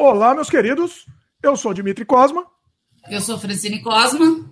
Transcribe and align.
Olá, 0.00 0.32
meus 0.32 0.48
queridos. 0.48 1.06
Eu 1.42 1.56
sou 1.56 1.74
Dimitri 1.74 2.04
Cosma. 2.04 2.46
Eu 3.10 3.20
sou 3.20 3.36
Francine 3.36 3.82
Cosma. 3.82 4.48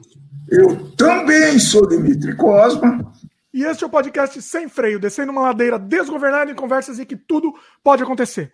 Eu 0.51 0.91
também 0.97 1.57
sou 1.61 1.87
Dimitri 1.87 2.35
Cosma. 2.35 3.13
E 3.55 3.63
este 3.63 3.85
é 3.85 3.87
o 3.87 3.91
podcast 3.91 4.43
Sem 4.43 4.69
Freio, 4.69 4.99
descendo 4.99 5.31
uma 5.31 5.43
ladeira 5.43 5.79
desgovernada 5.79 6.51
em 6.51 6.55
conversas 6.57 6.99
em 6.99 7.05
que 7.05 7.15
tudo 7.15 7.55
pode 7.81 8.03
acontecer. 8.03 8.51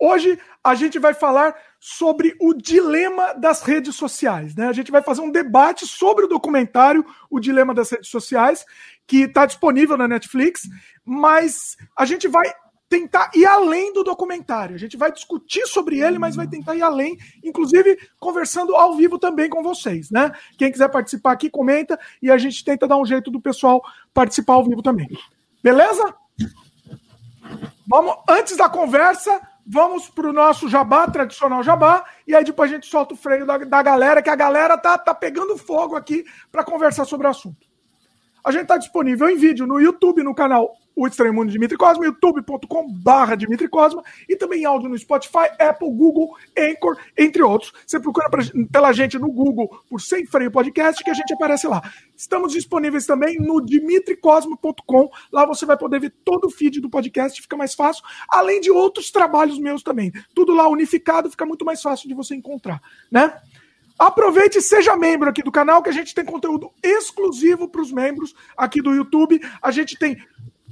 Hoje 0.00 0.38
a 0.62 0.76
gente 0.76 1.00
vai 1.00 1.14
falar 1.14 1.52
sobre 1.80 2.36
o 2.40 2.54
dilema 2.54 3.34
das 3.34 3.62
redes 3.62 3.96
sociais. 3.96 4.54
Né? 4.54 4.68
A 4.68 4.72
gente 4.72 4.92
vai 4.92 5.02
fazer 5.02 5.22
um 5.22 5.32
debate 5.32 5.84
sobre 5.84 6.26
o 6.26 6.28
documentário 6.28 7.04
O 7.28 7.40
Dilema 7.40 7.74
das 7.74 7.90
Redes 7.90 8.08
Sociais, 8.08 8.64
que 9.04 9.22
está 9.22 9.46
disponível 9.46 9.96
na 9.96 10.06
Netflix, 10.06 10.62
mas 11.04 11.76
a 11.96 12.04
gente 12.04 12.28
vai 12.28 12.46
tentar 12.88 13.30
ir 13.34 13.44
além 13.46 13.92
do 13.92 14.04
documentário. 14.04 14.74
A 14.74 14.78
gente 14.78 14.96
vai 14.96 15.10
discutir 15.10 15.66
sobre 15.66 16.00
ele, 16.00 16.18
mas 16.18 16.36
vai 16.36 16.46
tentar 16.46 16.74
ir 16.76 16.82
além, 16.82 17.16
inclusive 17.42 17.98
conversando 18.18 18.74
ao 18.76 18.96
vivo 18.96 19.18
também 19.18 19.48
com 19.48 19.62
vocês, 19.62 20.10
né? 20.10 20.32
Quem 20.56 20.70
quiser 20.70 20.88
participar 20.88 21.32
aqui, 21.32 21.50
comenta 21.50 21.98
e 22.22 22.30
a 22.30 22.38
gente 22.38 22.64
tenta 22.64 22.86
dar 22.86 22.96
um 22.96 23.04
jeito 23.04 23.30
do 23.30 23.40
pessoal 23.40 23.82
participar 24.14 24.54
ao 24.54 24.64
vivo 24.64 24.82
também. 24.82 25.08
Beleza? 25.62 26.14
Vamos, 27.88 28.16
antes 28.28 28.56
da 28.56 28.68
conversa, 28.68 29.40
vamos 29.66 30.08
para 30.08 30.28
o 30.28 30.32
nosso 30.32 30.68
jabá, 30.68 31.08
tradicional 31.08 31.62
jabá, 31.62 32.04
e 32.26 32.34
aí 32.34 32.44
depois 32.44 32.70
a 32.70 32.74
gente 32.74 32.86
solta 32.86 33.14
o 33.14 33.16
freio 33.16 33.44
da, 33.44 33.58
da 33.58 33.82
galera, 33.82 34.22
que 34.22 34.30
a 34.30 34.36
galera 34.36 34.78
tá, 34.78 34.96
tá 34.96 35.14
pegando 35.14 35.56
fogo 35.56 35.96
aqui 35.96 36.24
para 36.52 36.64
conversar 36.64 37.04
sobre 37.04 37.26
o 37.26 37.30
assunto. 37.30 37.66
A 38.44 38.52
gente 38.52 38.62
está 38.62 38.76
disponível 38.76 39.28
em 39.28 39.36
vídeo 39.36 39.66
no 39.66 39.80
YouTube, 39.80 40.22
no 40.22 40.34
canal 40.34 40.76
o 40.96 41.06
Estranho 41.06 41.34
Mundo 41.34 41.48
de 41.48 41.52
Dimitri 41.52 41.76
Cosma, 41.76 42.06
youtube.com.br 42.06 43.36
Dimitri 43.36 43.68
Cosma, 43.68 44.02
e 44.26 44.34
também 44.34 44.64
áudio 44.64 44.88
no 44.88 44.98
Spotify, 44.98 45.50
Apple, 45.58 45.90
Google, 45.90 46.34
Anchor, 46.58 46.96
entre 47.16 47.42
outros. 47.42 47.72
Você 47.86 48.00
procura 48.00 48.30
pra, 48.30 48.42
pela 48.72 48.92
gente 48.92 49.18
no 49.18 49.30
Google 49.30 49.68
por 49.90 50.00
Sem 50.00 50.24
Freio 50.24 50.50
Podcast, 50.50 51.04
que 51.04 51.10
a 51.10 51.14
gente 51.14 51.34
aparece 51.34 51.66
lá. 51.68 51.82
Estamos 52.16 52.52
disponíveis 52.52 53.04
também 53.04 53.36
no 53.38 53.60
dimitricosmo.com. 53.60 55.10
Lá 55.30 55.44
você 55.44 55.66
vai 55.66 55.76
poder 55.76 56.00
ver 56.00 56.14
todo 56.24 56.46
o 56.46 56.50
feed 56.50 56.80
do 56.80 56.88
podcast, 56.88 57.42
fica 57.42 57.56
mais 57.56 57.74
fácil, 57.74 58.02
além 58.30 58.60
de 58.60 58.70
outros 58.70 59.10
trabalhos 59.10 59.58
meus 59.58 59.82
também. 59.82 60.10
Tudo 60.34 60.54
lá 60.54 60.66
unificado, 60.66 61.30
fica 61.30 61.44
muito 61.44 61.64
mais 61.64 61.82
fácil 61.82 62.08
de 62.08 62.14
você 62.14 62.34
encontrar, 62.34 62.80
né? 63.10 63.38
Aproveite 63.98 64.58
e 64.58 64.62
seja 64.62 64.94
membro 64.94 65.28
aqui 65.28 65.42
do 65.42 65.50
canal, 65.50 65.82
que 65.82 65.88
a 65.88 65.92
gente 65.92 66.14
tem 66.14 66.24
conteúdo 66.24 66.70
exclusivo 66.82 67.66
para 67.66 67.80
os 67.80 67.90
membros 67.90 68.34
aqui 68.54 68.82
do 68.82 68.94
YouTube. 68.94 69.40
A 69.62 69.70
gente 69.70 69.98
tem 69.98 70.18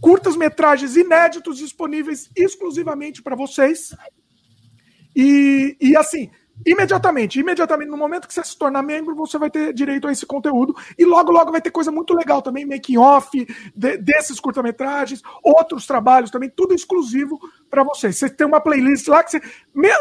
curtas-metragens 0.05 0.97
inéditos 0.97 1.57
disponíveis 1.57 2.31
exclusivamente 2.37 3.23
para 3.23 3.35
vocês. 3.35 3.97
E, 5.17 5.79
e 5.81 5.97
assim, 5.97 6.31
imediatamente, 6.67 7.41
imediatamente, 7.41 7.89
no 7.89 7.97
momento 7.97 8.29
que 8.29 8.35
você 8.35 8.45
se 8.45 8.59
tornar 8.59 8.83
membro, 8.83 9.17
você 9.17 9.39
vai 9.39 9.51
ter 9.51 9.73
direito 9.73 10.07
a 10.07 10.13
esse 10.13 10.27
conteúdo. 10.27 10.77
E 10.99 11.07
logo, 11.07 11.33
logo 11.33 11.51
vai 11.51 11.63
ter 11.63 11.71
coisa 11.71 11.91
muito 11.91 12.13
legal 12.13 12.43
também, 12.43 12.67
making 12.67 12.99
off 12.99 13.31
de, 13.75 13.97
desses 13.97 14.39
curta-metragens, 14.39 15.23
outros 15.43 15.87
trabalhos 15.87 16.31
também, 16.31 16.51
tudo 16.51 16.75
exclusivo 16.75 17.41
para 17.71 17.83
vocês. 17.83 18.19
Você 18.19 18.29
tem 18.29 18.47
uma 18.47 18.61
playlist 18.61 19.09
lá 19.09 19.25
que 19.25 19.31
você, 19.31 19.41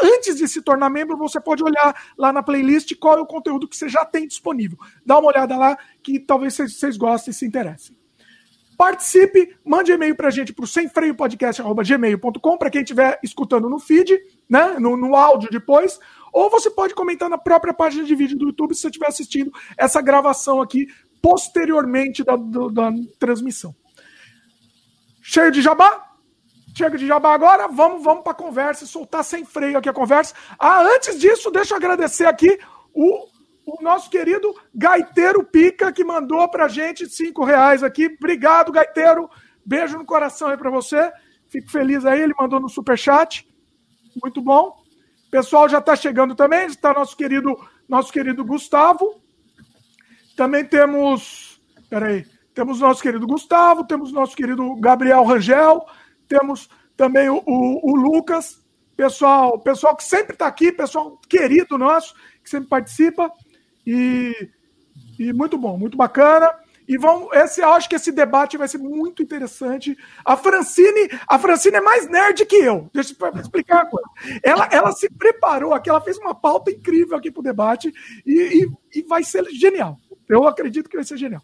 antes 0.02 0.36
de 0.36 0.46
se 0.46 0.60
tornar 0.60 0.90
membro, 0.90 1.16
você 1.16 1.40
pode 1.40 1.64
olhar 1.64 1.96
lá 2.18 2.30
na 2.30 2.42
playlist 2.42 2.94
qual 3.00 3.16
é 3.16 3.22
o 3.22 3.26
conteúdo 3.26 3.66
que 3.66 3.74
você 3.74 3.88
já 3.88 4.04
tem 4.04 4.28
disponível. 4.28 4.76
Dá 5.06 5.18
uma 5.18 5.28
olhada 5.28 5.56
lá 5.56 5.78
que 6.02 6.20
talvez 6.20 6.52
vocês, 6.52 6.78
vocês 6.78 6.98
gostem 6.98 7.30
e 7.30 7.34
se 7.34 7.46
interessem. 7.46 8.03
Participe, 8.76 9.56
mande 9.64 9.92
e-mail 9.92 10.16
para 10.16 10.28
a 10.28 10.30
gente 10.30 10.52
para 10.52 10.64
o 10.64 10.68
semfreiopodcast.gmail.com 10.68 12.58
para 12.58 12.70
quem 12.70 12.82
estiver 12.82 13.18
escutando 13.22 13.68
no 13.68 13.78
feed, 13.78 14.18
né, 14.48 14.76
no, 14.78 14.96
no 14.96 15.14
áudio 15.14 15.48
depois, 15.50 15.98
ou 16.32 16.50
você 16.50 16.70
pode 16.70 16.94
comentar 16.94 17.30
na 17.30 17.38
própria 17.38 17.72
página 17.72 18.04
de 18.04 18.14
vídeo 18.14 18.36
do 18.36 18.46
YouTube 18.46 18.74
se 18.74 18.80
você 18.80 18.88
estiver 18.88 19.06
assistindo 19.06 19.52
essa 19.76 20.02
gravação 20.02 20.60
aqui 20.60 20.88
posteriormente 21.22 22.24
da, 22.24 22.36
do, 22.36 22.70
da 22.70 22.92
transmissão. 23.18 23.74
Cheio 25.22 25.50
de 25.50 25.62
jabá? 25.62 26.10
Chega 26.76 26.98
de 26.98 27.06
jabá 27.06 27.32
agora, 27.32 27.68
vamos, 27.68 28.02
vamos 28.02 28.24
para 28.24 28.32
a 28.32 28.36
conversa, 28.36 28.84
soltar 28.84 29.22
sem 29.22 29.44
freio 29.44 29.78
aqui 29.78 29.88
a 29.88 29.92
conversa. 29.92 30.34
Ah, 30.58 30.82
antes 30.82 31.18
disso, 31.20 31.50
deixa 31.50 31.72
eu 31.72 31.78
agradecer 31.78 32.26
aqui 32.26 32.58
o 32.92 33.26
o 33.66 33.82
nosso 33.82 34.10
querido 34.10 34.54
Gaiteiro 34.74 35.44
Pica, 35.44 35.92
que 35.92 36.04
mandou 36.04 36.48
pra 36.48 36.68
gente 36.68 37.08
cinco 37.08 37.44
reais 37.44 37.82
aqui. 37.82 38.06
Obrigado, 38.06 38.72
Gaiteiro. 38.72 39.28
Beijo 39.64 39.96
no 39.96 40.04
coração 40.04 40.48
aí 40.48 40.56
para 40.56 40.70
você. 40.70 41.10
Fico 41.48 41.70
feliz 41.70 42.04
aí, 42.04 42.20
ele 42.20 42.34
mandou 42.38 42.60
no 42.60 42.68
superchat. 42.68 43.48
Muito 44.22 44.40
bom. 44.42 44.76
Pessoal 45.30 45.68
já 45.68 45.78
está 45.78 45.96
chegando 45.96 46.34
também, 46.34 46.66
está 46.66 46.92
nosso 46.92 47.16
querido, 47.16 47.56
nosso 47.88 48.12
querido 48.12 48.44
Gustavo. 48.44 49.20
Também 50.36 50.64
temos, 50.64 51.60
peraí, 51.88 52.26
temos 52.54 52.80
nosso 52.80 53.02
querido 53.02 53.26
Gustavo, 53.26 53.84
temos 53.84 54.12
nosso 54.12 54.36
querido 54.36 54.76
Gabriel 54.76 55.24
Rangel, 55.24 55.84
temos 56.28 56.68
também 56.96 57.28
o, 57.28 57.42
o, 57.46 57.92
o 57.92 57.96
Lucas, 57.96 58.60
pessoal, 58.96 59.58
pessoal 59.58 59.96
que 59.96 60.04
sempre 60.04 60.34
está 60.34 60.46
aqui, 60.46 60.70
pessoal 60.70 61.18
querido 61.28 61.76
nosso, 61.78 62.14
que 62.42 62.50
sempre 62.50 62.68
participa. 62.68 63.32
E, 63.86 64.50
e 65.18 65.32
muito 65.32 65.58
bom, 65.58 65.76
muito 65.78 65.96
bacana. 65.96 66.50
E 66.86 66.98
vão, 66.98 67.30
esse, 67.32 67.62
acho 67.62 67.88
que 67.88 67.96
esse 67.96 68.12
debate 68.12 68.58
vai 68.58 68.68
ser 68.68 68.78
muito 68.78 69.22
interessante. 69.22 69.96
A 70.24 70.36
Francine, 70.36 71.08
a 71.26 71.38
Francine 71.38 71.76
é 71.76 71.80
mais 71.80 72.08
nerd 72.08 72.44
que 72.44 72.56
eu. 72.56 72.90
Deixa 72.92 73.14
eu 73.18 73.40
explicar 73.40 73.84
uma 73.84 73.90
coisa. 73.90 74.08
Ela, 74.42 74.68
ela 74.70 74.92
se 74.92 75.08
preparou 75.08 75.72
aqui, 75.72 75.88
ela 75.88 76.00
fez 76.00 76.18
uma 76.18 76.34
pauta 76.34 76.70
incrível 76.70 77.16
aqui 77.16 77.30
para 77.30 77.40
o 77.40 77.44
debate 77.44 77.92
e, 78.26 78.66
e, 78.94 78.98
e, 78.98 79.02
vai 79.02 79.24
ser 79.24 79.44
genial. 79.46 79.98
Eu 80.28 80.46
acredito 80.46 80.90
que 80.90 80.96
vai 80.96 81.04
ser 81.04 81.16
genial. 81.16 81.42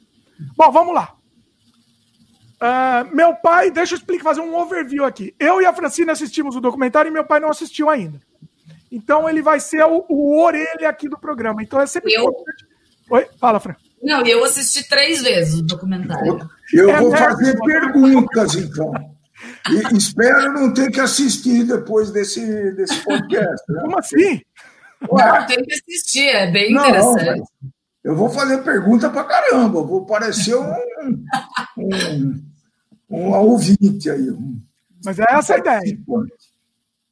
Bom, 0.57 0.71
vamos 0.71 0.95
lá. 0.95 1.17
Uh, 2.61 3.17
meu 3.17 3.35
pai, 3.37 3.71
deixa 3.71 3.95
eu 3.95 3.99
explicar, 3.99 4.25
fazer 4.25 4.43
um 4.43 4.55
overview 4.55 5.07
aqui. 5.07 5.35
Eu 5.39 5.63
e 5.63 5.65
a 5.65 5.73
Francine 5.73 6.11
assistimos 6.11 6.55
o 6.55 6.61
documentário 6.61 7.09
e 7.09 7.13
meu 7.13 7.25
pai 7.25 7.41
não 7.41 7.49
assistiu 7.49 7.89
ainda. 7.89 8.21
Então 8.91 9.29
ele 9.29 9.43
vai 9.43 9.61
ser 9.61 9.85
o, 9.85 10.05
o 10.09 10.41
orelha 10.43 10.89
aqui 10.89 11.09
do 11.09 11.19
programa. 11.19 11.63
Então 11.63 11.81
é 11.81 11.87
sempre 11.87 12.13
eu... 12.13 12.25
importante. 12.25 12.67
Oi, 13.11 13.27
fala, 13.39 13.61
Fran. 13.61 13.75
Não, 14.03 14.25
eu 14.25 14.43
assisti 14.45 14.89
três 14.89 15.23
vezes 15.23 15.61
o 15.61 15.63
documentário. 15.63 16.49
Eu 16.73 16.91
é 16.91 17.01
vou 17.01 17.15
fazer 17.15 17.59
perguntas, 17.61 18.55
então. 18.55 18.93
E 19.71 19.97
espero 19.97 20.53
não 20.53 20.73
ter 20.73 20.91
que 20.91 21.01
assistir 21.01 21.65
depois 21.65 22.11
desse, 22.11 22.73
desse 22.73 23.03
podcast. 23.05 23.63
Né? 23.69 23.81
Como 23.83 23.99
assim? 23.99 24.41
Não, 25.01 25.47
tem 25.47 25.65
que 25.65 25.75
assistir, 25.75 26.29
é 26.29 26.51
bem 26.51 26.73
não, 26.73 26.89
interessante. 26.89 27.43
Eu 28.03 28.17
vou 28.17 28.31
fazer 28.31 28.59
pergunta 28.63 29.11
para 29.11 29.25
caramba, 29.25 29.83
vou 29.83 30.07
parecer 30.07 30.55
um, 30.57 31.25
um, 31.77 32.43
um 33.11 33.33
ouvinte 33.33 34.11
aí. 34.11 34.29
Mas 35.05 35.19
é 35.19 35.25
essa 35.29 35.55
a 35.55 35.59
ideia. 35.59 35.99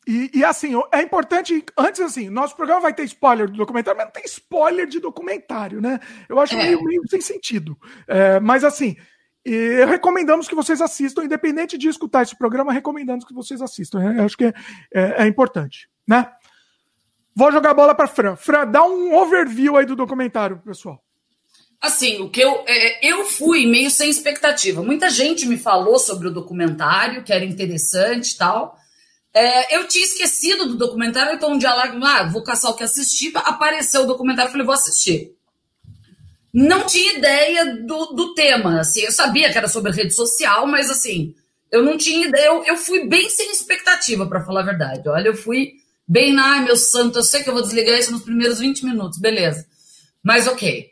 E, 0.09 0.31
e, 0.33 0.43
assim, 0.43 0.73
é 0.91 1.03
importante, 1.03 1.63
antes 1.77 2.01
assim, 2.01 2.31
nosso 2.31 2.57
programa 2.57 2.81
vai 2.81 2.95
ter 2.95 3.05
spoiler 3.05 3.47
do 3.47 3.59
documentário, 3.59 3.99
mas 3.99 4.07
não 4.07 4.13
tem 4.13 4.25
spoiler 4.25 4.87
de 4.87 5.01
documentário, 5.01 5.83
né? 5.83 6.01
Eu 6.27 6.41
acho 6.41 6.55
é. 6.55 6.63
meio, 6.63 6.83
meio 6.83 7.03
sem 7.11 7.21
sentido. 7.21 7.79
É, 8.07 8.41
mas 8.41 8.65
assim, 8.65 8.97
recomendamos 9.87 10.49
que 10.49 10.55
vocês 10.55 10.81
assistam, 10.81 11.25
independente 11.25 11.77
de 11.77 11.89
escutar 11.89 12.23
esse 12.23 12.35
programa, 12.35 12.73
recomendamos 12.73 13.23
que 13.23 13.35
vocês 13.35 13.61
assistam. 13.61 14.01
Eu 14.17 14.25
acho 14.25 14.35
que 14.35 14.47
é, 14.47 14.55
é, 14.95 15.25
é 15.25 15.27
importante, 15.27 15.91
né? 16.07 16.33
Vou 17.37 17.53
jogar 17.53 17.73
a 17.73 17.75
bola 17.75 17.95
para 17.95 18.07
Fran. 18.07 18.35
Fran, 18.35 18.67
dá 18.67 18.83
um 18.85 19.15
overview 19.15 19.77
aí 19.77 19.85
do 19.85 19.95
documentário, 19.95 20.59
pessoal. 20.65 21.05
Assim, 21.83 22.23
o 22.23 22.31
que 22.31 22.41
eu 22.41 22.65
é, 22.67 23.07
eu 23.07 23.27
fui 23.27 23.67
meio 23.67 23.91
sem 23.91 24.09
expectativa. 24.09 24.83
Muita 24.83 25.11
gente 25.11 25.45
me 25.45 25.59
falou 25.59 25.99
sobre 25.99 26.29
o 26.29 26.33
documentário, 26.33 27.23
que 27.23 27.33
era 27.33 27.45
interessante 27.45 28.31
e 28.31 28.39
tal. 28.39 28.79
É, 29.35 29.77
eu 29.77 29.87
tinha 29.87 30.05
esquecido 30.05 30.67
do 30.67 30.77
documentário, 30.77 31.35
então 31.35 31.53
um 31.53 31.59
dia 31.59 31.73
lá, 31.73 31.93
ah, 32.03 32.25
vou 32.25 32.43
caçar 32.43 32.71
o 32.71 32.75
que 32.75 32.83
assistir, 32.83 33.31
apareceu 33.37 34.03
o 34.03 34.07
documentário, 34.07 34.51
falei, 34.51 34.67
vou 34.67 34.75
assistir. 34.75 35.33
Não 36.53 36.87
tinha 36.87 37.19
ideia 37.19 37.77
do, 37.85 38.07
do 38.07 38.35
tema, 38.35 38.81
assim, 38.81 39.01
eu 39.03 39.13
sabia 39.13 39.53
que 39.53 39.59
era 39.59 39.69
sobre 39.69 39.93
rede 39.93 40.15
social, 40.15 40.67
mas 40.67 40.91
assim, 40.91 41.35
eu 41.71 41.83
não 41.83 41.97
tinha 41.97 42.27
ideia, 42.27 42.47
eu, 42.47 42.65
eu 42.65 42.77
fui 42.77 43.07
bem 43.07 43.29
sem 43.29 43.51
expectativa, 43.53 44.27
para 44.27 44.45
falar 44.45 44.63
a 44.63 44.67
verdade. 44.67 45.09
Olha, 45.09 45.29
eu 45.29 45.37
fui 45.37 45.75
bem, 46.07 46.37
ai 46.39 46.65
meu 46.65 46.77
santo, 46.77 47.19
eu 47.19 47.23
sei 47.23 47.43
que 47.43 47.51
eu 47.51 47.55
vou 47.55 47.63
desligar 47.63 47.99
isso 47.99 48.11
nos 48.11 48.23
primeiros 48.23 48.59
20 48.59 48.85
minutos, 48.85 49.19
beleza. 49.19 49.67
Mas 50.23 50.47
ok. 50.47 50.91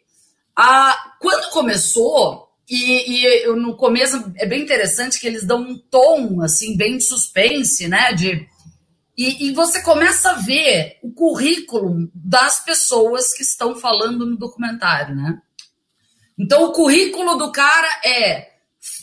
Ah, 0.55 1.15
quando 1.21 1.51
começou, 1.51 2.46
e, 2.69 3.25
e 3.25 3.47
no 3.55 3.77
começo 3.77 4.33
é 4.37 4.47
bem 4.47 4.63
interessante 4.63 5.21
que 5.21 5.27
eles 5.27 5.47
dão 5.47 5.61
um 5.61 5.79
tom 5.79 6.43
assim 6.43 6.77
bem 6.77 6.97
de 6.97 7.05
suspense, 7.05 7.87
né? 7.89 8.13
De, 8.13 8.47
e, 9.17 9.49
e, 9.49 9.53
você 9.53 9.83
começa 9.83 10.31
a 10.31 10.41
ver 10.41 10.99
o 11.03 11.11
currículo 11.13 12.11
das 12.15 12.65
pessoas 12.65 13.33
que 13.33 13.43
estão 13.43 13.75
falando 13.75 14.27
no 14.27 14.37
documentário, 14.37 15.15
né? 15.15 15.41
Então 16.39 16.65
o 16.65 16.73
currículo 16.73 17.37
do 17.37 17.51
cara 17.51 17.89
é, 18.05 18.51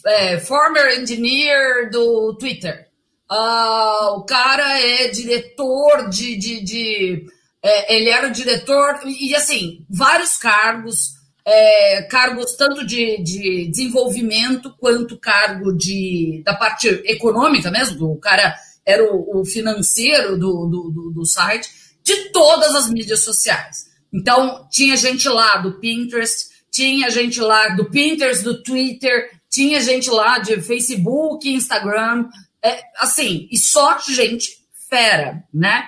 é 0.05 0.39
former 0.39 0.99
engineer 0.99 1.89
do 1.89 2.37
Twitter, 2.37 2.91
Uh, 3.33 4.17
o 4.17 4.25
cara 4.25 4.79
é 4.79 5.07
diretor 5.07 6.07
de. 6.09 6.35
de, 6.37 6.63
de 6.63 7.25
é, 7.63 7.95
ele 7.95 8.09
era 8.09 8.27
diretor, 8.29 8.99
e 9.05 9.33
assim, 9.33 9.85
vários 9.89 10.37
cargos, 10.37 11.12
é, 11.45 12.03
cargos 12.03 12.55
tanto 12.55 12.85
de, 12.85 13.21
de 13.21 13.67
desenvolvimento 13.69 14.73
quanto 14.79 15.19
cargo 15.19 15.73
de, 15.73 16.41
da 16.45 16.55
parte 16.55 16.87
econômica 17.05 17.69
mesmo, 17.69 18.11
o 18.11 18.17
cara 18.17 18.55
era 18.85 19.03
o, 19.03 19.41
o 19.41 19.45
financeiro 19.45 20.37
do, 20.37 20.65
do, 20.65 20.89
do, 20.89 21.11
do 21.11 21.25
site, 21.25 21.69
de 22.03 22.31
todas 22.31 22.75
as 22.75 22.89
mídias 22.89 23.23
sociais. 23.23 23.91
Então, 24.13 24.67
tinha 24.69 24.95
gente 24.95 25.27
lá 25.27 25.57
do 25.57 25.79
Pinterest, 25.79 26.49
tinha 26.71 27.09
gente 27.09 27.39
lá 27.39 27.69
do 27.69 27.89
Pinterest, 27.89 28.43
do 28.43 28.61
Twitter, 28.61 29.29
tinha 29.49 29.79
gente 29.81 30.09
lá 30.09 30.39
de 30.39 30.61
Facebook, 30.61 31.47
Instagram, 31.47 32.27
é, 32.63 32.81
assim, 32.99 33.47
e 33.51 33.57
só 33.57 33.99
gente 33.99 34.49
fera, 34.89 35.43
né? 35.53 35.87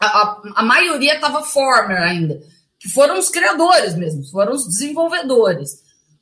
A, 0.00 0.06
a, 0.06 0.42
a 0.56 0.62
maioria 0.62 1.14
estava 1.14 1.42
former 1.42 1.98
ainda, 1.98 2.40
que 2.84 2.90
foram 2.90 3.18
os 3.18 3.30
criadores 3.30 3.94
mesmo, 3.94 4.22
foram 4.30 4.52
os 4.52 4.68
desenvolvedores. 4.68 5.70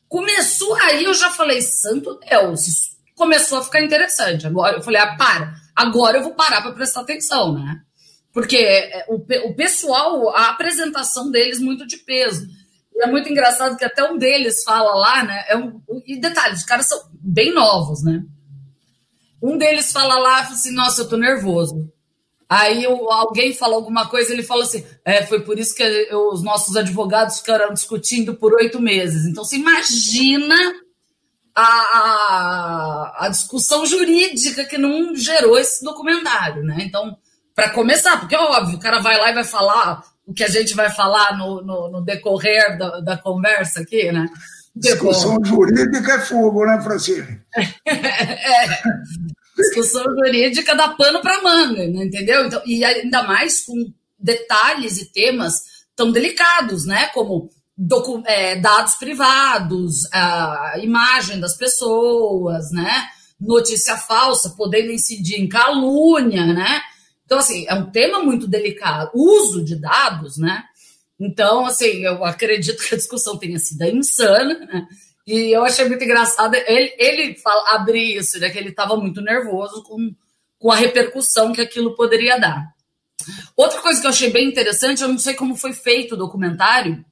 Começou 0.08 0.72
aí, 0.76 1.02
eu 1.02 1.12
já 1.12 1.28
falei, 1.28 1.60
santo 1.60 2.20
Deus, 2.20 2.68
isso 2.68 2.92
começou 3.16 3.58
a 3.58 3.64
ficar 3.64 3.82
interessante. 3.82 4.46
Agora 4.46 4.76
eu 4.76 4.82
falei, 4.82 5.00
ah, 5.00 5.16
para, 5.16 5.54
agora 5.74 6.18
eu 6.18 6.22
vou 6.22 6.34
parar 6.34 6.62
para 6.62 6.70
prestar 6.70 7.00
atenção, 7.00 7.54
né? 7.54 7.80
Porque 8.32 8.56
é, 8.56 9.06
o, 9.08 9.16
o 9.48 9.56
pessoal, 9.56 10.28
a 10.36 10.50
apresentação 10.50 11.32
deles 11.32 11.58
muito 11.58 11.84
de 11.84 11.96
peso. 11.96 12.46
E 12.94 13.02
é 13.02 13.08
muito 13.08 13.28
engraçado 13.28 13.76
que 13.76 13.84
até 13.84 14.08
um 14.08 14.16
deles 14.16 14.62
fala 14.62 14.94
lá, 14.94 15.24
né? 15.24 15.44
É 15.48 15.56
um, 15.56 15.82
e 16.06 16.20
detalhe, 16.20 16.54
os 16.54 16.64
caras 16.64 16.86
são 16.86 17.10
bem 17.12 17.52
novos, 17.52 18.04
né? 18.04 18.22
Um 19.42 19.58
deles 19.58 19.90
fala 19.90 20.16
lá 20.16 20.42
assim: 20.42 20.72
Nossa, 20.72 21.02
eu 21.02 21.08
tô 21.08 21.16
nervoso. 21.16 21.92
Aí 22.52 22.84
alguém 22.84 23.54
fala 23.54 23.76
alguma 23.76 24.06
coisa, 24.06 24.30
ele 24.30 24.42
fala 24.42 24.64
assim: 24.64 24.84
É, 25.06 25.24
foi 25.24 25.40
por 25.40 25.58
isso 25.58 25.74
que 25.74 25.82
eu, 25.82 26.28
os 26.28 26.42
nossos 26.42 26.76
advogados 26.76 27.38
ficaram 27.38 27.72
discutindo 27.72 28.34
por 28.34 28.52
oito 28.52 28.78
meses. 28.78 29.24
Então 29.24 29.42
você 29.42 29.56
imagina 29.56 30.54
a, 31.56 31.62
a, 31.62 33.16
a 33.20 33.28
discussão 33.30 33.86
jurídica 33.86 34.66
que 34.66 34.76
não 34.76 35.16
gerou 35.16 35.58
esse 35.58 35.82
documentário, 35.82 36.62
né? 36.62 36.76
Então, 36.80 37.16
para 37.54 37.70
começar, 37.70 38.20
porque 38.20 38.34
é 38.34 38.38
óbvio, 38.38 38.76
o 38.76 38.80
cara 38.80 39.00
vai 39.00 39.16
lá 39.16 39.30
e 39.30 39.34
vai 39.34 39.44
falar 39.44 40.04
o 40.26 40.34
que 40.34 40.44
a 40.44 40.48
gente 40.48 40.74
vai 40.74 40.90
falar 40.90 41.38
no, 41.38 41.62
no, 41.62 41.90
no 41.90 42.04
decorrer 42.04 42.76
da, 42.76 43.00
da, 43.00 43.16
conversa 43.16 43.80
aqui, 43.80 44.12
né? 44.12 44.26
Discussão 44.76 45.38
Depois... 45.38 45.48
jurídica 45.48 46.12
é 46.12 46.20
fogo, 46.20 46.66
né, 46.66 46.78
Francine? 46.82 47.40
é, 47.88 48.82
discussão 49.56 50.04
jurídica 50.04 50.74
dá 50.74 50.88
pano 50.88 51.20
para 51.20 51.42
manga, 51.42 51.86
né, 51.86 52.04
entendeu? 52.04 52.46
Então, 52.46 52.62
e 52.64 52.84
ainda 52.84 53.22
mais 53.22 53.64
com 53.64 53.92
detalhes 54.18 54.98
e 54.98 55.12
temas 55.12 55.54
tão 55.94 56.10
delicados, 56.10 56.86
né? 56.86 57.06
Como 57.08 57.50
é, 58.26 58.56
dados 58.56 58.94
privados, 58.94 60.06
a 60.12 60.74
imagem 60.82 61.40
das 61.40 61.56
pessoas, 61.56 62.70
né? 62.70 63.08
Notícia 63.40 63.96
falsa, 63.96 64.54
podendo 64.56 64.92
incidir 64.92 65.40
em 65.40 65.48
calúnia, 65.48 66.46
né? 66.46 66.80
Então, 67.24 67.38
assim, 67.38 67.64
é 67.66 67.74
um 67.74 67.90
tema 67.90 68.22
muito 68.22 68.46
delicado. 68.46 69.10
Uso 69.14 69.64
de 69.64 69.74
dados, 69.76 70.36
né? 70.36 70.62
Então, 71.18 71.64
assim, 71.64 72.04
eu 72.04 72.24
acredito 72.24 72.82
que 72.82 72.94
a 72.94 72.98
discussão 72.98 73.38
tenha 73.38 73.58
sido 73.58 73.84
insana, 73.84 74.58
né? 74.60 74.86
E 75.26 75.54
eu 75.54 75.64
achei 75.64 75.86
muito 75.86 76.02
engraçado 76.02 76.54
ele, 76.54 76.94
ele 76.98 77.34
fala, 77.34 77.74
abrir 77.74 78.16
isso, 78.16 78.38
né? 78.40 78.50
Que 78.50 78.58
ele 78.58 78.70
estava 78.70 78.96
muito 78.96 79.20
nervoso 79.20 79.82
com, 79.84 80.14
com 80.58 80.70
a 80.70 80.76
repercussão 80.76 81.52
que 81.52 81.60
aquilo 81.60 81.94
poderia 81.94 82.38
dar. 82.38 82.72
Outra 83.56 83.80
coisa 83.80 84.00
que 84.00 84.06
eu 84.06 84.10
achei 84.10 84.30
bem 84.30 84.48
interessante, 84.48 85.02
eu 85.02 85.08
não 85.08 85.18
sei 85.18 85.34
como 85.34 85.56
foi 85.56 85.72
feito 85.72 86.14
o 86.14 86.18
documentário, 86.18 87.04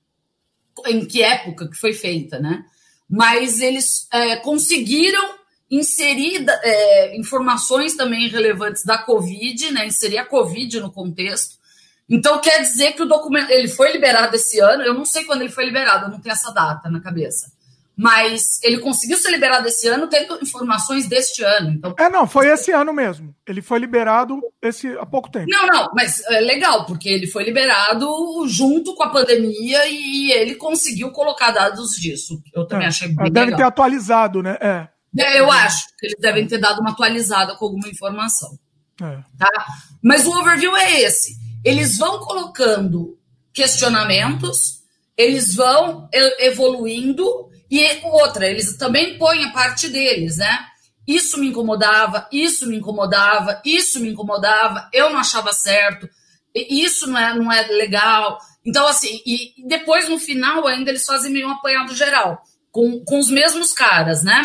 em 0.87 1.05
que 1.05 1.23
época 1.23 1.69
que 1.69 1.77
foi 1.77 1.93
feita, 1.93 2.39
né? 2.39 2.65
Mas 3.09 3.61
eles 3.61 4.09
é, 4.13 4.37
conseguiram 4.37 5.39
inserir 5.71 6.45
é, 6.49 7.17
informações 7.17 7.95
também 7.95 8.29
relevantes 8.29 8.85
da 8.85 8.99
Covid, 8.99 9.71
né? 9.71 9.87
Inserir 9.87 10.19
a 10.19 10.25
Covid 10.25 10.81
no 10.81 10.91
contexto. 10.91 11.61
Então 12.09 12.41
quer 12.41 12.61
dizer 12.63 12.93
que 12.93 13.03
o 13.03 13.07
documento 13.07 13.51
ele 13.51 13.69
foi 13.69 13.93
liberado 13.93 14.35
esse 14.35 14.59
ano. 14.59 14.83
Eu 14.83 14.95
não 14.95 15.05
sei 15.05 15.25
quando 15.25 15.43
ele 15.43 15.53
foi 15.53 15.65
liberado, 15.65 16.07
eu 16.07 16.11
não 16.11 16.21
tenho 16.21 16.33
essa 16.33 16.53
data 16.53 16.91
na 16.91 17.01
cabeça. 17.01 17.53
Mas 18.03 18.59
ele 18.63 18.79
conseguiu 18.79 19.19
ser 19.19 19.31
liberado 19.31 19.69
esse 19.69 19.87
ano, 19.87 20.07
tendo 20.07 20.39
informações 20.41 21.07
deste 21.07 21.45
ano. 21.45 21.73
Então, 21.73 21.95
é, 21.99 22.09
não, 22.09 22.27
foi 22.27 22.49
esse 22.49 22.73
ano 22.73 22.95
mesmo. 22.95 23.35
Ele 23.47 23.61
foi 23.61 23.79
liberado 23.79 24.41
esse 24.63 24.89
há 24.97 25.05
pouco 25.05 25.31
tempo. 25.31 25.51
Não, 25.51 25.67
não, 25.67 25.91
mas 25.95 26.25
é 26.31 26.41
legal, 26.41 26.87
porque 26.87 27.11
ele 27.11 27.27
foi 27.27 27.45
liberado 27.45 28.09
junto 28.49 28.95
com 28.95 29.03
a 29.03 29.11
pandemia 29.11 29.87
e 29.87 30.33
ele 30.33 30.55
conseguiu 30.55 31.11
colocar 31.11 31.51
dados 31.51 31.91
disso. 31.91 32.43
Eu 32.55 32.67
também 32.67 32.87
é, 32.87 32.89
achei 32.89 33.09
bem 33.09 33.31
Deve 33.31 33.51
legal. 33.51 33.59
ter 33.59 33.65
atualizado, 33.65 34.43
né? 34.43 34.57
É. 34.63 34.89
É, 35.19 35.39
eu 35.39 35.53
acho 35.53 35.85
que 35.99 36.07
eles 36.07 36.19
devem 36.19 36.47
ter 36.47 36.57
dado 36.57 36.81
uma 36.81 36.93
atualizada 36.93 37.55
com 37.57 37.67
alguma 37.67 37.89
informação. 37.89 38.59
É. 39.03 39.19
Tá? 39.37 39.67
Mas 40.03 40.25
o 40.27 40.31
overview 40.41 40.75
é 40.75 41.03
esse. 41.03 41.37
Eles 41.63 41.99
vão 41.99 42.19
colocando 42.21 43.19
questionamentos, 43.53 44.81
eles 45.19 45.55
vão 45.55 46.09
evoluindo, 46.39 47.50
e 47.71 48.01
outra, 48.05 48.47
eles 48.47 48.77
também 48.77 49.17
põem 49.17 49.45
a 49.45 49.53
parte 49.53 49.89
deles, 49.89 50.39
né? 50.39 50.59
Isso 51.07 51.39
me 51.39 51.49
incomodava, 51.49 52.27
isso 52.33 52.67
me 52.67 52.77
incomodava, 52.77 53.61
isso 53.65 54.01
me 54.01 54.11
incomodava, 54.11 54.89
eu 54.93 55.11
não 55.11 55.19
achava 55.19 55.53
certo, 55.53 56.09
isso 56.55 57.07
não 57.07 57.19
é, 57.19 57.35
não 57.35 57.53
é 57.53 57.63
legal. 57.69 58.39
Então, 58.65 58.87
assim, 58.87 59.21
e 59.25 59.53
depois 59.67 60.09
no 60.09 60.19
final 60.19 60.67
ainda 60.67 60.91
eles 60.91 61.05
fazem 61.05 61.33
meio 61.33 61.49
um 61.49 61.53
apanhado 61.53 61.95
geral, 61.95 62.43
com, 62.71 63.03
com 63.05 63.19
os 63.19 63.31
mesmos 63.31 63.73
caras, 63.73 64.23
né? 64.23 64.43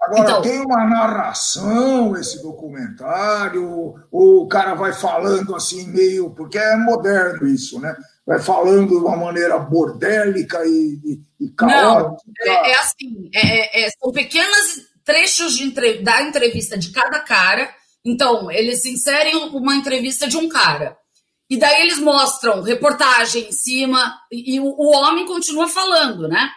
Agora, 0.00 0.20
então, 0.20 0.42
tem 0.42 0.60
uma 0.60 0.86
narração 0.86 2.16
esse 2.16 2.40
documentário, 2.42 3.94
ou 4.12 4.42
o 4.42 4.48
cara 4.48 4.74
vai 4.74 4.92
falando 4.92 5.56
assim, 5.56 5.86
meio. 5.88 6.30
Porque 6.30 6.58
é 6.58 6.76
moderno 6.76 7.46
isso, 7.48 7.80
né? 7.80 7.96
Vai 8.26 8.40
falando 8.40 8.88
de 8.88 8.96
uma 8.96 9.16
maneira 9.16 9.56
bordélica 9.58 10.64
e, 10.66 10.98
e, 11.04 11.44
e 11.44 11.48
caótica. 11.50 12.32
Não, 12.44 12.52
é, 12.52 12.70
é 12.72 12.78
assim: 12.78 13.30
é, 13.32 13.40
é, 13.40 13.86
é 13.86 13.90
são 13.90 14.10
pequenos 14.12 14.82
trechos 15.04 15.56
da 16.02 16.22
entrevista 16.22 16.76
de 16.76 16.90
cada 16.90 17.20
cara. 17.20 17.72
Então, 18.04 18.50
eles 18.50 18.84
inserem 18.84 19.36
uma 19.50 19.76
entrevista 19.76 20.26
de 20.26 20.36
um 20.36 20.48
cara. 20.48 20.96
E 21.48 21.56
daí 21.56 21.82
eles 21.82 21.98
mostram 21.98 22.62
reportagem 22.62 23.48
em 23.48 23.52
cima, 23.52 24.18
e, 24.32 24.56
e 24.56 24.60
o, 24.60 24.64
o 24.64 24.90
homem 24.96 25.24
continua 25.26 25.68
falando, 25.68 26.26
né? 26.26 26.50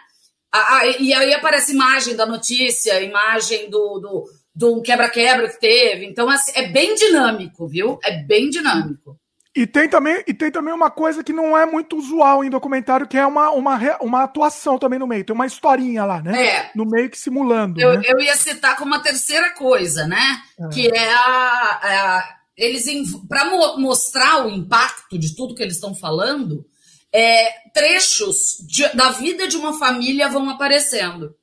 Ah, 0.52 0.84
e 0.98 1.14
aí 1.14 1.32
aparece 1.32 1.72
imagem 1.72 2.16
da 2.16 2.26
notícia, 2.26 3.00
imagem 3.00 3.70
do, 3.70 4.00
do, 4.00 4.24
do 4.52 4.82
quebra-quebra 4.82 5.48
que 5.48 5.60
teve. 5.60 6.06
Então, 6.06 6.28
assim, 6.28 6.50
é 6.56 6.66
bem 6.68 6.96
dinâmico, 6.96 7.68
viu? 7.68 8.00
É 8.02 8.24
bem 8.24 8.50
dinâmico. 8.50 9.19
E 9.54 9.66
tem, 9.66 9.88
também, 9.88 10.22
e 10.28 10.32
tem 10.32 10.50
também 10.50 10.72
uma 10.72 10.90
coisa 10.90 11.24
que 11.24 11.32
não 11.32 11.58
é 11.58 11.66
muito 11.66 11.96
usual 11.96 12.44
em 12.44 12.50
documentário, 12.50 13.06
que 13.06 13.18
é 13.18 13.26
uma, 13.26 13.50
uma, 13.50 13.78
uma 14.00 14.22
atuação 14.22 14.78
também 14.78 14.98
no 14.98 15.08
meio. 15.08 15.24
Tem 15.24 15.34
uma 15.34 15.46
historinha 15.46 16.04
lá, 16.04 16.22
né? 16.22 16.46
É. 16.46 16.70
No 16.74 16.86
meio 16.86 17.10
que 17.10 17.18
simulando. 17.18 17.80
Eu, 17.80 17.98
né? 17.98 18.02
eu 18.06 18.20
ia 18.20 18.36
citar 18.36 18.76
como 18.76 18.92
uma 18.92 19.02
terceira 19.02 19.50
coisa, 19.50 20.06
né? 20.06 20.40
É. 20.58 20.68
Que 20.68 20.86
é 20.88 21.12
a. 21.12 21.80
a 21.82 22.36
eles, 22.56 22.84
para 23.26 23.46
mo 23.46 23.78
mostrar 23.78 24.46
o 24.46 24.50
impacto 24.50 25.18
de 25.18 25.34
tudo 25.34 25.54
que 25.54 25.62
eles 25.62 25.76
estão 25.76 25.94
falando, 25.94 26.64
é, 27.12 27.50
trechos 27.72 28.58
de, 28.68 28.86
da 28.94 29.10
vida 29.10 29.48
de 29.48 29.56
uma 29.56 29.78
família 29.78 30.28
vão 30.28 30.48
aparecendo. 30.48 31.34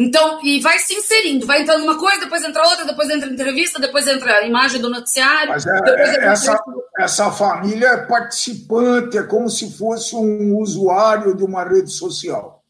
Então, 0.00 0.38
e 0.44 0.60
vai 0.60 0.78
se 0.78 0.94
inserindo, 0.94 1.44
vai 1.44 1.62
entrando 1.62 1.82
uma 1.82 1.98
coisa, 1.98 2.20
depois 2.20 2.44
entra 2.44 2.62
outra, 2.62 2.84
depois 2.84 3.10
entra 3.10 3.28
entrevista, 3.28 3.80
depois 3.80 4.06
entra 4.06 4.36
a 4.36 4.46
imagem 4.46 4.80
do 4.80 4.88
noticiário. 4.88 5.48
Mas 5.48 5.66
é, 5.66 6.24
essa, 6.24 6.56
essa 6.96 7.32
família 7.32 7.88
é 7.88 8.06
participante, 8.06 9.18
é 9.18 9.24
como 9.24 9.50
se 9.50 9.76
fosse 9.76 10.14
um 10.14 10.56
usuário 10.56 11.36
de 11.36 11.42
uma 11.42 11.64
rede 11.64 11.90
social. 11.90 12.62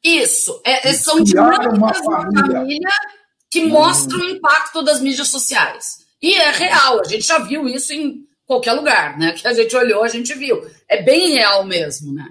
Isso, 0.00 0.62
é, 0.64 0.90
é 0.90 0.92
são 0.92 1.24
dinâmicas 1.24 1.72
de 1.72 1.78
uma 1.80 1.92
família 1.92 2.88
que 3.50 3.64
hum. 3.64 3.70
mostram 3.70 4.20
o 4.20 4.30
impacto 4.30 4.80
das 4.80 5.00
mídias 5.00 5.26
sociais. 5.26 6.06
E 6.22 6.36
é 6.36 6.52
real, 6.52 7.00
a 7.00 7.04
gente 7.04 7.26
já 7.26 7.40
viu 7.40 7.66
isso 7.66 7.92
em 7.92 8.24
qualquer 8.46 8.74
lugar, 8.74 9.18
né? 9.18 9.32
Que 9.32 9.48
a 9.48 9.52
gente 9.52 9.74
olhou, 9.74 10.04
a 10.04 10.08
gente 10.08 10.32
viu. 10.34 10.64
É 10.88 11.02
bem 11.02 11.30
real 11.30 11.64
mesmo, 11.64 12.14
né? 12.14 12.28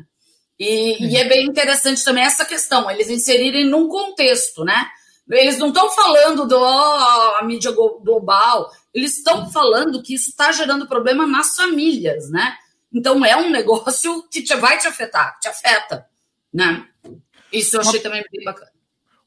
E, 0.60 1.12
e 1.12 1.16
é 1.16 1.24
bem 1.24 1.46
interessante 1.46 2.04
também 2.04 2.24
essa 2.24 2.44
questão, 2.44 2.92
eles 2.92 3.10
inserirem 3.10 3.66
num 3.66 3.88
contexto, 3.88 4.66
né? 4.66 4.90
Eles 5.30 5.58
não 5.58 5.70
estão 5.70 5.90
falando 5.92 6.46
do 6.46 6.58
oh, 6.60 7.36
a 7.38 7.44
mídia 7.44 7.72
global, 7.72 8.70
eles 8.94 9.18
estão 9.18 9.50
falando 9.50 10.02
que 10.02 10.16
isso 10.16 10.32
está 10.32 10.52
gerando 10.52 10.88
problema 10.88 11.26
nas 11.26 11.56
famílias, 11.56 12.30
né? 12.30 12.58
Então 12.92 13.24
é 13.24 13.38
um 13.38 13.50
negócio 13.52 14.28
que 14.30 14.42
te, 14.42 14.54
vai 14.56 14.78
te 14.78 14.88
afetar, 14.88 15.40
te 15.40 15.48
afeta, 15.48 16.06
né? 16.54 16.86
Isso 17.54 17.78
eu 17.78 17.82
achei 17.82 18.00
Uma... 18.00 18.04
também 18.04 18.24
bem 18.32 18.44
bacana. 18.44 18.72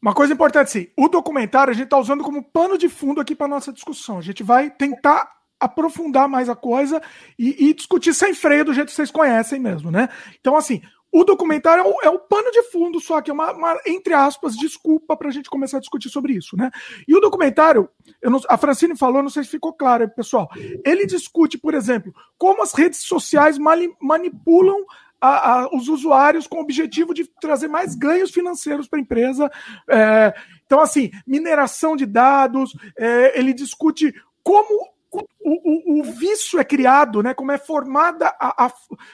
Uma 0.03 0.13
coisa 0.13 0.33
importante, 0.33 0.71
sim. 0.71 0.89
O 0.97 1.09
documentário 1.09 1.71
a 1.71 1.75
gente 1.75 1.85
está 1.85 1.97
usando 1.97 2.25
como 2.25 2.43
pano 2.43 2.77
de 2.77 2.89
fundo 2.89 3.21
aqui 3.21 3.37
para 3.37 3.47
nossa 3.47 3.73
discussão. 3.73 4.19
A 4.19 4.23
gente 4.23 4.43
vai 4.43 4.69
tentar 4.69 5.31
aprofundar 5.61 6.29
mais 6.29 6.49
a 6.49 6.57
coisa 6.57 7.01
e, 7.39 7.69
e, 7.69 7.73
discutir 7.75 8.13
sem 8.13 8.35
freio 8.35 8.65
do 8.65 8.75
jeito 8.75 8.89
que 8.89 8.95
vocês 8.95 9.13
conhecem 9.13 9.61
mesmo, 9.61 9.93
né? 9.93 10.09
Então, 10.41 10.57
assim, 10.57 10.83
o 11.13 11.25
documentário 11.25 11.85
é 11.85 11.87
o, 11.87 12.01
é 12.05 12.11
o 12.11 12.19
pano 12.19 12.51
de 12.51 12.63
fundo, 12.71 12.99
só 12.99 13.21
que 13.21 13.31
é 13.31 13.35
uma, 13.35 13.53
uma 13.53 13.79
entre 13.87 14.15
aspas, 14.15 14.57
desculpa 14.57 15.17
para 15.17 15.29
a 15.29 15.33
gente 15.33 15.51
começar 15.51 15.77
a 15.77 15.81
discutir 15.81 16.09
sobre 16.09 16.33
isso, 16.33 16.57
né? 16.57 16.71
E 17.07 17.15
o 17.15 17.21
documentário, 17.21 17.89
não, 18.23 18.41
a 18.49 18.57
Francine 18.57 18.97
falou, 18.97 19.23
não 19.23 19.29
sei 19.29 19.45
se 19.45 19.51
ficou 19.51 19.75
claro, 19.75 20.09
pessoal. 20.09 20.49
Ele 20.85 21.05
discute, 21.05 21.59
por 21.59 21.75
exemplo, 21.75 22.15
como 22.39 22.63
as 22.63 22.73
redes 22.73 23.01
sociais 23.01 23.59
mani, 23.59 23.95
manipulam 24.01 24.87
a, 25.21 25.53
a, 25.53 25.77
os 25.77 25.89
usuários 25.89 26.49
com 26.49 26.57
o 26.57 26.63
objetivo 26.63 27.15
de 27.15 27.25
trazer 27.41 27.69
mais 27.69 27.95
ganhos 27.95 28.31
financeiros 28.33 28.89
para 28.89 28.99
a 28.99 29.03
empresa. 29.03 29.51
É, 29.89 30.35
então, 30.67 30.81
assim, 30.81 31.11
mineração 31.27 31.95
de 31.95 32.07
dados, 32.07 32.75
é, 32.99 33.39
ele 33.39 33.53
discute 33.53 34.13
como 34.43 34.91
o, 35.13 36.03
vício 36.05 36.59
é 36.59 36.65
criado, 36.65 37.23
né? 37.23 37.35
Como 37.35 37.53
é 37.53 37.59
formada 37.59 38.29
a, 38.41 38.67
a 38.67 38.73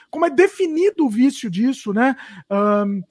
como 0.09 0.25
é 0.25 0.29
definido 0.29 1.05
o 1.05 1.09
vício 1.09 1.49
disso, 1.49 1.93
né? 1.93 2.15
Um, 2.49 3.01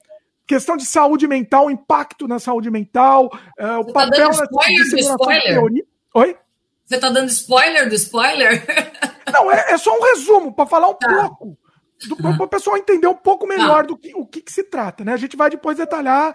questão 0.47 0.75
de 0.75 0.85
saúde 0.85 1.27
mental, 1.27 1.69
impacto 1.69 2.27
na 2.27 2.39
saúde 2.39 2.71
mental, 2.71 3.25
uh, 3.59 3.79
o 3.81 3.85
tá 3.85 3.93
papel 3.93 4.31
tá 4.31 4.45
spoiler 4.95 5.69
de? 5.69 5.85
Oi? 6.15 6.37
Você 6.85 6.97
tá 6.97 7.09
dando 7.09 7.29
spoiler 7.29 7.87
do 7.87 7.93
spoiler? 7.93 8.65
Não, 9.31 9.51
é, 9.51 9.73
é 9.73 9.77
só 9.77 9.95
um 9.95 10.01
resumo 10.01 10.51
para 10.51 10.65
falar 10.65 10.89
um 10.89 10.95
tá. 10.95 11.07
pouco 11.07 11.57
para 12.15 12.45
o 12.45 12.47
pessoal 12.47 12.77
entender 12.77 13.07
um 13.07 13.15
pouco 13.15 13.45
melhor 13.45 13.85
do 13.85 13.97
que 13.97 14.15
o 14.15 14.25
que, 14.25 14.41
que, 14.41 14.51
se 14.51 14.63
trata, 14.63 15.03
né? 15.03 15.13
A 15.13 15.17
gente 15.17 15.35
vai 15.35 15.49
depois 15.49 15.77
detalhar 15.77 16.33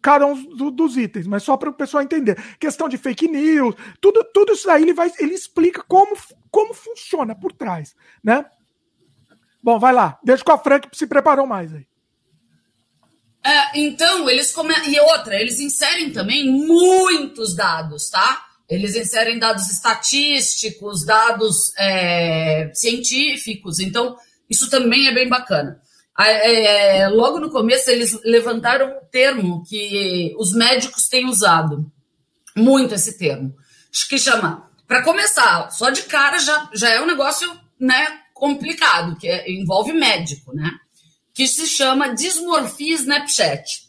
cada 0.00 0.26
um 0.26 0.56
do, 0.56 0.70
dos 0.70 0.96
itens, 0.96 1.26
mas 1.26 1.42
só 1.42 1.56
para 1.56 1.70
o 1.70 1.74
pessoal 1.74 2.02
entender. 2.02 2.36
Questão 2.58 2.88
de 2.88 2.98
fake 2.98 3.28
news, 3.28 3.74
tudo, 4.00 4.24
tudo 4.32 4.52
isso 4.52 4.70
aí 4.70 4.82
ele 4.82 4.92
vai, 4.92 5.10
ele 5.18 5.34
explica 5.34 5.82
como, 5.86 6.16
como 6.50 6.74
funciona 6.74 7.34
por 7.34 7.52
trás, 7.52 7.94
né? 8.22 8.44
Bom, 9.62 9.78
vai 9.78 9.92
lá. 9.92 10.18
Deixa 10.22 10.44
com 10.44 10.52
a 10.52 10.58
Frank 10.58 10.88
se 10.92 11.06
preparou 11.06 11.46
mais 11.46 11.74
aí. 11.74 11.86
É, 13.44 13.78
então, 13.80 14.28
eles 14.28 14.52
come... 14.52 14.74
E 14.88 14.98
outra, 15.00 15.40
eles 15.40 15.60
inserem 15.60 16.12
também 16.12 16.48
muitos 16.50 17.54
dados, 17.54 18.10
tá? 18.10 18.44
Eles 18.68 18.96
inserem 18.96 19.38
dados 19.38 19.70
estatísticos, 19.70 21.04
dados 21.04 21.72
é, 21.78 22.70
científicos. 22.74 23.78
Então, 23.78 24.16
isso 24.50 24.68
também 24.68 25.06
é 25.06 25.14
bem 25.14 25.28
bacana. 25.28 25.80
É, 26.18 27.08
logo 27.08 27.38
no 27.38 27.50
começo, 27.50 27.90
eles 27.90 28.18
levantaram 28.24 28.88
um 28.88 29.10
termo 29.10 29.62
que 29.68 30.34
os 30.38 30.54
médicos 30.54 31.08
têm 31.08 31.26
usado 31.26 31.90
muito 32.56 32.94
esse 32.94 33.18
termo, 33.18 33.54
que 34.08 34.18
chama, 34.18 34.70
para 34.88 35.02
começar, 35.02 35.70
só 35.70 35.90
de 35.90 36.02
cara 36.02 36.38
já, 36.38 36.70
já 36.72 36.90
é 36.90 37.00
um 37.00 37.06
negócio 37.06 37.48
né, 37.78 38.06
complicado, 38.32 39.16
que 39.16 39.28
é, 39.28 39.50
envolve 39.50 39.92
médico, 39.92 40.54
né? 40.54 40.70
Que 41.34 41.46
se 41.46 41.66
chama 41.66 42.14
dismorfia 42.14 42.94
Snapchat. 42.94 43.88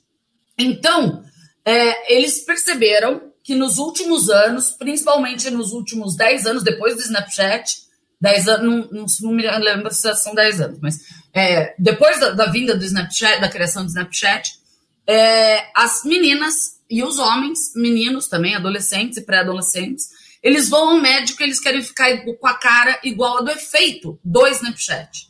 Então, 0.58 1.24
é, 1.64 2.14
eles 2.14 2.40
perceberam 2.40 3.32
que 3.44 3.56
nos 3.56 3.78
últimos 3.78 4.30
anos, 4.30 4.72
principalmente 4.72 5.50
nos 5.50 5.72
últimos 5.72 6.18
10 6.18 6.46
anos 6.48 6.64
depois 6.64 6.96
do 6.96 7.02
Snapchat, 7.02 7.87
10 8.20 8.48
anos, 8.48 8.90
não, 8.92 9.06
não, 9.22 9.32
me 9.32 9.44
lembro 9.44 9.94
se 9.94 10.14
são 10.16 10.34
10 10.34 10.62
anos, 10.62 10.80
mas 10.82 10.98
é, 11.34 11.76
depois 11.78 12.20
da, 12.20 12.32
da, 12.32 12.46
vinda 12.48 12.76
do 12.76 12.84
Snapchat, 12.84 13.40
da 13.40 13.50
criação 13.50 13.84
do 13.84 13.90
Snapchat, 13.90 14.58
é, 15.06 15.66
as 15.76 16.04
meninas 16.04 16.56
e 16.90 17.04
os 17.04 17.20
homens, 17.20 17.60
meninos 17.76 18.28
também, 18.28 18.56
adolescentes 18.56 19.18
e 19.18 19.26
pré-adolescentes, 19.26 20.08
eles 20.42 20.70
vão 20.70 20.90
ao 20.90 21.02
médico 21.02 21.42
e 21.42 21.46
eles 21.46 21.60
querem 21.60 21.82
ficar 21.82 22.10
com 22.24 22.48
a 22.48 22.54
cara 22.54 23.00
igual 23.04 23.38
a 23.38 23.42
do 23.42 23.52
efeito 23.52 24.20
do 24.24 24.48
Snapchat. 24.48 25.28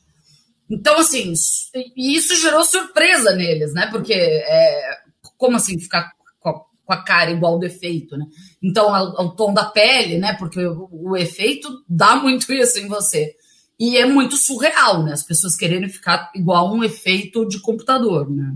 Então, 0.70 0.98
assim, 0.98 1.34
e 1.96 2.16
isso 2.16 2.36
gerou 2.36 2.64
surpresa 2.64 3.34
neles, 3.34 3.74
né? 3.74 3.88
Porque, 3.88 4.14
é, 4.14 4.98
como 5.38 5.56
assim, 5.56 5.80
ficar 5.80 6.12
com 6.88 6.94
a 6.94 7.04
cara 7.04 7.32
igual 7.32 7.54
ao 7.54 7.60
defeito, 7.60 8.18
né? 8.18 8.26
Então, 8.62 8.92
o 8.92 9.30
tom 9.30 9.54
da 9.54 9.66
pele, 9.66 10.18
né? 10.18 10.36
Porque 10.38 10.66
o, 10.66 10.90
o, 10.92 11.18
efeito 11.18 11.70
dá 11.88 12.16
muito 12.16 12.52
isso 12.52 12.80
em 12.80 12.88
você. 12.88 13.36
E 13.80 13.98
é 13.98 14.06
muito 14.06 14.36
surreal, 14.36 15.04
né? 15.04 15.14
As 15.14 15.24
pessoas 15.24 15.56
quererem 15.56 15.90
ficar 15.90 16.32
igual 16.34 16.74
um 16.74 16.84
efeito 16.84 17.48
de 17.48 17.60
computador, 17.60 18.30
né? 18.30 18.56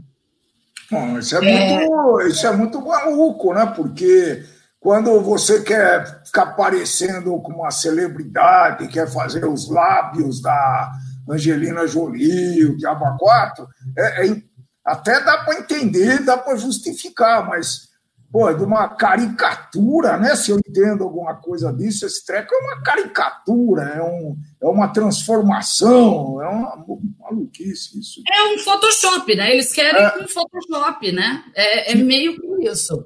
Bom, 0.89 1.19
isso, 1.19 1.37
é, 1.37 1.45
é... 1.45 1.87
Muito, 1.87 2.21
isso 2.27 2.47
é 2.47 2.51
muito 2.51 2.81
maluco, 2.81 3.53
né? 3.53 3.65
Porque 3.75 4.43
quando 4.79 5.21
você 5.21 5.61
quer 5.61 6.23
ficar 6.25 6.47
parecendo 6.47 7.39
com 7.39 7.53
uma 7.53 7.69
celebridade, 7.69 8.87
quer 8.87 9.07
fazer 9.07 9.45
os 9.45 9.69
lábios 9.69 10.41
da 10.41 10.91
Angelina 11.29 11.85
Jolie, 11.85 12.65
o 12.65 12.75
Diabo 12.75 13.05
4, 13.19 13.67
é, 13.95 14.27
é, 14.27 14.41
até 14.83 15.23
dá 15.23 15.37
para 15.43 15.59
entender, 15.59 16.25
dá 16.25 16.35
para 16.35 16.57
justificar, 16.57 17.47
mas 17.47 17.90
pô, 18.31 18.49
é 18.49 18.53
de 18.53 18.63
uma 18.63 18.87
caricatura, 18.87 20.17
né? 20.17 20.35
Se 20.35 20.51
eu 20.51 20.57
entendo 20.57 21.03
alguma 21.03 21.35
coisa 21.35 21.73
disso, 21.73 22.05
esse 22.05 22.25
treco 22.25 22.55
é 22.55 22.57
uma 22.59 22.81
caricatura, 22.81 23.83
é, 23.83 24.01
um, 24.01 24.37
é 24.61 24.65
uma 24.65 24.87
transformação, 24.87 26.41
é 26.41 26.47
uma 26.47 26.85
maluquice 27.19 27.99
isso. 27.99 28.21
É 28.31 28.53
um 28.53 28.59
Photoshop, 28.59 29.35
né? 29.35 29.51
Eles 29.53 29.73
querem 29.73 30.01
é. 30.01 30.23
um 30.23 30.27
Photoshop, 30.27 31.11
né? 31.11 31.43
É, 31.53 31.91
é 31.91 31.95
meio 31.95 32.39
que 32.39 32.69
isso. 32.69 33.05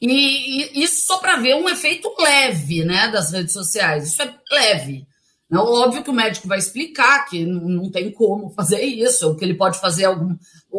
E, 0.00 0.80
e 0.80 0.84
isso 0.84 1.06
só 1.06 1.18
para 1.18 1.36
ver 1.36 1.54
um 1.54 1.68
efeito 1.68 2.12
leve, 2.18 2.84
né, 2.84 3.08
das 3.08 3.32
redes 3.32 3.52
sociais. 3.52 4.08
Isso 4.08 4.22
é 4.22 4.34
leve. 4.50 5.06
É 5.52 5.58
óbvio 5.58 6.02
que 6.02 6.10
o 6.10 6.14
médico 6.14 6.48
vai 6.48 6.58
explicar 6.58 7.26
que 7.26 7.44
não 7.44 7.90
tem 7.90 8.10
como 8.10 8.50
fazer 8.50 8.80
isso, 8.80 9.28
ou 9.28 9.36
que 9.36 9.44
ele 9.44 9.54
pode 9.54 9.78
fazer 9.78 10.06
algum. 10.06 10.34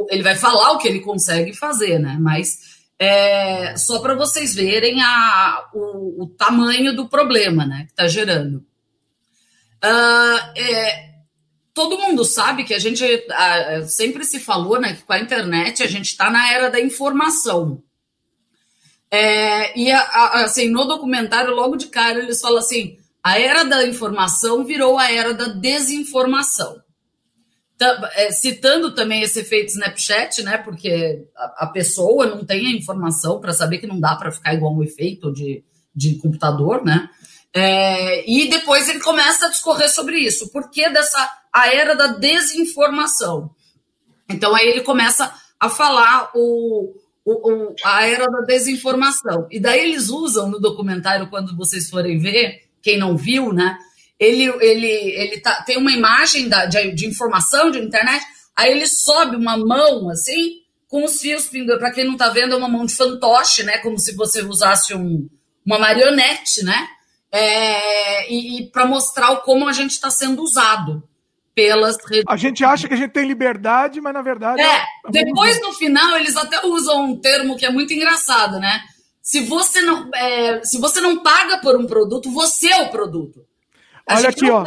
Ele 0.09 0.23
vai 0.23 0.35
falar 0.35 0.71
o 0.71 0.79
que 0.79 0.87
ele 0.87 0.99
consegue 0.99 1.53
fazer, 1.53 1.99
né? 1.99 2.17
Mas 2.19 2.72
é, 3.03 3.75
só 3.75 3.99
para 3.99 4.15
vocês 4.15 4.55
verem 4.55 5.01
a, 5.01 5.69
o, 5.73 6.23
o, 6.23 6.27
tamanho 6.27 6.95
do 6.95 7.09
problema 7.09 7.65
né, 7.65 7.83
que 7.85 7.91
está 7.91 8.07
gerando. 8.07 8.65
Uh, 9.83 10.57
é, 10.57 11.09
todo 11.73 11.97
mundo 11.97 12.23
sabe 12.23 12.63
que 12.63 12.73
a 12.73 12.79
gente 12.79 13.03
uh, 13.03 13.85
sempre 13.89 14.23
se 14.23 14.39
falou 14.39 14.79
né, 14.79 14.93
que 14.93 15.03
com 15.03 15.11
a 15.11 15.19
internet 15.19 15.83
a 15.83 15.87
gente 15.87 16.05
está 16.05 16.31
na 16.31 16.53
era 16.53 16.69
da 16.69 16.79
informação. 16.79 17.83
É, 19.11 19.77
e 19.77 19.91
a, 19.91 19.99
a, 19.99 20.43
assim, 20.45 20.69
no 20.69 20.85
documentário, 20.85 21.53
logo 21.53 21.75
de 21.75 21.87
cara, 21.87 22.19
eles 22.19 22.39
falam 22.39 22.59
assim: 22.59 22.97
a 23.21 23.37
era 23.37 23.65
da 23.65 23.85
informação 23.85 24.63
virou 24.63 24.97
a 24.97 25.11
era 25.11 25.33
da 25.33 25.49
desinformação. 25.49 26.81
É, 28.15 28.31
citando 28.31 28.93
também 28.93 29.21
esse 29.21 29.39
efeito 29.39 29.71
Snapchat, 29.71 30.43
né? 30.43 30.57
Porque 30.57 31.25
a, 31.35 31.65
a 31.65 31.67
pessoa 31.67 32.25
não 32.25 32.45
tem 32.45 32.67
a 32.67 32.77
informação 32.77 33.39
para 33.39 33.53
saber 33.53 33.79
que 33.79 33.87
não 33.87 33.99
dá 33.99 34.15
para 34.15 34.31
ficar 34.31 34.53
igual 34.53 34.75
um 34.75 34.83
efeito 34.83 35.31
de, 35.31 35.63
de 35.95 36.15
computador, 36.15 36.83
né? 36.83 37.09
É, 37.53 38.29
e 38.29 38.49
depois 38.49 38.89
ele 38.89 38.99
começa 38.99 39.45
a 39.45 39.49
discorrer 39.49 39.89
sobre 39.89 40.17
isso. 40.17 40.51
Por 40.51 40.71
que 40.71 40.89
dessa 40.89 41.29
a 41.53 41.73
era 41.73 41.95
da 41.95 42.07
desinformação? 42.07 43.51
Então 44.27 44.55
aí 44.55 44.67
ele 44.67 44.81
começa 44.81 45.33
a 45.59 45.69
falar 45.69 46.31
o, 46.33 46.93
o, 47.23 47.51
o, 47.51 47.75
a 47.85 48.05
era 48.05 48.25
da 48.27 48.41
desinformação. 48.41 49.47
E 49.51 49.59
daí 49.59 49.79
eles 49.79 50.09
usam 50.09 50.49
no 50.49 50.59
documentário, 50.59 51.29
quando 51.29 51.55
vocês 51.55 51.89
forem 51.89 52.17
ver, 52.17 52.63
quem 52.81 52.97
não 52.97 53.15
viu, 53.15 53.53
né? 53.53 53.77
Ele, 54.23 54.53
ele, 54.61 54.87
ele 54.87 55.39
tá, 55.39 55.61
tem 55.63 55.77
uma 55.77 55.91
imagem 55.91 56.47
da, 56.47 56.65
de, 56.65 56.91
de 56.91 57.07
informação 57.07 57.71
de 57.71 57.79
internet, 57.79 58.23
aí 58.55 58.71
ele 58.71 58.87
sobe 58.87 59.35
uma 59.35 59.57
mão 59.57 60.09
assim, 60.09 60.61
com 60.87 61.03
os 61.03 61.19
fios 61.19 61.47
pendurados. 61.47 61.83
Para 61.83 61.93
quem 61.93 62.05
não 62.05 62.13
está 62.13 62.29
vendo, 62.29 62.53
é 62.53 62.57
uma 62.57 62.69
mão 62.69 62.85
de 62.85 62.95
fantoche, 62.95 63.63
né? 63.63 63.79
Como 63.79 63.97
se 63.97 64.15
você 64.15 64.41
usasse 64.43 64.93
um, 64.93 65.27
uma 65.65 65.79
marionete, 65.79 66.63
né? 66.63 66.87
É, 67.31 68.31
e, 68.31 68.59
e 68.59 68.69
para 68.69 68.85
mostrar 68.85 69.35
como 69.37 69.67
a 69.67 69.73
gente 69.73 69.91
está 69.91 70.09
sendo 70.09 70.43
usado 70.43 71.03
pelas 71.55 71.97
redes. 72.05 72.25
A 72.27 72.37
gente 72.37 72.63
acha 72.63 72.87
que 72.87 72.93
a 72.93 72.97
gente 72.97 73.11
tem 73.11 73.27
liberdade, 73.27 73.99
mas 74.01 74.13
na 74.13 74.21
verdade. 74.21 74.61
É, 74.61 74.75
é 74.75 74.85
depois 75.09 75.59
no 75.61 75.73
final 75.73 76.15
eles 76.17 76.35
até 76.35 76.65
usam 76.65 77.05
um 77.05 77.19
termo 77.19 77.57
que 77.57 77.65
é 77.65 77.71
muito 77.71 77.93
engraçado, 77.93 78.59
né? 78.59 78.81
Se 79.21 79.41
você 79.41 79.81
não, 79.81 80.09
é, 80.13 80.61
se 80.63 80.79
você 80.79 80.99
não 80.99 81.23
paga 81.23 81.57
por 81.59 81.75
um 81.79 81.87
produto, 81.87 82.29
você 82.29 82.69
é 82.69 82.81
o 82.81 82.89
produto. 82.89 83.45
Olha 84.09 84.29
aqui, 84.29 84.49
ó. 84.49 84.63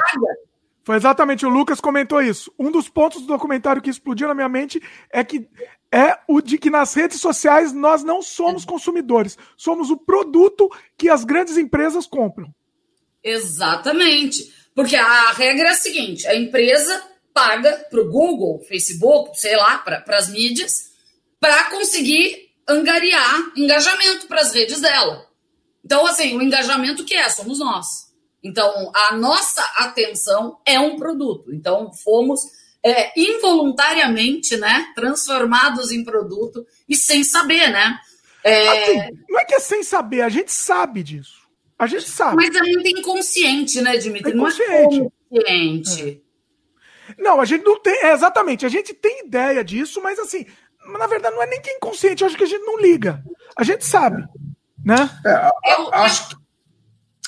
Foi 0.85 0.95
exatamente 0.95 1.45
o 1.45 1.49
Lucas 1.49 1.81
comentou 1.81 2.23
isso. 2.23 2.53
Um 2.57 2.71
dos 2.71 2.89
pontos 2.89 3.23
do 3.23 3.27
documentário 3.27 3.83
que 3.83 3.91
explodiu 3.91 4.29
na 4.29 4.35
minha 4.35 4.49
mente 4.49 4.81
é 5.11 5.25
que 5.25 5.49
é 5.93 6.17
o 6.29 6.41
de 6.41 6.59
que 6.59 6.71
nas 6.71 6.95
redes 6.95 7.21
sociais 7.21 7.73
nós 7.73 8.05
não 8.05 8.23
somos 8.23 8.63
é. 8.63 8.67
consumidores, 8.67 9.37
somos 9.57 9.91
o 9.91 9.97
produto 9.97 10.71
que 10.97 11.09
as 11.09 11.25
grandes 11.25 11.57
empresas 11.57 12.07
compram. 12.07 12.55
Exatamente. 13.23 14.55
Porque 14.77 14.95
a 14.95 15.33
regra 15.33 15.69
é 15.69 15.73
a 15.73 15.75
seguinte: 15.75 16.27
a 16.29 16.37
empresa 16.37 17.03
paga 17.35 17.87
para 17.91 18.01
o 18.01 18.09
Google, 18.09 18.65
Facebook, 18.69 19.39
sei 19.41 19.57
lá, 19.57 19.79
para 19.79 20.05
as 20.17 20.29
mídias, 20.29 20.93
para 21.41 21.65
conseguir 21.71 22.51
angariar 22.69 23.53
engajamento 23.57 24.27
para 24.27 24.41
as 24.41 24.53
redes 24.53 24.81
dela. 24.81 25.27
Então, 25.85 26.07
assim, 26.07 26.37
o 26.37 26.43
engajamento 26.43 27.05
que 27.05 27.15
é? 27.15 27.29
Somos 27.29 27.59
nós. 27.59 28.06
Então, 28.47 28.93
a 28.95 29.17
nossa 29.17 29.63
atenção 29.77 30.59
é 30.65 30.79
um 30.79 30.97
produto. 30.97 31.53
Então, 31.53 31.93
fomos 31.93 32.41
é, 32.85 33.13
involuntariamente, 33.19 34.57
né, 34.57 34.87
transformados 34.95 35.91
em 35.91 36.05
produto 36.05 36.65
e 36.89 36.95
sem 36.95 37.25
saber, 37.25 37.69
né? 37.69 37.99
É... 38.45 38.69
Assim, 38.69 39.19
não 39.29 39.41
é 39.41 39.45
que 39.45 39.55
é 39.57 39.59
sem 39.59 39.83
saber, 39.83 40.21
a 40.21 40.29
gente 40.29 40.53
sabe 40.53 41.03
disso. 41.03 41.45
A 41.77 41.89
gente 41.89 42.09
sabe. 42.09 42.37
Mas 42.37 42.55
é 42.55 42.61
muito 42.61 42.89
inconsciente, 42.89 43.81
né, 43.81 43.97
Dimitri? 43.97 44.31
É 44.31 44.35
inconsciente. 44.35 44.99
Não 44.99 45.07
é 45.07 45.41
consciente. 45.43 46.23
É. 46.23 47.23
Não, 47.23 47.41
a 47.41 47.45
gente 47.45 47.65
não 47.65 47.81
tem. 47.81 47.99
É, 48.05 48.13
exatamente, 48.13 48.65
a 48.65 48.69
gente 48.69 48.95
tem 48.95 49.27
ideia 49.27 49.65
disso, 49.65 50.01
mas 50.01 50.19
assim, 50.19 50.47
na 50.99 51.07
verdade 51.07 51.35
não 51.35 51.43
é 51.43 51.47
nem 51.47 51.61
que 51.61 51.71
é 51.71 51.77
inconsciente, 51.77 52.23
eu 52.23 52.29
acho 52.29 52.37
que 52.37 52.45
a 52.45 52.49
gente 52.49 52.65
não 52.65 52.79
liga. 52.79 53.23
A 53.57 53.65
gente 53.65 53.85
sabe. 53.85 54.23
Né? 54.85 55.11
É, 55.27 55.73
eu, 55.75 55.93
acho, 55.93 56.39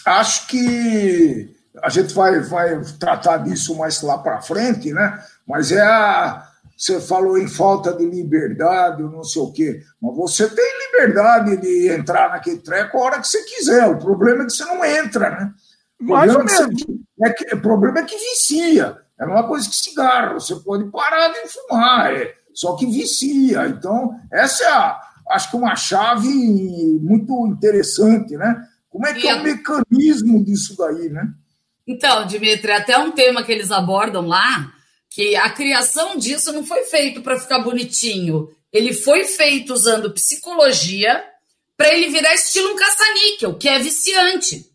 acho 0.09 0.47
que 0.47 1.55
a 1.83 1.89
gente 1.89 2.13
vai, 2.15 2.41
vai 2.41 2.81
tratar 2.99 3.39
disso 3.39 3.77
mais 3.77 4.03
lá 4.03 4.19
para 4.19 4.41
frente, 4.41 4.93
né? 4.93 5.23
Mas 5.47 5.73
é 5.73 5.83
a. 5.83 6.45
Você 6.77 7.01
falou 7.01 7.37
em 7.37 7.49
falta 7.49 7.93
de 7.93 8.07
liberdade, 8.07 9.03
não 9.03 9.25
sei 9.25 9.43
o 9.43 9.53
quê. 9.53 9.83
Mas 10.01 10.15
você 10.15 10.49
tem 10.49 10.79
liberdade 10.87 11.57
de 11.57 11.89
entrar 11.89 12.31
naquele 12.31 12.59
treco 12.59 12.97
a 12.97 13.01
hora 13.01 13.21
que 13.21 13.27
você 13.27 13.43
quiser. 13.43 13.87
O 13.89 13.99
problema 13.99 14.45
é 14.45 14.47
que 14.47 14.53
você 14.53 14.65
não 14.65 14.85
entra, 14.85 15.31
né? 15.31 15.53
O 16.01 16.05
Mais 16.05 16.33
ou 16.33 16.45
menos. 16.45 16.85
É 17.21 17.31
que, 17.31 17.53
o 17.53 17.61
problema 17.61 17.99
é 17.99 18.05
que 18.05 18.17
vicia. 18.17 18.97
É 19.19 19.25
uma 19.25 19.49
coisa 19.49 19.69
que 19.69 19.75
cigarro. 19.75 20.41
Você 20.41 20.55
pode 20.57 20.85
parar 20.91 21.29
de 21.33 21.49
fumar, 21.49 22.15
é, 22.15 22.33
só 22.55 22.77
que 22.77 22.87
vicia. 22.87 23.67
Então, 23.67 24.15
essa 24.33 24.63
é, 24.63 24.69
a, 24.69 25.01
acho 25.31 25.51
que, 25.51 25.57
uma 25.57 25.75
chave 25.75 26.29
muito 27.03 27.45
interessante, 27.49 28.37
né? 28.37 28.65
Como 28.99 29.07
é 29.07 29.15
que 29.15 29.27
e 29.27 29.31
é 29.31 29.35
o 29.37 29.43
mecanismo 29.45 30.45
disso 30.45 30.77
daí, 30.77 31.09
né? 31.09 31.33
Então, 31.87 32.27
Dimitri, 32.27 32.73
até 32.73 32.99
um 32.99 33.13
tema 33.13 33.45
que 33.45 33.53
eles 33.53 33.71
abordam 33.71 34.27
lá 34.27 34.73
que 35.09 35.37
a 35.37 35.49
criação 35.51 36.17
disso 36.17 36.53
não 36.53 36.65
foi 36.65 36.83
feito 36.83 37.23
para 37.23 37.39
ficar 37.39 37.61
bonitinho. 37.61 38.51
Ele 38.73 38.93
foi 38.93 39.25
feito 39.25 39.73
usando 39.73 40.13
psicologia 40.13 41.25
para 41.77 41.95
ele 41.95 42.11
virar 42.11 42.35
estilo 42.35 42.73
um 42.73 42.77
caça-níquel, 42.77 43.55
que 43.55 43.69
é 43.69 43.79
viciante. 43.79 44.67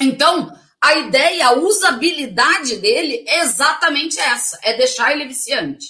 Então, 0.00 0.56
a 0.80 0.94
ideia, 0.94 1.48
a 1.48 1.54
usabilidade 1.54 2.76
dele 2.76 3.24
é 3.26 3.40
exatamente 3.40 4.16
essa: 4.20 4.60
é 4.62 4.76
deixar 4.76 5.10
ele 5.10 5.26
viciante. 5.26 5.86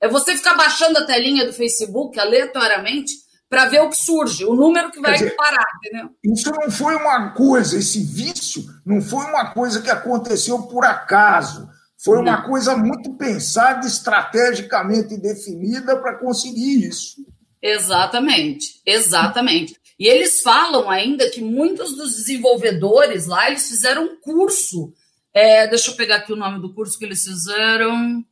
É 0.00 0.08
você 0.08 0.36
ficar 0.36 0.54
baixando 0.54 0.98
a 0.98 1.06
telinha 1.06 1.46
do 1.46 1.52
Facebook 1.52 2.18
aleatoriamente 2.18 3.12
para 3.48 3.66
ver 3.66 3.80
o 3.80 3.88
que 3.88 3.96
surge, 3.96 4.44
o 4.44 4.54
número 4.54 4.90
que 4.90 5.00
vai 5.00 5.12
dizer, 5.14 5.36
parar, 5.36 5.66
entendeu? 5.78 6.10
Isso 6.24 6.50
não 6.50 6.70
foi 6.70 6.96
uma 6.96 7.30
coisa, 7.30 7.78
esse 7.78 8.02
vício 8.02 8.64
não 8.84 9.00
foi 9.00 9.24
uma 9.24 9.52
coisa 9.52 9.80
que 9.80 9.90
aconteceu 9.90 10.62
por 10.62 10.84
acaso. 10.84 11.68
Foi 11.98 12.18
uma 12.18 12.42
coisa 12.42 12.76
muito 12.76 13.14
pensada, 13.14 13.86
estrategicamente 13.86 15.16
definida 15.16 15.96
para 15.96 16.18
conseguir 16.18 16.86
isso. 16.86 17.24
Exatamente, 17.62 18.80
exatamente. 18.84 19.76
E 19.98 20.06
eles 20.06 20.42
falam 20.42 20.90
ainda 20.90 21.30
que 21.30 21.40
muitos 21.40 21.96
dos 21.96 22.14
desenvolvedores 22.16 23.26
lá, 23.26 23.48
eles 23.48 23.66
fizeram 23.66 24.04
um 24.04 24.20
curso. 24.20 24.92
É, 25.32 25.66
deixa 25.66 25.90
eu 25.90 25.96
pegar 25.96 26.16
aqui 26.16 26.32
o 26.32 26.36
nome 26.36 26.60
do 26.60 26.74
curso 26.74 26.98
que 26.98 27.04
eles 27.04 27.24
fizeram. 27.24 28.24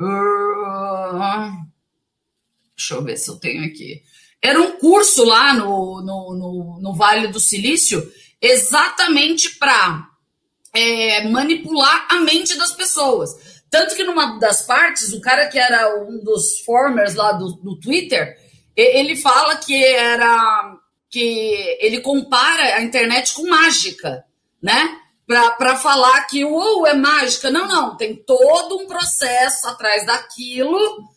Uh, 0.00 1.66
deixa 2.74 2.94
eu 2.94 3.04
ver 3.04 3.16
se 3.18 3.30
eu 3.30 3.36
tenho 3.36 3.64
aqui. 3.64 4.02
Era 4.44 4.60
um 4.60 4.72
curso 4.72 5.24
lá 5.24 5.54
no, 5.54 6.02
no, 6.02 6.34
no, 6.34 6.78
no 6.78 6.94
Vale 6.94 7.28
do 7.28 7.40
Silício, 7.40 8.06
exatamente 8.38 9.56
para 9.58 10.06
é, 10.74 11.26
manipular 11.28 12.06
a 12.10 12.16
mente 12.16 12.54
das 12.58 12.72
pessoas. 12.72 13.30
Tanto 13.70 13.96
que 13.96 14.04
numa 14.04 14.38
das 14.38 14.66
partes, 14.66 15.14
o 15.14 15.20
cara 15.22 15.48
que 15.48 15.58
era 15.58 15.98
um 16.04 16.22
dos 16.22 16.60
formers 16.60 17.14
lá 17.14 17.32
do, 17.32 17.52
do 17.54 17.80
Twitter, 17.80 18.36
ele 18.76 19.16
fala 19.16 19.56
que 19.56 19.82
era 19.82 20.76
que 21.08 21.78
ele 21.80 22.02
compara 22.02 22.76
a 22.76 22.82
internet 22.82 23.32
com 23.32 23.48
mágica, 23.48 24.24
né? 24.62 24.94
Para 25.26 25.76
falar 25.76 26.26
que 26.26 26.44
oh, 26.44 26.86
é 26.86 26.92
mágica. 26.92 27.50
Não, 27.50 27.66
não, 27.66 27.96
tem 27.96 28.14
todo 28.14 28.76
um 28.76 28.86
processo 28.86 29.68
atrás 29.68 30.04
daquilo. 30.04 31.13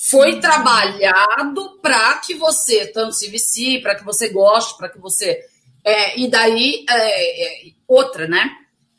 Foi 0.00 0.38
trabalhado 0.38 1.78
para 1.82 2.18
que 2.18 2.34
você 2.34 2.86
tanto 2.86 3.14
se 3.14 3.28
vicie, 3.28 3.80
para 3.80 3.96
que 3.96 4.04
você 4.04 4.28
goste, 4.28 4.76
para 4.76 4.88
que 4.88 4.98
você. 4.98 5.40
É, 5.84 6.18
e 6.18 6.28
daí, 6.28 6.84
é, 6.88 7.68
é, 7.68 7.72
outra, 7.86 8.26
né? 8.28 8.48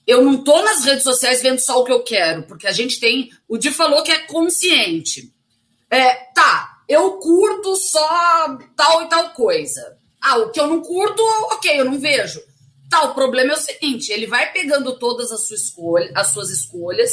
eu 0.09 0.23
não 0.23 0.43
tô 0.43 0.59
nas 0.63 0.83
redes 0.83 1.03
sociais 1.03 1.39
vendo 1.39 1.59
só 1.59 1.79
o 1.79 1.83
que 1.83 1.91
eu 1.91 2.03
quero, 2.03 2.41
porque 2.47 2.65
a 2.65 2.71
gente 2.71 2.99
tem. 2.99 3.29
O 3.47 3.59
Di 3.59 3.69
falou 3.69 4.01
que 4.01 4.11
é 4.11 4.17
consciente. 4.21 5.31
É, 5.87 6.15
tá, 6.33 6.79
eu 6.89 7.19
curto 7.19 7.75
só 7.75 8.57
tal 8.75 9.03
e 9.03 9.05
tal 9.07 9.29
coisa. 9.33 9.99
Ah, 10.19 10.39
o 10.39 10.49
que 10.49 10.59
eu 10.59 10.65
não 10.65 10.81
curto, 10.81 11.21
ok, 11.51 11.79
eu 11.79 11.85
não 11.85 11.99
vejo. 11.99 12.41
Tá, 12.89 13.03
o 13.03 13.13
problema 13.13 13.53
é 13.53 13.55
o 13.55 13.59
seguinte: 13.59 14.11
ele 14.11 14.25
vai 14.25 14.51
pegando 14.51 14.97
todas 14.97 15.31
as, 15.31 15.47
sua 15.47 15.55
escolha, 15.55 16.11
as 16.15 16.33
suas 16.33 16.49
escolhas, 16.49 17.11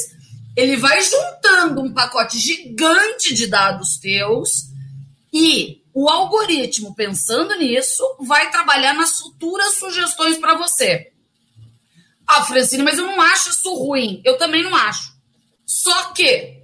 ele 0.57 0.77
vai 0.77 1.01
juntando 1.03 1.83
um 1.83 1.93
pacote 1.93 2.39
gigante 2.39 3.35
de 3.35 3.47
dados 3.47 3.99
teus 3.99 4.71
e 5.33 5.83
o 5.93 6.09
algoritmo, 6.09 6.95
pensando 6.95 7.55
nisso, 7.57 8.03
vai 8.21 8.51
trabalhar 8.51 8.95
nas 8.95 9.19
futuras 9.19 9.75
sugestões 9.75 10.39
para 10.39 10.55
você. 10.55 11.13
Ah, 12.27 12.43
Francine, 12.43 12.83
mas 12.83 12.99
eu 12.99 13.07
não 13.07 13.21
acho 13.21 13.51
isso 13.51 13.73
ruim. 13.75 14.21
Eu 14.25 14.37
também 14.37 14.63
não 14.63 14.75
acho. 14.75 15.15
Só 15.65 16.13
que 16.13 16.63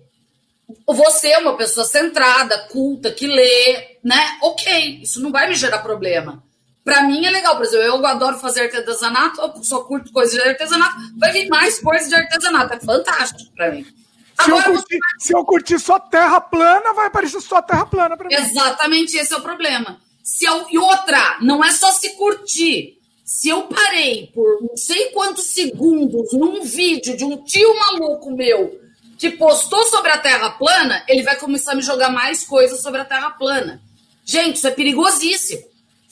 você 0.86 1.28
é 1.28 1.38
uma 1.38 1.56
pessoa 1.56 1.86
centrada, 1.86 2.66
culta, 2.68 3.12
que 3.12 3.26
lê, 3.26 3.98
né? 4.02 4.38
Ok, 4.42 5.00
isso 5.02 5.20
não 5.20 5.30
vai 5.30 5.48
me 5.48 5.54
gerar 5.54 5.78
problema. 5.78 6.42
Para 6.84 7.02
mim 7.02 7.24
é 7.24 7.30
legal, 7.30 7.56
por 7.56 7.64
exemplo, 7.64 7.86
eu 7.86 8.06
adoro 8.06 8.38
fazer 8.38 8.62
artesanato, 8.62 9.40
eu 9.40 9.62
só 9.62 9.80
curto 9.84 10.12
coisas 10.12 10.34
de 10.34 10.48
artesanato, 10.48 10.96
vai 11.16 11.32
vir 11.32 11.48
mais 11.48 11.78
coisas 11.78 12.08
de 12.08 12.14
artesanato, 12.14 12.74
é 12.74 12.80
fantástico 12.80 13.52
para 13.54 13.70
mim. 13.70 13.84
Se, 13.84 14.50
Agora, 14.50 14.68
eu 14.68 14.72
curtir, 14.74 14.98
se 15.18 15.34
eu 15.34 15.44
curtir 15.44 15.78
só 15.78 15.98
terra 16.00 16.40
plana, 16.40 16.92
vai 16.94 17.06
aparecer 17.06 17.40
só 17.40 17.62
terra 17.62 17.86
plana 17.86 18.16
para 18.16 18.28
mim. 18.28 18.34
Exatamente, 18.34 19.16
esse 19.16 19.32
é 19.32 19.36
o 19.36 19.42
problema. 19.42 20.00
Se 20.24 20.44
eu... 20.44 20.66
E 20.70 20.78
outra, 20.78 21.38
não 21.40 21.64
é 21.64 21.70
só 21.70 21.92
se 21.92 22.10
curtir 22.16 22.98
se 23.32 23.48
eu 23.48 23.62
parei 23.62 24.30
por 24.34 24.60
não 24.60 24.76
sei 24.76 25.06
quantos 25.06 25.46
segundos 25.46 26.32
num 26.34 26.62
vídeo 26.62 27.16
de 27.16 27.24
um 27.24 27.42
tio 27.42 27.74
maluco 27.78 28.30
meu 28.30 28.78
que 29.18 29.30
postou 29.30 29.84
sobre 29.86 30.10
a 30.10 30.18
Terra 30.18 30.50
plana, 30.50 31.02
ele 31.08 31.22
vai 31.22 31.36
começar 31.36 31.72
a 31.72 31.74
me 31.74 31.82
jogar 31.82 32.10
mais 32.10 32.44
coisas 32.44 32.82
sobre 32.82 33.00
a 33.00 33.04
Terra 33.04 33.30
plana. 33.30 33.80
Gente, 34.24 34.56
isso 34.56 34.66
é 34.66 34.70
perigosíssimo. 34.70 35.62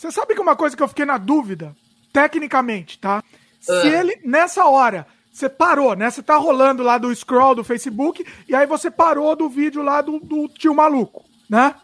Você 0.00 0.10
sabe 0.10 0.34
que 0.34 0.40
uma 0.40 0.56
coisa 0.56 0.74
que 0.74 0.82
eu 0.82 0.88
fiquei 0.88 1.04
na 1.04 1.18
dúvida, 1.18 1.76
tecnicamente, 2.10 2.98
tá? 2.98 3.22
Se 3.60 3.70
ah. 3.70 4.00
ele, 4.00 4.18
nessa 4.24 4.64
hora, 4.64 5.06
você 5.30 5.46
parou, 5.46 5.94
né? 5.94 6.10
Você 6.10 6.22
tá 6.22 6.36
rolando 6.38 6.82
lá 6.82 6.96
do 6.96 7.14
scroll 7.14 7.54
do 7.54 7.62
Facebook 7.62 8.24
e 8.48 8.54
aí 8.54 8.66
você 8.66 8.90
parou 8.90 9.36
do 9.36 9.46
vídeo 9.46 9.82
lá 9.82 10.00
do, 10.00 10.18
do 10.18 10.48
tio 10.48 10.74
maluco, 10.74 11.22
né? 11.50 11.74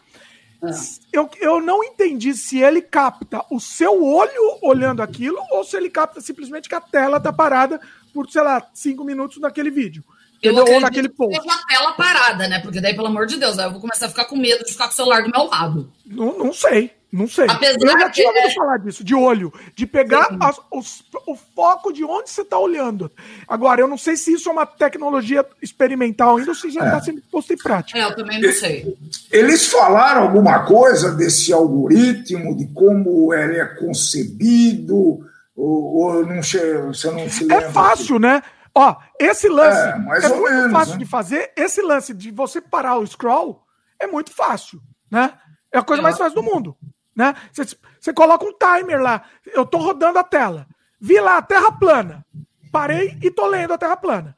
É. 0.63 0.69
Eu, 1.13 1.29
eu 1.39 1.61
não 1.61 1.83
entendi 1.83 2.33
se 2.33 2.57
ele 2.57 2.81
capta 2.81 3.45
o 3.51 3.59
seu 3.59 4.03
olho 4.03 4.57
olhando 4.63 5.03
aquilo 5.03 5.37
ou 5.51 5.63
se 5.63 5.77
ele 5.77 5.87
capta 5.91 6.19
simplesmente 6.19 6.67
que 6.67 6.73
a 6.73 6.81
tela 6.81 7.19
tá 7.19 7.31
parada 7.31 7.79
por, 8.11 8.27
sei 8.31 8.41
lá, 8.41 8.67
cinco 8.73 9.03
minutos 9.03 9.37
naquele 9.37 9.69
vídeo. 9.69 10.03
Eu 10.41 10.55
Ou 10.55 10.79
naquele 10.79 11.09
ponto. 11.09 11.39
uma 11.39 11.67
tela 11.67 11.93
parada, 11.93 12.47
né? 12.47 12.59
Porque 12.61 12.81
daí, 12.81 12.95
pelo 12.95 13.07
amor 13.07 13.27
de 13.27 13.37
Deus, 13.37 13.59
eu 13.59 13.71
vou 13.71 13.81
começar 13.81 14.07
a 14.07 14.09
ficar 14.09 14.25
com 14.25 14.35
medo 14.35 14.63
de 14.63 14.71
ficar 14.71 14.85
com 14.85 14.93
o 14.93 14.95
celular 14.95 15.21
do 15.21 15.29
meu 15.29 15.43
lado. 15.45 15.93
Não, 16.05 16.37
não 16.37 16.53
sei. 16.53 16.96
Não 17.11 17.27
sei. 17.27 17.45
Apesar 17.49 17.77
eu 17.79 17.99
já 17.99 18.09
tinha 18.09 18.27
ouvido 18.27 18.47
é... 18.47 18.53
falar 18.53 18.77
disso, 18.77 19.03
de 19.03 19.15
olho, 19.15 19.53
de 19.73 19.87
pegar 19.87 20.27
as, 20.41 20.59
os, 20.71 21.03
o 21.25 21.35
foco 21.35 21.93
de 21.93 22.03
onde 22.03 22.29
você 22.29 22.41
está 22.41 22.59
olhando. 22.59 23.09
Agora, 23.47 23.79
eu 23.79 23.87
não 23.87 23.97
sei 23.97 24.17
se 24.17 24.33
isso 24.33 24.49
é 24.49 24.51
uma 24.51 24.65
tecnologia 24.65 25.45
experimental 25.61 26.37
ainda 26.37 26.51
ou 26.51 26.55
se 26.55 26.69
já 26.69 26.83
está 26.83 26.97
é. 26.97 27.01
sendo 27.01 27.21
posto 27.31 27.53
em 27.53 27.57
prática. 27.57 27.97
É, 27.97 28.03
eu 28.03 28.15
também 28.15 28.41
não 28.41 28.51
sei. 28.51 28.97
Eles 29.31 29.67
falaram 29.67 30.23
alguma 30.23 30.65
coisa 30.65 31.13
desse 31.13 31.53
algoritmo, 31.53 32.55
de 32.55 32.67
como 32.67 33.33
ele 33.33 33.57
é 33.57 33.65
concebido, 33.65 35.19
ou, 35.55 35.95
ou 35.95 36.25
não, 36.25 36.43
você 36.43 37.09
não 37.09 37.29
se 37.29 37.43
é 37.45 37.47
lembra? 37.47 37.55
É 37.67 37.71
fácil, 37.71 38.19
né? 38.19 38.43
Ó, 38.75 38.95
esse 39.19 39.47
lance 39.47 39.79
é, 39.79 39.89
é 39.89 40.29
muito 40.29 40.43
menos, 40.43 40.71
fácil 40.71 40.93
né? 40.93 40.99
de 40.99 41.05
fazer. 41.05 41.51
Esse 41.55 41.81
lance 41.81 42.13
de 42.13 42.31
você 42.31 42.61
parar 42.61 42.97
o 42.97 43.07
scroll 43.07 43.63
é 43.99 44.05
muito 44.05 44.31
fácil, 44.31 44.79
né? 45.09 45.33
É 45.73 45.79
a 45.79 45.83
coisa 45.83 46.03
mais 46.03 46.17
fácil 46.17 46.35
do 46.35 46.43
mundo. 46.43 46.77
Né? 47.17 47.33
Você, 47.51 47.75
você 47.99 48.13
coloca 48.13 48.45
um 48.45 48.53
timer 48.53 49.01
lá. 49.01 49.23
Eu 49.47 49.65
tô 49.65 49.79
rodando 49.79 50.19
a 50.19 50.23
tela. 50.23 50.67
Vi 51.01 51.19
lá, 51.19 51.41
terra 51.41 51.71
plana. 51.71 52.23
Parei 52.71 53.17
e 53.23 53.31
tô 53.31 53.47
lendo 53.47 53.73
a 53.73 53.77
terra 53.77 53.97
plana. 53.97 54.37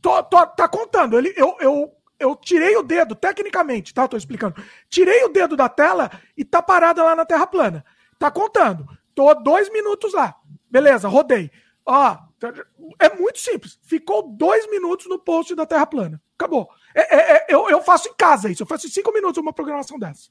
Tô, 0.00 0.22
tô, 0.22 0.46
tá 0.46 0.68
contando. 0.68 1.18
Ele, 1.18 1.34
eu, 1.36 1.56
eu 1.60 1.92
eu 2.20 2.36
tirei 2.36 2.76
o 2.76 2.82
dedo, 2.82 3.14
tecnicamente, 3.14 3.94
tá? 3.94 4.06
Tô 4.06 4.14
explicando. 4.14 4.54
Tirei 4.90 5.24
o 5.24 5.30
dedo 5.30 5.56
da 5.56 5.70
tela 5.70 6.10
e 6.36 6.44
tá 6.44 6.60
parada 6.60 7.02
lá 7.02 7.16
na 7.16 7.24
Terra 7.24 7.46
plana. 7.46 7.82
Tá 8.18 8.30
contando. 8.30 8.86
Tô 9.14 9.32
dois 9.34 9.72
minutos 9.72 10.12
lá. 10.12 10.36
Beleza, 10.70 11.08
rodei. 11.08 11.50
Ó, 11.86 12.18
é 12.98 13.16
muito 13.16 13.40
simples. 13.40 13.78
Ficou 13.82 14.34
dois 14.34 14.70
minutos 14.70 15.06
no 15.06 15.18
post 15.18 15.54
da 15.54 15.64
Terra 15.64 15.86
plana. 15.86 16.20
Acabou. 16.38 16.68
É, 16.94 17.16
é, 17.16 17.36
é, 17.36 17.46
eu, 17.48 17.70
eu 17.70 17.82
faço 17.82 18.10
em 18.10 18.14
casa 18.14 18.50
isso. 18.50 18.62
Eu 18.62 18.66
faço 18.66 18.86
em 18.86 18.90
cinco 18.90 19.10
minutos 19.14 19.40
uma 19.40 19.52
programação 19.52 19.98
dessa. 19.98 20.28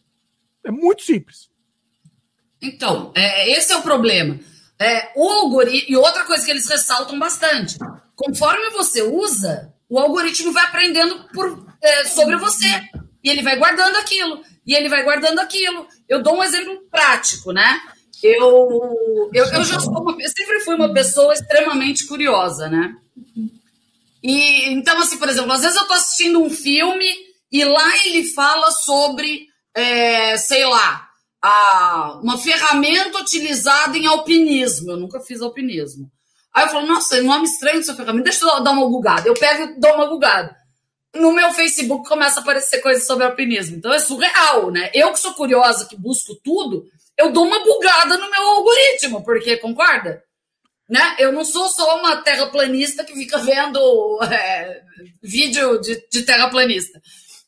É 0.63 0.71
muito 0.71 1.03
simples. 1.03 1.49
Então, 2.61 3.11
é, 3.15 3.51
esse 3.51 3.71
é 3.71 3.77
o 3.77 3.81
problema. 3.81 4.39
É, 4.79 5.11
o 5.15 5.27
algoritmo. 5.29 5.91
E 5.91 5.97
outra 5.97 6.25
coisa 6.25 6.43
que 6.43 6.51
eles 6.51 6.67
ressaltam 6.67 7.17
bastante: 7.17 7.77
conforme 8.15 8.69
você 8.71 9.01
usa, 9.01 9.73
o 9.89 9.99
algoritmo 9.99 10.51
vai 10.51 10.65
aprendendo 10.65 11.27
por, 11.33 11.65
é, 11.81 12.05
sobre 12.05 12.35
você. 12.37 12.67
E 13.23 13.29
ele 13.29 13.41
vai 13.41 13.57
guardando 13.57 13.95
aquilo. 13.97 14.41
E 14.65 14.73
ele 14.73 14.87
vai 14.87 15.03
guardando 15.03 15.39
aquilo. 15.39 15.87
Eu 16.07 16.21
dou 16.21 16.37
um 16.37 16.43
exemplo 16.43 16.81
prático, 16.91 17.51
né? 17.51 17.79
Eu, 18.21 19.29
eu, 19.33 19.45
eu 19.45 19.63
já 19.63 19.79
sou 19.79 19.93
uma, 19.93 20.15
sempre 20.27 20.59
fui 20.59 20.75
uma 20.75 20.93
pessoa 20.93 21.33
extremamente 21.33 22.05
curiosa, 22.05 22.69
né? 22.69 22.95
E 24.21 24.69
então, 24.69 24.99
assim, 24.99 25.17
por 25.17 25.29
exemplo, 25.29 25.51
às 25.51 25.61
vezes 25.61 25.77
eu 25.77 25.87
tô 25.87 25.93
assistindo 25.93 26.41
um 26.41 26.49
filme 26.49 27.09
e 27.51 27.63
lá 27.63 28.05
ele 28.05 28.25
fala 28.25 28.69
sobre, 28.71 29.47
é, 29.75 30.37
sei 30.37 30.65
lá, 30.65 31.09
a, 31.41 32.19
uma 32.21 32.37
ferramenta 32.37 33.19
utilizada 33.19 33.97
em 33.97 34.05
alpinismo. 34.05 34.91
Eu 34.91 34.97
nunca 34.97 35.19
fiz 35.19 35.41
alpinismo. 35.41 36.09
Aí 36.53 36.65
eu 36.65 36.69
falo, 36.69 36.87
nossa, 36.87 37.17
é 37.17 37.21
nome 37.21 37.45
estranho 37.45 37.79
essa 37.79 37.95
ferramenta, 37.95 38.29
deixa 38.29 38.45
eu 38.45 38.63
dar 38.63 38.71
uma 38.71 38.87
bugada. 38.87 39.27
Eu 39.27 39.33
pego 39.33 39.63
e 39.63 39.79
dou 39.79 39.93
uma 39.93 40.07
bugada. 40.07 40.55
No 41.15 41.31
meu 41.31 41.51
Facebook 41.51 42.07
começa 42.07 42.39
a 42.39 42.43
aparecer 42.43 42.81
coisas 42.81 43.05
sobre 43.05 43.25
alpinismo. 43.25 43.77
Então 43.77 43.93
é 43.93 43.99
surreal, 43.99 44.71
né? 44.71 44.91
Eu 44.93 45.11
que 45.11 45.19
sou 45.19 45.33
curiosa, 45.33 45.85
que 45.85 45.95
busco 45.95 46.35
tudo, 46.43 46.85
eu 47.17 47.31
dou 47.31 47.45
uma 47.45 47.63
bugada 47.63 48.17
no 48.17 48.29
meu 48.29 48.41
algoritmo, 48.41 49.23
porque, 49.23 49.57
concorda? 49.57 50.23
Né? 50.87 51.15
Eu 51.19 51.31
não 51.31 51.45
sou 51.45 51.67
só 51.67 51.99
uma 51.99 52.17
terraplanista 52.17 53.03
que 53.03 53.13
fica 53.13 53.37
vendo 53.39 54.19
é, 54.23 54.81
vídeo 55.21 55.79
de, 55.79 56.07
de 56.11 56.23
terraplanista. 56.23 56.99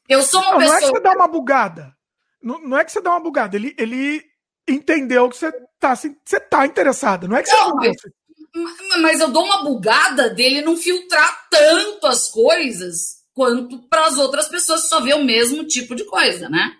Eu 0.07 0.21
sou 0.23 0.41
uma 0.41 0.51
não, 0.51 0.59
pessoa. 0.59 0.79
Não 0.79 0.87
é 0.87 0.91
que 0.91 0.97
você 0.97 1.03
dá 1.03 1.13
uma 1.13 1.27
bugada. 1.27 1.95
Não, 2.41 2.59
não 2.61 2.77
é 2.77 2.85
que 2.85 2.91
você 2.91 3.01
dá 3.01 3.11
uma 3.11 3.19
bugada. 3.19 3.55
Ele, 3.55 3.75
ele 3.77 4.23
entendeu 4.67 5.29
que 5.29 5.37
você 5.37 5.51
tá, 5.79 5.91
assim, 5.91 6.15
você 6.25 6.39
tá 6.39 6.65
interessado. 6.65 7.27
Não 7.27 7.37
é 7.37 7.43
que 7.43 7.51
não, 7.51 7.75
você. 7.75 8.11
Mas, 8.53 9.01
mas 9.01 9.19
eu 9.19 9.29
dou 9.29 9.43
uma 9.43 9.63
bugada 9.63 10.29
dele 10.29 10.61
não 10.61 10.75
filtrar 10.75 11.47
tanto 11.49 12.07
as 12.07 12.29
coisas 12.29 13.21
quanto 13.33 13.79
para 13.87 14.05
as 14.05 14.17
outras 14.17 14.47
pessoas 14.47 14.83
que 14.83 14.89
só 14.89 14.99
vê 15.01 15.13
o 15.13 15.23
mesmo 15.23 15.65
tipo 15.65 15.95
de 15.95 16.03
coisa, 16.03 16.49
né? 16.49 16.77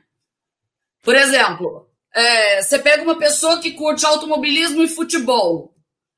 Por 1.02 1.16
exemplo, 1.16 1.90
é, 2.14 2.62
você 2.62 2.78
pega 2.78 3.04
uma 3.04 3.18
pessoa 3.18 3.60
que 3.60 3.72
curte 3.72 4.06
automobilismo 4.06 4.84
e 4.84 4.88
futebol 4.88 5.74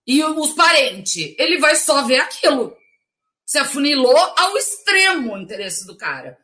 e 0.06 0.24
os 0.24 0.52
parentes, 0.54 1.34
ele 1.38 1.60
vai 1.60 1.76
só 1.76 2.04
ver 2.04 2.20
aquilo. 2.20 2.76
Se 3.46 3.58
afunilou 3.58 4.18
ao 4.18 4.58
extremo 4.58 5.34
o 5.34 5.38
interesse 5.38 5.86
do 5.86 5.96
cara. 5.96 6.38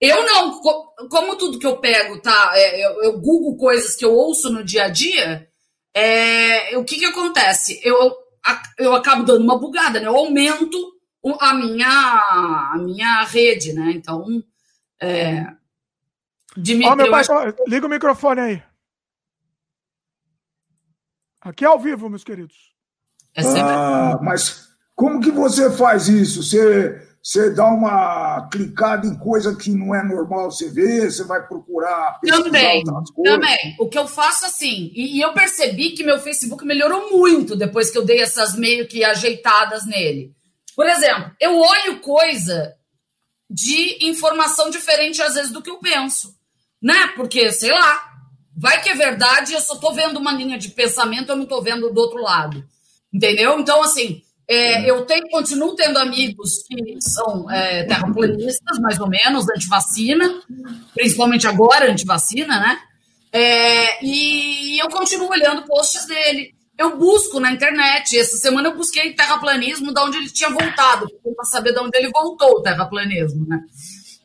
Eu 0.00 0.24
não, 0.24 0.60
como 1.08 1.36
tudo 1.36 1.58
que 1.58 1.66
eu 1.66 1.78
pego, 1.78 2.20
tá? 2.20 2.52
É, 2.54 2.84
eu, 2.84 3.02
eu 3.04 3.20
google 3.20 3.56
coisas 3.56 3.94
que 3.94 4.04
eu 4.04 4.12
ouço 4.12 4.50
no 4.50 4.64
dia 4.64 4.84
a 4.84 4.88
dia. 4.88 5.48
É, 5.94 6.76
o 6.76 6.84
que 6.84 6.98
que 6.98 7.04
acontece? 7.04 7.80
Eu, 7.82 8.12
eu 8.78 8.94
acabo 8.94 9.22
dando 9.22 9.44
uma 9.44 9.58
bugada, 9.58 10.00
né? 10.00 10.06
Eu 10.06 10.16
aumento 10.16 10.76
a 11.40 11.54
minha, 11.54 11.88
a 12.74 12.78
minha 12.78 13.22
rede, 13.24 13.72
né? 13.72 13.92
Então, 13.94 14.42
é, 15.00 15.46
Dimitri, 16.56 16.92
oh, 16.92 16.96
meu 16.96 17.10
pai, 17.10 17.20
acho... 17.20 17.32
liga 17.66 17.86
o 17.86 17.90
microfone 17.90 18.40
aí. 18.40 18.62
Aqui 21.40 21.64
é 21.64 21.68
ao 21.68 21.78
vivo, 21.78 22.08
meus 22.08 22.24
queridos. 22.24 22.72
É 23.34 23.42
sempre... 23.42 23.60
Ah, 23.62 24.18
mas 24.22 24.68
como 24.94 25.20
que 25.20 25.30
você 25.30 25.70
faz 25.70 26.08
isso? 26.08 26.42
Você, 26.42 27.13
você 27.24 27.50
dá 27.50 27.66
uma 27.66 28.48
clicada 28.50 29.06
em 29.06 29.16
coisa 29.16 29.56
que 29.56 29.70
não 29.70 29.94
é 29.94 30.02
normal 30.04 30.50
você 30.50 30.68
ver, 30.68 31.10
você 31.10 31.24
vai 31.24 31.46
procurar 31.46 32.20
Também, 32.22 32.84
também. 33.24 33.76
O 33.78 33.88
que 33.88 33.98
eu 33.98 34.06
faço 34.06 34.44
assim, 34.44 34.92
e, 34.94 35.16
e 35.16 35.20
eu 35.22 35.32
percebi 35.32 35.92
que 35.92 36.04
meu 36.04 36.18
Facebook 36.18 36.64
melhorou 36.66 37.10
muito 37.10 37.56
depois 37.56 37.90
que 37.90 37.96
eu 37.96 38.04
dei 38.04 38.20
essas 38.20 38.54
meio 38.54 38.86
que 38.86 39.02
ajeitadas 39.02 39.86
nele. 39.86 40.34
Por 40.76 40.86
exemplo, 40.86 41.32
eu 41.40 41.58
olho 41.58 42.00
coisa 42.00 42.74
de 43.48 44.06
informação 44.06 44.68
diferente 44.68 45.22
às 45.22 45.34
vezes 45.34 45.50
do 45.50 45.62
que 45.62 45.70
eu 45.70 45.78
penso, 45.78 46.34
né? 46.82 47.06
Porque, 47.16 47.50
sei 47.52 47.72
lá, 47.72 48.14
Vai 48.56 48.80
que 48.80 48.88
é 48.88 48.94
verdade, 48.94 49.52
eu 49.52 49.60
só 49.60 49.74
tô 49.76 49.92
vendo 49.92 50.18
uma 50.18 50.32
linha 50.32 50.56
de 50.56 50.68
pensamento, 50.68 51.30
eu 51.30 51.36
não 51.36 51.46
tô 51.46 51.60
vendo 51.60 51.92
do 51.92 52.00
outro 52.00 52.22
lado. 52.22 52.64
Entendeu? 53.12 53.58
Então, 53.58 53.82
assim, 53.82 54.22
é, 54.46 54.88
eu 54.90 55.04
tenho, 55.06 55.28
continuo 55.30 55.74
tendo 55.74 55.98
amigos 55.98 56.62
que 56.68 57.00
são 57.00 57.50
é, 57.50 57.84
terraplanistas, 57.84 58.78
mais 58.78 59.00
ou 59.00 59.08
menos, 59.08 59.48
anti-vacina, 59.48 60.42
principalmente 60.94 61.46
agora, 61.46 61.90
anti-vacina, 61.90 62.60
né? 62.60 62.78
É, 63.32 64.04
e 64.04 64.78
eu 64.80 64.88
continuo 64.88 65.28
olhando 65.28 65.66
posts 65.66 66.06
dele. 66.06 66.54
Eu 66.78 66.96
busco 66.98 67.40
na 67.40 67.52
internet. 67.52 68.18
Essa 68.18 68.36
semana 68.36 68.68
eu 68.68 68.76
busquei 68.76 69.14
terraplanismo, 69.14 69.94
de 69.94 70.00
onde 70.00 70.18
ele 70.18 70.30
tinha 70.30 70.50
voltado, 70.50 71.08
para 71.34 71.44
saber 71.44 71.72
de 71.72 71.80
onde 71.80 71.96
ele 71.96 72.10
voltou 72.10 72.58
o 72.58 72.62
terraplanismo, 72.62 73.46
né? 73.48 73.60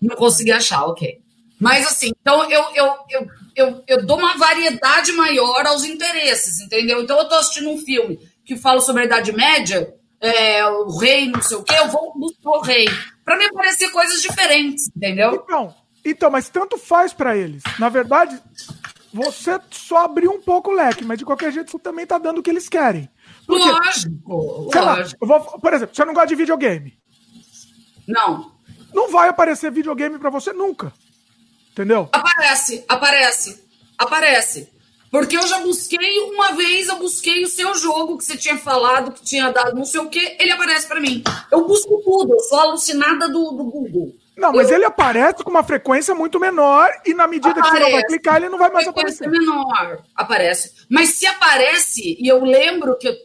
Não 0.02 0.16
consegui 0.16 0.52
achar, 0.52 0.86
ok. 0.86 1.20
Mas 1.60 1.88
assim, 1.88 2.12
então 2.22 2.50
eu, 2.50 2.64
eu, 2.74 2.94
eu, 3.10 3.28
eu, 3.56 3.84
eu 3.88 4.06
dou 4.06 4.18
uma 4.18 4.38
variedade 4.38 5.12
maior 5.12 5.66
aos 5.66 5.84
interesses, 5.84 6.62
entendeu? 6.62 7.02
Então 7.02 7.18
eu 7.18 7.28
tô 7.28 7.36
assistindo 7.36 7.70
um 7.70 7.78
filme 7.78 8.20
que 8.46 8.56
fala 8.56 8.80
sobre 8.80 9.04
a 9.04 9.06
Idade 9.06 9.32
Média, 9.34 9.94
é, 10.22 10.66
o 10.66 10.98
rei, 10.98 11.30
não 11.30 11.42
sei 11.42 11.58
o 11.58 11.64
quê, 11.64 11.76
eu 11.78 11.88
vou 11.88 12.14
buscar 12.18 12.50
o 12.50 12.62
rei. 12.62 12.86
Para 13.24 13.38
me 13.38 13.46
aparecer 13.46 13.90
coisas 13.92 14.22
diferentes, 14.22 14.90
entendeu? 14.96 15.36
Então, 15.36 15.76
então 16.04 16.30
mas 16.30 16.50
tanto 16.50 16.78
faz 16.78 17.14
para 17.14 17.38
eles. 17.38 17.64
Na 17.78 17.90
verdade, 17.90 18.40
você 19.14 19.60
só 19.72 20.06
abriu 20.06 20.32
um 20.32 20.42
pouco 20.42 20.72
o 20.72 20.74
leque, 20.74 21.04
mas 21.04 21.18
de 21.18 21.26
qualquer 21.26 21.52
jeito 21.52 21.72
você 21.72 21.80
também 21.80 22.06
tá 22.06 22.18
dando 22.18 22.40
o 22.40 22.44
que 22.44 22.50
eles 22.50 22.68
querem. 22.70 23.10
Porque, 23.46 23.70
lógico, 23.70 24.70
sei 24.72 24.82
lógico. 24.82 25.26
Lá, 25.26 25.38
vou, 25.38 25.60
por 25.60 25.74
exemplo, 25.74 25.96
você 25.96 26.06
não 26.06 26.14
gosta 26.14 26.28
de 26.28 26.36
videogame. 26.36 26.98
Não. 28.08 28.60
Não 28.94 29.10
vai 29.10 29.30
aparecer 29.30 29.72
videogame 29.72 30.18
para 30.20 30.30
você 30.30 30.52
nunca. 30.52 30.92
Entendeu? 31.72 32.10
Aparece, 32.12 32.84
aparece, 32.88 33.64
aparece. 33.98 34.79
Porque 35.12 35.36
eu 35.36 35.48
já 35.48 35.60
busquei 35.60 36.20
uma 36.20 36.52
vez, 36.52 36.88
eu 36.88 36.98
busquei 36.98 37.44
o 37.44 37.48
seu 37.48 37.74
jogo 37.76 38.18
que 38.18 38.24
você 38.24 38.38
tinha 38.38 38.58
falado, 38.58 39.12
que 39.12 39.24
tinha 39.24 39.52
dado 39.52 39.76
não 39.76 39.86
sei 39.86 40.02
o 40.02 40.10
que, 40.10 40.38
ele 40.40 40.52
aparece 40.52 40.88
para 40.88 41.00
mim. 41.00 41.24
Eu 41.52 41.66
busco 41.66 42.02
tudo, 42.04 42.34
eu 42.34 42.40
sou 42.42 42.60
alucinada 42.60 43.28
do, 43.28 43.52
do 43.52 43.64
Google. 43.64 44.16
Não, 44.38 44.54
mas 44.54 44.70
eu... 44.70 44.78
ele 44.78 44.86
aparece 44.86 45.44
com 45.44 45.50
uma 45.50 45.64
frequência 45.64 46.16
muito 46.16 46.40
menor 46.40 46.90
e 47.06 47.14
na 47.14 47.28
medida 47.28 47.50
aparece. 47.50 47.72
que 47.72 47.78
você 47.78 47.84
não 47.84 47.92
vai 47.92 48.04
clicar, 48.06 48.36
ele 48.38 48.50
não 48.50 48.58
vai 48.58 48.72
mais 48.72 48.88
aparecer. 48.88 49.30
menor, 49.30 50.00
aparece. 50.16 50.74
Mas 50.90 51.10
se 51.10 51.26
aparece, 51.26 52.18
e 52.20 52.28
eu 52.28 52.44
lembro 52.44 52.98
que 52.98 53.08
eu, 53.08 53.16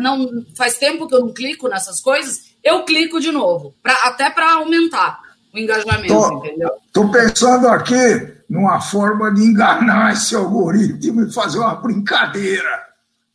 não 0.00 0.44
faz 0.56 0.78
tempo 0.78 1.06
que 1.06 1.14
eu 1.14 1.20
não 1.20 1.34
clico 1.34 1.68
nessas 1.68 2.00
coisas, 2.00 2.54
eu 2.62 2.84
clico 2.84 3.20
de 3.20 3.30
novo, 3.30 3.74
pra, 3.82 3.92
até 4.04 4.30
para 4.30 4.52
aumentar 4.52 5.20
o 5.52 5.58
engajamento, 5.58 6.14
tô, 6.14 6.38
entendeu? 6.38 6.70
Estou 6.86 7.10
pensando 7.10 7.68
aqui 7.68 8.33
numa 8.54 8.80
forma 8.80 9.34
de 9.34 9.42
enganar 9.42 10.12
esse 10.12 10.32
algoritmo 10.36 11.24
e 11.24 11.32
fazer 11.32 11.58
uma 11.58 11.74
brincadeira, 11.74 12.86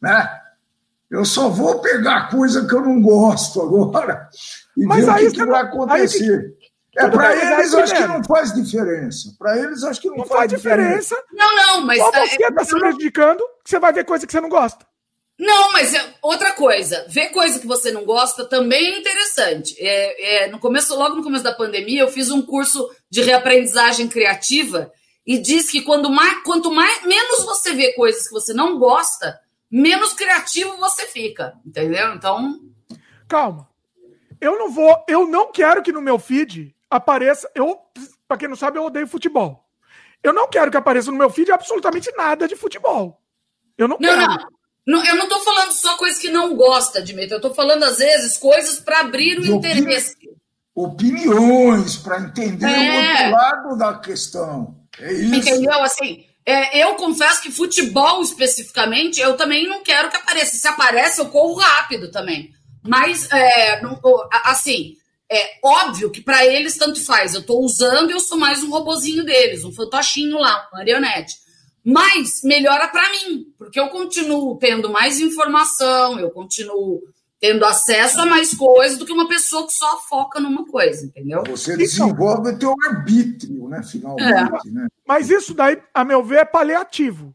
né? 0.02 0.40
Eu 1.12 1.26
só 1.26 1.50
vou 1.50 1.82
pegar 1.82 2.30
coisa 2.30 2.66
que 2.66 2.74
eu 2.74 2.80
não 2.80 3.02
gosto 3.02 3.62
agora 3.62 4.30
e 4.78 4.86
Mas 4.86 5.04
ver 5.04 5.12
o 5.12 5.16
que, 5.18 5.32
que 5.32 5.46
vai 5.46 5.62
acontecer. 5.64 6.54
É, 6.96 7.10
para 7.10 7.36
eles 7.36 7.74
acho 7.74 7.96
que 7.96 8.08
não 8.08 8.24
faz 8.24 8.54
diferença. 8.54 9.36
Para 9.38 9.58
eles 9.58 9.84
acho 9.84 10.00
que 10.00 10.10
não, 10.10 10.18
não 10.18 10.26
faz, 10.26 10.40
faz 10.40 10.52
diferença. 10.52 11.16
diferença. 11.16 11.24
Não, 11.34 11.56
não, 11.58 11.82
mas. 11.82 11.98
Só 11.98 12.12
você 12.12 12.36
está 12.42 12.62
é, 12.62 12.66
se 12.66 12.80
prejudicando 12.80 13.44
que 13.62 13.70
você 13.70 13.80
vai 13.80 13.92
ver 13.92 14.06
coisa 14.06 14.26
que 14.26 14.32
você 14.32 14.40
não 14.40 14.50
gosta. 14.50 14.88
Não, 15.38 15.74
mas 15.74 15.94
é 15.94 16.14
outra 16.22 16.54
coisa, 16.54 17.06
ver 17.10 17.30
coisa 17.30 17.60
que 17.60 17.68
você 17.68 17.92
não 17.92 18.06
gosta 18.06 18.46
também 18.46 18.86
é 18.86 19.00
interessante. 19.00 19.76
É, 19.80 20.46
é, 20.46 20.48
no 20.48 20.60
começo, 20.60 20.96
logo 20.96 21.16
no 21.16 21.24
começo 21.24 21.44
da 21.44 21.54
pandemia, 21.54 22.02
eu 22.02 22.10
fiz 22.10 22.30
um 22.30 22.42
curso 22.42 22.90
de 23.10 23.22
reaprendizagem 23.22 24.08
criativa 24.08 24.92
e 25.30 25.38
diz 25.38 25.70
que 25.70 25.84
quando 25.84 26.10
mais, 26.10 26.42
quanto 26.42 26.72
mais 26.72 27.06
menos 27.06 27.46
você 27.46 27.72
vê 27.76 27.94
coisas 27.94 28.28
que 28.28 28.34
você 28.34 28.52
não 28.52 28.80
gosta, 28.80 29.39
menos 29.70 30.12
criativo 30.13 30.76
você 30.78 31.06
fica, 31.06 31.54
entendeu? 31.63 32.15
Então, 32.15 32.60
calma. 33.28 33.70
Eu 34.42 34.58
não 34.58 34.72
vou, 34.72 35.06
eu 35.08 35.28
não 35.28 35.52
quero 35.52 35.84
que 35.84 35.92
no 35.92 36.02
meu 36.02 36.18
feed 36.18 36.76
apareça, 36.89 37.48
eu, 37.54 37.80
para 38.28 38.38
quem 38.38 38.50
não 38.50 38.56
sabe, 38.56 38.80
eu 38.80 38.86
odeio 38.86 39.08
futebol. 39.08 39.70
Eu 40.24 40.34
não 40.34 40.48
quero 40.48 40.72
que 40.72 40.78
apareça 40.78 41.12
no 41.12 41.18
meu 41.18 41.30
feed 41.30 41.52
absolutamente 41.52 42.12
nada 42.18 42.48
de 42.48 42.56
futebol. 42.56 43.22
Eu 43.78 43.88
não, 43.88 43.98
não 44.00 44.10
quero. 44.10 44.28
Não. 44.28 44.48
Não, 44.88 45.06
eu 45.06 45.15
não 45.15 45.26
estou 45.26 45.42
falando 45.42 45.72
só 45.74 45.96
coisas 45.96 46.18
que 46.18 46.32
não 46.32 46.56
gosta, 46.56 47.04
Dmitry. 47.04 47.34
Eu 47.34 47.38
estou 47.38 47.54
falando, 47.54 47.84
às 47.84 48.00
vezes, 48.00 48.36
coisas 48.39 48.80
para 48.80 49.02
abrir 49.02 49.38
o 49.38 49.46
interesse. 49.46 50.15
opiniões, 50.74 51.98
para 51.98 52.20
entender 52.20 52.65
é. 52.65 53.28
o 53.28 53.30
outro 53.30 53.32
lado 53.32 53.78
da 53.78 54.00
questão. 54.00 54.79
É 55.00 55.14
isso. 55.14 55.36
Entendeu? 55.36 55.82
Assim, 55.84 56.26
é, 56.46 56.84
eu 56.84 56.96
confesso 56.96 57.42
que 57.42 57.52
futebol 57.52 58.22
especificamente, 58.22 59.20
eu 59.20 59.38
também 59.38 59.68
não 59.68 59.84
quero 59.84 60.10
que 60.10 60.18
apareça. 60.18 60.58
Se 60.58 60.68
aparece, 60.68 61.20
eu 61.20 61.30
corro 61.30 61.56
rápido 61.56 62.12
também. 62.12 62.52
Mas, 62.84 63.30
é, 63.32 63.82
não, 63.82 64.00
assim, 64.46 64.96
é 65.32 65.60
óbvio 65.64 66.10
que 66.10 66.22
para 66.22 66.46
eles 66.46 66.78
tanto 66.78 67.04
faz. 67.04 67.34
Eu 67.34 67.42
estou 67.42 67.64
usando 67.64 68.10
e 68.10 68.14
eu 68.14 68.20
sou 68.20 68.38
mais 68.38 68.64
um 68.64 68.70
robozinho 68.70 69.24
deles, 69.24 69.64
um 69.64 69.72
fantochinho 69.72 70.38
lá, 70.38 70.68
uma 70.72 70.80
marionete. 70.80 71.36
Mas 71.84 72.42
melhora 72.44 72.88
para 72.88 73.10
mim, 73.12 73.46
porque 73.58 73.80
eu 73.80 73.88
continuo 73.90 74.58
tendo 74.58 74.90
mais 74.90 75.20
informação, 75.20 76.20
eu 76.20 76.30
continuo 76.32 77.02
tendo 77.39 77.65
acesso 77.65 78.21
a 78.21 78.25
mais 78.25 78.54
coisas 78.54 78.97
do 78.97 79.06
que 79.06 79.13
uma 79.13 79.28
pessoa 79.28 79.65
que 79.65 79.73
só 79.73 79.97
foca 80.02 80.39
numa 80.39 80.65
coisa, 80.65 81.06
entendeu? 81.06 81.43
Você 81.47 81.78
desenvolve 81.78 82.52
o 82.52 82.60
teu 82.60 82.75
arbítrio, 82.86 83.69
né, 83.69 83.82
finalmente, 83.84 84.67
é. 84.67 84.71
né? 84.71 84.88
Mas 85.08 85.30
isso 85.30 85.54
daí, 85.54 85.82
a 85.93 86.04
meu 86.04 86.23
ver, 86.23 86.39
é 86.39 86.45
paliativo. 86.45 87.34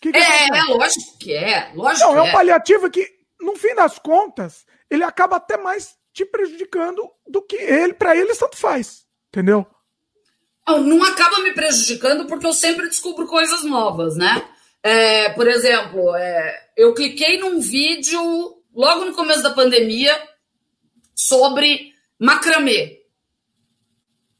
Que 0.00 0.12
que 0.12 0.18
é, 0.18 0.48
é, 0.48 0.62
lógico 0.64 1.18
que 1.18 1.32
é. 1.32 1.72
Lógico 1.74 2.06
Não, 2.06 2.12
que 2.14 2.18
é 2.18 2.22
um 2.22 2.32
paliativo 2.32 2.90
que, 2.90 3.08
no 3.40 3.56
fim 3.56 3.74
das 3.74 3.98
contas, 3.98 4.64
ele 4.90 5.04
acaba 5.04 5.36
até 5.36 5.56
mais 5.56 5.96
te 6.12 6.24
prejudicando 6.24 7.08
do 7.26 7.40
que 7.42 7.56
ele, 7.56 7.94
para 7.94 8.16
ele, 8.16 8.34
tanto 8.34 8.56
faz. 8.56 9.04
Entendeu? 9.28 9.66
Não, 10.66 10.80
não 10.80 11.04
acaba 11.04 11.40
me 11.40 11.52
prejudicando 11.52 12.26
porque 12.26 12.46
eu 12.46 12.52
sempre 12.52 12.88
descubro 12.88 13.26
coisas 13.26 13.64
novas, 13.64 14.16
né? 14.16 14.42
É, 14.82 15.30
por 15.30 15.48
exemplo, 15.48 16.14
é, 16.16 16.68
eu 16.76 16.92
cliquei 16.94 17.38
num 17.38 17.60
vídeo 17.60 18.61
logo 18.74 19.04
no 19.04 19.14
começo 19.14 19.42
da 19.42 19.50
pandemia 19.50 20.16
sobre 21.14 21.94
macramê. 22.18 23.00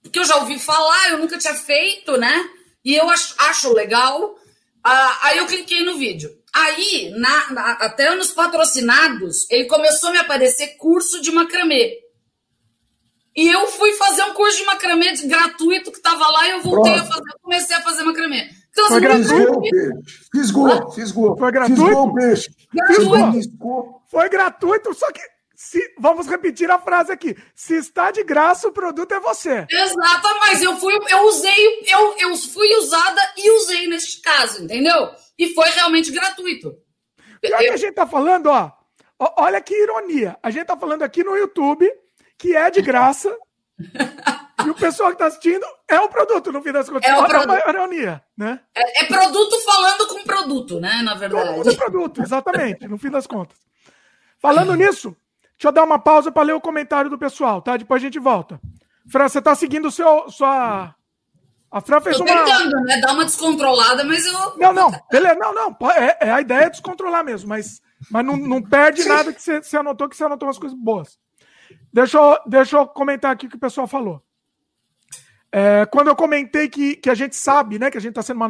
Porque 0.03 0.19
eu 0.19 0.25
já 0.25 0.37
ouvi 0.37 0.59
falar, 0.59 1.11
eu 1.11 1.19
nunca 1.19 1.39
tinha 1.39 1.55
feito, 1.55 2.17
né? 2.17 2.51
E 2.85 2.95
eu 2.95 3.09
acho, 3.09 3.35
acho 3.39 3.73
legal. 3.73 4.37
Ah, 4.83 5.19
aí 5.23 5.39
eu 5.39 5.47
cliquei 5.47 5.85
no 5.85 5.97
vídeo. 5.97 6.37
Aí, 6.53 7.11
na, 7.17 7.51
na, 7.51 7.73
até 7.73 8.15
nos 8.15 8.33
patrocinados, 8.33 9.49
ele 9.51 9.67
começou 9.67 10.11
a 10.11 10.13
me 10.13 10.19
aparecer 10.19 10.77
curso 10.77 11.23
de 11.23 11.31
macramê. 11.31 12.02
E 13.35 13.49
eu 13.49 13.67
fui 13.67 13.93
fazer 13.95 14.23
um 14.25 14.35
curso 14.35 14.59
de 14.59 14.65
macramê 14.65 15.13
gratuito 15.25 15.91
que 15.91 15.99
estava 15.99 16.29
lá 16.29 16.49
e 16.49 16.51
eu 16.51 16.63
voltei 16.63 16.93
Pronto. 16.93 17.09
a 17.09 17.15
fazer, 17.15 17.33
comecei 17.43 17.77
a 17.77 17.83
fazer 17.83 18.03
macramê. 18.03 18.51
Então, 18.71 18.89
Foi 18.89 19.07
assim, 19.07 19.29
gratuito? 19.29 19.61
Fisgou, 20.33 20.93
fisgou. 20.93 21.37
Foi 21.37 21.53
gratuito? 21.53 21.85
Fisgou 21.85 22.07
o 22.07 22.15
peixe. 22.15 22.51
Gratuito. 22.73 24.03
Foi 24.11 24.29
gratuito, 24.29 24.95
só 24.95 25.11
que 25.13 25.21
se, 25.55 25.95
vamos 25.99 26.27
repetir 26.27 26.71
a 26.71 26.79
frase 26.79 27.13
aqui. 27.13 27.37
Se 27.55 27.75
está 27.77 28.11
de 28.11 28.25
graça, 28.25 28.69
o 28.69 28.73
produto 28.73 29.13
é 29.13 29.21
você. 29.21 29.67
Exato, 29.71 30.29
mas 30.41 30.63
eu 30.63 30.77
fui, 30.77 30.93
eu 31.09 31.23
usei, 31.27 31.81
eu, 31.87 32.15
eu 32.19 32.37
fui 32.37 32.75
usada 32.77 33.21
e 33.37 33.51
usei 33.53 33.87
neste 33.87 34.21
caso, 34.21 34.65
entendeu? 34.65 35.11
E 35.39 35.55
foi 35.55 35.69
realmente 35.71 36.11
gratuito. 36.11 36.75
Pior 37.41 37.61
eu... 37.61 37.69
que 37.69 37.75
a 37.75 37.77
gente 37.77 37.95
tá 37.95 38.07
falando, 38.07 38.47
ó. 38.47 38.73
Olha 39.39 39.61
que 39.61 39.75
ironia. 39.75 40.37
A 40.43 40.51
gente 40.51 40.67
tá 40.67 40.77
falando 40.77 41.03
aqui 41.03 41.23
no 41.23 41.37
YouTube 41.37 41.89
que 42.43 42.57
é 42.57 42.69
de 42.73 42.83
graça. 42.83 43.35
e 44.67 44.69
o 44.69 44.75
pessoal 44.75 45.11
que 45.11 45.15
está 45.15 45.27
assistindo 45.27 45.65
é 45.89 46.01
o 46.01 46.09
produto, 46.09 46.51
no 46.51 46.61
fim 46.61 46.73
das 46.73 46.91
contas. 46.91 47.09
É, 47.09 47.17
o 47.17 47.25
produto. 47.25 47.55
É 47.55 47.71
ironia, 47.71 48.23
né? 48.37 48.61
É, 48.75 49.05
é, 49.05 49.07
produto 49.07 49.61
falando 49.61 50.09
com 50.09 50.25
produto, 50.25 50.81
né? 50.81 51.03
Na 51.03 51.15
verdade. 51.15 51.69
é 51.69 51.75
produto, 51.75 52.21
exatamente, 52.21 52.89
no 52.89 52.99
fim 52.99 53.11
das 53.11 53.29
contas. 53.29 53.57
Falando 54.41 54.75
nisso, 54.75 55.17
deixa 55.53 55.69
eu 55.69 55.73
dar 55.73 55.85
uma 55.85 56.01
pausa 56.01 56.33
para 56.33 56.43
ler 56.43 56.53
o 56.53 56.61
comentário 56.61 57.09
do 57.09 57.17
pessoal, 57.17 57.63
tá? 57.63 57.77
Depois 57.77 58.03
a 58.03 58.05
gente 58.05 58.19
volta. 58.19 58.61
Fran, 59.09 59.29
você 59.29 59.39
está 59.39 59.55
seguindo 59.55 59.87
o 59.87 59.93
seu, 59.93 60.29
sua. 60.29 60.95
A 61.71 61.81
Fran 61.81 62.01
fez 62.01 62.17
Tô 62.19 62.25
uma. 62.25 62.45
tentando, 62.45 62.81
né? 62.83 63.01
Dar 63.01 63.13
uma 63.13 63.25
descontrolada, 63.25 64.03
mas 64.03 64.27
eu. 64.27 64.59
Não, 64.59 64.73
não, 64.73 64.91
beleza. 65.11 65.37
Não, 65.37 65.55
não. 65.55 65.77
É, 65.93 66.29
é 66.29 66.31
a 66.33 66.41
ideia 66.41 66.65
é 66.65 66.71
descontrolar 66.71 67.25
mesmo, 67.25 67.49
mas, 67.49 67.81
mas 68.11 68.25
não, 68.25 68.37
não 68.37 68.61
perde 68.61 69.05
nada 69.05 69.33
que 69.33 69.41
você, 69.41 69.63
você 69.63 69.77
anotou, 69.77 70.09
que 70.09 70.17
você 70.17 70.25
anotou 70.25 70.49
umas 70.49 70.59
coisas 70.59 70.77
boas. 70.77 71.22
Deixa 71.93 72.19
eu, 72.19 72.39
deixa 72.47 72.77
eu 72.77 72.87
comentar 72.87 73.31
aqui 73.31 73.47
o 73.47 73.51
que 73.51 73.57
o 73.57 73.61
pessoal 73.61 73.87
falou. 73.87 74.23
É, 75.55 75.85
quando 75.85 76.09
eu 76.09 76.17
comentei 76.17 76.67
que, 76.67 76.97
que 76.97 77.11
a 77.11 77.15
gente 77.15 77.37
sabe, 77.37 77.79
né, 77.79 77.91
que 77.91 77.99
a 77.99 78.01
gente 78.01 78.13
está 78.13 78.23
sendo 78.23 78.41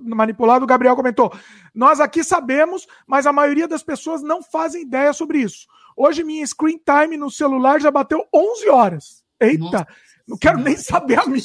manipulado, 0.00 0.64
o 0.64 0.68
Gabriel 0.68 0.94
comentou: 0.94 1.36
Nós 1.74 1.98
aqui 1.98 2.22
sabemos, 2.22 2.86
mas 3.04 3.26
a 3.26 3.32
maioria 3.32 3.66
das 3.66 3.82
pessoas 3.82 4.22
não 4.22 4.40
fazem 4.40 4.82
ideia 4.82 5.12
sobre 5.12 5.38
isso. 5.38 5.66
Hoje 5.96 6.22
minha 6.22 6.46
screen 6.46 6.78
time 6.78 7.16
no 7.16 7.30
celular 7.30 7.80
já 7.80 7.90
bateu 7.90 8.24
11 8.32 8.68
horas. 8.68 9.24
Eita, 9.40 9.58
Nossa. 9.58 9.86
não 10.28 10.38
quero 10.38 10.58
nem 10.58 10.76
saber 10.76 11.18
a 11.18 11.26
minha. 11.26 11.42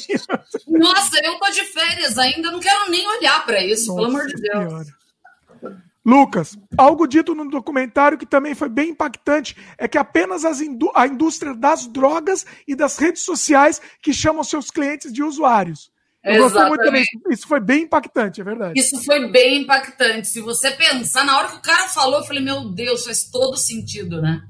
Nossa, 0.68 1.18
eu 1.24 1.36
tô 1.40 1.50
de 1.50 1.64
férias 1.64 2.16
ainda, 2.16 2.52
não 2.52 2.60
quero 2.60 2.88
nem 2.88 3.04
olhar 3.18 3.44
para 3.44 3.60
isso, 3.60 3.88
Nossa 3.88 4.00
pelo 4.00 4.16
amor 4.16 4.26
de 4.28 4.34
Deus. 4.34 4.68
Senhora. 4.68 5.87
Lucas, 6.08 6.56
algo 6.78 7.06
dito 7.06 7.34
no 7.34 7.50
documentário 7.50 8.16
que 8.16 8.24
também 8.24 8.54
foi 8.54 8.70
bem 8.70 8.92
impactante 8.92 9.54
é 9.76 9.86
que 9.86 9.98
apenas 9.98 10.42
indú 10.58 10.90
a 10.94 11.06
indústria 11.06 11.54
das 11.54 11.86
drogas 11.86 12.46
e 12.66 12.74
das 12.74 12.96
redes 12.96 13.20
sociais 13.20 13.78
que 14.00 14.10
chamam 14.10 14.42
seus 14.42 14.70
clientes 14.70 15.12
de 15.12 15.22
usuários. 15.22 15.92
Eu 16.24 16.44
gostei 16.44 16.64
muito 16.64 16.82
também. 16.82 17.04
Isso 17.30 17.46
foi 17.46 17.60
bem 17.60 17.82
impactante, 17.82 18.40
é 18.40 18.44
verdade. 18.44 18.80
Isso 18.80 19.04
foi 19.04 19.30
bem 19.30 19.64
impactante. 19.64 20.28
Se 20.28 20.40
você 20.40 20.70
pensar, 20.70 21.26
na 21.26 21.36
hora 21.36 21.48
que 21.48 21.56
o 21.56 21.62
cara 21.62 21.90
falou, 21.90 22.20
eu 22.20 22.24
falei, 22.24 22.42
meu 22.42 22.70
Deus, 22.70 23.04
faz 23.04 23.24
todo 23.24 23.58
sentido, 23.58 24.22
né? 24.22 24.40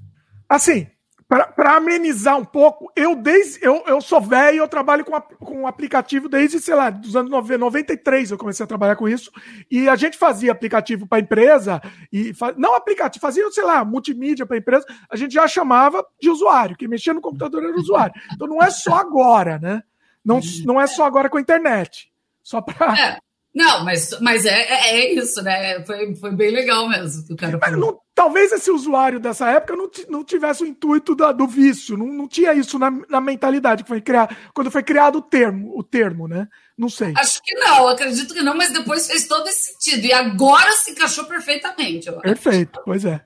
Assim, 0.49 0.87
para 1.29 1.77
amenizar 1.77 2.39
um 2.39 2.45
pouco, 2.45 2.91
eu 2.97 3.15
desde 3.15 3.63
eu, 3.63 3.85
eu 3.87 4.01
sou 4.01 4.19
velho, 4.19 4.59
eu 4.59 4.69
trabalho 4.69 5.05
com, 5.05 5.21
com 5.21 5.67
aplicativo 5.67 6.27
desde, 6.27 6.59
sei 6.59 6.75
lá, 6.75 6.89
dos 6.89 7.15
anos 7.15 7.31
93 7.31 8.31
eu 8.31 8.39
comecei 8.39 8.65
a 8.65 8.67
trabalhar 8.67 8.97
com 8.97 9.07
isso. 9.07 9.31
E 9.71 9.91
a 9.91 9.95
gente 9.95 10.17
fazia 10.17 10.51
aplicativo 10.51 11.07
para 11.07 11.21
empresa, 11.21 11.83
e 12.11 12.33
não 12.57 12.75
aplicativo, 12.75 13.21
fazia, 13.21 13.49
sei 13.51 13.65
lá, 13.65 13.85
multimídia 13.85 14.47
para 14.47 14.57
empresa, 14.57 14.87
a 15.11 15.17
gente 15.17 15.35
já 15.35 15.47
chamava 15.47 16.03
de 16.19 16.31
usuário, 16.31 16.77
que 16.77 16.89
mexia 16.89 17.13
no 17.13 17.21
computador 17.21 17.63
era 17.63 17.77
usuário. 17.77 18.15
Então 18.33 18.49
não 18.49 18.63
é 18.63 18.71
só 18.71 18.95
agora, 18.95 19.59
né? 19.59 19.83
Não, 20.25 20.41
não 20.65 20.81
é 20.81 20.87
só 20.87 21.05
agora 21.05 21.29
com 21.29 21.37
a 21.37 21.43
internet. 21.43 22.11
Só 22.43 22.63
para. 22.63 22.99
É. 22.99 23.19
Não, 23.55 23.85
mas, 23.85 24.17
mas 24.21 24.45
é, 24.45 24.61
é, 24.61 24.97
é, 24.99 25.15
isso, 25.15 25.43
né? 25.43 25.85
Foi, 25.85 26.15
foi 26.15 26.31
bem 26.31 26.51
legal 26.51 26.89
mesmo 26.89 27.27
que 27.27 27.33
o 27.33 27.37
cara 27.37 27.59
falou. 27.59 27.79
Não, 27.81 28.01
talvez 28.15 28.53
esse 28.53 28.71
usuário 28.71 29.19
dessa 29.19 29.51
época 29.51 29.75
não, 29.75 29.91
não 30.09 30.23
tivesse 30.23 30.63
o 30.63 30.67
intuito 30.67 31.15
da, 31.17 31.33
do 31.33 31.47
vício, 31.47 31.97
não, 31.97 32.07
não 32.07 32.29
tinha 32.29 32.53
isso 32.53 32.79
na, 32.79 32.91
na 33.09 33.21
mentalidade 33.21 33.83
que 33.83 33.89
foi 33.89 34.01
criado, 34.01 34.37
quando 34.55 34.71
foi 34.71 34.83
criado 34.83 35.19
o 35.19 35.23
termo, 35.23 35.77
o 35.77 35.83
termo, 35.83 36.29
né? 36.29 36.47
Não 36.77 36.89
sei. 36.89 37.13
Acho 37.17 37.43
que 37.43 37.55
não, 37.55 37.89
acredito 37.89 38.33
que 38.35 38.43
não, 38.43 38.57
mas 38.57 38.73
depois 38.73 39.07
fez 39.07 39.27
todo 39.27 39.49
esse 39.49 39.73
sentido. 39.73 40.07
E 40.07 40.13
agora 40.13 40.71
se 40.73 40.93
encaixou 40.93 41.25
perfeitamente. 41.25 42.13
Perfeito, 42.13 42.81
pois 42.85 43.05
é. 43.05 43.25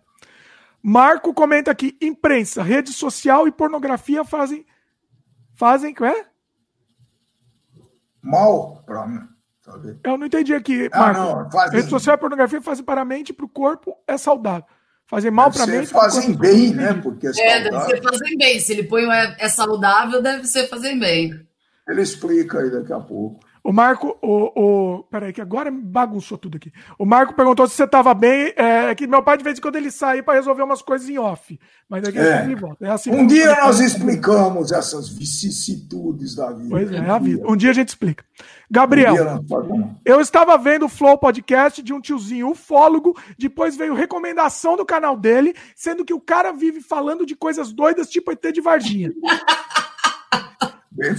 Marco 0.82 1.34
comenta 1.34 1.70
aqui: 1.70 1.96
imprensa, 2.00 2.62
rede 2.62 2.92
social 2.92 3.46
e 3.46 3.52
pornografia 3.52 4.24
fazem. 4.24 4.64
Fazem. 5.54 5.94
É? 6.00 6.26
Mal 8.22 8.82
para 8.86 9.31
Eu 10.04 10.18
não 10.18 10.26
entendi 10.26 10.54
aqui, 10.54 10.88
ah, 10.92 10.98
Marco. 10.98 11.20
Não, 11.20 11.50
fazem... 11.50 11.78
Rede 11.78 11.90
social 11.90 12.16
e 12.16 12.18
pornografia 12.18 12.62
fazem 12.62 12.84
para 12.84 13.02
a 13.02 13.04
mente 13.04 13.30
e 13.30 13.32
para 13.32 13.46
o 13.46 13.48
corpo 13.48 13.96
é 14.06 14.16
saudável. 14.16 14.64
Fazem 15.06 15.30
mal 15.30 15.50
para 15.50 15.64
a 15.64 15.66
mente. 15.66 15.88
Fazem 15.88 16.34
bem, 16.34 16.72
né? 16.72 16.94
Porque 16.94 17.26
é, 17.26 17.30
é 17.48 17.70
deve 17.70 17.80
ser 17.84 18.02
fazem 18.02 18.38
bem. 18.38 18.60
Se 18.60 18.72
ele 18.72 18.84
põe 18.84 19.04
é, 19.04 19.36
é 19.38 19.48
saudável, 19.48 20.22
deve 20.22 20.46
ser 20.46 20.68
fazem 20.68 20.98
bem. 20.98 21.46
Ele 21.86 22.00
explica 22.00 22.60
aí 22.60 22.70
daqui 22.70 22.92
a 22.92 23.00
pouco. 23.00 23.40
O 23.64 23.72
Marco, 23.72 24.18
o, 24.20 24.60
o. 24.60 25.02
Peraí, 25.04 25.32
que 25.32 25.40
agora 25.40 25.70
bagunçou 25.70 26.36
tudo 26.36 26.56
aqui. 26.56 26.72
O 26.98 27.06
Marco 27.06 27.32
perguntou 27.32 27.68
se 27.68 27.76
você 27.76 27.84
estava 27.84 28.12
bem. 28.12 28.52
É, 28.56 28.92
que 28.92 29.06
meu 29.06 29.22
pai, 29.22 29.38
de 29.38 29.44
vez 29.44 29.56
em 29.56 29.60
quando, 29.60 29.76
ele 29.76 29.90
sai 29.90 30.20
para 30.20 30.34
resolver 30.34 30.64
umas 30.64 30.82
coisas 30.82 31.08
em 31.08 31.16
off. 31.16 31.58
Mas 31.88 32.02
daqui 32.02 32.18
é. 32.18 32.42
ele 32.42 32.56
volta. 32.56 32.84
É 32.84 32.90
assim, 32.90 33.12
um 33.12 33.24
dia 33.24 33.54
nós 33.62 33.78
explicamos 33.78 34.72
essas 34.72 35.08
vicissitudes 35.08 36.34
da 36.34 36.50
vida. 36.50 36.70
Pois 36.70 36.90
é, 36.90 36.96
é 36.96 37.10
a 37.10 37.18
vida. 37.18 37.48
Um 37.48 37.56
dia 37.56 37.70
a 37.70 37.74
gente 37.74 37.90
explica. 37.90 38.24
Gabriel, 38.68 39.14
um 39.48 39.94
eu 40.04 40.20
estava 40.20 40.58
vendo 40.58 40.86
o 40.86 40.88
Flow 40.88 41.16
Podcast 41.16 41.80
de 41.82 41.92
um 41.92 42.00
tiozinho 42.00 42.50
ufólogo. 42.50 43.16
Depois 43.38 43.76
veio 43.76 43.94
recomendação 43.94 44.76
do 44.76 44.84
canal 44.84 45.16
dele, 45.16 45.54
sendo 45.76 46.04
que 46.04 46.12
o 46.12 46.20
cara 46.20 46.50
vive 46.52 46.80
falando 46.80 47.24
de 47.24 47.36
coisas 47.36 47.72
doidas, 47.72 48.08
tipo 48.08 48.32
ET 48.32 48.42
de 48.52 48.60
Varginha. 48.60 49.12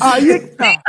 Aí 0.02 0.56
tá. 0.56 0.82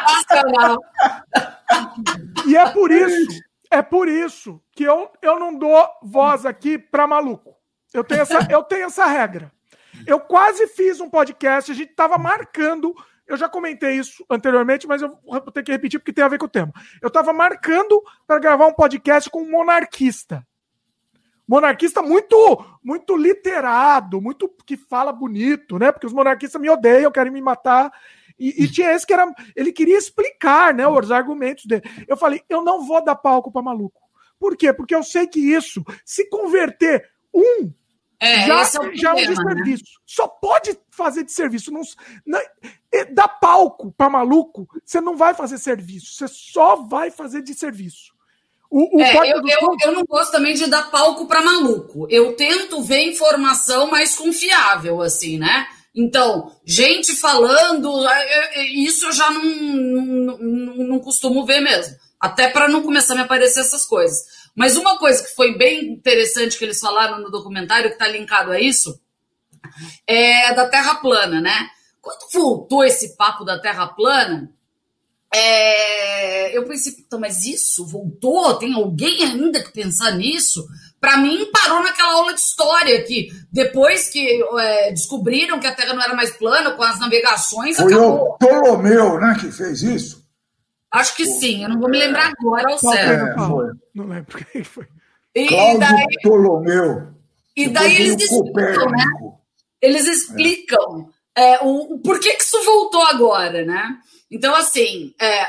E 2.47 2.57
é 2.57 2.71
por 2.71 2.91
isso, 2.91 3.43
é 3.71 3.83
por 3.83 4.09
isso 4.09 4.61
que 4.73 4.85
eu, 4.85 5.11
eu 5.23 5.39
não 5.39 5.57
dou 5.57 5.89
voz 6.03 6.45
aqui 6.45 6.79
para 6.79 7.07
maluco. 7.07 7.55
Eu 7.93 8.05
tenho, 8.05 8.23
essa, 8.23 8.47
eu 8.51 8.63
tenho 8.63 8.87
essa 8.87 9.07
regra. 9.07 9.53
Eu 10.07 10.21
quase 10.21 10.67
fiz 10.69 11.01
um 11.01 11.09
podcast, 11.09 11.71
a 11.71 11.75
gente 11.75 11.91
estava 11.91 12.19
marcando. 12.19 12.95
Eu 13.27 13.37
já 13.37 13.49
comentei 13.49 13.97
isso 13.97 14.25
anteriormente, 14.29 14.87
mas 14.87 15.01
eu 15.01 15.17
vou 15.25 15.41
ter 15.41 15.63
que 15.63 15.73
repetir 15.73 15.99
porque 15.99 16.13
tem 16.13 16.25
a 16.25 16.29
ver 16.29 16.39
com 16.39 16.47
o 16.47 16.49
tema. 16.49 16.73
Eu 17.01 17.09
estava 17.09 17.33
marcando 17.33 18.03
para 18.27 18.39
gravar 18.39 18.67
um 18.67 18.75
podcast 18.75 19.31
com 19.31 19.43
um 19.43 19.51
monarquista. 19.51 20.47
Monarquista 21.47 22.03
muito, 22.03 22.65
muito 22.83 23.17
literado, 23.17 24.21
muito 24.21 24.51
que 24.67 24.77
fala 24.77 25.13
bonito, 25.13 25.79
né? 25.79 25.93
Porque 25.93 26.07
os 26.07 26.13
monarquistas 26.13 26.61
me 26.61 26.71
odeiam, 26.71 27.13
querem 27.13 27.33
me 27.33 27.41
matar. 27.41 27.93
E, 28.39 28.65
e, 28.65 28.69
tinha 28.69 28.93
esse 28.93 29.07
que 29.07 29.13
era. 29.13 29.33
Ele 29.55 29.73
queria 29.73 29.97
explicar 29.97 30.75
né, 30.75 30.87
os 30.87 31.11
argumentos 31.11 31.67
dele. 31.67 31.83
Eu 32.09 32.17
falei, 32.17 32.43
eu 32.49 32.63
não 32.63 32.85
vou 32.85 33.03
dar 33.03 33.15
palco 33.15 33.51
para 33.53 33.63
maluco. 33.63 34.01
Por 34.39 34.57
quê? 34.57 34.73
Porque 34.73 34.95
eu 34.95 35.03
sei 35.03 35.27
que 35.27 35.41
isso, 35.41 35.85
se 36.05 36.29
converter 36.29 37.09
um, 37.33 37.73
é, 38.21 38.47
já, 38.47 38.63
é 38.63 38.97
já 38.97 39.11
é 39.11 39.13
um 39.13 39.17
desserviço. 39.17 39.85
Né? 39.85 39.91
Só 40.07 40.27
pode 40.29 40.79
fazer 40.91 41.25
de 41.25 41.33
serviço. 41.33 41.71
Não, 41.71 41.83
não, 42.27 42.41
dá 43.13 43.29
palco 43.29 43.93
para 43.93 44.11
maluco, 44.11 44.69
você 44.85 45.01
não 45.01 45.17
vai 45.17 45.35
fazer 45.35 45.59
serviço. 45.59 46.15
Você 46.15 46.29
só 46.29 46.77
vai 46.77 47.11
fazer 47.11 47.43
de 47.43 47.55
serviço. 47.55 48.15
O, 48.71 48.97
o 48.97 49.01
é, 49.01 49.33
eu, 49.33 49.37
eu, 49.37 49.77
eu, 49.85 49.93
não 49.93 50.05
gosto 50.05 50.33
também 50.33 50.55
de 50.55 50.67
dar 50.67 50.91
palco 50.91 51.27
para 51.27 51.43
maluco. 51.43 52.09
Eu 52.11 52.35
tento 52.35 52.83
ver 52.83 53.03
informação 53.03 53.91
mais 53.91 54.17
confiável, 54.17 55.01
assim, 55.01 55.39
né? 55.39 55.69
Então, 55.95 56.51
gente 56.65 57.15
falando, 57.15 58.07
é, 58.09 58.61
é, 58.61 58.67
isso 58.67 59.07
eu 59.07 59.13
já 59.13 59.31
não, 59.31 59.45
não, 59.45 60.39
não, 60.39 60.99
costumo 60.99 61.47
ver 61.47 61.61
mesmo. 61.61 61.95
Até 62.19 62.49
para 62.49 62.69
não 62.69 62.83
começar 62.83 63.13
a 63.13 63.17
me 63.17 63.23
aparecer 63.23 63.61
essas 63.61 63.87
coisas. 63.87 64.19
Mas 64.57 64.77
uma 64.77 64.99
coisa 64.99 65.23
que 65.23 65.35
foi 65.35 65.57
bem 65.57 65.93
interessante 65.93 66.59
que 66.59 66.65
eles 66.65 66.81
falaram 66.81 67.21
no 67.21 67.31
documentário, 67.31 67.91
que 67.91 67.95
está 67.95 68.09
linkado 68.09 68.51
a 68.51 68.61
isso, 68.61 68.99
é 70.07 70.53
da 70.55 70.69
Terra 70.69 70.97
plana, 70.97 71.41
né? 71.41 71.71
Quando 72.01 72.29
voltou 72.33 72.85
esse 72.85 73.17
papo 73.17 73.45
da 73.45 73.59
Terra 73.59 73.87
plana, 73.87 74.51
é, 75.33 76.57
eu 76.57 76.65
pensei, 76.65 76.93
mas 77.19 77.45
isso 77.45 77.87
voltou? 77.87 78.55
Tem 78.55 78.73
alguém 78.75 79.25
ainda 79.25 79.63
que 79.63 79.73
pensar 79.73 80.13
nisso? 80.13 80.67
Para 81.05 81.19
mim, 81.19 81.51
parou 81.53 81.83
naquela 81.83 82.15
aula 82.15 82.33
de 82.33 82.41
história 82.41 83.05
que 83.05 83.29
depois 83.53 84.09
que 84.09 84.43
é, 84.59 84.91
descobriram 84.91 85.61
que 85.61 85.67
a 85.67 85.75
Terra 85.75 85.93
não 85.93 86.03
era 86.03 86.15
mais 86.15 86.31
plana 86.31 86.71
com 86.71 86.83
as 86.83 86.99
navegações. 86.99 87.77
Foi 87.77 87.93
acabou. 87.93 88.31
o 88.31 88.39
Ptolomeu, 88.39 89.21
né, 89.21 89.37
que 89.39 89.53
fez 89.53 89.83
isso? 89.83 90.25
Acho 90.91 91.15
que 91.15 91.27
sim, 91.27 91.63
eu 91.63 91.69
não 91.69 91.79
vou 91.79 91.91
me 91.91 91.99
lembrar 91.99 92.33
agora 92.39 92.73
ao 92.73 92.79
certo. 92.79 93.39
É, 93.39 93.47
foi. 93.47 93.73
Não 93.95 94.07
lembro 94.07 94.47
quem 94.51 94.65
foi. 94.65 94.87
E 95.35 95.47
Cláudio 95.47 95.81
daí, 95.81 96.07
Ptolomeu. 96.23 97.09
E 97.55 97.69
daí 97.69 97.97
eles 97.97 98.23
explicam, 98.23 98.91
né? 98.91 99.05
Eles 99.83 100.07
explicam 100.07 101.11
é. 101.37 101.59
o, 101.63 101.97
o 101.97 101.99
porquê 101.99 102.33
que 102.33 102.45
isso 102.45 102.65
voltou 102.65 103.03
agora, 103.03 103.63
né? 103.63 103.95
Então, 104.31 104.55
assim, 104.55 105.15
é, 105.21 105.43
é, 105.43 105.49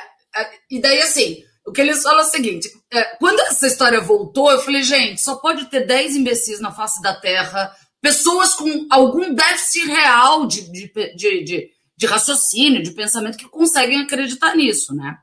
e 0.69 0.81
daí, 0.81 0.99
assim, 0.99 1.45
o 1.65 1.71
que 1.71 1.81
eles 1.81 2.03
falam 2.03 2.19
é 2.19 2.23
o 2.23 2.29
seguinte: 2.29 2.69
é, 2.91 3.03
quando 3.17 3.39
essa 3.41 3.65
história 3.67 3.99
voltou, 3.99 4.51
eu 4.51 4.59
falei, 4.59 4.83
gente, 4.83 5.21
só 5.21 5.35
pode 5.35 5.65
ter 5.65 5.85
10 5.85 6.15
imbecis 6.15 6.59
na 6.59 6.71
face 6.71 7.01
da 7.01 7.19
Terra, 7.19 7.75
pessoas 8.01 8.53
com 8.53 8.87
algum 8.89 9.33
déficit 9.33 9.87
real 9.87 10.45
de, 10.45 10.71
de, 10.71 10.91
de, 11.15 11.43
de, 11.43 11.69
de 11.97 12.05
raciocínio, 12.05 12.83
de 12.83 12.91
pensamento, 12.91 13.37
que 13.37 13.49
conseguem 13.49 14.01
acreditar 14.01 14.55
nisso, 14.55 14.93
né? 14.93 15.15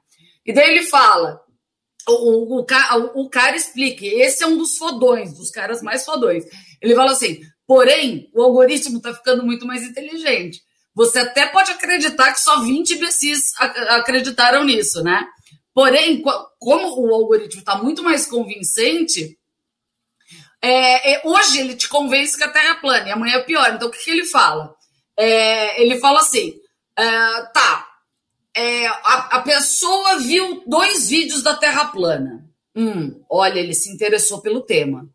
E 0.44 0.52
daí 0.52 0.70
ele 0.70 0.86
fala. 0.86 1.40
O, 2.08 2.56
o, 2.56 2.60
o, 2.60 3.22
o 3.22 3.30
cara 3.30 3.54
explica, 3.54 4.04
esse 4.04 4.42
é 4.42 4.46
um 4.48 4.58
dos 4.58 4.76
fodões, 4.76 5.34
dos 5.34 5.50
caras 5.50 5.80
mais 5.80 6.04
fodões. 6.04 6.42
Ele 6.80 6.96
fala 6.96 7.12
assim: 7.12 7.40
porém, 7.64 8.28
o 8.34 8.42
algoritmo 8.42 8.96
está 8.96 9.14
ficando 9.14 9.44
muito 9.44 9.64
mais 9.64 9.84
inteligente. 9.84 10.60
Você 10.94 11.20
até 11.20 11.46
pode 11.46 11.70
acreditar 11.70 12.32
que 12.32 12.40
só 12.40 12.60
20 12.60 12.94
imbecis 12.94 13.52
acreditaram 13.58 14.64
nisso, 14.64 15.02
né? 15.04 15.24
Porém, 15.74 16.22
como 16.58 17.00
o 17.00 17.14
algoritmo 17.14 17.60
está 17.60 17.76
muito 17.76 18.02
mais 18.02 18.26
convincente, 18.26 19.38
é, 20.60 21.14
é, 21.14 21.22
hoje 21.24 21.60
ele 21.60 21.74
te 21.74 21.88
convence 21.88 22.36
que 22.36 22.44
a 22.44 22.50
Terra 22.50 22.76
é 22.76 22.80
plana 22.80 23.08
e 23.08 23.12
amanhã 23.12 23.36
é 23.36 23.42
pior. 23.42 23.72
Então, 23.72 23.88
o 23.88 23.90
que, 23.90 24.04
que 24.04 24.10
ele 24.10 24.26
fala? 24.26 24.74
É, 25.16 25.82
ele 25.82 25.98
fala 25.98 26.20
assim: 26.20 26.54
é, 26.96 27.04
tá, 27.52 27.88
é, 28.54 28.86
a, 28.86 29.28
a, 29.36 29.40
pessoa 29.40 30.18
viu 30.18 30.62
dois 30.66 31.08
vídeos 31.08 31.42
da 31.42 31.56
Terra 31.56 31.86
plana. 31.86 32.46
Hum, 32.76 33.22
olha, 33.28 33.58
ele 33.58 33.74
se 33.74 33.90
interessou 33.90 34.40
pelo 34.40 34.60
tema. 34.60 35.08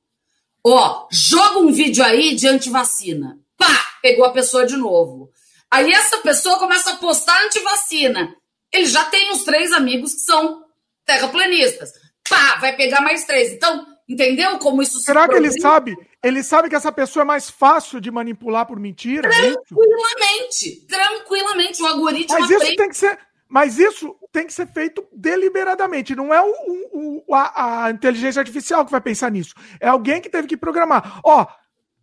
Ó, 0.66 1.08
joga 1.12 1.60
um 1.60 1.72
vídeo 1.72 2.04
aí 2.04 2.36
de 2.36 2.48
antivacina. 2.48 3.40
Pá, 3.58 3.98
pegou 4.02 4.26
a 4.26 4.34
pessoa 4.34 4.66
de 4.66 4.76
novo. 4.76 5.32
Aí 5.72 5.92
essa 5.92 6.18
pessoa 6.18 6.60
começa 6.60 6.92
a 6.92 6.98
postar 6.98 7.46
antivacina. 7.46 8.36
Ele 8.72 8.86
já 8.86 9.06
tem 9.06 9.32
os 9.32 9.44
três 9.44 9.72
amigos 9.72 10.14
que 10.14 10.20
são 10.22 10.64
terraplanistas. 11.06 11.92
Pá, 12.28 12.58
vai 12.60 12.76
pegar 12.76 13.02
mais 13.02 13.24
três. 13.26 13.52
Então, 13.52 13.86
entendeu 14.08 14.58
como 14.60 14.82
isso 14.82 15.00
Será 15.00 15.24
se 15.24 15.30
que 15.30 15.36
ele 15.36 15.52
sabe? 15.60 15.96
Ele 16.24 16.44
sabe 16.44 16.70
que 16.70 16.76
essa 16.76 16.92
pessoa 16.92 17.24
é 17.24 17.26
mais 17.26 17.50
fácil 17.50 18.02
de 18.02 18.12
manipular 18.12 18.66
por 18.66 18.80
mentira? 18.80 19.30
Tranquilamente. 19.30 20.86
É 20.86 20.96
tranquilamente. 20.96 21.82
O 21.82 21.88
algoritmo 21.88 22.40
Mas 22.40 22.50
isso 22.50 22.76
tem 22.76 22.90
que 22.90 22.98
ser. 22.98 23.18
Mas 23.50 23.80
isso 23.80 24.14
tem 24.32 24.46
que 24.46 24.54
ser 24.54 24.68
feito 24.68 25.08
deliberadamente. 25.14 26.16
Não 26.16 26.34
é 26.34 26.42
o, 26.42 27.24
o, 27.26 27.34
a, 27.34 27.86
a, 27.86 27.92
inteligência 27.92 28.42
artificial 28.42 28.84
que 28.84 28.92
vai 28.92 29.00
pensar 29.00 29.32
nisso. 29.32 29.54
É 29.80 29.88
alguém 29.88 30.20
que 30.20 30.30
teve 30.30 30.48
que 30.48 30.58
programar. 30.58 31.22
Ó, 31.24 31.46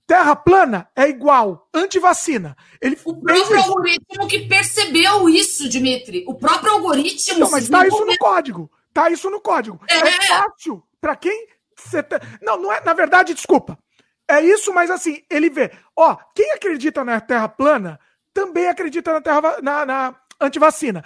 Terra 0.07 0.37
plana 0.37 0.89
é 0.95 1.09
igual 1.09 1.69
antivacina. 1.73 2.57
Ele 2.81 2.99
o 3.05 3.15
próprio 3.15 3.59
algoritmo 3.59 4.29
que 4.29 4.47
percebeu 4.47 5.29
isso, 5.29 5.69
Dimitri. 5.69 6.25
O 6.27 6.35
próprio 6.35 6.73
algoritmo. 6.73 7.39
Não, 7.39 7.51
mas 7.51 7.69
tá 7.69 7.87
isso 7.87 8.05
no 8.05 8.17
código. 8.19 8.71
Tá 8.93 9.11
isso 9.11 9.31
no 9.31 9.41
código. 9.41 9.81
É, 9.89 9.97
é 9.97 10.23
fácil 10.27 10.83
para 11.01 11.17
quem 11.17 11.49
tá... 12.09 12.21
Não, 12.43 12.59
não 12.59 12.73
é. 12.73 12.83
Na 12.85 12.93
verdade, 12.93 13.35
desculpa. 13.35 13.79
É 14.29 14.41
isso, 14.41 14.73
mas 14.73 14.91
assim, 14.91 15.23
ele 15.31 15.51
vê. 15.51 15.71
Ó, 15.97 16.17
quem 16.35 16.53
acredita 16.53 17.05
na 17.05 17.21
Terra 17.21 17.49
plana 17.49 17.99
também 18.33 18.69
acredita 18.69 19.13
na 19.13 19.21
Terra 19.21 19.61
na, 19.63 19.87
na 19.87 20.21
antivacina. 20.41 21.05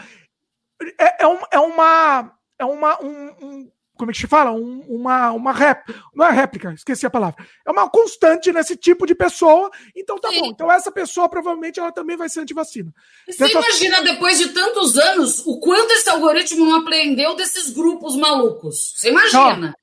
É, 0.99 1.25
é, 1.25 1.27
um, 1.27 1.39
é 1.51 1.59
uma. 1.59 2.39
É 2.59 2.65
uma. 2.65 3.03
Um, 3.03 3.35
um 3.41 3.71
como 3.99 4.11
é 4.11 4.15
que 4.15 4.21
se 4.21 4.27
fala? 4.27 4.53
Um, 4.53 4.81
uma, 4.89 5.33
uma 5.33 5.53
réplica. 5.53 6.01
Não 6.15 6.25
é 6.25 6.31
réplica, 6.31 6.73
esqueci 6.73 7.05
a 7.05 7.11
palavra. 7.11 7.45
É 7.67 7.71
uma 7.71 7.91
constante 7.91 8.53
nesse 8.53 8.77
tipo 8.77 9.07
de 9.07 9.15
pessoa. 9.15 9.71
Então 9.95 10.19
tá 10.19 10.31
Sim. 10.31 10.41
bom. 10.41 10.47
Então 10.47 10.73
essa 10.73 10.91
pessoa 10.91 11.29
provavelmente 11.29 11.81
ela 11.81 11.93
também 11.93 12.17
vai 12.17 12.29
ser 12.29 12.41
antivacina. 12.41 12.95
Você 13.27 13.45
Dessa... 13.45 13.59
imagina, 13.59 14.01
depois 14.03 14.39
de 14.39 14.51
tantos 14.51 14.97
anos, 14.97 15.45
o 15.45 15.59
quanto 15.59 15.91
esse 15.93 16.09
algoritmo 16.09 16.65
não 16.65 16.81
aprendeu 16.81 17.35
desses 17.35 17.71
grupos 17.71 18.17
malucos. 18.17 18.95
Você 18.97 19.11
imagina. 19.11 19.75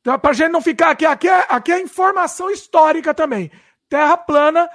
Então, 0.00 0.18
pra 0.18 0.32
gente 0.32 0.50
não 0.50 0.60
ficar 0.60 0.90
aqui, 0.90 1.06
aqui 1.06 1.28
é, 1.28 1.46
aqui 1.48 1.72
é 1.72 1.80
informação 1.80 2.50
histórica 2.50 3.14
também. 3.14 3.52
Terra 3.88 4.16
plana, 4.16 4.68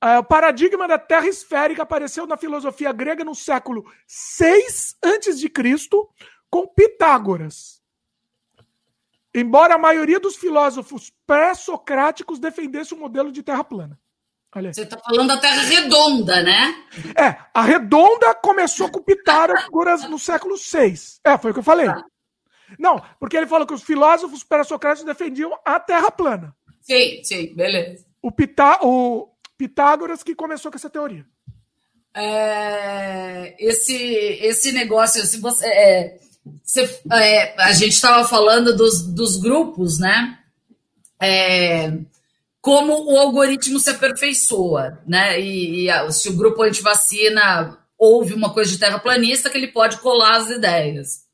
é, 0.00 0.18
o 0.18 0.24
paradigma 0.24 0.86
da 0.86 0.98
Terra 0.98 1.26
esférica 1.26 1.82
apareceu 1.82 2.26
na 2.26 2.36
filosofia 2.36 2.92
grega 2.92 3.24
no 3.24 3.34
século 3.34 3.84
6 4.06 4.96
a.C., 5.02 5.50
com 6.48 6.66
Pitágoras. 6.66 7.77
Embora 9.38 9.74
a 9.74 9.78
maioria 9.78 10.18
dos 10.18 10.36
filósofos 10.36 11.12
pré-socráticos 11.26 12.38
defendesse 12.38 12.94
o 12.94 12.96
um 12.96 13.00
modelo 13.00 13.30
de 13.30 13.42
terra 13.42 13.62
plana. 13.62 13.98
Você 14.54 14.82
está 14.82 14.98
falando 14.98 15.28
da 15.28 15.36
Terra 15.36 15.62
redonda, 15.62 16.42
né? 16.42 16.74
É, 17.16 17.36
a 17.52 17.62
redonda 17.62 18.34
começou 18.34 18.90
com 18.90 19.02
Pitágoras 19.02 20.04
no 20.08 20.18
século 20.18 20.56
VI. 20.56 20.94
É, 21.22 21.36
foi 21.36 21.50
o 21.50 21.54
que 21.54 21.60
eu 21.60 21.64
falei. 21.64 21.86
Ah. 21.86 22.02
Não, 22.78 23.00
porque 23.20 23.36
ele 23.36 23.46
falou 23.46 23.66
que 23.66 23.74
os 23.74 23.82
filósofos 23.82 24.42
pré-socráticos 24.42 25.06
defendiam 25.06 25.56
a 25.64 25.78
Terra 25.78 26.10
plana. 26.10 26.56
Sim, 26.80 27.22
sim, 27.22 27.54
beleza. 27.54 28.04
O, 28.22 28.32
Pitá, 28.32 28.80
o 28.82 29.28
Pitágoras 29.56 30.22
que 30.22 30.34
começou 30.34 30.70
com 30.70 30.76
essa 30.76 30.90
teoria. 30.90 31.26
É, 32.14 33.54
esse, 33.58 33.94
esse 33.94 34.72
negócio, 34.72 35.24
se 35.24 35.38
você. 35.40 35.66
É, 35.66 36.18
você, 36.62 37.00
é, 37.12 37.60
a 37.62 37.72
gente 37.72 37.92
estava 37.92 38.26
falando 38.26 38.76
dos, 38.76 39.02
dos 39.02 39.36
grupos, 39.36 39.98
né? 39.98 40.38
É, 41.20 41.92
como 42.60 43.12
o 43.12 43.18
algoritmo 43.18 43.78
se 43.78 43.90
aperfeiçoa, 43.90 45.00
né? 45.06 45.40
E, 45.40 45.88
e 45.88 46.12
se 46.12 46.28
o 46.28 46.36
grupo 46.36 46.62
antivacina 46.62 47.78
ouve 47.98 48.34
uma 48.34 48.52
coisa 48.52 48.70
de 48.70 48.78
terraplanista, 48.78 49.50
que 49.50 49.58
ele 49.58 49.72
pode 49.72 49.98
colar 49.98 50.36
as 50.36 50.50
ideias. 50.50 51.26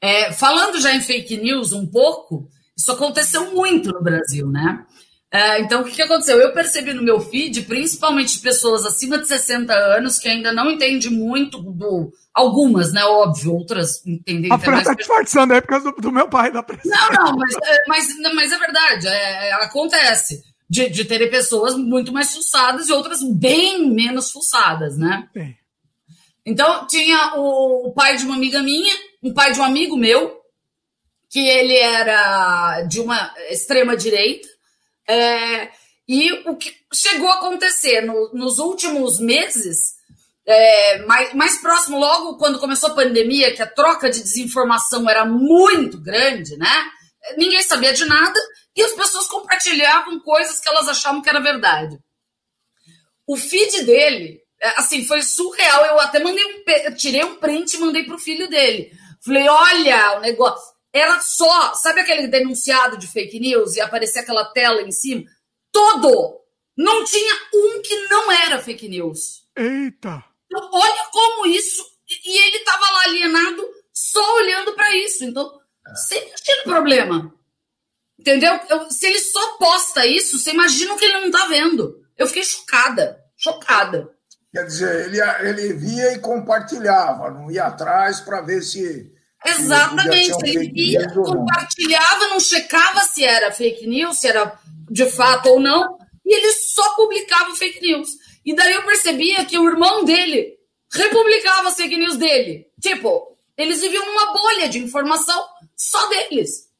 É, 0.00 0.32
falando 0.32 0.80
já 0.80 0.94
em 0.94 1.00
fake 1.00 1.36
news 1.36 1.72
um 1.72 1.86
pouco, 1.86 2.48
isso 2.76 2.90
aconteceu 2.90 3.52
muito 3.54 3.90
no 3.90 4.02
Brasil, 4.02 4.48
né? 4.48 4.84
É, 5.32 5.62
então, 5.62 5.80
o 5.80 5.84
que, 5.84 5.92
que 5.92 6.02
aconteceu? 6.02 6.38
Eu 6.38 6.52
percebi 6.52 6.92
no 6.92 7.02
meu 7.02 7.18
feed, 7.18 7.62
principalmente 7.62 8.34
de 8.34 8.40
pessoas 8.40 8.84
acima 8.84 9.16
de 9.16 9.26
60 9.26 9.72
anos, 9.72 10.18
que 10.18 10.28
ainda 10.28 10.52
não 10.52 10.70
entendem 10.70 11.10
muito 11.10 11.58
do. 11.58 12.12
Algumas, 12.34 12.92
né? 12.92 13.02
Óbvio, 13.04 13.54
outras 13.54 14.06
entendem. 14.06 14.52
A 14.52 14.58
Fran 14.58 14.78
está 14.78 14.94
disfarçando 14.94 15.54
aí 15.54 15.60
por 15.62 15.68
causa 15.68 15.90
do, 15.90 16.00
do 16.02 16.12
meu 16.12 16.28
pai 16.28 16.52
da 16.52 16.62
pressão. 16.62 16.90
Não, 16.90 17.24
não, 17.24 17.36
mas, 17.36 17.54
é, 17.54 17.78
mas, 17.88 18.34
mas 18.34 18.52
é 18.52 18.58
verdade, 18.58 19.08
é, 19.08 19.48
é, 19.48 19.52
acontece. 19.54 20.42
De, 20.68 20.88
de 20.88 21.04
terem 21.04 21.28
pessoas 21.30 21.76
muito 21.76 22.12
mais 22.12 22.34
fuçadas 22.34 22.88
e 22.88 22.92
outras 22.92 23.18
bem 23.22 23.90
menos 23.90 24.30
fuçadas, 24.30 24.96
né? 24.96 25.28
Sim. 25.34 25.54
Então, 26.46 26.86
tinha 26.86 27.34
o, 27.36 27.88
o 27.88 27.92
pai 27.92 28.16
de 28.16 28.24
uma 28.24 28.36
amiga 28.36 28.62
minha, 28.62 28.94
um 29.22 29.34
pai 29.34 29.52
de 29.52 29.60
um 29.60 29.64
amigo 29.64 29.96
meu, 29.98 30.40
que 31.30 31.46
ele 31.46 31.76
era 31.76 32.82
de 32.82 33.00
uma 33.00 33.34
extrema 33.50 33.94
direita. 33.94 34.48
É, 35.08 35.70
e 36.08 36.32
o 36.48 36.56
que 36.56 36.74
chegou 36.92 37.28
a 37.28 37.36
acontecer 37.36 38.00
no, 38.02 38.32
nos 38.32 38.58
últimos 38.58 39.18
meses, 39.18 39.94
é, 40.46 40.98
mais, 41.04 41.32
mais 41.34 41.58
próximo, 41.58 41.98
logo 41.98 42.36
quando 42.36 42.58
começou 42.58 42.90
a 42.90 42.94
pandemia, 42.94 43.54
que 43.54 43.62
a 43.62 43.66
troca 43.66 44.10
de 44.10 44.22
desinformação 44.22 45.08
era 45.08 45.24
muito 45.24 46.00
grande, 46.00 46.56
né? 46.56 46.90
Ninguém 47.36 47.62
sabia 47.62 47.92
de 47.92 48.04
nada 48.04 48.38
e 48.76 48.82
as 48.82 48.92
pessoas 48.92 49.26
compartilhavam 49.28 50.20
coisas 50.20 50.58
que 50.58 50.68
elas 50.68 50.88
achavam 50.88 51.22
que 51.22 51.28
era 51.28 51.40
verdade. 51.40 51.98
O 53.26 53.36
feed 53.36 53.84
dele, 53.84 54.40
é, 54.60 54.68
assim, 54.80 55.06
foi 55.06 55.22
surreal. 55.22 55.84
Eu 55.86 56.00
até 56.00 56.18
mandei 56.18 56.44
um, 56.44 56.94
tirei 56.94 57.24
um 57.24 57.36
print 57.36 57.74
e 57.74 57.78
mandei 57.78 58.04
pro 58.04 58.18
filho 58.18 58.48
dele. 58.48 58.92
Falei, 59.24 59.48
olha, 59.48 60.18
o 60.18 60.20
negócio. 60.20 60.72
Era 60.92 61.20
só, 61.20 61.74
sabe 61.74 62.00
aquele 62.00 62.28
denunciado 62.28 62.98
de 62.98 63.06
fake 63.06 63.40
news 63.40 63.76
e 63.76 63.80
aparecia 63.80 64.22
aquela 64.22 64.44
tela 64.52 64.82
em 64.82 64.92
cima? 64.92 65.24
Todo! 65.72 66.40
Não 66.76 67.04
tinha 67.04 67.34
um 67.54 67.82
que 67.82 68.08
não 68.08 68.30
era 68.30 68.60
fake 68.60 68.88
news. 68.88 69.46
Eita! 69.56 70.24
Então, 70.46 70.70
olha 70.72 71.04
como 71.10 71.46
isso. 71.46 71.82
E 72.24 72.38
ele 72.38 72.58
estava 72.58 72.90
lá 72.90 73.04
alienado 73.04 73.66
só 73.92 74.36
olhando 74.36 74.74
para 74.74 74.94
isso. 74.96 75.24
Então, 75.24 75.60
imagina 75.86 76.60
o 76.60 76.64
problema. 76.64 77.34
Entendeu? 78.18 78.58
Eu, 78.68 78.90
se 78.90 79.06
ele 79.06 79.18
só 79.18 79.56
posta 79.56 80.06
isso, 80.06 80.38
você 80.38 80.50
imagina 80.50 80.94
o 80.94 80.96
que 80.96 81.04
ele 81.04 81.20
não 81.20 81.26
está 81.26 81.46
vendo. 81.46 82.02
Eu 82.16 82.26
fiquei 82.26 82.44
chocada. 82.44 83.18
Chocada. 83.36 84.10
Quer 84.52 84.66
dizer, 84.66 85.06
ele, 85.06 85.20
ele 85.20 85.72
via 85.72 86.12
e 86.12 86.18
compartilhava, 86.18 87.30
não 87.30 87.50
ia 87.50 87.64
atrás 87.64 88.20
para 88.20 88.42
ver 88.42 88.62
se. 88.62 89.11
Exatamente, 89.44 90.36
ele 90.44 90.70
via, 90.70 91.12
compartilhava, 91.12 92.28
não 92.28 92.38
checava 92.38 93.00
se 93.00 93.24
era 93.24 93.50
fake 93.50 93.86
news, 93.86 94.18
se 94.18 94.28
era 94.28 94.58
de 94.90 95.06
fato 95.10 95.48
ou 95.48 95.60
não, 95.60 95.98
e 96.24 96.34
ele 96.34 96.52
só 96.52 96.94
publicava 96.94 97.54
fake 97.54 97.80
news. 97.80 98.08
E 98.44 98.54
daí 98.54 98.72
eu 98.72 98.84
percebia 98.84 99.44
que 99.44 99.58
o 99.58 99.68
irmão 99.68 100.04
dele 100.04 100.56
republicava 100.92 101.68
as 101.68 101.76
fake 101.76 101.96
news 101.96 102.16
dele. 102.16 102.66
Tipo, 102.80 103.36
eles 103.56 103.80
viviam 103.80 104.06
numa 104.06 104.32
bolha 104.32 104.68
de 104.68 104.78
informação 104.78 105.42
só 105.76 106.08
deles. 106.08 106.70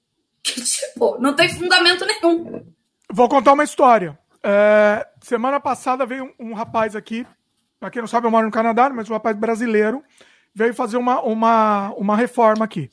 Que, 0.44 0.60
tipo, 0.60 1.18
não 1.20 1.36
tem 1.36 1.48
fundamento 1.48 2.04
nenhum. 2.04 2.66
Vou 3.08 3.28
contar 3.28 3.52
uma 3.52 3.62
história. 3.62 4.18
É, 4.42 5.06
semana 5.20 5.60
passada 5.60 6.04
veio 6.04 6.34
um, 6.36 6.50
um 6.50 6.52
rapaz 6.52 6.96
aqui, 6.96 7.24
para 7.78 7.92
quem 7.92 8.02
não 8.02 8.08
sabe, 8.08 8.26
eu 8.26 8.30
moro 8.32 8.46
no 8.46 8.52
Canadá, 8.52 8.90
mas 8.90 9.08
um 9.08 9.12
rapaz 9.12 9.36
brasileiro 9.36 10.02
veio 10.54 10.74
fazer 10.74 10.96
uma, 10.96 11.20
uma, 11.22 11.92
uma 11.94 12.16
reforma 12.16 12.64
aqui. 12.64 12.90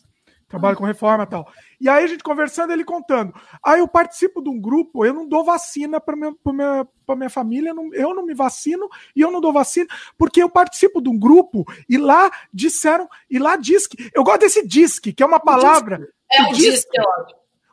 Trabalho 0.50 0.76
com 0.76 0.84
reforma 0.84 1.26
e 1.26 1.28
tal. 1.28 1.48
E 1.80 1.88
aí 1.88 2.04
a 2.04 2.08
gente 2.08 2.24
conversando, 2.24 2.74
ele 2.74 2.84
contando. 2.84 3.32
Aí 3.64 3.82
eu 3.82 3.88
participo 3.88 4.42
de 4.42 4.50
um 4.50 4.60
grupo, 4.60 5.06
eu 5.06 5.14
não 5.14 5.30
dou 5.30 5.46
vacina 5.46 6.02
para 6.02 6.16
minha, 6.16 6.34
minha, 6.44 6.88
minha 7.16 7.30
família, 7.30 7.72
não, 7.72 7.94
eu 7.94 8.16
não 8.16 8.26
me 8.26 8.34
vacino 8.34 8.90
e 9.16 9.22
eu 9.22 9.30
não 9.30 9.40
dou 9.40 9.54
vacina, 9.54 9.88
porque 10.18 10.42
eu 10.42 10.50
participo 10.50 11.02
de 11.02 11.08
um 11.08 11.20
grupo 11.20 11.64
e 11.88 12.00
lá 12.00 12.32
disseram, 12.52 13.08
e 13.30 13.38
lá 13.38 13.56
diz 13.58 13.86
que. 13.86 14.10
Eu 14.12 14.24
gosto 14.24 14.40
desse 14.40 14.66
disque, 14.66 15.14
que 15.14 15.22
é 15.22 15.26
uma 15.26 15.40
palavra. 15.40 16.10
É 16.32 16.42
o, 16.42 16.50
o 16.50 16.54
disque, 16.54 16.98
é 17.00 17.04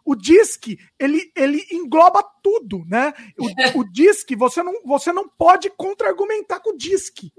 o 0.06 0.14
DISC, 0.14 0.78
ele, 1.00 1.32
ele 1.34 1.66
engloba 1.72 2.22
tudo, 2.40 2.84
né? 2.86 3.12
O, 3.36 3.80
o 3.80 3.84
DISC, 3.84 4.36
você 4.36 4.62
não, 4.62 4.72
você 4.84 5.12
não 5.12 5.28
pode 5.28 5.68
contra-argumentar 5.68 6.60
com 6.60 6.70
o 6.70 6.76
DISC. 6.76 7.32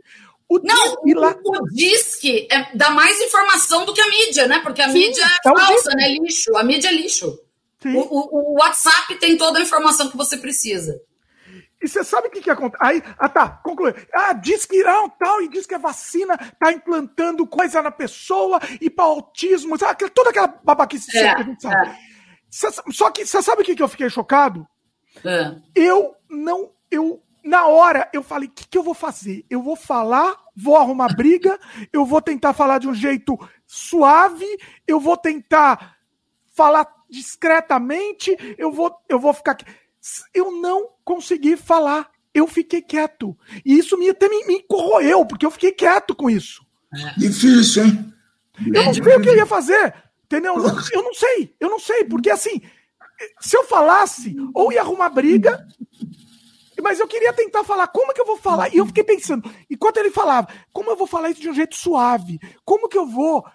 O 0.49 0.59
não, 0.59 0.95
lá... 1.19 1.35
o 1.43 1.67
DISC 1.73 2.47
é, 2.49 2.75
dá 2.75 2.89
mais 2.89 3.19
informação 3.19 3.85
do 3.85 3.93
que 3.93 3.99
a 3.99 4.09
mídia, 4.09 4.47
né? 4.47 4.59
Porque 4.59 4.81
a 4.81 4.89
Sim, 4.89 4.99
mídia 4.99 5.25
é, 5.25 5.49
falsa, 5.49 5.91
né? 5.91 6.09
Lixo. 6.19 6.55
A 6.55 6.63
mídia 6.63 6.87
é 6.87 6.93
lixo. 6.93 7.37
O, 7.85 7.89
o, 7.89 8.53
o, 8.53 8.53
WhatsApp 8.59 9.15
tem 9.19 9.37
toda 9.37 9.59
a 9.59 9.61
informação 9.61 10.09
que 10.09 10.17
você 10.17 10.37
precisa. 10.37 10.99
E 11.81 11.87
você 11.87 12.03
sabe 12.03 12.27
o 12.27 12.31
que, 12.31 12.41
que 12.41 12.49
acontece? 12.49 12.83
Aí, 12.83 13.03
ah 13.19 13.29
tá, 13.29 13.49
conclui. 13.49 13.93
Ah, 14.11 14.33
diz 14.33 14.65
que 14.65 14.77
irão 14.77 15.09
tal, 15.09 15.41
e 15.41 15.47
diz 15.47 15.67
que 15.67 15.75
a 15.75 15.79
vacina 15.79 16.35
tá 16.59 16.71
implantando 16.71 17.45
coisa 17.45 17.81
na 17.83 17.91
pessoa 17.91 18.59
e 18.81 18.89
para 18.89 19.05
autismo, 19.05 19.77
sabe? 19.77 20.09
toda 20.09 20.31
aquela 20.31 20.47
babaquice 20.47 21.15
é, 21.15 21.35
que 21.35 21.41
a 21.41 21.43
gente 21.43 21.61
sabe. 21.61 21.87
É. 21.87 21.97
Só 22.91 23.11
que 23.11 23.25
você 23.25 23.41
sabe 23.43 23.61
o 23.61 23.65
que, 23.65 23.75
que 23.75 23.83
eu 23.83 23.87
fiquei 23.87 24.09
chocado? 24.09 24.65
É. 25.23 25.55
Eu 25.75 26.15
não. 26.29 26.71
Eu, 26.89 27.21
na 27.47 27.65
hora, 27.65 28.09
eu 28.13 28.21
falei: 28.21 28.49
o 28.49 28.51
que, 28.51 28.67
que 28.67 28.77
eu 28.77 28.83
vou 28.83 28.93
fazer? 28.93 29.45
Eu 29.49 29.61
vou 29.61 29.75
falar, 29.75 30.35
vou 30.55 30.75
arrumar 30.75 31.15
briga, 31.15 31.57
eu 31.93 32.05
vou 32.05 32.21
tentar 32.21 32.53
falar 32.53 32.77
de 32.77 32.87
um 32.87 32.93
jeito 32.93 33.37
suave, 33.65 34.45
eu 34.85 34.99
vou 34.99 35.15
tentar 35.15 35.97
falar 36.53 36.87
discretamente, 37.09 38.35
eu 38.57 38.71
vou, 38.71 38.93
eu 39.07 39.17
vou 39.17 39.33
ficar. 39.33 39.57
Eu 40.33 40.51
não 40.51 40.89
consegui 41.03 41.55
falar. 41.55 42.09
Eu 42.33 42.45
fiquei 42.45 42.83
quieto. 42.83 43.35
E 43.65 43.79
isso 43.79 43.97
me, 43.97 44.09
até 44.09 44.29
me, 44.29 44.45
me 44.45 44.61
corroeu, 44.61 45.25
porque 45.25 45.43
eu 45.43 45.49
fiquei 45.49 45.71
quieto 45.71 46.13
com 46.13 46.29
isso. 46.29 46.63
É. 46.93 47.19
Difícil, 47.19 47.85
hein? 47.85 48.13
Eu 48.59 48.83
não 48.83 48.93
sei 48.93 49.15
o 49.15 49.21
que 49.21 49.29
eu 49.29 49.35
ia 49.35 49.45
fazer. 49.45 49.93
Entendeu? 50.25 50.55
Eu 50.93 51.03
não 51.03 51.13
sei, 51.13 51.55
eu 51.59 51.69
não 51.69 51.79
sei, 51.79 52.03
porque 52.03 52.29
assim, 52.29 52.61
se 53.39 53.57
eu 53.57 53.63
falasse, 53.63 54.35
ou 54.53 54.71
ia 54.71 54.81
arrumar 54.81 55.09
briga, 55.09 55.65
mas 56.81 56.99
eu 56.99 57.07
queria 57.07 57.33
tentar 57.33 57.63
falar 57.63 57.87
como 57.87 58.13
que 58.13 58.21
eu 58.21 58.25
vou 58.25 58.37
falar. 58.37 58.73
E 58.73 58.77
eu 58.77 58.85
fiquei 58.85 59.03
pensando, 59.03 59.49
enquanto 59.69 59.97
ele 59.97 60.11
falava, 60.11 60.47
como 60.71 60.91
eu 60.91 60.95
vou 60.95 61.07
falar 61.07 61.29
isso 61.29 61.41
de 61.41 61.49
um 61.49 61.53
jeito 61.53 61.75
suave? 61.75 62.39
Como 62.63 62.87
que 62.87 62.97
eu 62.97 63.05
vou. 63.05 63.45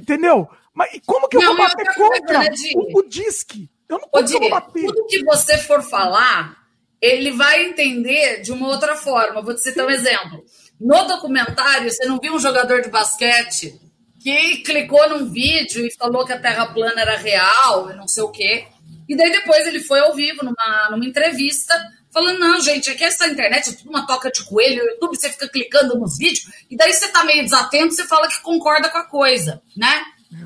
Entendeu? 0.00 0.48
Mas 0.72 1.00
como 1.06 1.28
que 1.28 1.36
eu 1.36 1.42
não, 1.42 1.56
vou 1.56 1.66
bater 1.66 1.94
contra 1.94 2.40
o, 2.76 2.98
o 2.98 3.02
disque? 3.08 3.70
Eu 3.88 3.98
não 3.98 4.08
vou 4.12 4.50
bater. 4.50 4.86
Tudo 4.86 5.06
que 5.06 5.24
você 5.24 5.58
for 5.58 5.82
falar, 5.82 6.56
ele 7.00 7.32
vai 7.32 7.66
entender 7.66 8.42
de 8.42 8.52
uma 8.52 8.68
outra 8.68 8.96
forma. 8.96 9.42
Vou 9.42 9.54
te 9.54 9.60
citar 9.60 9.86
um 9.86 9.90
exemplo. 9.90 10.44
No 10.80 11.04
documentário, 11.04 11.90
você 11.90 12.04
não 12.04 12.18
viu 12.18 12.34
um 12.34 12.38
jogador 12.38 12.82
de 12.82 12.90
basquete 12.90 13.80
que 14.20 14.58
clicou 14.58 15.08
num 15.08 15.30
vídeo 15.30 15.86
e 15.86 15.94
falou 15.94 16.24
que 16.24 16.32
a 16.32 16.40
Terra 16.40 16.66
plana 16.66 17.00
era 17.00 17.16
real 17.16 17.90
e 17.90 17.94
não 17.94 18.08
sei 18.08 18.24
o 18.24 18.30
quê. 18.30 18.66
E 19.08 19.16
daí 19.16 19.30
depois 19.30 19.66
ele 19.66 19.80
foi 19.80 20.00
ao 20.00 20.14
vivo 20.14 20.44
numa, 20.44 20.90
numa 20.90 21.06
entrevista 21.06 21.74
falando, 22.16 22.38
não, 22.38 22.58
gente, 22.62 22.88
aqui 22.88 23.04
essa 23.04 23.26
internet 23.26 23.68
é 23.68 23.72
tudo 23.74 23.90
uma 23.90 24.06
toca 24.06 24.30
de 24.30 24.42
coelho, 24.42 24.82
o 24.82 24.88
YouTube 24.88 25.16
você 25.16 25.28
fica 25.28 25.46
clicando 25.46 25.98
nos 25.98 26.16
vídeos, 26.16 26.46
e 26.70 26.76
daí 26.76 26.90
você 26.90 27.08
tá 27.08 27.22
meio 27.24 27.44
desatento, 27.44 27.92
você 27.92 28.06
fala 28.06 28.26
que 28.26 28.40
concorda 28.40 28.88
com 28.88 28.96
a 28.96 29.04
coisa, 29.04 29.60
né? 29.76 30.02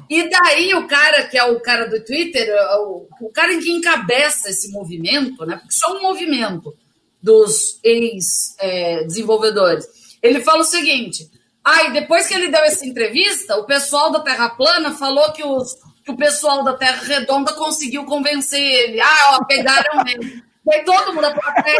E 0.08 0.28
daí 0.28 0.74
o 0.74 0.88
cara, 0.88 1.28
que 1.28 1.38
é 1.38 1.44
o 1.44 1.60
cara 1.60 1.88
do 1.88 2.04
Twitter, 2.04 2.48
é 2.48 2.76
o, 2.76 3.06
o 3.20 3.30
cara 3.30 3.56
que 3.56 3.70
encabeça 3.70 4.50
esse 4.50 4.72
movimento, 4.72 5.46
né? 5.46 5.58
Porque 5.58 5.76
é 5.84 5.88
um 5.96 6.02
movimento 6.02 6.76
dos 7.22 7.78
ex-desenvolvedores. 7.84 9.86
É, 10.20 10.28
ele 10.28 10.40
fala 10.40 10.62
o 10.62 10.64
seguinte: 10.64 11.30
Aí, 11.64 11.92
depois 11.92 12.26
que 12.26 12.34
ele 12.34 12.48
deu 12.48 12.62
essa 12.62 12.84
entrevista, 12.84 13.54
o 13.56 13.64
pessoal 13.64 14.10
da 14.10 14.18
Terra 14.20 14.50
Plana 14.50 14.90
falou 14.92 15.32
que, 15.32 15.44
os, 15.44 15.76
que 16.04 16.10
o 16.10 16.16
pessoal 16.16 16.64
da 16.64 16.72
Terra 16.72 17.04
Redonda 17.04 17.52
conseguiu 17.52 18.04
convencer 18.04 18.60
ele. 18.60 19.00
Ah, 19.00 19.38
ó, 19.38 19.44
pegaram 19.44 20.04
ele. 20.06 20.42
Daí 20.70 20.84
todo 20.84 21.14
mundo 21.14 21.26
a 21.26 21.34
plateia 21.34 21.78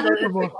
muito 0.00 0.30
bom. 0.30 0.50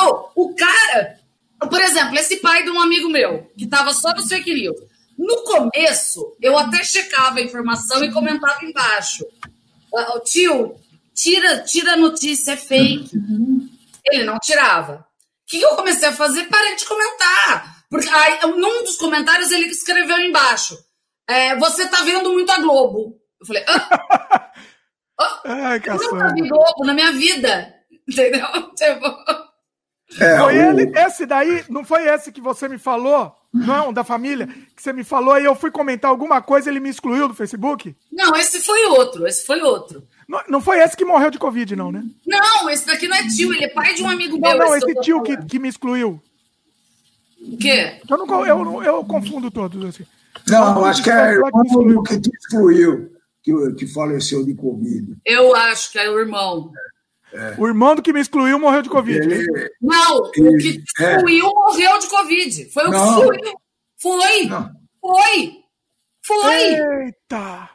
Oh, 0.00 0.28
o 0.34 0.54
cara, 0.54 1.18
por 1.60 1.80
exemplo, 1.80 2.16
esse 2.16 2.36
pai 2.36 2.62
de 2.62 2.70
um 2.70 2.80
amigo 2.80 3.08
meu, 3.08 3.50
que 3.56 3.64
estava 3.64 3.92
só 3.92 4.14
no 4.14 4.26
fake 4.26 4.54
news. 4.54 4.76
No 5.18 5.44
começo, 5.44 6.36
eu 6.40 6.56
até 6.56 6.82
checava 6.82 7.38
a 7.38 7.42
informação 7.42 8.02
e 8.02 8.12
comentava 8.12 8.64
embaixo. 8.64 9.24
O 9.92 10.20
tio, 10.20 10.76
tira, 11.14 11.58
tira 11.60 11.92
a 11.92 11.96
notícia, 11.96 12.52
é 12.52 12.56
fake. 12.56 13.10
Ele 14.10 14.24
não 14.24 14.38
tirava 14.38 15.06
que 15.52 15.60
eu 15.60 15.76
comecei 15.76 16.08
a 16.08 16.12
fazer? 16.12 16.44
Parei 16.44 16.74
de 16.76 16.86
comentar. 16.86 17.84
Porque 17.90 18.08
aí, 18.08 18.40
num 18.56 18.84
dos 18.84 18.96
comentários 18.96 19.52
ele 19.52 19.66
escreveu 19.66 20.18
embaixo: 20.18 20.78
é, 21.28 21.54
Você 21.56 21.86
tá 21.86 22.02
vendo 22.04 22.32
muito 22.32 22.50
a 22.50 22.58
Globo. 22.58 23.20
Eu 23.38 23.46
falei: 23.46 23.62
ah, 23.68 24.50
Ai, 25.44 25.80
eu 25.84 25.94
nunca 25.94 26.34
vi 26.34 26.48
Globo 26.48 26.84
na 26.84 26.94
minha 26.94 27.12
vida. 27.12 27.74
Entendeu? 28.08 28.46
Tipo... 28.74 29.42
É, 30.20 30.38
foi 30.38 30.58
o... 30.58 30.60
ele, 30.60 30.98
esse 30.98 31.24
daí, 31.24 31.64
não 31.68 31.84
foi 31.84 32.06
esse 32.06 32.30
que 32.30 32.40
você 32.40 32.68
me 32.68 32.78
falou? 32.78 33.34
Não, 33.52 33.92
da 33.92 34.02
família, 34.02 34.46
que 34.74 34.82
você 34.82 34.94
me 34.94 35.04
falou 35.04 35.38
e 35.38 35.44
eu 35.44 35.54
fui 35.54 35.70
comentar 35.70 36.10
alguma 36.10 36.40
coisa 36.40 36.70
ele 36.70 36.80
me 36.80 36.88
excluiu 36.88 37.28
do 37.28 37.34
Facebook? 37.34 37.94
Não, 38.10 38.34
esse 38.34 38.60
foi 38.60 38.84
outro, 38.86 39.26
esse 39.26 39.44
foi 39.44 39.60
outro. 39.60 40.02
Não, 40.26 40.40
não 40.48 40.60
foi 40.60 40.80
esse 40.80 40.96
que 40.96 41.04
morreu 41.04 41.30
de 41.30 41.38
Covid, 41.38 41.76
não, 41.76 41.92
né? 41.92 42.02
Não, 42.26 42.70
esse 42.70 42.86
daqui 42.86 43.06
não 43.06 43.16
é 43.16 43.28
tio, 43.28 43.52
ele 43.52 43.64
é 43.64 43.68
pai 43.68 43.92
de 43.92 44.02
um 44.02 44.08
amigo 44.08 44.38
não, 44.38 44.50
meu. 44.50 44.58
Não, 44.58 44.74
esse, 44.74 44.90
esse 44.90 45.00
tio 45.02 45.22
que, 45.22 45.36
que 45.36 45.58
me 45.58 45.68
excluiu. 45.68 46.18
O 47.42 47.56
quê? 47.58 48.00
Eu, 48.08 48.16
não, 48.16 48.46
eu, 48.46 48.82
eu 48.82 49.04
confundo 49.04 49.50
todos, 49.50 49.84
assim. 49.84 50.06
Não, 50.48 50.84
acho 50.86 51.02
que 51.02 51.10
é 51.10 51.38
o 51.38 52.02
que 52.02 52.18
te 52.18 52.30
excluiu, 52.30 53.10
que, 53.42 53.74
que 53.74 53.86
faleceu 53.86 54.44
de 54.44 54.54
Covid. 54.54 55.16
Eu 55.24 55.54
acho 55.54 55.92
que 55.92 55.98
é 55.98 56.08
o 56.10 56.18
irmão. 56.18 56.70
É. 57.32 57.54
O 57.58 57.66
irmão 57.66 57.94
do 57.94 58.02
que 58.02 58.12
me 58.12 58.20
excluiu 58.20 58.58
morreu 58.58 58.82
de 58.82 58.90
Covid. 58.90 59.18
Ele, 59.18 59.70
não, 59.80 60.30
ele, 60.34 60.48
o 60.48 60.56
que 60.58 60.72
te 60.72 60.84
excluiu 60.84 61.46
é. 61.46 61.54
morreu 61.54 61.98
de 61.98 62.08
Covid. 62.08 62.70
Foi 62.72 62.86
o 62.86 62.90
que 62.90 62.96
excluiu. 62.96 63.54
Foi. 63.98 64.46
Não. 64.46 64.70
Foi. 65.00 65.62
Foi! 66.24 66.54
Eita! 66.54 67.68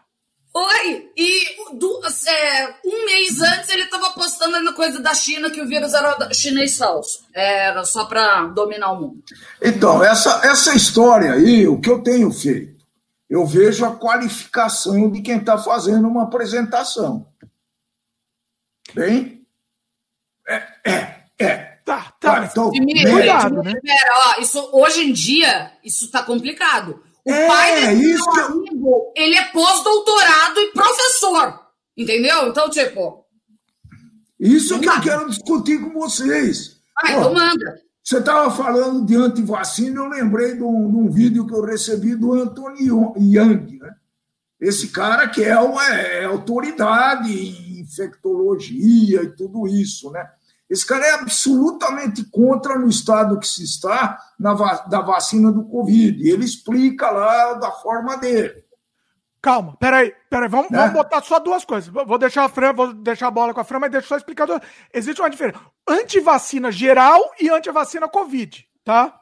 Foi! 0.52 1.12
E 1.16 1.76
do, 1.76 2.02
é, 2.28 2.76
um 2.86 3.06
mês 3.06 3.42
antes 3.42 3.70
ele 3.70 3.84
estava 3.84 4.12
postando 4.12 4.60
na 4.62 4.74
coisa 4.74 5.00
da 5.02 5.14
China 5.14 5.52
que 5.52 5.62
o 5.62 5.68
vírus 5.68 5.94
era 5.94 6.34
chinês 6.34 6.78
falso. 6.78 7.20
Era 7.34 7.84
só 7.84 8.06
para 8.06 8.48
dominar 8.48 8.94
o 8.94 9.02
mundo. 9.02 9.24
Então, 9.62 10.04
essa, 10.04 10.42
essa 10.46 10.74
história 10.76 11.34
aí, 11.34 11.68
o 11.68 11.80
que 11.80 11.90
eu 11.90 12.02
tenho 12.02 12.32
feito? 12.32 12.77
Eu 13.30 13.46
vejo 13.46 13.86
a 13.86 13.96
qualificação 13.96 15.12
de 15.12 15.22
quem 15.22 15.38
está 15.38 15.58
fazendo 15.58 16.08
uma 16.08 16.24
apresentação. 16.24 17.28
Bem? 18.94 19.46
É, 20.48 20.64
é, 20.86 21.24
é. 21.40 21.56
Tá, 21.84 22.14
tá. 22.20 22.46
então, 22.50 22.70
Primeiro, 22.70 23.12
cuidado, 23.12 23.64
né? 23.64 23.74
Pera, 23.82 24.12
ó, 24.38 24.42
isso, 24.42 24.70
hoje 24.74 25.10
em 25.10 25.14
dia, 25.14 25.72
isso 25.84 26.12
tá 26.12 26.22
complicado. 26.24 27.02
O 27.26 27.32
É, 27.32 27.48
pai 27.48 27.94
isso 27.96 28.30
meu 28.34 28.46
amigo, 28.46 29.14
ele 29.16 29.36
é 29.36 29.44
pós-doutorado 29.52 30.60
e 30.60 30.72
professor. 30.72 31.68
Entendeu? 31.96 32.48
Então, 32.48 32.70
tipo, 32.70 33.26
Isso 34.40 34.80
que 34.80 34.88
eu 34.88 35.02
quero 35.02 35.30
discutir 35.30 35.82
com 35.82 36.00
vocês. 36.00 36.78
ah, 36.98 37.12
então 37.12 37.34
manda. 37.34 37.82
Você 38.08 38.20
estava 38.20 38.50
falando 38.50 39.06
de 39.06 39.18
antivacina, 39.18 40.00
eu 40.00 40.08
lembrei 40.08 40.56
de 40.56 40.64
um, 40.64 40.90
de 40.90 40.96
um 40.96 41.10
vídeo 41.10 41.46
que 41.46 41.54
eu 41.54 41.66
recebi 41.66 42.16
do 42.16 42.36
Anthony 42.36 42.86
Young, 42.86 43.80
né? 43.80 43.96
Esse 44.62 44.88
cara 44.88 45.28
que 45.28 45.44
é, 45.44 45.60
uma, 45.60 45.84
é 45.84 46.24
autoridade 46.24 47.30
em 47.30 47.82
infectologia 47.82 49.24
e 49.24 49.36
tudo 49.36 49.68
isso, 49.68 50.10
né? 50.10 50.26
Esse 50.70 50.88
cara 50.88 51.06
é 51.06 51.12
absolutamente 51.16 52.24
contra 52.24 52.80
no 52.80 52.88
estado 52.88 53.38
que 53.40 53.48
se 53.48 53.66
está 53.66 54.18
na, 54.40 54.54
da 54.86 55.02
vacina 55.02 55.52
do 55.52 55.66
Covid. 55.66 56.30
Ele 56.30 56.46
explica 56.46 57.12
lá 57.12 57.56
da 57.56 57.72
forma 57.72 58.16
dele. 58.16 58.64
Calma, 59.42 59.78
peraí, 59.80 60.14
peraí, 60.30 60.50
vamos, 60.50 60.70
Né? 60.72 60.78
vamos 60.80 60.94
botar 60.94 61.22
só 61.22 61.40
duas 61.40 61.64
coisas. 61.64 61.90
Vou 61.94 62.18
deixar 62.18 62.46
a 62.46 62.50
Fran, 62.50 62.74
vou 62.74 62.92
deixar 62.94 63.28
a 63.28 63.32
bola 63.32 63.54
com 63.54 63.60
a 63.62 63.64
Fran, 63.64 63.80
mas 63.80 63.92
deixa 63.92 64.06
eu 64.06 64.10
só 64.10 64.18
explicar. 64.18 64.46
duas- 64.46 64.62
Existe 64.94 65.22
uma 65.22 65.30
diferença. 65.30 65.60
Antivacina 65.88 66.72
geral 66.72 67.32
e 67.40 67.50
antivacina 67.50 68.08
Covid, 68.10 68.66
tá? 68.84 69.14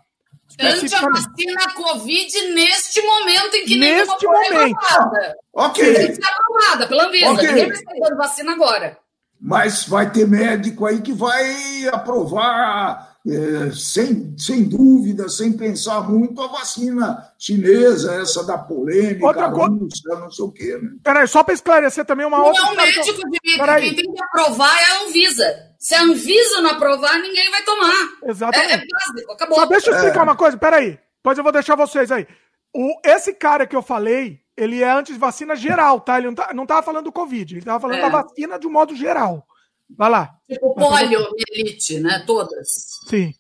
Antivacina 0.60 1.74
Covid 1.74 2.54
neste 2.54 3.02
momento 3.02 3.56
em 3.56 3.66
que 3.66 3.78
Neste 3.78 4.26
momento. 4.28 4.78
aprovada. 4.78 5.20
Tem 5.22 5.36
Ok, 5.54 5.94
que 5.96 6.16
ser 6.16 6.22
aprovada 6.24 6.88
pela 6.88 7.08
Anvisa. 7.08 7.32
Ok. 7.32 7.48
Ninguém 7.48 7.68
vai 7.68 7.76
sair 7.78 8.00
dando 8.00 8.18
vacina 8.18 8.52
agora. 8.54 8.98
mas 9.40 9.86
vai 9.88 10.10
ter 10.12 10.26
médico 10.28 10.86
aí 10.86 11.02
que 11.02 11.14
vai 11.14 11.88
aprovar, 11.92 13.15
eh, 13.28 13.72
sem, 13.74 14.36
sem 14.38 14.64
dúvida, 14.66 15.28
sem 15.30 15.52
pensar 15.54 16.02
muito, 16.10 16.42
a 16.42 16.48
vacina 16.48 17.28
chinesa, 17.40 18.16
essa 18.22 18.44
da 18.44 18.58
polêmica, 18.58 19.26
Outra 19.26 19.52
co- 19.52 19.66
russa, 19.68 20.20
não 20.20 20.32
sei 20.32 20.46
o 20.46 20.52
quê. 20.52 20.78
Né? 20.82 20.92
Peraí, 21.04 21.28
só 21.28 21.44
para 21.44 21.54
esclarecer 21.54 22.06
também 22.06 22.26
uma 22.26 22.38
Não 22.38 22.46
outra. 22.46 22.62
é 22.62 22.66
o 22.66 22.70
história 22.70 22.94
que 22.94 23.00
eu- 23.00 23.06
médico 23.16 23.30
de 23.44 23.58
Peraí. 23.58 23.82
quem 23.84 23.96
tem 23.96 24.14
que 24.14 24.24
aprovar 24.24 24.78
é 24.80 24.86
a 24.86 25.04
Anvisa. 25.08 25.56
Se 25.80 25.94
a 25.96 26.02
Anvisa 26.04 26.62
não 26.62 26.72
aprovar, 26.72 27.18
ninguém 27.20 27.50
vai 27.52 27.64
tomar. 27.64 27.94
Exatamente. 28.26 28.72
É, 28.72 28.76
é 28.76 28.84
básico, 28.88 29.32
acabou. 29.32 29.60
Só 29.60 29.66
deixa 29.66 29.90
eu 29.92 29.96
explicar 29.96 30.24
uma 30.24 30.36
coisa, 30.36 30.58
peraí. 30.58 31.00
Depois 31.18 31.38
eu 31.38 31.44
vou 31.44 31.52
deixar 31.54 31.76
vocês 31.76 32.12
aí. 32.12 32.28
O, 32.76 33.00
esse 33.04 33.34
cara 33.34 33.66
que 33.66 33.76
eu 33.76 33.82
falei, 33.82 34.40
ele 34.58 34.84
é 34.84 34.92
anti-vacina 34.92 35.56
geral, 35.56 36.00
tá? 36.02 36.18
Ele 36.18 36.28
não, 36.28 36.36
tá, 36.36 36.52
não 36.54 36.66
tava 36.66 36.84
falando 36.84 37.06
do 37.06 37.12
Covid, 37.12 37.56
ele 37.56 37.66
tava 37.66 37.80
falando 37.80 37.98
É. 37.98 38.02
da 38.02 38.10
vacina 38.10 38.60
de 38.60 38.68
um 38.68 38.72
modo 38.72 38.96
geral. 38.96 39.46
Vai 39.90 40.10
lá. 40.10 40.38
Tipo 40.50 40.74
poliomielite, 40.76 42.00
né? 42.00 42.24
Todas. 42.26 42.68
Sim. 43.08 43.34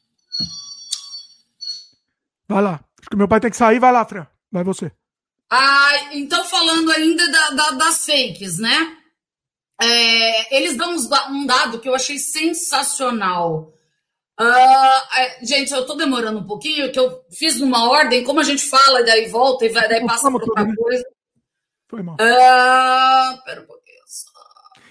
Vai 2.47 2.61
lá. 2.61 2.73
Acho 2.99 3.09
que 3.09 3.15
meu 3.15 3.27
pai 3.27 3.39
tem 3.39 3.49
que 3.51 3.57
sair. 3.57 3.79
Vai 3.79 3.91
lá, 3.91 4.05
Fran. 4.05 4.27
Vai 4.51 4.63
você. 4.63 4.91
Ah, 5.49 6.09
então 6.13 6.43
falando 6.45 6.91
ainda 6.91 7.29
da- 7.31 7.49
da- 7.51 7.71
das 7.71 8.05
fakes, 8.05 8.57
né? 8.59 8.97
É, 9.81 10.55
eles 10.57 10.77
dão 10.77 10.95
um 11.29 11.45
dado 11.45 11.79
que 11.79 11.89
eu 11.89 11.95
achei 11.95 12.17
sensacional. 12.17 13.73
É, 14.39 15.45
gente, 15.45 15.71
eu 15.73 15.85
tô 15.85 15.95
demorando 15.95 16.39
um 16.39 16.45
pouquinho, 16.47 16.91
que 16.91 16.99
eu 16.99 17.23
fiz 17.31 17.59
numa 17.59 17.89
ordem, 17.89 18.23
como 18.23 18.39
a 18.39 18.43
gente 18.43 18.63
fala, 18.63 19.01
e 19.01 19.05
daí 19.05 19.27
volta 19.29 19.65
e 19.65 19.69
vai, 19.69 19.87
daí 19.87 20.05
passa 20.05 20.29
por 20.31 20.41
outra 20.41 20.75
coisa. 20.75 21.05
Foi 21.87 22.01
mal. 22.03 22.17
Ah, 22.19 23.39
pera 23.45 23.61
um. 23.61 23.74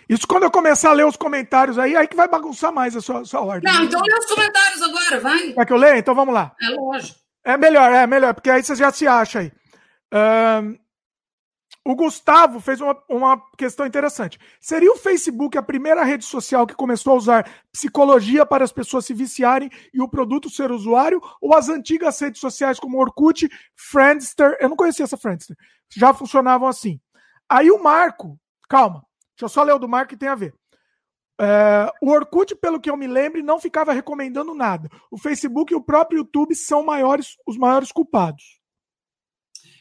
Isso 0.09 0.27
quando 0.27 0.45
eu 0.45 0.51
começar 0.51 0.91
a 0.91 0.95
ler 0.95 1.07
os 1.07 1.17
comentários 1.17 1.79
aí, 1.79 1.97
aí 1.97 2.07
que 2.07 2.17
vai 2.17 2.29
bagunçar 2.29 2.73
mais 2.73 2.95
a 2.97 3.01
sua, 3.01 3.21
a 3.21 3.25
sua 3.25 3.41
ordem. 3.41 3.73
Não, 3.73 3.85
então 3.85 4.01
lê 4.01 4.19
os 4.19 4.27
comentários 4.27 4.83
agora, 4.83 5.21
vai. 5.21 5.53
Quer 5.53 5.67
que 5.67 5.73
eu 5.73 5.77
leia? 5.77 5.99
Então 5.99 6.15
vamos 6.15 6.35
lá. 6.35 6.55
É 6.61 6.69
lógico. 6.71 7.19
É 7.45 7.57
melhor, 7.57 7.93
é 7.93 8.07
melhor, 8.07 8.35
porque 8.35 8.51
aí 8.51 8.63
você 8.63 8.75
já 8.75 8.91
se 8.91 9.07
acha 9.07 9.41
aí. 9.41 9.53
Ahn, 10.13 10.77
o 11.87 11.95
Gustavo 11.95 12.61
fez 12.61 12.81
uma, 12.81 12.97
uma 13.11 13.43
questão 13.59 13.85
interessante. 13.85 14.39
Seria 14.59 14.91
o 14.91 14.97
Facebook 14.97 15.59
a 15.59 15.63
primeira 15.63 16.03
rede 16.03 16.25
social 16.25 16.67
que 16.67 16.75
começou 16.75 17.13
a 17.13 17.17
usar 17.17 17.51
psicologia 17.71 18.47
para 18.47 18.65
as 18.65 18.73
pessoas 18.73 19.05
se 19.05 19.13
viciarem 19.13 19.71
e 19.93 20.01
o 20.01 20.09
produto 20.09 20.49
ser 20.49 20.73
usuário? 20.73 21.21
Ou 21.43 21.55
as 21.55 21.69
antigas 21.69 22.19
redes 22.19 22.41
sociais 22.41 22.81
como 22.81 22.99
Orkut, 22.99 23.47
Friendster, 23.77 24.57
eu 24.61 24.71
não 24.71 24.77
conhecia 24.77 25.05
essa 25.05 25.19
Friendster, 25.19 25.55
já 25.95 26.15
funcionavam 26.15 26.67
assim. 26.67 26.99
Aí 27.47 27.71
o 27.71 27.83
Marco, 27.83 28.41
calma, 28.67 29.05
deixa 29.37 29.45
eu 29.45 29.49
só 29.49 29.63
ler 29.63 29.75
o 29.75 29.79
do 29.79 29.89
Marco 29.89 30.11
que 30.11 30.17
tem 30.17 30.29
a 30.29 30.35
ver. 30.35 30.55
É, 31.41 31.91
o 32.01 32.11
Orkut, 32.11 32.55
pelo 32.57 32.81
que 32.81 32.89
eu 32.89 32.97
me 32.97 33.07
lembro, 33.07 33.43
não 33.43 33.59
ficava 33.59 33.93
recomendando 33.93 34.55
nada. 34.55 34.89
O 35.11 35.19
Facebook 35.19 35.73
e 35.73 35.77
o 35.77 35.83
próprio 35.83 36.19
YouTube 36.19 36.55
são 36.55 36.85
maiores, 36.85 37.37
os 37.47 37.57
maiores 37.57 37.91
culpados. 37.91 38.61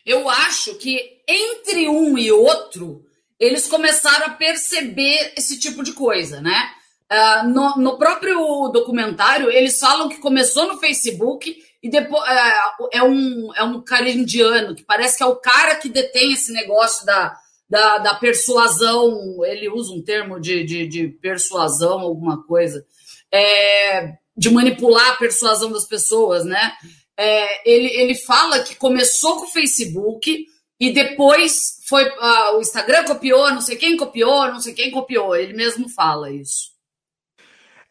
Eu 0.05 0.29
acho 0.29 0.75
que 0.75 1.21
entre 1.27 1.87
um 1.87 2.17
e 2.17 2.31
outro, 2.31 3.05
eles 3.39 3.67
começaram 3.67 4.25
a 4.27 4.31
perceber 4.31 5.33
esse 5.37 5.59
tipo 5.59 5.83
de 5.83 5.93
coisa, 5.93 6.41
né? 6.41 6.71
Ah, 7.09 7.43
no, 7.43 7.75
no 7.77 7.97
próprio 7.97 8.69
documentário, 8.69 9.51
eles 9.51 9.79
falam 9.79 10.09
que 10.09 10.17
começou 10.17 10.67
no 10.67 10.79
Facebook 10.79 11.55
e 11.81 11.89
depois 11.89 12.23
é, 12.27 12.53
é 12.93 13.03
um, 13.03 13.53
é 13.55 13.63
um 13.63 13.81
cara 13.81 14.09
indiano, 14.09 14.73
que 14.73 14.83
parece 14.83 15.17
que 15.17 15.23
é 15.23 15.25
o 15.25 15.35
cara 15.35 15.75
que 15.75 15.89
detém 15.89 16.33
esse 16.33 16.51
negócio 16.51 17.05
da, 17.05 17.37
da, 17.74 17.97
da 17.97 18.13
persuasão. 18.13 19.43
Ele 19.43 19.67
usa 19.67 19.91
um 19.91 20.03
termo 20.03 20.39
de, 20.39 20.63
de, 20.63 20.88
de 20.88 21.07
persuasão, 21.07 22.01
alguma 22.01 22.43
coisa, 22.43 22.86
é, 23.32 24.13
de 24.38 24.51
manipular 24.51 25.09
a 25.09 25.15
persuasão 25.15 25.71
das 25.71 25.88
pessoas, 25.88 26.45
né? 26.45 26.71
É, 27.17 27.67
ele, 27.67 27.88
ele 27.88 28.15
fala 28.15 28.59
que 28.59 28.76
começou 28.76 29.38
com 29.38 29.45
o 29.45 29.51
Facebook 29.51 30.45
e 30.80 30.93
depois 30.93 31.80
foi 31.88 32.03
ah, 32.19 32.55
o 32.57 32.61
Instagram 32.61 33.05
copiou, 33.05 33.51
não 33.51 33.61
sei 33.61 33.76
quem 33.76 33.97
copiou, 33.97 34.47
não 34.49 34.59
sei 34.59 34.74
quem 34.76 34.91
copiou. 34.91 35.36
Ele 35.36 35.53
mesmo 35.53 35.89
fala 35.89 36.32
isso. 36.32 36.74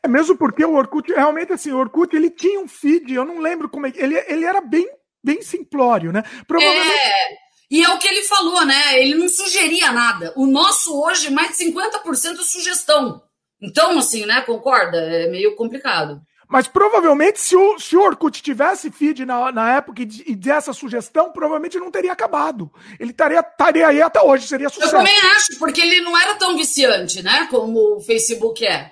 É 0.01 0.07
mesmo 0.07 0.37
porque 0.37 0.65
o 0.65 0.75
Orkut, 0.75 1.13
realmente 1.13 1.53
assim, 1.53 1.73
o 1.73 1.79
Orkut 1.79 2.15
ele 2.15 2.31
tinha 2.31 2.61
um 2.61 2.69
feed, 2.69 3.13
eu 3.13 3.25
não 3.25 3.41
lembro 3.41 3.69
como 3.69 3.87
é 3.87 3.91
que. 3.91 4.01
Ele, 4.01 4.17
ele 4.29 4.45
era 4.45 4.61
bem, 4.61 4.89
bem 5.25 5.43
simplório, 5.43 6.13
né? 6.13 6.23
Provavelmente. 6.47 6.89
É, 6.89 7.42
e 7.73 7.83
é 7.83 7.89
o 7.89 7.99
que 7.99 8.07
ele 8.07 8.23
falou, 8.23 8.65
né? 8.65 9.01
Ele 9.01 9.15
não 9.15 9.29
sugeria 9.29 9.91
nada. 9.91 10.33
O 10.37 10.47
nosso 10.47 10.95
hoje, 11.03 11.31
mais 11.31 11.57
de 11.57 11.65
50% 11.65 12.39
é 12.41 12.43
sugestão. 12.45 13.23
Então, 13.61 13.99
assim, 13.99 14.27
né? 14.27 14.43
Concorda? 14.43 14.99
É 14.99 15.29
meio 15.29 15.57
complicado. 15.57 16.21
Mas 16.49 16.69
provavelmente, 16.69 17.41
se 17.41 17.57
o, 17.57 17.79
se 17.79 17.97
o 17.97 18.03
Orkut 18.03 18.43
tivesse 18.43 18.91
feed 18.91 19.25
na, 19.25 19.51
na 19.51 19.77
época 19.77 20.03
e, 20.03 20.05
de- 20.05 20.25
e 20.31 20.37
dessa 20.37 20.75
sugestão, 20.75 21.33
provavelmente 21.33 21.79
não 21.79 21.91
teria 21.91 22.13
acabado. 22.13 22.71
Ele 23.01 23.11
estaria, 23.13 23.41
estaria 23.41 23.89
aí 23.89 24.03
até 24.03 24.21
hoje, 24.21 24.47
seria 24.47 24.67
Eu 24.67 24.71
sucesso. 24.71 24.93
também 24.93 25.19
acho, 25.35 25.59
porque 25.59 25.81
ele 25.81 26.03
não 26.03 26.15
era 26.19 26.35
tão 26.35 26.55
viciante, 26.57 27.23
né? 27.23 27.47
Como 27.51 27.97
o 27.97 28.01
Facebook 28.01 28.67
é. 28.67 28.91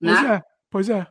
Pois 0.00 0.22
Né? 0.22 0.34
é, 0.36 0.40
pois 0.70 0.88
é. 0.88 1.06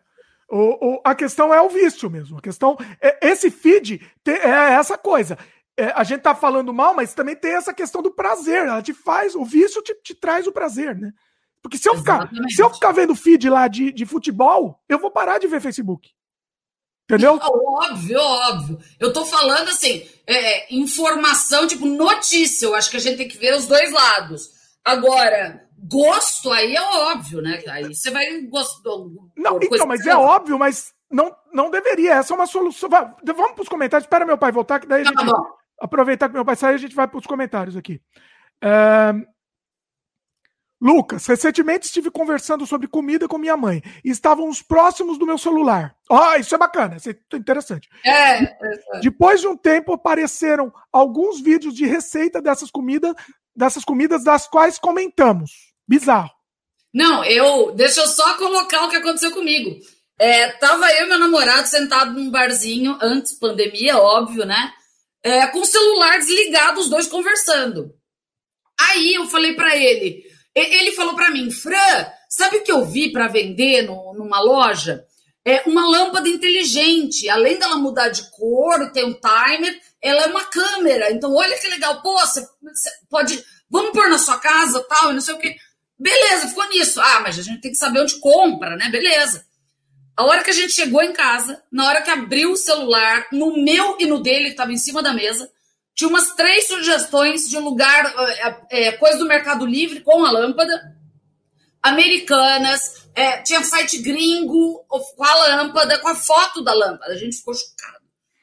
O, 0.49 0.95
o- 0.95 1.01
a 1.05 1.13
questão 1.13 1.53
é 1.53 1.61
o 1.61 1.69
vício 1.69 2.09
mesmo. 2.09 2.39
A 2.39 2.41
questão 2.41 2.75
é 2.99 3.29
esse 3.29 3.51
feed 3.51 3.99
te- 4.23 4.31
é 4.31 4.73
essa 4.73 4.97
coisa. 4.97 5.37
É, 5.81 5.91
a 5.95 6.03
gente 6.03 6.21
tá 6.21 6.35
falando 6.35 6.71
mal, 6.71 6.93
mas 6.93 7.15
também 7.15 7.35
tem 7.35 7.53
essa 7.55 7.73
questão 7.73 8.03
do 8.03 8.11
prazer. 8.11 8.67
Ela 8.67 8.83
te 8.83 8.93
faz, 8.93 9.33
o 9.33 9.43
vício 9.43 9.81
te, 9.81 9.95
te 10.03 10.13
traz 10.13 10.45
o 10.45 10.51
prazer, 10.51 10.95
né? 10.95 11.11
Porque 11.59 11.75
se 11.75 11.89
eu, 11.89 11.97
ficar, 11.97 12.17
Exatamente. 12.17 12.53
se 12.53 12.61
eu 12.61 12.69
ficar 12.69 12.91
vendo 12.91 13.15
feed 13.15 13.49
lá 13.49 13.67
de, 13.67 13.91
de 13.91 14.05
futebol, 14.05 14.79
eu 14.87 14.99
vou 14.99 15.09
parar 15.09 15.39
de 15.39 15.47
ver 15.47 15.59
Facebook. 15.59 16.11
Entendeu? 17.09 17.39
Óbvio, 17.41 18.19
óbvio. 18.19 18.79
Eu 18.99 19.11
tô 19.11 19.25
falando 19.25 19.69
assim, 19.69 20.07
é, 20.27 20.71
informação, 20.73 21.65
tipo, 21.65 21.87
notícia. 21.87 22.67
Eu 22.67 22.75
acho 22.75 22.91
que 22.91 22.97
a 22.97 22.99
gente 22.99 23.17
tem 23.17 23.27
que 23.27 23.37
ver 23.37 23.55
os 23.55 23.65
dois 23.65 23.91
lados. 23.91 24.49
Agora, 24.85 25.67
gosto 25.79 26.51
aí 26.51 26.75
é 26.75 26.81
óbvio, 26.81 27.41
né? 27.41 27.59
Aí 27.69 27.93
você 27.93 28.11
vai 28.11 28.41
gostar. 28.41 28.91
Não, 29.35 29.59
então, 29.59 29.87
mas 29.87 30.05
é 30.05 30.15
óbvio, 30.15 30.59
mas 30.59 30.93
não, 31.09 31.35
não 31.51 31.71
deveria. 31.71 32.13
Essa 32.13 32.33
é 32.33 32.35
uma 32.35 32.45
solução. 32.45 32.87
Vamos 32.89 33.53
para 33.53 33.61
os 33.63 33.69
comentários. 33.69 34.05
Espera 34.05 34.25
meu 34.27 34.37
pai 34.37 34.51
voltar, 34.51 34.79
que 34.79 34.87
daí 34.87 35.01
a 35.01 35.05
Tá 35.11 35.21
gente. 35.21 35.31
bom. 35.31 35.60
Aproveitar 35.81 36.29
que 36.29 36.35
meu 36.35 36.45
pai 36.45 36.55
saiu, 36.55 36.75
a 36.75 36.77
gente 36.77 36.95
vai 36.95 37.07
para 37.07 37.17
os 37.17 37.25
comentários 37.25 37.75
aqui. 37.75 37.99
É, 38.63 39.13
Lucas, 40.81 41.27
recentemente 41.27 41.85
estive 41.85 42.09
conversando 42.09 42.65
sobre 42.65 42.87
comida 42.87 43.27
com 43.27 43.37
minha 43.37 43.55
mãe 43.55 43.83
e 44.03 44.09
estávamos 44.09 44.63
próximos 44.63 45.17
do 45.17 45.27
meu 45.27 45.37
celular. 45.37 45.95
Ó, 46.09 46.31
oh, 46.31 46.35
isso 46.35 46.55
é 46.55 46.57
bacana, 46.57 46.97
isso 46.97 47.09
é 47.09 47.15
interessante. 47.35 47.87
É, 48.03 48.43
é, 48.43 48.49
Depois 49.01 49.41
de 49.41 49.47
um 49.47 49.55
tempo 49.55 49.93
apareceram 49.93 50.73
alguns 50.91 51.39
vídeos 51.39 51.75
de 51.75 51.85
receita 51.85 52.41
dessas 52.41 52.71
comidas, 52.71 53.13
dessas 53.55 53.83
comidas 53.83 54.23
das 54.23 54.47
quais 54.47 54.79
comentamos. 54.79 55.71
Bizarro. 55.87 56.31
Não, 56.91 57.23
eu. 57.25 57.71
Deixa 57.73 58.01
eu 58.01 58.07
só 58.07 58.35
colocar 58.37 58.83
o 58.83 58.89
que 58.89 58.97
aconteceu 58.97 59.31
comigo. 59.31 59.79
É, 60.17 60.51
tava 60.53 60.91
eu 60.93 61.05
e 61.05 61.09
meu 61.09 61.19
namorado 61.19 61.67
sentado 61.67 62.11
num 62.11 62.29
barzinho, 62.29 62.97
antes 63.01 63.33
pandemia, 63.33 63.97
óbvio, 63.97 64.45
né? 64.45 64.71
É, 65.23 65.45
com 65.47 65.59
o 65.59 65.65
celular 65.65 66.17
desligado, 66.17 66.79
os 66.79 66.89
dois 66.89 67.07
conversando. 67.07 67.93
Aí 68.79 69.13
eu 69.13 69.27
falei 69.27 69.53
para 69.53 69.77
ele, 69.77 70.23
ele 70.55 70.91
falou 70.91 71.15
para 71.15 71.29
mim, 71.29 71.49
Fran, 71.51 72.07
sabe 72.29 72.57
o 72.57 72.63
que 72.63 72.71
eu 72.71 72.85
vi 72.85 73.11
para 73.11 73.27
vender 73.27 73.83
no, 73.83 74.13
numa 74.13 74.41
loja? 74.41 75.05
É 75.45 75.63
uma 75.65 75.87
lâmpada 75.87 76.27
inteligente. 76.27 77.29
Além 77.29 77.57
dela 77.57 77.77
mudar 77.77 78.09
de 78.09 78.29
cor, 78.31 78.91
tem 78.91 79.05
um 79.05 79.13
timer, 79.13 79.79
ela 80.01 80.23
é 80.23 80.27
uma 80.27 80.43
câmera. 80.45 81.11
Então, 81.11 81.33
olha 81.33 81.57
que 81.57 81.67
legal. 81.67 82.01
Pô, 82.01 82.17
você, 82.19 82.45
pode. 83.09 83.43
Vamos 83.69 83.91
pôr 83.91 84.09
na 84.09 84.17
sua 84.17 84.37
casa 84.37 84.85
tal, 84.87 85.11
e 85.11 85.13
não 85.13 85.21
sei 85.21 85.33
o 85.33 85.39
quê. 85.39 85.55
Beleza, 85.97 86.47
ficou 86.47 86.67
nisso. 86.69 86.99
Ah, 86.99 87.21
mas 87.21 87.39
a 87.39 87.41
gente 87.41 87.61
tem 87.61 87.71
que 87.71 87.77
saber 87.77 88.01
onde 88.01 88.19
compra, 88.19 88.75
né? 88.75 88.89
Beleza. 88.89 89.45
A 90.15 90.23
hora 90.23 90.43
que 90.43 90.49
a 90.49 90.53
gente 90.53 90.73
chegou 90.73 91.01
em 91.01 91.13
casa, 91.13 91.61
na 91.71 91.87
hora 91.87 92.01
que 92.01 92.09
abriu 92.09 92.51
o 92.51 92.57
celular, 92.57 93.25
no 93.31 93.63
meu 93.63 93.97
e 93.99 94.05
no 94.05 94.21
dele, 94.21 94.45
que 94.45 94.51
estava 94.51 94.71
em 94.71 94.77
cima 94.77 95.01
da 95.01 95.13
mesa, 95.13 95.49
tinha 95.95 96.09
umas 96.09 96.33
três 96.33 96.67
sugestões 96.67 97.49
de 97.49 97.57
um 97.57 97.63
lugar, 97.63 98.13
é, 98.69 98.87
é, 98.87 98.91
coisa 98.93 99.17
do 99.17 99.27
Mercado 99.27 99.65
Livre 99.65 100.01
com 100.01 100.25
a 100.25 100.31
lâmpada, 100.31 100.95
americanas, 101.81 103.07
é, 103.15 103.41
tinha 103.41 103.63
site 103.63 103.99
gringo 103.99 104.85
com 104.87 105.23
a 105.23 105.35
lâmpada, 105.35 105.99
com 105.99 106.07
a 106.07 106.15
foto 106.15 106.63
da 106.63 106.73
lâmpada. 106.73 107.13
A 107.13 107.17
gente 107.17 107.37
ficou 107.37 107.53
chocado. 107.53 108.01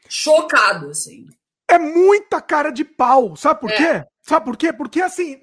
Chocado, 0.09 0.91
assim. 0.91 1.27
É 1.69 1.79
muita 1.79 2.41
cara 2.41 2.71
de 2.71 2.85
pau. 2.85 3.37
Sabe 3.37 3.61
por 3.61 3.71
é. 3.71 3.77
quê? 3.77 4.09
Sabe 4.23 4.45
por 4.45 4.57
quê? 4.57 4.73
Porque 4.73 5.01
assim, 5.01 5.41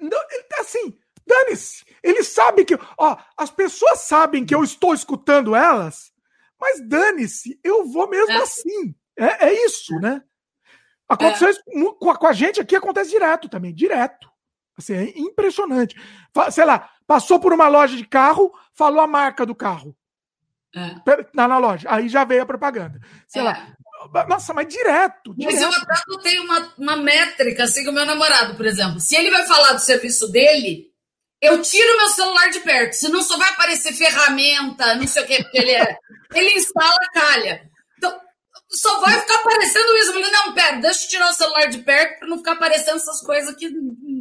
assim, 0.60 0.96
dane-se. 1.26 1.84
Ele 2.02 2.22
sabe 2.22 2.64
que. 2.64 2.78
Ó, 2.98 3.16
as 3.36 3.50
pessoas 3.50 4.00
sabem 4.00 4.44
que 4.44 4.54
eu 4.54 4.62
estou 4.62 4.92
escutando 4.92 5.54
elas, 5.54 6.12
mas 6.60 6.80
dane-se, 6.86 7.58
eu 7.62 7.86
vou 7.86 8.08
mesmo 8.08 8.32
é. 8.32 8.42
assim. 8.42 8.94
É, 9.18 9.46
é 9.46 9.64
isso, 9.64 9.94
né? 10.00 10.22
Aconteceu 11.08 11.48
é. 11.48 11.50
isso 11.50 11.62
com 11.98 12.10
a, 12.10 12.16
com 12.16 12.26
a, 12.26 12.32
gente 12.32 12.60
aqui, 12.60 12.74
acontece 12.74 13.10
direto 13.10 13.48
também, 13.48 13.74
direto. 13.74 14.28
Assim, 14.76 14.94
é 14.94 15.18
impressionante. 15.18 15.96
Sei 16.50 16.64
lá, 16.64 16.90
passou 17.06 17.40
por 17.40 17.52
uma 17.52 17.68
loja 17.68 17.96
de 17.96 18.06
carro, 18.06 18.52
falou 18.74 19.00
a 19.00 19.06
marca 19.06 19.46
do 19.46 19.54
carro. 19.54 19.96
É. 20.74 20.94
Na, 21.32 21.48
na 21.48 21.58
loja. 21.58 21.88
Aí 21.90 22.08
já 22.08 22.24
veio 22.24 22.42
a 22.42 22.46
propaganda. 22.46 23.00
Sei 23.26 23.40
é. 23.40 23.44
lá. 23.44 23.76
Nossa, 24.28 24.52
mas 24.52 24.68
direto, 24.68 25.34
direto. 25.34 25.54
Mas 25.54 25.62
eu 25.62 25.70
até 25.70 26.22
tenho 26.22 26.44
uma, 26.44 26.72
uma 26.78 26.96
métrica, 26.96 27.64
assim, 27.64 27.84
com 27.84 27.90
o 27.90 27.94
meu 27.94 28.04
namorado, 28.04 28.54
por 28.54 28.66
exemplo. 28.66 29.00
Se 29.00 29.16
ele 29.16 29.30
vai 29.30 29.46
falar 29.46 29.72
do 29.72 29.80
serviço 29.80 30.30
dele, 30.30 30.92
eu 31.46 31.62
tiro 31.62 31.96
meu 31.96 32.08
celular 32.08 32.50
de 32.50 32.60
perto. 32.60 32.94
Senão 32.94 33.22
só 33.22 33.36
vai 33.36 33.50
aparecer 33.50 33.92
ferramenta, 33.92 34.94
não 34.94 35.06
sei 35.06 35.22
o 35.22 35.26
quê, 35.26 35.42
porque 35.42 35.58
ele 35.58 35.72
é. 35.72 35.96
Ele 36.34 36.54
instala 36.54 36.98
calha 37.14 37.70
só 38.76 39.00
vai 39.00 39.20
ficar 39.20 39.36
aparecendo 39.36 39.96
isso. 39.96 40.10
Eu 40.10 40.14
falei, 40.14 40.30
não, 40.30 40.54
pera, 40.54 40.76
deixa 40.80 41.04
eu 41.04 41.08
tirar 41.08 41.30
o 41.30 41.34
celular 41.34 41.66
de 41.66 41.78
perto 41.78 42.18
para 42.18 42.28
não 42.28 42.38
ficar 42.38 42.52
aparecendo 42.52 42.96
essas 42.96 43.20
coisas 43.20 43.54
aqui 43.54 43.70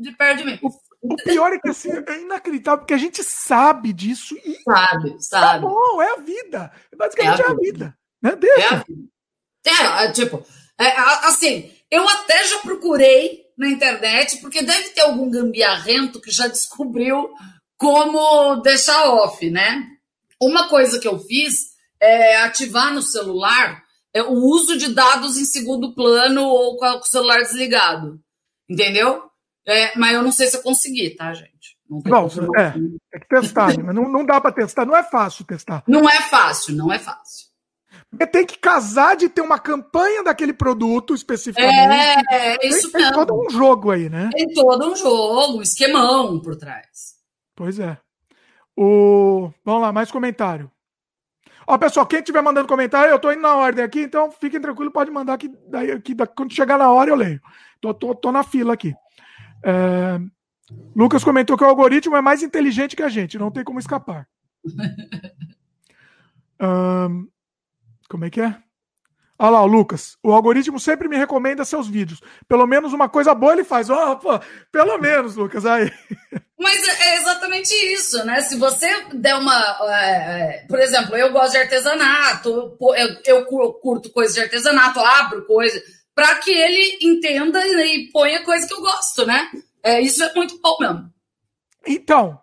de 0.01 0.11
perto 0.11 0.37
de 0.39 0.45
mim. 0.45 0.59
O, 1.01 1.15
pior 1.17 1.53
é 1.53 1.59
que 1.59 1.69
assim, 1.69 1.91
é 1.91 2.21
inacreditável, 2.21 2.79
porque 2.79 2.93
a 2.93 2.97
gente 2.97 3.23
sabe 3.23 3.93
disso 3.93 4.35
e. 4.43 4.57
Sabe, 4.63 5.11
tá 5.11 5.19
sabe. 5.19 5.45
Tá 5.45 5.59
bom, 5.59 6.01
é 6.01 6.13
a 6.13 6.17
vida. 6.17 6.71
Basicamente 6.95 7.41
é 7.41 7.45
a, 7.45 7.47
é 7.47 7.51
a 7.51 7.55
vida. 7.55 7.97
Né? 8.21 8.35
Deixa. 8.35 8.59
É, 8.59 8.67
a 8.67 8.83
vida. 8.83 10.03
é, 10.03 10.11
tipo, 10.11 10.45
é, 10.79 10.97
assim, 11.27 11.71
eu 11.91 12.07
até 12.07 12.45
já 12.45 12.59
procurei 12.59 13.44
na 13.57 13.69
internet, 13.69 14.37
porque 14.37 14.61
deve 14.61 14.89
ter 14.89 15.01
algum 15.01 15.29
gambiarrento 15.29 16.21
que 16.21 16.31
já 16.31 16.47
descobriu 16.47 17.29
como 17.77 18.57
deixar 18.57 19.09
off, 19.11 19.49
né? 19.49 19.87
Uma 20.41 20.67
coisa 20.67 20.99
que 20.99 21.07
eu 21.07 21.19
fiz 21.19 21.73
é 22.01 22.37
ativar 22.37 22.93
no 22.93 23.01
celular 23.01 23.83
é 24.13 24.23
o 24.23 24.33
uso 24.33 24.77
de 24.77 24.93
dados 24.93 25.37
em 25.37 25.45
segundo 25.45 25.93
plano 25.93 26.43
ou 26.43 26.77
com 26.77 26.85
o 26.85 27.03
celular 27.03 27.41
desligado. 27.41 28.19
Entendeu? 28.69 29.23
É, 29.67 29.97
mas 29.97 30.13
eu 30.13 30.21
não 30.21 30.31
sei 30.31 30.47
se 30.47 30.57
eu 30.57 30.61
consegui, 30.61 31.09
tá, 31.11 31.33
gente? 31.33 31.75
Não, 31.89 32.27
não 32.27 32.55
é, 32.55 32.71
tem 32.71 33.21
que 33.21 33.27
testar, 33.27 33.77
mas 33.83 33.95
não, 33.95 34.09
não 34.09 34.25
dá 34.25 34.39
para 34.39 34.51
testar, 34.51 34.85
não 34.85 34.95
é 34.95 35.03
fácil 35.03 35.45
testar. 35.45 35.83
Não 35.87 36.09
é 36.09 36.21
fácil, 36.21 36.75
não 36.75 36.91
é 36.91 36.97
fácil. 36.97 37.44
Porque 38.15 38.27
tem 38.27 38.45
que 38.45 38.57
casar 38.57 39.15
de 39.15 39.27
ter 39.27 39.41
uma 39.41 39.59
campanha 39.59 40.23
daquele 40.23 40.53
produto 40.53 41.13
especificamente. 41.13 42.25
É, 42.31 42.55
é 42.55 42.67
isso 42.67 42.91
tem, 42.91 43.01
mesmo. 43.01 43.17
Tem 43.17 43.25
todo 43.25 43.45
um 43.45 43.49
jogo 43.49 43.91
aí, 43.91 44.09
né? 44.09 44.29
Tem 44.33 44.47
todo 44.53 44.91
um 44.91 44.95
jogo, 44.95 45.57
um 45.57 45.61
esquemão 45.61 46.39
por 46.39 46.55
trás. 46.55 47.15
Pois 47.53 47.77
é. 47.77 47.97
O... 48.75 49.51
Vamos 49.65 49.81
lá, 49.81 49.91
mais 49.91 50.11
comentário. 50.11 50.71
Ó, 51.67 51.77
pessoal, 51.77 52.05
quem 52.05 52.19
estiver 52.19 52.41
mandando 52.41 52.67
comentário, 52.67 53.11
eu 53.11 53.19
tô 53.19 53.31
indo 53.31 53.41
na 53.41 53.55
ordem 53.55 53.83
aqui, 53.83 54.01
então 54.01 54.31
fiquem 54.31 54.61
tranquilos, 54.61 54.93
pode 54.93 55.09
mandar 55.09 55.33
aqui, 55.33 55.51
daí, 55.67 55.91
aqui 55.91 56.15
quando 56.35 56.53
chegar 56.53 56.77
na 56.77 56.91
hora 56.91 57.09
eu 57.09 57.15
leio. 57.15 57.41
Tô, 57.81 57.93
tô, 57.93 58.15
tô 58.15 58.31
na 58.31 58.43
fila 58.43 58.73
aqui. 58.73 58.93
É... 59.63 60.19
Lucas 60.95 61.23
comentou 61.23 61.57
que 61.57 61.63
o 61.63 61.67
algoritmo 61.67 62.15
é 62.15 62.21
mais 62.21 62.43
inteligente 62.43 62.95
que 62.95 63.03
a 63.03 63.09
gente, 63.09 63.37
não 63.37 63.51
tem 63.51 63.63
como 63.63 63.79
escapar. 63.79 64.27
um... 66.61 67.27
Como 68.09 68.25
é 68.25 68.29
que 68.29 68.41
é? 68.41 68.55
Olha 69.37 69.51
lá, 69.51 69.63
o 69.63 69.67
Lucas. 69.67 70.17
O 70.23 70.31
algoritmo 70.31 70.79
sempre 70.79 71.09
me 71.09 71.17
recomenda 71.17 71.65
seus 71.65 71.87
vídeos. 71.87 72.21
Pelo 72.47 72.65
menos 72.65 72.93
uma 72.93 73.09
coisa 73.09 73.35
boa 73.35 73.51
ele 73.53 73.65
faz. 73.65 73.89
Oh, 73.89 74.15
pô, 74.15 74.39
pelo 74.71 74.97
menos, 74.97 75.35
Lucas. 75.35 75.65
Aí. 75.65 75.91
Mas 76.57 76.87
é 76.87 77.15
exatamente 77.17 77.73
isso, 77.93 78.23
né? 78.25 78.41
Se 78.41 78.55
você 78.57 78.87
der 79.13 79.35
uma. 79.35 79.77
É, 79.89 80.11
é, 80.11 80.65
por 80.69 80.79
exemplo, 80.79 81.17
eu 81.17 81.33
gosto 81.33 81.51
de 81.51 81.57
artesanato, 81.57 82.77
eu, 82.95 83.17
eu 83.25 83.45
curto 83.45 84.09
coisas 84.11 84.33
de 84.33 84.41
artesanato, 84.41 84.99
abro 85.01 85.45
coisa, 85.45 85.83
para 86.13 86.35
que 86.35 86.51
ele 86.51 86.99
entenda 87.01 87.59
e 87.67 88.09
ponha 88.13 88.41
coisa 88.43 88.65
que 88.65 88.73
eu 88.73 88.81
gosto, 88.81 89.25
né? 89.25 89.49
É, 89.83 89.99
isso 89.99 90.23
é 90.23 90.33
muito 90.33 90.57
bom 90.61 90.77
mesmo. 90.79 91.13
Então, 91.85 92.39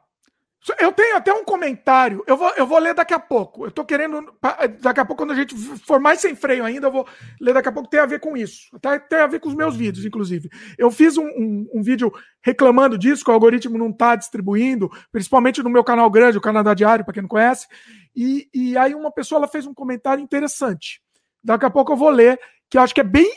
eu 0.78 0.92
tenho 0.92 1.16
até 1.16 1.32
um 1.32 1.44
comentário, 1.44 2.22
eu 2.24 2.36
vou, 2.36 2.50
eu 2.50 2.64
vou 2.64 2.78
ler 2.78 2.94
daqui 2.94 3.12
a 3.12 3.18
pouco. 3.18 3.64
Eu 3.64 3.70
tô 3.72 3.84
querendo. 3.84 4.32
Daqui 4.80 5.00
a 5.00 5.04
pouco, 5.04 5.22
quando 5.22 5.32
a 5.32 5.34
gente 5.34 5.56
for 5.56 5.98
mais 5.98 6.20
sem 6.20 6.36
freio 6.36 6.64
ainda, 6.64 6.86
eu 6.86 6.92
vou 6.92 7.06
ler 7.40 7.52
daqui 7.52 7.68
a 7.68 7.72
pouco. 7.72 7.88
Tem 7.88 7.98
a 7.98 8.06
ver 8.06 8.20
com 8.20 8.36
isso. 8.36 8.68
Até 8.72 8.98
tem 9.00 9.18
a 9.18 9.26
ver 9.26 9.40
com 9.40 9.48
os 9.48 9.56
meus 9.56 9.74
vídeos, 9.74 10.04
inclusive. 10.04 10.48
Eu 10.78 10.90
fiz 10.90 11.16
um, 11.16 11.26
um, 11.26 11.68
um 11.74 11.82
vídeo 11.82 12.12
reclamando 12.40 12.96
disso, 12.96 13.24
que 13.24 13.30
o 13.30 13.34
algoritmo 13.34 13.76
não 13.76 13.92
tá 13.92 14.14
distribuindo, 14.14 14.88
principalmente 15.10 15.62
no 15.62 15.70
meu 15.70 15.82
canal 15.82 16.08
grande, 16.08 16.38
o 16.38 16.42
Canadá 16.42 16.74
Diário, 16.74 17.04
para 17.04 17.14
quem 17.14 17.22
não 17.22 17.28
conhece. 17.28 17.66
E, 18.14 18.48
e 18.54 18.76
aí 18.76 18.94
uma 18.94 19.10
pessoa 19.10 19.40
ela 19.40 19.48
fez 19.48 19.66
um 19.66 19.74
comentário 19.74 20.22
interessante. 20.22 21.02
Daqui 21.42 21.66
a 21.66 21.70
pouco 21.70 21.92
eu 21.92 21.96
vou 21.96 22.10
ler, 22.10 22.38
que 22.70 22.78
eu 22.78 22.82
acho 22.82 22.94
que 22.94 23.00
é 23.00 23.04
bem, 23.04 23.30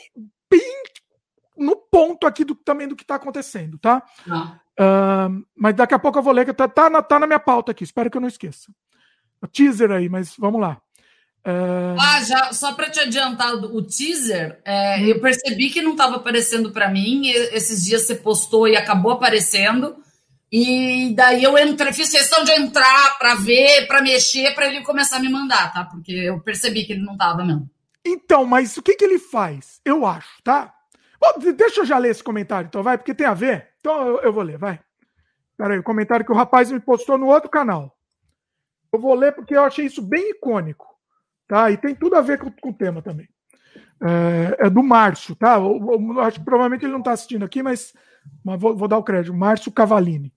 bem 0.48 0.82
no 1.56 1.76
ponto 1.76 2.24
aqui 2.24 2.44
do, 2.44 2.54
também 2.54 2.86
do 2.86 2.94
que 2.94 3.02
está 3.02 3.16
acontecendo, 3.16 3.78
tá? 3.78 4.00
Ah. 4.30 4.60
Uh, 4.78 5.44
mas 5.56 5.74
daqui 5.74 5.94
a 5.94 5.98
pouco 5.98 6.18
eu 6.18 6.22
vou 6.22 6.32
ler, 6.32 6.44
que 6.44 6.52
tá, 6.52 6.68
tá, 6.68 6.90
na, 6.90 7.02
tá 7.02 7.18
na 7.18 7.26
minha 7.26 7.40
pauta 7.40 7.72
aqui, 7.72 7.82
espero 7.84 8.10
que 8.10 8.16
eu 8.16 8.20
não 8.20 8.28
esqueça. 8.28 8.70
O 9.40 9.46
teaser 9.46 9.90
aí, 9.90 10.08
mas 10.08 10.34
vamos 10.38 10.60
lá. 10.60 10.80
Uh... 11.46 11.96
Ah, 11.98 12.22
já, 12.24 12.52
só 12.52 12.72
para 12.72 12.90
te 12.90 12.98
adiantar 12.98 13.54
o 13.54 13.82
teaser, 13.82 14.60
é, 14.64 15.00
eu 15.08 15.20
percebi 15.20 15.70
que 15.70 15.80
não 15.80 15.92
estava 15.92 16.16
aparecendo 16.16 16.72
para 16.72 16.90
mim. 16.90 17.28
Esses 17.28 17.84
dias 17.84 18.02
você 18.02 18.16
postou 18.16 18.66
e 18.66 18.76
acabou 18.76 19.12
aparecendo. 19.12 19.96
E 20.50 21.12
daí 21.14 21.42
eu 21.42 21.56
entrei, 21.58 21.92
fiz 21.92 22.10
questão 22.10 22.44
de 22.44 22.52
entrar 22.52 23.18
para 23.18 23.34
ver, 23.36 23.86
para 23.86 24.02
mexer, 24.02 24.54
para 24.54 24.66
ele 24.66 24.82
começar 24.82 25.16
a 25.16 25.20
me 25.20 25.28
mandar, 25.28 25.72
tá? 25.72 25.84
Porque 25.84 26.12
eu 26.12 26.40
percebi 26.40 26.84
que 26.84 26.92
ele 26.92 27.02
não 27.02 27.12
estava 27.12 27.44
mesmo. 27.44 27.68
Então, 28.04 28.44
mas 28.44 28.76
o 28.76 28.82
que, 28.82 28.94
que 28.94 29.04
ele 29.04 29.18
faz? 29.18 29.80
Eu 29.84 30.06
acho, 30.06 30.28
tá? 30.42 30.72
Bom, 31.20 31.52
deixa 31.52 31.80
eu 31.80 31.84
já 31.84 31.98
ler 31.98 32.10
esse 32.10 32.22
comentário, 32.22 32.68
então, 32.68 32.82
vai, 32.82 32.96
porque 32.96 33.14
tem 33.14 33.26
a 33.26 33.34
ver. 33.34 33.68
Então 33.86 34.04
eu, 34.04 34.20
eu 34.20 34.32
vou 34.32 34.42
ler, 34.42 34.58
vai. 34.58 34.80
Peraí, 35.56 35.78
o 35.78 35.82
comentário 35.84 36.26
que 36.26 36.32
o 36.32 36.34
rapaz 36.34 36.72
me 36.72 36.80
postou 36.80 37.16
no 37.16 37.26
outro 37.26 37.48
canal. 37.48 37.96
Eu 38.92 38.98
vou 38.98 39.14
ler 39.14 39.32
porque 39.32 39.54
eu 39.54 39.62
achei 39.62 39.86
isso 39.86 40.02
bem 40.02 40.32
icônico, 40.32 40.84
tá? 41.46 41.70
E 41.70 41.76
tem 41.76 41.94
tudo 41.94 42.16
a 42.16 42.20
ver 42.20 42.36
com, 42.36 42.50
com 42.50 42.70
o 42.70 42.74
tema 42.74 43.00
também. 43.00 43.28
É, 44.02 44.66
é 44.66 44.70
do 44.70 44.82
Márcio, 44.82 45.36
tá? 45.36 45.54
Eu, 45.54 45.78
eu, 45.80 46.20
acho 46.20 46.40
que 46.40 46.44
provavelmente 46.44 46.84
ele 46.84 46.94
não 46.94 46.98
está 46.98 47.12
assistindo 47.12 47.44
aqui, 47.44 47.62
mas, 47.62 47.94
mas 48.44 48.60
vou, 48.60 48.76
vou, 48.76 48.88
dar 48.88 48.98
o 48.98 49.04
crédito. 49.04 49.32
Márcio 49.32 49.70
Cavalini. 49.70 50.34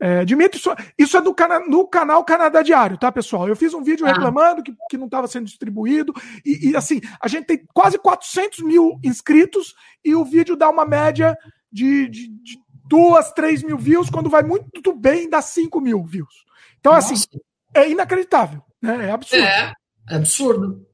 É, 0.00 0.24
Dimitri, 0.24 0.58
isso, 0.58 0.74
isso 0.96 1.16
é 1.18 1.20
do 1.20 1.34
cana 1.34 1.60
no 1.60 1.86
canal 1.86 2.24
Canadá 2.24 2.62
Diário, 2.62 2.96
tá, 2.96 3.12
pessoal? 3.12 3.46
Eu 3.46 3.56
fiz 3.56 3.74
um 3.74 3.82
vídeo 3.82 4.06
ah. 4.06 4.08
reclamando 4.08 4.62
que, 4.62 4.74
que 4.88 4.96
não 4.96 5.06
estava 5.06 5.26
sendo 5.26 5.44
distribuído. 5.44 6.14
E, 6.42 6.70
e, 6.70 6.76
assim, 6.76 7.02
a 7.20 7.28
gente 7.28 7.44
tem 7.44 7.66
quase 7.74 7.98
400 7.98 8.60
mil 8.60 8.98
inscritos 9.04 9.74
e 10.02 10.14
o 10.14 10.24
vídeo 10.24 10.56
dá 10.56 10.70
uma 10.70 10.86
média 10.86 11.36
de, 11.70 12.08
de, 12.08 12.28
de 12.28 12.67
duas, 12.88 13.32
três 13.32 13.62
mil 13.62 13.78
views, 13.78 14.10
quando 14.10 14.30
vai 14.30 14.42
muito 14.42 14.94
bem, 14.94 15.28
dá 15.28 15.42
cinco 15.42 15.80
mil 15.80 16.04
views. 16.04 16.44
Então, 16.80 16.92
assim, 16.92 17.14
Nossa. 17.14 17.28
assim, 17.30 17.40
é 17.74 17.90
inacreditável, 17.90 18.62
né? 18.80 19.08
É 19.08 19.10
absurdo. 19.10 19.44
É, 19.44 19.74
é 20.10 20.14
absurdo. 20.16 20.88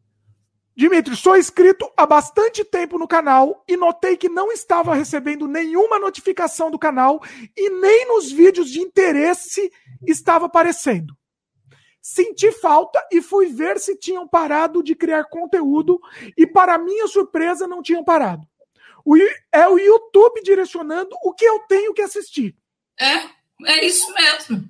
Dimitri, 0.76 1.14
sou 1.14 1.36
inscrito 1.36 1.88
há 1.96 2.04
bastante 2.04 2.64
tempo 2.64 2.98
no 2.98 3.06
canal 3.06 3.62
e 3.68 3.76
notei 3.76 4.16
que 4.16 4.28
não 4.28 4.50
estava 4.50 4.92
recebendo 4.94 5.46
nenhuma 5.46 6.00
notificação 6.00 6.68
do 6.68 6.78
canal 6.78 7.22
e 7.56 7.70
nem 7.70 8.08
nos 8.08 8.32
vídeos 8.32 8.68
de 8.70 8.80
interesse 8.80 9.70
estava 10.04 10.46
aparecendo. 10.46 11.16
Senti 12.02 12.50
falta 12.50 13.00
e 13.10 13.22
fui 13.22 13.46
ver 13.46 13.78
se 13.78 13.96
tinham 13.96 14.26
parado 14.26 14.82
de 14.82 14.96
criar 14.96 15.24
conteúdo 15.24 16.00
e, 16.36 16.44
para 16.44 16.76
minha 16.76 17.06
surpresa, 17.06 17.68
não 17.68 17.80
tinham 17.80 18.04
parado. 18.04 18.46
O, 19.04 19.16
é 19.52 19.68
o 19.68 19.78
YouTube 19.78 20.42
direcionando 20.42 21.16
o 21.22 21.32
que 21.32 21.44
eu 21.44 21.60
tenho 21.68 21.92
que 21.92 22.02
assistir. 22.02 22.56
É, 22.98 23.16
é 23.66 23.84
isso 23.84 24.12
mesmo. 24.14 24.68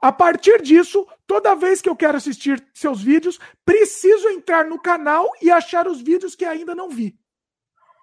A 0.00 0.12
partir 0.12 0.60
disso, 0.60 1.06
toda 1.26 1.54
vez 1.54 1.80
que 1.80 1.88
eu 1.88 1.96
quero 1.96 2.16
assistir 2.16 2.62
seus 2.74 3.02
vídeos, 3.02 3.38
preciso 3.64 4.28
entrar 4.28 4.66
no 4.66 4.78
canal 4.78 5.30
e 5.40 5.50
achar 5.50 5.88
os 5.88 6.00
vídeos 6.00 6.34
que 6.34 6.44
ainda 6.44 6.74
não 6.74 6.90
vi. 6.90 7.18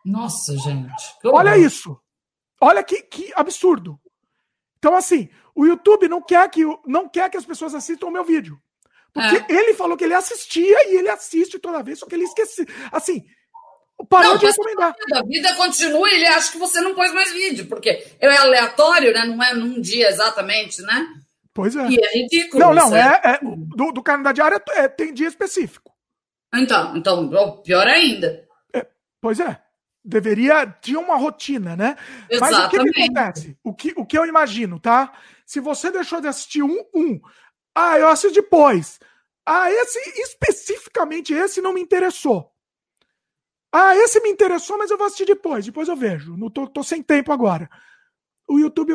Nossa, 0.03 0.57
gente. 0.57 1.15
Olha 1.23 1.57
isso. 1.57 1.95
Olha 2.59 2.83
que, 2.83 3.03
que 3.03 3.31
absurdo. 3.35 3.99
Então, 4.79 4.95
assim, 4.95 5.29
o 5.53 5.65
YouTube 5.65 6.07
não 6.07 6.21
quer 6.21 6.49
que, 6.49 6.63
não 6.87 7.07
quer 7.07 7.29
que 7.29 7.37
as 7.37 7.45
pessoas 7.45 7.75
assistam 7.75 8.07
o 8.07 8.11
meu 8.11 8.23
vídeo. 8.23 8.59
Porque 9.13 9.35
é. 9.35 9.55
ele 9.55 9.73
falou 9.73 9.95
que 9.95 10.03
ele 10.03 10.13
assistia 10.13 10.89
e 10.89 10.97
ele 10.97 11.09
assiste 11.09 11.59
toda 11.59 11.83
vez, 11.83 11.99
só 11.99 12.05
que 12.05 12.15
ele 12.15 12.23
esqueceu. 12.23 12.65
Assim, 12.91 13.23
parou 14.05 14.33
não, 14.33 14.37
de 14.37 14.45
recomendar. 14.45 14.95
A 15.13 15.23
vida 15.23 15.53
continua 15.55 16.09
e 16.09 16.15
ele 16.15 16.27
acha 16.27 16.51
que 16.51 16.57
você 16.57 16.81
não 16.81 16.95
pôs 16.95 17.13
mais 17.13 17.31
vídeo, 17.31 17.67
porque 17.67 18.05
é 18.19 18.37
aleatório, 18.37 19.13
né? 19.13 19.25
Não 19.25 19.43
é 19.43 19.53
num 19.53 19.79
dia 19.79 20.09
exatamente, 20.09 20.81
né? 20.81 21.07
Pois 21.53 21.75
é. 21.75 21.87
E 21.89 21.99
é 21.99 22.17
ridículo. 22.17 22.63
Não, 22.63 22.73
não, 22.73 22.95
é, 22.95 23.21
é, 23.23 23.39
do, 23.41 23.91
do 23.91 24.03
canal 24.03 24.23
da 24.23 24.31
diária 24.31 24.61
é, 24.71 24.87
tem 24.87 25.13
dia 25.13 25.27
específico. 25.27 25.91
Então, 26.53 26.95
então, 26.95 27.61
pior 27.61 27.87
ainda. 27.87 28.45
É, 28.73 28.85
pois 29.21 29.39
é. 29.39 29.61
Deveria. 30.03 30.65
Tinha 30.81 30.99
uma 30.99 31.15
rotina, 31.15 31.75
né? 31.75 31.95
Exatamente. 32.29 32.57
Mas 32.57 32.65
o 32.65 32.69
que, 32.69 32.91
que, 32.91 33.01
acontece? 33.01 33.57
O 33.63 33.73
que, 33.73 33.93
o 33.95 34.05
que 34.05 34.17
eu 34.17 34.25
imagino, 34.25 34.79
tá? 34.79 35.13
Se 35.45 35.59
você 35.59 35.91
deixou 35.91 36.19
de 36.19 36.27
assistir 36.27 36.63
um, 36.63 36.83
um. 36.93 37.19
Ah, 37.75 37.99
eu 37.99 38.07
assisto 38.07 38.41
depois. 38.41 38.99
Ah, 39.45 39.71
esse, 39.71 39.99
especificamente 40.21 41.33
esse 41.33 41.61
não 41.61 41.73
me 41.73 41.81
interessou. 41.81 42.50
Ah, 43.71 43.95
esse 43.95 44.19
me 44.19 44.29
interessou, 44.29 44.77
mas 44.77 44.91
eu 44.91 44.97
vou 44.97 45.07
assistir 45.07 45.25
depois. 45.25 45.65
Depois 45.65 45.87
eu 45.87 45.95
vejo. 45.95 46.35
Não 46.35 46.49
tô, 46.49 46.67
tô 46.67 46.83
sem 46.83 47.01
tempo 47.01 47.31
agora. 47.31 47.69
O 48.47 48.59
YouTube 48.59 48.93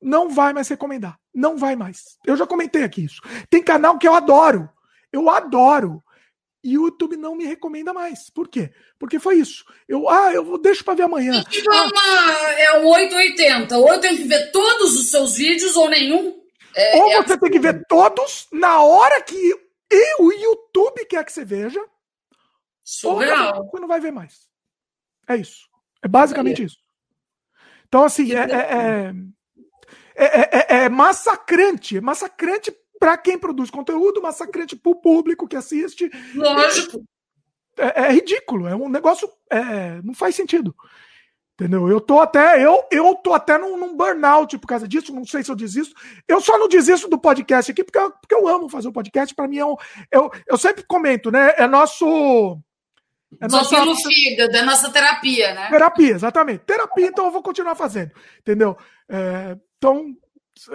não 0.00 0.28
vai 0.28 0.52
mais 0.52 0.68
recomendar. 0.68 1.18
Não 1.34 1.56
vai 1.56 1.74
mais. 1.74 2.18
Eu 2.26 2.36
já 2.36 2.46
comentei 2.46 2.82
aqui 2.82 3.04
isso. 3.04 3.22
Tem 3.48 3.62
canal 3.62 3.98
que 3.98 4.06
eu 4.06 4.14
adoro. 4.14 4.68
Eu 5.10 5.30
adoro. 5.30 6.02
E 6.64 6.78
o 6.78 6.84
YouTube 6.84 7.16
não 7.16 7.34
me 7.34 7.44
recomenda 7.44 7.92
mais. 7.92 8.30
Por 8.30 8.48
quê? 8.48 8.70
Porque 8.98 9.18
foi 9.18 9.36
isso. 9.36 9.64
Eu, 9.88 10.08
ah, 10.08 10.32
eu 10.32 10.58
deixo 10.58 10.84
para 10.84 10.94
ver 10.94 11.02
amanhã. 11.04 11.42
Tipo, 11.44 11.70
ah. 11.72 12.52
é 12.58 12.78
um 12.80 12.86
880. 12.86 13.78
Ou 13.78 13.92
eu 13.92 14.00
tenho 14.00 14.16
que 14.16 14.24
ver 14.24 14.52
todos 14.52 14.94
os 14.94 15.10
seus 15.10 15.36
vídeos 15.36 15.74
ou 15.74 15.88
nenhum. 15.88 16.40
É, 16.74 16.96
ou 16.96 17.12
é 17.12 17.22
você 17.22 17.36
tem 17.36 17.50
que 17.50 17.58
ver 17.58 17.84
todos 17.86 18.46
na 18.52 18.80
hora 18.82 19.20
que 19.22 19.36
eu, 19.90 20.24
o 20.24 20.32
YouTube 20.32 21.04
quer 21.06 21.24
que 21.24 21.32
você 21.32 21.44
veja. 21.44 21.80
Surreal. 22.84 23.68
Você 23.70 23.80
não 23.80 23.88
vai 23.88 24.00
ver 24.00 24.12
mais. 24.12 24.48
É 25.28 25.36
isso. 25.36 25.68
É 26.02 26.08
basicamente 26.08 26.62
é. 26.62 26.64
isso. 26.66 26.78
Então, 27.86 28.04
assim, 28.04 28.32
é, 28.32 28.38
é, 28.38 28.54
é 28.54 29.14
é, 30.14 30.58
é, 30.58 30.84
é, 30.84 30.88
massacrante, 30.88 31.96
é 31.96 32.00
massacrante 32.00 32.74
para 32.98 33.16
quem 33.16 33.38
produz 33.38 33.70
conteúdo, 33.70 34.22
massacrante 34.22 34.76
para 34.76 34.92
o 34.92 35.00
público 35.00 35.48
que 35.48 35.56
assiste. 35.56 36.10
Lógico. 36.34 37.02
É, 37.76 38.12
ridículo, 38.12 38.68
é 38.68 38.76
um 38.76 38.88
negócio, 38.88 39.28
não 40.04 40.14
faz 40.14 40.34
sentido. 40.34 40.74
Entendeu? 41.54 41.88
Eu 41.88 42.00
tô 42.00 42.20
até, 42.20 42.64
eu, 42.64 42.82
eu 42.90 43.14
tô 43.14 43.34
até 43.34 43.58
num, 43.58 43.76
num, 43.76 43.96
burnout 43.96 44.58
por 44.58 44.66
causa 44.66 44.88
disso, 44.88 45.14
não 45.14 45.24
sei 45.24 45.42
se 45.42 45.50
eu 45.50 45.56
desisto. 45.56 45.94
Eu 46.26 46.40
só 46.40 46.58
não 46.58 46.68
desisto 46.68 47.08
do 47.08 47.20
podcast 47.20 47.70
aqui 47.70 47.84
porque 47.84 47.98
eu, 47.98 48.10
porque 48.10 48.34
eu 48.34 48.48
amo 48.48 48.68
fazer 48.68 48.88
o 48.88 48.92
podcast. 48.92 49.34
Para 49.34 49.48
mim 49.48 49.58
é 49.58 49.66
um, 49.66 49.76
eu, 50.10 50.30
eu 50.46 50.56
sempre 50.56 50.82
comento, 50.82 51.30
né? 51.30 51.54
É 51.56 51.66
nosso 51.66 52.58
é 53.40 53.48
nossa, 53.48 53.84
nossa 53.84 54.08
fígado, 54.08 54.56
é 54.56 54.62
nossa 54.62 54.90
terapia, 54.90 55.54
né? 55.54 55.68
Terapia, 55.70 56.10
exatamente. 56.12 56.64
Terapia, 56.64 57.06
então 57.06 57.26
eu 57.26 57.30
vou 57.30 57.42
continuar 57.42 57.74
fazendo, 57.74 58.12
entendeu? 58.40 58.76
É, 59.08 59.56
então, 59.76 60.14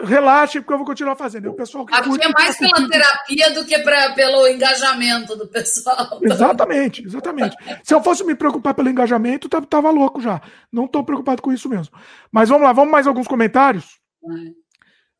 relaxe, 0.04 0.60
porque 0.60 0.74
eu 0.74 0.78
vou 0.78 0.86
continuar 0.86 1.16
fazendo. 1.16 1.50
O 1.50 1.54
pessoal 1.56 1.86
que 1.86 1.94
Aqui 1.94 2.10
é 2.22 2.30
mais 2.30 2.58
pela 2.58 2.72
curtindo. 2.72 2.90
terapia 2.90 3.52
do 3.52 3.66
que 3.66 3.78
pra, 3.80 4.12
pelo 4.14 4.48
engajamento 4.48 5.36
do 5.36 5.48
pessoal. 5.48 6.20
Exatamente, 6.22 7.04
exatamente. 7.04 7.56
Se 7.84 7.94
eu 7.94 8.02
fosse 8.04 8.24
me 8.24 8.36
preocupar 8.36 8.74
pelo 8.74 8.90
engajamento, 8.90 9.48
tava 9.48 9.90
louco 9.90 10.20
já. 10.20 10.42
Não 10.72 10.86
estou 10.86 11.04
preocupado 11.04 11.42
com 11.42 11.54
isso 11.54 11.70
mesmo. 11.70 11.96
Mas 12.32 12.50
vamos 12.50 12.64
lá, 12.64 12.74
vamos 12.74 12.92
mais 12.92 13.08
alguns 13.08 13.28
comentários? 13.28 14.00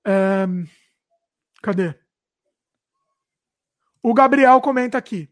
É, 0.06 0.46
cadê? 1.62 1.96
O 4.02 4.14
Gabriel 4.14 4.60
comenta 4.62 4.98
aqui. 4.98 5.30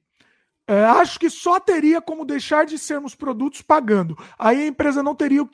É, 0.68 0.84
acho 0.84 1.20
que 1.20 1.30
só 1.30 1.60
teria 1.60 2.02
como 2.02 2.26
deixar 2.26 2.66
de 2.66 2.78
sermos 2.78 3.14
produtos 3.14 3.62
pagando. 3.62 4.18
Aí 4.38 4.64
a 4.64 4.68
empresa 4.68 5.04
não 5.04 5.14
teria 5.14 5.48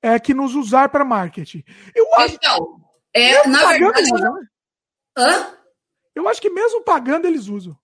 é, 0.00 0.18
que 0.18 0.32
nos 0.32 0.54
usar 0.54 0.88
para 0.88 1.04
marketing. 1.04 1.64
Eu 1.94 2.14
acho 2.16 2.34
então, 2.34 2.80
é, 3.12 3.46
na 3.48 3.66
verdade. 3.66 4.12
Né? 4.12 4.30
Hã? 5.18 5.46
Eu 6.14 6.28
acho 6.28 6.40
que 6.40 6.50
mesmo 6.50 6.82
pagando 6.82 7.26
eles 7.26 7.48
usam. 7.48 7.76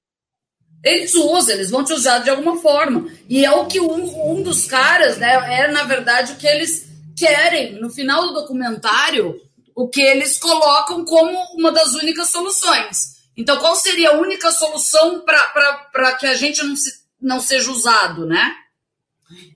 Eles 0.85 1.15
usam, 1.15 1.55
eles 1.55 1.71
vão 1.71 1.83
te 1.83 1.93
usar 1.93 2.21
de 2.21 2.31
alguma 2.31 2.57
forma. 2.57 3.11
E 3.29 3.45
é 3.45 3.51
o 3.51 3.67
que 3.67 3.81
um, 3.81 4.33
um 4.33 4.43
dos 4.43 4.67
caras, 4.67 5.19
né? 5.19 5.35
É, 5.61 5.69
na 5.73 5.83
verdade, 5.83 6.33
o 6.33 6.37
que 6.37 6.47
eles 6.47 6.89
querem. 7.17 7.81
No 7.81 7.91
final 7.91 8.29
do 8.29 8.35
documentário, 8.35 9.41
o 9.75 9.89
que 9.89 10.01
eles 10.01 10.39
colocam 10.39 11.05
como 11.05 11.37
uma 11.55 11.73
das 11.73 11.95
únicas 11.95 12.31
soluções. 12.31 13.18
Então, 13.39 13.57
qual 13.61 13.77
seria 13.77 14.11
a 14.11 14.17
única 14.17 14.51
solução 14.51 15.21
para 15.21 16.17
que 16.19 16.27
a 16.27 16.35
gente 16.35 16.61
não, 16.65 16.75
se, 16.75 16.91
não 17.21 17.41
seja 17.41 17.71
usado, 17.71 18.27
né? 18.27 18.57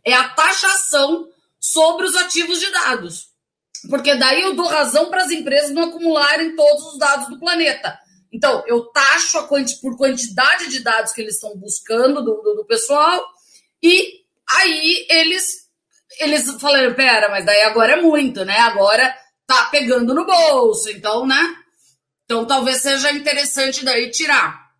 É 0.04 0.14
a 0.14 0.28
taxação 0.28 1.28
sobre 1.58 2.06
os 2.06 2.14
ativos 2.14 2.60
de 2.60 2.70
dados. 2.70 3.26
Porque 3.90 4.14
daí 4.14 4.40
eu 4.42 4.54
dou 4.54 4.68
razão 4.68 5.10
para 5.10 5.24
as 5.24 5.32
empresas 5.32 5.72
não 5.72 5.88
acumularem 5.88 6.54
todos 6.54 6.92
os 6.92 6.98
dados 6.98 7.28
do 7.28 7.40
planeta. 7.40 7.98
Então, 8.32 8.62
eu 8.68 8.84
taxo 8.84 9.38
a 9.38 9.48
quanti, 9.48 9.80
por 9.80 9.96
quantidade 9.96 10.68
de 10.68 10.78
dados 10.78 11.10
que 11.10 11.20
eles 11.20 11.34
estão 11.34 11.56
buscando 11.56 12.22
do, 12.22 12.40
do, 12.40 12.54
do 12.54 12.64
pessoal, 12.64 13.26
e 13.82 14.20
aí 14.48 15.06
eles, 15.10 15.68
eles 16.20 16.48
falaram: 16.60 16.94
pera, 16.94 17.28
mas 17.30 17.44
daí 17.44 17.62
agora 17.62 17.94
é 17.94 18.00
muito, 18.00 18.44
né? 18.44 18.58
Agora 18.60 19.12
tá 19.44 19.66
pegando 19.72 20.14
no 20.14 20.24
bolso, 20.24 20.88
então, 20.88 21.26
né? 21.26 21.61
Então, 22.24 22.46
talvez 22.46 22.82
seja 22.82 23.12
interessante 23.12 23.84
daí 23.84 24.10
tirar. 24.10 24.70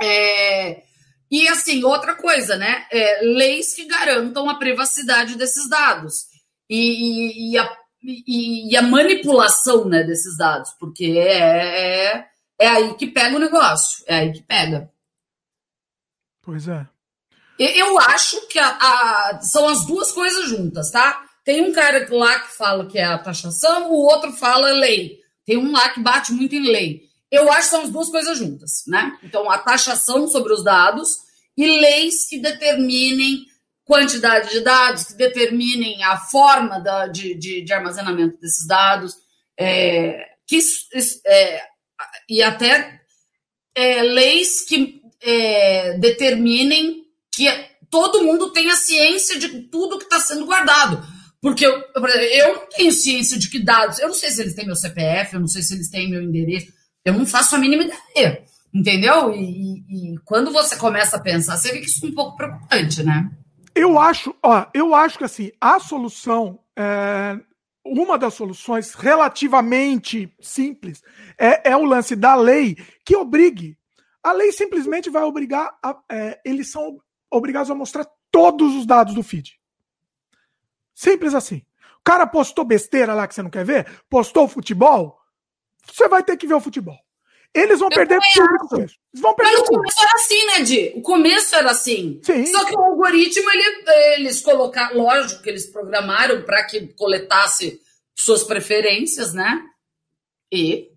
É, 0.00 0.82
e 1.30 1.48
assim, 1.48 1.82
outra 1.84 2.14
coisa, 2.14 2.56
né? 2.56 2.86
É, 2.90 3.20
leis 3.22 3.74
que 3.74 3.84
garantam 3.84 4.48
a 4.48 4.58
privacidade 4.58 5.36
desses 5.36 5.68
dados 5.68 6.26
e, 6.68 6.78
e, 6.78 7.52
e, 7.52 7.58
a, 7.58 7.76
e 8.02 8.76
a, 8.76 8.82
manipulação 8.82 9.86
né, 9.86 10.02
desses 10.04 10.36
dados, 10.36 10.70
porque 10.78 11.16
é, 11.18 12.14
é, 12.14 12.26
é, 12.58 12.68
aí 12.68 12.94
que 12.94 13.06
pega 13.06 13.36
o 13.36 13.40
negócio, 13.40 14.04
é 14.06 14.16
aí 14.16 14.32
que 14.32 14.42
pega. 14.42 14.90
Pois 16.42 16.68
é. 16.68 16.86
Eu 17.58 17.98
acho 17.98 18.46
que 18.48 18.58
a, 18.58 18.68
a, 18.68 19.40
são 19.40 19.66
as 19.66 19.86
duas 19.86 20.12
coisas 20.12 20.46
juntas, 20.48 20.90
tá? 20.90 21.24
Tem 21.42 21.62
um 21.62 21.72
cara 21.72 22.06
lá 22.10 22.40
que 22.40 22.56
fala 22.56 22.86
que 22.86 22.98
é 22.98 23.04
a 23.04 23.18
taxação, 23.18 23.90
o 23.90 23.96
outro 23.96 24.32
fala 24.32 24.72
lei. 24.72 25.18
Tem 25.46 25.56
um 25.56 25.70
lá 25.70 25.88
que 25.90 26.00
bate 26.00 26.32
muito 26.32 26.54
em 26.54 26.68
lei. 26.68 27.02
Eu 27.30 27.50
acho 27.50 27.62
que 27.62 27.76
são 27.76 27.82
as 27.82 27.90
duas 27.90 28.08
coisas 28.08 28.36
juntas, 28.36 28.82
né? 28.86 29.16
Então, 29.22 29.50
a 29.50 29.58
taxação 29.58 30.26
sobre 30.26 30.52
os 30.52 30.64
dados 30.64 31.18
e 31.56 31.64
leis 31.64 32.26
que 32.28 32.38
determinem 32.38 33.46
quantidade 33.84 34.50
de 34.50 34.60
dados, 34.60 35.04
que 35.04 35.14
determinem 35.14 36.02
a 36.02 36.16
forma 36.16 36.80
da, 36.80 37.06
de, 37.06 37.34
de, 37.34 37.62
de, 37.62 37.72
armazenamento 37.72 38.36
desses 38.40 38.66
dados, 38.66 39.14
é, 39.56 40.26
que, 40.46 40.58
é, 41.24 41.62
e 42.28 42.42
até 42.42 43.00
é, 43.74 44.02
leis 44.02 44.62
que 44.62 45.00
é, 45.20 45.96
determinem 45.98 47.04
que 47.32 47.46
todo 47.88 48.24
mundo 48.24 48.52
tenha 48.52 48.74
ciência 48.74 49.38
de 49.38 49.62
tudo 49.62 49.98
que 49.98 50.04
está 50.04 50.18
sendo 50.18 50.44
guardado. 50.44 51.06
Porque 51.40 51.66
eu, 51.66 51.72
eu 51.94 52.54
não 52.54 52.66
tenho 52.68 52.92
ciência 52.92 53.38
de 53.38 53.50
que 53.50 53.62
dados, 53.62 53.98
eu 53.98 54.08
não 54.08 54.14
sei 54.14 54.30
se 54.30 54.40
eles 54.40 54.54
têm 54.54 54.66
meu 54.66 54.76
CPF, 54.76 55.34
eu 55.34 55.40
não 55.40 55.48
sei 55.48 55.62
se 55.62 55.74
eles 55.74 55.90
têm 55.90 56.10
meu 56.10 56.22
endereço, 56.22 56.72
eu 57.04 57.12
não 57.12 57.26
faço 57.26 57.54
a 57.54 57.58
mínima 57.58 57.84
ideia, 57.84 58.42
entendeu? 58.74 59.32
E, 59.32 59.84
e, 59.88 60.18
quando 60.24 60.50
você 60.50 60.76
começa 60.76 61.16
a 61.16 61.22
pensar, 61.22 61.56
você 61.56 61.72
vê 61.72 61.80
que 61.80 61.86
isso 61.86 62.04
é 62.04 62.08
um 62.08 62.14
pouco 62.14 62.36
preocupante, 62.36 63.02
né? 63.02 63.30
Eu 63.74 63.98
acho, 63.98 64.34
ó, 64.42 64.66
eu 64.72 64.94
acho 64.94 65.18
que 65.18 65.24
assim, 65.24 65.52
a 65.60 65.78
solução 65.78 66.58
é, 66.76 67.38
uma 67.86 68.18
das 68.18 68.34
soluções 68.34 68.94
relativamente 68.94 70.32
simples 70.40 71.02
é, 71.38 71.70
é, 71.70 71.76
o 71.76 71.84
lance 71.84 72.16
da 72.16 72.34
lei 72.34 72.76
que 73.04 73.16
obrigue. 73.16 73.78
A 74.22 74.32
lei 74.32 74.50
simplesmente 74.50 75.08
vai 75.08 75.22
obrigar, 75.22 75.78
a, 75.82 75.96
é, 76.10 76.40
eles 76.44 76.70
são 76.70 76.98
obrigados 77.30 77.70
a 77.70 77.74
mostrar 77.74 78.06
todos 78.30 78.74
os 78.74 78.84
dados 78.84 79.14
do 79.14 79.22
feed. 79.22 79.52
Simples 80.96 81.34
assim. 81.34 81.62
O 82.00 82.02
cara 82.02 82.26
postou 82.26 82.64
besteira 82.64 83.12
lá 83.12 83.28
que 83.28 83.34
você 83.34 83.42
não 83.42 83.50
quer 83.50 83.64
ver, 83.64 83.86
postou 84.08 84.48
futebol, 84.48 85.20
você 85.86 86.08
vai 86.08 86.22
ter 86.24 86.36
que 86.38 86.46
ver 86.46 86.54
o 86.54 86.60
futebol. 86.60 86.98
Eles 87.54 87.78
vão 87.78 87.88
eu 87.90 87.94
perder 87.94 88.20
tudo 88.34 88.68
com 88.68 88.76
isso. 88.82 88.98
Eles 89.12 89.20
vão 89.22 89.34
perder 89.34 89.52
Mas 89.52 89.60
o 89.60 89.64
começo 89.64 90.02
era 90.02 90.12
assim, 90.14 90.46
né, 90.46 90.60
Di? 90.62 90.92
O 90.96 91.02
começo 91.02 91.54
era 91.54 91.70
assim. 91.70 92.20
Sim. 92.22 92.46
Só 92.46 92.64
que 92.64 92.76
o 92.76 92.80
algoritmo, 92.80 93.50
ele, 93.50 93.84
eles 94.16 94.40
colocaram, 94.40 94.96
lógico 94.96 95.42
que 95.42 95.50
eles 95.50 95.66
programaram 95.66 96.42
para 96.42 96.64
que 96.64 96.88
coletasse 96.94 97.80
suas 98.14 98.42
preferências, 98.42 99.34
né? 99.34 99.62
E. 100.52 100.90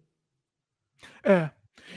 É. 1.23 1.49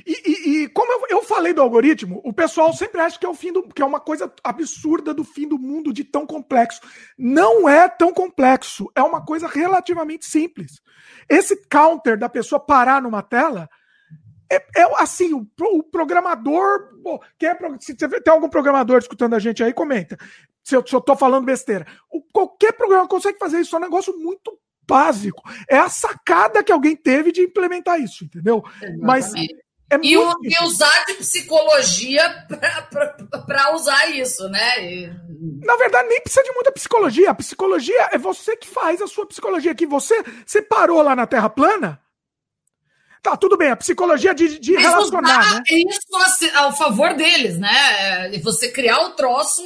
E, 0.07 0.13
e, 0.13 0.63
e, 0.65 0.69
como 0.69 0.93
eu, 0.93 1.19
eu, 1.19 1.23
falei 1.23 1.53
do 1.53 1.63
algoritmo, 1.63 2.21
o 2.25 2.33
pessoal 2.33 2.73
sempre 2.73 3.01
acha 3.01 3.19
que 3.19 3.27
é 3.27 3.29
o 3.29 3.35
fim 3.35 3.53
do, 3.53 3.63
que 3.63 3.83
é 3.83 3.85
uma 3.85 4.01
coisa 4.01 4.33
absurda 4.43 5.15
do 5.15 5.25
fim 5.25 5.47
do 5.47 5.59
mundo 5.59 5.93
de 5.93 6.05
tão 6.05 6.27
complexo. 6.27 6.81
Não 7.17 7.69
é 7.69 7.89
tão 7.89 8.13
complexo, 8.13 8.91
é 8.95 9.03
uma 9.03 9.25
coisa 9.25 9.47
relativamente 9.47 10.27
simples. 10.27 10.81
Esse 11.29 11.57
counter 11.69 12.19
da 12.19 12.29
pessoa 12.29 12.59
parar 12.59 13.01
numa 13.01 13.23
tela 13.23 13.69
é, 14.51 14.57
é 14.77 15.03
assim, 15.03 15.33
o, 15.33 15.47
o 15.61 15.83
programador. 15.83 17.01
Pô, 17.03 17.23
quer, 17.39 17.59
se 17.81 17.95
tem 17.95 18.11
algum 18.29 18.49
programador 18.49 18.99
escutando 18.99 19.35
a 19.35 19.39
gente 19.39 19.63
aí, 19.65 19.73
comenta. 19.73 20.19
Se 20.63 20.77
eu, 20.77 20.83
tô 20.83 21.17
falando 21.17 21.47
besteira. 21.47 21.87
O, 22.11 22.23
qualquer 22.33 22.73
programa 22.73 23.09
consegue 23.09 23.39
fazer 23.39 23.61
isso, 23.61 23.75
é 23.75 23.79
um 23.79 23.83
negócio 23.83 24.17
muito 24.19 24.59
básico. 24.87 25.43
É 25.69 25.79
a 25.79 25.89
sacada 25.89 26.63
que 26.63 26.73
alguém 26.73 26.95
teve 26.95 27.33
de 27.33 27.41
implementar 27.41 28.01
isso, 28.01 28.25
entendeu? 28.25 28.63
Exatamente. 28.77 29.01
Mas 29.01 29.33
é 29.91 29.99
e, 30.03 30.17
o, 30.17 30.35
e, 30.43 30.65
usar 30.65 31.05
de 31.07 31.15
psicologia 31.15 32.47
para 33.47 33.75
usar 33.75 34.11
isso, 34.11 34.49
né? 34.49 34.85
E... 34.85 35.07
Na 35.65 35.77
verdade, 35.77 36.09
nem 36.09 36.21
precisa 36.21 36.43
de 36.43 36.53
muita 36.53 36.73
psicologia. 36.73 37.31
A 37.31 37.35
psicologia 37.35 38.09
é 38.13 38.19
você 38.19 38.57
que 38.57 38.69
faz 38.69 39.03
a 39.03 39.07
sua 39.07 39.27
psicologia. 39.27 39.75
Que 39.75 39.87
você, 39.87 40.23
você 40.47 40.63
parou 40.63 41.03
lá 41.03 41.15
na 41.15 41.27
Terra 41.27 41.51
plana, 41.51 42.03
Tá, 43.23 43.37
tudo 43.37 43.57
bem, 43.57 43.71
a 43.71 43.77
psicologia 43.77 44.35
de, 44.35 44.59
de 44.59 44.75
relacionar, 44.75 45.55
né? 45.55 45.63
isso 45.71 46.57
ao 46.57 46.77
favor 46.77 47.15
deles, 47.15 47.57
né? 47.57 48.37
Você 48.43 48.69
criar 48.69 48.99
o 48.99 49.11
troço 49.11 49.63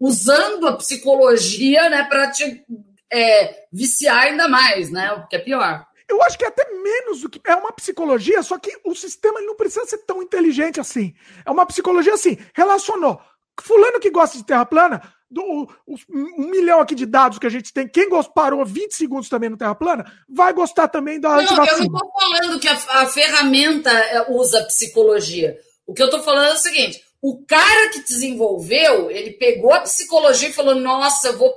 usando 0.00 0.66
a 0.66 0.76
psicologia, 0.76 1.88
né, 1.88 2.02
para 2.02 2.32
te 2.32 2.64
é, 3.12 3.66
viciar 3.72 4.24
ainda 4.24 4.48
mais, 4.48 4.90
né? 4.90 5.12
O 5.12 5.28
que 5.28 5.36
é 5.36 5.38
pior. 5.38 5.86
Eu 6.12 6.22
acho 6.22 6.38
que 6.38 6.44
é 6.44 6.48
até 6.48 6.70
menos 6.70 7.22
do 7.22 7.30
que. 7.30 7.40
É 7.46 7.54
uma 7.54 7.72
psicologia, 7.72 8.42
só 8.42 8.58
que 8.58 8.78
o 8.84 8.94
sistema 8.94 9.40
não 9.40 9.56
precisa 9.56 9.86
ser 9.86 9.98
tão 9.98 10.22
inteligente 10.22 10.80
assim. 10.80 11.14
É 11.44 11.50
uma 11.50 11.66
psicologia 11.66 12.14
assim, 12.14 12.38
relacionou. 12.54 13.20
Fulano 13.60 14.00
que 14.00 14.10
gosta 14.10 14.36
de 14.36 14.44
terra 14.44 14.64
plana, 14.64 15.02
do, 15.32 15.68
um 16.10 16.46
milhão 16.50 16.80
aqui 16.80 16.94
de 16.94 17.06
dados 17.06 17.38
que 17.38 17.46
a 17.46 17.50
gente 17.50 17.72
tem, 17.72 17.88
quem 17.88 18.08
parou 18.34 18.64
20 18.64 18.92
segundos 18.92 19.28
também 19.30 19.48
no 19.48 19.56
Terra 19.56 19.74
Plana, 19.74 20.04
vai 20.28 20.52
gostar 20.52 20.88
também 20.88 21.18
da 21.18 21.30
Não, 21.30 21.42
eu 21.42 21.56
não 21.56 21.64
estou 21.64 22.12
falando 22.12 22.60
que 22.60 22.68
a, 22.68 22.74
a, 22.74 23.06
ferramenta 23.06 23.90
é, 23.90 24.30
usa 24.30 24.64
psicologia. 24.64 25.58
O 25.86 25.94
que 25.94 26.02
eu 26.02 26.06
estou 26.06 26.22
falando 26.22 26.50
é 26.50 26.52
o 26.52 26.58
seguinte: 26.58 27.02
o 27.22 27.42
cara 27.46 27.88
que 27.90 28.02
desenvolveu, 28.02 29.10
ele 29.10 29.30
pegou 29.32 29.72
a 29.72 29.80
psicologia 29.80 30.50
e 30.50 30.52
falou: 30.52 30.74
nossa, 30.74 31.28
eu 31.28 31.38
vou 31.38 31.54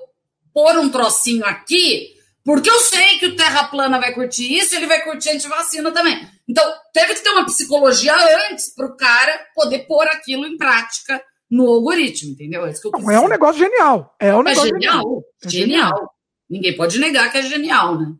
pôr 0.54 0.78
um 0.78 0.90
trocinho 0.90 1.44
aqui, 1.46 2.15
porque 2.46 2.70
eu 2.70 2.80
sei 2.80 3.18
que 3.18 3.26
o 3.26 3.36
Terra 3.36 3.64
Plana 3.64 4.00
vai 4.00 4.14
curtir 4.14 4.56
isso, 4.56 4.76
ele 4.76 4.86
vai 4.86 5.02
curtir 5.02 5.32
antivacina 5.32 5.92
também. 5.92 6.26
Então, 6.48 6.64
teve 6.94 7.16
que 7.16 7.24
ter 7.24 7.32
uma 7.32 7.46
psicologia 7.46 8.16
antes 8.50 8.74
para 8.74 8.86
o 8.86 8.96
cara 8.96 9.36
poder 9.56 9.80
pôr 9.88 10.08
aquilo 10.08 10.46
em 10.46 10.56
prática 10.56 11.20
no 11.50 11.68
algoritmo, 11.68 12.34
entendeu? 12.34 12.66
É, 12.66 12.70
isso 12.70 12.82
que 12.82 12.88
eu 12.88 13.12
é 13.12 13.20
um 13.20 13.28
negócio 13.28 13.58
genial. 13.60 14.16
É 14.20 14.36
um 14.36 14.42
é 14.42 14.44
negócio 14.44 14.70
genial. 14.70 14.94
Genial. 14.94 15.26
É 15.44 15.50
genial. 15.50 15.90
genial. 15.90 16.16
Ninguém 16.48 16.78
pode 16.78 17.00
negar 17.00 17.32
que 17.32 17.40
é 17.40 17.42
genial, 17.42 18.00
né? 18.00 18.14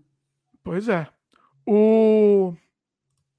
Pois 0.64 0.90
é. 0.90 1.08
O 1.64 2.54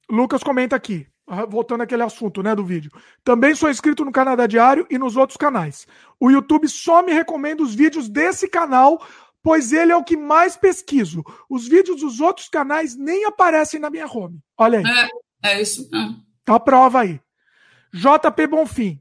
Lucas 0.09 0.45
comenta 0.45 0.77
aqui, 0.77 1.05
ah, 1.27 1.45
voltando 1.45 1.83
àquele 1.83 2.05
assunto, 2.05 2.45
né, 2.45 2.55
do 2.55 2.65
vídeo. 2.65 2.93
Também 3.25 3.57
sou 3.57 3.69
inscrito 3.69 4.05
no 4.05 4.13
Canadá 4.13 4.47
Diário 4.47 4.87
e 4.89 4.99
nos 4.99 5.17
outros 5.17 5.37
canais. 5.37 5.87
O 6.21 6.31
YouTube 6.31 6.69
só 6.69 7.03
me 7.03 7.13
recomenda 7.13 7.63
os 7.63 7.75
vídeos 7.75 8.09
desse 8.09 8.49
canal, 8.49 9.05
pois 9.47 9.73
ele 9.73 9.93
é 9.93 9.97
o 9.97 10.03
que 10.03 10.17
mais 10.17 10.57
pesquiso. 10.57 11.23
Os 11.49 11.69
vídeos 11.69 12.01
dos 12.01 12.19
outros 12.19 12.49
canais 12.49 12.97
nem 12.97 13.27
aparecem 13.27 13.79
na 13.79 13.89
minha 13.89 14.05
home. 14.05 14.41
Olha 14.59 14.81
aí. 14.81 15.09
É, 15.45 15.53
é 15.53 15.63
isso. 15.63 15.89
Tá 16.45 16.57
a 16.57 16.59
prova 16.59 17.03
aí. 17.03 17.21
JP 17.95 18.49
Bonfim. 18.49 19.01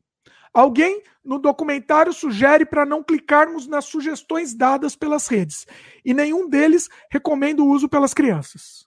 Alguém 0.53 1.01
no 1.23 1.39
documentário 1.39 2.13
sugere 2.13 2.63
para 2.63 2.85
não 2.85 3.03
clicarmos 3.03 3.65
nas 3.65 3.85
sugestões 3.85 4.53
dadas 4.53 4.95
pelas 4.95 5.27
redes, 5.27 5.65
e 6.05 6.13
nenhum 6.13 6.47
deles 6.47 6.89
recomenda 7.09 7.63
o 7.63 7.67
uso 7.67 7.89
pelas 7.89 8.13
crianças. 8.13 8.85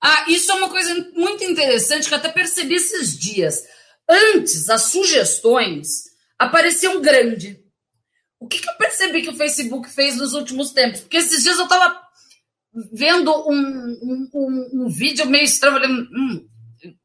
Ah, 0.00 0.24
isso 0.28 0.50
é 0.50 0.54
uma 0.54 0.70
coisa 0.70 0.94
muito 1.12 1.44
interessante 1.44 2.08
que 2.08 2.14
eu 2.14 2.18
até 2.18 2.30
percebi 2.30 2.76
esses 2.76 3.18
dias. 3.18 3.64
Antes, 4.08 4.70
as 4.70 4.84
sugestões 4.84 6.04
apareciam 6.38 7.02
grande. 7.02 7.62
O 8.38 8.46
que, 8.46 8.60
que 8.60 8.68
eu 8.68 8.74
percebi 8.74 9.22
que 9.22 9.30
o 9.30 9.36
Facebook 9.36 9.88
fez 9.88 10.16
nos 10.16 10.34
últimos 10.34 10.70
tempos? 10.72 11.00
Porque 11.00 11.16
esses 11.16 11.42
dias 11.42 11.56
eu 11.58 11.64
estava 11.64 12.00
vendo 12.92 13.32
um, 13.48 13.98
um, 14.02 14.28
um, 14.34 14.70
um, 14.74 14.88
vídeo 14.88 15.26
meio 15.26 15.44
estranho. 15.44 16.06
Hum, 16.12 16.46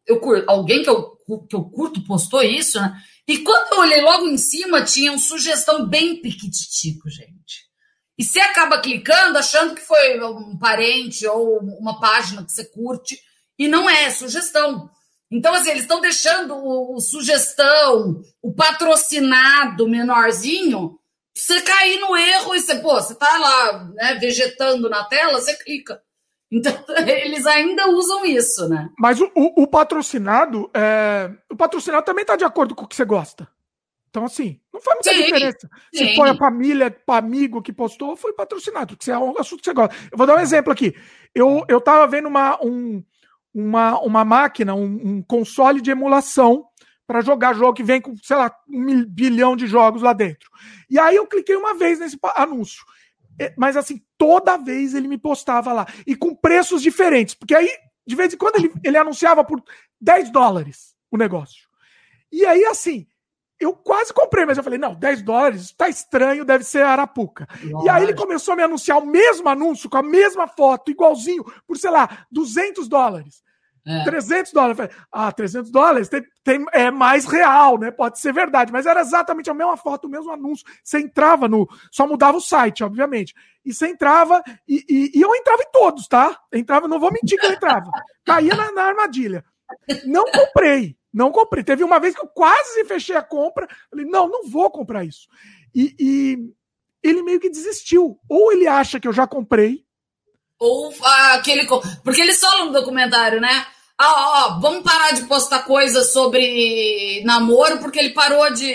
eu, 0.05 0.19
alguém 0.47 0.83
que 0.83 0.89
eu, 0.89 1.17
que 1.47 1.55
eu 1.55 1.63
curto 1.63 2.03
postou 2.03 2.41
isso, 2.41 2.79
né? 2.79 3.01
E 3.27 3.37
quando 3.39 3.73
eu 3.73 3.79
olhei 3.79 4.01
logo 4.01 4.27
em 4.27 4.37
cima, 4.37 4.83
tinha 4.83 5.11
uma 5.11 5.17
sugestão 5.17 5.87
bem 5.87 6.21
piquititico, 6.21 7.09
gente. 7.09 7.71
E 8.17 8.23
você 8.23 8.39
acaba 8.39 8.79
clicando 8.79 9.37
achando 9.37 9.73
que 9.73 9.81
foi 9.81 10.21
um 10.21 10.57
parente 10.57 11.25
ou 11.25 11.59
uma 11.59 11.99
página 11.99 12.43
que 12.43 12.51
você 12.51 12.65
curte, 12.65 13.17
e 13.57 13.67
não 13.67 13.89
é, 13.89 14.03
é 14.03 14.11
sugestão. 14.11 14.89
Então, 15.31 15.53
assim, 15.53 15.69
eles 15.69 15.83
estão 15.83 16.01
deixando 16.01 16.55
o, 16.55 16.95
o, 16.95 16.99
sugestão, 16.99 18.21
o 18.41 18.53
patrocinado 18.53 19.87
menorzinho, 19.87 20.99
você 21.35 21.61
cair 21.61 21.99
no 21.99 22.15
erro 22.15 22.55
e 22.55 22.59
você, 22.59 22.75
pô, 22.75 22.93
você 22.95 23.15
tá 23.15 23.37
lá, 23.37 23.85
né, 23.93 24.15
vegetando 24.15 24.89
na 24.89 25.03
tela, 25.05 25.39
você 25.39 25.55
clica. 25.57 26.01
Então, 26.53 26.73
eles 27.07 27.45
ainda 27.45 27.89
usam 27.89 28.25
isso, 28.25 28.67
né? 28.67 28.89
Mas 28.99 29.21
o, 29.21 29.31
o, 29.33 29.63
o 29.63 29.67
patrocinado, 29.67 30.69
é... 30.73 31.31
o 31.49 31.55
patrocinado 31.55 32.03
também 32.03 32.23
está 32.23 32.35
de 32.35 32.43
acordo 32.43 32.75
com 32.75 32.83
o 32.83 32.87
que 32.89 32.93
você 32.93 33.05
gosta. 33.05 33.47
Então, 34.09 34.25
assim, 34.25 34.59
não 34.73 34.81
faz 34.81 34.95
muita 34.97 35.13
sim, 35.13 35.23
diferença. 35.23 35.69
Sim. 35.95 36.07
Se 36.09 36.15
foi 36.17 36.29
a 36.29 36.35
família, 36.35 36.91
para 36.91 37.19
amigo 37.19 37.61
que 37.61 37.71
postou, 37.71 38.17
foi 38.17 38.33
patrocinado, 38.33 38.97
porque 38.97 39.09
é 39.09 39.17
um 39.17 39.39
assunto 39.39 39.59
que 39.61 39.65
você 39.65 39.73
gosta. 39.73 39.95
Eu 40.11 40.17
vou 40.17 40.27
dar 40.27 40.35
um 40.35 40.41
exemplo 40.41 40.73
aqui. 40.73 40.93
Eu, 41.33 41.63
eu 41.69 41.79
tava 41.79 42.05
vendo 42.05 42.27
uma, 42.27 42.61
um, 42.61 43.01
uma, 43.53 43.97
uma 44.01 44.25
máquina, 44.25 44.75
um, 44.75 44.83
um 44.83 45.21
console 45.21 45.79
de 45.79 45.91
emulação 45.91 46.65
para 47.11 47.19
jogar 47.19 47.51
jogo 47.51 47.73
que 47.73 47.83
vem 47.83 47.99
com, 47.99 48.15
sei 48.23 48.37
lá, 48.37 48.55
um 48.69 49.03
bilhão 49.03 49.53
de 49.53 49.67
jogos 49.67 50.01
lá 50.01 50.13
dentro. 50.13 50.49
E 50.89 50.97
aí 50.97 51.17
eu 51.17 51.27
cliquei 51.27 51.57
uma 51.57 51.73
vez 51.73 51.99
nesse 51.99 52.17
anúncio. 52.37 52.85
É, 53.37 53.53
mas 53.57 53.75
assim, 53.75 54.01
toda 54.17 54.55
vez 54.55 54.95
ele 54.95 55.09
me 55.09 55.17
postava 55.17 55.73
lá. 55.73 55.85
E 56.07 56.15
com 56.15 56.33
preços 56.33 56.81
diferentes. 56.81 57.35
Porque 57.35 57.53
aí, 57.53 57.69
de 58.07 58.15
vez 58.15 58.33
em 58.33 58.37
quando, 58.37 58.55
ele, 58.55 58.71
ele 58.81 58.97
anunciava 58.97 59.43
por 59.43 59.61
10 59.99 60.31
dólares 60.31 60.95
o 61.11 61.17
negócio. 61.17 61.67
E 62.31 62.45
aí, 62.45 62.63
assim, 62.63 63.05
eu 63.59 63.73
quase 63.73 64.13
comprei, 64.13 64.45
mas 64.45 64.57
eu 64.57 64.63
falei, 64.63 64.79
não, 64.79 64.95
10 64.95 65.21
dólares, 65.21 65.73
tá 65.73 65.89
estranho, 65.89 66.45
deve 66.45 66.63
ser 66.63 66.83
Arapuca. 66.83 67.45
Nossa. 67.61 67.85
E 67.85 67.89
aí 67.89 68.03
ele 68.03 68.13
começou 68.13 68.53
a 68.53 68.55
me 68.55 68.63
anunciar 68.63 68.99
o 68.99 69.05
mesmo 69.05 69.49
anúncio, 69.49 69.89
com 69.89 69.97
a 69.97 70.03
mesma 70.03 70.47
foto, 70.47 70.91
igualzinho, 70.91 71.43
por, 71.67 71.77
sei 71.77 71.91
lá, 71.91 72.25
200 72.31 72.87
dólares. 72.87 73.43
É. 73.85 74.03
300 74.03 74.51
dólares. 74.51 74.95
Ah, 75.11 75.31
300 75.31 75.71
dólares 75.71 76.09
tem, 76.09 76.23
tem, 76.43 76.65
é 76.71 76.91
mais 76.91 77.25
real, 77.25 77.77
né? 77.79 77.89
Pode 77.89 78.19
ser 78.19 78.31
verdade, 78.31 78.71
mas 78.71 78.85
era 78.85 79.01
exatamente 79.01 79.49
a 79.49 79.53
mesma 79.53 79.75
foto, 79.75 80.05
o 80.05 80.09
mesmo 80.09 80.31
anúncio. 80.31 80.65
Você 80.83 80.99
entrava 80.99 81.47
no. 81.47 81.67
Só 81.91 82.07
mudava 82.07 82.37
o 82.37 82.41
site, 82.41 82.83
obviamente. 82.83 83.33
E 83.65 83.73
você 83.73 83.87
entrava, 83.87 84.43
e, 84.67 84.83
e, 84.87 85.19
e 85.19 85.21
eu 85.21 85.35
entrava 85.35 85.61
em 85.61 85.71
todos, 85.71 86.07
tá? 86.07 86.39
Entrava, 86.51 86.87
não 86.87 86.99
vou 86.99 87.11
mentir 87.11 87.39
que 87.39 87.45
eu 87.45 87.53
entrava. 87.53 87.89
Caía 88.25 88.55
na, 88.55 88.71
na 88.71 88.83
armadilha. 88.83 89.43
Não 90.05 90.25
comprei, 90.25 90.97
não 91.13 91.31
comprei. 91.31 91.63
Teve 91.63 91.83
uma 91.83 91.99
vez 91.99 92.15
que 92.15 92.21
eu 92.21 92.27
quase 92.27 92.85
fechei 92.85 93.15
a 93.15 93.21
compra. 93.21 93.67
Falei, 93.89 94.05
não, 94.05 94.27
não 94.27 94.47
vou 94.47 94.69
comprar 94.69 95.03
isso. 95.03 95.27
E, 95.73 95.95
e 95.99 96.53
ele 97.03 97.23
meio 97.23 97.39
que 97.39 97.49
desistiu. 97.49 98.19
Ou 98.29 98.51
ele 98.51 98.67
acha 98.67 98.99
que 98.99 99.07
eu 99.07 99.13
já 99.13 99.25
comprei, 99.25 99.85
ou 100.61 100.93
ah, 101.03 101.33
aquele. 101.33 101.67
Porque 102.03 102.21
eles 102.21 102.39
falam 102.39 102.67
no 102.67 102.71
documentário, 102.71 103.41
né? 103.41 103.65
Ah, 103.97 104.55
ó, 104.55 104.59
vamos 104.59 104.83
parar 104.83 105.11
de 105.11 105.23
postar 105.23 105.63
coisas 105.63 106.13
sobre 106.13 107.23
namoro, 107.25 107.79
porque 107.79 107.97
ele 107.97 108.11
parou 108.11 108.53
de. 108.53 108.71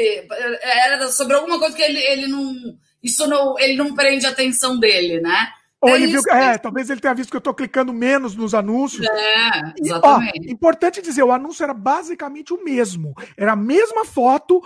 Era 0.63 1.09
sobre 1.13 1.37
alguma 1.37 1.61
coisa 1.61 1.77
que 1.77 1.83
ele, 1.83 1.99
ele 1.99 2.27
não. 2.27 2.53
Isso 3.01 3.25
não, 3.29 3.57
ele 3.59 3.77
não 3.77 3.95
prende 3.95 4.27
a 4.27 4.31
atenção 4.31 4.77
dele, 4.77 5.21
né? 5.21 5.49
Ou 5.87 5.95
é 5.95 5.95
ele 5.95 6.07
viu, 6.09 6.21
é, 6.31 6.59
talvez 6.59 6.91
ele 6.91 7.01
tenha 7.01 7.15
visto 7.15 7.31
que 7.31 7.37
eu 7.37 7.39
estou 7.39 7.55
clicando 7.55 7.93
menos 7.93 8.35
nos 8.35 8.55
anúncios. 8.55 9.07
É, 9.07 9.75
exatamente. 9.79 10.47
E, 10.47 10.51
ó, 10.51 10.53
importante 10.53 11.01
dizer, 11.01 11.23
o 11.23 11.33
anúncio 11.33 11.63
era 11.63 11.75
basicamente 11.75 12.53
o 12.53 12.63
mesmo. 12.63 13.15
Era 13.37 13.53
a 13.53 13.57
mesma 13.57 14.05
foto, 14.05 14.63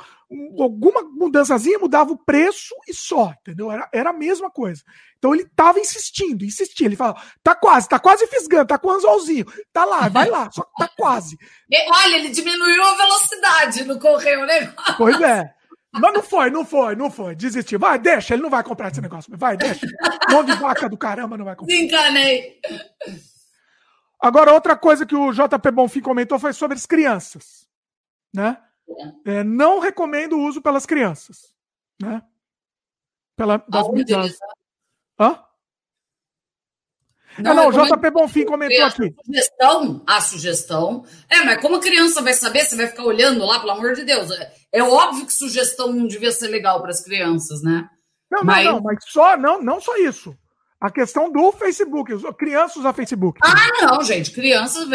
alguma 0.59 1.03
mudançazinha 1.03 1.79
mudava 1.79 2.13
o 2.13 2.19
preço 2.19 2.75
e 2.89 2.95
só, 2.95 3.35
entendeu? 3.41 3.71
Era, 3.71 3.89
era 3.93 4.11
a 4.11 4.15
mesma 4.15 4.51
coisa. 4.51 4.83
Então 5.19 5.35
ele 5.35 5.45
tava 5.55 5.81
insistindo, 5.81 6.45
insistindo. 6.45 6.89
Ele 6.89 6.97
falava, 6.97 7.21
tá 7.43 7.55
quase, 7.55 7.89
tá 7.89 7.99
quase 7.99 8.27
fisgando, 8.27 8.69
tá 8.69 8.79
com 8.79 8.89
o 8.89 8.93
anzolzinho. 8.93 9.45
Tá 9.73 9.85
lá, 9.85 10.09
vai 10.09 10.29
lá, 10.29 10.49
só 10.53 10.63
que 10.63 10.73
tá 10.79 10.91
quase. 10.97 11.37
Olha, 12.05 12.17
ele 12.17 12.31
diminuiu 12.31 12.83
a 12.83 12.97
velocidade 12.97 13.85
no 13.85 13.99
correio, 13.99 14.47
né? 14.47 14.73
Pois 14.97 15.21
é. 15.21 15.60
Mas 15.93 16.15
não 16.15 16.23
foi, 16.23 16.51
não 16.51 16.65
foi, 16.65 16.95
não 16.95 17.11
foi. 17.11 17.35
Desistiu. 17.35 17.79
Vai, 17.79 17.99
deixa, 17.99 18.35
ele 18.35 18.43
não 18.43 18.51
vai 18.51 18.63
comprar 18.63 18.91
esse 18.91 19.01
negócio. 19.01 19.37
Vai, 19.37 19.57
deixa. 19.57 19.87
Mão 20.31 20.45
de 20.45 20.53
vaca 20.55 20.89
do 20.89 20.97
caramba 20.97 21.37
não 21.37 21.45
vai 21.45 21.57
comprar. 21.57 21.75
Desencanei. 21.75 22.61
Agora, 24.21 24.53
outra 24.53 24.77
coisa 24.77 25.05
que 25.05 25.17
o 25.17 25.33
JP 25.33 25.71
Bonfim 25.73 26.01
comentou 26.01 26.39
foi 26.39 26.53
sobre 26.53 26.77
as 26.77 26.87
crianças. 26.87 27.67
Né? 28.33 28.57
É, 29.25 29.43
não 29.43 29.81
recomendo 29.81 30.35
o 30.37 30.43
uso 30.43 30.63
pelas 30.63 30.87
crianças. 30.87 31.55
Né? 32.01 32.23
Pela, 33.37 33.59
das, 33.69 33.89
das... 34.07 34.39
Hã? 35.19 35.43
Não, 37.39 37.53
ah, 37.53 37.55
não, 37.55 37.69
o 37.69 37.73
JP 37.73 38.11
Bonfim 38.11 38.45
comentou 38.45 38.85
aqui. 38.85 39.15
A 39.19 39.25
sugestão, 39.25 40.03
a 40.07 40.21
sugestão. 40.21 41.05
É, 41.29 41.43
mas 41.45 41.61
como 41.61 41.77
a 41.77 41.81
criança 41.81 42.21
vai 42.21 42.35
saber, 42.35 42.65
você 42.65 42.77
vai 42.77 42.89
ficar 42.89 43.05
olhando 43.05 43.45
lá, 43.45 43.61
pelo 43.61 43.73
amor 43.73 43.95
de 43.95 44.05
Deus. 44.05 44.31
É, 44.31 44.53
é 44.73 44.83
óbvio 44.83 45.27
que 45.27 45.33
sugestão 45.33 45.93
não 45.93 46.07
devia 46.07 46.33
ser 46.33 46.49
legal 46.49 46.81
para 46.81 46.91
as 46.91 47.03
crianças, 47.03 47.63
né? 47.63 47.89
Não, 48.31 48.45
mas... 48.45 48.65
não, 48.65 48.75
não, 48.75 48.83
mas 48.83 48.99
só, 49.07 49.37
não, 49.37 49.63
não 49.63 49.81
só 49.81 49.97
isso. 49.97 50.35
A 50.81 50.91
questão 50.91 51.31
do 51.31 51.53
Facebook, 51.53 52.11
crianças 52.39 52.79
usam 52.79 52.95
Facebook. 52.95 53.39
Ah, 53.45 53.69
não, 53.83 54.03
gente, 54.03 54.31
crianças, 54.31 54.89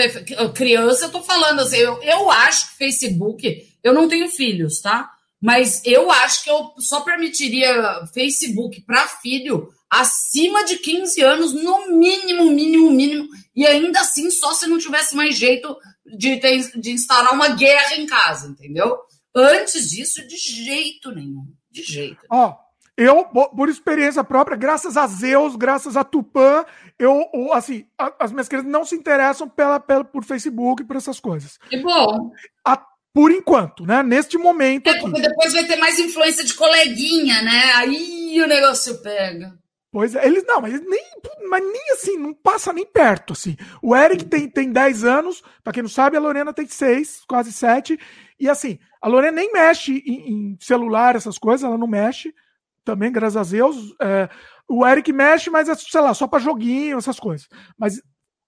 criança, 0.56 1.06
eu 1.06 1.12
tô 1.12 1.22
falando 1.22 1.60
assim, 1.60 1.78
eu, 1.78 2.02
eu 2.02 2.32
acho 2.32 2.72
que 2.72 2.78
Facebook, 2.78 3.68
eu 3.84 3.94
não 3.94 4.08
tenho 4.08 4.28
filhos, 4.28 4.82
tá? 4.82 5.12
Mas 5.40 5.86
eu 5.86 6.10
acho 6.10 6.44
que 6.44 6.50
eu 6.50 6.74
só 6.80 7.02
permitiria 7.02 8.04
Facebook 8.12 8.82
para 8.82 9.08
filho 9.08 9.70
acima 10.00 10.64
de 10.66 10.78
15 10.78 11.22
anos, 11.22 11.54
no 11.54 11.91
mínimo, 11.91 12.50
mínimo, 12.52 12.91
mínimo, 12.91 13.28
e 13.56 13.66
ainda 13.66 14.02
assim 14.02 14.30
só 14.30 14.54
se 14.54 14.68
não 14.68 14.78
tivesse 14.78 15.16
mais 15.16 15.38
jeito 15.38 15.76
de, 16.06 16.38
ter, 16.39 16.72
de 16.80 16.91
instaurar 16.91 17.34
uma 17.34 17.50
guerra 17.50 17.96
em 17.96 18.06
casa, 18.06 18.48
entendeu? 18.48 18.98
Antes 19.34 19.89
disso, 19.89 20.26
de 20.28 20.38
jeito 20.38 21.12
nenhum. 21.12 21.46
De 21.72 21.84
jeito. 21.84 22.20
Ó, 22.30 22.56
eu, 22.98 23.26
por 23.26 23.68
experiência 23.68 24.24
própria, 24.24 24.56
graças 24.56 24.96
a 24.96 25.06
Zeus, 25.08 25.56
graças 25.56 25.98
a 25.98 26.04
Tupã, 26.04 26.66
eu, 26.98 27.30
assim, 27.52 27.86
as 28.20 28.32
minhas 28.32 28.48
crianças 28.48 28.72
não 28.72 28.86
se 28.86 28.96
interessam 28.96 29.50
pela, 29.50 29.80
pela, 29.80 30.06
por 30.06 30.24
Facebook, 30.24 30.84
por 30.86 30.96
essas 30.96 31.20
coisas. 31.20 31.58
Que 31.70 31.78
bom. 31.78 32.32
A, 32.66 32.82
por 33.14 33.32
enquanto, 33.32 33.86
né? 33.86 34.02
Neste 34.02 34.38
momento. 34.38 34.88
É, 34.88 35.00
porque 35.00 35.22
depois 35.22 35.54
vai 35.54 35.66
ter 35.66 35.76
mais 35.76 36.00
influência 36.00 36.43
de 36.43 36.54
coleguinha, 36.54 37.41
né? 37.41 37.74
Aí 37.76 38.41
o 38.41 38.48
negócio 38.48 39.02
pega. 39.02 39.54
Pois 39.96 40.14
é, 40.14 40.28
eles 40.28 40.43
não, 40.46 40.60
mas 40.60 40.74
nem, 40.82 41.04
mas 41.50 41.64
nem 41.64 41.91
assim, 41.93 42.18
não 42.18 42.34
passa 42.34 42.74
nem 42.74 42.86
perto, 42.86 43.32
assim. 43.32 43.56
O 43.82 43.96
Eric 43.96 44.26
tem, 44.26 44.50
tem 44.50 44.70
10 44.70 45.06
anos, 45.06 45.41
para 45.64 45.72
quem 45.72 45.84
não 45.84 45.89
sabe, 45.89 46.18
a 46.18 46.20
Lorena 46.20 46.52
tem 46.52 46.68
6, 46.68 47.24
quase 47.26 47.54
7, 47.54 47.98
e 48.38 48.50
assim, 48.50 48.78
a 49.02 49.08
Lorena 49.08 49.38
nem 49.38 49.54
mexe 49.54 50.04
em, 50.06 50.52
em 50.52 50.58
celular, 50.60 51.16
essas 51.16 51.38
coisas, 51.38 51.64
ela 51.64 51.78
não 51.78 51.88
mexe, 51.88 52.36
também, 52.84 53.10
graças 53.10 53.38
a 53.38 53.50
Deus. 53.50 53.96
É, 54.02 54.28
o 54.68 54.86
Eric 54.86 55.14
mexe, 55.14 55.50
mas 55.50 55.70
é, 55.70 55.76
sei 55.76 56.02
lá, 56.02 56.14
só 56.14 56.28
para 56.28 56.39
joguinho, 56.39 56.98
essas 56.98 57.18
coisas. 57.18 57.48
Mas 57.80 58.02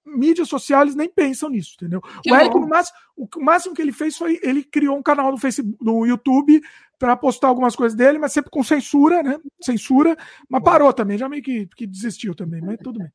mídia 0.05 0.43
social, 0.43 0.81
eles 0.81 0.95
nem 0.95 1.07
pensam 1.07 1.49
nisso, 1.49 1.75
entendeu? 1.75 2.01
Que 2.01 2.29
o 2.29 2.35
Eric, 2.35 2.59
no 2.59 2.67
máximo, 2.67 2.97
o 3.15 3.41
máximo 3.41 3.73
que 3.73 3.81
ele 3.81 3.93
fez 3.93 4.17
foi, 4.17 4.37
ele 4.43 4.65
criou 4.65 4.97
um 4.97 5.03
canal 5.03 5.31
no 5.31 5.37
Facebook, 5.37 5.77
no 5.81 6.05
YouTube, 6.05 6.61
para 6.99 7.15
postar 7.15 7.47
algumas 7.47 7.75
coisas 7.75 7.97
dele, 7.97 8.17
mas 8.17 8.33
sempre 8.33 8.49
com 8.49 8.63
censura, 8.63 9.21
né? 9.21 9.37
Censura, 9.61 10.17
mas 10.49 10.63
parou 10.63 10.91
também, 10.91 11.17
já 11.17 11.29
meio 11.29 11.43
que, 11.43 11.67
que 11.75 11.85
desistiu 11.85 12.33
também, 12.33 12.61
mas 12.61 12.77
tudo 12.83 12.99
bem. 12.99 13.09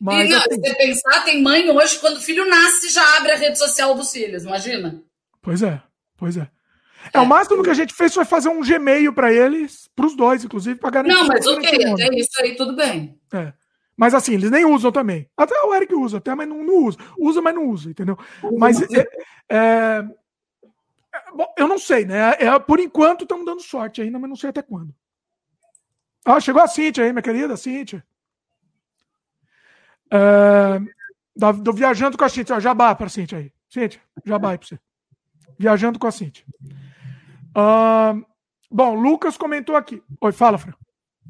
Mas, 0.00 0.28
e, 0.28 0.32
não, 0.32 0.38
assim, 0.38 0.54
se 0.54 0.60
você 0.60 0.74
pensar, 0.74 1.24
tem 1.24 1.42
mãe 1.42 1.70
hoje, 1.70 1.98
quando 1.98 2.16
o 2.16 2.20
filho 2.20 2.48
nasce, 2.48 2.90
já 2.90 3.18
abre 3.18 3.32
a 3.32 3.36
rede 3.36 3.58
social 3.58 3.94
dos 3.94 4.10
filhos, 4.10 4.44
imagina? 4.44 5.00
Pois 5.40 5.62
é, 5.62 5.80
pois 6.16 6.36
é. 6.36 6.48
É, 7.12 7.18
é 7.18 7.20
o 7.20 7.26
máximo 7.26 7.62
que 7.62 7.70
a 7.70 7.74
gente 7.74 7.94
fez 7.94 8.14
foi 8.14 8.24
fazer 8.24 8.48
um 8.48 8.60
Gmail 8.60 9.12
para 9.12 9.32
eles, 9.32 9.88
para 9.94 10.06
os 10.06 10.16
dois, 10.16 10.44
inclusive, 10.44 10.78
para 10.78 10.90
garantir. 10.90 11.14
Não, 11.14 11.26
mas 11.26 11.46
ok, 11.46 11.86
até 11.86 12.14
isso 12.14 12.40
aí 12.40 12.56
tudo 12.56 12.74
bem. 12.76 13.18
É. 13.32 13.52
Mas 13.96 14.14
assim, 14.14 14.34
eles 14.34 14.50
nem 14.50 14.64
usam 14.64 14.90
também. 14.90 15.28
Até 15.36 15.54
o 15.62 15.74
Eric 15.74 15.94
usa, 15.94 16.18
até, 16.18 16.34
mas 16.34 16.48
não, 16.48 16.64
não 16.64 16.84
usa. 16.84 16.98
Usa, 17.18 17.42
mas 17.42 17.54
não 17.54 17.68
usa, 17.68 17.90
entendeu? 17.90 18.18
Mas 18.58 18.80
é, 18.82 19.06
é, 19.48 20.04
Bom, 21.34 21.46
eu 21.56 21.68
não 21.68 21.78
sei, 21.78 22.04
né? 22.04 22.36
É, 22.38 22.58
por 22.58 22.78
enquanto 22.80 23.22
estamos 23.22 23.44
dando 23.44 23.62
sorte 23.62 24.02
ainda, 24.02 24.18
mas 24.18 24.28
não 24.28 24.36
sei 24.36 24.50
até 24.50 24.62
quando. 24.62 24.94
Ah, 26.24 26.40
chegou 26.40 26.62
a 26.62 26.68
Cintia 26.68 27.04
aí, 27.04 27.12
minha 27.12 27.22
querida 27.22 27.56
Cintia. 27.56 28.04
É, 30.10 30.78
do, 31.34 31.72
viajando 31.72 32.16
com 32.16 32.24
a 32.24 32.28
Cintia. 32.28 32.60
Jabá 32.60 32.94
para 32.94 33.06
a 33.06 33.10
Cintia 33.10 33.38
aí. 33.38 33.52
Cintia, 33.68 34.00
jabá 34.24 34.50
aí 34.50 34.58
para 34.58 34.68
você. 34.68 34.78
Viajando 35.58 35.98
com 35.98 36.06
a 36.06 36.12
Cintia. 36.12 36.44
Ah, 37.54 38.14
bom, 38.70 38.94
Lucas 38.94 39.36
comentou 39.36 39.74
aqui. 39.74 40.02
Oi, 40.20 40.32
fala, 40.32 40.58
Fran. 40.58 40.74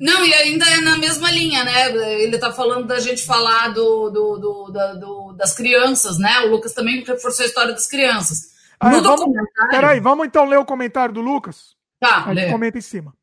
Não, 0.00 0.24
e 0.24 0.34
ainda 0.34 0.66
é 0.68 0.80
na 0.80 0.96
mesma 0.96 1.30
linha, 1.30 1.64
né? 1.64 1.90
Ele 2.22 2.34
está 2.34 2.52
falando 2.52 2.86
da 2.86 2.98
gente 2.98 3.24
falar 3.24 3.68
do, 3.68 4.10
do, 4.10 4.38
do, 4.38 4.72
do, 4.98 5.32
das 5.34 5.54
crianças, 5.54 6.18
né? 6.18 6.40
O 6.40 6.50
Lucas 6.50 6.72
também 6.72 7.04
reforçou 7.04 7.44
a 7.44 7.46
história 7.46 7.72
das 7.72 7.86
crianças. 7.86 8.51
Ah, 8.82 8.90
no 8.90 9.00
vamos, 9.00 9.36
peraí, 9.70 10.00
vamos 10.00 10.26
então 10.26 10.44
ler 10.44 10.58
o 10.58 10.64
comentário 10.64 11.14
do 11.14 11.20
Lucas? 11.20 11.76
Tá, 12.00 12.24
comenta 12.50 12.78
em 12.78 12.82
cima. 12.82 13.14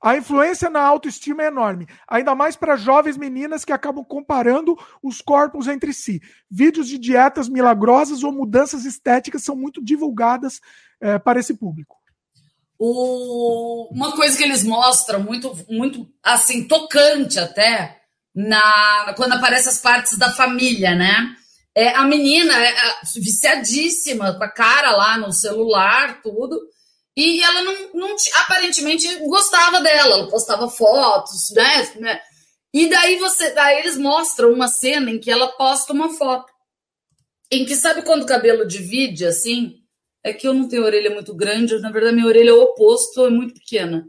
A 0.00 0.16
influência 0.16 0.70
na 0.70 0.80
autoestima 0.80 1.42
é 1.42 1.48
enorme, 1.48 1.86
ainda 2.08 2.32
mais 2.32 2.56
para 2.56 2.76
jovens 2.76 3.16
meninas 3.16 3.64
que 3.64 3.72
acabam 3.72 4.04
comparando 4.04 4.78
os 5.02 5.20
corpos 5.20 5.66
entre 5.66 5.92
si. 5.92 6.22
Vídeos 6.48 6.86
de 6.86 6.96
dietas 6.96 7.48
milagrosas 7.48 8.22
ou 8.22 8.30
mudanças 8.30 8.84
estéticas 8.84 9.42
são 9.42 9.56
muito 9.56 9.82
divulgadas 9.84 10.60
é, 11.00 11.18
para 11.18 11.40
esse 11.40 11.54
público. 11.54 11.96
O... 12.78 13.88
Uma 13.92 14.12
coisa 14.12 14.38
que 14.38 14.44
eles 14.44 14.62
mostram 14.62 15.20
muito, 15.24 15.52
muito 15.68 16.08
assim, 16.22 16.68
tocante 16.68 17.38
até, 17.38 18.00
na 18.32 19.12
quando 19.16 19.32
aparecem 19.32 19.70
as 19.70 19.78
partes 19.78 20.16
da 20.16 20.30
família, 20.30 20.94
né? 20.94 21.36
É, 21.80 21.96
a 21.96 22.04
menina 22.04 22.52
é, 22.62 22.68
é 22.68 22.94
viciadíssima, 23.16 24.34
com 24.34 24.44
a 24.44 24.50
cara 24.50 24.90
lá 24.90 25.16
no 25.16 25.32
celular, 25.32 26.20
tudo. 26.20 26.60
E 27.16 27.42
ela 27.42 27.62
não, 27.62 27.74
não 27.94 28.16
aparentemente 28.34 29.08
gostava 29.20 29.80
dela, 29.80 30.16
ela 30.18 30.28
postava 30.28 30.68
fotos, 30.68 31.48
né, 31.54 31.90
né? 31.96 32.20
E 32.74 32.86
daí 32.86 33.16
você, 33.16 33.54
daí 33.54 33.78
eles 33.78 33.96
mostram 33.96 34.52
uma 34.52 34.68
cena 34.68 35.10
em 35.10 35.18
que 35.18 35.30
ela 35.30 35.48
posta 35.48 35.94
uma 35.94 36.10
foto. 36.10 36.52
Em 37.50 37.64
que 37.64 37.74
sabe 37.74 38.02
quando 38.02 38.24
o 38.24 38.26
cabelo 38.26 38.68
divide 38.68 39.24
assim? 39.24 39.76
É 40.22 40.34
que 40.34 40.46
eu 40.46 40.52
não 40.52 40.68
tenho 40.68 40.84
orelha 40.84 41.08
muito 41.14 41.34
grande, 41.34 41.78
na 41.78 41.90
verdade 41.90 42.14
minha 42.14 42.26
orelha 42.26 42.50
é 42.50 42.52
o 42.52 42.60
oposto, 42.60 43.24
é 43.24 43.30
muito 43.30 43.54
pequena. 43.54 44.04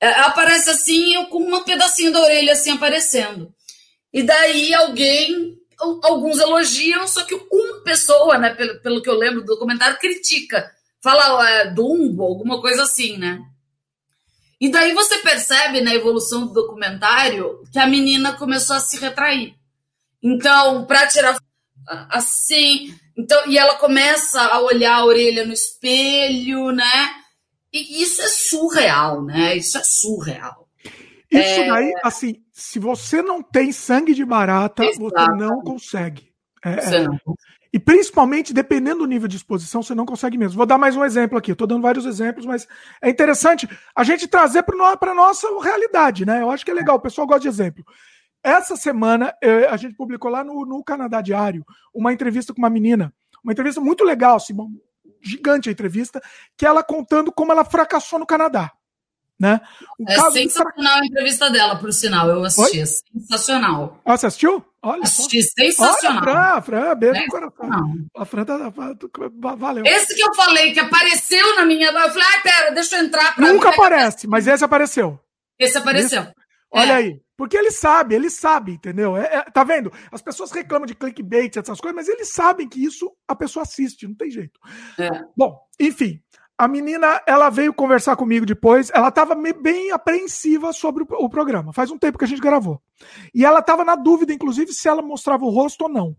É, 0.00 0.08
aparece 0.22 0.70
assim, 0.70 1.14
eu 1.14 1.28
com 1.28 1.38
um 1.38 1.62
pedacinho 1.62 2.10
da 2.10 2.20
orelha 2.20 2.52
assim 2.52 2.72
aparecendo. 2.72 3.54
E 4.12 4.24
daí 4.24 4.74
alguém 4.74 5.56
alguns 5.78 6.38
elogiam, 6.38 7.06
só 7.06 7.24
que 7.24 7.34
uma 7.34 7.80
pessoa, 7.82 8.38
né, 8.38 8.54
pelo, 8.54 8.80
pelo 8.80 9.02
que 9.02 9.08
eu 9.08 9.14
lembro 9.14 9.40
do 9.40 9.46
documentário, 9.46 9.98
critica. 9.98 10.70
Fala 11.02 11.48
é, 11.48 11.70
Dumbo, 11.70 12.24
alguma 12.24 12.60
coisa 12.60 12.82
assim, 12.82 13.16
né? 13.16 13.40
E 14.60 14.70
daí 14.70 14.92
você 14.94 15.18
percebe 15.18 15.82
na 15.82 15.94
evolução 15.94 16.46
do 16.46 16.52
documentário 16.52 17.62
que 17.70 17.78
a 17.78 17.86
menina 17.86 18.32
começou 18.32 18.76
a 18.76 18.80
se 18.80 18.98
retrair. 18.98 19.54
Então, 20.22 20.86
para 20.86 21.06
tirar 21.06 21.36
assim, 22.10 22.94
então 23.16 23.46
e 23.46 23.58
ela 23.58 23.76
começa 23.76 24.40
a 24.40 24.60
olhar 24.60 24.96
a 24.96 25.04
orelha 25.04 25.44
no 25.44 25.52
espelho, 25.52 26.72
né? 26.72 27.14
E 27.72 28.02
isso 28.02 28.22
é 28.22 28.28
surreal, 28.28 29.22
né? 29.22 29.56
Isso 29.56 29.76
é 29.76 29.82
surreal. 29.84 30.66
Isso 31.30 31.60
é... 31.60 31.68
daí, 31.68 31.92
assim, 32.02 32.42
se 32.58 32.78
você 32.78 33.20
não 33.20 33.42
tem 33.42 33.70
sangue 33.70 34.14
de 34.14 34.24
barata, 34.24 34.82
Exato. 34.82 34.98
você 34.98 35.30
não 35.36 35.60
consegue. 35.60 36.32
É, 36.64 36.80
você 36.80 36.96
é. 36.96 37.04
não. 37.04 37.18
E 37.70 37.78
principalmente, 37.78 38.54
dependendo 38.54 39.00
do 39.00 39.06
nível 39.06 39.28
de 39.28 39.36
exposição, 39.36 39.82
você 39.82 39.94
não 39.94 40.06
consegue 40.06 40.38
mesmo. 40.38 40.56
Vou 40.56 40.64
dar 40.64 40.78
mais 40.78 40.96
um 40.96 41.04
exemplo 41.04 41.36
aqui. 41.36 41.52
Estou 41.52 41.66
dando 41.66 41.82
vários 41.82 42.06
exemplos, 42.06 42.46
mas 42.46 42.66
é 43.02 43.10
interessante 43.10 43.68
a 43.94 44.02
gente 44.02 44.26
trazer 44.26 44.62
para 44.62 45.10
a 45.10 45.14
nossa 45.14 45.46
realidade, 45.62 46.24
né? 46.24 46.40
Eu 46.40 46.50
acho 46.50 46.64
que 46.64 46.70
é 46.70 46.74
legal, 46.74 46.96
o 46.96 47.00
pessoal 47.00 47.26
gosta 47.26 47.42
de 47.42 47.48
exemplo. 47.48 47.84
Essa 48.42 48.74
semana, 48.74 49.34
a 49.68 49.76
gente 49.76 49.94
publicou 49.94 50.30
lá 50.30 50.42
no, 50.42 50.64
no 50.64 50.82
Canadá 50.82 51.20
Diário 51.20 51.62
uma 51.92 52.10
entrevista 52.10 52.54
com 52.54 52.58
uma 52.58 52.70
menina. 52.70 53.12
Uma 53.44 53.52
entrevista 53.52 53.82
muito 53.82 54.02
legal, 54.02 54.36
assim, 54.36 54.56
gigante 55.20 55.68
a 55.68 55.72
entrevista, 55.72 56.22
que 56.56 56.64
ela 56.64 56.82
contando 56.82 57.30
como 57.30 57.52
ela 57.52 57.66
fracassou 57.66 58.18
no 58.18 58.24
Canadá. 58.24 58.72
Né? 59.38 59.60
O 59.98 60.10
é 60.10 60.30
sensacional 60.30 60.98
a 60.98 61.06
entrevista 61.06 61.50
dela, 61.50 61.76
por 61.76 61.92
sinal. 61.92 62.28
Eu 62.30 62.42
assisti. 62.44 62.80
É 62.80 62.86
sensacional. 62.86 64.00
Ah, 64.04 64.16
você 64.16 64.26
assistiu? 64.26 64.64
Olha 64.82 65.02
assisti, 65.02 65.42
só. 65.42 65.48
sensacional. 65.58 66.22
Olha, 66.22 66.62
Fran, 66.62 66.62
Fran, 66.62 66.96
beijo 66.96 67.20
no 67.20 67.26
coração. 67.28 68.08
A 68.16 68.24
Fran 68.24 68.44
tá, 68.44 68.72
valeu. 69.56 69.84
Esse 69.84 70.14
que 70.14 70.22
eu 70.22 70.34
falei, 70.34 70.72
que 70.72 70.80
apareceu 70.80 71.56
na 71.56 71.66
minha. 71.66 71.88
Eu 71.88 72.10
falei, 72.10 72.24
ai, 72.24 72.42
pera, 72.42 72.70
deixa 72.70 72.96
eu 72.96 73.04
entrar. 73.04 73.34
Pra 73.34 73.52
Nunca 73.52 73.68
aparece, 73.70 74.26
mas 74.26 74.46
esse 74.46 74.64
apareceu. 74.64 75.20
Esse 75.58 75.76
apareceu. 75.76 76.22
Esse... 76.22 76.32
Olha 76.70 76.92
é. 76.92 76.96
aí. 76.96 77.20
Porque 77.36 77.56
ele 77.56 77.70
sabe, 77.70 78.14
ele 78.14 78.30
sabe, 78.30 78.72
entendeu? 78.72 79.14
É, 79.14 79.24
é, 79.24 79.42
tá 79.42 79.62
vendo? 79.62 79.92
As 80.10 80.22
pessoas 80.22 80.50
reclamam 80.50 80.86
de 80.86 80.94
clickbait, 80.94 81.54
essas 81.54 81.80
coisas, 81.80 81.94
mas 81.94 82.08
eles 82.08 82.28
sabem 82.28 82.66
que 82.66 82.82
isso 82.82 83.12
a 83.28 83.36
pessoa 83.36 83.62
assiste, 83.62 84.06
não 84.06 84.14
tem 84.14 84.30
jeito. 84.30 84.58
É. 84.98 85.10
Bom, 85.36 85.60
enfim, 85.78 86.18
a 86.58 86.66
menina, 86.66 87.20
ela 87.26 87.50
veio 87.50 87.74
conversar 87.74 88.16
comigo 88.16 88.46
depois. 88.46 88.90
Ela 88.94 89.08
estava 89.08 89.34
bem 89.34 89.90
apreensiva 89.92 90.72
sobre 90.72 91.02
o, 91.02 91.06
o, 91.24 91.28
programa. 91.28 91.72
Faz 91.72 91.90
um 91.90 91.98
tempo 91.98 92.18
que 92.18 92.24
a 92.24 92.28
gente 92.28 92.40
gravou. 92.40 92.80
E 93.34 93.44
ela 93.44 93.60
estava 93.60 93.84
na 93.84 93.94
dúvida, 93.94 94.32
inclusive, 94.32 94.72
se 94.72 94.88
ela 94.88 95.02
mostrava 95.02 95.44
o 95.44 95.50
rosto 95.50 95.82
ou 95.82 95.88
não. 95.88 96.16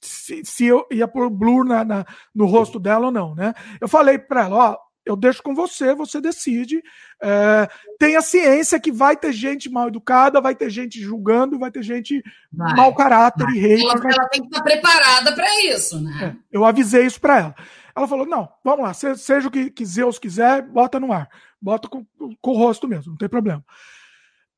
Se, 0.00 0.44
se 0.44 0.66
eu 0.66 0.86
ia 0.90 1.08
pôr 1.08 1.28
blur 1.28 1.64
na, 1.64 1.84
na, 1.84 2.04
no 2.34 2.46
rosto 2.46 2.78
dela 2.78 3.06
ou 3.06 3.12
não, 3.12 3.34
né? 3.34 3.52
Eu 3.80 3.88
falei 3.88 4.18
para 4.18 4.44
ela, 4.44 4.56
ó, 4.56 4.78
eu 5.04 5.16
deixo 5.16 5.42
com 5.42 5.54
você, 5.54 5.94
você 5.94 6.20
decide. 6.20 6.80
É, 7.20 7.68
tenha 7.98 8.22
ciência 8.22 8.78
que 8.78 8.92
vai 8.92 9.16
ter 9.16 9.32
gente 9.32 9.68
mal 9.68 9.88
educada, 9.88 10.40
vai 10.40 10.54
ter 10.54 10.70
gente 10.70 11.00
julgando, 11.00 11.58
vai 11.58 11.70
ter 11.70 11.82
gente 11.82 12.22
vai, 12.52 12.74
mau 12.74 12.94
caráter 12.94 13.44
vai. 13.44 13.54
e 13.54 13.74
hate. 13.74 13.84
Ela, 13.84 14.12
ela, 14.12 14.28
tem 14.28 14.40
que 14.40 14.46
estar 14.46 14.62
preparada 14.62 15.34
para 15.34 15.64
isso, 15.64 16.00
né? 16.00 16.36
É, 16.36 16.56
eu 16.56 16.64
avisei 16.64 17.06
isso 17.06 17.20
para 17.20 17.38
ela. 17.38 17.54
Ela 17.94 18.08
falou: 18.08 18.26
não, 18.26 18.48
vamos 18.64 18.84
lá, 18.84 18.94
seja 18.94 19.48
o 19.48 19.50
que, 19.50 19.70
que 19.70 19.84
Zeus 19.84 20.18
quiser, 20.18 20.62
bota 20.62 20.98
no 20.98 21.12
ar. 21.12 21.28
Bota 21.60 21.88
com, 21.88 22.04
com 22.40 22.50
o 22.50 22.56
rosto 22.56 22.88
mesmo, 22.88 23.12
não 23.12 23.18
tem 23.18 23.28
problema. 23.28 23.64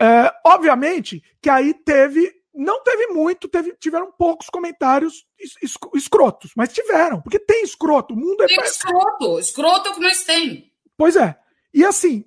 É, 0.01 0.32
obviamente 0.47 1.22
que 1.41 1.51
aí 1.51 1.74
teve. 1.74 2.43
Não 2.57 2.85
teve 2.85 3.09
muito, 3.09 3.49
teve, 3.49 3.74
tiveram 3.80 4.12
poucos 4.12 4.49
comentários 4.49 5.26
es, 5.41 5.74
escrotos, 5.93 6.53
mas 6.57 6.72
tiveram, 6.72 7.20
porque 7.20 7.41
tem 7.41 7.64
escroto. 7.64 8.14
O 8.14 8.16
mundo 8.16 8.45
é. 8.45 8.47
Tem 8.47 8.62
escroto, 8.62 9.41
escroto 9.41 9.89
é 9.89 9.91
o 9.91 9.95
que 9.95 10.01
nós 10.01 10.22
tem. 10.22 10.72
Pois 10.97 11.16
é. 11.16 11.37
E 11.72 11.85
assim, 11.85 12.24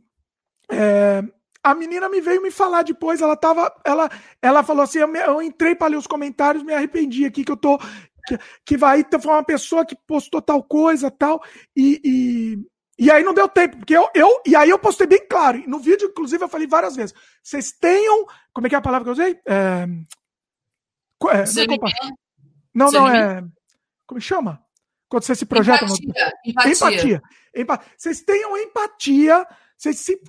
é, 0.70 1.24
a 1.64 1.74
menina 1.74 2.10
me 2.10 2.22
veio 2.22 2.42
me 2.42 2.52
falar 2.52 2.84
depois, 2.84 3.22
ela 3.22 3.36
tava, 3.36 3.74
ela, 3.86 4.10
ela 4.42 4.64
falou 4.64 4.84
assim, 4.84 5.00
eu, 5.00 5.16
eu 5.16 5.42
entrei 5.42 5.76
para 5.76 5.88
ler 5.88 5.98
os 5.98 6.08
comentários, 6.08 6.64
me 6.64 6.74
arrependi 6.74 7.26
aqui 7.26 7.44
que 7.44 7.52
eu 7.52 7.58
tô 7.58 7.80
que, 8.28 8.38
que 8.66 8.78
vai 8.78 9.04
ter 9.04 9.18
uma 9.26 9.44
pessoa 9.44 9.86
que 9.86 9.96
postou 9.96 10.42
tal 10.42 10.62
coisa 10.62 11.10
tal 11.10 11.42
e, 11.76 12.02
e, 12.04 13.06
e 13.06 13.12
aí 13.12 13.24
não 13.24 13.34
deu 13.34 13.48
tempo 13.48 13.78
porque 13.78 13.96
eu, 13.96 14.10
eu 14.14 14.42
e 14.46 14.56
aí 14.56 14.70
eu 14.70 14.78
postei 14.78 15.08
bem 15.08 15.26
claro 15.28 15.64
no 15.68 15.80
vídeo 15.80 16.10
inclusive 16.10 16.44
eu 16.44 16.50
falei 16.50 16.68
várias 16.68 16.96
vezes 16.96 17.16
vocês 17.42 17.72
tenham 17.72 18.26
como 18.54 18.68
é 18.68 18.70
que 18.70 18.76
é 18.76 18.78
a 18.78 18.82
palavra 18.82 19.06
que 19.06 19.10
eu 19.10 19.14
usei 19.14 19.40
é, 19.48 19.88
é, 21.32 21.46
não, 22.74 22.92
não, 22.92 23.02
não 23.02 23.08
é 23.08 23.44
como 24.06 24.22
chama 24.22 24.62
quando 25.10 25.24
você 25.24 25.36
se 25.36 25.46
projeta 25.46 25.86
empatia, 25.86 26.34
no... 26.46 26.72
empatia. 26.72 27.22
empatia. 27.56 27.92
Vocês 27.98 28.22
tenham 28.22 28.58
empatia 28.58 29.48
vocês 29.78 30.00
se 30.00 30.20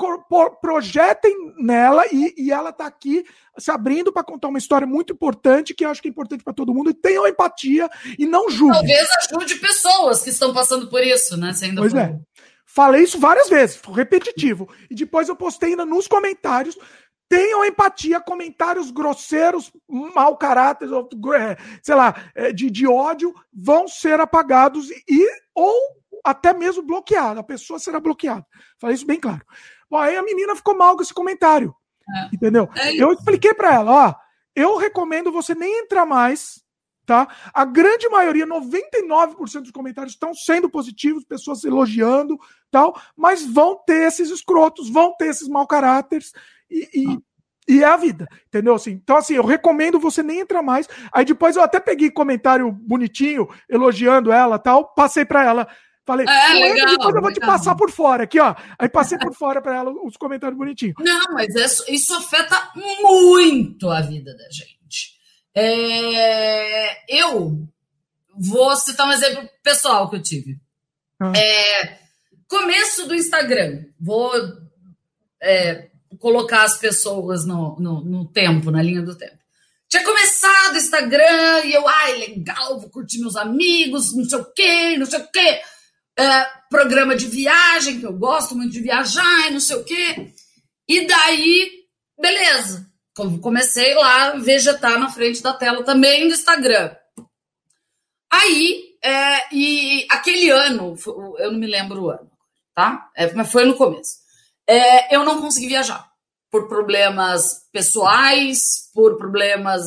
projetem 0.60 1.34
nela 1.58 2.04
e, 2.12 2.34
e 2.36 2.52
ela 2.52 2.68
está 2.68 2.86
aqui 2.86 3.24
se 3.56 3.70
abrindo 3.70 4.12
para 4.12 4.22
contar 4.22 4.48
uma 4.48 4.58
história 4.58 4.86
muito 4.86 5.14
importante, 5.14 5.74
que 5.74 5.86
eu 5.86 5.88
acho 5.88 6.02
que 6.02 6.08
é 6.08 6.10
importante 6.10 6.44
para 6.44 6.52
todo 6.52 6.74
mundo, 6.74 6.90
e 6.90 6.94
tenham 6.94 7.26
empatia 7.26 7.88
e 8.18 8.26
não 8.26 8.50
julguem. 8.50 8.76
Talvez 8.78 9.08
ajude 9.30 9.54
pessoas 9.56 10.22
que 10.22 10.30
estão 10.30 10.52
passando 10.52 10.88
por 10.90 11.02
isso, 11.02 11.36
né? 11.36 11.52
Pois 11.76 11.94
é. 11.94 12.18
Falei 12.66 13.02
isso 13.02 13.18
várias 13.18 13.48
vezes, 13.48 13.80
repetitivo. 13.92 14.68
E 14.90 14.94
depois 14.94 15.28
eu 15.28 15.34
postei 15.34 15.70
ainda 15.70 15.86
nos 15.86 16.06
comentários. 16.06 16.76
Tenham 17.26 17.64
empatia, 17.64 18.20
comentários 18.20 18.90
grosseiros, 18.90 19.72
mau 19.88 20.36
caráter, 20.36 20.88
é, 21.36 21.56
sei 21.82 21.94
lá, 21.94 22.30
é, 22.34 22.52
de, 22.52 22.70
de 22.70 22.86
ódio, 22.86 23.34
vão 23.52 23.88
ser 23.88 24.20
apagados 24.20 24.90
e 24.90 25.26
ou 25.54 25.74
até 26.24 26.52
mesmo 26.52 26.82
bloqueado. 26.82 27.40
A 27.40 27.44
pessoa 27.44 27.78
será 27.78 28.00
bloqueada. 28.00 28.46
Falei 28.80 28.94
isso 28.94 29.06
bem 29.06 29.20
claro. 29.20 29.44
Bom, 29.90 29.98
aí 29.98 30.16
a 30.16 30.22
menina 30.22 30.54
ficou 30.54 30.76
mal 30.76 30.96
com 30.96 31.02
esse 31.02 31.14
comentário. 31.14 31.74
É. 32.14 32.34
Entendeu? 32.34 32.68
É 32.76 32.94
eu 32.94 33.12
expliquei 33.12 33.54
para 33.54 33.74
ela, 33.74 33.92
ó, 33.92 34.14
eu 34.54 34.76
recomendo 34.76 35.30
você 35.30 35.54
nem 35.54 35.82
entrar 35.82 36.06
mais, 36.06 36.62
tá? 37.06 37.28
A 37.54 37.64
grande 37.64 38.08
maioria, 38.08 38.46
99% 38.46 39.62
dos 39.62 39.70
comentários 39.70 40.14
estão 40.14 40.34
sendo 40.34 40.68
positivos, 40.68 41.24
pessoas 41.24 41.64
elogiando, 41.64 42.38
tal, 42.70 43.00
mas 43.16 43.46
vão 43.46 43.76
ter 43.86 44.08
esses 44.08 44.30
escrotos, 44.30 44.90
vão 44.90 45.14
ter 45.16 45.28
esses 45.28 45.48
mau 45.48 45.66
caráteres 45.66 46.32
e, 46.70 46.88
e, 46.92 47.06
ah. 47.08 47.18
e, 47.68 47.82
é 47.82 47.86
a 47.86 47.96
vida, 47.96 48.26
entendeu? 48.46 48.74
Assim, 48.74 48.92
então, 48.92 49.16
assim, 49.16 49.34
eu 49.34 49.44
recomendo 49.44 50.00
você 50.00 50.22
nem 50.22 50.40
entrar 50.40 50.62
mais. 50.62 50.88
Aí 51.12 51.24
depois 51.24 51.56
eu 51.56 51.62
até 51.62 51.78
peguei 51.78 52.10
comentário 52.10 52.70
bonitinho, 52.72 53.48
elogiando 53.68 54.32
ela, 54.32 54.58
tal, 54.58 54.92
passei 54.94 55.24
para 55.24 55.44
ela. 55.44 55.68
Falei, 56.08 56.24
é, 56.26 56.54
legal, 56.54 56.86
depois 56.86 57.14
eu 57.14 57.20
vou 57.20 57.32
te 57.34 57.38
passar 57.38 57.74
por 57.74 57.90
fora 57.90 58.24
aqui, 58.24 58.40
ó. 58.40 58.54
Aí 58.78 58.88
passei 58.88 59.18
por 59.18 59.34
fora 59.34 59.60
para 59.60 59.76
ela 59.76 59.92
os 59.92 60.16
comentários 60.16 60.56
bonitinhos. 60.56 60.94
Não, 60.98 61.34
mas 61.34 61.54
isso, 61.54 61.84
isso 61.86 62.14
afeta 62.14 62.72
muito 62.74 63.90
a 63.90 64.00
vida 64.00 64.34
da 64.34 64.48
gente. 64.50 65.18
É, 65.54 67.14
eu 67.14 67.68
vou 68.34 68.74
citar 68.76 69.06
um 69.06 69.12
exemplo 69.12 69.46
pessoal 69.62 70.08
que 70.08 70.16
eu 70.16 70.22
tive. 70.22 70.58
Ah. 71.20 71.30
É, 71.36 71.98
começo 72.48 73.06
do 73.06 73.14
Instagram. 73.14 73.84
Vou 74.00 74.32
é, 75.42 75.90
colocar 76.18 76.62
as 76.62 76.78
pessoas 76.78 77.44
no, 77.44 77.78
no, 77.78 78.00
no 78.02 78.24
tempo, 78.24 78.70
na 78.70 78.80
linha 78.80 79.02
do 79.02 79.14
tempo. 79.14 79.36
Tinha 79.90 80.02
começado 80.02 80.72
o 80.72 80.78
Instagram 80.78 81.66
e 81.66 81.74
eu, 81.74 81.86
ai, 81.86 82.16
legal, 82.16 82.80
vou 82.80 82.88
curtir 82.88 83.20
meus 83.20 83.36
amigos, 83.36 84.16
não 84.16 84.24
sei 84.24 84.38
o 84.38 84.44
quê, 84.54 84.96
não 84.96 85.04
sei 85.04 85.20
o 85.20 85.30
quê 85.30 85.60
é, 86.18 86.44
programa 86.68 87.14
de 87.14 87.26
viagem, 87.26 88.00
que 88.00 88.06
eu 88.06 88.12
gosto 88.12 88.56
muito 88.56 88.72
de 88.72 88.80
viajar 88.80 89.48
e 89.48 89.52
não 89.52 89.60
sei 89.60 89.76
o 89.76 89.84
quê. 89.84 90.32
E 90.88 91.06
daí, 91.06 91.84
beleza. 92.20 92.86
Comecei 93.40 93.94
lá 93.94 94.36
vegetar 94.36 94.98
na 94.98 95.10
frente 95.10 95.42
da 95.42 95.52
tela 95.52 95.84
também 95.84 96.26
do 96.28 96.34
Instagram. 96.34 96.94
Aí, 98.30 98.96
é, 99.02 99.54
e 99.54 100.06
aquele 100.10 100.50
ano, 100.50 100.94
eu 101.38 101.52
não 101.52 101.58
me 101.58 101.66
lembro 101.66 102.02
o 102.02 102.10
ano, 102.10 102.30
tá? 102.74 103.10
É, 103.16 103.32
mas 103.32 103.50
foi 103.50 103.64
no 103.64 103.74
começo. 103.74 104.18
É, 104.66 105.14
eu 105.14 105.24
não 105.24 105.40
consegui 105.40 105.68
viajar 105.68 106.08
por 106.50 106.68
problemas 106.68 107.68
pessoais, 107.72 108.90
por 108.94 109.16
problemas 109.16 109.84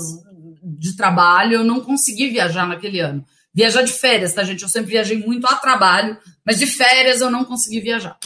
de 0.64 0.96
trabalho, 0.96 1.56
eu 1.56 1.64
não 1.64 1.82
consegui 1.82 2.30
viajar 2.30 2.68
naquele 2.68 3.00
ano. 3.00 3.26
Viajar 3.54 3.84
de 3.84 3.92
férias, 3.92 4.34
tá, 4.34 4.44
gente? 4.44 4.64
Eu 4.64 4.70
sempre 4.70 4.92
viajei 4.92 5.18
muito 5.18 5.46
a 5.46 5.56
trabalho, 5.56 6.18
mas 6.46 6.58
de 6.58 6.66
férias 6.66 7.20
eu 7.20 7.30
não 7.30 7.44
consegui 7.44 7.82
viajar. 7.82 8.18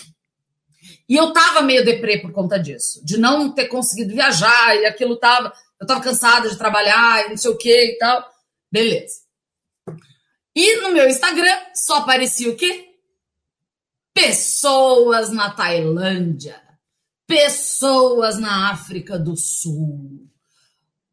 E 1.08 1.16
eu 1.16 1.34
tava 1.34 1.62
meio 1.62 1.86
deprê 1.86 2.20
por 2.20 2.32
conta 2.32 2.60
disso, 2.60 3.04
de 3.04 3.18
não 3.18 3.52
ter 3.52 3.68
conseguido 3.68 4.14
viajar, 4.14 4.76
e 4.76 4.86
aquilo 4.86 5.18
tava. 5.18 5.54
Eu 5.80 5.86
tava 5.86 6.02
cansada 6.02 6.50
de 6.50 6.58
trabalhar 6.58 7.26
e 7.26 7.30
não 7.30 7.38
sei 7.38 7.52
o 7.52 7.58
que 7.58 7.94
e 7.94 7.98
tal. 7.98 8.28
Beleza. 8.72 9.26
E 10.56 10.78
no 10.78 10.92
meu 10.92 11.08
Instagram 11.08 11.58
só 11.74 11.98
aparecia 11.98 12.50
o 12.50 12.56
quê? 12.56 12.90
Pessoas 14.14 15.30
na 15.32 15.52
Tailândia, 15.52 16.62
pessoas 17.28 18.40
na 18.40 18.72
África 18.72 19.20
do 19.20 19.36
Sul, 19.36 20.30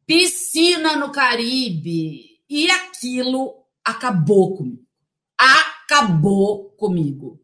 piscina 0.07 0.97
no 0.97 1.11
Caribe. 1.11 2.41
E 2.49 2.71
aquilo 2.71 3.62
acabou 3.85 4.57
comigo. 4.57 4.83
Acabou 5.39 6.71
comigo. 6.77 7.41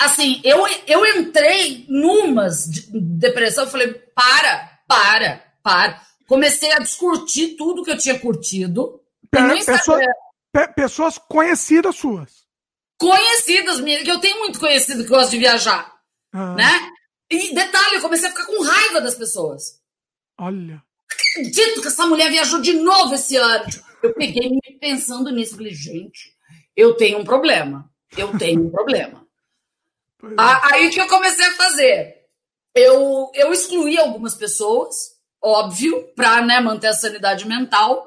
Assim, 0.00 0.40
eu, 0.44 0.66
eu 0.86 1.04
entrei 1.20 1.84
numas 1.88 2.64
de 2.64 2.88
depressão, 2.92 3.66
falei, 3.66 3.92
para, 4.14 4.80
para, 4.86 5.44
para. 5.62 6.00
Comecei 6.26 6.72
a 6.72 6.78
descurtir 6.78 7.56
tudo 7.56 7.82
que 7.82 7.90
eu 7.90 7.98
tinha 7.98 8.18
curtido. 8.18 9.02
Pessoa, 9.30 10.00
pe 10.52 10.68
pessoas 10.68 11.18
conhecidas 11.18 11.96
suas. 11.96 12.46
Conhecidas 12.98 13.80
minhas, 13.80 14.02
que 14.02 14.10
eu 14.10 14.18
tenho 14.18 14.38
muito 14.38 14.58
conhecido 14.58 15.04
que 15.04 15.10
gosta 15.10 15.30
de 15.30 15.38
viajar. 15.38 15.94
Ah. 16.32 16.54
Né? 16.54 16.90
E 17.30 17.54
detalhe, 17.54 17.96
eu 17.96 18.00
comecei 18.00 18.28
a 18.28 18.30
ficar 18.30 18.46
com 18.46 18.62
raiva 18.62 19.00
das 19.00 19.14
pessoas. 19.14 19.80
Olha. 20.38 20.82
Acredito 21.10 21.82
que 21.82 21.88
essa 21.88 22.06
mulher 22.06 22.30
viajou 22.30 22.60
de 22.60 22.72
novo 22.74 23.14
esse 23.14 23.36
ano. 23.36 23.66
Eu 24.02 24.14
peguei 24.14 24.50
pensando 24.80 25.30
nisso, 25.30 25.56
falei, 25.56 25.74
gente, 25.74 26.32
eu 26.76 26.94
tenho 26.94 27.18
um 27.18 27.24
problema. 27.24 27.90
Eu 28.16 28.36
tenho 28.38 28.66
um 28.66 28.70
problema. 28.70 29.26
É. 30.22 30.74
Aí 30.74 30.90
que 30.90 31.00
eu 31.00 31.06
comecei 31.06 31.46
a 31.46 31.54
fazer? 31.54 32.16
Eu, 32.74 33.30
eu 33.34 33.52
excluí 33.52 33.98
algumas 33.98 34.34
pessoas, 34.34 34.94
óbvio, 35.42 36.08
para 36.14 36.42
né, 36.42 36.60
manter 36.60 36.88
a 36.88 36.92
sanidade 36.92 37.46
mental. 37.46 38.06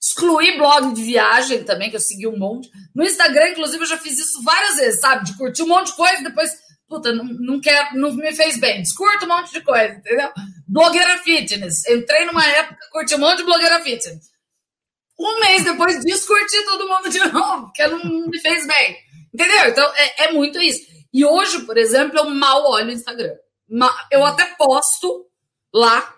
Excluí 0.00 0.56
blog 0.56 0.94
de 0.94 1.02
viagem 1.02 1.64
também, 1.64 1.90
que 1.90 1.96
eu 1.96 2.00
segui 2.00 2.26
um 2.26 2.38
monte. 2.38 2.68
No 2.94 3.04
Instagram, 3.04 3.50
inclusive, 3.50 3.82
eu 3.82 3.88
já 3.88 3.98
fiz 3.98 4.18
isso 4.18 4.42
várias 4.42 4.76
vezes, 4.76 5.00
sabe? 5.00 5.24
De 5.24 5.36
curtir 5.36 5.62
um 5.62 5.68
monte 5.68 5.86
de 5.88 5.96
coisa, 5.96 6.22
depois 6.22 6.50
puta, 6.92 7.10
não, 7.14 7.24
não, 7.24 7.60
quer, 7.60 7.94
não 7.94 8.12
me 8.12 8.34
fez 8.34 8.58
bem. 8.58 8.82
Descurto 8.82 9.24
um 9.24 9.28
monte 9.28 9.50
de 9.50 9.62
coisa, 9.62 9.94
entendeu? 9.94 10.30
Blogueira 10.68 11.16
fitness. 11.18 11.88
Entrei 11.88 12.26
numa 12.26 12.46
época, 12.46 12.76
curti 12.90 13.14
um 13.14 13.18
monte 13.18 13.38
de 13.38 13.44
blogueira 13.44 13.80
fitness. 13.80 14.31
Um 15.22 15.40
mês 15.40 15.64
depois 15.64 16.00
disso, 16.00 16.26
curti 16.26 16.64
todo 16.64 16.88
mundo 16.88 17.08
de 17.08 17.18
novo, 17.32 17.66
porque 17.66 17.86
não 17.86 18.26
me 18.26 18.40
fez 18.40 18.66
bem. 18.66 18.96
Entendeu? 19.32 19.68
Então, 19.68 19.92
é, 19.94 20.24
é 20.24 20.32
muito 20.32 20.60
isso. 20.60 20.80
E 21.12 21.24
hoje, 21.24 21.60
por 21.64 21.76
exemplo, 21.76 22.18
eu 22.18 22.30
mal 22.30 22.68
olho 22.70 22.88
o 22.88 22.92
Instagram. 22.92 23.34
Eu 24.10 24.24
até 24.24 24.44
posto 24.56 25.26
lá, 25.72 26.14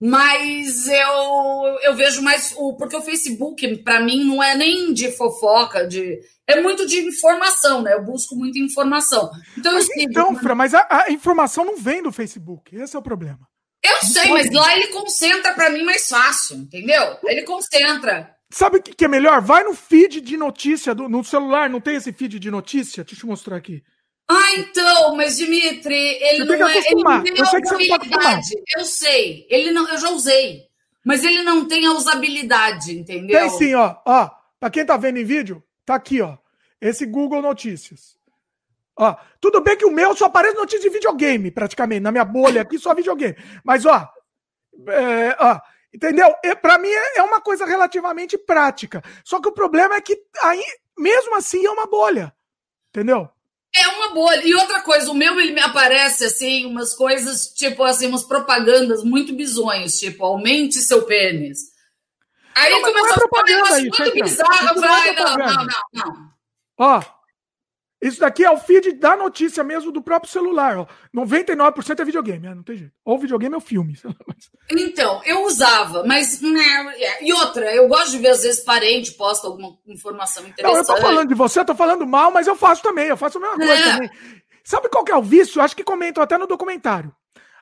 mas 0.00 0.86
eu, 0.86 1.78
eu 1.82 1.94
vejo 1.94 2.22
mais 2.22 2.54
o. 2.56 2.76
Porque 2.76 2.96
o 2.96 3.02
Facebook, 3.02 3.78
para 3.78 4.00
mim, 4.00 4.24
não 4.24 4.42
é 4.42 4.54
nem 4.54 4.92
de 4.92 5.10
fofoca, 5.10 5.86
de. 5.86 6.20
É 6.46 6.60
muito 6.62 6.86
de 6.86 7.00
informação, 7.00 7.82
né? 7.82 7.94
Eu 7.94 8.04
busco 8.04 8.36
muita 8.36 8.58
informação. 8.58 9.30
Então, 9.56 9.74
mas, 9.74 9.88
eu 9.90 10.02
então 10.02 10.36
Fra, 10.36 10.54
mas 10.54 10.72
a, 10.72 10.86
a, 10.88 11.10
informação 11.10 11.64
não 11.64 11.76
vem 11.76 12.02
do 12.02 12.12
Facebook. 12.12 12.74
Esse 12.74 12.96
é 12.96 12.98
o 12.98 13.02
problema. 13.02 13.40
Eu 13.82 13.96
sei, 14.02 14.28
mas 14.30 14.50
lá 14.52 14.76
ele 14.76 14.88
concentra 14.88 15.54
para 15.54 15.70
mim 15.70 15.82
mais 15.84 16.08
fácil, 16.08 16.56
entendeu? 16.56 17.16
Ele 17.24 17.42
concentra. 17.42 18.34
Sabe 18.50 18.78
o 18.78 18.82
que 18.82 19.04
é 19.04 19.08
melhor? 19.08 19.40
Vai 19.40 19.62
no 19.62 19.74
feed 19.74 20.20
de 20.20 20.36
notícia 20.36 20.94
do, 20.94 21.08
no 21.08 21.22
celular, 21.22 21.68
não 21.68 21.80
tem 21.80 21.96
esse 21.96 22.12
feed 22.12 22.38
de 22.38 22.50
notícia? 22.50 23.04
Deixa 23.04 23.24
eu 23.24 23.28
mostrar 23.28 23.56
aqui. 23.56 23.82
Ah, 24.28 24.54
então, 24.56 25.16
mas 25.16 25.38
Dimitri, 25.38 25.94
ele 25.94 26.44
não 26.44 26.68
é. 26.68 26.76
Ele 26.76 27.02
não 27.02 27.22
tem 27.22 27.38
eu 27.38 27.46
sei 27.46 27.60
que 27.60 27.68
você 27.68 27.86
não 27.86 28.40
Eu 28.76 28.84
sei. 28.84 29.46
Ele 29.48 29.70
não, 29.70 29.88
eu 29.88 29.98
já 29.98 30.10
usei. 30.10 30.68
Mas 31.04 31.24
ele 31.24 31.42
não 31.42 31.66
tem 31.66 31.86
a 31.86 31.92
usabilidade, 31.92 32.92
entendeu? 32.92 33.38
Tem 33.38 33.50
sim, 33.50 33.74
ó. 33.74 33.96
Ó, 34.04 34.30
pra 34.60 34.68
quem 34.68 34.84
tá 34.84 34.96
vendo 34.96 35.18
em 35.18 35.24
vídeo, 35.24 35.62
tá 35.86 35.94
aqui, 35.94 36.20
ó. 36.20 36.36
Esse 36.80 37.06
Google 37.06 37.40
Notícias. 37.40 38.17
Ó, 38.98 39.14
tudo 39.40 39.60
bem 39.60 39.76
que 39.76 39.86
o 39.86 39.90
meu 39.90 40.14
só 40.16 40.26
aparece 40.26 40.56
notícia 40.56 40.80
de 40.80 40.90
videogame, 40.90 41.50
praticamente. 41.50 42.00
Na 42.00 42.10
minha 42.10 42.24
bolha 42.24 42.62
aqui, 42.62 42.78
só 42.78 42.94
videogame. 42.94 43.36
Mas, 43.64 43.86
ó. 43.86 44.08
É, 44.88 45.36
ó 45.38 45.60
Entendeu? 45.92 46.34
Para 46.60 46.78
mim 46.78 46.88
é, 46.88 47.18
é 47.18 47.22
uma 47.22 47.40
coisa 47.40 47.64
relativamente 47.64 48.36
prática. 48.36 49.02
Só 49.24 49.40
que 49.40 49.48
o 49.48 49.52
problema 49.52 49.96
é 49.96 50.00
que 50.00 50.20
aí, 50.42 50.62
mesmo 50.96 51.34
assim 51.34 51.64
é 51.64 51.70
uma 51.70 51.86
bolha. 51.86 52.32
Entendeu? 52.90 53.28
É 53.74 53.88
uma 53.88 54.12
bolha. 54.12 54.46
E 54.46 54.54
outra 54.54 54.82
coisa, 54.82 55.10
o 55.10 55.14
meu 55.14 55.40
ele 55.40 55.52
me 55.52 55.60
aparece 55.60 56.24
assim, 56.24 56.66
umas 56.66 56.94
coisas, 56.94 57.48
tipo 57.48 57.82
assim, 57.84 58.06
umas 58.06 58.24
propagandas 58.24 59.02
muito 59.02 59.34
bizonhas, 59.34 59.98
tipo, 59.98 60.24
aumente 60.24 60.80
seu 60.82 61.02
pênis. 61.02 61.60
Aí 62.54 62.70
não, 62.70 62.82
começa 62.82 63.08
é 63.08 63.10
a 63.10 63.14
ficar 63.14 63.74
um 63.74 63.80
muito 63.80 64.12
bizarro. 64.24 64.80
Não, 64.80 65.36
não, 65.36 65.54
não, 65.54 65.66
não. 65.92 66.30
Ó, 66.78 67.02
isso 68.00 68.20
daqui 68.20 68.44
é 68.44 68.50
o 68.50 68.56
feed 68.56 68.92
da 68.92 69.16
notícia 69.16 69.64
mesmo 69.64 69.90
do 69.90 70.00
próprio 70.00 70.30
celular. 70.30 70.78
Ó. 70.78 70.86
99% 71.14 71.98
é 71.98 72.04
videogame, 72.04 72.46
né? 72.46 72.54
não 72.54 72.62
tem 72.62 72.76
jeito. 72.76 72.92
Ou 73.04 73.18
videogame 73.18 73.54
ou 73.54 73.60
filme. 73.60 73.98
Então, 74.70 75.22
eu 75.24 75.46
usava, 75.46 76.04
mas. 76.04 76.42
Né, 76.42 76.94
é, 76.98 77.24
e 77.24 77.32
outra, 77.32 77.74
eu 77.74 77.88
gosto 77.88 78.10
de 78.10 78.18
ver, 78.18 78.28
às 78.28 78.42
vezes, 78.42 78.62
parente 78.62 79.12
posta 79.12 79.46
alguma 79.46 79.78
informação 79.86 80.46
interessante. 80.46 80.72
Não, 80.72 80.78
eu 80.78 80.84
tô 80.84 80.96
falando 81.00 81.28
de 81.28 81.34
você, 81.34 81.60
eu 81.60 81.64
tô 81.64 81.74
falando 81.74 82.06
mal, 82.06 82.30
mas 82.30 82.46
eu 82.46 82.54
faço 82.54 82.82
também, 82.82 83.06
eu 83.06 83.16
faço 83.16 83.38
a 83.38 83.40
mesma 83.40 83.56
coisa 83.56 83.72
é. 83.72 83.92
também. 83.94 84.10
Sabe 84.62 84.90
qual 84.90 85.04
que 85.04 85.10
é 85.10 85.16
o 85.16 85.22
vício? 85.22 85.62
Acho 85.62 85.74
que 85.74 85.82
comentam 85.82 86.22
até 86.22 86.36
no 86.36 86.46
documentário. 86.46 87.14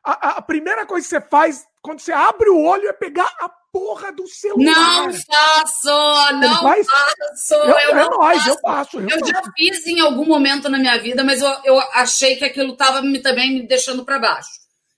A, 0.03 0.11
a, 0.13 0.31
a 0.39 0.43
primeira 0.43 0.85
coisa 0.85 1.05
que 1.05 1.11
você 1.11 1.21
faz 1.21 1.65
quando 1.81 2.01
você 2.01 2.13
abre 2.13 2.51
o 2.51 2.61
olho 2.61 2.89
é 2.89 2.93
pegar 2.93 3.33
a 3.41 3.49
porra 3.77 4.11
do 4.11 4.27
celular. 4.27 4.75
Não 4.75 5.13
faço, 5.13 6.33
não 6.33 6.63
faz? 6.63 6.87
faço. 6.87 7.55
Eu, 7.55 7.79
eu 7.79 7.91
é 7.91 7.95
não 7.95 8.11
nóis, 8.11 8.39
faço. 8.39 8.49
eu 8.49 8.59
faço. 8.61 9.01
Eu, 9.01 9.09
eu 9.11 9.27
já 9.27 9.43
fiz 9.55 9.87
em 9.87 10.01
algum 10.01 10.25
momento 10.25 10.71
na 10.71 10.79
minha 10.79 10.97
vida, 10.97 11.23
mas 11.23 11.43
eu, 11.43 11.49
eu 11.63 11.79
achei 11.93 12.37
que 12.37 12.45
aquilo 12.47 12.73
estava 12.73 13.03
me, 13.03 13.19
também 13.19 13.53
me 13.53 13.69
deixando 13.69 14.03
para 14.03 14.19
baixo. 14.19 14.49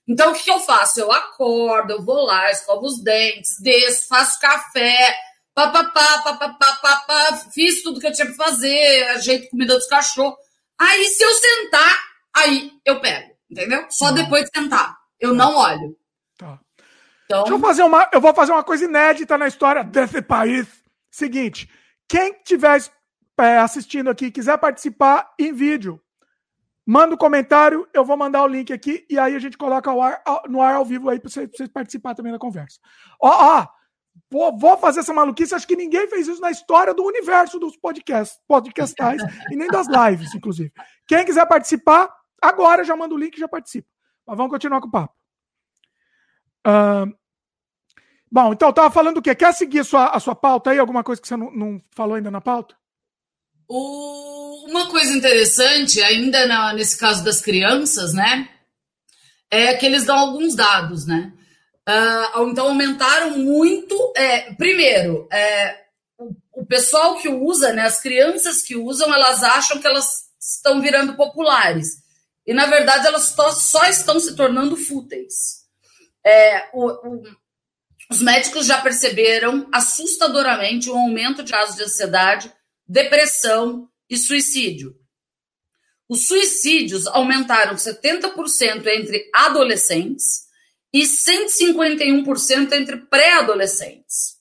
Então, 0.07 0.31
o 0.31 0.33
que, 0.33 0.43
que, 0.43 0.51
eu 0.51 0.61
faço? 0.61 1.01
Eu 1.01 1.11
acordo, 1.11 1.91
eu 1.91 2.01
vou 2.01 2.25
lá, 2.25 2.49
escovo 2.49 2.85
os 2.85 3.03
dentes, 3.03 3.59
desço, 3.61 4.07
faço 4.07 4.39
café, 4.39 5.13
papapá, 5.53 6.19
papapá, 6.19 6.73
papá, 6.81 7.37
fiz 7.53 7.83
tudo 7.83 7.99
que 7.99 8.07
eu 8.07 8.13
tinha 8.13 8.27
que 8.27 8.33
fazer, 8.33 9.09
ajeito 9.09 9.49
comida 9.49 9.75
dos 9.75 9.87
cachorros. 9.87 10.37
Aí, 10.79 11.05
se 11.05 11.21
eu 11.21 11.33
sentar, 11.33 11.99
aí 12.33 12.71
eu 12.85 13.01
pego, 13.01 13.29
entendeu? 13.51 13.85
Só 13.89 14.05
uhum. 14.05 14.13
depois 14.13 14.45
de 14.45 14.57
sentar. 14.57 14.95
Eu 15.19 15.33
não 15.35 15.57
olho. 15.57 15.99
Então... 17.29 17.43
Deixa 17.43 17.55
eu 17.55 17.59
fazer 17.59 17.83
uma. 17.83 18.09
Eu 18.11 18.19
vou 18.19 18.33
fazer 18.33 18.51
uma 18.51 18.63
coisa 18.63 18.85
inédita 18.85 19.37
na 19.37 19.47
história 19.47 19.83
desse 19.83 20.19
país. 20.19 20.67
Seguinte: 21.11 21.69
quem 22.07 22.33
estiver 22.33 22.81
é, 23.39 23.59
assistindo 23.59 24.09
aqui 24.09 24.31
quiser 24.31 24.57
participar 24.57 25.31
em 25.37 25.53
vídeo, 25.53 26.01
manda 26.83 27.13
um 27.13 27.17
comentário, 27.17 27.87
eu 27.93 28.03
vou 28.03 28.17
mandar 28.17 28.43
o 28.43 28.47
link 28.47 28.73
aqui 28.73 29.05
e 29.07 29.19
aí 29.19 29.35
a 29.35 29.39
gente 29.39 29.59
coloca 29.59 29.91
ar, 29.91 30.23
no 30.49 30.59
ar 30.59 30.73
ao 30.73 30.83
vivo 30.83 31.07
aí 31.07 31.19
para 31.19 31.29
vocês, 31.29 31.69
participar 31.71 32.15
também 32.15 32.31
da 32.31 32.39
conversa. 32.39 32.79
Ó, 33.21 33.29
ó, 33.29 33.67
vou, 34.29 34.57
vou, 34.57 34.75
fazer 34.75 35.01
essa 35.01 35.13
maluquice, 35.13 35.53
acho 35.53 35.67
que 35.67 35.75
ninguém 35.75 36.07
fez 36.07 36.27
isso 36.27 36.41
na 36.41 36.49
história 36.49 36.95
do 36.95 37.03
universo 37.03 37.59
dos 37.59 37.77
podcasts, 37.77 38.39
podcastais 38.47 39.21
e 39.51 39.55
nem 39.55 39.67
das 39.67 39.85
lives, 39.87 40.33
inclusive. 40.33 40.73
Quem 41.07 41.23
quiser 41.23 41.45
participar, 41.45 42.11
agora 42.41 42.83
já 42.83 42.95
manda 42.95 43.13
o 43.13 43.19
link 43.19 43.37
e 43.37 43.39
já 43.39 43.47
participa. 43.47 43.87
Mas 44.25 44.35
vamos 44.35 44.51
continuar 44.51 44.81
com 44.81 44.87
o 44.87 44.91
papo. 44.91 45.13
Uh, 46.67 47.18
Bom, 48.31 48.53
então, 48.53 48.69
estava 48.69 48.91
falando 48.91 49.17
o 49.17 49.21
quê? 49.21 49.33
Quer 49.33 49.53
seguir 49.53 49.79
a 49.79 49.83
sua, 49.83 50.05
a 50.07 50.19
sua 50.19 50.35
pauta 50.35 50.69
aí? 50.69 50.77
Alguma 50.77 51.03
coisa 51.03 51.21
que 51.21 51.27
você 51.27 51.35
não, 51.35 51.51
não 51.51 51.81
falou 51.91 52.15
ainda 52.15 52.29
na 52.29 52.39
pauta? 52.39 52.75
O... 53.67 54.65
Uma 54.67 54.87
coisa 54.87 55.11
interessante, 55.13 55.99
ainda 56.01 56.45
na, 56.45 56.73
nesse 56.73 56.95
caso 56.97 57.23
das 57.23 57.41
crianças, 57.41 58.13
né? 58.13 58.49
É 59.49 59.73
que 59.73 59.85
eles 59.85 60.05
dão 60.05 60.17
alguns 60.17 60.53
dados, 60.55 61.07
né? 61.07 61.33
Uh, 61.87 62.49
então, 62.49 62.67
aumentaram 62.67 63.31
muito. 63.31 64.13
É, 64.15 64.53
primeiro, 64.53 65.27
é, 65.31 65.85
o, 66.19 66.35
o 66.53 66.65
pessoal 66.67 67.17
que 67.17 67.27
usa, 67.27 67.73
né? 67.73 67.83
As 67.83 67.99
crianças 67.99 68.61
que 68.61 68.75
usam, 68.75 69.11
elas 69.11 69.41
acham 69.41 69.79
que 69.79 69.87
elas 69.87 70.29
estão 70.39 70.79
virando 70.79 71.15
populares. 71.15 72.03
E, 72.45 72.53
na 72.53 72.67
verdade, 72.67 73.07
elas 73.07 73.23
só, 73.23 73.51
só 73.51 73.85
estão 73.85 74.19
se 74.19 74.35
tornando 74.35 74.77
fúteis. 74.77 75.65
É, 76.23 76.69
o, 76.73 76.85
o, 76.85 77.23
os 78.09 78.21
médicos 78.21 78.65
já 78.65 78.81
perceberam 78.81 79.67
assustadoramente 79.71 80.89
um 80.89 80.97
aumento 80.97 81.43
de 81.43 81.51
casos 81.51 81.75
de 81.75 81.83
ansiedade, 81.83 82.51
depressão 82.87 83.87
e 84.09 84.17
suicídio. 84.17 84.95
Os 86.09 86.25
suicídios 86.25 87.05
aumentaram 87.05 87.75
70% 87.75 88.87
entre 88.87 89.29
adolescentes 89.33 90.47
e 90.91 91.03
151% 91.03 92.71
entre 92.71 92.97
pré-adolescentes. 92.97 94.39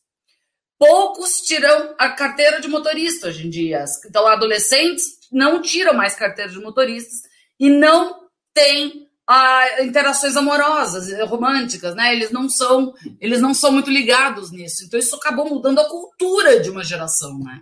Poucos 0.79 1.43
tiram 1.43 1.95
a 1.99 2.11
carteira 2.11 2.61
de 2.61 2.69
motorista 2.69 3.29
hoje 3.29 3.47
em 3.47 3.51
dia. 3.51 3.85
Então, 4.07 4.27
adolescentes 4.27 5.19
não 5.31 5.61
tiram 5.61 5.93
mais 5.93 6.15
carteira 6.15 6.51
de 6.51 6.59
motoristas 6.59 7.23
e 7.61 7.69
não 7.69 8.29
têm 8.55 9.08
a 9.29 9.83
interações 9.83 10.37
amorosas, 10.37 11.13
românticas, 11.29 11.95
né? 11.95 12.15
Eles 12.15 12.31
não 12.31 12.49
são, 12.49 12.95
eles 13.21 13.43
não 13.43 13.53
são 13.53 13.71
muito 13.71 13.91
ligados 13.91 14.51
nisso. 14.51 14.85
Então 14.85 14.99
isso 14.99 15.15
acabou 15.15 15.47
mudando 15.47 15.79
a 15.81 15.89
cultura 15.89 16.59
de 16.61 16.71
uma 16.71 16.83
geração, 16.83 17.39
né? 17.39 17.61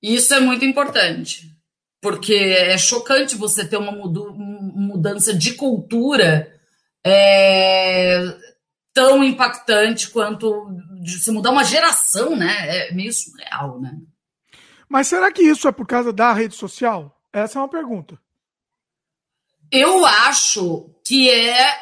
E 0.00 0.14
isso 0.14 0.32
é 0.32 0.38
muito 0.38 0.64
importante, 0.64 1.50
porque 2.00 2.34
é 2.34 2.78
chocante 2.78 3.34
você 3.34 3.66
ter 3.66 3.76
uma 3.76 3.90
mudança 3.90 5.34
de 5.34 5.54
cultura 5.54 6.48
é, 7.04 8.32
tão 8.94 9.24
impactante 9.24 10.08
quanto 10.10 10.68
se 11.04 11.32
mudar 11.32 11.50
uma 11.50 11.64
geração, 11.64 12.36
né? 12.36 12.88
É 12.88 12.94
meio 12.94 13.12
surreal, 13.12 13.80
né? 13.80 13.92
Mas 14.88 15.08
será 15.08 15.32
que 15.32 15.42
isso 15.42 15.66
é 15.66 15.72
por 15.72 15.86
causa 15.86 16.12
da 16.12 16.32
rede 16.32 16.54
social? 16.54 17.20
Essa 17.32 17.58
é 17.58 17.62
uma 17.62 17.68
pergunta. 17.68 18.16
Eu 19.70 20.04
acho 20.04 20.90
que 21.04 21.30
é, 21.30 21.76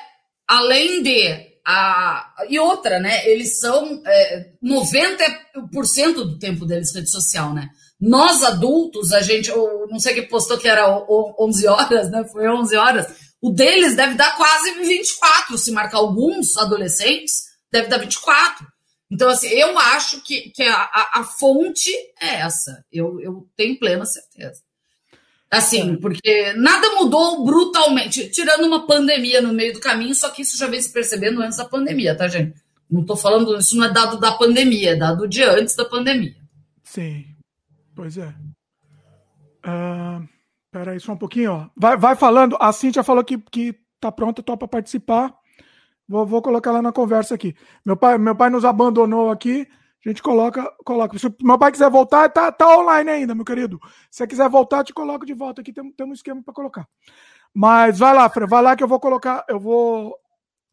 além 0.49 1.03
de. 1.03 1.55
A, 1.67 2.35
e 2.51 2.59
outra, 2.59 3.01
né? 3.01 3.27
Eles 3.27 3.59
são 3.59 4.03
é, 4.05 4.51
90% 4.63 6.13
do 6.13 6.39
tempo 6.39 6.67
deles 6.67 6.95
rede 6.95 7.11
social, 7.11 7.55
né? 7.55 7.71
Nós 7.99 8.43
adultos, 8.43 9.13
a 9.13 9.23
gente, 9.23 9.49
eu 9.49 9.87
não 9.89 9.99
sei 9.99 10.13
que 10.13 10.23
postou 10.29 10.59
que 10.59 10.69
era 10.69 10.87
11 11.39 11.67
horas, 11.67 12.11
né? 12.11 12.23
Foi 12.31 12.47
11 12.47 12.77
horas. 12.77 13.07
O 13.41 13.51
deles 13.51 13.97
deve 13.97 14.15
dar 14.15 14.37
quase 14.37 14.73
24, 14.75 15.57
se 15.57 15.71
marcar 15.71 15.99
alguns 15.99 16.57
adolescentes, 16.59 17.45
deve 17.73 17.89
dar 17.89 17.99
24. 17.99 18.67
Então, 19.11 19.29
assim, 19.29 19.49
eu 19.49 19.79
acho 19.79 20.23
que, 20.23 20.51
que 20.51 20.63
a, 20.63 20.77
a, 20.77 21.21
a 21.21 21.25
fonte 21.25 21.91
é 22.21 22.41
essa. 22.41 22.85
Eu, 22.91 23.21
eu 23.21 23.47
tenho 23.57 23.79
plena 23.79 24.05
certeza. 24.05 24.61
Assim, 25.57 25.97
porque 25.97 26.53
nada 26.55 26.95
mudou 26.97 27.45
brutalmente, 27.45 28.29
tirando 28.31 28.67
uma 28.67 28.87
pandemia 28.87 29.41
no 29.41 29.53
meio 29.53 29.73
do 29.73 29.81
caminho, 29.81 30.15
só 30.15 30.31
que 30.31 30.43
isso 30.43 30.57
já 30.59 30.67
vem 30.67 30.81
se 30.81 30.93
percebendo 30.93 31.41
antes 31.41 31.59
da 31.59 31.65
pandemia, 31.65 32.17
tá, 32.17 32.27
gente? 32.29 32.55
Não 32.91 33.03
estou 33.03 33.17
falando, 33.17 33.57
isso 33.57 33.77
não 33.77 33.85
é 33.85 33.93
dado 33.93 34.19
da 34.19 34.33
pandemia, 34.33 34.93
é 34.93 34.97
dado 34.97 35.29
de 35.29 35.43
antes 35.43 35.77
da 35.77 35.85
pandemia. 35.85 36.35
Sim, 36.83 37.25
pois 37.95 38.19
é. 38.19 38.35
Uh, 39.67 40.29
Pera 40.75 40.91
aí 40.91 40.99
só 40.99 41.13
um 41.13 41.17
pouquinho, 41.17 41.53
ó. 41.53 41.67
Vai, 41.77 41.97
vai 41.97 42.17
falando. 42.17 42.57
A 42.61 42.73
Cintia 42.73 43.05
falou 43.05 43.23
que, 43.23 43.39
que 43.39 43.77
tá 44.01 44.11
pronta, 44.11 44.43
topa 44.43 44.67
participar. 44.67 45.33
Vou, 46.09 46.27
vou 46.27 46.43
colocar 46.43 46.73
lá 46.73 46.83
na 46.83 46.91
conversa 46.91 47.37
aqui. 47.37 47.55
Meu 47.87 47.97
pai, 47.97 48.19
meu 48.19 48.35
pai 48.35 48.51
nos 48.51 48.65
abandonou 48.65 49.31
aqui. 49.31 49.69
A 50.05 50.09
gente 50.09 50.23
coloca, 50.23 50.71
coloca. 50.85 51.19
Se 51.19 51.35
meu 51.43 51.59
pai 51.59 51.73
quiser 51.73 51.91
voltar, 51.91 52.29
tá, 52.29 52.53
tá 52.53 52.79
online 52.79 53.11
ainda, 53.11 53.35
meu 53.35 53.45
querido. 53.45 53.81
Se 54.11 54.19
você 54.19 54.27
quiser 54.27 54.49
voltar, 54.49 54.85
te 54.85 54.93
coloco 54.93 55.25
de 55.25 55.33
volta 55.33 55.63
aqui. 55.63 55.73
Tem, 55.73 55.91
tem 55.93 56.07
um 56.07 56.13
esquema 56.13 56.43
para 56.43 56.53
colocar. 56.53 56.87
Mas 57.55 57.99
vai 57.99 58.13
lá, 58.13 58.29
Fran, 58.29 58.47
vai 58.47 58.63
lá 58.63 58.77
que 58.77 58.83
eu 58.83 58.89
vou 58.89 59.01
colocar, 59.01 59.45
eu 59.49 59.59
vou, 59.61 60.15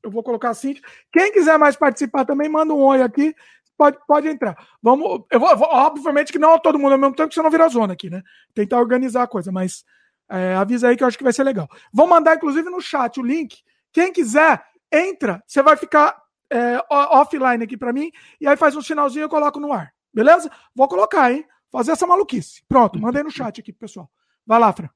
eu 0.03 0.11
vou 0.11 0.23
colocar 0.23 0.49
assim. 0.49 0.75
Quem 1.11 1.31
quiser 1.31 1.57
mais 1.57 1.75
participar 1.75 2.25
também, 2.25 2.49
manda 2.49 2.73
um 2.73 2.81
oi 2.81 3.01
aqui. 3.01 3.33
Pode, 3.77 3.97
pode 4.05 4.27
entrar. 4.27 4.55
Vamos, 4.81 5.23
eu 5.31 5.39
vou, 5.39 5.49
obviamente 5.49 6.31
que 6.31 6.37
não 6.37 6.59
todo 6.59 6.77
mundo 6.77 6.91
ao 6.93 6.97
mesmo 6.97 7.15
tempo, 7.15 7.29
que 7.29 7.35
você 7.35 7.41
não 7.41 7.49
vira 7.49 7.67
zona 7.69 7.93
aqui, 7.93 8.09
né? 8.09 8.21
Tentar 8.53 8.79
organizar 8.79 9.23
a 9.23 9.27
coisa, 9.27 9.51
mas 9.51 9.83
é, 10.29 10.55
avisa 10.55 10.87
aí 10.87 10.97
que 10.97 11.03
eu 11.03 11.07
acho 11.07 11.17
que 11.17 11.23
vai 11.23 11.33
ser 11.33 11.43
legal. 11.43 11.67
Vou 11.93 12.07
mandar, 12.07 12.35
inclusive, 12.35 12.69
no 12.69 12.81
chat 12.81 13.19
o 13.19 13.23
link. 13.23 13.57
Quem 13.91 14.11
quiser, 14.11 14.63
entra. 14.91 15.41
Você 15.47 15.63
vai 15.63 15.77
ficar 15.77 16.20
é, 16.51 16.83
offline 16.89 17.63
aqui 17.63 17.77
para 17.77 17.93
mim, 17.93 18.11
e 18.39 18.47
aí 18.47 18.57
faz 18.57 18.75
um 18.75 18.81
sinalzinho 18.81 19.23
e 19.23 19.25
eu 19.25 19.29
coloco 19.29 19.59
no 19.59 19.71
ar. 19.71 19.93
Beleza? 20.13 20.51
Vou 20.75 20.87
colocar, 20.87 21.31
hein? 21.31 21.45
Fazer 21.71 21.91
essa 21.91 22.05
maluquice. 22.05 22.61
Pronto, 22.67 22.99
mandei 22.99 23.23
no 23.23 23.31
chat 23.31 23.61
aqui, 23.61 23.71
pessoal. 23.71 24.09
Vai 24.45 24.59
lá, 24.59 24.73
Fran. 24.73 24.89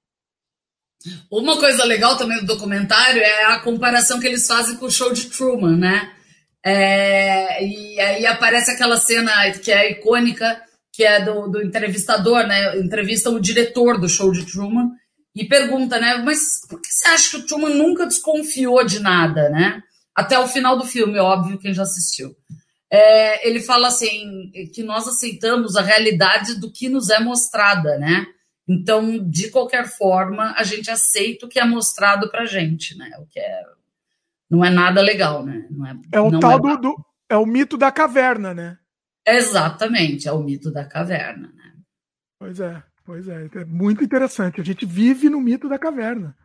Uma 1.32 1.57
coisa 1.57 1.84
legal 1.86 2.18
também 2.18 2.40
do 2.40 2.45
documentário 2.45 3.22
é 3.22 3.45
a 3.45 3.60
comparação 3.60 4.19
que 4.19 4.27
eles 4.27 4.45
fazem 4.45 4.76
com 4.77 4.86
o 4.86 4.91
show 4.91 5.14
de 5.14 5.30
Truman, 5.30 5.77
né? 5.77 6.11
É, 6.65 7.64
e 7.64 7.99
aí 7.99 8.26
aparece 8.26 8.72
aquela 8.72 8.98
cena 8.98 9.32
que 9.52 9.72
é 9.72 9.91
icônica, 9.91 10.61
que 10.91 11.03
é 11.03 11.23
do, 11.23 11.48
do 11.48 11.61
entrevistador, 11.61 12.48
né? 12.48 12.80
Entrevista 12.80 13.30
o 13.30 13.40
diretor 13.40 13.99
do 13.99 14.10
show 14.10 14.32
de 14.32 14.45
Truman 14.45 14.90
e 15.36 15.45
pergunta, 15.45 15.99
né? 15.99 16.18
Mas 16.26 16.61
por 16.68 16.82
que 16.82 16.88
você 16.90 17.07
acha 17.10 17.30
que 17.30 17.38
o 17.38 17.45
Truman 17.45 17.69
nunca 17.69 18.07
desconfiou 18.07 18.84
de 18.84 18.99
nada, 18.99 19.49
né? 19.49 19.84
Até 20.15 20.39
o 20.39 20.47
final 20.47 20.77
do 20.77 20.85
filme, 20.85 21.19
óbvio, 21.19 21.59
quem 21.59 21.73
já 21.73 21.83
assistiu. 21.83 22.35
É, 22.89 23.47
ele 23.47 23.59
fala 23.59 23.87
assim 23.87 24.51
que 24.73 24.81
nós 24.81 25.07
aceitamos 25.07 25.75
a 25.75 25.81
realidade 25.81 26.59
do 26.59 26.71
que 26.71 26.87
nos 26.87 27.09
é 27.09 27.19
mostrada, 27.19 27.97
né? 27.97 28.25
Então, 28.67 29.19
de 29.27 29.49
qualquer 29.49 29.87
forma, 29.87 30.53
a 30.57 30.63
gente 30.63 30.89
aceita 30.89 31.45
o 31.45 31.49
que 31.49 31.59
é 31.59 31.65
mostrado 31.65 32.29
para 32.31 32.45
gente, 32.45 32.97
né? 32.97 33.11
O 33.19 33.25
que 33.25 33.39
é 33.39 33.63
não 34.49 34.63
é 34.63 34.69
nada 34.69 35.01
legal, 35.01 35.43
né? 35.43 35.67
Não 35.69 35.85
é, 35.85 35.97
é 36.11 36.19
o 36.19 36.39
tal 36.39 36.57
é 36.57 36.61
do, 36.61 36.77
do, 36.77 37.05
é 37.29 37.35
o 37.35 37.45
mito 37.45 37.77
da 37.77 37.91
caverna, 37.91 38.53
né? 38.53 38.77
Exatamente, 39.27 40.27
é 40.27 40.31
o 40.31 40.41
mito 40.41 40.71
da 40.71 40.85
caverna, 40.85 41.51
né? 41.55 41.73
Pois 42.39 42.59
é, 42.59 42.81
pois 43.03 43.27
é, 43.27 43.49
é 43.55 43.65
muito 43.65 44.03
interessante. 44.03 44.61
A 44.61 44.63
gente 44.63 44.85
vive 44.85 45.29
no 45.29 45.41
mito 45.41 45.67
da 45.67 45.79
caverna. 45.79 46.35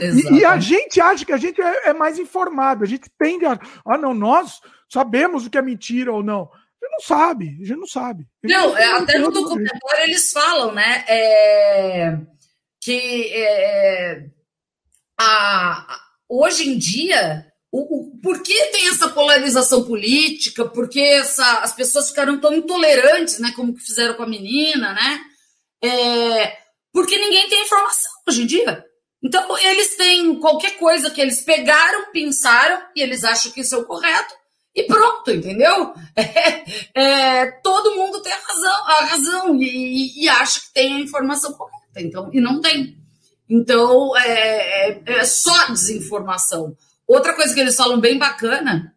E, 0.00 0.38
e, 0.38 0.44
a 0.44 0.58
gente 0.58 1.00
acha 1.00 1.24
que 1.24 1.32
a 1.32 1.36
gente 1.36 1.60
é, 1.60 1.90
é, 1.90 1.92
mais 1.92 2.18
informado, 2.18 2.84
a 2.84 2.86
gente 2.86 3.10
tende 3.18 3.44
a. 3.44 3.58
Ah, 3.84 3.98
não, 3.98 4.14
nós 4.14 4.60
sabemos 4.88 5.46
o 5.46 5.50
que 5.50 5.58
é 5.58 5.62
mentira 5.62 6.12
ou 6.12 6.22
não. 6.22 6.42
A 6.42 6.84
gente 6.84 6.92
não 6.92 7.00
sabe, 7.00 7.58
a 7.60 7.64
gente 7.64 7.78
não 7.78 7.86
sabe. 7.86 8.26
Não, 8.42 8.68
não 8.68 8.78
é, 8.78 8.84
até 8.98 9.18
no 9.18 9.30
documentário 9.30 10.04
eles 10.04 10.32
falam, 10.32 10.72
né? 10.72 11.04
É, 11.08 12.18
que 12.80 13.32
é, 13.34 14.26
a, 15.18 15.98
hoje 16.28 16.68
em 16.68 16.78
dia, 16.78 17.46
o, 17.72 17.80
o, 17.80 18.20
por 18.20 18.42
que 18.42 18.66
tem 18.66 18.88
essa 18.88 19.08
polarização 19.08 19.84
política? 19.84 20.64
Por 20.64 20.88
que 20.88 21.00
essa, 21.00 21.60
as 21.60 21.74
pessoas 21.74 22.08
ficaram 22.08 22.40
tão 22.40 22.54
intolerantes, 22.54 23.38
né? 23.38 23.52
Como 23.56 23.74
que 23.74 23.82
fizeram 23.82 24.14
com 24.14 24.22
a 24.22 24.28
menina, 24.28 24.92
né? 24.92 25.20
É, 25.82 26.58
porque 26.92 27.18
ninguém 27.18 27.48
tem 27.48 27.62
informação 27.62 28.10
hoje 28.28 28.42
em 28.42 28.46
dia. 28.46 28.84
Então, 29.22 29.58
eles 29.58 29.96
têm 29.96 30.38
qualquer 30.38 30.78
coisa 30.78 31.10
que 31.10 31.20
eles 31.20 31.40
pegaram, 31.40 32.12
pensaram, 32.12 32.82
e 32.94 33.02
eles 33.02 33.24
acham 33.24 33.50
que 33.50 33.60
isso 33.60 33.74
é 33.74 33.78
o 33.78 33.84
correto, 33.84 34.34
e 34.74 34.84
pronto, 34.84 35.30
entendeu? 35.30 35.94
É, 36.98 37.42
é, 37.42 37.50
todo 37.62 37.94
mundo 37.94 38.22
tem 38.22 38.32
a 38.32 38.38
razão, 38.38 38.86
a 38.86 39.04
razão 39.04 39.56
e, 39.56 40.24
e, 40.24 40.28
acha 40.30 40.60
que 40.60 40.72
tem 40.72 40.96
a 40.96 41.00
informação 41.00 41.52
correta, 41.52 42.00
então, 42.00 42.30
e 42.32 42.40
não 42.40 42.60
tem. 42.60 42.96
Então, 43.48 44.16
é, 44.16 44.90
é, 44.90 45.02
é, 45.04 45.24
só 45.24 45.66
desinformação. 45.70 46.74
Outra 47.06 47.34
coisa 47.34 47.52
que 47.52 47.60
eles 47.60 47.76
falam 47.76 48.00
bem 48.00 48.18
bacana, 48.18 48.94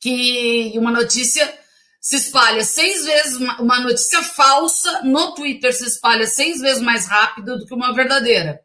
que 0.00 0.72
uma 0.76 0.92
notícia 0.92 1.52
se 2.00 2.16
espalha 2.16 2.62
seis 2.62 3.04
vezes, 3.04 3.36
uma 3.58 3.80
notícia 3.80 4.22
falsa 4.22 5.02
no 5.02 5.34
Twitter 5.34 5.72
se 5.72 5.86
espalha 5.86 6.26
seis 6.26 6.60
vezes 6.60 6.82
mais 6.82 7.06
rápido 7.06 7.58
do 7.58 7.66
que 7.66 7.74
uma 7.74 7.92
verdadeira. 7.94 8.60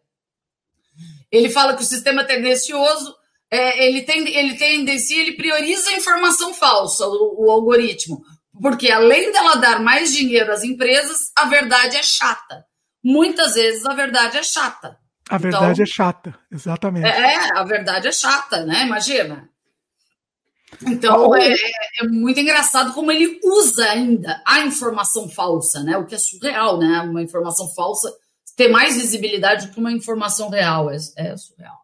Ele 1.32 1.50
fala 1.50 1.76
que 1.76 1.84
o 1.84 1.86
sistema 1.86 2.24
tendencioso, 2.24 3.16
é, 3.52 3.88
ele, 3.88 4.02
tem, 4.02 4.28
ele 4.36 4.56
tendencia, 4.56 5.22
ele 5.22 5.34
prioriza 5.34 5.90
a 5.90 5.98
informação 5.98 6.54
falsa, 6.54 7.06
o, 7.08 7.46
o 7.46 7.52
algoritmo. 7.52 8.22
Porque 8.62 8.92
além 8.92 9.32
dela 9.32 9.56
dar 9.56 9.82
mais 9.82 10.14
dinheiro 10.14 10.52
às 10.52 10.64
empresas, 10.64 11.32
a 11.38 11.46
verdade 11.46 11.96
é 11.96 12.04
chata. 12.04 12.66
Muitas 13.04 13.54
vezes 13.54 13.86
a 13.86 13.94
verdade 13.94 14.38
é 14.38 14.44
chata. 14.44 14.98
A 15.30 15.38
verdade 15.38 15.74
então, 15.74 15.84
é 15.84 15.86
chata, 15.86 16.40
exatamente. 16.52 17.08
É, 17.08 17.58
a 17.58 17.64
verdade 17.64 18.08
é 18.08 18.12
chata, 18.12 18.66
né? 18.66 18.84
Imagina. 18.84 19.48
Então 20.88 21.36
é, 21.36 21.54
é, 22.00 22.08
muito 22.08 22.40
engraçado 22.40 22.94
como 22.94 23.12
ele 23.12 23.40
usa 23.44 23.90
ainda 23.90 24.42
a 24.46 24.62
informação 24.62 25.30
falsa, 25.30 25.84
né? 25.84 25.98
O 25.98 26.06
que 26.06 26.16
é 26.16 26.18
surreal, 26.18 26.78
né? 26.78 27.02
Uma 27.02 27.22
informação 27.22 27.68
falsa 27.74 28.12
ter 28.60 28.68
mais 28.68 28.98
visibilidade 28.98 29.68
do 29.68 29.74
que 29.74 29.80
uma 29.80 29.90
informação 29.92 30.50
real. 30.50 30.92
É, 30.92 30.98
é 31.16 31.38
surreal. 31.38 31.80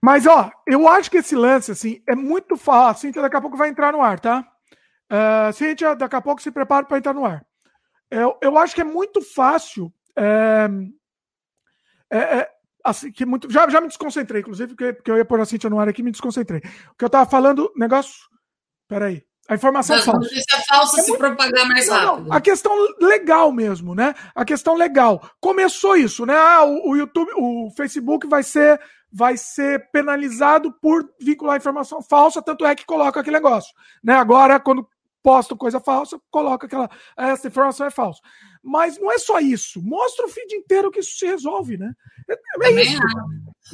Mas, 0.00 0.26
ó, 0.26 0.48
eu 0.64 0.86
acho 0.86 1.10
que 1.10 1.16
esse 1.16 1.34
lance, 1.34 1.72
assim, 1.72 2.00
é 2.08 2.14
muito 2.14 2.56
fácil. 2.56 3.08
Cintia 3.08 3.20
daqui 3.20 3.36
a 3.36 3.40
pouco 3.40 3.56
vai 3.56 3.68
entrar 3.68 3.92
no 3.92 4.00
ar, 4.00 4.20
tá? 4.20 4.48
Uh, 5.10 5.52
Cintia, 5.52 5.96
daqui 5.96 6.14
a 6.14 6.20
pouco 6.20 6.40
se 6.40 6.52
prepara 6.52 6.86
para 6.86 6.98
entrar 6.98 7.12
no 7.12 7.24
ar. 7.24 7.44
Eu, 8.08 8.38
eu 8.40 8.56
acho 8.58 8.76
que 8.76 8.80
é 8.80 8.84
muito 8.84 9.20
fácil 9.22 9.92
é, 10.16 10.68
é, 12.10 12.18
é, 12.18 12.50
assim, 12.84 13.10
que 13.10 13.26
muito, 13.26 13.50
já, 13.50 13.68
já 13.68 13.80
me 13.80 13.88
desconcentrei, 13.88 14.40
inclusive, 14.40 14.68
porque, 14.76 14.92
porque 14.92 15.10
eu 15.10 15.16
ia 15.16 15.24
pôr 15.24 15.40
a 15.40 15.44
Cintia 15.44 15.68
no 15.68 15.80
ar 15.80 15.88
aqui 15.88 16.02
me 16.02 16.12
desconcentrei. 16.12 16.60
O 16.92 16.94
que 16.96 17.04
eu 17.04 17.10
tava 17.10 17.28
falando, 17.28 17.72
negócio. 17.74 18.22
Peraí. 18.86 19.24
A 19.52 19.54
informação 19.54 19.96
Mas, 19.96 20.04
falsa. 20.06 20.20
Notícia 20.20 20.58
falsa 20.66 21.00
é 21.00 21.02
se 21.02 21.10
muito... 21.10 21.20
propagar 21.20 21.68
mais 21.68 21.86
rápido. 21.86 22.26
Não, 22.26 22.32
a 22.34 22.40
questão 22.40 22.72
legal 22.98 23.52
mesmo, 23.52 23.94
né? 23.94 24.14
A 24.34 24.46
questão 24.46 24.74
legal. 24.74 25.30
Começou 25.38 25.94
isso, 25.94 26.24
né? 26.24 26.34
Ah, 26.34 26.64
o, 26.64 26.92
o 26.92 26.96
YouTube, 26.96 27.30
o 27.36 27.70
Facebook 27.76 28.26
vai 28.26 28.42
ser 28.42 28.80
vai 29.12 29.36
ser 29.36 29.90
penalizado 29.90 30.72
por 30.80 31.06
vincular 31.20 31.58
informação 31.58 32.00
falsa, 32.00 32.40
tanto 32.40 32.64
é 32.64 32.74
que 32.74 32.86
coloca 32.86 33.20
aquele 33.20 33.36
negócio. 33.36 33.74
Né? 34.02 34.14
Agora, 34.14 34.58
quando 34.58 34.88
posto 35.22 35.54
coisa 35.54 35.78
falsa, 35.78 36.18
coloca 36.30 36.66
aquela. 36.66 36.88
Essa 37.14 37.48
informação 37.48 37.86
é 37.86 37.90
falsa. 37.90 38.22
Mas 38.62 38.98
não 38.98 39.12
é 39.12 39.18
só 39.18 39.38
isso. 39.38 39.82
Mostra 39.82 40.24
o 40.24 40.30
feed 40.30 40.54
inteiro 40.54 40.90
que 40.90 41.00
isso 41.00 41.18
se 41.18 41.26
resolve, 41.26 41.76
né? 41.76 41.92
É, 42.26 42.68
é 42.68 42.70
isso. 42.70 42.98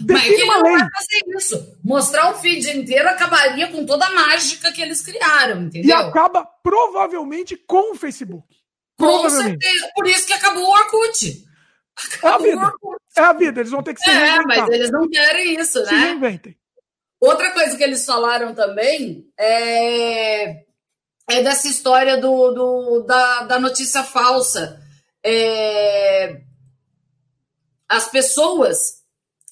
Mas 0.07 0.27
ele 0.27 0.45
não 0.45 0.63
lei. 0.63 0.73
vai 0.73 0.89
fazer 0.97 1.37
isso. 1.37 1.79
Mostrar 1.85 2.31
o 2.31 2.39
feed 2.39 2.71
inteiro 2.71 3.09
acabaria 3.09 3.69
com 3.69 3.85
toda 3.87 4.07
a 4.07 4.15
mágica 4.15 4.73
que 4.73 4.83
eles 4.83 5.03
criaram, 5.03 5.63
entendeu? 5.63 5.89
E 5.89 5.93
acaba 5.93 6.45
provavelmente 6.63 7.57
com 7.57 7.93
o 7.93 7.97
Facebook. 7.97 8.47
Com 8.99 9.31
certeza. 9.31 9.91
Por 9.95 10.07
isso 10.07 10.27
que 10.27 10.33
acabou 10.33 10.65
o 10.65 10.71
Orkut. 10.71 11.45
É 12.23 12.29
a 12.29 12.39
vida. 12.39 12.73
É 13.17 13.21
a 13.21 13.33
vida. 13.33 13.61
Eles 13.61 13.71
vão 13.71 13.83
ter 13.83 13.95
que 13.95 14.01
se 14.01 14.11
É, 14.11 14.43
mas 14.43 14.69
eles 14.69 14.91
não 14.91 15.09
querem 15.09 15.61
isso, 15.61 15.81
né? 15.81 15.87
Se 15.87 15.95
reinventem. 15.95 16.57
Outra 17.21 17.51
coisa 17.53 17.77
que 17.77 17.83
eles 17.83 18.05
falaram 18.05 18.55
também 18.55 19.27
é 19.39 20.65
é 21.31 21.43
dessa 21.43 21.69
história 21.69 22.17
do, 22.17 22.53
do 22.53 23.03
da, 23.03 23.43
da 23.43 23.61
notícia 23.61 24.03
falsa. 24.03 24.81
É, 25.23 26.41
as 27.89 28.09
pessoas, 28.09 28.98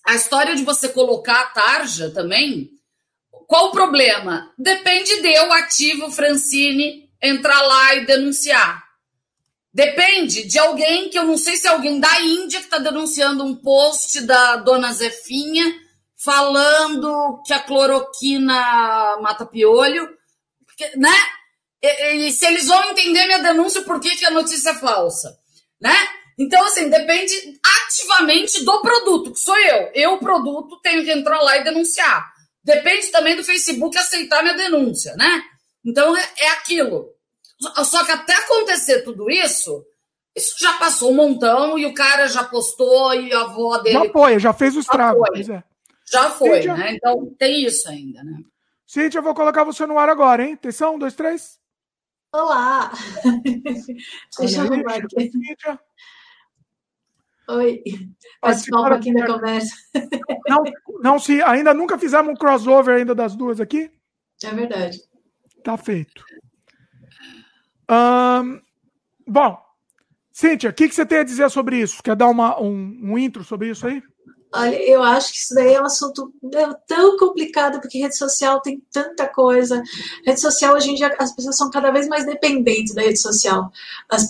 a 0.06 0.14
história 0.14 0.54
de 0.54 0.62
você 0.62 0.88
colocar 0.88 1.40
a 1.40 1.46
tarja 1.46 2.10
também, 2.10 2.70
qual 3.46 3.66
o 3.66 3.72
problema? 3.72 4.52
Depende 4.56 5.20
de 5.20 5.28
eu, 5.28 5.52
ativo 5.52 6.10
Francine, 6.12 7.10
entrar 7.20 7.60
lá 7.62 7.94
e 7.96 8.06
denunciar. 8.06 8.84
Depende 9.72 10.44
de 10.44 10.58
alguém 10.58 11.10
que 11.10 11.18
eu 11.18 11.24
não 11.24 11.36
sei 11.36 11.56
se 11.56 11.66
é 11.66 11.70
alguém 11.70 12.00
da 12.00 12.20
Índia 12.22 12.60
que 12.60 12.66
está 12.66 12.78
denunciando 12.78 13.44
um 13.44 13.54
post 13.54 14.20
da 14.22 14.56
dona 14.56 14.92
Zefinha 14.92 15.64
falando 16.16 17.42
que 17.44 17.52
a 17.52 17.60
cloroquina 17.60 19.18
mata 19.20 19.44
piolho, 19.44 20.08
né? 20.96 21.14
E, 21.82 22.28
e, 22.28 22.32
se 22.32 22.46
eles 22.46 22.66
vão 22.66 22.90
entender 22.90 23.26
minha 23.26 23.42
denúncia, 23.42 23.82
por 23.82 24.00
que, 24.00 24.16
que 24.16 24.24
a 24.24 24.30
notícia 24.30 24.70
é 24.70 24.74
falsa? 24.74 25.38
Né? 25.80 25.94
Então, 26.38 26.64
assim, 26.66 26.90
depende 26.90 27.32
ativamente 27.86 28.64
do 28.64 28.80
produto, 28.82 29.32
que 29.32 29.40
sou 29.40 29.58
eu. 29.58 29.90
Eu, 29.94 30.12
o 30.14 30.18
produto, 30.18 30.80
tenho 30.82 31.04
que 31.04 31.10
entrar 31.10 31.40
lá 31.40 31.56
e 31.56 31.64
denunciar. 31.64 32.30
Depende 32.62 33.08
também 33.08 33.36
do 33.36 33.44
Facebook 33.44 33.96
aceitar 33.96 34.42
minha 34.42 34.54
denúncia, 34.54 35.14
né? 35.16 35.42
Então, 35.84 36.16
é, 36.16 36.28
é 36.38 36.48
aquilo. 36.50 37.08
Só 37.84 38.04
que 38.04 38.12
até 38.12 38.34
acontecer 38.34 39.02
tudo 39.02 39.30
isso, 39.30 39.82
Isso 40.36 40.54
já 40.58 40.74
passou 40.74 41.12
um 41.12 41.14
montão 41.14 41.78
e 41.78 41.86
o 41.86 41.94
cara 41.94 42.28
já 42.28 42.44
postou 42.44 43.14
e 43.14 43.32
a 43.32 43.40
avó 43.40 43.78
dele. 43.78 43.94
Já 43.94 44.04
apoia, 44.04 44.38
já 44.38 44.52
fez 44.52 44.76
o 44.76 44.80
estrago. 44.80 45.22
Já 45.24 45.32
foi, 45.32 45.40
é. 45.54 45.64
já 46.04 46.30
foi 46.30 46.56
Cíntia, 46.56 46.74
né? 46.74 46.92
Então 46.92 47.34
tem 47.38 47.64
isso 47.64 47.88
ainda, 47.88 48.22
né? 48.22 48.40
Cíntia, 48.86 49.18
eu 49.18 49.22
vou 49.22 49.34
colocar 49.34 49.64
você 49.64 49.86
no 49.86 49.98
ar 49.98 50.10
agora, 50.10 50.44
hein? 50.44 50.52
Atenção, 50.52 50.96
um, 50.96 50.98
dois, 50.98 51.14
três. 51.14 51.58
Olá! 52.30 52.92
Deixa 54.38 54.58
eu 54.58 54.64
arrumar 54.64 54.96
aqui. 54.96 55.30
Cíntia. 55.30 55.80
Oi, 57.48 57.82
participar 58.40 58.80
um 58.80 58.88
pouquinho 58.88 59.18
da 59.18 59.26
conversa. 59.26 59.74
Não, 60.48 60.64
não 61.00 61.18
se 61.18 61.40
ainda 61.42 61.72
nunca 61.72 61.98
fizemos 61.98 62.32
um 62.32 62.34
crossover 62.34 62.96
ainda 62.96 63.14
das 63.14 63.36
duas 63.36 63.60
aqui? 63.60 63.90
É 64.42 64.50
verdade. 64.50 64.98
Tá 65.62 65.76
feito. 65.76 66.24
Um, 67.90 68.60
bom, 69.26 69.58
Cíntia, 70.32 70.70
o 70.70 70.72
que, 70.72 70.88
que 70.88 70.94
você 70.94 71.06
tem 71.06 71.18
a 71.18 71.24
dizer 71.24 71.48
sobre 71.50 71.78
isso? 71.78 72.02
Quer 72.02 72.16
dar 72.16 72.28
uma, 72.28 72.60
um, 72.60 72.98
um 73.02 73.18
intro 73.18 73.42
sobre 73.42 73.70
isso 73.70 73.86
aí? 73.86 74.02
Olha, 74.54 74.76
eu 74.88 75.02
acho 75.02 75.32
que 75.32 75.38
isso 75.38 75.54
daí 75.54 75.74
é 75.74 75.80
um 75.80 75.84
assunto 75.84 76.32
tão 76.86 77.16
complicado, 77.18 77.80
porque 77.80 77.98
rede 77.98 78.16
social 78.16 78.60
tem 78.60 78.80
tanta 78.92 79.26
coisa. 79.26 79.82
Rede 80.24 80.40
social, 80.40 80.74
hoje 80.74 80.90
em 80.90 80.94
dia, 80.94 81.14
as 81.18 81.34
pessoas 81.34 81.56
são 81.56 81.70
cada 81.70 81.90
vez 81.90 82.08
mais 82.08 82.24
dependentes 82.24 82.94
da 82.94 83.02
rede 83.02 83.18
social. 83.18 83.70
As, 84.08 84.28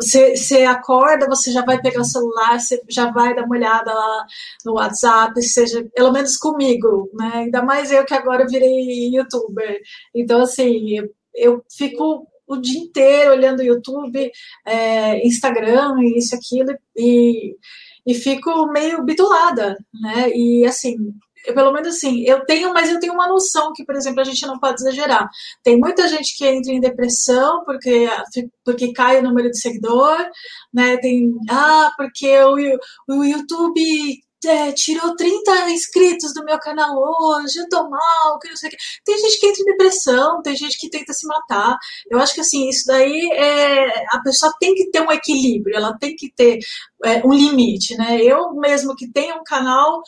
você, 0.00 0.36
você 0.36 0.62
acorda, 0.64 1.26
você 1.26 1.50
já 1.50 1.64
vai 1.64 1.80
pegar 1.80 2.00
o 2.00 2.04
celular, 2.04 2.58
você 2.58 2.80
já 2.88 3.10
vai 3.10 3.34
dar 3.34 3.44
uma 3.44 3.56
olhada 3.56 3.92
lá 3.92 4.26
no 4.64 4.74
WhatsApp, 4.74 5.40
seja, 5.42 5.84
pelo 5.94 6.12
menos 6.12 6.36
comigo, 6.36 7.10
né? 7.12 7.32
Ainda 7.34 7.62
mais 7.62 7.90
eu 7.90 8.04
que 8.04 8.14
agora 8.14 8.46
virei 8.46 9.10
youtuber. 9.14 9.80
Então, 10.14 10.42
assim, 10.42 10.98
eu, 10.98 11.10
eu 11.34 11.64
fico 11.76 12.26
o 12.46 12.56
dia 12.56 12.80
inteiro 12.80 13.32
olhando 13.32 13.62
YouTube, 13.62 14.30
é, 14.64 15.26
Instagram, 15.26 15.96
isso, 16.16 16.34
aquilo, 16.34 16.76
e 16.96 17.56
e 18.06 18.14
fico 18.14 18.66
meio 18.68 19.02
bitulada, 19.04 19.76
né? 20.00 20.30
E 20.30 20.64
assim, 20.64 20.96
eu, 21.46 21.54
pelo 21.54 21.72
menos 21.72 21.88
assim, 21.88 22.22
eu 22.24 22.44
tenho, 22.44 22.72
mas 22.72 22.90
eu 22.90 22.98
tenho 23.00 23.14
uma 23.14 23.28
noção 23.28 23.72
que, 23.74 23.84
por 23.84 23.94
exemplo, 23.94 24.20
a 24.20 24.24
gente 24.24 24.46
não 24.46 24.58
pode 24.58 24.80
exagerar. 24.80 25.28
Tem 25.62 25.78
muita 25.78 26.08
gente 26.08 26.36
que 26.36 26.46
entra 26.46 26.72
em 26.72 26.80
depressão 26.80 27.64
porque, 27.64 28.08
porque 28.64 28.92
cai 28.92 29.18
o 29.18 29.22
número 29.22 29.50
de 29.50 29.60
seguidor, 29.60 30.18
né? 30.72 30.96
Tem, 30.98 31.32
ah, 31.48 31.92
porque 31.96 32.38
o, 32.42 32.56
o 33.08 33.24
YouTube 33.24 34.20
é, 34.44 34.72
tirou 34.72 35.16
30 35.16 35.70
inscritos 35.70 36.32
do 36.34 36.44
meu 36.44 36.58
canal 36.58 36.96
hoje, 36.96 37.58
eu 37.58 37.68
tô 37.68 37.88
mal, 37.88 38.38
que 38.40 38.48
não 38.48 38.56
sei 38.56 38.68
o 38.68 38.70
que. 38.70 38.76
Tem 39.04 39.18
gente 39.18 39.40
que 39.40 39.46
entra 39.46 39.62
em 39.62 39.64
depressão, 39.64 40.42
tem 40.42 40.56
gente 40.56 40.78
que 40.78 40.90
tenta 40.90 41.12
se 41.12 41.26
matar. 41.26 41.76
Eu 42.10 42.18
acho 42.18 42.34
que 42.34 42.40
assim, 42.40 42.68
isso 42.68 42.86
daí 42.86 43.30
é. 43.32 44.04
A 44.14 44.20
pessoa 44.22 44.52
tem 44.60 44.74
que 44.74 44.90
ter 44.90 45.00
um 45.00 45.12
equilíbrio, 45.12 45.76
ela 45.76 45.96
tem 45.98 46.14
que 46.14 46.30
ter 46.34 46.58
é, 47.04 47.26
um 47.26 47.32
limite, 47.32 47.96
né? 47.96 48.22
Eu 48.22 48.54
mesmo 48.54 48.94
que 48.94 49.10
tenho 49.10 49.36
um 49.36 49.44
canal, 49.44 50.02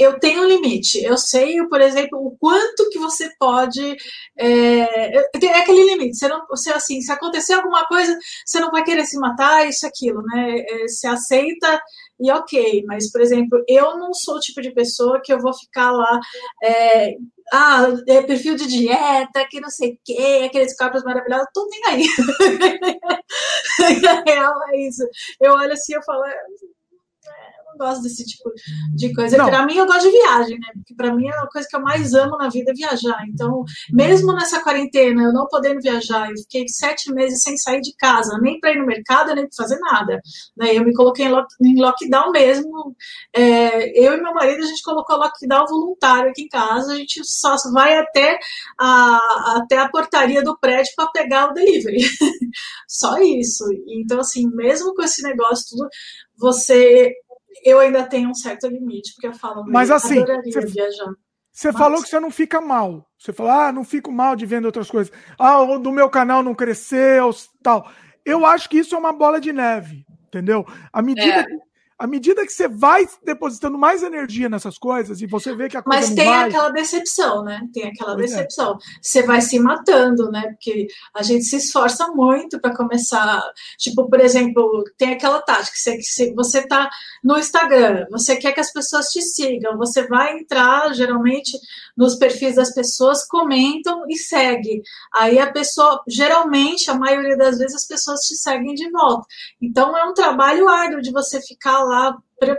eu 0.00 0.18
tenho 0.18 0.42
um 0.42 0.46
limite. 0.46 1.02
Eu 1.04 1.18
sei, 1.18 1.62
por 1.68 1.80
exemplo, 1.80 2.18
o 2.18 2.36
quanto 2.38 2.88
que 2.90 2.98
você 2.98 3.30
pode. 3.38 3.96
É, 4.38 5.16
é 5.16 5.58
aquele 5.58 5.84
limite. 5.84 6.16
Você 6.16 6.28
não, 6.28 6.46
você, 6.48 6.72
assim, 6.72 7.00
se 7.02 7.12
acontecer 7.12 7.54
alguma 7.54 7.86
coisa, 7.86 8.16
você 8.44 8.60
não 8.60 8.70
vai 8.70 8.82
querer 8.84 9.04
se 9.04 9.18
matar, 9.18 9.68
isso, 9.68 9.86
aquilo, 9.86 10.22
né? 10.22 10.56
É, 10.60 10.88
você 10.88 11.06
aceita 11.06 11.80
e 12.20 12.30
ok. 12.30 12.84
Mas, 12.86 13.10
por 13.10 13.20
exemplo, 13.20 13.62
eu 13.68 13.96
não 13.98 14.12
sou 14.14 14.36
o 14.36 14.40
tipo 14.40 14.60
de 14.60 14.72
pessoa 14.72 15.20
que 15.22 15.32
eu 15.32 15.40
vou 15.40 15.52
ficar 15.54 15.90
lá. 15.92 16.20
É, 16.62 17.14
ah, 17.52 17.88
é 18.08 18.22
perfil 18.22 18.54
de 18.56 18.66
dieta, 18.66 19.46
que 19.48 19.60
não 19.60 19.70
sei 19.70 19.92
o 19.92 19.98
quê, 20.04 20.42
aqueles 20.46 20.76
corpos 20.76 21.02
maravilhosos, 21.02 21.48
tô 21.52 21.66
nem 21.68 21.82
aí. 21.86 22.06
Na 24.02 24.22
real 24.22 24.54
é 24.70 24.88
isso. 24.88 25.02
Eu 25.40 25.52
olho 25.54 25.72
assim 25.72 25.94
e 25.96 26.04
falo, 26.04 26.22
gosto 27.80 28.02
desse 28.02 28.24
tipo 28.24 28.52
de 28.94 29.12
coisa. 29.14 29.36
Para 29.36 29.64
mim, 29.64 29.76
eu 29.76 29.86
gosto 29.86 30.02
de 30.02 30.10
viagem, 30.10 30.58
né? 30.58 30.68
Porque 30.74 30.94
para 30.94 31.14
mim, 31.14 31.28
a 31.28 31.46
coisa 31.46 31.66
que 31.68 31.76
eu 31.76 31.80
mais 31.80 32.12
amo 32.12 32.36
na 32.36 32.48
vida 32.48 32.70
é 32.70 32.74
viajar. 32.74 33.24
Então, 33.28 33.64
mesmo 33.90 34.32
nessa 34.34 34.62
quarentena, 34.62 35.22
eu 35.22 35.32
não 35.32 35.46
podendo 35.46 35.80
viajar, 35.80 36.30
eu 36.30 36.36
fiquei 36.36 36.68
sete 36.68 37.12
meses 37.12 37.42
sem 37.42 37.56
sair 37.56 37.80
de 37.80 37.94
casa, 37.96 38.38
nem 38.40 38.60
para 38.60 38.72
ir 38.72 38.78
no 38.78 38.86
mercado, 38.86 39.34
nem 39.34 39.48
para 39.48 39.56
fazer 39.56 39.78
nada. 39.78 40.20
Né? 40.56 40.76
Eu 40.76 40.84
me 40.84 40.94
coloquei 40.94 41.26
em 41.26 41.80
lockdown 41.80 42.30
mesmo. 42.30 42.94
É, 43.34 44.06
eu 44.06 44.14
e 44.14 44.20
meu 44.20 44.34
marido, 44.34 44.62
a 44.62 44.66
gente 44.66 44.82
colocou 44.82 45.16
lockdown 45.16 45.66
voluntário 45.66 46.30
aqui 46.30 46.42
em 46.42 46.48
casa. 46.48 46.92
A 46.92 46.96
gente 46.96 47.22
só 47.24 47.56
vai 47.72 47.96
até 47.96 48.38
a, 48.78 49.56
até 49.56 49.78
a 49.78 49.88
portaria 49.88 50.42
do 50.42 50.58
prédio 50.58 50.92
para 50.94 51.10
pegar 51.10 51.50
o 51.50 51.54
delivery. 51.54 52.00
só 52.86 53.18
isso. 53.18 53.64
Então, 53.86 54.20
assim, 54.20 54.46
mesmo 54.54 54.94
com 54.94 55.02
esse 55.02 55.22
negócio 55.22 55.64
tudo, 55.70 55.88
você 56.36 57.12
eu 57.64 57.78
ainda 57.78 58.04
tenho 58.04 58.30
um 58.30 58.34
certo 58.34 58.66
limite, 58.66 59.12
porque 59.14 59.28
eu 59.28 59.32
falo, 59.32 59.64
mas 59.66 59.90
assim, 59.90 60.24
você, 60.24 60.66
viajar. 60.66 61.12
Você 61.52 61.72
mas... 61.72 61.78
falou 61.78 62.02
que 62.02 62.08
você 62.08 62.20
não 62.20 62.30
fica 62.30 62.60
mal. 62.60 63.06
Você 63.18 63.32
falou, 63.32 63.52
ah, 63.52 63.72
não 63.72 63.84
fico 63.84 64.10
mal 64.10 64.34
de 64.34 64.46
vendo 64.46 64.64
outras 64.64 64.90
coisas. 64.90 65.12
Ah, 65.38 65.60
o 65.60 65.78
do 65.78 65.92
meu 65.92 66.08
canal 66.08 66.42
não 66.42 66.54
cresceu, 66.54 67.30
tal. 67.62 67.90
Eu 68.24 68.46
acho 68.46 68.68
que 68.68 68.78
isso 68.78 68.94
é 68.94 68.98
uma 68.98 69.12
bola 69.12 69.40
de 69.40 69.52
neve, 69.52 70.04
entendeu? 70.26 70.64
À 70.92 71.02
medida, 71.02 71.40
é. 71.40 71.44
que, 71.44 71.58
à 72.00 72.06
medida 72.06 72.46
que 72.46 72.52
você 72.52 72.66
vai 72.66 73.06
depositando 73.22 73.76
mais 73.76 74.02
energia 74.02 74.48
nessas 74.48 74.78
coisas 74.78 75.20
e 75.20 75.26
você 75.26 75.54
vê 75.54 75.68
que 75.68 75.76
a 75.76 75.82
coisa 75.82 76.00
Mas 76.00 76.14
tem 76.14 76.24
vai... 76.24 76.48
aquela 76.48 76.70
decepção, 76.70 77.44
né? 77.44 77.60
Tem 77.74 77.88
aquela 77.88 78.14
pois 78.14 78.32
é. 78.32 78.36
decepção. 78.36 78.72
É. 78.72 78.98
Você 79.02 79.22
vai 79.22 79.42
se 79.42 79.58
matando, 79.60 80.30
né? 80.30 80.48
Porque 80.48 80.86
a 81.14 81.22
gente 81.22 81.44
se 81.44 81.56
esforça 81.56 82.08
muito 82.08 82.58
para 82.58 82.74
começar. 82.74 83.42
Tipo, 83.78 84.08
por 84.08 84.18
exemplo, 84.18 84.82
tem 84.96 85.12
aquela 85.12 85.42
tática 85.42 85.76
você, 85.76 86.32
você 86.34 86.66
tá 86.66 86.88
no 87.22 87.38
Instagram, 87.38 88.06
você 88.10 88.34
quer 88.36 88.52
que 88.52 88.60
as 88.60 88.72
pessoas 88.72 89.08
te 89.08 89.20
sigam, 89.20 89.76
você 89.76 90.08
vai 90.08 90.38
entrar 90.38 90.94
geralmente 90.94 91.52
nos 91.94 92.16
perfis 92.16 92.54
das 92.54 92.72
pessoas, 92.72 93.26
comentam 93.26 94.04
e 94.08 94.16
segue. 94.16 94.80
Aí 95.14 95.38
a 95.38 95.52
pessoa, 95.52 96.02
geralmente, 96.08 96.90
a 96.90 96.94
maioria 96.94 97.36
das 97.36 97.58
vezes 97.58 97.74
as 97.74 97.86
pessoas 97.86 98.20
te 98.20 98.36
seguem 98.36 98.72
de 98.72 98.90
volta. 98.90 99.26
Então 99.60 99.94
é 99.98 100.04
um 100.04 100.14
trabalho 100.14 100.66
árduo 100.66 101.02
de 101.02 101.12
você 101.12 101.42
ficar 101.42 101.84
lá 101.84 101.89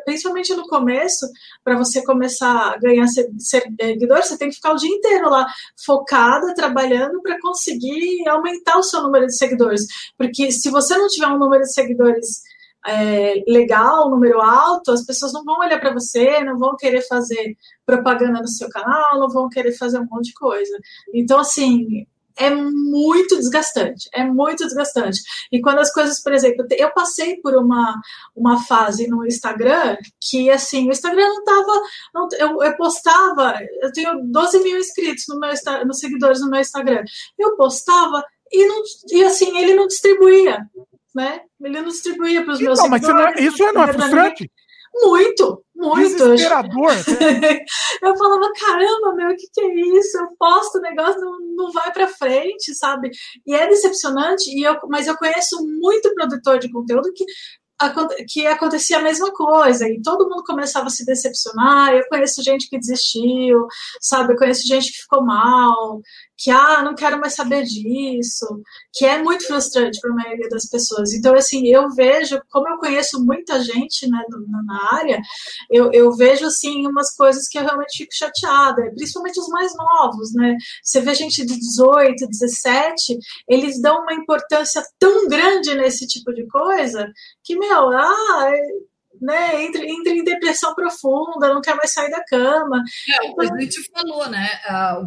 principalmente 0.06 0.54
no 0.54 0.68
começo, 0.68 1.28
para 1.64 1.78
você 1.78 2.04
começar 2.04 2.74
a 2.74 2.78
ganhar 2.78 3.08
seguidores, 3.08 4.28
você 4.28 4.38
tem 4.38 4.50
que 4.50 4.56
ficar 4.56 4.74
o 4.74 4.78
dia 4.78 4.90
inteiro 4.90 5.30
lá 5.30 5.46
focada, 5.86 6.54
trabalhando 6.54 7.22
para 7.22 7.40
conseguir 7.42 8.28
aumentar 8.28 8.78
o 8.78 8.84
seu 8.84 9.02
número 9.02 9.26
de 9.26 9.36
seguidores. 9.36 9.82
Porque 10.18 10.52
se 10.52 10.70
você 10.70 10.98
não 10.98 11.08
tiver 11.08 11.28
um 11.28 11.40
número 11.40 11.64
de 11.64 11.74
seguidores 11.74 12.42
é, 12.86 13.44
legal, 13.48 14.10
número 14.10 14.42
alto, 14.42 14.92
as 14.92 15.06
pessoas 15.06 15.34
não 15.34 15.44
vão 15.44 15.60
olhar 15.60 15.80
para 15.80 15.94
você, 15.94 16.44
não 16.44 16.58
vão 16.58 16.76
querer 16.76 17.02
fazer 17.08 17.56
propaganda 17.86 18.40
no 18.40 18.48
seu 18.48 18.70
canal, 18.70 19.20
não 19.20 19.30
vão 19.30 19.50
querer 19.50 19.74
fazer 19.74 20.00
um 20.00 20.08
monte 20.10 20.28
de 20.28 20.34
coisa. 20.34 20.78
Então, 21.14 21.40
assim, 21.40 22.06
é 22.38 22.50
muito 22.50 23.38
desgastante, 23.38 24.10
é 24.14 24.24
muito 24.24 24.64
desgastante. 24.64 25.20
E 25.52 25.62
quando 25.62 25.80
as 25.80 25.92
coisas, 25.94 26.22
por 26.22 26.34
exemplo, 26.34 26.66
eu 26.72 26.92
passei 26.94 27.38
por 27.38 27.56
uma, 27.56 28.00
uma 28.36 28.64
fase 28.64 29.08
no 29.08 29.26
Instagram 29.26 29.98
que, 30.20 30.50
assim, 30.50 30.88
o 30.88 30.92
Instagram 30.92 31.28
não 31.28 31.44
tava. 31.44 31.82
Não, 32.14 32.28
eu, 32.38 32.64
eu 32.64 32.78
postava, 32.78 33.56
eu 33.82 33.92
tenho 33.92 34.22
12 34.26 34.60
mil 34.64 34.78
inscritos 34.78 35.26
no 35.28 35.40
meu, 35.40 35.52
no 35.86 35.94
seguidores 35.94 36.42
no 36.42 36.50
meu 36.50 36.62
Instagram. 36.62 37.04
Eu 37.38 37.56
postava 37.56 38.24
e, 38.52 38.66
não, 38.66 38.82
e 39.12 39.24
assim, 39.24 39.58
ele 39.58 39.74
não 39.74 39.88
distribuía, 39.88 40.60
né? 41.16 41.42
Ele 41.62 41.82
não 41.82 41.88
distribuía 41.88 42.44
para 42.44 42.54
os 42.54 42.60
meus 42.60 42.80
seguidores. 42.80 43.08
Mas 43.08 43.16
não, 43.16 43.28
é, 43.28 43.48
isso 43.48 43.74
não 43.74 43.84
é 43.84 43.94
frustrante? 43.94 44.52
Muito, 44.94 45.64
muito. 45.76 46.32
Desesperador. 46.32 46.92
eu 48.04 48.18
falava, 48.18 48.52
caramba, 48.54 49.16
meu, 49.16 49.30
o 49.30 49.36
que, 49.36 49.48
que 49.54 49.62
é 49.62 49.98
isso? 49.98 50.18
Eu 50.18 50.28
posto 50.38 50.78
o 50.78 50.82
negócio, 50.82 51.20
não, 51.22 51.40
não 51.56 51.72
vai 51.72 51.92
para 51.92 52.08
frente, 52.08 52.76
sabe? 52.76 53.10
E 53.46 53.54
é 53.54 53.68
decepcionante, 53.68 54.50
e 54.50 54.64
eu, 54.64 54.78
mas 54.90 55.08
eu 55.08 55.18
conheço 55.18 55.58
muito 55.66 56.14
produtor 56.14 56.60
de 56.60 56.72
conteúdo 56.72 57.12
que 57.14 57.26
que 58.28 58.46
acontecia 58.46 59.00
a 59.00 59.02
mesma 59.02 59.32
coisa 59.32 59.88
e 59.88 60.02
todo 60.02 60.30
mundo 60.30 60.44
começava 60.44 60.88
a 60.88 60.90
se 60.90 61.06
decepcionar. 61.06 61.94
Eu 61.94 62.04
conheço 62.08 62.44
gente 62.44 62.70
que 62.70 62.78
desistiu, 62.78 63.66
sabe? 64.00 64.34
Eu 64.34 64.38
conheço 64.38 64.68
gente 64.68 64.92
que 64.92 65.02
ficou 65.02 65.24
mal, 65.26 66.00
que 66.42 66.50
ah, 66.50 66.82
não 66.82 66.96
quero 66.96 67.20
mais 67.20 67.36
saber 67.36 67.64
disso, 67.64 68.64
que 68.92 69.06
é 69.06 69.22
muito 69.22 69.46
frustrante 69.46 70.00
para 70.02 70.10
a 70.10 70.16
maioria 70.16 70.50
das 70.50 70.66
pessoas. 70.66 71.14
Então, 71.14 71.36
assim, 71.36 71.68
eu 71.68 71.88
vejo, 71.92 72.42
como 72.50 72.68
eu 72.68 72.78
conheço 72.80 73.24
muita 73.24 73.62
gente 73.64 74.10
né, 74.10 74.20
na 74.66 74.98
área, 74.98 75.22
eu, 75.70 75.92
eu 75.94 76.12
vejo 76.14 76.48
assim 76.48 76.88
umas 76.88 77.16
coisas 77.16 77.48
que 77.48 77.60
eu 77.60 77.64
realmente 77.64 77.96
fico 77.96 78.16
chateada, 78.16 78.92
principalmente 78.96 79.40
os 79.40 79.50
mais 79.50 79.72
novos, 79.76 80.34
né? 80.34 80.58
Você 80.84 81.00
vê 81.02 81.14
gente 81.14 81.46
de 81.46 81.56
18, 81.60 82.28
17, 82.28 83.20
eles 83.48 83.80
dão 83.80 84.02
uma 84.02 84.14
importância 84.14 84.82
tão 84.98 85.28
grande 85.28 85.76
nesse 85.76 86.08
tipo 86.08 86.34
de 86.34 86.48
coisa 86.48 87.08
que, 87.44 87.56
meu, 87.56 87.92
ah, 87.92 88.52
né? 89.22 89.64
Entra, 89.64 89.84
entra 89.84 90.14
em 90.14 90.24
depressão 90.24 90.74
profunda, 90.74 91.54
não 91.54 91.62
quer 91.62 91.76
mais 91.76 91.94
sair 91.94 92.10
da 92.10 92.24
cama. 92.24 92.84
É, 93.10 93.30
o 93.30 93.36
que 93.36 93.46
a 93.46 93.60
gente 93.60 93.92
falou, 93.94 94.28
né? 94.30 94.50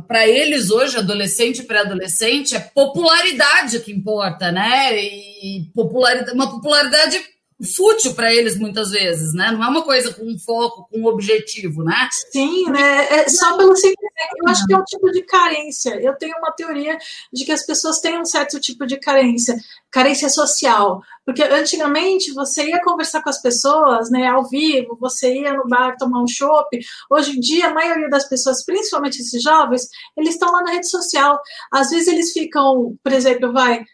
Para 0.06 0.26
eles 0.26 0.70
hoje, 0.70 0.98
adolescente 0.98 1.60
e 1.60 1.64
pré-adolescente, 1.64 2.54
é 2.54 2.60
popularidade 2.60 3.80
que 3.80 3.92
importa, 3.92 4.52
né? 4.52 4.96
E 4.96 5.70
popularidade, 5.74 6.32
uma 6.32 6.50
popularidade 6.50 7.33
fútil 7.64 8.14
para 8.14 8.32
eles 8.32 8.58
muitas 8.58 8.90
vezes, 8.90 9.34
né? 9.34 9.50
Não 9.50 9.64
é 9.64 9.68
uma 9.68 9.82
coisa 9.82 10.12
com 10.12 10.24
um 10.24 10.38
foco, 10.38 10.88
com 10.90 11.00
um 11.00 11.06
objetivo, 11.06 11.82
né? 11.82 12.08
Sim, 12.30 12.70
né? 12.70 13.06
É 13.10 13.28
só 13.28 13.56
pelo 13.56 13.74
simples. 13.76 13.98
Eu 14.36 14.48
acho 14.48 14.66
que 14.66 14.74
é 14.74 14.76
um 14.76 14.84
tipo 14.84 15.10
de 15.10 15.22
carência. 15.22 16.00
Eu 16.00 16.14
tenho 16.16 16.36
uma 16.38 16.52
teoria 16.52 16.98
de 17.32 17.44
que 17.44 17.52
as 17.52 17.64
pessoas 17.64 18.00
têm 18.00 18.18
um 18.18 18.24
certo 18.24 18.60
tipo 18.60 18.86
de 18.86 18.98
carência, 18.98 19.56
carência 19.90 20.28
social. 20.28 21.02
Porque 21.24 21.42
antigamente 21.42 22.32
você 22.32 22.68
ia 22.68 22.82
conversar 22.82 23.22
com 23.22 23.30
as 23.30 23.40
pessoas, 23.40 24.10
né, 24.10 24.26
ao 24.26 24.44
vivo, 24.48 24.96
você 25.00 25.34
ia 25.40 25.54
no 25.54 25.66
bar 25.66 25.96
tomar 25.96 26.22
um 26.22 26.28
chopp. 26.28 26.78
Hoje 27.10 27.36
em 27.36 27.40
dia, 27.40 27.68
a 27.68 27.74
maioria 27.74 28.10
das 28.10 28.28
pessoas, 28.28 28.64
principalmente 28.64 29.20
esses 29.20 29.42
jovens, 29.42 29.88
eles 30.16 30.34
estão 30.34 30.52
lá 30.52 30.62
na 30.62 30.72
rede 30.72 30.88
social. 30.88 31.40
Às 31.72 31.90
vezes 31.90 32.08
eles 32.08 32.32
ficam, 32.32 32.96
por 33.02 33.12
exemplo, 33.12 33.52
vai, 33.52 33.84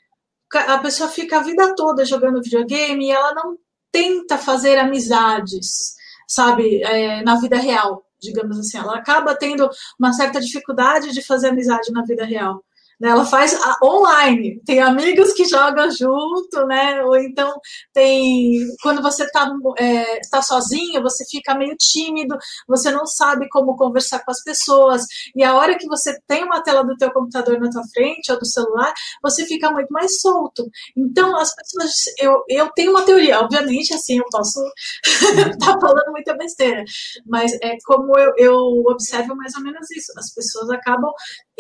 a 0.59 0.78
pessoa 0.78 1.09
fica 1.09 1.39
a 1.39 1.43
vida 1.43 1.74
toda 1.74 2.05
jogando 2.05 2.43
videogame 2.43 3.06
e 3.06 3.10
ela 3.10 3.35
não 3.35 3.56
tenta 3.93 4.39
fazer 4.39 4.78
amizades, 4.78 5.94
sabe, 6.27 6.82
é, 6.82 7.22
na 7.22 7.36
vida 7.36 7.56
real, 7.56 8.05
digamos 8.20 8.59
assim. 8.59 8.78
Ela 8.78 8.97
acaba 8.97 9.35
tendo 9.35 9.68
uma 9.98 10.12
certa 10.12 10.40
dificuldade 10.40 11.12
de 11.12 11.22
fazer 11.22 11.48
amizade 11.48 11.93
na 11.93 12.02
vida 12.02 12.24
real. 12.24 12.64
Né? 13.01 13.09
Ela 13.09 13.24
faz 13.24 13.56
online, 13.82 14.60
tem 14.64 14.81
amigos 14.81 15.32
que 15.32 15.44
jogam 15.47 15.90
junto, 15.90 16.66
né? 16.66 17.02
Ou 17.02 17.16
então 17.16 17.52
tem 17.94 18.66
quando 18.82 19.01
você 19.01 19.24
está 19.24 19.51
é, 19.78 20.20
tá 20.31 20.43
sozinho, 20.43 21.02
você 21.02 21.24
fica 21.31 21.55
meio 21.55 21.74
tímido, 21.78 22.36
você 22.68 22.90
não 22.90 23.06
sabe 23.06 23.48
como 23.48 23.77
conversar 23.77 24.22
com 24.24 24.31
as 24.31 24.43
pessoas. 24.43 25.02
E 25.35 25.43
a 25.43 25.55
hora 25.55 25.78
que 25.78 25.86
você 25.86 26.18
tem 26.27 26.44
uma 26.44 26.62
tela 26.62 26.85
do 26.85 26.97
teu 26.97 27.10
computador 27.10 27.59
na 27.59 27.70
tua 27.70 27.82
frente 27.93 28.31
ou 28.31 28.39
do 28.39 28.47
celular, 28.47 28.93
você 29.22 29.47
fica 29.47 29.70
muito 29.70 29.90
mais 29.90 30.20
solto. 30.20 30.68
Então 30.97 31.36
as 31.39 31.55
pessoas, 31.55 31.93
eu, 32.18 32.44
eu 32.48 32.70
tenho 32.74 32.90
uma 32.90 33.05
teoria, 33.05 33.40
obviamente, 33.40 33.94
assim, 33.94 34.18
eu 34.18 34.24
posso 34.31 34.60
estar 35.05 35.56
tá 35.59 35.81
falando 35.81 36.10
muita 36.10 36.36
besteira, 36.36 36.85
mas 37.27 37.52
é 37.62 37.77
como 37.86 38.18
eu, 38.18 38.32
eu 38.36 38.56
observo 38.90 39.35
mais 39.36 39.55
ou 39.55 39.62
menos 39.62 39.90
isso. 39.90 40.12
As 40.18 40.35
pessoas 40.35 40.68
acabam 40.70 41.10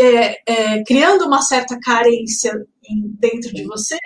é, 0.00 0.42
é, 0.46 0.84
criando 0.84 1.26
uma 1.26 1.42
certa 1.42 1.78
carência 1.80 2.52
dentro 3.18 3.52
de 3.52 3.64
você 3.64 3.96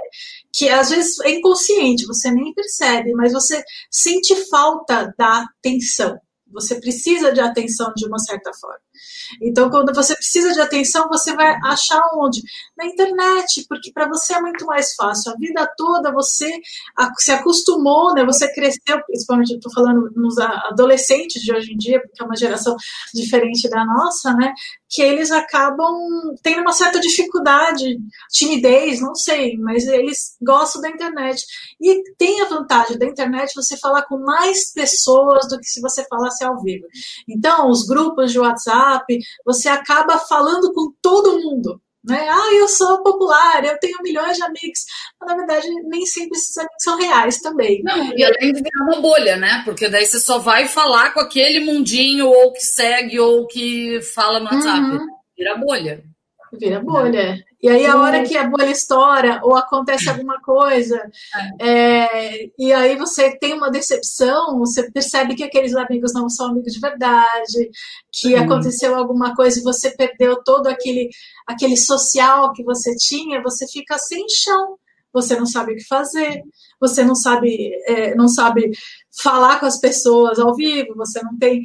que 0.53 0.69
às 0.69 0.91
vezes 0.91 1.19
é 1.21 1.31
inconsciente, 1.31 2.07
você 2.07 2.31
nem 2.31 2.53
percebe, 2.55 3.12
mas 3.12 3.33
você 3.33 3.62
sente 3.91 4.35
falta 4.49 5.12
da 5.19 5.45
atenção. 5.45 6.16
Você 6.53 6.81
precisa 6.81 7.33
de 7.33 7.41
atenção 7.41 7.93
de 7.97 8.07
uma 8.07 8.19
certa 8.19 8.53
forma. 8.61 8.79
Então, 9.41 9.71
quando 9.71 9.95
você 9.95 10.15
precisa 10.15 10.53
de 10.53 10.61
atenção, 10.61 11.09
você 11.09 11.35
vai 11.35 11.57
achar 11.65 12.01
onde? 12.15 12.43
Na 12.77 12.87
internet, 12.87 13.65
porque 13.69 13.93
para 13.93 14.09
você 14.09 14.35
é 14.35 14.41
muito 14.41 14.67
mais 14.67 14.95
fácil. 14.95 15.33
A 15.33 15.37
vida 15.37 15.69
toda 15.77 16.13
você 16.13 16.51
se 17.19 17.33
acostumou, 17.33 18.15
né? 18.15 18.25
Você 18.25 18.53
cresceu, 18.53 19.03
principalmente 19.07 19.55
estou 19.55 19.73
falando 19.73 20.11
nos 20.15 20.39
adolescentes 20.39 21.43
de 21.43 21.53
hoje 21.53 21.73
em 21.73 21.77
dia, 21.77 22.01
porque 22.01 22.23
é 22.23 22.25
uma 22.25 22.37
geração 22.37 22.77
diferente 23.15 23.69
da 23.69 23.85
nossa, 23.85 24.33
né? 24.35 24.53
Que 24.89 25.03
eles 25.03 25.31
acabam 25.31 25.95
tendo 26.43 26.61
uma 26.61 26.73
certa 26.73 27.01
dificuldade, 27.01 27.99
timidez, 28.31 29.01
não 29.01 29.15
sei, 29.15 29.57
mas 29.59 29.87
eles 29.87 30.37
gostam 30.41 30.81
da 30.81 30.89
internet. 30.89 31.45
E 31.81 32.03
tem 32.17 32.41
a 32.41 32.49
vantagem 32.49 32.99
da 32.99 33.07
internet 33.07 33.55
você 33.55 33.77
falar 33.77 34.03
com 34.03 34.19
mais 34.19 34.73
pessoas 34.73 35.49
do 35.49 35.59
que 35.59 35.67
se 35.67 35.81
você 35.81 36.05
falasse 36.07 36.45
ao 36.45 36.63
vivo. 36.63 36.87
Então, 37.29 37.69
os 37.69 37.87
grupos 37.87 38.33
de 38.33 38.39
WhatsApp, 38.39 39.14
você 39.45 39.69
acaba 39.69 40.19
falando 40.19 40.73
com 40.73 40.93
todo 41.01 41.41
mundo. 41.41 41.81
Né? 42.05 42.28
Ah, 42.28 42.55
eu 42.55 42.69
sou 42.69 43.03
popular, 43.03 43.65
eu 43.65 43.78
tenho 43.78 43.97
milhões 44.03 44.36
de 44.36 44.43
amigos. 44.43 44.85
Mas, 45.19 45.31
na 45.31 45.36
verdade, 45.36 45.69
nem 45.85 46.05
sempre 46.05 46.36
esses 46.36 46.57
amigos 46.59 46.82
são 46.82 46.99
reais 46.99 47.41
também. 47.41 47.82
Não, 47.82 48.12
e 48.15 48.23
além 48.23 48.53
de 48.53 48.62
virar 48.62 48.85
uma 48.85 49.01
bolha, 49.01 49.36
né? 49.36 49.62
Porque 49.65 49.89
daí 49.89 50.05
você 50.05 50.20
só 50.20 50.39
vai 50.39 50.69
falar 50.69 51.15
com 51.15 51.20
aquele 51.20 51.61
mundinho, 51.61 52.28
ou 52.28 52.53
que 52.53 52.61
segue, 52.61 53.19
ou 53.19 53.47
que 53.47 54.03
fala 54.15 54.39
no 54.39 54.47
WhatsApp. 54.47 54.81
Uhum. 54.81 55.07
Vira 55.36 55.57
bolha. 55.57 56.05
Vira 56.53 56.81
bolha. 56.81 57.43
E 57.65 57.69
aí, 57.70 57.86
a 57.86 57.99
hora 57.99 58.23
que 58.23 58.36
a 58.36 58.47
bolha 58.47 58.70
estoura 58.70 59.41
ou 59.43 59.57
acontece 59.57 60.11
alguma 60.11 60.39
coisa, 60.43 61.01
é. 61.59 61.66
É, 61.66 62.51
e 62.59 62.70
aí 62.74 62.95
você 62.95 63.39
tem 63.39 63.55
uma 63.55 63.70
decepção, 63.70 64.59
você 64.59 64.91
percebe 64.91 65.35
que 65.35 65.43
aqueles 65.43 65.74
amigos 65.74 66.12
não 66.12 66.28
são 66.28 66.49
amigos 66.49 66.74
de 66.74 66.78
verdade, 66.78 67.70
que 68.12 68.35
aconteceu 68.36 68.95
alguma 68.95 69.35
coisa 69.35 69.59
e 69.59 69.62
você 69.62 69.91
perdeu 69.97 70.45
todo 70.45 70.66
aquele, 70.66 71.09
aquele 71.47 71.78
social 71.78 72.53
que 72.53 72.62
você 72.62 72.95
tinha, 72.97 73.43
você 73.43 73.66
fica 73.66 73.97
sem 73.97 74.28
chão. 74.28 74.77
Você 75.11 75.35
não 75.35 75.47
sabe 75.47 75.73
o 75.73 75.77
que 75.77 75.86
fazer, 75.86 76.43
você 76.78 77.03
não 77.03 77.15
sabe, 77.15 77.70
é, 77.86 78.15
não 78.15 78.28
sabe 78.28 78.73
falar 79.23 79.59
com 79.59 79.65
as 79.65 79.81
pessoas 79.81 80.39
ao 80.39 80.55
vivo, 80.55 80.95
você 80.97 81.23
não 81.23 81.39
tem, 81.39 81.62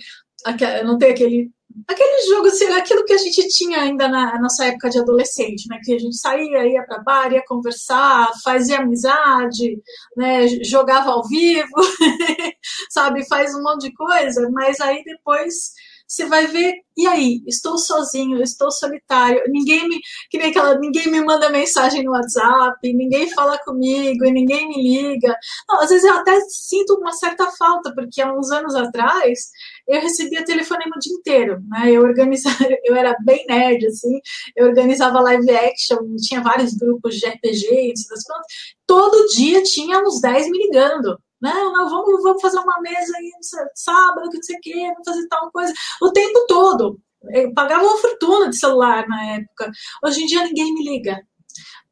não 0.85 0.97
tem 0.97 1.11
aquele 1.11 1.51
aquele 1.87 2.27
jogo, 2.27 2.47
assim, 2.47 2.65
aquilo 2.65 3.05
que 3.05 3.13
a 3.13 3.17
gente 3.17 3.47
tinha 3.49 3.81
ainda 3.81 4.07
na 4.07 4.39
nossa 4.39 4.65
época 4.65 4.89
de 4.89 4.99
adolescente, 4.99 5.67
né? 5.67 5.79
Que 5.83 5.93
a 5.95 5.99
gente 5.99 6.17
saía, 6.17 6.67
ia 6.67 6.83
para 6.83 7.03
bar, 7.03 7.31
ia 7.31 7.43
conversar, 7.45 8.29
fazia 8.43 8.79
amizade, 8.79 9.81
né? 10.15 10.47
Jogava 10.63 11.11
ao 11.11 11.27
vivo, 11.27 11.69
sabe? 12.89 13.27
Faz 13.27 13.53
um 13.55 13.63
monte 13.63 13.89
de 13.89 13.93
coisa, 13.93 14.49
mas 14.51 14.79
aí 14.79 15.03
depois 15.03 15.71
você 16.09 16.25
vai 16.25 16.47
ver, 16.47 16.73
e 16.97 17.05
aí, 17.05 17.43
estou 17.45 17.77
sozinho, 17.77 18.41
estou 18.41 18.71
solitário, 18.71 19.43
ninguém 19.47 19.87
me, 19.87 19.99
que 20.31 20.39
nem 20.39 20.49
aquela, 20.49 20.77
ninguém 20.79 21.07
me 21.11 21.21
manda 21.21 21.51
mensagem 21.51 22.03
no 22.03 22.11
WhatsApp, 22.11 22.79
ninguém 22.93 23.29
fala 23.29 23.59
comigo, 23.59 24.25
ninguém 24.25 24.67
me 24.67 24.81
liga. 24.81 25.37
Não, 25.69 25.81
às 25.81 25.89
vezes 25.89 26.03
eu 26.03 26.15
até 26.15 26.39
sinto 26.49 26.95
uma 26.95 27.11
certa 27.13 27.51
falta, 27.51 27.93
porque 27.93 28.21
há 28.21 28.33
uns 28.33 28.49
anos 28.49 28.73
atrás 28.73 29.51
eu 29.87 30.01
recebia 30.01 30.43
telefonema 30.43 30.95
o 30.95 30.99
dia 30.99 31.13
inteiro, 31.13 31.61
né? 31.69 31.91
Eu 31.91 32.01
organizava, 32.01 32.57
eu 32.83 32.95
era 32.95 33.15
bem 33.23 33.45
nerd, 33.47 33.85
assim, 33.85 34.19
eu 34.55 34.65
organizava 34.67 35.21
live 35.21 35.51
action, 35.51 35.99
tinha 36.17 36.41
vários 36.41 36.73
grupos 36.73 37.15
de 37.17 37.27
RPG, 37.27 37.67
e 37.71 37.93
todo 38.87 39.27
dia 39.27 39.61
tinha 39.61 39.99
uns 39.99 40.19
10 40.21 40.49
me 40.49 40.57
ligando. 40.57 41.19
Não, 41.41 41.71
não, 41.71 41.89
vamos, 41.89 42.23
vamos 42.23 42.41
fazer 42.41 42.59
uma 42.59 42.79
mesa 42.81 43.17
aí 43.17 43.31
sábado, 43.75 44.29
que 44.29 44.37
não 44.37 44.43
sei 44.43 44.55
o 44.55 44.59
quê, 44.61 44.91
vamos 44.93 45.05
fazer 45.05 45.27
tal 45.27 45.51
coisa. 45.51 45.73
O 46.01 46.11
tempo 46.11 46.45
todo. 46.47 46.99
Eu 47.31 47.53
pagava 47.53 47.83
uma 47.83 47.97
fortuna 47.97 48.49
de 48.49 48.57
celular 48.57 49.07
na 49.07 49.35
época. 49.35 49.71
Hoje 50.03 50.23
em 50.23 50.25
dia 50.25 50.43
ninguém 50.43 50.73
me 50.73 50.83
liga. 50.83 51.19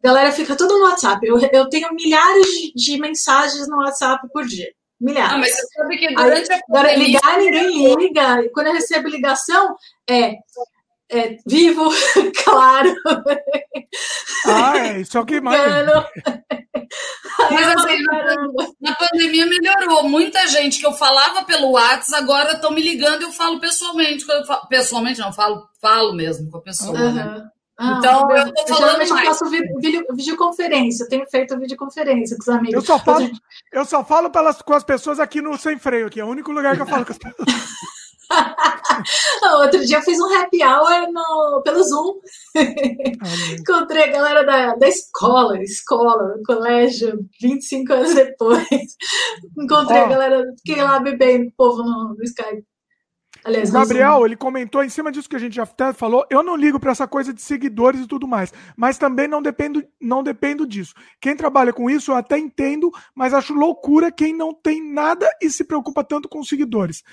A 0.04 0.08
galera 0.08 0.32
fica 0.32 0.56
tudo 0.56 0.78
no 0.78 0.86
WhatsApp. 0.86 1.26
Eu, 1.28 1.38
eu 1.52 1.70
tenho 1.70 1.94
milhares 1.94 2.46
de, 2.46 2.74
de 2.74 3.00
mensagens 3.00 3.68
no 3.68 3.78
WhatsApp 3.78 4.26
por 4.32 4.46
dia. 4.46 4.72
Milhares. 5.00 5.34
Ah, 5.34 5.38
mas 5.38 5.54
você 5.54 5.68
sabe 5.68 5.98
que 5.98 6.16
durante 6.16 6.52
Aí, 6.52 6.60
a 6.60 6.72
pandemia... 6.72 7.06
ligar, 7.06 7.38
ninguém 7.38 7.96
liga. 7.96 8.42
E 8.42 8.50
quando 8.50 8.68
eu 8.68 8.74
recebo 8.74 9.10
ligação, 9.10 9.76
é 10.10 10.38
é, 11.10 11.38
vivo, 11.48 11.90
claro. 12.44 12.94
Ah, 14.46 14.78
é, 14.78 15.02
isso 15.02 15.18
é 15.18 15.22
o 15.22 15.26
que 15.26 15.40
mais. 15.40 15.60
Mas 17.52 17.68
assim, 17.76 18.04
na, 18.82 18.96
pandemia 18.96 19.46
melhorou. 19.46 20.10
Muita 20.10 20.48
gente 20.48 20.80
que 20.80 20.86
eu 20.86 20.94
falava 20.94 21.44
pelo 21.44 21.72
WhatsApp 21.72 22.24
agora 22.24 22.54
estão 22.54 22.72
me 22.72 22.82
ligando 22.82 23.22
e 23.22 23.26
eu 23.26 23.32
falo 23.32 23.60
pessoalmente. 23.60 24.26
Eu 24.28 24.46
falo, 24.46 24.68
pessoalmente 24.68 25.20
não, 25.20 25.32
falo, 25.32 25.68
falo 25.82 26.14
mesmo 26.14 26.50
com 26.50 26.58
a 26.58 26.62
pessoa, 26.62 26.98
uhum. 26.98 27.14
né? 27.14 27.50
Ah, 27.80 27.98
então, 28.00 28.32
eu 28.36 28.54
tô 28.54 28.76
falando 28.76 29.02
eu 29.02 29.10
mais. 29.10 29.26
Eu 29.26 29.34
faço 29.34 29.50
vídeo, 29.50 30.06
videoconferência, 30.16 31.04
eu 31.04 31.10
tenho 31.10 31.28
feito 31.30 31.60
videoconferência 31.60 32.36
com 32.36 32.42
os 32.42 32.50
amigos. 32.50 32.74
Eu 32.74 32.82
só 32.82 32.98
falo, 32.98 33.30
eu 33.72 33.86
só 33.86 34.04
falo 34.04 34.32
pelas, 34.32 34.62
com 34.64 34.74
as 34.74 34.84
pessoas 34.84 35.20
aqui 35.20 35.42
no 35.42 35.56
Sem 35.58 35.78
Freio, 35.78 36.10
que 36.10 36.20
é 36.20 36.26
o 36.26 36.28
único 36.28 36.52
lugar 36.52 36.76
que 36.76 36.82
eu 36.82 36.88
falo 36.88 37.06
com 37.06 37.12
as 37.12 37.20
pessoas. 37.20 37.48
Outro 39.62 39.86
dia 39.86 39.98
eu 39.98 40.02
fiz 40.02 40.20
um 40.20 40.34
happy 40.34 40.64
hour 40.64 41.12
no, 41.12 41.62
pelo 41.64 41.84
Zoom. 41.84 42.20
Encontrei 43.60 44.04
a 44.04 44.12
galera 44.12 44.44
da, 44.44 44.76
da 44.76 44.88
escola, 44.88 45.62
escola, 45.62 46.40
colégio, 46.46 47.20
25 47.42 47.94
anos 47.94 48.16
depois. 48.16 48.68
Encontrei 49.58 50.02
oh. 50.02 50.06
a 50.06 50.10
galera, 50.10 50.44
fiquei 50.58 50.82
lá 50.82 51.00
bebendo 51.00 51.52
povo 51.56 51.84
no, 51.84 52.16
no 52.18 52.24
Skype. 52.24 52.66
Aliás, 53.48 53.70
o 53.70 53.74
Gabriel, 53.74 54.26
ele 54.26 54.36
comentou 54.36 54.84
em 54.84 54.90
cima 54.90 55.10
disso 55.10 55.30
que 55.30 55.36
a 55.38 55.40
gente 55.40 55.56
já 55.56 55.64
até 55.64 55.94
falou. 55.94 56.26
Eu 56.30 56.44
não 56.44 56.58
ligo 56.58 56.78
para 56.78 56.92
essa 56.92 57.08
coisa 57.08 57.34
de 57.34 57.42
seguidores 57.42 58.02
e 58.02 58.06
tudo 58.06 58.28
mais, 58.28 58.54
mas 58.76 58.98
também 58.98 59.26
não 59.26 59.42
dependo, 59.42 59.82
não 60.02 60.22
dependo 60.22 60.68
disso. 60.68 60.94
Quem 61.22 61.34
trabalha 61.34 61.72
com 61.72 61.90
isso, 61.90 62.12
eu 62.12 62.16
até 62.18 62.38
entendo, 62.38 62.92
mas 63.16 63.34
acho 63.34 63.54
loucura 63.54 64.12
quem 64.12 64.36
não 64.36 64.54
tem 64.54 64.84
nada 64.84 65.26
e 65.42 65.50
se 65.50 65.64
preocupa 65.64 66.04
tanto 66.04 66.28
com 66.28 66.44
seguidores. 66.44 67.06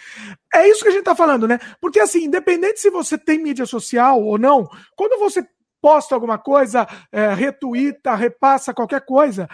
É 0.52 0.68
isso 0.68 0.82
que 0.82 0.88
a 0.88 0.92
gente 0.92 1.04
tá 1.04 1.14
falando, 1.14 1.46
né? 1.46 1.60
Porque 1.80 2.00
assim, 2.00 2.24
independente 2.24 2.80
se 2.80 2.90
você 2.90 3.16
tem 3.16 3.38
mídia 3.38 3.64
social 3.64 4.20
ou 4.20 4.36
não, 4.36 4.68
quando 4.96 5.16
você 5.20 5.46
posta 5.80 6.16
alguma 6.16 6.36
coisa, 6.38 6.84
é, 7.12 7.32
retuita, 7.32 8.16
repassa 8.16 8.74
qualquer 8.74 9.04
coisa, 9.04 9.48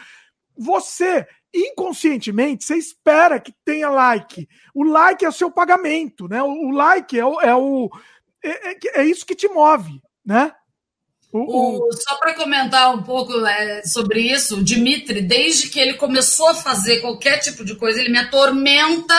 você 0.61 1.27
inconscientemente 1.53 2.65
você 2.65 2.77
espera 2.77 3.41
que 3.41 3.53
tenha 3.65 3.89
like. 3.89 4.49
O 4.75 4.85
like 4.85 5.25
é 5.25 5.29
o 5.29 5.33
seu 5.33 5.51
pagamento, 5.51 6.29
né? 6.29 6.43
O, 6.43 6.71
like 6.71 7.19
é 7.19 7.25
o, 7.25 7.41
é, 7.41 7.55
o 7.55 7.91
é, 8.45 8.71
é, 8.71 8.79
é, 9.01 9.05
isso 9.05 9.27
que 9.27 9.35
te 9.35 9.49
move, 9.49 10.01
né? 10.25 10.53
O, 11.33 11.89
o... 11.89 11.93
Só 11.93 12.17
para 12.17 12.35
comentar 12.35 12.95
um 12.95 13.03
pouco 13.03 13.33
é, 13.47 13.83
sobre 13.85 14.21
isso, 14.21 14.59
o 14.59 14.65
Dimitri, 14.65 15.23
desde 15.23 15.69
que 15.69 15.79
ele 15.79 15.95
começou 15.95 16.49
a 16.49 16.55
fazer 16.55 17.01
qualquer 17.01 17.39
tipo 17.39 17.65
de 17.65 17.77
coisa, 17.77 18.01
ele 18.01 18.11
me 18.11 18.19
atormenta 18.19 19.15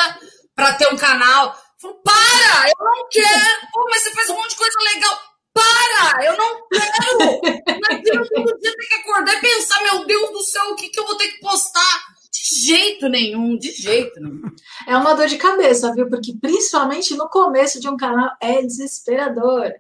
para 0.56 0.74
ter 0.74 0.94
um 0.94 0.98
canal. 0.98 1.56
Para! 2.04 2.70
Eu 2.70 2.86
não 2.86 3.08
quero! 3.10 3.68
Pô, 3.72 3.88
mas 3.90 4.04
você 4.04 4.12
faz 4.12 4.30
um 4.30 4.36
monte 4.36 4.50
de 4.52 4.58
coisa 4.58 4.80
legal. 4.94 5.31
Para! 5.54 6.26
Eu 6.26 6.38
não 6.38 6.68
quero! 6.70 7.42
Imagina 7.78 8.28
todo 8.34 8.60
dia 8.60 8.76
ter 8.76 8.88
que 8.88 8.94
acordar 8.96 9.34
e 9.36 9.42
pensar, 9.42 9.84
meu 9.84 10.06
Deus 10.06 10.32
do 10.32 10.42
céu, 10.44 10.64
o 10.72 10.76
que, 10.76 10.90
que 10.90 11.00
eu 11.00 11.06
vou 11.06 11.16
ter 11.16 11.28
que 11.28 11.40
postar? 11.40 12.12
De 12.32 12.66
jeito 12.66 13.10
nenhum, 13.10 13.58
de 13.58 13.72
jeito 13.72 14.20
nenhum. 14.20 14.42
É 14.88 14.96
uma 14.96 15.14
dor 15.14 15.28
de 15.28 15.38
cabeça, 15.38 15.94
viu? 15.94 16.10
Porque 16.10 16.34
principalmente 16.40 17.16
no 17.16 17.30
começo 17.30 17.80
de 17.80 17.90
um 17.90 17.98
canal 17.98 18.32
é 18.42 18.62
desesperador. 18.62 19.72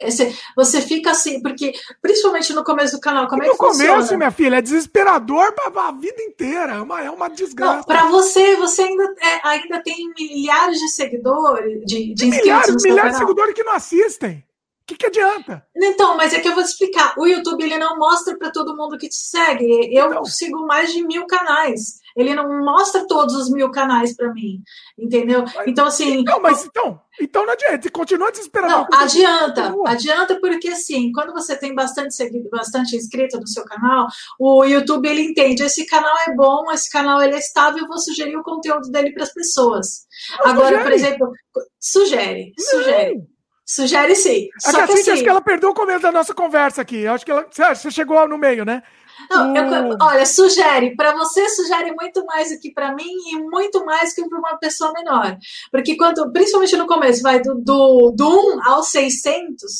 Esse, 0.00 0.34
você 0.56 0.80
fica 0.80 1.10
assim, 1.10 1.42
porque 1.42 1.74
principalmente 2.00 2.54
no 2.54 2.64
começo 2.64 2.96
do 2.96 3.00
canal, 3.00 3.28
como 3.28 3.42
e 3.42 3.46
é 3.46 3.50
que 3.50 3.52
no 3.52 3.68
funciona? 3.68 3.90
No 3.90 3.96
começo, 3.96 4.16
minha 4.16 4.30
filha, 4.30 4.56
é 4.56 4.62
desesperador 4.62 5.52
para 5.52 5.88
a 5.88 5.92
vida 5.92 6.22
inteira, 6.22 6.72
é 6.72 6.80
uma, 6.80 7.02
é 7.02 7.10
uma 7.10 7.28
desgraça. 7.28 7.86
Para 7.86 8.06
você, 8.06 8.56
você 8.56 8.80
ainda, 8.80 9.14
é, 9.20 9.46
ainda 9.46 9.82
tem 9.82 10.10
milhares 10.18 10.78
de 10.78 10.88
seguidores, 10.88 11.84
de, 11.84 12.14
de 12.14 12.26
milhares, 12.26 12.82
milhares 12.82 13.12
de 13.12 13.18
seguidores 13.18 13.54
que 13.54 13.62
não 13.62 13.74
assistem 13.74 14.42
que, 14.90 14.96
que 14.96 15.06
adianta? 15.06 15.64
Então, 15.76 16.16
mas 16.16 16.32
é 16.32 16.40
que 16.40 16.48
eu 16.48 16.54
vou 16.54 16.62
te 16.62 16.70
explicar. 16.70 17.14
O 17.16 17.26
YouTube 17.26 17.62
ele 17.62 17.78
não 17.78 17.96
mostra 17.96 18.36
para 18.36 18.50
todo 18.50 18.76
mundo 18.76 18.98
que 18.98 19.08
te 19.08 19.16
segue. 19.16 19.88
Eu 19.94 20.10
então. 20.10 20.24
sigo 20.24 20.66
mais 20.66 20.92
de 20.92 21.06
mil 21.06 21.26
canais. 21.26 22.00
Ele 22.16 22.34
não 22.34 22.64
mostra 22.64 23.06
todos 23.06 23.34
os 23.36 23.50
mil 23.50 23.70
canais 23.70 24.16
para 24.16 24.32
mim, 24.32 24.60
entendeu? 24.98 25.44
Mas, 25.54 25.68
então 25.68 25.86
assim. 25.86 26.24
Não, 26.24 26.40
mas 26.40 26.64
então, 26.64 27.00
então 27.20 27.46
não 27.46 27.52
adianta. 27.52 27.88
Continua 27.90 28.32
desesperado. 28.32 28.88
Não, 28.90 28.98
adianta, 28.98 29.74
adianta 29.86 30.40
porque 30.40 30.68
assim, 30.68 31.12
quando 31.12 31.32
você 31.32 31.56
tem 31.56 31.72
bastante 31.72 32.14
seguido, 32.14 32.50
bastante 32.50 32.96
inscrito 32.96 33.38
no 33.38 33.46
seu 33.46 33.64
canal, 33.64 34.08
o 34.40 34.64
YouTube 34.64 35.08
ele 35.08 35.22
entende. 35.22 35.62
Esse 35.62 35.86
canal 35.86 36.14
é 36.26 36.34
bom, 36.34 36.70
esse 36.72 36.90
canal 36.90 37.22
ele 37.22 37.36
é 37.36 37.38
estável. 37.38 37.84
Eu 37.84 37.88
vou 37.88 37.98
sugerir 37.98 38.36
o 38.36 38.42
conteúdo 38.42 38.90
dele 38.90 39.12
para 39.12 39.22
as 39.22 39.32
pessoas. 39.32 40.06
Não, 40.40 40.50
Agora, 40.50 40.78
sugere. 40.78 40.82
por 40.82 40.92
exemplo, 40.92 41.32
sugere, 41.78 42.52
não. 42.58 42.66
sugere. 42.66 43.39
Sugere 43.70 44.16
sim. 44.16 44.48
É 44.66 44.70
Só 44.72 44.84
que, 44.84 44.92
assim, 44.94 45.12
acho 45.12 45.22
que 45.22 45.28
ela 45.28 45.40
perdeu 45.40 45.70
o 45.70 45.74
começo 45.74 46.02
da 46.02 46.10
nossa 46.10 46.34
conversa 46.34 46.82
aqui. 46.82 47.06
Acho 47.06 47.24
que 47.24 47.30
ela, 47.30 47.46
você 47.72 47.88
chegou 47.88 48.26
no 48.26 48.36
meio, 48.36 48.64
né? 48.64 48.82
Não, 49.30 49.54
eu, 49.54 49.96
olha, 50.02 50.26
sugere. 50.26 50.96
Para 50.96 51.12
você, 51.12 51.48
sugere 51.50 51.94
muito 51.94 52.26
mais 52.26 52.50
do 52.50 52.58
que 52.58 52.72
para 52.72 52.92
mim 52.92 53.06
e 53.30 53.36
muito 53.38 53.84
mais 53.84 54.12
que 54.12 54.28
para 54.28 54.38
uma 54.40 54.58
pessoa 54.58 54.92
menor. 54.92 55.36
Porque 55.70 55.96
quando, 55.96 56.32
principalmente 56.32 56.76
no 56.76 56.86
começo, 56.88 57.22
vai 57.22 57.40
do, 57.40 57.54
do, 57.54 58.10
do 58.10 58.56
1 58.56 58.68
aos 58.68 58.88
600 58.88 59.70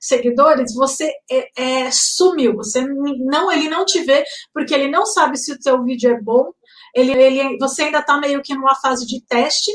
seguidores, 0.00 0.74
você 0.74 1.12
é, 1.30 1.84
é, 1.84 1.90
sumiu. 1.92 2.56
Você 2.56 2.80
não, 2.80 3.52
ele 3.52 3.68
não 3.68 3.84
te 3.84 4.02
vê 4.02 4.24
porque 4.52 4.74
ele 4.74 4.88
não 4.88 5.06
sabe 5.06 5.38
se 5.38 5.52
o 5.52 5.62
seu 5.62 5.84
vídeo 5.84 6.10
é 6.10 6.20
bom. 6.20 6.50
Ele, 6.92 7.12
ele, 7.12 7.56
você 7.58 7.84
ainda 7.84 8.00
está 8.00 8.18
meio 8.18 8.42
que 8.42 8.56
numa 8.56 8.74
fase 8.74 9.06
de 9.06 9.24
teste 9.24 9.70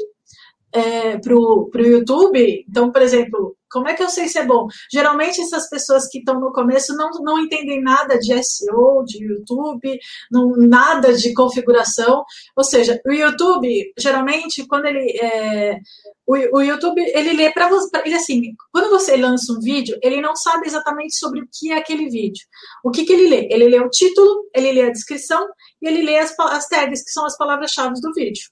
é, 0.73 1.17
para 1.17 1.35
o 1.35 1.69
YouTube. 1.75 2.65
Então, 2.67 2.91
por 2.91 3.01
exemplo, 3.01 3.55
como 3.71 3.87
é 3.87 3.93
que 3.93 4.03
eu 4.03 4.09
sei 4.09 4.27
se 4.27 4.37
é 4.37 4.45
bom? 4.45 4.67
Geralmente 4.91 5.41
essas 5.41 5.69
pessoas 5.69 6.07
que 6.07 6.19
estão 6.19 6.39
no 6.39 6.51
começo 6.51 6.93
não, 6.95 7.09
não 7.21 7.39
entendem 7.39 7.81
nada 7.81 8.19
de 8.19 8.43
SEO, 8.43 9.03
de 9.05 9.23
YouTube, 9.23 9.97
não, 10.29 10.51
nada 10.57 11.13
de 11.13 11.33
configuração. 11.33 12.23
Ou 12.55 12.63
seja, 12.63 12.99
o 13.05 13.11
YouTube, 13.11 13.93
geralmente, 13.97 14.67
quando 14.67 14.85
ele. 14.85 15.17
É, 15.21 15.79
o, 16.27 16.57
o, 16.57 16.61
YouTube, 16.61 17.01
ele 17.01 17.33
lê 17.33 17.51
para 17.51 17.69
você. 17.69 17.89
Ele 18.05 18.15
assim, 18.15 18.41
quando 18.71 18.89
você 18.89 19.15
lança 19.15 19.53
um 19.53 19.59
vídeo, 19.59 19.97
ele 20.03 20.21
não 20.21 20.35
sabe 20.35 20.67
exatamente 20.67 21.15
sobre 21.15 21.41
o 21.41 21.47
que 21.51 21.71
é 21.71 21.77
aquele 21.77 22.09
vídeo. 22.09 22.45
O 22.83 22.91
que, 22.91 23.05
que 23.05 23.13
ele 23.13 23.29
lê? 23.29 23.47
Ele 23.49 23.69
lê 23.69 23.79
o 23.79 23.89
título, 23.89 24.49
ele 24.53 24.73
lê 24.73 24.83
a 24.83 24.91
descrição 24.91 25.47
e 25.81 25.87
ele 25.87 26.03
lê 26.03 26.19
as, 26.19 26.37
as 26.37 26.67
tags, 26.67 27.03
que 27.03 27.11
são 27.11 27.25
as 27.25 27.37
palavras-chave 27.37 27.99
do 28.01 28.13
vídeo. 28.13 28.43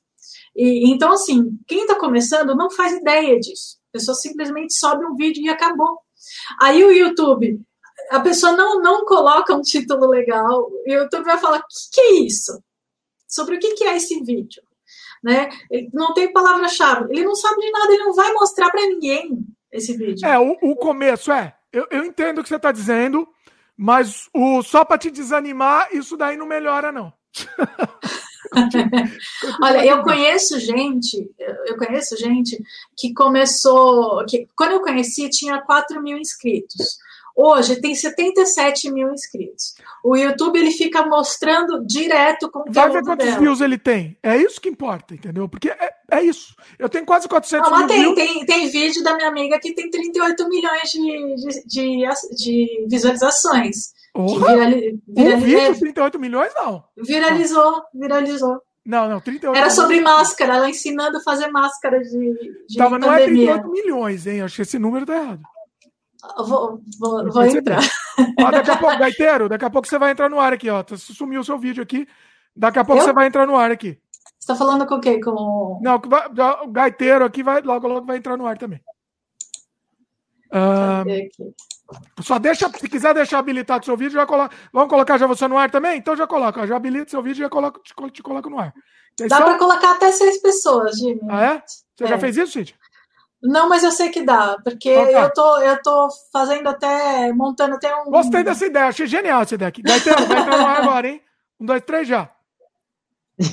E, 0.60 0.92
então, 0.92 1.14
assim, 1.14 1.58
quem 1.66 1.84
está 1.84 1.96
começando 1.96 2.54
não 2.54 2.70
faz 2.70 2.92
ideia 2.92 3.40
disso. 3.40 3.78
A 3.90 3.94
pessoa 3.94 4.14
simplesmente 4.14 4.74
sobe 4.74 5.06
um 5.06 5.16
vídeo 5.16 5.42
e 5.42 5.48
acabou. 5.48 6.00
Aí 6.62 6.84
o 6.84 6.92
YouTube, 6.92 7.62
a 8.12 8.20
pessoa 8.20 8.52
não, 8.52 8.82
não 8.82 9.06
coloca 9.06 9.56
um 9.56 9.62
título 9.62 10.08
legal, 10.08 10.70
o 10.70 10.84
YouTube 10.86 11.24
vai 11.24 11.38
falar: 11.38 11.60
o 11.60 11.62
que, 11.62 11.90
que, 11.94 12.02
é 12.02 12.12
isso? 12.20 12.62
Sobre 13.26 13.56
o 13.56 13.60
que, 13.60 13.74
que 13.74 13.86
é 13.86 13.96
esse 13.96 14.22
vídeo? 14.22 14.62
Né? 15.24 15.50
Ele 15.72 15.90
não 15.94 16.14
tem 16.14 16.34
palavra-chave, 16.34 17.08
ele 17.10 17.24
não 17.24 17.36
sabe 17.36 17.62
de 17.62 17.72
nada, 17.72 17.94
ele 17.94 18.04
não 18.04 18.14
vai 18.14 18.34
mostrar 18.34 18.70
para 18.70 18.86
ninguém 18.86 19.40
esse 19.72 19.96
vídeo. 19.96 20.28
É, 20.28 20.38
o, 20.38 20.58
o 20.62 20.76
começo 20.76 21.32
é. 21.32 21.56
Eu, 21.72 21.88
eu 21.90 22.04
entendo 22.04 22.40
o 22.40 22.44
que 22.44 22.50
você 22.50 22.58
está 22.58 22.72
dizendo, 22.72 23.26
mas 23.78 24.28
o, 24.34 24.62
só 24.62 24.84
para 24.84 24.98
te 24.98 25.10
desanimar, 25.10 25.88
isso 25.94 26.18
daí 26.18 26.36
não 26.36 26.46
melhora, 26.46 26.92
não. 26.92 27.14
Olha, 29.62 29.86
eu 29.86 30.02
conheço 30.04 30.60
gente, 30.60 31.30
eu 31.66 31.78
conheço 31.78 32.18
gente 32.18 32.62
que 32.98 33.14
começou, 33.14 34.26
que 34.26 34.48
quando 34.56 34.74
eu 34.74 34.82
conheci 34.82 35.30
tinha 35.30 35.62
4 35.62 36.02
mil 36.02 36.18
inscritos. 36.18 36.98
Hoje 37.42 37.80
tem 37.80 37.96
77 37.96 38.92
mil 38.92 39.14
inscritos. 39.14 39.74
O 40.04 40.14
YouTube 40.18 40.60
ele 40.60 40.72
fica 40.72 41.06
mostrando 41.06 41.86
direto 41.86 42.48
o 42.48 42.52
conteúdo 42.52 42.74
Vai 42.74 42.90
ver 42.90 43.02
quantos 43.02 43.26
dela. 43.26 43.40
views 43.40 43.62
ele 43.62 43.78
tem. 43.78 44.18
É 44.22 44.36
isso 44.36 44.60
que 44.60 44.68
importa, 44.68 45.14
entendeu? 45.14 45.48
Porque 45.48 45.70
é, 45.70 45.90
é 46.12 46.22
isso. 46.22 46.54
Eu 46.78 46.90
tenho 46.90 47.06
quase 47.06 47.30
400 47.30 47.72
Não, 47.72 47.78
mil 47.78 47.88
tem, 47.88 48.00
views. 48.02 48.16
Tem, 48.16 48.46
tem 48.46 48.68
vídeo 48.68 49.02
da 49.04 49.16
minha 49.16 49.30
amiga 49.30 49.58
que 49.58 49.74
tem 49.74 49.90
38 49.90 50.50
milhões 50.50 50.90
de, 50.92 51.36
de, 51.38 51.66
de, 51.66 52.36
de 52.36 52.88
visualizações. 52.90 53.94
Virali, 54.28 55.02
virali, 55.08 55.36
um 55.36 55.40
vídeo, 55.40 55.80
38 55.80 56.20
milhões, 56.20 56.54
não. 56.56 56.84
Viralizou, 56.98 57.84
viralizou. 57.94 58.62
Não, 58.86 59.08
não, 59.08 59.20
38 59.20 59.58
Era 59.58 59.70
sobre 59.70 60.02
máscara, 60.02 60.56
ela 60.56 60.70
ensinando 60.70 61.18
a 61.18 61.22
fazer 61.22 61.48
máscara 61.50 62.00
de, 62.02 62.56
de 62.68 62.78
tá, 62.78 62.90
mas 62.90 63.00
não 63.00 63.14
é 63.14 63.26
38 63.26 63.70
milhões, 63.70 64.26
hein? 64.26 64.42
Acho 64.42 64.56
que 64.56 64.62
esse 64.64 64.80
número 64.80 65.06
tá 65.06 65.16
errado. 65.16 65.42
Vou, 66.38 66.82
vou, 67.00 67.32
vou 67.32 67.46
entrar. 67.46 67.82
Ó, 68.40 68.52
daqui 68.52 68.72
a 68.72 68.78
pouco, 68.78 68.98
Gaiteiro, 68.98 69.48
daqui 69.48 69.66
a 69.66 69.70
pouco 69.70 69.88
você 69.88 69.98
vai 69.98 70.12
entrar 70.12 70.30
no 70.30 70.40
ar 70.40 70.54
aqui, 70.54 70.70
ó. 70.70 70.84
Sumiu 70.98 71.42
o 71.42 71.46
seu 71.46 71.58
vídeo 71.58 71.82
aqui. 71.82 72.08
Daqui 72.56 72.80
a 72.80 72.84
pouco 72.84 73.02
Eu? 73.02 73.06
você 73.06 73.14
vai 73.14 73.28
entrar 73.28 73.46
no 73.46 73.56
ar 73.56 73.72
aqui. 73.72 73.98
Você 74.40 74.48
tá 74.48 74.56
falando 74.56 74.86
com 74.86 74.96
o 74.96 75.02
quê? 75.02 75.20
Com... 75.22 75.80
Não, 75.82 76.02
o 76.64 76.68
Gaiteiro 76.68 77.24
aqui 77.24 77.44
vai, 77.44 77.62
logo, 77.62 77.88
logo 77.88 78.06
vai 78.06 78.18
entrar 78.18 78.36
no 78.38 78.46
ar 78.46 78.58
também. 78.58 78.82
Só 82.22 82.38
deixa, 82.38 82.70
se 82.70 82.88
quiser 82.88 83.14
deixar 83.14 83.40
habilitado 83.40 83.86
seu 83.86 83.98
vídeo, 83.98 84.14
já 84.14 84.26
coloca. 84.26 84.56
Vamos 84.72 84.90
colocar 84.90 85.18
já 85.18 85.28
você 85.28 85.48
no 85.48 85.58
ar 85.58 85.70
também? 85.72 85.98
Então 85.98 86.16
já 86.16 86.28
coloca. 86.28 86.66
Já 86.68 86.76
habilita 86.76 87.10
seu 87.10 87.22
vídeo 87.22 87.42
e 87.42 87.44
já 87.44 87.50
coloca, 87.50 87.80
te, 87.82 87.94
te 88.12 88.24
coloco 88.24 88.50
no 88.50 88.60
ar. 88.60 88.74
Dá 89.28 89.42
para 89.42 89.58
colocar 89.58 89.92
até 89.92 90.12
seis 90.12 90.42
pessoas, 90.42 90.98
Jimmy. 90.98 91.20
Ah, 91.30 91.44
é? 91.44 91.64
Você 91.96 92.04
é. 92.04 92.08
já 92.08 92.18
fez 92.18 92.38
isso, 92.38 92.54
Cíntia? 92.54 92.76
Não, 93.42 93.70
mas 93.70 93.84
eu 93.84 93.92
sei 93.92 94.10
que 94.10 94.22
dá, 94.22 94.58
porque 94.64 94.94
então 94.94 95.14
tá. 95.14 95.22
eu, 95.22 95.34
tô, 95.34 95.58
eu 95.60 95.82
tô 95.82 96.10
fazendo 96.32 96.68
até, 96.68 97.32
montando 97.32 97.76
até 97.76 97.96
um. 97.96 98.12
Gostei 98.12 98.44
dessa 98.44 98.66
ideia, 98.66 98.88
achei 98.88 99.08
genial 99.08 99.42
essa 99.42 99.56
ideia 99.56 99.70
aqui. 99.70 99.82
Vai 99.82 100.00
ter, 100.00 100.14
vai 100.14 100.44
ter 100.44 100.58
no 100.58 100.68
ar 100.68 100.82
agora, 100.82 101.08
hein? 101.08 101.22
Um, 101.60 101.66
dois, 101.66 101.82
três 101.84 102.08
já. 102.08 102.30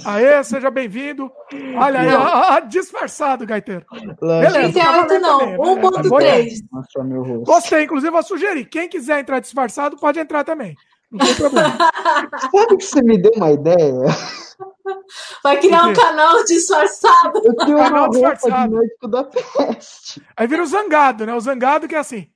Aê, 0.04 0.42
seja 0.42 0.70
bem-vindo. 0.70 1.30
Olha 1.76 2.00
aí, 2.00 2.12
ó, 2.12 2.56
ó, 2.56 2.60
disfarçado, 2.60 3.46
Gaiteiro. 3.46 3.86
Beleza, 4.20 4.72
38 4.72 5.18
não, 5.20 5.56
1.3. 5.58 7.44
Gostei, 7.44 7.84
inclusive 7.84 8.10
vou 8.10 8.22
sugerir. 8.22 8.64
Quem 8.64 8.88
quiser 8.88 9.20
entrar 9.20 9.38
disfarçado, 9.38 9.96
pode 9.96 10.18
entrar 10.18 10.42
também. 10.42 10.74
Não 11.10 11.24
tem 11.24 11.34
problema. 11.36 11.76
Sabe 12.50 12.76
que 12.76 12.84
você 12.84 13.00
me 13.02 13.16
deu 13.16 13.30
uma 13.36 13.52
ideia? 13.52 14.06
Vai 15.42 15.60
criar 15.60 15.86
um 15.86 15.92
canal 15.92 16.44
disfarçado. 16.44 17.40
Eu 17.44 17.54
tenho 17.54 17.76
uma 17.76 17.90
canal 17.90 18.08
disfarçado. 18.10 18.80
de 18.80 19.08
da 19.08 19.24
peste. 19.24 20.22
Aí 20.36 20.46
vira 20.48 20.62
o 20.62 20.66
zangado, 20.66 21.24
né? 21.26 21.34
O 21.34 21.40
zangado 21.40 21.86
que 21.86 21.94
é 21.94 21.98
assim. 21.98 22.28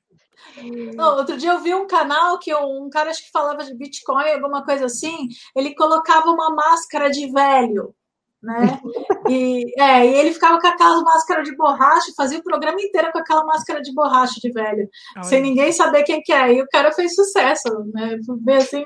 Não, 0.94 1.16
outro 1.16 1.36
dia 1.36 1.52
eu 1.52 1.60
vi 1.60 1.74
um 1.74 1.86
canal 1.86 2.38
que 2.38 2.54
um 2.54 2.88
cara 2.90 3.10
acho 3.10 3.24
que 3.24 3.30
falava 3.30 3.64
de 3.64 3.74
Bitcoin, 3.74 4.32
alguma 4.32 4.64
coisa 4.64 4.86
assim, 4.86 5.28
ele 5.54 5.74
colocava 5.74 6.30
uma 6.30 6.50
máscara 6.54 7.10
de 7.10 7.30
velho, 7.30 7.94
né? 8.42 8.80
E, 9.28 9.64
é, 9.78 10.06
e 10.06 10.14
ele 10.14 10.32
ficava 10.32 10.58
com 10.58 10.66
aquela 10.66 11.02
máscara 11.02 11.42
de 11.42 11.54
borracha, 11.54 12.12
fazia 12.16 12.38
o 12.38 12.42
programa 12.42 12.80
inteiro 12.80 13.12
com 13.12 13.18
aquela 13.18 13.44
máscara 13.44 13.82
de 13.82 13.92
borracha 13.94 14.40
de 14.40 14.50
velho, 14.50 14.88
sem 15.22 15.42
ninguém 15.42 15.72
saber 15.72 16.04
quem 16.04 16.22
que 16.22 16.32
é. 16.32 16.54
E 16.54 16.62
o 16.62 16.66
cara 16.68 16.90
fez 16.92 17.14
sucesso, 17.14 17.68
né? 17.92 18.18
Assim, 18.56 18.84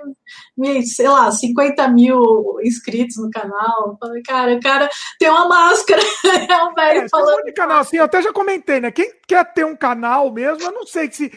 sei 0.83 1.09
lá, 1.09 1.31
50 1.31 1.89
mil 1.89 2.59
inscritos 2.65 3.17
no 3.17 3.31
canal. 3.31 3.97
Falei, 4.01 4.23
cara, 4.23 4.55
o 4.55 4.61
cara 4.61 4.89
tem 5.19 5.31
uma 5.31 5.49
máscara, 5.49 6.03
é 6.51 6.65
um 6.65 6.75
velho 6.75 7.01
é, 7.03 7.09
falando. 7.09 7.49
Um 7.49 7.55
canal 7.55 7.79
assim, 7.79 7.97
eu 7.97 8.05
até 8.05 8.21
já 8.21 8.33
comentei, 8.33 8.81
né? 8.81 8.91
Quem 8.91 9.13
quer 9.27 9.45
ter 9.53 9.65
um 9.65 9.77
canal 9.77 10.33
mesmo, 10.33 10.65
eu 10.65 10.73
não 10.73 10.87
sei 10.87 11.11
se 11.11 11.33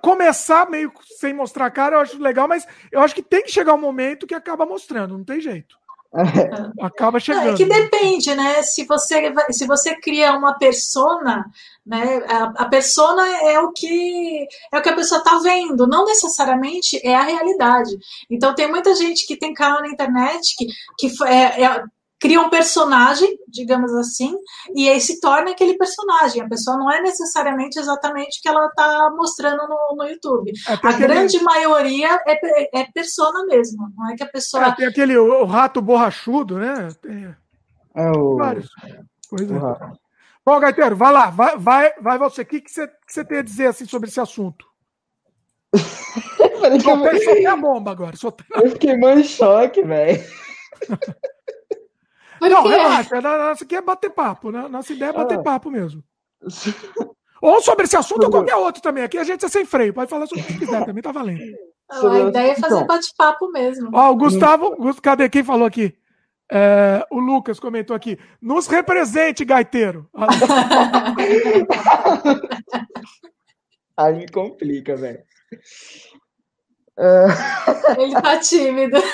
começar 0.00 0.68
meio 0.70 0.92
sem 1.18 1.34
mostrar 1.34 1.66
a 1.66 1.70
cara, 1.70 1.96
eu 1.96 2.00
acho 2.00 2.20
legal, 2.20 2.48
mas 2.48 2.66
eu 2.90 3.00
acho 3.00 3.14
que 3.14 3.22
tem 3.22 3.42
que 3.42 3.52
chegar 3.52 3.74
um 3.74 3.80
momento 3.80 4.26
que 4.26 4.34
acaba 4.34 4.64
mostrando, 4.64 5.16
não 5.16 5.24
tem 5.24 5.40
jeito. 5.40 5.76
Acaba 6.80 7.20
chegando. 7.20 7.50
É 7.50 7.54
que 7.54 7.64
depende, 7.64 8.34
né? 8.34 8.62
Se 8.62 8.84
você, 8.84 9.32
se 9.50 9.66
você 9.66 9.94
cria 10.00 10.32
uma 10.32 10.58
persona, 10.58 11.44
né? 11.84 12.22
A, 12.28 12.64
a 12.64 12.68
persona 12.68 13.22
é 13.42 13.60
o 13.60 13.70
que 13.70 14.46
é 14.72 14.78
o 14.78 14.82
que 14.82 14.88
a 14.88 14.94
pessoa 14.96 15.18
está 15.18 15.38
vendo, 15.38 15.86
não 15.86 16.04
necessariamente 16.04 17.00
é 17.06 17.14
a 17.14 17.22
realidade. 17.22 17.96
Então 18.30 18.54
tem 18.54 18.68
muita 18.68 18.94
gente 18.94 19.26
que 19.26 19.36
tem 19.36 19.54
canal 19.54 19.80
na 19.80 19.88
internet 19.88 20.54
que, 20.56 20.66
que 20.98 21.24
é, 21.24 21.62
é 21.62 21.84
cria 22.18 22.40
um 22.40 22.50
personagem, 22.50 23.38
digamos 23.48 23.92
assim, 23.94 24.34
e 24.74 24.88
aí 24.88 25.00
se 25.00 25.20
torna 25.20 25.50
aquele 25.50 25.76
personagem. 25.76 26.42
A 26.42 26.48
pessoa 26.48 26.76
não 26.76 26.90
é 26.90 27.00
necessariamente 27.00 27.78
exatamente 27.78 28.38
o 28.38 28.42
que 28.42 28.48
ela 28.48 28.66
está 28.66 29.10
mostrando 29.14 29.68
no, 29.68 29.96
no 29.96 30.04
YouTube. 30.08 30.52
É, 30.68 30.72
a 30.72 30.92
grande 30.92 31.42
maioria 31.42 32.18
é, 32.26 32.80
é 32.80 32.84
persona 32.92 33.44
mesmo, 33.46 33.92
não 33.96 34.10
é 34.10 34.16
que 34.16 34.22
a 34.22 34.28
pessoa. 34.28 34.66
É, 34.66 34.74
tem 34.74 34.86
aquele 34.86 35.16
o, 35.16 35.42
o 35.42 35.44
rato 35.44 35.80
borrachudo, 35.82 36.58
né? 36.58 36.88
Tem... 37.00 37.34
É 37.94 38.10
o. 38.10 38.36
Vários. 38.36 38.68
Pois 39.28 39.50
é. 39.50 39.96
Bom, 40.44 40.60
Gaiteiro, 40.60 40.94
vai 40.94 41.12
lá, 41.12 41.28
vai, 41.28 41.58
vai, 41.58 41.92
vai 42.00 42.18
você. 42.18 42.42
O 42.42 42.46
que, 42.46 42.60
que, 42.60 42.70
você, 42.70 42.86
que 42.86 42.94
você 43.12 43.24
tem 43.24 43.38
a 43.38 43.42
dizer 43.42 43.66
assim, 43.66 43.84
sobre 43.84 44.08
esse 44.08 44.20
assunto? 44.20 44.64
Soltei, 46.82 47.46
eu... 47.46 47.50
a 47.50 47.56
bomba 47.56 47.90
agora. 47.90 48.16
Soltei... 48.16 48.46
Eu 48.54 48.70
fiquei 48.70 48.96
mais 48.96 49.18
em 49.18 49.24
choque, 49.24 49.82
velho. 49.82 50.22
não, 52.40 52.66
relaxa. 52.66 53.20
Nossa 53.20 53.64
aqui 53.64 53.76
é 53.76 53.80
bater 53.80 54.10
papo, 54.10 54.50
né? 54.50 54.68
Nossa 54.68 54.92
ideia 54.92 55.10
é 55.10 55.12
bater 55.12 55.38
ah. 55.38 55.42
papo 55.42 55.70
mesmo. 55.70 56.02
Ou 57.40 57.60
sobre 57.60 57.84
esse 57.84 57.96
assunto 57.96 58.24
ou 58.24 58.30
qualquer 58.30 58.56
outro 58.56 58.80
também. 58.82 59.04
Aqui 59.04 59.18
a 59.18 59.24
gente 59.24 59.44
é 59.44 59.48
sem 59.48 59.64
freio. 59.64 59.92
Pode 59.92 60.08
falar 60.10 60.26
sobre 60.26 60.42
o 60.42 60.46
que 60.46 60.58
quiser, 60.58 60.84
também 60.84 61.02
tá 61.02 61.12
valendo. 61.12 61.38
a 61.90 62.18
ideia 62.28 62.52
é 62.52 62.56
fazer 62.56 62.84
bate-papo 62.84 63.50
mesmo. 63.52 63.90
Ó, 63.92 64.10
o 64.10 64.16
Gustavo, 64.16 64.74
cadê 65.02 65.28
quem 65.28 65.44
falou 65.44 65.66
aqui? 65.66 65.94
É, 66.50 67.04
o 67.10 67.18
Lucas 67.18 67.60
comentou 67.60 67.94
aqui. 67.94 68.18
Nos 68.40 68.66
represente, 68.66 69.44
gaiteiro. 69.44 70.08
Aí 73.96 74.14
me 74.14 74.28
complica, 74.28 74.96
velho. 74.96 75.22
Ele 77.98 78.20
tá 78.20 78.38
tímido. 78.38 78.96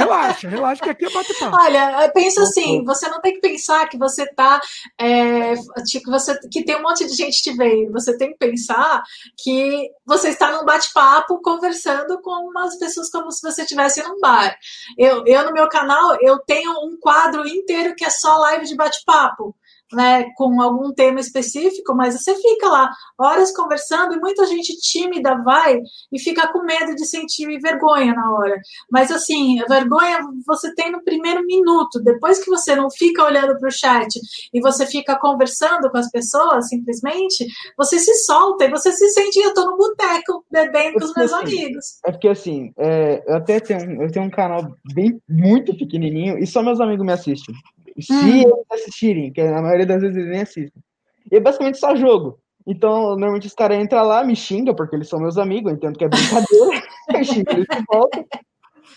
Relaxa, 0.00 0.48
relaxa 0.48 0.82
que 0.82 0.90
aqui 0.90 1.04
é 1.04 1.10
bate-papo. 1.10 1.56
Olha, 1.60 2.10
pensa 2.14 2.42
assim, 2.42 2.82
você 2.84 3.08
não 3.08 3.20
tem 3.20 3.34
que 3.34 3.40
pensar 3.40 3.86
que 3.88 3.98
você 3.98 4.26
tá. 4.26 4.60
É, 4.98 5.54
tipo, 5.84 6.10
você, 6.10 6.38
que 6.50 6.64
tem 6.64 6.76
um 6.76 6.82
monte 6.82 7.06
de 7.06 7.14
gente 7.14 7.42
te 7.42 7.52
vendo. 7.54 7.92
Você 7.92 8.16
tem 8.16 8.30
que 8.30 8.38
pensar 8.38 9.02
que 9.36 9.90
você 10.06 10.30
está 10.30 10.52
num 10.52 10.64
bate-papo 10.64 11.40
conversando 11.42 12.20
com 12.22 12.30
umas 12.48 12.78
pessoas 12.78 13.10
como 13.10 13.30
se 13.30 13.42
você 13.42 13.62
estivesse 13.62 14.02
num 14.02 14.18
bar. 14.20 14.56
Eu, 14.96 15.22
eu, 15.26 15.44
no 15.44 15.52
meu 15.52 15.68
canal, 15.68 16.16
eu 16.22 16.38
tenho 16.38 16.72
um 16.84 16.96
quadro 16.98 17.46
inteiro 17.46 17.94
que 17.94 18.04
é 18.04 18.10
só 18.10 18.38
live 18.38 18.64
de 18.66 18.76
bate-papo 18.76 19.54
né, 19.92 20.26
com 20.36 20.60
algum 20.60 20.92
tema 20.92 21.20
específico, 21.20 21.94
mas 21.94 22.14
você 22.14 22.34
fica 22.34 22.68
lá 22.68 22.90
horas 23.18 23.54
conversando 23.54 24.14
e 24.14 24.20
muita 24.20 24.46
gente 24.46 24.76
tímida 24.80 25.42
vai 25.42 25.80
e 26.12 26.20
fica 26.20 26.50
com 26.52 26.62
medo 26.62 26.94
de 26.94 27.06
sentir 27.06 27.58
vergonha 27.60 28.12
na 28.14 28.32
hora. 28.32 28.56
Mas 28.90 29.10
assim, 29.10 29.60
a 29.60 29.66
vergonha 29.66 30.20
você 30.46 30.74
tem 30.74 30.90
no 30.90 31.02
primeiro 31.02 31.44
minuto, 31.44 32.00
depois 32.02 32.42
que 32.42 32.50
você 32.50 32.74
não 32.74 32.90
fica 32.90 33.24
olhando 33.24 33.58
para 33.58 33.68
o 33.68 33.72
chat 33.72 34.08
e 34.52 34.60
você 34.60 34.86
fica 34.86 35.18
conversando 35.18 35.90
com 35.90 35.98
as 35.98 36.10
pessoas, 36.10 36.68
simplesmente, 36.68 37.46
você 37.76 37.98
se 37.98 38.14
solta 38.24 38.64
e 38.64 38.70
você 38.70 38.92
se 38.92 39.08
sente, 39.10 39.38
eu 39.38 39.54
tô 39.54 39.64
no 39.70 39.76
boteco 39.76 40.44
bebendo 40.50 40.98
com 40.98 41.04
os 41.04 41.14
meus 41.14 41.32
assim, 41.32 41.44
amigos. 41.44 41.86
É 42.04 42.12
porque 42.12 42.28
assim, 42.28 42.72
é, 42.76 43.22
eu 43.26 43.36
até 43.36 43.60
tenho, 43.60 44.02
eu 44.02 44.10
tenho 44.10 44.26
um 44.26 44.30
canal 44.30 44.76
bem 44.94 45.20
muito 45.28 45.76
pequenininho 45.76 46.38
e 46.38 46.46
só 46.46 46.62
meus 46.62 46.80
amigos 46.80 47.04
me 47.04 47.12
assistem. 47.12 47.54
Se 48.02 48.12
hum. 48.12 48.28
eles 48.28 48.66
assistirem, 48.70 49.32
que 49.32 49.40
a 49.40 49.62
maioria 49.62 49.86
das 49.86 50.00
vezes 50.00 50.16
eles 50.16 50.30
nem 50.30 50.42
assistem. 50.42 50.82
E 51.30 51.36
é 51.36 51.40
basicamente 51.40 51.78
só 51.78 51.94
jogo. 51.94 52.38
Então, 52.66 53.10
normalmente 53.10 53.46
os 53.46 53.54
caras 53.54 53.78
entram 53.78 54.04
lá, 54.04 54.22
me 54.22 54.36
xingam, 54.36 54.74
porque 54.74 54.94
eles 54.94 55.08
são 55.08 55.18
meus 55.18 55.38
amigos, 55.38 55.70
eu 55.70 55.76
entendo 55.76 55.98
que 55.98 56.04
é 56.04 56.08
brincadeira, 56.08 56.82
eu 57.14 57.24
xingo 57.24 57.50
eles 57.50 57.66
de 57.66 57.84
volta, 57.90 58.24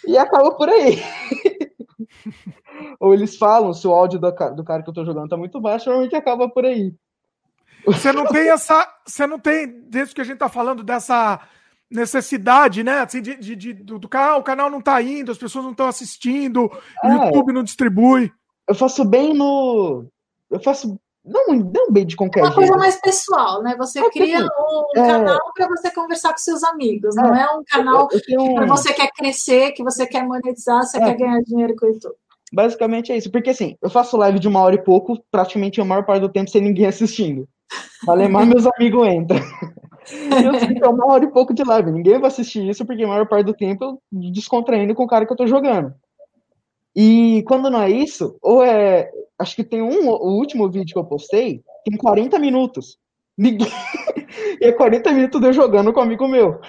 e 0.05 0.17
acaba 0.17 0.51
por 0.55 0.69
aí. 0.69 0.99
Ou 2.99 3.13
eles 3.13 3.38
falam, 3.38 3.73
se 3.73 3.88
o 3.88 3.91
áudio 3.91 4.19
do, 4.19 4.31
do 4.55 4.63
cara 4.63 4.84
que 4.84 4.89
eu 4.89 4.93
tô 4.93 5.05
jogando 5.05 5.30
tá 5.30 5.38
muito 5.38 5.61
baixo, 5.61 5.85
normalmente 5.85 6.15
acaba 6.15 6.49
por 6.49 6.65
aí. 6.65 6.93
Você 7.85 8.11
não 8.11 8.25
tem 8.25 8.49
essa. 8.49 8.88
Você 9.05 9.27
não 9.27 9.38
tem, 9.38 9.81
desde 9.89 10.15
que 10.15 10.21
a 10.21 10.23
gente 10.23 10.38
tá 10.38 10.47
falando 10.47 10.84
dessa 10.84 11.39
necessidade, 11.91 12.84
né? 12.84 12.99
Assim, 12.99 13.21
de, 13.21 13.35
de, 13.35 13.55
de 13.55 13.73
do, 13.73 13.99
do, 13.99 14.09
canal, 14.09 14.39
o 14.39 14.43
canal 14.43 14.69
não 14.69 14.81
tá 14.81 15.01
indo, 15.01 15.31
as 15.31 15.38
pessoas 15.38 15.63
não 15.63 15.71
estão 15.71 15.88
assistindo, 15.88 16.71
o 17.03 17.07
é. 17.07 17.13
YouTube 17.13 17.53
não 17.53 17.63
distribui 17.63 18.31
eu 18.68 18.76
faço 18.76 19.03
bem 19.06 19.34
no. 19.34 20.06
Eu 20.49 20.60
faço. 20.60 20.99
Não, 21.26 21.48
não 21.53 21.90
bem 21.90 22.06
de 22.06 22.18
qualquer 22.18 22.41
Uma 22.41 22.48
jeito. 22.48 22.60
coisa 22.60 22.77
mais 22.77 22.99
pessoal, 22.99 23.64
né? 23.64 23.76
Você 23.77 23.99
é 23.99 24.10
cria 24.10 24.40
um 24.40 24.99
é... 24.99 25.07
canal 25.07 25.40
para 25.56 25.68
você 25.69 25.90
conversar 25.90 26.31
com 26.31 26.38
seus 26.38 26.64
amigos, 26.65 27.15
não 27.15 27.34
é, 27.34 27.44
é 27.44 27.48
um 27.48 27.64
canal 27.64 28.10
tenho... 28.10 28.60
que 28.60 28.65
você 28.65 28.94
quer 28.94 29.10
crescer, 29.15 29.72
que 29.72 29.84
você 29.84 30.06
quer 30.06 30.27
monetizar, 30.27 30.84
você 30.84 30.98
é. 30.98 30.99
quer 30.99 31.18
ganhar 31.18 31.41
dinheiro 31.44 31.76
com 31.77 31.88
isso. 31.88 32.14
Basicamente 32.53 33.11
é 33.11 33.18
isso, 33.18 33.31
porque 33.31 33.52
assim, 33.52 33.77
eu 33.81 33.90
faço 33.90 34.18
live 34.18 34.38
de 34.38 34.49
uma 34.49 34.60
hora 34.60 34.76
e 34.76 34.84
pouco, 34.84 35.18
praticamente 35.31 35.80
a 35.80 35.85
maior 35.85 36.06
parte 36.06 36.22
do 36.22 36.30
tempo 36.30 36.49
sem 36.49 36.61
ninguém 36.61 36.85
assistindo. 36.88 37.48
Falei 38.06 38.27
mais 38.27 38.48
meus 38.48 38.68
amigos 38.68 39.07
entram. 39.07 39.40
eu 40.11 40.85
é 40.85 40.90
uma 40.90 41.11
hora 41.11 41.23
e 41.23 41.31
pouco 41.31 41.53
de 41.53 41.64
live, 41.64 41.90
ninguém 41.90 42.19
vai 42.19 42.27
assistir 42.27 42.68
isso, 42.68 42.85
porque 42.85 43.03
a 43.03 43.07
maior 43.07 43.27
parte 43.27 43.45
do 43.45 43.53
tempo 43.53 43.84
eu 43.85 44.02
descontraindo 44.11 44.94
com 44.94 45.03
o 45.03 45.07
cara 45.07 45.26
que 45.26 45.31
eu 45.31 45.38
tô 45.38 45.48
jogando. 45.48 45.94
E 46.95 47.44
quando 47.48 47.70
não 47.70 47.82
é 47.82 47.90
isso, 47.90 48.38
ou 48.41 48.64
é. 48.64 49.10
Acho 49.40 49.56
que 49.56 49.64
tem 49.64 49.82
um. 49.82 50.07
O 50.10 50.38
último 50.38 50.70
vídeo 50.70 50.94
que 50.94 50.99
eu 50.99 51.06
postei 51.06 51.64
tem 51.84 51.98
40 51.98 52.38
minutos. 52.40 52.98
Ninguém... 53.38 53.68
e 54.61 54.65
é 54.65 54.72
40 54.72 55.11
minutos 55.11 55.41
de 55.41 55.48
eu 55.48 55.53
jogando 55.53 55.91
com 55.91 55.99
um 55.99 56.03
amigo 56.03 56.28
meu. 56.28 56.60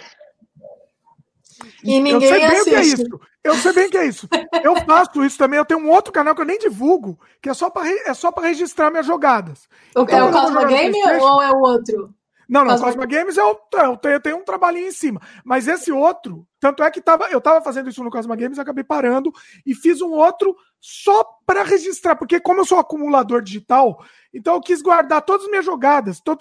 E 1.82 2.00
ninguém 2.00 2.12
eu 2.14 2.20
sei 2.20 2.48
bem 2.48 2.60
o 2.60 2.64
que 2.64 2.74
é 2.74 2.82
isso. 2.82 3.20
Eu 3.44 3.54
sei 3.56 3.72
bem 3.74 3.86
o 3.86 3.90
que 3.90 3.98
é 3.98 4.06
isso. 4.06 4.28
Eu 4.62 4.76
faço 4.86 5.22
isso 5.22 5.36
também. 5.36 5.58
Eu 5.58 5.66
tenho 5.66 5.80
um 5.80 5.90
outro 5.90 6.10
canal 6.10 6.34
que 6.34 6.40
eu 6.40 6.46
nem 6.46 6.58
divulgo, 6.58 7.20
que 7.42 7.50
é 7.50 7.54
só 7.54 7.68
para 7.68 7.86
é 8.08 8.14
só 8.14 8.32
para 8.32 8.48
registrar 8.48 8.90
minhas 8.90 9.06
jogadas. 9.06 9.68
O, 9.94 10.00
então, 10.00 10.18
é 10.18 10.24
o 10.24 10.32
Cosmo 10.32 10.66
Game 10.66 10.98
ou 11.20 11.42
é 11.42 11.50
o 11.50 11.60
outro? 11.60 12.14
Não, 12.48 12.64
não, 12.64 12.78
Cosma 12.78 13.06
Games 13.06 13.36
eu, 13.36 13.58
eu, 13.74 13.96
tenho, 13.96 14.14
eu 14.14 14.20
tenho 14.20 14.36
um 14.38 14.44
trabalhinho 14.44 14.88
em 14.88 14.92
cima. 14.92 15.20
Mas 15.44 15.66
esse 15.68 15.92
outro, 15.92 16.46
tanto 16.64 16.82
é 16.82 16.90
que 16.90 17.02
tava, 17.02 17.26
eu 17.26 17.42
tava 17.42 17.60
fazendo 17.60 17.90
isso 17.90 18.02
no 18.02 18.10
Cosma 18.10 18.34
Games, 18.34 18.58
acabei 18.58 18.82
parando 18.82 19.30
e 19.66 19.74
fiz 19.74 20.00
um 20.00 20.12
outro 20.12 20.56
só 20.80 21.22
para 21.44 21.62
registrar, 21.62 22.16
porque 22.16 22.40
como 22.40 22.62
eu 22.62 22.64
sou 22.64 22.78
acumulador 22.78 23.42
digital, 23.42 24.02
então 24.32 24.54
eu 24.54 24.62
quis 24.62 24.80
guardar 24.80 25.20
todas 25.20 25.42
as 25.44 25.50
minhas 25.50 25.66
jogadas. 25.66 26.22
Então, 26.22 26.34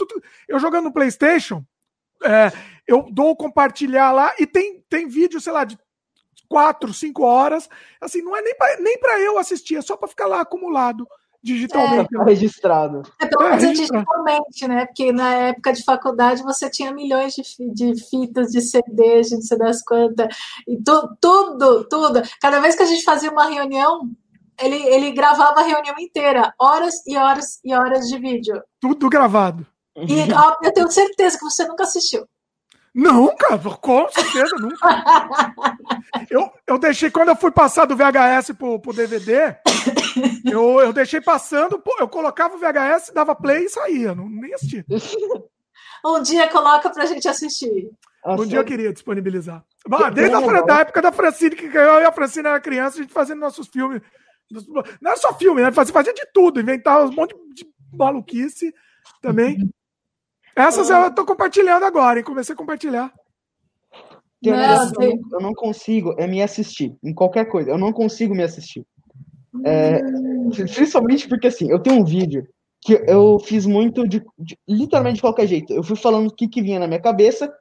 eu 0.48 0.58
jogando 0.60 0.86
no 0.86 0.94
PlayStation, 0.94 1.62
é, 2.24 2.54
eu 2.88 3.06
dou 3.12 3.36
compartilhar 3.36 4.14
lá 4.14 4.34
e 4.40 4.48
tem, 4.48 4.82
tem 4.90 5.10
vídeo, 5.10 5.42
sei 5.42 5.52
lá, 5.52 5.66
de 5.66 5.78
quatro, 6.48 6.94
cinco 6.94 7.24
horas. 7.24 7.68
Assim, 8.00 8.22
não 8.22 8.34
é 8.34 8.42
nem 8.42 8.56
para 8.56 8.78
nem 9.18 9.26
eu 9.26 9.38
assistir, 9.38 9.76
é 9.76 9.82
só 9.82 9.98
para 9.98 10.08
ficar 10.08 10.28
lá 10.28 10.40
acumulado 10.40 11.06
digitalmente. 11.44 12.16
É, 12.16 12.18
tá 12.18 12.24
registrado. 12.24 13.02
É 13.22 13.26
pelo 13.26 13.50
menos 13.50 13.64
é, 13.64 13.74
digitalmente, 13.74 14.68
né? 14.68 14.86
Porque 14.86 15.12
na 15.12 15.34
época 15.34 15.74
de 15.74 15.84
faculdade 15.84 16.42
você 16.42 16.70
tinha 16.70 16.94
milhões 16.94 17.34
de, 17.34 17.44
de 17.74 18.02
fitas, 18.10 18.52
de 18.52 18.62
CDs, 18.62 19.28
de 19.28 19.36
não 19.36 19.42
sei 19.42 19.58
das 19.58 19.84
quantas, 19.84 20.36
e 20.68 20.82
tu, 20.82 21.18
tudo, 21.20 21.88
tudo. 21.90 22.22
Cada 22.42 22.60
vez 22.60 22.76
que 22.76 22.84
a 22.84 22.88
gente 22.88 23.04
fazia 23.04 23.30
uma 23.30 23.46
reunião, 23.46 24.10
ele, 24.62 24.78
ele 24.88 25.12
gravava 25.12 25.60
a 25.60 25.64
reunião 25.64 25.96
inteira, 26.00 26.54
horas 26.60 27.06
e 27.06 27.18
horas 27.18 27.60
e 27.64 27.74
horas 27.74 28.08
de 28.08 28.18
vídeo. 28.18 28.62
Tudo 28.80 29.10
gravado. 29.10 29.66
E 29.96 30.34
ó, 30.34 30.56
eu 30.64 30.74
tenho 30.74 30.90
certeza 30.90 31.38
que 31.38 31.44
você 31.44 31.68
nunca 31.68 31.84
assistiu. 31.84 32.26
Não, 32.96 33.36
cara, 33.36 33.58
com 33.58 34.08
certeza, 34.10 34.56
nunca. 34.60 35.04
eu, 36.30 36.52
eu 36.68 36.78
deixei, 36.78 37.10
quando 37.10 37.30
eu 37.30 37.36
fui 37.36 37.50
passar 37.50 37.86
do 37.86 37.96
VHS 37.96 38.52
pro, 38.56 38.80
pro 38.80 38.94
DVD, 38.94 39.56
eu, 40.46 40.80
eu 40.80 40.94
deixei 40.94 41.22
passando, 41.22 41.82
eu 42.00 42.08
colocava 42.08 42.56
o 42.56 42.60
VHS, 42.60 43.12
dava 43.14 43.36
play 43.36 43.66
e 43.66 43.70
saía, 43.70 44.14
não, 44.16 44.30
nem 44.30 44.54
assistia. 44.54 44.86
Um 46.06 46.22
dia 46.22 46.50
coloca 46.50 46.90
pra 46.90 47.06
gente 47.06 47.26
assistir. 47.30 47.90
Um 48.26 48.46
dia 48.46 48.60
eu 48.60 48.66
queria 48.66 48.92
disponibilizar. 48.92 49.64
Desde 50.14 50.36
a 50.36 50.62
da 50.62 50.80
época 50.80 51.02
da 51.02 51.14
Francine, 51.14 51.56
que 51.56 51.66
eu 51.66 52.00
e 52.02 52.04
a 52.04 52.12
Francine 52.12 52.48
era 52.48 52.60
criança, 52.60 52.98
a 52.98 53.02
gente 53.02 53.14
fazendo 53.14 53.40
nossos 53.40 53.68
filmes. 53.68 54.02
Não 55.02 55.12
era 55.12 55.16
só 55.16 55.34
filme, 55.34 55.62
né? 55.62 55.72
Fazia, 55.72 55.94
fazia 55.94 56.14
de 56.14 56.26
tudo, 56.34 56.60
inventava 56.60 57.06
um 57.06 57.12
monte 57.14 57.34
de 57.54 57.66
maluquice 57.94 58.74
também. 59.22 59.58
Essas 60.56 60.90
eu 60.90 61.14
tô 61.14 61.26
compartilhando 61.26 61.84
agora, 61.84 62.20
hein? 62.20 62.26
Comecei 62.26 62.54
a 62.54 62.58
compartilhar. 62.58 63.12
Não, 64.44 64.92
eu, 65.02 65.20
eu, 65.32 65.40
não 65.40 65.54
consigo 65.54 66.14
é 66.18 66.28
me 66.28 66.44
assistir 66.44 66.94
em 67.02 67.14
qualquer 67.14 67.46
coisa. 67.46 67.72
Eu 67.72 67.78
não 67.78 67.94
consigo 67.94 68.36
me 68.36 68.44
assistir. 68.44 68.86
É, 69.66 70.02
principalmente 70.74 71.28
porque 71.28 71.48
assim, 71.48 71.70
eu 71.70 71.80
tenho 71.80 72.02
um 72.02 72.06
vídeo 72.06 72.48
que 72.82 72.94
eu 73.08 73.40
fiz 73.40 73.66
muito 73.66 74.08
de, 74.08 74.24
de, 74.38 74.58
literalmente 74.68 75.16
de 75.16 75.22
qualquer 75.22 75.48
jeito. 75.48 75.72
Eu 75.72 75.84
fui 75.84 75.96
falando 75.96 76.28
o 76.28 76.34
que, 76.34 76.48
que 76.48 76.62
vinha 76.62 76.80
na 76.80 76.88
minha 76.88 77.02
cabeça, 77.02 77.54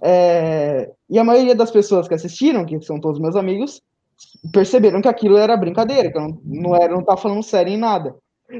é, 0.00 0.90
e 1.08 1.18
a 1.18 1.24
maioria 1.24 1.54
das 1.54 1.70
pessoas 1.70 2.08
que 2.08 2.14
assistiram, 2.14 2.64
que 2.64 2.80
são 2.82 3.00
todos 3.00 3.20
meus 3.20 3.36
amigos, 3.36 3.80
perceberam 4.52 5.00
que 5.00 5.08
aquilo 5.08 5.36
era 5.36 5.56
brincadeira, 5.56 6.10
que 6.10 6.18
eu 6.18 6.22
não, 6.22 6.40
não 6.44 6.76
era, 6.76 6.92
não 6.92 7.04
tava 7.04 7.20
falando 7.20 7.42
sério 7.42 7.72
em 7.72 7.76
nada. 7.76 8.14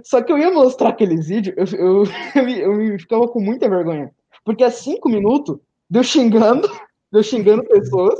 Só 0.05 0.23
que 0.23 0.33
eu 0.33 0.39
ia 0.39 0.51
mostrar 0.51 0.91
aqueles 0.91 1.29
vídeos, 1.29 1.73
eu, 1.73 1.79
eu, 1.79 2.05
eu, 2.57 2.83
eu 2.83 2.99
ficava 2.99 3.29
com 3.29 3.41
muita 3.41 3.69
vergonha. 3.69 4.11
Porque 4.45 4.65
há 4.65 4.71
cinco 4.71 5.09
minutos, 5.09 5.59
deu 5.91 6.03
xingando, 6.03 6.69
deu 7.13 7.23
xingando 7.23 7.65
pessoas, 7.65 8.19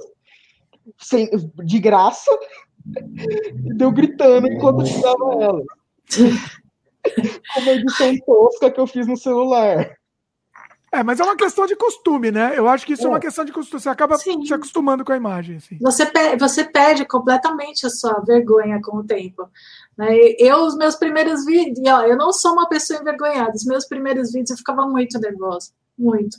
sem, 0.99 1.29
de 1.65 1.79
graça, 1.79 2.31
e 2.87 3.75
deu 3.75 3.91
gritando 3.93 4.47
enquanto 4.47 4.87
xingava 4.87 5.35
ela. 5.41 5.63
Uma 7.59 7.73
edição 7.73 8.17
tosca 8.27 8.71
que 8.71 8.81
eu 8.81 8.87
fiz 8.87 9.07
no 9.07 9.17
celular. 9.17 9.97
É, 10.95 11.03
mas 11.03 11.19
é 11.19 11.25
uma 11.25 11.37
questão 11.37 11.67
de 11.67 11.75
costume, 11.75 12.31
né? 12.31 12.53
Eu 12.55 12.69
acho 12.69 12.85
que 12.85 12.93
isso 12.93 13.05
é, 13.05 13.07
é 13.07 13.09
uma 13.09 13.19
questão 13.19 13.47
de 13.47 13.53
costume. 13.53 13.81
Você 13.81 13.89
acaba 13.89 14.19
Sim. 14.19 14.45
se 14.45 14.53
acostumando 14.53 15.03
com 15.03 15.13
a 15.13 15.17
imagem. 15.17 15.57
Assim. 15.57 15.79
Você, 15.81 16.05
perde, 16.05 16.39
você 16.39 16.65
perde 16.65 17.07
completamente 17.07 17.87
a 17.87 17.91
sua 17.91 18.21
vergonha 18.21 18.79
com 18.83 18.99
o 18.99 19.05
tempo. 19.05 19.49
Né? 19.97 20.15
Eu, 20.39 20.59
os 20.59 20.77
meus 20.77 20.95
primeiros 20.97 21.47
vídeos, 21.47 21.79
eu 22.07 22.15
não 22.15 22.31
sou 22.31 22.53
uma 22.53 22.69
pessoa 22.69 23.01
envergonhada. 23.01 23.53
Os 23.55 23.65
meus 23.65 23.87
primeiros 23.87 24.33
vídeos 24.33 24.51
eu 24.51 24.57
ficava 24.59 24.87
muito 24.87 25.19
nervosa. 25.19 25.71
Muito. 25.99 26.37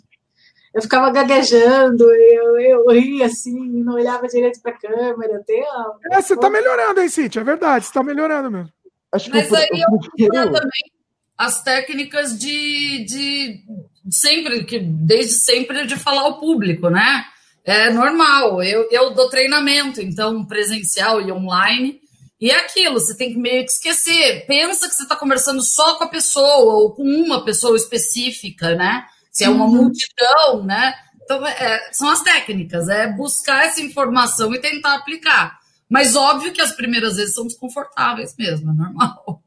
Eu 0.73 0.81
ficava 0.81 1.11
gaguejando, 1.11 2.03
eu, 2.03 2.59
eu 2.59 2.87
ria 2.89 3.27
assim, 3.27 3.83
não 3.83 3.93
olhava 3.93 4.27
direito 4.27 4.59
para 4.61 4.71
a 4.71 4.77
câmera. 4.77 5.37
Até, 5.37 5.63
é, 6.11 6.21
você 6.21 6.33
está 6.33 6.49
melhorando, 6.49 6.99
hein, 6.99 7.09
Cintia? 7.09 7.41
É 7.41 7.45
verdade, 7.45 7.85
você 7.85 7.91
está 7.91 8.03
melhorando 8.03 8.49
mesmo. 8.49 8.71
Acho 9.11 9.29
Mas 9.29 9.47
que 9.47 9.55
aí 9.55 9.67
eu, 9.71 10.33
eu 10.33 10.51
também 10.51 10.91
as 11.37 11.63
técnicas 11.63 12.37
de, 12.37 13.05
de 13.05 13.63
sempre, 14.09 14.63
que 14.65 14.79
desde 14.79 15.33
sempre 15.33 15.85
de 15.85 15.97
falar 15.97 16.21
ao 16.21 16.39
público, 16.39 16.89
né? 16.89 17.25
É 17.65 17.89
normal. 17.89 18.61
Eu, 18.61 18.87
eu 18.91 19.13
dou 19.13 19.29
treinamento, 19.29 20.01
então 20.01 20.45
presencial 20.45 21.21
e 21.21 21.31
online. 21.31 21.99
E 22.39 22.49
é 22.51 22.59
aquilo, 22.59 22.99
você 22.99 23.15
tem 23.15 23.31
que 23.31 23.39
meio 23.39 23.63
que 23.63 23.71
esquecer. 23.71 24.45
Pensa 24.45 24.89
que 24.89 24.95
você 24.95 25.03
está 25.03 25.15
conversando 25.15 25.61
só 25.61 25.95
com 25.95 26.03
a 26.03 26.09
pessoa 26.09 26.75
ou 26.75 26.93
com 26.93 27.03
uma 27.03 27.43
pessoa 27.45 27.75
específica, 27.75 28.75
né? 28.75 29.05
Se 29.33 29.43
é 29.43 29.49
uma 29.49 29.65
uhum. 29.65 29.75
multidão, 29.75 30.63
né? 30.63 30.93
Então, 31.23 31.45
é, 31.45 31.89
são 31.91 32.09
as 32.09 32.21
técnicas, 32.21 32.87
é 32.87 33.11
buscar 33.11 33.65
essa 33.65 33.81
informação 33.81 34.53
e 34.53 34.61
tentar 34.61 34.95
aplicar. 34.95 35.59
Mas 35.89 36.15
óbvio 36.15 36.53
que 36.53 36.61
as 36.61 36.73
primeiras 36.73 37.17
vezes 37.17 37.33
são 37.33 37.45
desconfortáveis 37.45 38.35
mesmo, 38.37 38.71
é 38.71 38.73
normal. 38.73 39.42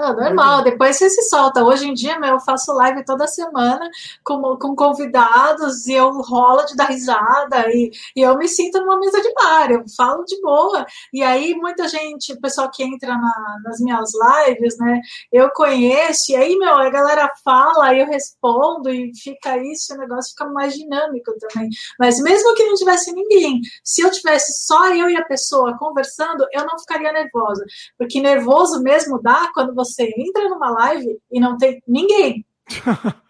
Ah, 0.00 0.12
normal, 0.12 0.62
depois 0.62 0.96
você 0.96 1.10
se 1.10 1.22
solta. 1.22 1.64
Hoje 1.64 1.88
em 1.88 1.92
dia, 1.92 2.20
meu, 2.20 2.34
eu 2.34 2.40
faço 2.40 2.72
live 2.72 3.04
toda 3.04 3.26
semana 3.26 3.90
com, 4.22 4.56
com 4.56 4.76
convidados 4.76 5.88
e 5.88 5.94
eu 5.94 6.12
rolo 6.22 6.64
de 6.66 6.76
dar 6.76 6.84
risada 6.84 7.68
e, 7.68 7.90
e 8.14 8.20
eu 8.20 8.38
me 8.38 8.46
sinto 8.46 8.78
numa 8.78 9.00
mesa 9.00 9.20
de 9.20 9.32
bar, 9.34 9.72
eu 9.72 9.82
falo 9.96 10.24
de 10.24 10.40
boa. 10.40 10.86
E 11.12 11.20
aí, 11.20 11.52
muita 11.56 11.88
gente, 11.88 12.32
o 12.32 12.40
pessoal 12.40 12.70
que 12.70 12.84
entra 12.84 13.08
na, 13.16 13.58
nas 13.64 13.80
minhas 13.80 14.12
lives, 14.46 14.78
né, 14.78 15.00
eu 15.32 15.50
conheço, 15.50 16.30
e 16.30 16.36
aí, 16.36 16.56
meu, 16.56 16.74
a 16.74 16.88
galera 16.90 17.28
fala, 17.44 17.92
eu 17.92 18.06
respondo 18.06 18.90
e 18.90 19.10
fica 19.16 19.58
isso, 19.58 19.94
o 19.94 19.98
negócio 19.98 20.30
fica 20.30 20.46
mais 20.46 20.74
dinâmico 20.74 21.32
também. 21.40 21.70
Mas 21.98 22.20
mesmo 22.20 22.54
que 22.54 22.64
não 22.64 22.74
tivesse 22.74 23.12
ninguém, 23.12 23.60
se 23.82 24.02
eu 24.02 24.12
tivesse 24.12 24.64
só 24.64 24.94
eu 24.94 25.10
e 25.10 25.16
a 25.16 25.24
pessoa 25.24 25.76
conversando, 25.76 26.46
eu 26.52 26.64
não 26.64 26.78
ficaria 26.78 27.12
nervosa. 27.12 27.64
Porque 27.98 28.20
nervoso 28.20 28.80
mesmo 28.80 29.20
dá 29.20 29.50
quando 29.52 29.74
você 29.74 29.87
você 29.88 30.12
entra 30.16 30.48
numa 30.48 30.70
live 30.70 31.18
e 31.30 31.40
não 31.40 31.56
tem 31.56 31.82
ninguém. 31.86 32.46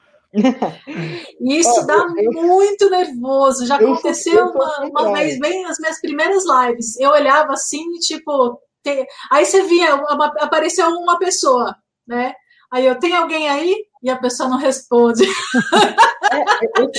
Isso 1.41 1.87
dá 1.87 2.07
muito 2.09 2.91
nervoso. 2.91 3.67
Já 3.67 3.77
aconteceu 3.77 4.47
uma, 4.47 4.81
uma 4.87 5.13
vez, 5.13 5.39
bem 5.39 5.63
nas 5.63 5.79
minhas 5.79 6.01
primeiras 6.01 6.45
lives. 6.45 6.99
Eu 7.01 7.11
olhava 7.11 7.55
assim, 7.55 7.93
tipo, 7.95 8.61
tem... 8.83 9.07
aí 9.31 9.45
você 9.45 9.63
via, 9.63 9.95
uma, 9.95 10.27
apareceu 10.39 10.89
uma 10.89 11.19
pessoa, 11.19 11.75
né? 12.07 12.35
Aí 12.71 12.85
eu 12.85 12.99
tenho 12.99 13.17
alguém 13.17 13.49
aí 13.49 13.75
e 14.03 14.11
a 14.11 14.17
pessoa 14.17 14.49
não 14.49 14.59
responde. 14.59 15.25
É, 16.31 16.45
eu, 16.77 16.85
eu, 16.85 16.91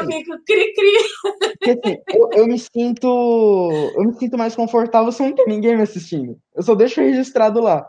eu, 0.00 0.06
fico 0.06 0.38
cri-cri. 0.46 0.96
Assim, 1.64 1.98
eu, 2.14 2.30
eu, 2.32 2.46
me 2.46 2.58
sinto. 2.58 3.92
Eu 3.94 4.04
me 4.04 4.14
sinto 4.14 4.38
mais 4.38 4.56
confortável 4.56 5.12
se 5.12 5.22
não 5.22 5.34
tem 5.34 5.46
ninguém 5.46 5.76
me 5.76 5.82
assistindo. 5.82 6.38
Eu 6.56 6.62
só 6.62 6.74
deixo 6.74 7.02
registrado 7.02 7.60
lá. 7.60 7.86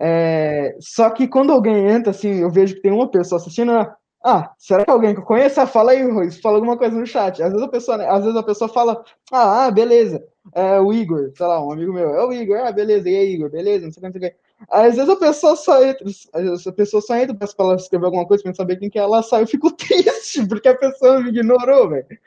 É, 0.00 0.76
só 0.80 1.10
que 1.10 1.26
quando 1.26 1.52
alguém 1.52 1.88
entra, 1.88 2.10
assim, 2.10 2.40
eu 2.40 2.50
vejo 2.50 2.76
que 2.76 2.82
tem 2.82 2.92
uma 2.92 3.10
pessoa 3.10 3.40
assistindo, 3.40 3.72
ah, 4.24 4.52
será 4.58 4.84
que 4.84 4.90
é 4.90 4.92
alguém 4.92 5.14
que 5.14 5.20
eu 5.20 5.24
conheço? 5.24 5.60
Ah, 5.60 5.66
fala 5.66 5.92
aí, 5.92 6.02
Ruiz, 6.02 6.40
fala 6.40 6.56
alguma 6.56 6.76
coisa 6.76 6.96
no 6.96 7.06
chat. 7.06 7.42
Às 7.42 7.52
vezes 7.52 7.66
a 7.66 7.70
pessoa, 7.70 8.04
às 8.06 8.22
vezes 8.22 8.36
a 8.36 8.42
pessoa 8.42 8.68
fala, 8.68 9.04
ah, 9.32 9.66
ah, 9.66 9.70
beleza, 9.70 10.24
é 10.54 10.80
o 10.80 10.92
Igor, 10.92 11.32
sei 11.36 11.46
lá, 11.46 11.64
um 11.64 11.72
amigo 11.72 11.92
meu, 11.92 12.10
é 12.10 12.24
o 12.24 12.32
Igor, 12.32 12.58
ah, 12.58 12.72
beleza, 12.72 13.08
e 13.08 13.16
aí, 13.16 13.34
Igor, 13.34 13.50
beleza, 13.50 13.86
não 13.86 13.92
sei 13.92 14.08
o 14.08 14.12
que, 14.12 14.18
não 14.18 14.28
sei. 14.28 14.36
Às 14.70 14.96
vezes 14.96 15.08
a 15.08 15.16
pessoa 15.16 15.56
só 15.56 15.84
entra, 15.84 16.04
às 16.06 16.42
vezes 16.42 16.66
a 16.66 16.72
pessoa 16.72 17.00
só 17.00 17.16
entra 17.16 17.34
para 17.34 17.48
ela 17.58 17.76
escrever 17.76 18.06
alguma 18.06 18.26
coisa 18.26 18.42
pra 18.42 18.54
saber 18.54 18.76
quem 18.76 18.90
que 18.90 18.98
é, 18.98 19.02
ela 19.02 19.22
sai, 19.22 19.42
eu 19.42 19.46
fico 19.46 19.70
triste, 19.76 20.46
porque 20.48 20.68
a 20.68 20.76
pessoa 20.76 21.20
me 21.20 21.30
ignorou, 21.30 21.90
velho. 21.90 22.06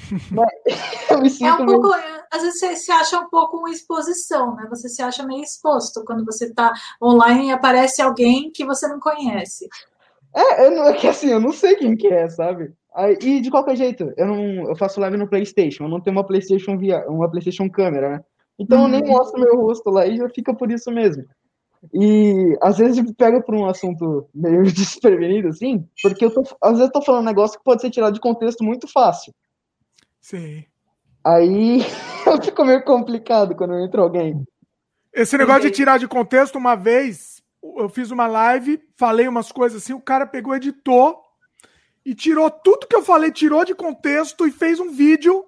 é 1.42 1.52
um 1.54 1.66
pouco, 1.66 1.88
às 2.30 2.42
vezes 2.42 2.60
você 2.60 2.76
se 2.76 2.92
acha 2.92 3.18
um 3.18 3.28
pouco 3.28 3.56
uma 3.56 3.70
exposição, 3.70 4.54
né? 4.54 4.66
Você 4.70 4.88
se 4.88 5.02
acha 5.02 5.26
meio 5.26 5.42
exposto 5.42 6.04
quando 6.04 6.24
você 6.24 6.46
está 6.46 6.72
online 7.02 7.48
e 7.48 7.52
aparece 7.52 8.00
alguém 8.00 8.50
que 8.50 8.64
você 8.64 8.86
não 8.86 9.00
conhece. 9.00 9.68
É, 10.34 10.66
eu 10.66 10.70
não, 10.70 10.84
é 10.84 10.92
que 10.92 11.08
assim, 11.08 11.28
eu 11.28 11.40
não 11.40 11.52
sei 11.52 11.74
quem 11.74 11.96
que 11.96 12.06
é, 12.06 12.28
sabe? 12.28 12.72
Aí, 12.94 13.16
e 13.20 13.40
de 13.40 13.50
qualquer 13.50 13.76
jeito, 13.76 14.12
eu 14.16 14.26
não, 14.26 14.68
eu 14.68 14.76
faço 14.76 15.00
live 15.00 15.16
no 15.16 15.28
PlayStation, 15.28 15.84
eu 15.84 15.88
não 15.88 16.00
tenho 16.00 16.16
uma 16.16 16.26
PlayStation 16.26 16.76
via, 16.76 17.04
uma 17.08 17.28
PlayStation 17.28 17.68
câmera, 17.68 18.10
né? 18.10 18.24
Então 18.58 18.82
eu 18.82 18.88
nem 18.88 19.02
uhum. 19.02 19.08
mostro 19.08 19.40
meu 19.40 19.56
rosto 19.56 19.90
lá 19.90 20.06
e 20.06 20.16
já 20.16 20.28
fica 20.28 20.54
por 20.54 20.70
isso 20.70 20.90
mesmo. 20.90 21.24
E 21.94 22.58
às 22.60 22.76
vezes 22.76 23.02
pega 23.12 23.40
por 23.40 23.54
um 23.54 23.66
assunto 23.66 24.28
meio 24.34 24.62
desprevenido, 24.70 25.48
assim, 25.48 25.86
porque 26.02 26.24
eu 26.24 26.30
tô, 26.32 26.42
às 26.60 26.72
vezes 26.72 26.86
eu 26.86 26.92
tô 26.92 27.02
falando 27.02 27.22
um 27.22 27.26
negócio 27.26 27.58
que 27.58 27.64
pode 27.64 27.80
ser 27.80 27.90
tirado 27.90 28.14
de 28.14 28.20
contexto 28.20 28.62
muito 28.62 28.86
fácil. 28.86 29.32
Sim. 30.20 30.64
Aí 31.24 31.78
ficou 32.44 32.64
meio 32.64 32.84
complicado 32.84 33.54
quando 33.54 33.78
entra 33.78 34.02
alguém. 34.02 34.44
Esse 35.12 35.36
negócio 35.36 35.62
de 35.62 35.70
tirar 35.70 35.98
de 35.98 36.06
contexto, 36.06 36.56
uma 36.56 36.74
vez 36.74 37.40
eu 37.62 37.88
fiz 37.88 38.10
uma 38.10 38.26
live, 38.26 38.80
falei 38.96 39.28
umas 39.28 39.52
coisas 39.52 39.82
assim, 39.82 39.92
o 39.92 40.00
cara 40.00 40.26
pegou, 40.26 40.54
editou 40.54 41.20
e 42.04 42.14
tirou 42.14 42.50
tudo 42.50 42.86
que 42.86 42.96
eu 42.96 43.02
falei, 43.02 43.30
tirou 43.30 43.64
de 43.64 43.74
contexto 43.74 44.46
e 44.46 44.50
fez 44.50 44.80
um 44.80 44.90
vídeo. 44.90 45.44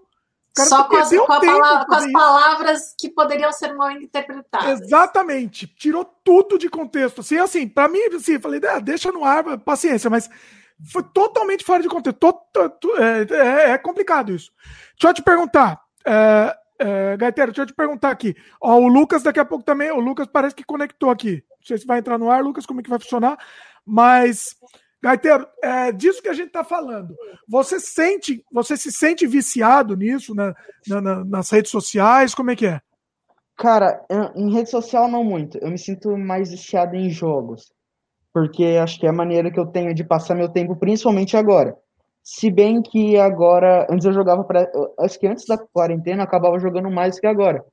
Só 0.58 0.84
com 0.84 0.96
as, 0.96 1.08
com, 1.08 1.26
palavra, 1.26 1.86
com 1.86 1.94
as 1.94 2.12
palavras 2.12 2.94
que 2.98 3.08
poderiam 3.08 3.50
ser 3.52 3.72
mal 3.72 3.90
interpretadas. 3.90 4.82
Exatamente. 4.82 5.66
Tirou 5.66 6.04
tudo 6.04 6.58
de 6.58 6.68
contexto. 6.68 7.22
Assim, 7.22 7.38
assim, 7.38 7.66
para 7.66 7.88
mim, 7.88 8.02
assim, 8.14 8.38
falei, 8.38 8.60
ah, 8.68 8.78
deixa 8.78 9.10
no 9.10 9.24
ar, 9.24 9.58
paciência, 9.60 10.10
mas 10.10 10.28
foi 10.92 11.02
totalmente 11.04 11.64
fora 11.64 11.82
de 11.82 11.88
contexto. 11.88 12.18
é, 12.98 13.34
é, 13.34 13.70
é, 13.70 13.78
complicado 13.78 14.30
isso. 14.30 14.52
Deixa 14.98 15.08
eu 15.08 15.14
te 15.14 15.22
perguntar, 15.22 15.80
é, 16.06 16.54
é, 16.82 17.16
Gaetero, 17.16 17.52
deixa 17.52 17.62
eu 17.62 17.66
te 17.66 17.74
perguntar 17.74 18.10
aqui. 18.10 18.34
Ó, 18.60 18.78
o 18.78 18.88
Lucas 18.88 19.22
daqui 19.22 19.40
a 19.40 19.44
pouco 19.44 19.64
também, 19.64 19.90
o 19.90 20.00
Lucas 20.00 20.26
parece 20.26 20.54
que 20.54 20.64
conectou 20.64 21.10
aqui. 21.10 21.44
Não 21.58 21.66
sei 21.66 21.78
se 21.78 21.86
vai 21.86 21.98
entrar 21.98 22.18
no 22.18 22.30
ar, 22.30 22.42
Lucas, 22.42 22.66
como 22.66 22.80
é 22.80 22.82
que 22.82 22.90
vai 22.90 22.98
funcionar, 22.98 23.38
mas 23.84 24.56
Gaiteiro, 25.02 25.46
é 25.62 25.92
disso 25.92 26.22
que 26.22 26.28
a 26.28 26.34
gente 26.34 26.48
está 26.48 26.62
falando. 26.62 27.14
Você 27.48 27.80
sente, 27.80 28.44
você 28.52 28.76
se 28.76 28.92
sente 28.92 29.26
viciado 29.26 29.96
nisso, 29.96 30.34
né, 30.34 30.52
na, 30.86 31.00
na, 31.00 31.24
nas 31.24 31.50
redes 31.50 31.70
sociais? 31.70 32.34
Como 32.34 32.50
é 32.50 32.56
que 32.56 32.66
é? 32.66 32.80
Cara, 33.56 34.04
em 34.34 34.52
rede 34.52 34.70
social 34.70 35.08
não 35.08 35.22
muito. 35.22 35.58
Eu 35.58 35.70
me 35.70 35.78
sinto 35.78 36.16
mais 36.16 36.50
viciado 36.50 36.96
em 36.96 37.10
jogos 37.10 37.72
porque 38.32 38.78
acho 38.82 38.98
que 38.98 39.06
é 39.06 39.10
a 39.10 39.12
maneira 39.12 39.50
que 39.50 39.60
eu 39.60 39.66
tenho 39.66 39.94
de 39.94 40.02
passar 40.02 40.34
meu 40.34 40.48
tempo, 40.48 40.74
principalmente 40.74 41.36
agora. 41.36 41.76
Se 42.22 42.50
bem 42.50 42.80
que 42.80 43.16
agora, 43.18 43.86
antes 43.90 44.06
eu 44.06 44.12
jogava, 44.12 44.44
pra, 44.44 44.70
acho 45.00 45.18
que 45.18 45.26
antes 45.26 45.44
da 45.46 45.58
quarentena 45.58 46.20
eu 46.20 46.24
acabava 46.24 46.58
jogando 46.58 46.90
mais 46.90 47.18
que 47.18 47.26
agora, 47.26 47.64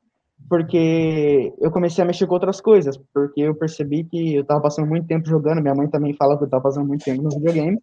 porque 0.47 1.53
eu 1.59 1.71
comecei 1.71 2.03
a 2.03 2.07
mexer 2.07 2.25
com 2.25 2.33
outras 2.33 2.59
coisas, 2.59 2.97
porque 3.13 3.41
eu 3.41 3.55
percebi 3.55 4.03
que 4.03 4.35
eu 4.35 4.45
tava 4.45 4.61
passando 4.61 4.87
muito 4.87 5.07
tempo 5.07 5.27
jogando, 5.27 5.61
minha 5.61 5.75
mãe 5.75 5.87
também 5.87 6.15
fala 6.15 6.37
que 6.37 6.45
eu 6.45 6.49
tava 6.49 6.63
passando 6.63 6.87
muito 6.87 7.05
tempo 7.05 7.21
no 7.21 7.29
videogame. 7.29 7.79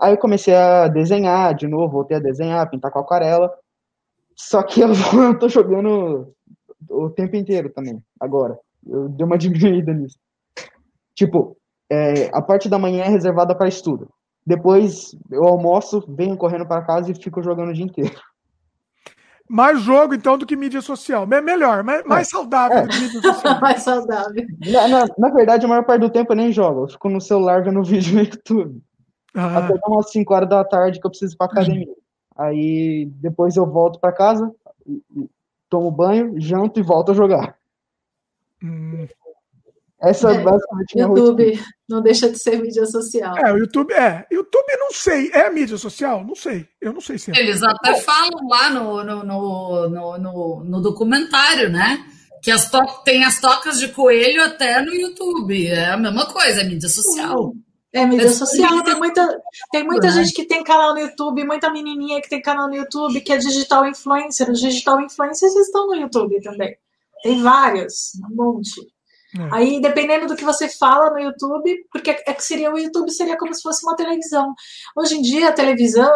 Aí 0.00 0.12
eu 0.12 0.18
comecei 0.18 0.54
a 0.54 0.88
desenhar 0.88 1.54
de 1.54 1.66
novo, 1.66 1.92
voltei 1.92 2.16
a 2.16 2.20
desenhar, 2.20 2.68
pintar 2.70 2.90
com 2.90 2.98
aquarela. 2.98 3.52
Só 4.34 4.62
que 4.62 4.80
eu, 4.80 4.88
eu 5.22 5.38
tô 5.38 5.48
jogando 5.48 6.32
o 6.90 7.10
tempo 7.10 7.36
inteiro 7.36 7.70
também, 7.70 8.02
agora. 8.20 8.58
Eu 8.86 9.08
dei 9.08 9.26
uma 9.26 9.36
diminuída 9.38 9.92
nisso. 9.92 10.18
Tipo, 11.14 11.56
é, 11.90 12.30
a 12.32 12.42
parte 12.42 12.68
da 12.68 12.78
manhã 12.78 13.04
é 13.04 13.08
reservada 13.08 13.54
para 13.54 13.68
estudo. 13.68 14.08
Depois 14.46 15.16
eu 15.30 15.44
almoço, 15.44 16.04
venho 16.08 16.36
correndo 16.36 16.66
para 16.66 16.82
casa 16.82 17.10
e 17.10 17.14
fico 17.14 17.42
jogando 17.42 17.70
o 17.70 17.74
dia 17.74 17.84
inteiro. 17.84 18.14
Mais 19.48 19.80
jogo, 19.80 20.14
então, 20.14 20.36
do 20.36 20.46
que 20.46 20.56
mídia 20.56 20.80
social. 20.80 21.26
Melhor, 21.26 21.82
mais, 21.82 22.04
mais 22.04 22.28
saudável 22.28 22.78
é. 22.78 22.82
do 22.82 22.88
que 22.88 23.00
mídia 23.00 23.22
social. 23.22 23.58
mais 23.60 23.82
saudável. 23.82 24.46
Na, 24.72 24.88
na, 24.88 25.06
na, 25.18 25.28
verdade, 25.30 25.64
a 25.64 25.68
maior 25.68 25.84
parte 25.84 26.00
do 26.00 26.10
tempo 26.10 26.32
eu 26.32 26.36
nem 26.36 26.52
jogo. 26.52 26.82
Eu 26.82 26.88
fico 26.88 27.08
no 27.08 27.20
celular 27.20 27.62
vendo 27.62 27.82
vídeo 27.84 28.14
no 28.14 28.22
YouTube. 28.22 28.82
Ah. 29.34 29.58
Até 29.58 29.74
umas 29.86 30.10
5 30.10 30.34
horas 30.34 30.48
da 30.48 30.64
tarde 30.64 31.00
que 31.00 31.06
eu 31.06 31.10
preciso 31.10 31.34
ir 31.34 31.36
pra 31.36 31.46
academia. 31.46 31.86
Aí 32.36 33.06
depois 33.16 33.56
eu 33.56 33.66
volto 33.66 33.98
para 33.98 34.12
casa, 34.12 34.52
tomo 35.68 35.90
banho, 35.90 36.34
janto 36.40 36.78
e 36.78 36.82
volto 36.82 37.12
a 37.12 37.14
jogar. 37.14 37.56
Hum. 38.62 39.06
Essa 40.00 40.30
é, 40.30 40.42
basicamente 40.42 40.94
minha 40.94 41.06
YouTube 41.06 41.64
não 41.88 42.02
deixa 42.02 42.30
de 42.30 42.38
ser 42.38 42.60
mídia 42.60 42.84
social. 42.84 43.36
É, 43.38 43.52
o 43.52 43.56
YouTube 43.56 43.92
é. 43.94 44.26
YouTube 44.30 44.76
não 44.78 44.92
sei. 44.92 45.30
É 45.32 45.50
mídia 45.50 45.78
social? 45.78 46.22
Não 46.22 46.34
sei. 46.34 46.68
Eu 46.80 46.92
não 46.92 47.00
sei 47.00 47.18
se 47.18 47.30
é. 47.30 47.40
Eles 47.40 47.62
até 47.62 47.98
falam 48.00 48.46
lá 48.48 48.68
no, 48.68 49.02
no, 49.02 49.24
no, 49.24 49.88
no, 49.88 50.18
no, 50.18 50.64
no 50.64 50.82
documentário, 50.82 51.70
né? 51.70 52.04
Que 52.42 52.50
as 52.50 52.70
to 52.70 52.78
tem 53.04 53.24
as 53.24 53.40
tocas 53.40 53.78
de 53.78 53.88
coelho 53.88 54.44
até 54.44 54.82
no 54.82 54.94
YouTube. 54.94 55.66
É 55.66 55.92
a 55.92 55.96
mesma 55.96 56.26
coisa, 56.26 56.60
é 56.60 56.64
mídia 56.64 56.88
social. 56.88 57.54
É 57.92 58.04
mídia 58.04 58.30
social, 58.30 58.82
tem 58.82 58.94
muita, 58.96 59.40
tem 59.72 59.82
muita 59.82 60.10
gente 60.10 60.34
que 60.34 60.44
tem 60.44 60.62
canal 60.62 60.92
no 60.92 61.00
YouTube, 61.00 61.44
muita 61.44 61.70
menininha 61.72 62.20
que 62.20 62.28
tem 62.28 62.42
canal 62.42 62.68
no 62.68 62.76
YouTube, 62.76 63.22
que 63.22 63.32
é 63.32 63.38
digital 63.38 63.86
influencer. 63.86 64.50
Os 64.50 64.60
digital 64.60 65.00
influencers 65.00 65.56
estão 65.56 65.86
no 65.86 65.94
YouTube 65.94 66.38
também. 66.42 66.76
Tem 67.22 67.40
vários, 67.40 68.12
um 68.30 68.34
monte. 68.36 68.82
É. 69.34 69.48
Aí, 69.52 69.80
dependendo 69.80 70.26
do 70.26 70.36
que 70.36 70.44
você 70.44 70.68
fala 70.68 71.10
no 71.10 71.18
YouTube, 71.18 71.74
porque 71.90 72.10
é 72.10 72.32
que 72.32 72.44
seria 72.44 72.72
o 72.72 72.78
YouTube 72.78 73.10
seria 73.10 73.36
como 73.36 73.52
se 73.52 73.62
fosse 73.62 73.84
uma 73.84 73.96
televisão. 73.96 74.54
Hoje 74.96 75.16
em 75.16 75.22
dia, 75.22 75.48
a 75.48 75.52
televisão, 75.52 76.10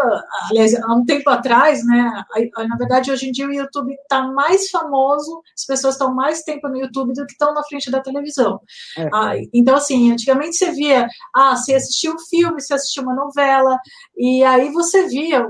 aliás, 0.49 0.74
há 0.74 0.95
um 0.95 1.05
tempo 1.05 1.28
atrás, 1.28 1.85
né? 1.85 2.24
Na 2.69 2.77
verdade, 2.77 3.11
hoje 3.11 3.28
em 3.28 3.32
dia 3.32 3.49
o 3.49 3.53
YouTube 3.53 3.93
está 3.95 4.23
mais 4.23 4.70
famoso, 4.70 5.43
as 5.57 5.65
pessoas 5.65 5.95
estão 5.95 6.15
mais 6.15 6.43
tempo 6.43 6.69
no 6.69 6.78
YouTube 6.78 7.12
do 7.15 7.27
que 7.27 7.32
estão 7.32 7.53
na 7.53 7.65
frente 7.65 7.91
da 7.91 8.01
televisão. 8.01 8.61
É. 8.97 9.09
Ah, 9.12 9.32
então, 9.53 9.74
assim, 9.77 10.12
antigamente 10.12 10.57
você 10.57 10.70
via, 10.70 11.09
ah, 11.35 11.57
você 11.57 11.74
assistia 11.74 12.12
um 12.12 12.19
filme, 12.19 12.61
você 12.61 12.74
assistia 12.74 13.03
uma 13.03 13.15
novela, 13.15 13.78
e 14.16 14.45
aí 14.45 14.70
você 14.70 15.07
via 15.09 15.47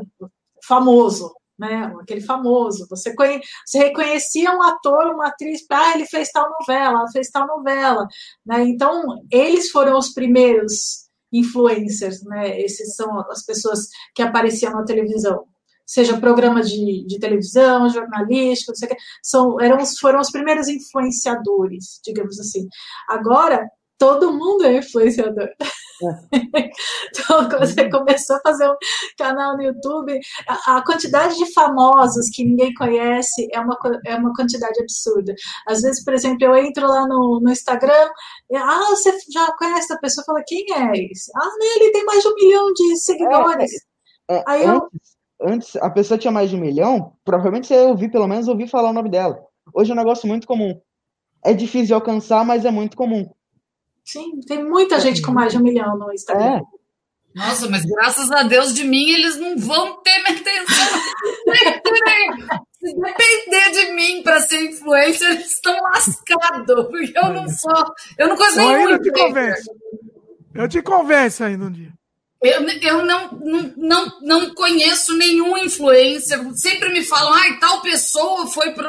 famoso, 0.66 1.32
né? 1.60 1.92
Aquele 2.00 2.22
famoso. 2.22 2.86
Você, 2.88 3.14
conhe... 3.14 3.40
você 3.64 3.78
reconhecia 3.78 4.50
um 4.50 4.62
ator, 4.62 5.14
uma 5.14 5.28
atriz, 5.28 5.60
ah, 5.70 5.94
ele 5.94 6.06
fez 6.06 6.30
tal 6.30 6.48
novela, 6.58 7.06
fez 7.12 7.28
tal 7.28 7.46
novela. 7.46 8.08
Né? 8.44 8.64
Então, 8.64 9.22
eles 9.30 9.70
foram 9.70 9.98
os 9.98 10.12
primeiros 10.14 11.08
influencers, 11.30 12.24
né? 12.24 12.60
Esses 12.60 12.96
são 12.96 13.20
as 13.30 13.44
pessoas 13.44 13.88
que 14.14 14.22
apareciam 14.22 14.72
na 14.72 14.84
televisão. 14.84 15.44
Seja 15.86 16.18
programa 16.18 16.62
de, 16.62 17.04
de 17.06 17.18
televisão, 17.18 17.90
jornalístico, 17.90 18.72
são, 19.22 19.60
eram, 19.60 19.84
foram 20.00 20.20
os 20.20 20.30
primeiros 20.30 20.68
influenciadores, 20.68 22.00
digamos 22.04 22.38
assim. 22.40 22.68
Agora, 23.08 23.68
todo 23.98 24.32
mundo 24.32 24.64
é 24.64 24.78
influenciador. 24.78 25.48
então, 26.32 27.48
quando 27.48 27.66
você 27.66 27.90
começou 27.90 28.36
a 28.36 28.40
fazer 28.40 28.68
um 28.68 28.76
canal 29.18 29.56
no 29.56 29.62
YouTube, 29.62 30.18
a, 30.48 30.76
a, 30.76 30.84
quantidade 30.84 31.36
de 31.36 31.52
famosos 31.52 32.28
que 32.30 32.44
ninguém 32.44 32.72
conhece 32.74 33.48
é 33.52 33.60
uma, 33.60 33.76
é 34.06 34.16
uma 34.16 34.32
quantidade 34.34 34.80
absurda. 34.80 35.34
Às 35.66 35.82
vezes, 35.82 36.04
por 36.04 36.14
exemplo, 36.14 36.44
eu 36.44 36.56
entro 36.56 36.86
lá 36.86 37.06
no, 37.06 37.40
no 37.42 37.50
Instagram, 37.50 38.10
e, 38.50 38.56
ah, 38.56 38.86
você 38.90 39.12
já 39.32 39.52
conhece 39.56 39.92
a 39.92 39.98
pessoa? 39.98 40.24
Fala, 40.24 40.42
quem 40.46 40.64
é 40.72 41.12
esse? 41.12 41.30
Ah, 41.36 41.50
ele 41.76 41.92
tem 41.92 42.04
mais 42.04 42.22
de 42.22 42.28
um 42.28 42.34
milhão 42.34 42.72
de 42.72 42.96
seguidores. 42.96 43.70
É, 44.30 44.36
é, 44.36 44.44
Aí 44.46 44.64
antes, 44.64 45.16
eu... 45.40 45.48
antes, 45.48 45.76
a 45.76 45.90
pessoa 45.90 46.18
tinha 46.18 46.32
mais 46.32 46.50
de 46.50 46.56
um 46.56 46.60
milhão, 46.60 47.12
provavelmente 47.24 47.66
você 47.66 47.76
ouviu, 47.86 48.10
pelo 48.10 48.26
menos, 48.26 48.48
ouvir 48.48 48.68
falar 48.68 48.90
o 48.90 48.94
nome 48.94 49.10
dela. 49.10 49.38
Hoje 49.74 49.90
é 49.90 49.94
um 49.94 49.98
negócio 49.98 50.26
muito 50.26 50.46
comum. 50.46 50.80
É 51.42 51.52
difícil 51.54 51.86
de 51.86 51.94
alcançar, 51.94 52.44
mas 52.44 52.64
é 52.64 52.70
muito 52.70 52.96
comum. 52.96 53.30
Sim, 54.12 54.40
tem 54.46 54.64
muita 54.64 54.98
gente 54.98 55.22
com 55.22 55.32
mais 55.32 55.52
de 55.52 55.58
um 55.58 55.62
milhão 55.62 55.96
no 55.96 56.12
Instagram. 56.12 56.56
É. 56.56 56.80
Nossa, 57.34 57.68
mas 57.68 57.84
graças 57.84 58.30
a 58.32 58.42
Deus 58.42 58.74
de 58.74 58.82
mim, 58.82 59.10
eles 59.10 59.36
não 59.36 59.56
vão 59.56 60.02
ter 60.02 60.18
minha 60.22 60.40
atenção. 60.40 61.00
Se 62.80 62.94
depender 62.94 63.70
de 63.72 63.92
mim 63.92 64.22
para 64.22 64.40
ser 64.40 64.64
influencer, 64.64 65.30
eles 65.32 65.52
estão 65.52 65.76
lascados, 65.80 66.86
porque 66.88 67.12
eu 67.14 67.32
não 67.34 67.46
sou. 67.48 67.94
Eu 68.18 68.28
não 68.28 68.36
conheço 68.36 68.56
nenhum. 68.56 68.90
Eu 68.90 69.02
te 69.02 69.12
convenço. 69.12 69.70
Eu 70.54 70.68
te 70.68 70.82
convenço 70.82 71.44
ainda 71.44 71.66
um 71.66 71.70
dia. 71.70 71.92
Eu, 72.42 72.62
eu 72.62 73.04
não, 73.04 73.30
não, 73.32 73.74
não, 73.76 74.20
não 74.22 74.54
conheço 74.54 75.14
nenhum 75.16 75.58
influencer. 75.58 76.38
Sempre 76.54 76.88
me 76.88 77.04
falam, 77.04 77.34
ai, 77.34 77.58
tal 77.58 77.82
pessoa 77.82 78.46
foi 78.46 78.72
para. 78.72 78.88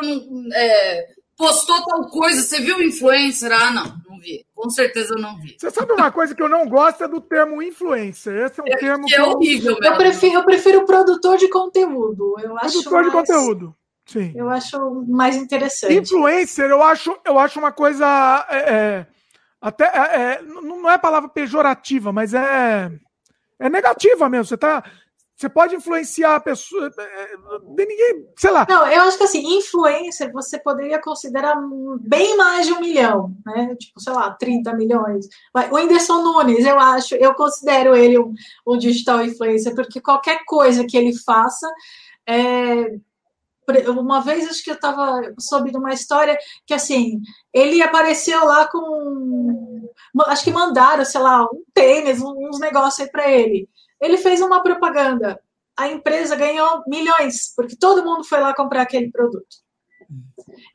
É, 0.54 1.08
postou 1.42 1.84
tal 1.84 2.08
coisa. 2.08 2.42
Você 2.44 2.62
viu 2.62 2.78
o 2.78 2.84
influencer? 2.84 3.52
Ah, 3.52 3.72
não 3.72 4.20
vi. 4.20 4.46
Com 4.54 4.70
certeza 4.70 5.16
eu 5.16 5.22
não 5.22 5.40
vi. 5.40 5.56
Você 5.58 5.72
sabe 5.72 5.92
uma 5.92 6.12
coisa 6.12 6.36
que 6.36 6.42
eu 6.42 6.48
não 6.48 6.68
gosto 6.68 7.04
é 7.04 7.08
do 7.08 7.20
termo 7.20 7.62
influencer. 7.64 8.46
Esse 8.46 8.60
é 8.60 8.64
um 8.64 8.68
é, 8.68 8.78
termo 8.78 9.06
que 9.08 9.16
é 9.16 9.24
horrível. 9.24 9.78
Eu, 9.82 9.92
eu 9.92 9.98
prefiro, 9.98 10.34
eu 10.36 10.46
prefiro 10.46 10.86
produtor 10.86 11.38
de 11.38 11.50
conteúdo. 11.50 12.36
Eu 12.40 12.56
acho 12.60 12.84
produtor 12.84 12.94
mais, 12.94 13.06
de 13.06 13.12
conteúdo. 13.12 13.76
Sim. 14.06 14.32
Eu 14.36 14.50
acho 14.50 15.06
mais 15.08 15.36
interessante. 15.36 15.96
Influencer, 15.96 16.70
eu 16.70 16.84
acho, 16.84 17.18
eu 17.26 17.40
acho 17.40 17.58
uma 17.58 17.72
coisa. 17.72 18.06
É, 18.50 18.58
é, 18.58 19.08
até 19.60 19.86
é, 19.86 20.22
é 20.34 20.42
não 20.44 20.90
é 20.90 20.98
palavra 20.98 21.28
pejorativa, 21.28 22.12
mas 22.12 22.34
é, 22.36 22.92
é 23.60 23.70
negativa 23.70 24.30
mesmo. 24.30 24.46
Você 24.46 24.56
está 24.56 24.84
você 25.42 25.50
pode 25.50 25.76
influenciar 25.76 26.36
a 26.36 26.40
pessoa. 26.40 26.92
É, 26.98 27.02
é, 27.02 27.38
ninguém, 27.78 28.28
sei 28.38 28.52
lá. 28.52 28.68
Não, 28.70 28.86
eu 28.88 29.02
acho 29.02 29.18
que 29.18 29.24
assim, 29.24 29.58
influencer 29.58 30.32
você 30.32 30.60
poderia 30.60 31.02
considerar 31.02 31.56
bem 32.00 32.38
mais 32.38 32.68
de 32.68 32.74
um 32.74 32.80
milhão, 32.80 33.36
né? 33.44 33.76
Tipo, 33.76 34.00
sei 34.00 34.14
lá, 34.14 34.30
30 34.32 34.74
milhões. 34.76 35.28
O 35.72 35.76
Whindersson 35.76 36.22
Nunes, 36.22 36.64
eu 36.64 36.80
acho, 36.80 37.16
eu 37.16 37.34
considero 37.34 37.96
ele 37.96 38.20
um, 38.20 38.34
um 38.68 38.78
digital 38.78 39.26
influencer, 39.26 39.74
porque 39.74 40.00
qualquer 40.00 40.42
coisa 40.46 40.86
que 40.86 40.96
ele 40.96 41.18
faça. 41.18 41.68
É, 42.28 42.96
uma 43.88 44.22
vez 44.22 44.48
acho 44.50 44.64
que 44.64 44.70
eu 44.70 44.76
estava 44.76 45.34
soube 45.40 45.72
de 45.72 45.78
uma 45.78 45.94
história 45.94 46.38
que 46.66 46.74
assim 46.74 47.22
ele 47.54 47.82
apareceu 47.82 48.44
lá 48.44 48.68
com 48.68 49.88
acho 50.26 50.44
que 50.44 50.52
mandaram 50.52 51.06
sei 51.06 51.22
lá 51.22 51.44
um 51.44 51.64
tênis 51.74 52.22
uns 52.22 52.60
negócios 52.60 53.00
aí 53.00 53.12
para 53.12 53.32
ele 53.32 53.70
ele 54.02 54.18
fez 54.18 54.42
uma 54.42 54.64
propaganda. 54.64 55.40
A 55.78 55.88
empresa 55.88 56.36
ganhou 56.36 56.84
milhões, 56.88 57.54
porque 57.56 57.78
todo 57.78 58.04
mundo 58.04 58.24
foi 58.24 58.40
lá 58.40 58.54
comprar 58.54 58.82
aquele 58.82 59.10
produto. 59.12 59.62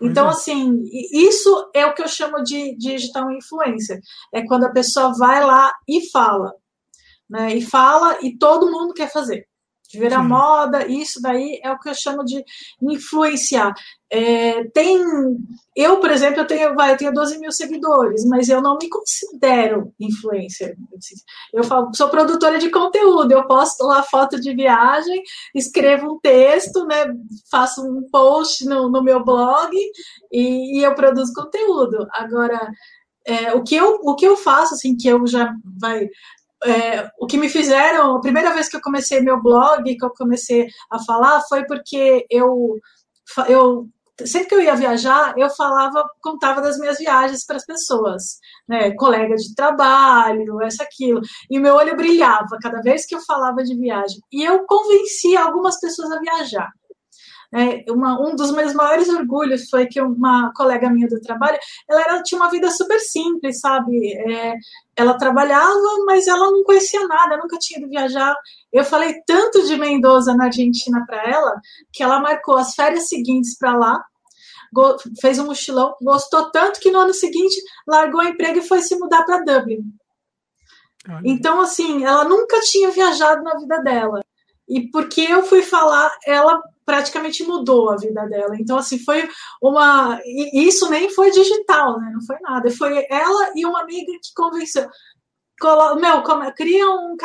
Então, 0.01 0.27
é. 0.27 0.31
assim, 0.31 0.83
isso 1.13 1.71
é 1.75 1.85
o 1.85 1.95
que 1.95 2.03
eu 2.03 2.09
chamo 2.09 2.43
de 2.43 2.75
digital 2.77 3.31
influencer. 3.31 4.01
É 4.33 4.43
quando 4.47 4.65
a 4.65 4.73
pessoa 4.73 5.13
vai 5.17 5.45
lá 5.45 5.73
e 5.87 6.09
fala. 6.11 6.55
Né? 7.29 7.57
E 7.57 7.63
fala 7.63 8.19
e 8.23 8.37
todo 8.39 8.71
mundo 8.71 8.95
quer 8.95 9.11
fazer 9.11 9.47
de 9.89 9.99
virar 9.99 10.23
Sim. 10.23 10.29
moda, 10.29 10.87
isso 10.87 11.21
daí 11.21 11.61
é 11.63 11.71
o 11.71 11.79
que 11.79 11.89
eu 11.89 11.95
chamo 11.95 12.25
de 12.25 12.45
influenciar. 12.83 13.73
É, 14.09 14.65
tem, 14.71 15.05
eu, 15.75 15.99
por 15.99 16.11
exemplo, 16.13 16.41
eu 16.41 16.47
tenho, 16.47 16.75
vai, 16.75 16.93
eu 16.93 16.97
tenho 16.97 17.13
12 17.13 17.39
mil 17.39 17.51
seguidores, 17.51 18.25
mas 18.25 18.49
eu 18.49 18.63
não 18.63 18.79
me 18.79 18.89
considero 18.89 19.93
influencer. 19.99 20.77
Eu 21.53 21.65
falo, 21.65 21.93
sou 21.95 22.09
produtora 22.09 22.59
de 22.59 22.71
conteúdo, 22.71 23.33
eu 23.33 23.47
posto 23.49 23.85
lá 23.85 24.05
foto 24.05 24.41
de 24.41 24.55
viagem, 24.55 25.23
escrevo 25.55 26.13
um 26.13 26.21
texto, 26.21 26.87
né, 26.87 27.13
faço 27.51 27.83
um 27.83 28.09
post 28.11 28.65
no, 28.65 28.89
no 28.89 29.03
meu 29.03 29.25
blog 29.25 29.75
e, 30.33 30.79
e 30.79 30.83
eu 30.85 30.95
produzo 30.95 31.33
conteúdo. 31.35 32.07
Agora, 32.13 32.71
é, 33.27 33.53
o, 33.55 33.65
que 33.65 33.75
eu, 33.75 33.99
o 34.03 34.15
que 34.15 34.27
eu 34.27 34.37
faço, 34.37 34.75
assim, 34.75 34.97
que 34.97 35.09
eu 35.09 35.27
já 35.27 35.53
vai 35.81 36.09
é, 36.65 37.11
o 37.21 37.27
que 37.27 37.37
me 37.37 37.49
fizeram, 37.49 38.17
a 38.17 38.21
primeira 38.21 38.55
vez 38.55 38.69
que 38.69 38.77
eu 38.77 38.81
comecei 38.81 39.21
meu 39.21 39.41
blog, 39.43 39.85
que 39.85 40.05
eu 40.05 40.11
comecei 40.11 40.67
a 40.91 40.99
falar, 40.99 41.41
foi 41.43 41.65
porque 41.67 42.25
eu, 42.31 42.77
eu 43.49 43.89
sempre 44.25 44.49
que 44.49 44.55
eu 44.55 44.63
ia 44.63 44.75
viajar, 44.75 45.35
eu 45.37 45.51
falava, 45.51 46.09
contava 46.23 46.63
das 46.63 46.79
minhas 46.79 46.99
viagens 46.99 47.45
para 47.45 47.57
as 47.57 47.67
pessoas, 47.67 48.39
né? 48.67 48.93
Colega 48.93 49.35
de 49.35 49.55
trabalho, 49.55 50.63
essa, 50.63 50.83
aquilo. 50.83 51.21
E 51.51 51.59
meu 51.59 51.75
olho 51.75 51.97
brilhava 51.97 52.59
cada 52.63 52.81
vez 52.81 53.05
que 53.05 53.15
eu 53.15 53.21
falava 53.21 53.63
de 53.63 53.77
viagem. 53.77 54.21
E 54.33 54.43
eu 54.43 54.65
convencia 54.67 55.43
algumas 55.43 55.79
pessoas 55.81 56.11
a 56.13 56.21
viajar. 56.21 56.71
É, 57.55 57.85
uma, 57.91 58.21
um 58.21 58.35
dos 58.35 58.51
meus 58.51 58.75
maiores 58.75 59.09
orgulhos 59.09 59.69
foi 59.69 59.87
que 59.87 60.01
uma 60.01 60.53
colega 60.55 60.91
minha 60.91 61.09
do 61.09 61.21
trabalho, 61.21 61.59
ela 61.89 62.01
era, 62.01 62.23
tinha 62.23 62.41
uma 62.41 62.51
vida 62.51 62.71
super 62.71 62.99
simples, 63.01 63.61
sabe? 63.61 64.13
É, 64.15 64.55
ela 64.97 65.19
trabalhava, 65.19 66.05
mas 66.05 66.27
ela 66.27 66.51
não 66.51 66.65
conhecia 66.65 67.07
nada, 67.07 67.37
nunca 67.37 67.59
tinha 67.59 67.79
ido 67.79 67.89
viajar. 67.89 68.35
Eu 68.73 68.85
falei 68.85 69.21
tanto 69.27 69.67
de 69.67 69.77
Mendoza 69.77 70.35
na 70.35 70.47
Argentina 70.47 71.05
para 71.07 71.23
ela, 71.31 71.61
que 71.93 72.03
ela 72.03 72.21
marcou 72.21 72.57
as 72.57 72.75
férias 72.75 73.09
seguintes 73.09 73.57
para 73.59 73.77
lá, 73.77 74.05
fez 75.21 75.39
um 75.39 75.47
mochilão, 75.47 75.95
gostou 76.03 76.51
tanto 76.51 76.81
que 76.81 76.91
no 76.91 76.99
ano 76.99 77.15
seguinte 77.15 77.57
largou 77.87 78.21
o 78.21 78.25
emprego 78.25 78.59
e 78.59 78.67
foi 78.67 78.83
se 78.83 78.97
mudar 78.97 79.25
para 79.25 79.43
Dublin. 79.45 79.81
Então, 81.25 81.61
assim, 81.61 82.05
ela 82.05 82.25
nunca 82.25 82.61
tinha 82.61 82.91
viajado 82.91 83.43
na 83.43 83.57
vida 83.57 83.79
dela. 83.79 84.25
E 84.69 84.91
porque 84.91 85.21
eu 85.21 85.45
fui 85.45 85.63
falar, 85.63 86.11
ela 86.27 86.61
praticamente 86.87 87.43
mudou 87.43 87.91
a 87.91 87.97
vida 87.97 88.25
dela. 88.27 88.57
Então, 88.59 88.79
assim, 88.79 88.99
foi 89.01 89.29
uma. 89.61 90.19
E 90.25 90.67
isso 90.67 90.89
nem 90.89 91.11
foi 91.11 91.31
digital, 91.33 91.99
né? 92.01 92.11
Não 92.15 92.25
foi 92.25 92.37
nada. 92.41 92.71
Foi 92.71 93.05
ela 93.11 93.53
e 93.55 93.67
uma 93.67 93.83
amiga 93.83 94.13
que 94.23 94.33
convenceu. 94.35 94.89
Meu, 95.99 96.23
cria 96.55 96.87
um, 96.91 97.17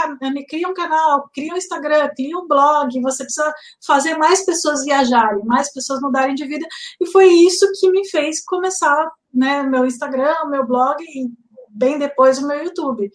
cria 0.48 0.68
um 0.68 0.74
canal, 0.74 1.30
cria 1.34 1.54
um 1.54 1.58
Instagram, 1.58 2.10
cria 2.16 2.38
um 2.38 2.48
blog. 2.48 3.00
Você 3.02 3.24
precisa 3.24 3.54
fazer 3.86 4.18
mais 4.18 4.44
pessoas 4.46 4.84
viajarem, 4.84 5.46
mais 5.46 5.72
pessoas 5.72 6.02
mudarem 6.02 6.34
de 6.34 6.46
vida. 6.46 6.66
E 7.00 7.12
foi 7.12 7.28
isso 7.28 7.68
que 7.80 7.92
me 7.92 8.08
fez 8.10 8.44
começar 8.44 9.12
né, 9.34 9.64
meu 9.64 9.86
Instagram, 9.86 10.34
meu 10.50 10.66
blog 10.66 11.04
e 11.04 11.30
bem 11.70 12.00
depois 12.00 12.38
o 12.40 12.48
meu 12.48 12.64
YouTube. 12.64 13.12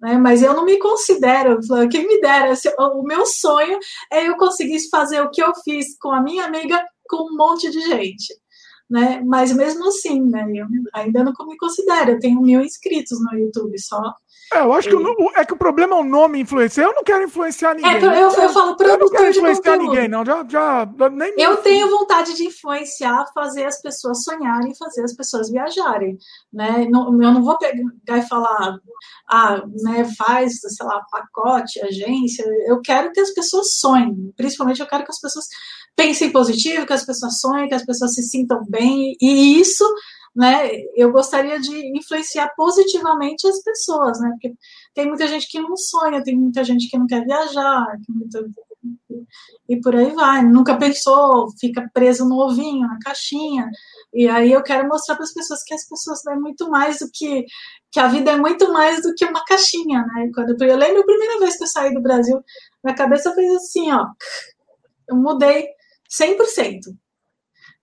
Né? 0.00 0.18
Mas 0.18 0.42
eu 0.42 0.54
não 0.54 0.64
me 0.64 0.78
considero, 0.78 1.58
quem 1.90 2.06
me 2.06 2.20
dera, 2.20 2.52
o 2.78 3.02
meu 3.02 3.24
sonho 3.26 3.78
é 4.12 4.28
eu 4.28 4.36
conseguir 4.36 4.78
fazer 4.90 5.20
o 5.20 5.30
que 5.30 5.42
eu 5.42 5.52
fiz 5.64 5.96
com 5.98 6.12
a 6.12 6.20
minha 6.20 6.44
amiga 6.44 6.84
com 7.08 7.32
um 7.32 7.36
monte 7.36 7.70
de 7.70 7.80
gente. 7.80 8.34
Né? 8.88 9.20
Mas 9.24 9.52
mesmo 9.52 9.88
assim, 9.88 10.22
né, 10.22 10.46
eu 10.54 10.66
ainda 10.92 11.24
não 11.24 11.32
me 11.46 11.56
considero, 11.56 12.12
eu 12.12 12.20
tenho 12.20 12.40
mil 12.40 12.60
inscritos 12.60 13.18
no 13.20 13.38
YouTube 13.38 13.78
só. 13.80 14.14
É, 14.54 14.60
eu 14.60 14.72
acho 14.72 14.88
que 14.88 14.94
o, 14.94 15.30
é 15.34 15.44
que 15.44 15.52
o 15.52 15.56
problema 15.56 15.96
é 15.96 15.98
o 15.98 16.04
nome 16.04 16.40
influenciar. 16.40 16.84
Eu 16.84 16.94
não 16.94 17.02
quero 17.02 17.24
influenciar 17.24 17.72
é, 17.72 17.74
ninguém. 17.74 17.94
É, 17.94 18.04
eu, 18.04 18.12
eu, 18.12 18.30
eu 18.30 18.50
falo 18.50 18.76
produtor 18.76 18.86
eu 18.86 18.98
não 18.98 19.08
quero 19.10 19.30
influenciar 19.30 19.76
ninguém, 19.76 20.08
não. 20.08 20.24
Já, 20.24 20.46
já, 20.48 20.88
nem 21.10 21.32
eu 21.36 21.56
tenho 21.58 21.90
vontade 21.90 22.34
de 22.34 22.44
influenciar, 22.46 23.26
fazer 23.34 23.64
as 23.64 23.80
pessoas 23.82 24.22
sonharem, 24.22 24.74
fazer 24.76 25.02
as 25.02 25.14
pessoas 25.14 25.50
viajarem. 25.50 26.16
Né? 26.52 26.86
Não, 26.88 27.20
eu 27.20 27.32
não 27.32 27.42
vou 27.42 27.58
pegar 27.58 28.18
e 28.18 28.28
falar, 28.28 28.78
ah, 29.28 29.62
né, 29.82 30.06
faz, 30.16 30.60
sei 30.60 30.86
lá, 30.86 31.02
pacote, 31.10 31.80
agência. 31.80 32.44
Eu 32.66 32.80
quero 32.80 33.10
que 33.12 33.20
as 33.20 33.32
pessoas 33.34 33.74
sonhem. 33.74 34.32
Principalmente 34.36 34.80
eu 34.80 34.86
quero 34.86 35.04
que 35.04 35.10
as 35.10 35.20
pessoas 35.20 35.46
pensem 35.96 36.30
positivo, 36.30 36.86
que 36.86 36.92
as 36.92 37.04
pessoas 37.04 37.40
sonhem, 37.40 37.68
que 37.68 37.74
as 37.74 37.84
pessoas 37.84 38.14
se 38.14 38.22
sintam 38.22 38.62
bem. 38.68 39.16
E 39.20 39.60
isso 39.60 39.84
né, 40.36 40.68
eu 40.94 41.10
gostaria 41.10 41.58
de 41.58 41.96
influenciar 41.96 42.52
positivamente 42.54 43.48
as 43.48 43.62
pessoas, 43.62 44.20
né, 44.20 44.28
porque 44.32 44.54
tem 44.94 45.08
muita 45.08 45.26
gente 45.26 45.48
que 45.48 45.58
não 45.58 45.74
sonha, 45.76 46.22
tem 46.22 46.36
muita 46.36 46.62
gente 46.62 46.90
que 46.90 46.98
não 46.98 47.06
quer 47.06 47.24
viajar, 47.24 47.86
e 49.66 49.80
por 49.80 49.96
aí 49.96 50.10
vai, 50.10 50.44
nunca 50.44 50.76
pensou, 50.76 51.50
fica 51.58 51.88
preso 51.94 52.28
no 52.28 52.36
ovinho, 52.38 52.86
na 52.86 52.98
caixinha, 52.98 53.70
e 54.12 54.28
aí 54.28 54.52
eu 54.52 54.62
quero 54.62 54.86
mostrar 54.86 55.14
para 55.14 55.24
as 55.24 55.32
pessoas 55.32 55.62
que 55.64 55.72
as 55.72 55.88
pessoas 55.88 56.24
é 56.26 56.36
muito 56.36 56.68
mais 56.70 56.98
do 56.98 57.08
que, 57.10 57.46
que 57.90 57.98
a 57.98 58.06
vida 58.06 58.32
é 58.32 58.36
muito 58.36 58.70
mais 58.70 59.02
do 59.02 59.14
que 59.14 59.24
uma 59.24 59.42
caixinha, 59.46 60.04
né, 60.04 60.30
quando 60.34 60.62
eu 60.62 60.76
lembro 60.76 61.00
a 61.00 61.06
primeira 61.06 61.38
vez 61.38 61.56
que 61.56 61.64
eu 61.64 61.68
saí 61.68 61.94
do 61.94 62.02
Brasil, 62.02 62.38
minha 62.84 62.94
cabeça 62.94 63.34
fez 63.34 63.54
assim, 63.54 63.90
ó, 63.90 64.06
eu 65.08 65.16
mudei 65.16 65.66
100%, 66.10 66.80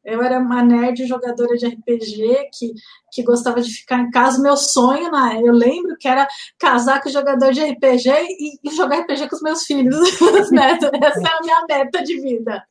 eu 0.05 0.21
era 0.21 0.37
uma 0.37 0.61
nerd 0.61 1.05
jogadora 1.05 1.55
de 1.55 1.67
RPG 1.67 2.49
que, 2.51 2.73
que 3.11 3.23
gostava 3.23 3.61
de 3.61 3.71
ficar 3.71 3.99
em 3.99 4.11
casa. 4.11 4.41
Meu 4.41 4.57
sonho, 4.57 5.09
né, 5.09 5.41
eu 5.43 5.53
lembro 5.53 5.95
que 5.97 6.07
era 6.07 6.27
casar 6.59 7.01
com 7.01 7.09
jogador 7.09 7.51
de 7.51 7.63
RPG 7.63 8.09
e, 8.09 8.59
e 8.63 8.75
jogar 8.75 8.99
RPG 8.99 9.29
com 9.29 9.35
os 9.35 9.41
meus 9.41 9.63
filhos. 9.63 9.95
Essa 10.21 11.21
é 11.21 11.37
a 11.37 11.41
minha 11.41 11.65
meta 11.69 12.03
de 12.03 12.19
vida. 12.19 12.63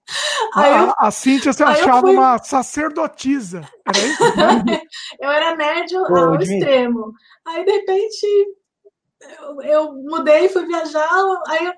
Aí 0.54 0.72
a, 0.72 0.78
eu, 0.78 0.94
a 0.98 1.10
Cíntia 1.10 1.52
se 1.52 1.62
achava 1.62 2.00
fui... 2.02 2.14
uma 2.14 2.38
sacerdotisa. 2.38 3.62
Era 3.86 3.98
isso? 3.98 4.22
eu 5.20 5.30
era 5.30 5.56
nerd 5.56 5.96
ao, 5.96 6.16
ao 6.16 6.40
extremo. 6.40 7.12
Aí, 7.46 7.64
de 7.64 7.72
repente, 7.72 8.26
eu, 9.40 9.62
eu 9.62 9.92
mudei, 9.94 10.48
fui 10.48 10.66
viajar. 10.66 11.08
Aí 11.48 11.66
eu, 11.66 11.72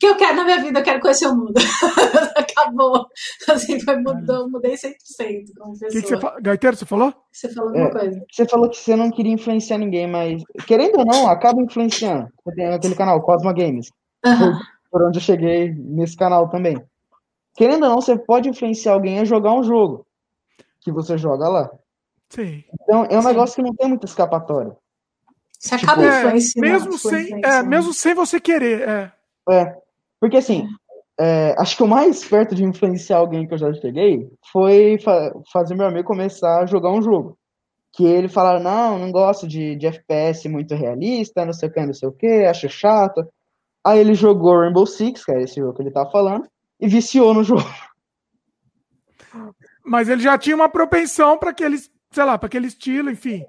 que 0.00 0.06
eu 0.06 0.16
quero 0.16 0.34
na 0.34 0.44
minha 0.44 0.62
vida, 0.62 0.80
eu 0.80 0.82
quero 0.82 0.98
conhecer 0.98 1.26
o 1.26 1.36
mundo. 1.36 1.52
Acabou. 2.34 3.06
Assim, 3.46 3.78
foi, 3.80 3.96
mudou, 3.98 4.48
mudei 4.48 4.72
100% 4.72 4.94
como 5.58 5.78
pessoa. 5.78 5.90
Que 5.90 6.02
que 6.02 6.16
você 6.16 6.40
Gaiteiro, 6.40 6.76
você 6.76 6.86
falou? 6.86 7.14
Você 7.30 7.52
falou 7.52 7.68
alguma 7.68 7.88
é, 7.88 7.90
coisa. 7.90 8.24
Você 8.32 8.48
falou 8.48 8.70
que 8.70 8.78
você 8.78 8.96
não 8.96 9.10
queria 9.10 9.34
influenciar 9.34 9.76
ninguém, 9.76 10.06
mas 10.06 10.42
querendo 10.66 11.00
ou 11.00 11.04
não, 11.04 11.28
acaba 11.28 11.60
influenciando. 11.60 12.28
Tem 12.56 12.66
aquele 12.68 12.94
canal, 12.94 13.20
Cosma 13.20 13.52
Games. 13.52 13.92
Por, 14.22 14.58
por 14.90 15.02
onde 15.06 15.18
eu 15.18 15.22
cheguei 15.22 15.74
nesse 15.74 16.16
canal 16.16 16.48
também. 16.48 16.82
Querendo 17.54 17.82
ou 17.82 17.90
não, 17.90 18.00
você 18.00 18.18
pode 18.18 18.48
influenciar 18.48 18.94
alguém 18.94 19.20
a 19.20 19.24
jogar 19.24 19.52
um 19.52 19.62
jogo 19.62 20.06
que 20.80 20.90
você 20.90 21.18
joga 21.18 21.46
lá. 21.46 21.70
Sim. 22.30 22.64
Então, 22.82 23.04
é 23.04 23.18
um 23.18 23.22
Sim. 23.22 23.28
negócio 23.28 23.56
que 23.56 23.62
não 23.62 23.74
tem 23.74 23.86
muita 23.86 24.06
escapatória. 24.06 24.74
Você 25.58 25.74
acaba 25.74 26.02
tipo, 26.02 26.16
influenciando. 26.16 26.66
É, 26.66 26.70
mesmo, 26.70 26.98
sem, 26.98 27.40
é, 27.44 27.62
mesmo 27.62 27.92
sem 27.92 28.14
você 28.14 28.40
querer. 28.40 28.88
É. 28.88 29.12
é. 29.50 29.89
Porque 30.20 30.36
assim, 30.36 30.68
é, 31.18 31.54
acho 31.58 31.76
que 31.76 31.82
o 31.82 31.88
mais 31.88 32.24
perto 32.24 32.54
de 32.54 32.64
influenciar 32.64 33.18
alguém 33.18 33.46
que 33.46 33.52
eu 33.52 33.58
já 33.58 33.72
cheguei 33.74 34.30
foi 34.52 34.98
fa 34.98 35.32
fazer 35.52 35.74
meu 35.74 35.86
amigo 35.86 36.06
começar 36.06 36.60
a 36.60 36.66
jogar 36.66 36.92
um 36.92 37.02
jogo. 37.02 37.38
Que 37.92 38.04
ele 38.04 38.28
falava, 38.28 38.60
não, 38.60 38.98
não 38.98 39.10
gosto 39.10 39.48
de, 39.48 39.74
de 39.76 39.86
FPS 39.86 40.48
muito 40.48 40.74
realista, 40.74 41.44
não 41.44 41.52
sei 41.52 41.68
o 41.68 41.72
que, 41.72 41.86
não 41.86 41.92
sei 41.92 42.08
o 42.08 42.12
que, 42.12 42.44
acho 42.44 42.68
chato. 42.68 43.26
Aí 43.84 43.98
ele 43.98 44.14
jogou 44.14 44.60
Rainbow 44.60 44.86
Six, 44.86 45.24
que 45.24 45.32
é 45.32 45.42
esse 45.42 45.56
jogo 45.56 45.74
que 45.74 45.82
ele 45.82 45.90
tava 45.90 46.10
falando, 46.10 46.46
e 46.78 46.86
viciou 46.86 47.34
no 47.34 47.42
jogo. 47.44 47.68
Mas 49.84 50.08
ele 50.08 50.22
já 50.22 50.38
tinha 50.38 50.56
uma 50.56 50.68
propensão 50.68 51.36
para 51.36 51.50
aquele, 51.50 51.78
sei 52.10 52.24
lá, 52.24 52.38
para 52.38 52.46
aquele 52.46 52.66
estilo, 52.66 53.10
enfim. 53.10 53.44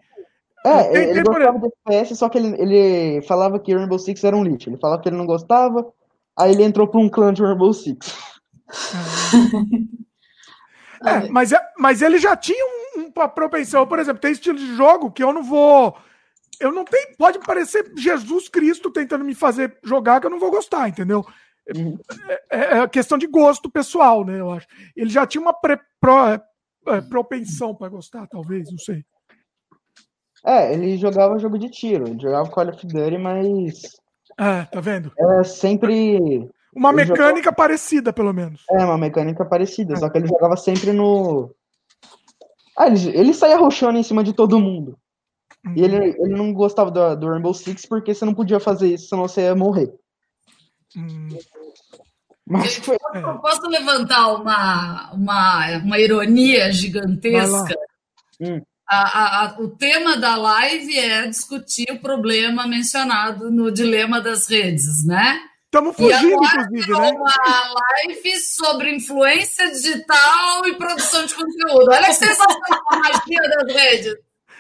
É, 0.66 0.90
ele, 0.96 1.12
ele 1.12 1.24
gostava 1.24 1.60
de 1.60 1.68
FPS, 1.88 2.16
só 2.16 2.30
que 2.30 2.38
ele, 2.38 2.62
ele 2.62 3.22
falava 3.24 3.60
que 3.60 3.74
Rainbow 3.74 3.98
Six 3.98 4.24
era 4.24 4.36
um 4.36 4.44
lixo. 4.44 4.70
Ele 4.70 4.78
falava 4.78 5.02
que 5.02 5.10
ele 5.10 5.18
não 5.18 5.26
gostava, 5.26 5.86
Aí 6.42 6.52
ele 6.52 6.64
entrou 6.64 6.88
para 6.88 7.00
um 7.00 7.10
clã 7.10 7.34
de 7.34 7.44
Rainbow 7.44 7.72
Six. 7.72 8.18
é, 11.06 11.30
mas, 11.30 11.52
é, 11.52 11.60
mas 11.78 12.02
ele 12.02 12.18
já 12.18 12.36
tinha 12.36 12.66
um, 12.98 13.12
uma 13.16 13.30
propensão. 13.30 13.86
Por 13.86 14.00
exemplo, 14.00 14.22
tem 14.22 14.32
estilo 14.32 14.58
de 14.58 14.76
jogo 14.76 15.12
que 15.12 15.24
eu 15.24 15.32
não 15.32 15.44
vou. 15.44 15.96
Eu 16.60 16.72
não 16.72 16.84
tenho. 16.84 17.16
Pode 17.16 17.38
parecer 17.40 17.92
Jesus 17.96 18.50
Cristo 18.50 18.90
tentando 18.90 19.24
me 19.24 19.36
fazer 19.36 19.78
jogar 19.84 20.20
que 20.20 20.26
eu 20.26 20.32
não 20.32 20.40
vou 20.40 20.50
gostar, 20.50 20.90
entendeu? 20.90 21.24
Uhum. 21.76 22.00
É, 22.28 22.58
é, 22.58 22.80
é 22.80 22.88
questão 22.88 23.20
de 23.20 23.28
gosto 23.28 23.70
pessoal, 23.70 24.26
né? 24.26 24.40
Eu 24.40 24.52
acho. 24.52 24.66
Ele 24.96 25.10
já 25.10 25.28
tinha 25.28 25.42
uma 25.42 25.54
pre, 25.54 25.80
pro, 26.00 26.28
é, 26.28 26.42
é 26.88 27.02
propensão 27.02 27.76
para 27.76 27.90
gostar, 27.90 28.26
talvez, 28.28 28.72
não 28.72 28.80
sei. 28.80 29.06
É, 30.44 30.74
ele 30.74 30.98
jogava 30.98 31.38
jogo 31.38 31.60
de 31.60 31.70
tiro, 31.70 32.08
ele 32.08 32.20
jogava 32.20 32.50
Call 32.50 32.70
of 32.70 32.88
Duty, 32.88 33.20
mas 33.20 34.01
é, 34.42 34.66
tá 34.66 34.82
vendo? 34.82 35.12
É 35.16 35.44
sempre. 35.44 36.50
Uma 36.76 36.92
mecânica 36.92 37.36
jogava... 37.36 37.56
parecida, 37.56 38.12
pelo 38.12 38.34
menos. 38.34 38.64
É, 38.72 38.84
uma 38.84 38.98
mecânica 38.98 39.46
parecida, 39.46 39.94
é. 39.94 39.98
só 39.98 40.10
que 40.10 40.18
ele 40.18 40.28
jogava 40.28 40.58
sempre 40.58 40.92
no. 40.92 41.54
Ah, 42.76 42.88
ele, 42.88 43.10
ele 43.16 43.34
saía 43.34 43.58
roxando 43.58 44.00
em 44.00 44.04
cima 44.04 44.24
de 44.24 44.34
todo 44.34 44.60
mundo. 44.60 44.98
Hum. 45.66 45.74
E 45.76 45.84
ele, 45.84 45.98
uhum. 45.98 46.26
ele 46.26 46.36
não 46.36 46.54
gostava 46.54 46.90
do, 46.90 47.16
do 47.16 47.30
Rainbow 47.30 47.54
Six 47.54 47.86
porque 47.86 48.16
você 48.16 48.26
não 48.26 48.34
podia 48.34 48.60
fazer 48.60 48.94
isso, 48.94 49.10
senão 49.10 49.28
você 49.28 49.42
ia 49.42 49.56
morrer. 49.56 49.94
Hum. 50.98 51.38
Mas 52.48 52.78
foi... 52.78 52.98
Eu 53.14 53.40
posso 53.40 53.68
levantar 53.68 54.34
uma, 54.34 55.12
uma, 55.14 55.78
uma 55.78 56.00
ironia 56.00 56.72
gigantesca? 56.72 57.76
Hum 58.42 58.62
a, 58.92 59.46
a, 59.46 59.56
o 59.60 59.70
tema 59.70 60.18
da 60.18 60.36
live 60.36 61.00
é 61.00 61.26
discutir 61.26 61.86
o 61.92 62.00
problema 62.00 62.68
mencionado 62.68 63.50
no 63.50 63.72
dilema 63.72 64.20
das 64.20 64.50
redes, 64.50 65.06
né? 65.06 65.40
Estamos 65.66 65.96
fugindo, 65.96 66.44
inclusive, 66.44 66.92
né? 66.92 67.12
Uma 67.12 67.74
live 68.06 68.38
sobre 68.42 68.94
influência 68.94 69.72
digital 69.72 70.68
e 70.68 70.74
produção 70.76 71.26
de 71.26 71.34
conteúdo. 71.34 71.90
Olha 71.90 72.08
que 72.08 72.14
sensação 72.16 72.60
da 72.60 72.98
magia 72.98 73.42
das 73.42 73.74
redes. 73.74 74.16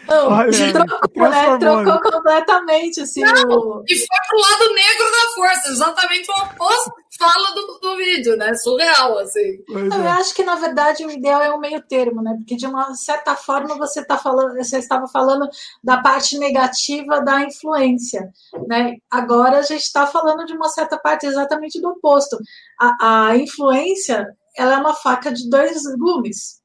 Não, 0.08 0.30
Olha, 0.30 0.74
trocou, 0.74 1.30
né? 1.30 1.58
Trocou 1.60 2.12
completamente, 2.12 3.02
assim. 3.02 3.22
Não, 3.22 3.50
o... 3.50 3.84
E 3.88 3.96
foi 3.96 4.18
pro 4.28 4.40
lado 4.40 4.74
negro 4.74 5.12
da 5.12 5.34
força, 5.36 5.70
exatamente 5.70 6.30
o 6.30 6.44
oposto 6.44 6.92
fala 7.22 7.54
do, 7.54 7.80
do 7.80 7.98
vídeo, 7.98 8.36
né? 8.36 8.56
Surreal, 8.56 9.20
assim. 9.20 9.64
Eu 9.70 10.04
é. 10.04 10.08
acho 10.08 10.34
que, 10.34 10.44
na 10.44 10.56
verdade, 10.56 11.06
o 11.06 11.12
ideal 11.12 11.42
é 11.42 11.52
o 11.52 11.60
meio 11.60 11.80
termo, 11.82 12.22
né? 12.22 12.34
Porque, 12.36 12.56
de 12.56 12.66
uma 12.66 12.96
certa 12.96 13.36
forma, 13.36 13.78
você 13.78 14.04
tá 14.04 14.18
falando, 14.18 14.56
você 14.56 14.80
estava 14.80 15.08
falando 15.08 15.48
da 15.84 16.02
parte 16.02 16.38
negativa 16.40 17.22
da 17.22 17.42
influência, 17.42 18.28
né? 18.68 18.96
Agora 19.10 19.60
a 19.60 19.62
gente 19.62 19.84
está 19.84 20.08
falando 20.08 20.46
de 20.46 20.54
uma 20.54 20.70
certa 20.70 20.98
parte 20.98 21.28
exatamente 21.28 21.80
do 21.80 21.90
oposto. 21.90 22.38
A, 22.80 23.28
a 23.28 23.38
influência, 23.38 24.28
ela 24.58 24.74
é 24.74 24.78
uma 24.78 24.96
faca 24.96 25.32
de 25.32 25.48
dois 25.48 25.84
gumes 25.98 26.61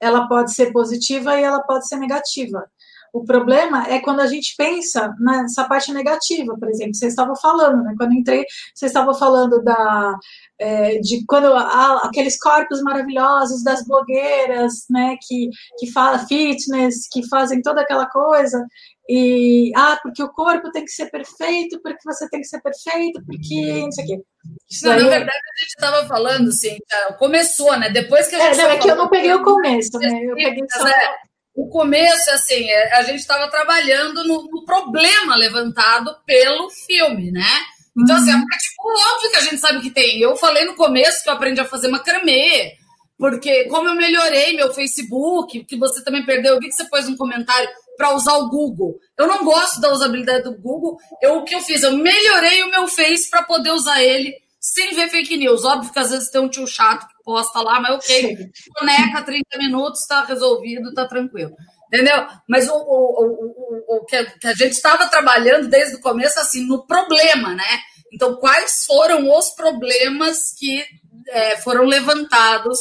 ela 0.00 0.28
pode 0.28 0.52
ser 0.52 0.72
positiva 0.72 1.38
e 1.38 1.42
ela 1.42 1.60
pode 1.60 1.88
ser 1.88 1.96
negativa. 1.96 2.68
O 3.12 3.24
problema 3.24 3.88
é 3.88 3.98
quando 4.00 4.20
a 4.20 4.26
gente 4.26 4.54
pensa 4.56 5.14
nessa 5.18 5.64
parte 5.64 5.92
negativa, 5.92 6.56
por 6.58 6.68
exemplo, 6.68 6.94
você 6.94 7.06
estava 7.06 7.34
falando, 7.36 7.82
né? 7.82 7.94
Quando 7.96 8.12
entrei, 8.12 8.44
você 8.74 8.86
estava 8.86 9.14
falando 9.14 9.62
da 9.62 10.18
é, 10.58 10.98
de 10.98 11.24
quando 11.26 11.46
há 11.54 12.02
aqueles 12.04 12.38
corpos 12.38 12.82
maravilhosos 12.82 13.62
das 13.62 13.84
blogueiras, 13.86 14.84
né? 14.90 15.16
Que 15.26 15.48
que 15.78 15.90
fala 15.90 16.18
fitness, 16.18 17.08
que 17.10 17.26
fazem 17.28 17.62
toda 17.62 17.80
aquela 17.80 18.06
coisa 18.06 18.66
e 19.08 19.72
ah, 19.74 19.98
porque 20.02 20.22
o 20.22 20.28
corpo 20.28 20.70
tem 20.70 20.84
que 20.84 20.90
ser 20.90 21.06
perfeito, 21.10 21.80
porque 21.82 22.02
você 22.04 22.28
tem 22.28 22.40
que 22.40 22.46
ser 22.46 22.60
perfeito, 22.60 23.22
porque 23.24 23.80
não 23.80 23.90
sei 23.90 24.04
o 24.04 24.08
quê. 24.08 24.22
Isso 24.70 24.86
não, 24.86 24.92
na 24.92 24.98
é 24.98 25.10
verdade, 25.10 25.30
a 25.30 25.60
gente 25.62 25.68
estava 25.68 26.06
falando 26.06 26.48
assim, 26.48 26.76
começou, 27.18 27.78
né? 27.78 27.88
Depois 27.88 28.28
que 28.28 28.36
a 28.36 28.38
gente. 28.38 28.60
É, 28.60 28.64
não, 28.64 28.70
é 28.70 28.76
que 28.76 28.90
eu 28.90 28.96
não 28.96 29.08
peguei 29.08 29.32
o 29.32 29.42
começo, 29.42 29.98
né? 29.98 30.24
Eu 30.24 30.34
peguei 30.34 30.64
só. 30.70 30.86
É, 30.86 31.14
o 31.54 31.68
começo, 31.70 32.30
assim, 32.32 32.68
é, 32.68 32.96
a 32.96 33.02
gente 33.02 33.20
estava 33.20 33.50
trabalhando 33.50 34.22
no, 34.24 34.44
no, 34.44 34.64
problema 34.66 35.36
levantado 35.36 36.14
pelo 36.26 36.68
filme, 36.68 37.32
né? 37.32 37.48
Então, 37.96 38.14
assim, 38.14 38.30
uhum. 38.30 38.38
é 38.38 38.58
tipo, 38.58 39.14
óbvio 39.14 39.30
que 39.30 39.36
a 39.36 39.40
gente 39.40 39.58
sabe 39.58 39.80
que 39.80 39.90
tem. 39.90 40.20
Eu 40.20 40.36
falei 40.36 40.66
no 40.66 40.76
começo 40.76 41.22
que 41.22 41.30
eu 41.30 41.32
aprendi 41.32 41.60
a 41.60 41.64
fazer 41.64 41.88
macramê, 41.88 42.74
porque 43.18 43.64
como 43.64 43.88
eu 43.88 43.94
melhorei 43.94 44.54
meu 44.54 44.72
Facebook, 44.72 45.64
que 45.64 45.76
você 45.78 46.04
também 46.04 46.24
perdeu, 46.26 46.54
eu 46.54 46.60
vi 46.60 46.68
que 46.68 46.74
você 46.74 46.84
pôs 46.84 47.08
um 47.08 47.16
comentário 47.16 47.68
para 47.98 48.14
usar 48.14 48.34
o 48.38 48.48
Google. 48.48 48.96
Eu 49.18 49.26
não 49.26 49.44
gosto 49.44 49.80
da 49.80 49.92
usabilidade 49.92 50.44
do 50.44 50.56
Google. 50.56 50.96
Eu, 51.20 51.38
o 51.38 51.44
que 51.44 51.52
eu 51.52 51.60
fiz? 51.60 51.82
Eu 51.82 51.96
melhorei 51.96 52.62
o 52.62 52.70
meu 52.70 52.86
Face 52.86 53.28
para 53.28 53.42
poder 53.42 53.72
usar 53.72 54.00
ele 54.00 54.32
sem 54.60 54.94
ver 54.94 55.08
fake 55.08 55.36
news. 55.36 55.64
Óbvio 55.64 55.92
que 55.92 55.98
às 55.98 56.10
vezes 56.10 56.30
tem 56.30 56.40
um 56.40 56.48
tio 56.48 56.66
chato 56.66 57.08
que 57.08 57.24
posta 57.24 57.60
lá, 57.60 57.80
mas 57.80 57.96
ok. 57.96 58.36
Coneca 58.78 59.22
30 59.22 59.58
minutos, 59.58 60.02
está 60.02 60.24
resolvido, 60.24 60.90
está 60.90 61.06
tranquilo. 61.06 61.50
Entendeu? 61.92 62.24
Mas 62.48 62.68
o, 62.68 62.74
o, 62.74 62.76
o, 62.76 63.96
o, 63.96 64.04
que 64.04 64.14
a 64.16 64.54
gente 64.54 64.72
estava 64.72 65.08
trabalhando 65.08 65.68
desde 65.68 65.96
o 65.96 66.00
começo, 66.00 66.38
assim, 66.38 66.66
no 66.66 66.86
problema, 66.86 67.52
né? 67.54 67.80
Então, 68.12 68.36
quais 68.36 68.84
foram 68.86 69.28
os 69.36 69.50
problemas 69.50 70.52
que 70.56 70.84
é, 71.30 71.56
foram 71.56 71.84
levantados 71.84 72.78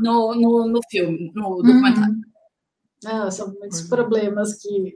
no, 0.00 0.34
no, 0.34 0.68
no 0.68 0.80
filme, 0.90 1.30
no 1.34 1.62
documentário? 1.62 2.14
Uhum. 2.14 2.33
Não, 3.04 3.30
são 3.30 3.52
muitos 3.52 3.82
uhum. 3.82 3.88
problemas 3.88 4.54
que 4.54 4.94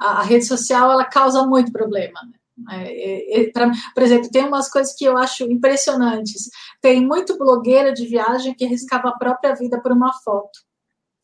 a, 0.00 0.20
a, 0.20 0.22
rede 0.22 0.44
social 0.44 0.90
ela 0.90 1.04
causa 1.04 1.46
muito 1.46 1.72
problema. 1.72 2.20
Né? 2.22 2.38
É, 2.70 3.40
é, 3.40 3.40
é, 3.40 3.50
pra, 3.50 3.70
por 3.94 4.02
exemplo, 4.02 4.30
tem 4.30 4.44
umas 4.44 4.70
coisas 4.70 4.94
que 4.94 5.04
eu 5.04 5.16
acho 5.16 5.44
impressionantes. 5.44 6.48
Tem 6.80 7.04
muito 7.04 7.38
blogueira 7.38 7.92
de 7.92 8.06
viagem 8.06 8.54
que 8.54 8.64
arriscava 8.64 9.08
a 9.08 9.18
própria 9.18 9.54
vida 9.54 9.80
por 9.80 9.92
uma 9.92 10.12
foto. 10.24 10.60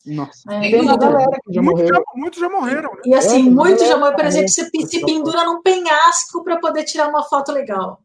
Nossa, 0.05 0.51
é, 0.51 0.61
tem 0.61 0.81
uma 0.81 0.97
galera 0.97 1.37
que 1.45 1.53
já 1.53 1.61
morreu. 1.61 1.87
Já, 1.87 2.01
muitos 2.15 2.39
já 2.39 2.49
morreram. 2.49 2.91
Né? 2.95 3.01
E 3.05 3.13
assim, 3.13 3.47
é, 3.47 3.51
muitos 3.51 3.87
já 3.87 3.97
morreram. 3.97 4.17
Por 4.17 4.25
exemplo, 4.25 4.49
se, 4.49 4.69
se 4.87 5.05
pendura 5.05 5.45
num 5.45 5.61
penhasco 5.61 6.43
para 6.43 6.59
poder 6.59 6.83
tirar 6.85 7.07
uma 7.07 7.23
foto 7.23 7.51
legal. 7.51 8.01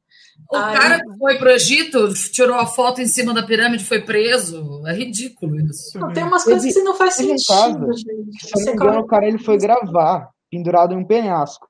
O 0.51 0.57
Aí... 0.57 0.77
cara 0.77 1.01
que 1.03 1.19
foi 1.19 1.39
pro 1.39 1.51
Egito, 1.51 2.13
tirou 2.31 2.57
a 2.57 2.67
foto 2.67 3.01
em 3.01 3.07
cima 3.07 3.35
da 3.35 3.43
pirâmide 3.43 3.85
foi 3.85 4.03
preso. 4.03 4.87
É 4.87 4.93
ridículo 4.93 5.57
isso. 5.61 5.99
Não, 5.99 6.13
tem 6.13 6.23
umas 6.23 6.45
coisas 6.45 6.73
que 6.73 6.83
não 6.83 6.95
faz 6.95 7.15
sentido, 7.15 7.47
casa, 7.47 7.93
gente. 7.93 8.47
Se 8.47 8.55
não 8.55 8.65
me 8.65 8.73
engano, 8.73 9.01
o 9.01 9.07
cara 9.07 9.27
ele 9.27 9.39
foi 9.39 9.59
gravar, 9.59 10.31
pendurado 10.51 10.95
em 10.95 10.99
um 10.99 11.05
penhasco. 11.05 11.69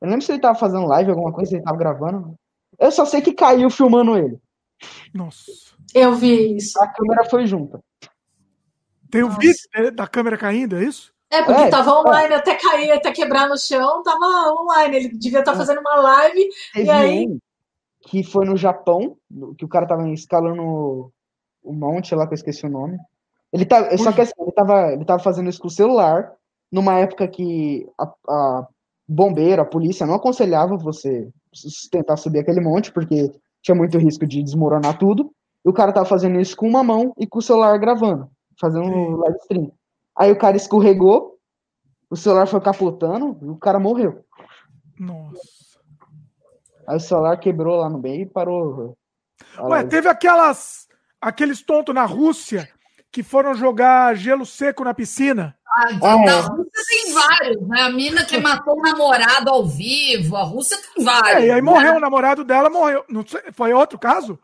Eu 0.00 0.06
não 0.06 0.12
lembro 0.12 0.26
se 0.26 0.32
ele 0.32 0.40
tava 0.40 0.58
fazendo 0.58 0.86
live, 0.86 1.10
alguma 1.10 1.32
coisa, 1.32 1.50
se 1.50 1.56
ele 1.56 1.64
tava 1.64 1.78
gravando. 1.78 2.34
Eu 2.78 2.90
só 2.90 3.04
sei 3.04 3.20
que 3.22 3.32
caiu 3.32 3.70
filmando 3.70 4.16
ele. 4.16 4.38
Nossa. 5.14 5.44
Eu 5.94 6.14
vi 6.14 6.56
isso. 6.56 6.78
A 6.82 6.88
câmera 6.88 7.24
foi 7.24 7.46
junta. 7.46 7.80
Tem 9.10 9.22
o 9.22 9.28
um 9.28 9.30
vídeo 9.30 9.56
da 9.94 10.06
câmera 10.06 10.36
caindo, 10.36 10.76
é 10.76 10.84
isso? 10.84 11.14
É, 11.30 11.42
porque 11.42 11.62
é, 11.62 11.68
tava 11.70 11.98
online 12.00 12.34
é. 12.34 12.36
até 12.36 12.54
cair, 12.54 12.92
até 12.92 13.10
quebrar 13.12 13.48
no 13.48 13.58
chão, 13.58 14.02
tava 14.02 14.54
online. 14.60 14.96
Ele 14.96 15.08
devia 15.08 15.40
estar 15.40 15.52
tá 15.52 15.56
é. 15.56 15.60
fazendo 15.60 15.80
uma 15.80 15.96
live. 15.96 16.48
Teve 16.74 16.86
e 16.86 16.90
aí... 16.90 17.26
Um 17.26 17.38
que 18.06 18.22
foi 18.22 18.46
no 18.46 18.56
Japão, 18.56 19.16
que 19.58 19.64
o 19.64 19.68
cara 19.68 19.86
tava 19.86 20.08
escalando 20.10 21.12
o 21.62 21.72
monte 21.72 22.14
lá, 22.14 22.26
que 22.26 22.34
eu 22.34 22.36
esqueci 22.36 22.64
o 22.64 22.70
nome. 22.70 22.96
Ele 23.52 23.64
tá, 23.64 23.96
só 23.98 24.12
que 24.12 24.20
assim, 24.20 24.32
ele 24.38 24.52
tava, 24.52 24.92
ele 24.92 25.04
tava 25.04 25.22
fazendo 25.22 25.50
isso 25.50 25.60
com 25.60 25.66
o 25.66 25.70
celular, 25.70 26.32
numa 26.70 26.98
época 26.98 27.26
que 27.26 27.88
a, 27.98 28.12
a 28.28 28.68
bombeiro, 29.08 29.60
a 29.60 29.66
polícia 29.66 30.06
não 30.06 30.14
aconselhava 30.14 30.76
você 30.76 31.28
tentar 31.90 32.16
subir 32.16 32.38
aquele 32.38 32.60
monte, 32.60 32.92
porque 32.92 33.32
tinha 33.60 33.74
muito 33.74 33.98
risco 33.98 34.26
de 34.26 34.42
desmoronar 34.42 34.98
tudo. 34.98 35.32
E 35.64 35.68
o 35.68 35.72
cara 35.72 35.92
tava 35.92 36.06
fazendo 36.06 36.40
isso 36.40 36.56
com 36.56 36.68
uma 36.68 36.84
mão 36.84 37.12
e 37.18 37.26
com 37.26 37.40
o 37.40 37.42
celular 37.42 37.76
gravando, 37.78 38.30
fazendo 38.60 39.16
live 39.16 39.38
stream. 39.38 39.72
Aí 40.16 40.30
o 40.30 40.38
cara 40.38 40.56
escorregou, 40.56 41.36
o 42.08 42.16
celular 42.16 42.46
foi 42.46 42.60
capotando 42.60 43.36
e 43.42 43.48
o 43.48 43.56
cara 43.56 43.80
morreu. 43.80 44.24
Nossa. 44.98 45.55
Aí 46.86 46.96
o 46.96 47.00
celular 47.00 47.36
quebrou 47.38 47.76
lá 47.76 47.90
no 47.90 47.98
meio 47.98 48.22
e 48.22 48.26
parou. 48.26 48.96
Ué, 49.58 49.84
teve 49.84 50.08
aquelas. 50.08 50.86
aqueles 51.20 51.62
tontos 51.62 51.94
na 51.94 52.04
Rússia 52.04 52.68
que 53.10 53.22
foram 53.22 53.54
jogar 53.54 54.14
gelo 54.14 54.44
seco 54.44 54.84
na 54.84 54.92
piscina. 54.92 55.56
Ah, 55.66 55.88
ah 56.02 56.16
na 56.18 56.32
é. 56.32 56.40
Rússia 56.40 56.82
tem 56.88 57.12
vários, 57.12 57.68
né? 57.68 57.80
A 57.82 57.90
mina 57.90 58.24
que 58.24 58.38
matou 58.38 58.78
o 58.78 58.82
namorado 58.82 59.50
ao 59.50 59.66
vivo, 59.66 60.36
a 60.36 60.42
Rússia 60.42 60.76
tem 60.76 61.04
vários. 61.04 61.44
É, 61.44 61.46
e 61.46 61.50
aí 61.50 61.62
morreu, 61.62 61.92
né? 61.92 61.96
o 61.96 62.00
namorado 62.00 62.44
dela 62.44 62.70
morreu. 62.70 63.04
Não 63.08 63.26
sei, 63.26 63.40
foi 63.52 63.72
outro 63.72 63.98
caso? 63.98 64.38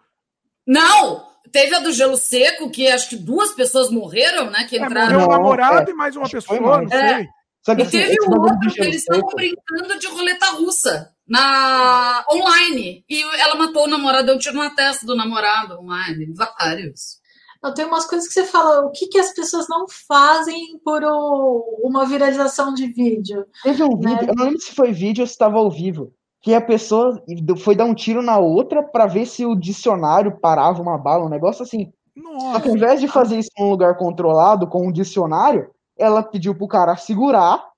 Não! 0.66 1.30
Teve 1.50 1.74
a 1.74 1.80
do 1.80 1.92
gelo 1.92 2.16
seco, 2.16 2.70
que 2.70 2.88
acho 2.88 3.10
que 3.10 3.16
duas 3.16 3.52
pessoas 3.52 3.90
morreram, 3.90 4.50
né? 4.50 4.64
Que 4.64 4.78
é, 4.78 4.84
entraram. 4.84 5.10
É, 5.10 5.12
morreu 5.12 5.28
o 5.28 5.30
namorado 5.30 5.90
é, 5.90 5.92
e 5.92 5.94
mais 5.94 6.16
uma 6.16 6.28
pessoa, 6.28 6.80
não 6.80 6.88
sei. 6.88 7.28
E 7.68 7.82
assim, 7.82 7.90
teve 7.90 8.16
o 8.26 8.40
outro 8.40 8.72
que 8.72 8.80
eles 8.80 8.96
estavam 8.96 9.28
brincando 9.34 9.98
de 9.98 10.06
roleta 10.08 10.46
russa 10.52 11.12
na 11.28 12.24
online. 12.30 13.04
E 13.08 13.22
ela 13.22 13.54
matou 13.54 13.84
o 13.84 13.88
namorado, 13.88 14.26
deu 14.26 14.34
um 14.34 14.38
tiro 14.38 14.56
na 14.56 14.70
testa 14.70 15.06
do 15.06 15.14
namorado 15.14 15.78
online. 15.78 16.32
Vários. 16.34 17.22
Não, 17.62 17.72
tem 17.72 17.84
umas 17.84 18.06
coisas 18.06 18.26
que 18.26 18.34
você 18.34 18.44
fala, 18.44 18.84
o 18.84 18.90
que, 18.90 19.06
que 19.06 19.18
as 19.18 19.32
pessoas 19.32 19.68
não 19.68 19.86
fazem 20.08 20.80
por 20.84 21.04
o, 21.04 21.80
uma 21.84 22.04
viralização 22.04 22.74
de 22.74 22.88
vídeo? 22.88 23.46
Teve 23.62 23.84
um 23.84 23.96
né? 23.96 24.10
vídeo, 24.10 24.30
eu 24.30 24.34
não 24.34 24.44
lembro 24.46 24.60
se 24.60 24.74
foi 24.74 24.90
vídeo 24.90 25.22
ou 25.22 25.26
se 25.28 25.32
estava 25.32 25.58
ao 25.58 25.70
vivo, 25.70 26.12
que 26.40 26.52
a 26.54 26.60
pessoa 26.60 27.22
foi 27.58 27.76
dar 27.76 27.84
um 27.84 27.94
tiro 27.94 28.20
na 28.20 28.36
outra 28.36 28.82
para 28.82 29.06
ver 29.06 29.26
se 29.26 29.46
o 29.46 29.54
dicionário 29.54 30.40
parava 30.40 30.82
uma 30.82 30.98
bala, 30.98 31.24
um 31.24 31.28
negócio 31.28 31.62
assim. 31.62 31.92
Nossa. 32.16 32.54
Só 32.54 32.60
que 32.60 32.68
ao 32.68 32.76
invés 32.76 33.00
de 33.00 33.06
fazer 33.06 33.38
isso 33.38 33.50
num 33.56 33.70
lugar 33.70 33.96
controlado 33.96 34.66
com 34.66 34.88
um 34.88 34.92
dicionário, 34.92 35.70
ela 35.96 36.22
pediu 36.22 36.54
pro 36.54 36.68
cara 36.68 36.96
segurar 36.96 37.70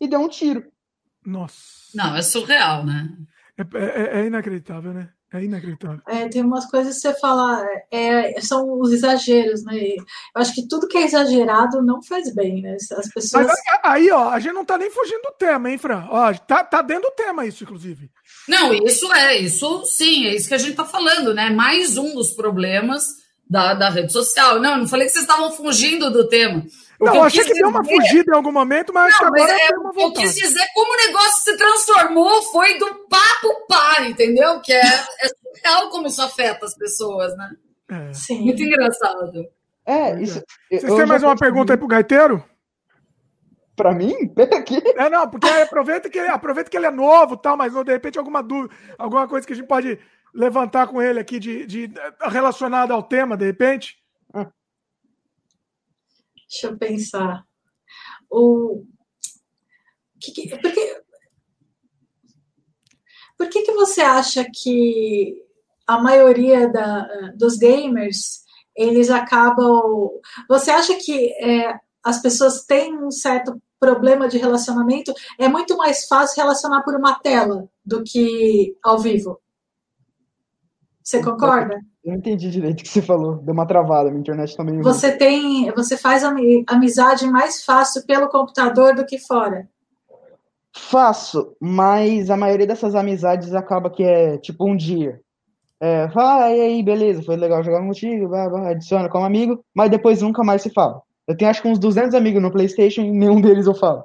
e 0.00 0.08
deu 0.08 0.20
um 0.20 0.28
tiro. 0.28 0.64
Nossa. 1.24 1.54
Não, 1.94 2.16
é 2.16 2.22
surreal, 2.22 2.84
né? 2.84 3.08
É, 3.58 4.18
é, 4.18 4.20
é 4.20 4.26
inacreditável, 4.26 4.92
né? 4.92 5.10
É 5.32 5.44
inacreditável. 5.44 6.00
É, 6.08 6.28
tem 6.28 6.42
umas 6.42 6.66
coisas 6.66 6.96
que 6.96 7.02
você 7.02 7.14
fala, 7.20 7.64
é, 7.88 8.40
são 8.40 8.80
os 8.80 8.92
exageros, 8.92 9.64
né? 9.64 9.76
Eu 9.76 10.04
acho 10.34 10.52
que 10.52 10.66
tudo 10.66 10.88
que 10.88 10.98
é 10.98 11.04
exagerado 11.04 11.80
não 11.82 12.02
faz 12.02 12.34
bem, 12.34 12.62
né? 12.62 12.74
As 12.74 13.08
pessoas. 13.08 13.46
Mas 13.46 13.60
aí, 13.84 14.10
ó, 14.10 14.30
a 14.30 14.40
gente 14.40 14.54
não 14.54 14.64
tá 14.64 14.76
nem 14.76 14.90
fugindo 14.90 15.22
do 15.22 15.32
tema, 15.38 15.70
hein, 15.70 15.78
Fran? 15.78 16.04
Ó, 16.10 16.34
tá, 16.34 16.64
tá 16.64 16.82
dentro 16.82 17.10
do 17.10 17.14
tema 17.14 17.46
isso, 17.46 17.62
inclusive. 17.62 18.10
Não, 18.48 18.74
isso 18.74 19.12
é, 19.12 19.38
isso 19.38 19.84
sim, 19.84 20.26
é 20.26 20.34
isso 20.34 20.48
que 20.48 20.54
a 20.54 20.58
gente 20.58 20.74
tá 20.74 20.84
falando, 20.84 21.32
né? 21.32 21.48
Mais 21.48 21.96
um 21.96 22.12
dos 22.12 22.32
problemas 22.32 23.06
da, 23.48 23.74
da 23.74 23.88
rede 23.88 24.12
social. 24.12 24.58
Não, 24.60 24.78
não 24.78 24.88
falei 24.88 25.06
que 25.06 25.12
vocês 25.12 25.24
estavam 25.24 25.52
fugindo 25.52 26.10
do 26.10 26.26
tema. 26.28 26.64
Não, 27.00 27.14
eu 27.14 27.22
achei 27.22 27.42
que 27.44 27.54
deu 27.54 27.68
uma 27.68 27.82
fugida 27.82 28.30
em 28.30 28.36
algum 28.36 28.52
momento, 28.52 28.92
mas 28.92 29.14
não, 29.18 29.28
agora 29.28 29.52
mas 29.52 29.70
é, 29.70 29.78
uma 29.78 29.92
Eu 29.96 30.12
quis 30.12 30.34
dizer 30.34 30.66
como 30.74 30.92
o 30.92 31.06
negócio 31.06 31.42
se 31.42 31.56
transformou 31.56 32.42
foi 32.42 32.78
do 32.78 32.86
papo 33.08 33.66
par, 33.66 34.06
entendeu? 34.08 34.60
Que 34.60 34.72
é, 34.72 34.84
é 34.84 35.28
surreal 35.28 35.88
como 35.88 36.06
isso 36.06 36.20
afeta 36.20 36.66
as 36.66 36.76
pessoas, 36.76 37.34
né? 37.36 37.50
É. 37.90 38.12
Sim. 38.12 38.42
Muito 38.44 38.62
engraçado. 38.62 39.46
É, 39.86 40.22
isso. 40.22 40.42
Vocês 40.70 40.94
têm 40.94 41.06
mais 41.06 41.22
uma 41.22 41.36
pergunta 41.36 41.72
aí 41.72 41.78
pro 41.78 41.88
Gaiteiro? 41.88 42.44
Pra 43.74 43.94
mim? 43.94 44.28
Pera 44.28 44.58
aqui. 44.58 44.76
É, 44.94 45.08
não, 45.08 45.28
porque 45.28 45.48
aproveita 45.48 46.10
que, 46.10 46.18
ele, 46.18 46.28
aproveita 46.28 46.70
que 46.70 46.76
ele 46.76 46.86
é 46.86 46.90
novo 46.90 47.34
tal, 47.34 47.56
mas 47.56 47.72
de 47.72 47.92
repente 47.92 48.18
alguma 48.18 48.42
dúvida, 48.42 48.74
alguma 48.98 49.26
coisa 49.26 49.46
que 49.46 49.54
a 49.54 49.56
gente 49.56 49.66
pode 49.66 49.98
levantar 50.34 50.86
com 50.86 51.00
ele 51.00 51.18
aqui 51.18 51.38
de, 51.38 51.64
de 51.64 51.90
relacionada 52.20 52.92
ao 52.92 53.02
tema, 53.02 53.38
de 53.38 53.46
repente. 53.46 53.99
Deixa 56.50 56.66
eu 56.66 56.76
pensar. 56.76 57.46
O 58.28 58.84
que, 60.20 60.32
que, 60.32 60.48
por 60.48 60.72
que, 60.72 61.02
por 63.38 63.48
que, 63.48 63.62
que 63.62 63.72
você 63.72 64.00
acha 64.02 64.44
que 64.52 65.42
a 65.86 66.00
maioria 66.00 66.68
da, 66.68 67.32
dos 67.36 67.56
gamers 67.56 68.40
eles 68.76 69.10
acabam. 69.10 70.10
Você 70.48 70.70
acha 70.70 70.94
que 70.94 71.32
é, 71.42 71.78
as 72.02 72.20
pessoas 72.22 72.64
têm 72.64 72.96
um 72.96 73.10
certo 73.10 73.60
problema 73.78 74.28
de 74.28 74.38
relacionamento? 74.38 75.12
É 75.38 75.48
muito 75.48 75.76
mais 75.76 76.06
fácil 76.06 76.42
relacionar 76.42 76.82
por 76.82 76.94
uma 76.94 77.18
tela 77.18 77.68
do 77.84 78.02
que 78.02 78.76
ao 78.82 78.98
vivo? 78.98 79.40
Você 81.10 81.20
concorda? 81.20 81.74
Eu 82.04 82.12
não 82.12 82.18
entendi 82.18 82.48
direito 82.48 82.80
o 82.80 82.82
que 82.84 82.88
você 82.88 83.02
falou. 83.02 83.38
Deu 83.38 83.52
uma 83.52 83.66
travada, 83.66 84.10
minha 84.10 84.20
internet 84.20 84.56
também. 84.56 84.80
Você 84.80 85.10
tem, 85.10 85.68
você 85.72 85.96
faz 85.96 86.22
amizade 86.68 87.26
mais 87.26 87.64
fácil 87.64 88.06
pelo 88.06 88.28
computador 88.28 88.94
do 88.94 89.04
que 89.04 89.18
fora. 89.18 89.68
Faço, 90.72 91.56
mas 91.60 92.30
a 92.30 92.36
maioria 92.36 92.64
dessas 92.64 92.94
amizades 92.94 93.52
acaba 93.54 93.90
que 93.90 94.04
é 94.04 94.38
tipo 94.38 94.70
um 94.70 94.76
dia. 94.76 95.20
É, 95.80 96.08
fala, 96.10 96.48
e 96.52 96.60
aí, 96.60 96.82
beleza, 96.82 97.24
foi 97.24 97.34
legal 97.34 97.64
jogar 97.64 97.80
contigo, 97.80 98.28
vai, 98.28 98.48
vai, 98.48 98.70
adiciona 98.70 99.08
como 99.08 99.24
amigo, 99.24 99.64
mas 99.74 99.90
depois 99.90 100.22
nunca 100.22 100.44
mais 100.44 100.62
se 100.62 100.70
fala. 100.70 101.02
Eu 101.26 101.36
tenho 101.36 101.50
acho 101.50 101.60
que 101.60 101.66
uns 101.66 101.78
200 101.80 102.14
amigos 102.14 102.40
no 102.40 102.52
PlayStation 102.52 103.00
e 103.00 103.10
nenhum 103.10 103.40
deles 103.40 103.66
eu 103.66 103.74
falo. 103.74 104.04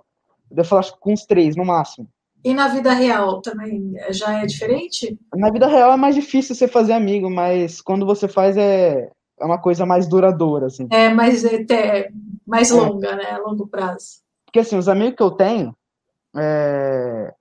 Eu 0.50 0.66
falo 0.66 0.80
acho 0.80 0.98
com 1.00 1.14
uns 1.14 1.24
três 1.24 1.56
no 1.56 1.66
máximo. 1.66 2.08
E 2.46 2.54
na 2.54 2.68
vida 2.68 2.94
real 2.94 3.42
também 3.42 3.96
já 4.12 4.40
é 4.40 4.46
diferente? 4.46 5.18
Na 5.34 5.50
vida 5.50 5.66
real 5.66 5.92
é 5.92 5.98
mais 5.98 6.14
difícil 6.14 6.54
você 6.54 6.68
fazer 6.68 6.94
amigo, 6.94 7.28
mas 7.28 7.82
quando 7.82 8.06
você 8.06 8.28
faz 8.28 8.56
é, 8.56 9.10
é 9.40 9.46
uma 9.46 9.58
coisa 9.58 9.84
mais 9.84 10.08
duradoura, 10.08 10.68
assim. 10.68 10.88
É 10.92 11.10
mais, 11.10 11.44
é, 11.44 12.08
mais 12.46 12.70
longa, 12.70 13.08
é. 13.08 13.16
né? 13.16 13.32
A 13.32 13.40
longo 13.40 13.66
prazo. 13.66 14.22
Porque 14.46 14.60
assim, 14.60 14.78
os 14.78 14.88
amigos 14.88 15.16
que 15.16 15.24
eu 15.24 15.32
tenho, 15.32 15.76
é, 16.38 17.34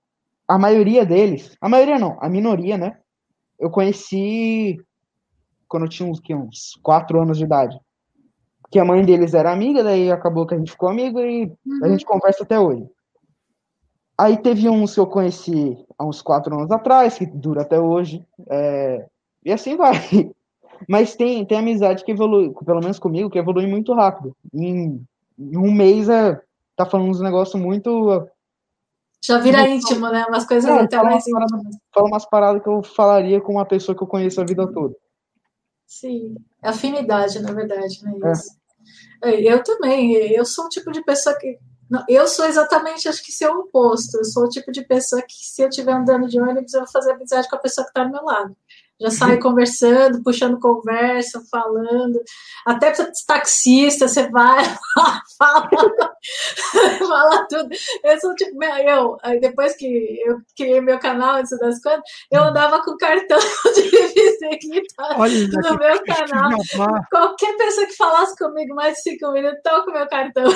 a 0.47 0.57
maioria 0.57 1.05
deles, 1.05 1.55
a 1.61 1.69
maioria 1.69 1.99
não, 1.99 2.17
a 2.19 2.27
minoria, 2.27 2.75
né? 2.75 2.97
Eu 3.59 3.69
conheci 3.69 4.81
quando 5.67 5.83
eu 5.83 5.89
tinha 5.89 6.09
uns, 6.09 6.19
que, 6.19 6.33
uns 6.33 6.79
quatro 6.81 7.21
anos 7.21 7.37
de 7.37 7.43
idade. 7.43 7.79
Que 8.71 8.79
a 8.79 8.85
mãe 8.85 9.05
deles 9.05 9.35
era 9.35 9.51
amiga, 9.51 9.83
daí 9.83 10.11
acabou 10.11 10.47
que 10.47 10.55
a 10.55 10.57
gente 10.57 10.71
ficou 10.71 10.89
amigo 10.89 11.19
e 11.19 11.45
uhum. 11.63 11.79
a 11.83 11.89
gente 11.89 12.03
conversa 12.03 12.43
até 12.43 12.59
hoje. 12.59 12.89
Aí 14.17 14.37
teve 14.37 14.69
uns 14.69 14.93
que 14.93 14.99
eu 14.99 15.07
conheci 15.07 15.77
há 15.97 16.05
uns 16.05 16.21
quatro 16.21 16.55
anos 16.55 16.71
atrás, 16.71 17.17
que 17.17 17.25
dura 17.25 17.63
até 17.63 17.79
hoje. 17.79 18.25
É, 18.49 19.05
e 19.43 19.51
assim 19.51 19.75
vai. 19.75 19.93
Mas 20.87 21.15
tem, 21.15 21.45
tem 21.45 21.57
amizade 21.57 22.03
que 22.03 22.11
evolui, 22.11 22.53
pelo 22.65 22.81
menos 22.81 22.99
comigo, 22.99 23.29
que 23.29 23.37
evolui 23.37 23.67
muito 23.67 23.93
rápido. 23.93 24.35
Em, 24.53 25.01
em 25.37 25.57
um 25.57 25.71
mês 25.71 26.07
é, 26.07 26.41
tá 26.75 26.85
falando 26.85 27.09
uns 27.09 27.19
negócios 27.19 27.61
muito. 27.61 28.27
Já 29.23 29.39
vira 29.39 29.67
íntimo, 29.67 30.07
né? 30.09 30.25
Umas 30.27 30.45
coisas 30.45 30.69
é, 30.69 30.79
até 30.79 31.01
mais 31.01 31.27
íntimas. 31.27 31.51
Fala 31.93 32.07
umas 32.07 32.25
paradas 32.25 32.61
que 32.61 32.69
eu 32.69 32.83
falaria 32.83 33.41
com 33.41 33.53
uma 33.53 33.65
pessoa 33.65 33.95
que 33.95 34.03
eu 34.03 34.07
conheço 34.07 34.39
a 34.39 34.45
vida 34.45 34.67
toda. 34.71 34.95
Sim, 35.85 36.35
afinidade, 36.61 37.41
na 37.41 37.51
verdade, 37.51 38.03
né? 38.03 38.31
Isso. 38.31 38.55
É. 39.23 39.41
Eu 39.41 39.63
também. 39.63 40.13
Eu 40.13 40.45
sou 40.45 40.65
um 40.65 40.69
tipo 40.69 40.91
de 40.91 41.03
pessoa 41.03 41.35
que 41.37 41.57
não, 41.57 41.74
eu 42.09 42.27
sou 42.27 42.45
exatamente, 42.45 43.07
acho 43.07 43.23
que 43.23 43.31
seu 43.31 43.51
oposto. 43.51 44.17
Eu 44.17 44.25
sou 44.25 44.45
o 44.45 44.49
tipo 44.49 44.71
de 44.71 44.83
pessoa 44.83 45.21
que, 45.21 45.33
se 45.33 45.61
eu 45.61 45.69
estiver 45.69 45.93
andando 45.93 46.27
de 46.27 46.39
ônibus, 46.39 46.73
eu 46.73 46.81
vou 46.81 46.91
fazer 46.91 47.11
amizade 47.11 47.49
com 47.49 47.55
a 47.55 47.59
pessoa 47.59 47.85
que 47.85 47.91
está 47.91 48.03
do 48.03 48.11
meu 48.11 48.23
lado. 48.23 48.55
Já 48.99 49.11
saio 49.11 49.41
conversando, 49.41 50.23
puxando 50.23 50.57
conversa, 50.57 51.43
falando. 51.51 52.17
Até 52.65 52.91
para 52.91 53.11
taxista, 53.27 54.07
você 54.07 54.29
vai, 54.29 54.63
fala, 55.37 55.69
fala 56.97 57.47
tudo. 57.47 57.69
Eu 58.05 58.19
sou 58.21 58.33
tipo, 58.35 58.57
eu, 58.63 59.17
depois 59.41 59.75
que 59.75 60.17
eu 60.25 60.37
criei 60.55 60.79
meu 60.79 60.97
canal, 60.97 61.41
isso 61.41 61.57
das 61.57 61.81
coisas, 61.81 62.01
eu 62.31 62.41
andava 62.41 62.81
com 62.83 62.95
cartão 62.95 63.37
de 63.75 63.81
visita 63.81 64.47
Olha, 65.17 65.47
no 65.47 65.77
meu 65.77 66.03
canal. 66.05 66.51
Qualquer 67.11 67.57
pessoa 67.57 67.87
que 67.87 67.97
falasse 67.97 68.37
comigo 68.37 68.73
mais 68.75 68.95
de 68.95 69.01
cinco 69.01 69.29
minutos, 69.33 69.59
toca 69.61 69.91
o 69.91 69.93
meu 69.93 70.07
cartão. 70.07 70.49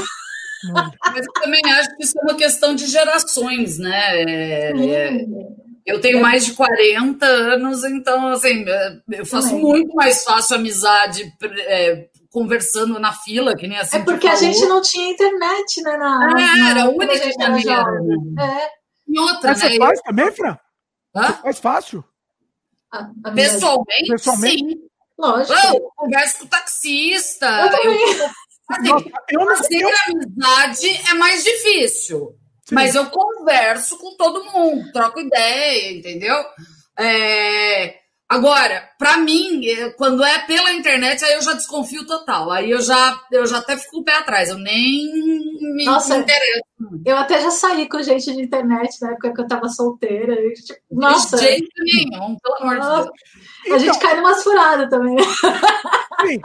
Mas 0.74 1.26
eu 1.26 1.34
também 1.34 1.62
acho 1.66 1.96
que 1.96 2.04
isso 2.04 2.20
é 2.20 2.22
uma 2.24 2.36
questão 2.36 2.76
de 2.76 2.86
gerações, 2.88 3.78
né? 3.78 4.24
É, 4.24 4.72
é, 4.72 5.26
eu 5.86 6.02
tenho 6.02 6.22
mais 6.22 6.46
de 6.46 6.54
40 6.54 7.26
anos, 7.26 7.84
então, 7.84 8.28
assim, 8.28 8.66
eu 9.10 9.26
faço 9.26 9.56
muito 9.58 9.96
mais 9.96 10.24
fácil 10.24 10.58
amizade 10.58 11.34
é, 11.42 12.08
conversando 12.30 13.00
na 13.00 13.14
fila, 13.14 13.56
que 13.56 13.68
nem 13.68 13.78
assim. 13.78 13.98
É 13.98 14.04
porque 14.04 14.28
a 14.28 14.36
gente 14.36 14.66
não 14.66 14.82
tinha 14.82 15.12
internet, 15.12 15.82
né? 15.82 15.98
Na, 15.98 16.30
é, 16.32 16.58
na, 16.58 16.70
era 16.70 16.84
a 16.84 16.90
única 16.90 17.38
maneira. 17.38 17.84
Né? 18.02 18.64
É. 18.66 18.70
E 19.08 19.20
outra, 19.20 19.52
Mas 19.52 19.64
né? 19.64 19.70
Você 19.70 19.78
faz 19.78 20.02
também, 20.02 20.32
Fran? 20.32 20.58
Hã? 21.16 21.28
Você 21.28 21.42
faz 21.42 21.60
fácil? 21.60 22.04
A, 22.92 23.10
a 23.24 23.32
pessoalmente, 23.32 24.12
pessoalmente, 24.12 24.74
sim. 24.74 24.90
Lógico. 25.18 25.54
Eu 25.54 25.92
converso 25.96 26.40
com 26.40 26.46
o 26.46 26.48
taxista. 26.48 27.46
Eu 27.46 27.72
também. 27.72 28.12
Eu, 28.14 28.30
Assim, 28.70 28.90
Nossa, 28.90 29.10
eu 29.30 29.40
não, 29.40 29.58
fazer 29.58 29.82
eu... 29.82 29.90
amizade 30.08 31.02
é 31.10 31.14
mais 31.16 31.44
difícil. 31.44 32.36
Sim. 32.66 32.76
Mas 32.76 32.94
eu 32.94 33.08
converso 33.08 33.98
com 33.98 34.16
todo 34.16 34.46
mundo, 34.52 34.92
troco 34.92 35.20
ideia, 35.20 35.92
entendeu? 35.92 36.36
É... 36.98 37.96
Agora, 38.30 38.88
para 39.00 39.18
mim, 39.18 39.64
quando 39.98 40.24
é 40.24 40.38
pela 40.46 40.72
internet, 40.72 41.26
aí 41.26 41.34
eu 41.34 41.42
já 41.42 41.54
desconfio 41.54 42.06
total. 42.06 42.52
Aí 42.52 42.70
eu 42.70 42.80
já, 42.80 43.20
eu 43.32 43.44
já 43.48 43.58
até 43.58 43.76
fico 43.76 44.02
o 44.02 44.04
pé 44.04 44.18
atrás, 44.18 44.50
eu 44.50 44.58
nem 44.60 45.12
me, 45.76 45.84
Nossa, 45.84 46.16
interesso. 46.16 46.62
Eu 47.04 47.18
até 47.18 47.42
já 47.42 47.50
saí 47.50 47.90
com 47.90 48.04
gente 48.04 48.32
de 48.32 48.44
internet 48.44 49.02
na 49.02 49.14
época 49.14 49.34
que 49.34 49.42
eu 49.42 49.48
tava 49.48 49.68
solteira. 49.68 50.36
E, 50.46 50.54
tipo, 50.54 50.80
nossa! 50.92 51.38
De 51.38 51.44
jeito 51.44 51.68
nenhum, 51.80 52.38
pelo 52.38 52.56
amor 52.58 52.80
de 52.80 52.88
Deus. 52.88 53.10
A 53.74 53.78
gente 53.80 53.98
então, 53.98 54.00
cai 54.00 54.18
numas 54.18 54.44
furadas 54.44 54.90
também. 54.92 55.18
Sim, 56.22 56.40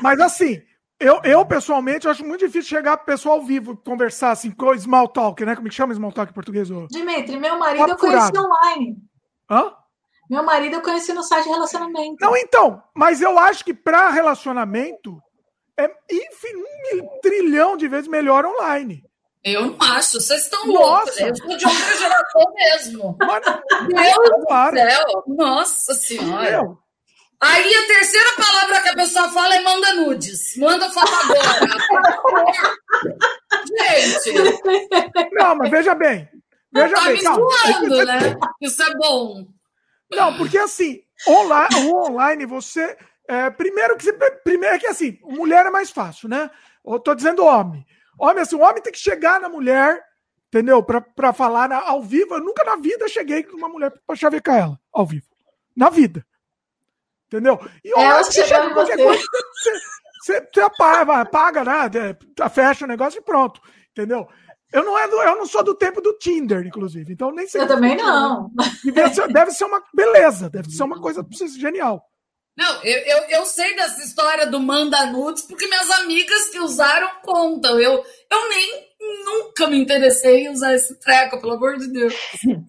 mas 0.00 0.20
assim, 0.20 0.62
eu, 1.00 1.20
eu, 1.22 1.46
pessoalmente, 1.46 2.08
acho 2.08 2.24
muito 2.24 2.46
difícil 2.46 2.68
chegar 2.68 2.96
pro 2.96 3.06
pessoal 3.06 3.36
ao 3.36 3.44
vivo, 3.44 3.76
conversar 3.76 4.32
assim, 4.32 4.50
com 4.50 4.76
small 4.76 5.08
talk, 5.08 5.44
né? 5.44 5.54
Como 5.54 5.68
é 5.68 5.70
que 5.70 5.76
chama 5.76 5.94
small 5.94 6.12
talk 6.12 6.30
em 6.30 6.34
português? 6.34 6.68
Dimitri, 6.90 7.38
meu 7.38 7.58
marido 7.58 7.86
Papo 7.86 8.06
eu 8.06 8.10
conheci 8.10 8.32
online. 8.36 8.96
Hã? 9.50 9.72
Meu 10.28 10.42
marido 10.42 10.74
eu 10.74 10.82
conheci 10.82 11.12
no 11.12 11.22
site 11.22 11.44
de 11.44 11.50
relacionamento. 11.50 12.16
Não, 12.20 12.36
então, 12.36 12.82
mas 12.94 13.22
eu 13.22 13.38
acho 13.38 13.64
que 13.64 13.72
para 13.72 14.10
relacionamento 14.10 15.18
é 15.78 15.88
enfim, 16.10 16.54
um 16.94 17.20
trilhão 17.22 17.76
de 17.76 17.86
vezes 17.86 18.08
melhor 18.08 18.44
online. 18.44 19.04
Eu 19.44 19.66
não 19.66 19.76
acho, 19.80 20.20
vocês 20.20 20.42
estão 20.42 20.66
loucos. 20.66 21.16
Eu 21.18 21.34
sou 21.36 21.56
de 21.56 21.64
outra 21.64 21.96
geração 21.96 22.42
mesmo. 22.54 23.16
Mas, 23.20 23.46
Meu 23.86 23.96
Deus 23.96 24.72
do 24.72 24.76
céu. 24.76 25.24
Nossa 25.28 25.94
Senhora. 25.94 26.50
Meu, 26.50 26.78
Aí 27.40 27.72
a 27.72 27.86
terceira 27.86 28.32
palavra 28.36 28.82
que 28.82 28.88
a 28.88 28.94
pessoa 28.94 29.30
fala 29.30 29.54
é 29.54 29.60
manda 29.62 29.94
nudes. 29.94 30.56
Manda 30.56 30.90
foto 30.90 31.12
agora. 31.14 31.68
Gente. 33.64 34.32
Não, 35.32 35.54
mas 35.54 35.70
veja 35.70 35.94
bem. 35.94 36.28
Veja 36.72 36.96
tá 36.96 37.04
bem. 37.04 37.14
me 37.14 37.20
zoando, 37.22 38.04
né? 38.04 38.36
Isso 38.60 38.82
é 38.82 38.94
bom. 38.96 39.46
Não, 40.10 40.36
porque 40.36 40.58
assim, 40.58 41.02
online, 41.28 41.76
o 41.86 41.94
online 42.06 42.46
você. 42.46 42.96
É, 43.28 43.50
primeiro 43.50 43.96
que 43.96 44.10
primeiro 44.42 44.76
é 44.76 44.78
que 44.78 44.86
assim, 44.86 45.18
mulher 45.22 45.66
é 45.66 45.70
mais 45.70 45.90
fácil, 45.90 46.28
né? 46.28 46.50
Eu 46.84 46.98
tô 46.98 47.14
dizendo 47.14 47.44
homem. 47.44 47.86
Homem, 48.18 48.42
assim, 48.42 48.56
o 48.56 48.62
homem 48.62 48.82
tem 48.82 48.92
que 48.92 48.98
chegar 48.98 49.38
na 49.38 49.48
mulher, 49.48 50.02
entendeu? 50.48 50.82
Pra, 50.82 51.00
pra 51.00 51.32
falar 51.32 51.68
na, 51.68 51.76
ao 51.76 52.02
vivo. 52.02 52.34
Eu 52.34 52.40
nunca 52.40 52.64
na 52.64 52.76
vida 52.76 53.06
cheguei 53.06 53.44
com 53.44 53.56
uma 53.56 53.68
mulher 53.68 53.92
pra 54.06 54.16
chavecar 54.16 54.56
ela, 54.56 54.80
ao 54.92 55.06
vivo. 55.06 55.26
Na 55.76 55.88
vida. 55.88 56.26
Entendeu? 57.28 57.60
E 57.84 57.90
é, 57.90 57.94
olha, 57.94 58.24
você 58.24 58.44
chega 58.44 58.72
qualquer 58.72 58.96
você. 58.96 59.04
coisa, 59.04 59.22
você, 60.22 60.48
você 60.52 60.60
apaga, 60.60 61.20
apaga, 61.20 61.64
né? 61.64 62.16
Fecha 62.50 62.84
o 62.86 62.88
negócio 62.88 63.18
e 63.18 63.22
pronto. 63.22 63.60
Entendeu? 63.92 64.26
Eu 64.72 64.84
não, 64.84 64.98
é 64.98 65.08
do, 65.08 65.16
eu 65.16 65.36
não 65.36 65.46
sou 65.46 65.62
do 65.62 65.74
tempo 65.74 66.00
do 66.00 66.14
Tinder, 66.14 66.66
inclusive. 66.66 67.12
Então 67.12 67.30
nem 67.32 67.46
sei. 67.46 67.62
Eu 67.62 67.68
também 67.68 67.96
não. 67.96 68.50
Deve 68.92 69.14
ser, 69.14 69.28
deve 69.28 69.50
ser 69.50 69.64
uma 69.64 69.82
beleza, 69.94 70.50
deve 70.50 70.70
ser 70.70 70.82
uma 70.82 71.00
coisa 71.00 71.26
genial. 71.58 72.02
Não, 72.56 72.82
eu, 72.82 72.98
eu, 72.98 73.18
eu, 73.28 73.46
sei 73.46 73.76
dessa 73.76 74.02
história 74.02 74.44
do 74.44 74.58
manda 74.58 75.06
nudes 75.06 75.44
porque 75.44 75.68
minhas 75.68 75.90
amigas 76.00 76.48
que 76.48 76.58
usaram 76.58 77.08
contam. 77.22 77.78
Eu, 77.78 78.04
eu 78.30 78.48
nem 78.48 78.88
nunca 79.24 79.68
me 79.68 79.78
interessei 79.78 80.46
em 80.46 80.50
usar 80.50 80.74
esse 80.74 80.98
treco, 80.98 81.40
pelo 81.40 81.52
amor 81.52 81.76
de 81.76 81.86
Deus. 81.92 82.14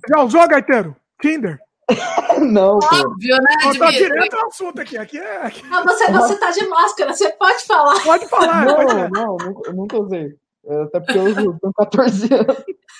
Já 0.07 0.21
usou, 0.21 0.47
Gaiteiro? 0.47 0.95
Tinder? 1.19 1.57
Não, 2.39 2.77
Óbvio, 2.77 3.35
né? 3.37 3.55
Não, 3.63 3.73
tá 3.73 3.91
direto 3.91 4.33
ao 4.35 4.47
assunto 4.47 4.81
aqui. 4.81 4.97
aqui, 4.97 5.17
é, 5.17 5.37
aqui. 5.45 5.65
Não, 5.67 5.83
você, 5.83 6.11
você 6.11 6.35
tá 6.37 6.51
de 6.51 6.65
máscara, 6.67 7.13
você 7.13 7.29
pode 7.31 7.65
falar. 7.65 8.01
Pode 8.01 8.27
falar. 8.27 8.65
Não, 8.65 8.75
pode 8.75 9.11
não, 9.11 9.37
eu 9.65 9.73
nunca 9.73 9.97
usei. 9.97 10.35
É, 10.65 10.83
até 10.83 10.99
porque 10.99 11.17
eu 11.17 11.23
uso 11.23 11.59
com 11.61 11.73
14 11.73 12.33
anos. 12.33 12.57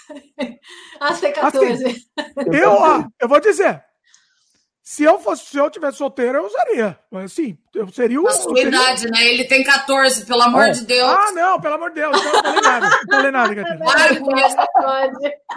Ah, 0.99 1.13
você 1.13 1.21
tem 1.21 1.33
14. 1.33 1.85
Assim, 1.85 2.05
eu, 2.51 2.71
ó, 2.71 3.03
eu 3.21 3.29
vou 3.29 3.39
dizer. 3.39 3.81
Se 4.89 5.03
eu 5.03 5.19
fosse, 5.19 5.45
se 5.45 5.55
eu 5.55 5.69
tivesse 5.69 5.99
solteiro, 5.99 6.39
eu 6.39 6.47
usaria. 6.47 6.97
Mas 7.11 7.31
assim, 7.31 7.55
eu 7.75 7.87
seria 7.89 8.19
o. 8.19 8.27
A 8.27 8.31
sua 8.31 8.59
idade, 8.59 9.07
né? 9.11 9.23
Ele 9.23 9.45
tem 9.45 9.63
14, 9.63 10.25
pelo 10.25 10.41
amor 10.41 10.63
é. 10.63 10.71
de 10.71 10.83
Deus. 10.83 11.07
Ah, 11.07 11.31
não, 11.31 11.61
pelo 11.61 11.75
amor 11.75 11.91
de 11.91 12.01
Deus. 12.01 12.17
Então 12.17 12.33
não 12.33 12.41
falei 12.41 12.61
nada. 12.61 12.89
Não 12.89 13.15
falei 13.15 13.31
nada, 13.31 13.53
Gatinho. 13.53 13.79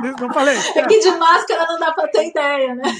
Não, 0.00 0.12
não 0.20 0.34
falei. 0.34 0.58
É 0.76 0.86
que 0.86 0.98
de 1.00 1.10
máscara 1.12 1.66
não 1.66 1.78
dá 1.78 1.92
pra 1.92 2.08
ter 2.08 2.28
ideia, 2.28 2.74
né? 2.74 2.92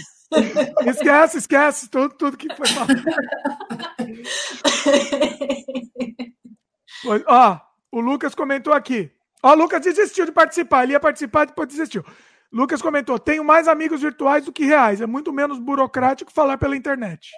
Esquece, 0.86 1.38
esquece 1.38 1.90
tudo, 1.90 2.14
tudo 2.14 2.36
que 2.36 2.54
foi 2.54 2.66
falado. 2.66 2.94
ó, 7.26 7.60
o 7.90 8.00
Lucas 8.00 8.34
comentou 8.34 8.72
aqui. 8.72 9.10
Ó, 9.42 9.52
o 9.52 9.54
Lucas 9.54 9.82
desistiu 9.82 10.24
de 10.24 10.32
participar. 10.32 10.84
Ele 10.84 10.92
ia 10.92 11.00
participar, 11.00 11.46
depois 11.46 11.68
desistiu. 11.68 12.04
Lucas 12.52 12.82
comentou: 12.82 13.18
tenho 13.18 13.44
mais 13.44 13.66
amigos 13.66 14.02
virtuais 14.02 14.44
do 14.44 14.52
que 14.52 14.64
reais. 14.64 15.00
É 15.00 15.06
muito 15.06 15.32
menos 15.32 15.59
burocrático 15.59 16.32
falar 16.32 16.59
pela 16.59 16.76
internet. 16.76 17.30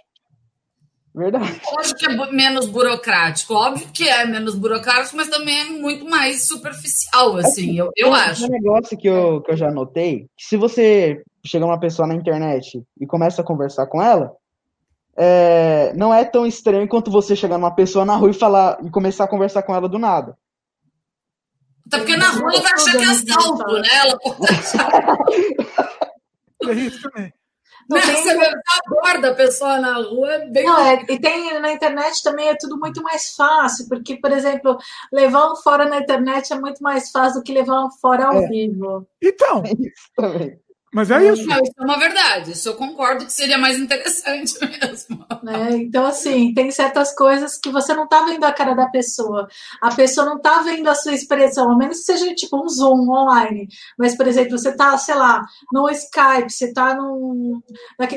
Verdade. 1.15 1.61
Acho 1.79 1.95
que 1.95 2.07
é 2.07 2.33
menos 2.33 2.67
burocrático. 2.67 3.55
Óbvio 3.55 3.87
que 3.93 4.09
é 4.09 4.27
menos 4.27 4.57
burocrático, 4.57 5.17
mas 5.17 5.29
também 5.29 5.61
é 5.61 5.65
muito 5.65 6.05
mais 6.05 6.49
superficial, 6.49 7.37
assim, 7.37 7.79
eu, 7.79 7.93
eu 7.97 8.13
acho. 8.13 8.47
Um 8.47 8.49
negócio 8.49 8.99
que 8.99 9.09
eu, 9.09 9.41
que 9.41 9.53
eu 9.53 9.57
já 9.57 9.71
notei, 9.71 10.27
que 10.37 10.45
se 10.45 10.57
você 10.57 11.23
chega 11.47 11.65
uma 11.65 11.79
pessoa 11.79 12.09
na 12.09 12.17
internet 12.17 12.83
e 13.01 13.07
começa 13.07 13.43
a 13.43 13.45
conversar 13.45 13.87
com 13.87 14.03
ela, 14.03 14.35
é, 15.17 15.93
não 15.95 16.13
é 16.13 16.25
tão 16.25 16.45
estranho 16.45 16.89
quanto 16.89 17.13
você 17.13 17.37
chegar 17.37 17.59
numa 17.59 17.75
pessoa 17.75 18.05
na 18.05 18.17
rua 18.17 18.31
e 18.31 18.35
falar 18.35 18.79
e 18.85 18.91
começar 18.91 19.25
a 19.25 19.29
conversar 19.29 19.63
com 19.63 19.73
ela 19.73 19.89
do 19.89 20.01
nada. 20.01 20.37
Até 21.87 21.99
porque 21.99 22.17
na 22.17 22.31
rua 22.31 22.55
ela 22.55 22.63
vai 22.63 22.73
achar 22.73 22.91
que 22.91 23.05
é 23.05 23.07
assalto, 23.07 23.73
né? 23.75 23.89
Ela 24.01 24.19
pode 24.19 24.47
achar. 24.51 24.91
É 26.67 26.73
isso 26.73 27.03
também. 27.03 27.31
Não? 27.89 28.01
Você 28.01 28.39
tem... 28.39 28.51
aborda 28.87 29.31
a 29.31 29.35
pessoa 29.35 29.79
na 29.79 29.97
rua 29.97 30.33
é 30.33 30.47
bem. 30.49 30.65
Não, 30.65 30.81
é, 30.81 31.05
e 31.09 31.19
tem 31.19 31.59
na 31.61 31.73
internet 31.73 32.23
também 32.23 32.49
é 32.49 32.57
tudo 32.59 32.79
muito 32.79 33.03
mais 33.03 33.35
fácil, 33.35 33.89
porque, 33.89 34.17
por 34.17 34.33
exemplo, 34.33 34.77
levar 35.13 35.53
um 35.53 35.57
fora 35.57 35.85
na 35.87 35.99
internet 35.99 36.53
é 36.53 36.59
muito 36.59 36.83
mais 36.83 37.11
fácil 37.11 37.41
do 37.41 37.45
que 37.45 37.53
levar 37.53 37.85
um 37.85 37.91
fora 37.91 38.27
ao 38.27 38.43
é. 38.43 38.47
vivo. 38.49 39.07
Então. 39.23 39.63
É 39.65 39.71
isso 39.71 40.11
também. 40.17 40.64
Mas 40.95 41.11
é 41.11 41.33
isso. 41.33 41.45
Não, 41.45 41.61
isso 41.61 41.73
é 41.77 41.83
uma 41.83 41.99
verdade. 41.99 42.53
Isso 42.53 42.69
eu 42.69 42.77
concordo 42.77 43.27
que 43.27 43.33
seria 43.33 43.59
mais 43.59 43.77
interessante 43.77 44.55
mesmo. 44.63 45.27
É, 45.49 45.73
então, 45.73 46.07
assim, 46.07 46.55
tem 46.55 46.71
certas 46.71 47.13
coisas 47.13 47.59
que 47.59 47.69
você 47.69 47.93
não 47.93 48.07
tá 48.07 48.25
vendo 48.25 48.45
a 48.45 48.53
cara 48.53 48.75
da 48.75 48.87
pessoa. 48.87 49.49
A 49.83 49.93
pessoa 49.93 50.25
não 50.25 50.41
tá 50.41 50.63
vendo 50.63 50.87
a 50.89 50.95
sua 50.95 51.13
expressão, 51.13 51.69
ao 51.69 51.77
menos 51.77 51.99
que 51.99 52.05
seja 52.05 52.33
tipo 52.37 52.65
um 52.65 52.69
Zoom 52.69 53.11
online. 53.11 53.67
Mas, 53.99 54.17
por 54.17 54.29
exemplo, 54.29 54.57
você 54.57 54.71
tá, 54.77 54.97
sei 54.97 55.17
lá, 55.17 55.45
no 55.73 55.91
Skype, 55.91 56.49
você 56.49 56.73
tá 56.73 56.95
num, 56.95 57.61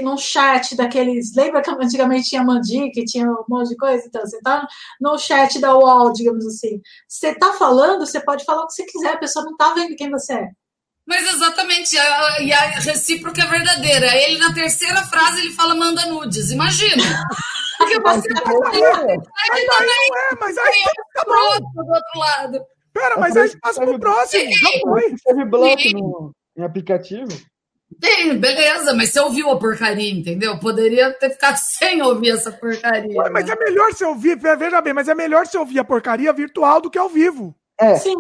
num 0.04 0.18
chat 0.18 0.76
daqueles. 0.76 1.36
Lembra 1.36 1.64
que 1.64 1.72
antigamente 1.72 2.30
tinha 2.30 2.44
Mandi, 2.44 2.92
que 2.92 3.04
tinha 3.06 3.26
um 3.28 3.44
monte 3.50 3.70
de 3.70 3.78
coisa? 3.78 4.06
Então, 4.06 4.22
você 4.22 4.40
tá 4.42 4.68
no 5.02 5.18
chat 5.18 5.60
da 5.60 5.76
UOL, 5.76 6.14
digamos 6.14 6.46
assim. 6.46 6.80
Você 7.08 7.34
tá 7.34 7.54
falando, 7.54 8.06
você 8.06 8.20
pode 8.20 8.46
falar 8.46 8.64
o 8.64 8.68
que 8.68 8.74
você 8.74 8.86
quiser, 8.86 9.14
a 9.14 9.18
pessoa 9.18 9.44
não 9.44 9.58
tá 9.58 9.74
vendo 9.74 9.96
quem 9.96 10.12
você 10.12 10.34
é. 10.34 10.67
Mas 11.08 11.34
exatamente, 11.34 11.96
e 11.96 12.52
a, 12.52 12.62
recíproca 12.80 13.42
é 13.42 13.48
verdadeira. 13.48 14.14
Ele, 14.14 14.38
na 14.40 14.54
terceira 14.54 15.04
frase, 15.04 15.40
ele 15.40 15.54
fala 15.54 15.74
manda 15.74 16.06
nudes. 16.08 16.52
Imagina. 16.52 17.02
Porque 17.78 18.00
você 18.00 18.04
mas, 18.04 18.26
aí, 18.26 19.66
também. 19.68 20.10
Não 20.10 20.18
é, 20.18 20.36
mas 20.40 20.58
aí 20.58 20.84
tá 21.14 21.24
bom. 21.26 21.84
do 21.84 21.94
outro 21.94 22.20
lado. 22.20 22.66
Pera, 22.92 23.18
mas 23.20 23.38
aí 23.38 23.56
passa 23.62 23.86
pro 23.86 24.00
próximo. 24.00 24.52
Já 24.52 24.80
foi. 24.82 25.16
Serve 25.20 25.46
bloco 25.46 25.90
no, 25.94 26.34
em 26.58 26.64
aplicativo? 26.64 27.30
Tem, 28.02 28.38
beleza, 28.38 28.94
mas 28.94 29.12
você 29.12 29.20
ouviu 29.20 29.50
a 29.50 29.58
porcaria, 29.58 30.12
entendeu? 30.12 30.60
Poderia 30.60 31.14
ter 31.14 31.30
ficado 31.30 31.56
sem 31.62 32.02
ouvir 32.02 32.32
essa 32.32 32.52
porcaria. 32.52 33.18
Ué, 33.18 33.30
mas 33.30 33.46
né? 33.46 33.54
é 33.54 33.56
melhor 33.56 33.94
você 33.94 34.04
ouvir, 34.04 34.38
veja 34.38 34.82
bem, 34.82 34.94
mas 34.94 35.08
é 35.08 35.16
melhor 35.16 35.46
você 35.46 35.58
ouvir 35.58 35.80
a 35.80 35.86
porcaria 35.86 36.34
virtual 36.34 36.82
do 36.82 36.90
que 36.90 36.98
ao 36.98 37.08
vivo. 37.08 37.56
É. 37.80 37.96
Sim. 37.96 38.16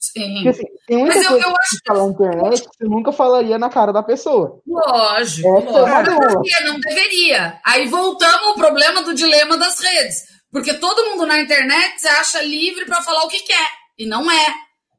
Sim. 0.00 0.34
Porque, 0.34 0.48
assim, 0.48 0.66
tem 0.86 0.98
muita 0.98 1.14
Mas 1.14 1.26
coisa 1.26 1.44
eu, 1.44 1.50
eu 1.50 1.56
acho 1.56 1.76
que 1.76 1.86
falar 1.86 2.06
na 2.06 2.10
internet 2.10 2.60
que 2.62 2.76
você 2.78 2.84
nunca 2.84 3.12
falaria 3.12 3.58
na 3.58 3.68
cara 3.68 3.92
da 3.92 4.02
pessoa. 4.02 4.60
Lógico, 4.66 5.48
lógico. 5.48 6.42
É 6.58 6.64
não 6.64 6.80
deveria. 6.80 7.60
Aí 7.64 7.86
voltamos 7.86 8.48
ao 8.48 8.54
problema 8.54 9.02
do 9.02 9.14
dilema 9.14 9.58
das 9.58 9.78
redes. 9.78 10.24
Porque 10.50 10.72
todo 10.74 11.04
mundo 11.10 11.26
na 11.26 11.38
internet 11.38 12.00
se 12.00 12.08
acha 12.08 12.40
livre 12.42 12.86
para 12.86 13.02
falar 13.02 13.24
o 13.24 13.28
que 13.28 13.40
quer. 13.40 13.68
E 13.98 14.06
não 14.06 14.30
é. 14.30 14.54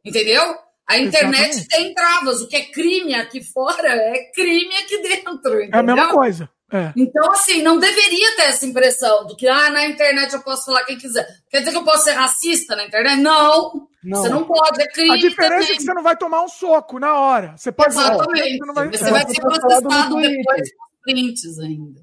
Entendeu? 0.05 0.55
A 0.87 0.97
internet 0.99 1.49
Exatamente. 1.49 1.67
tem 1.67 1.93
travas. 1.95 2.41
O 2.41 2.47
que 2.47 2.55
é 2.55 2.65
crime 2.65 3.15
aqui 3.15 3.43
fora 3.43 3.89
é 3.89 4.31
crime 4.35 4.75
aqui 4.75 5.01
dentro. 5.01 5.61
Entendeu? 5.61 5.69
É 5.73 5.79
a 5.79 5.83
mesma 5.83 6.09
coisa. 6.09 6.49
É. 6.71 6.93
Então, 6.95 7.29
assim, 7.31 7.61
não 7.61 7.79
deveria 7.79 8.35
ter 8.35 8.43
essa 8.43 8.65
impressão 8.65 9.25
do 9.25 9.35
que, 9.35 9.47
ah, 9.47 9.69
na 9.71 9.85
internet 9.85 10.33
eu 10.33 10.41
posso 10.41 10.65
falar 10.65 10.85
quem 10.85 10.97
quiser. 10.97 11.27
Quer 11.49 11.59
dizer 11.59 11.71
que 11.71 11.77
eu 11.77 11.83
posso 11.83 12.05
ser 12.05 12.11
racista 12.11 12.75
na 12.75 12.85
internet? 12.85 13.19
Não! 13.19 13.89
Não. 14.03 14.21
Você 14.21 14.29
não 14.29 14.43
pode, 14.45 14.81
é 14.81 14.87
crime. 14.87 15.13
A 15.13 15.17
diferença 15.17 15.59
também. 15.59 15.71
é 15.71 15.77
que 15.77 15.83
você 15.83 15.93
não 15.93 16.03
vai 16.03 16.17
tomar 16.17 16.43
um 16.43 16.47
soco 16.47 16.99
na 16.99 17.13
hora. 17.19 17.55
Você 17.57 17.71
pode 17.71 17.93
Exatamente. 17.93 18.57
Você, 18.57 18.73
vai, 18.73 18.89
você 18.89 19.03
é. 19.03 19.11
vai 19.11 19.27
ser 19.27 19.41
processado 19.41 20.15
depois 20.15 20.75
com 20.75 20.85
prints 21.03 21.59
ainda. 21.59 22.01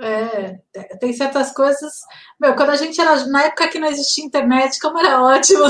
É, 0.00 0.58
tem 0.98 1.12
certas 1.12 1.52
coisas. 1.52 1.92
Meu, 2.40 2.54
quando 2.54 2.70
a 2.70 2.76
gente 2.76 3.00
era. 3.00 3.24
Na 3.26 3.44
época 3.44 3.68
que 3.68 3.78
não 3.78 3.88
existia 3.88 4.24
internet, 4.24 4.78
como 4.80 4.98
era 4.98 5.22
ótimo. 5.22 5.64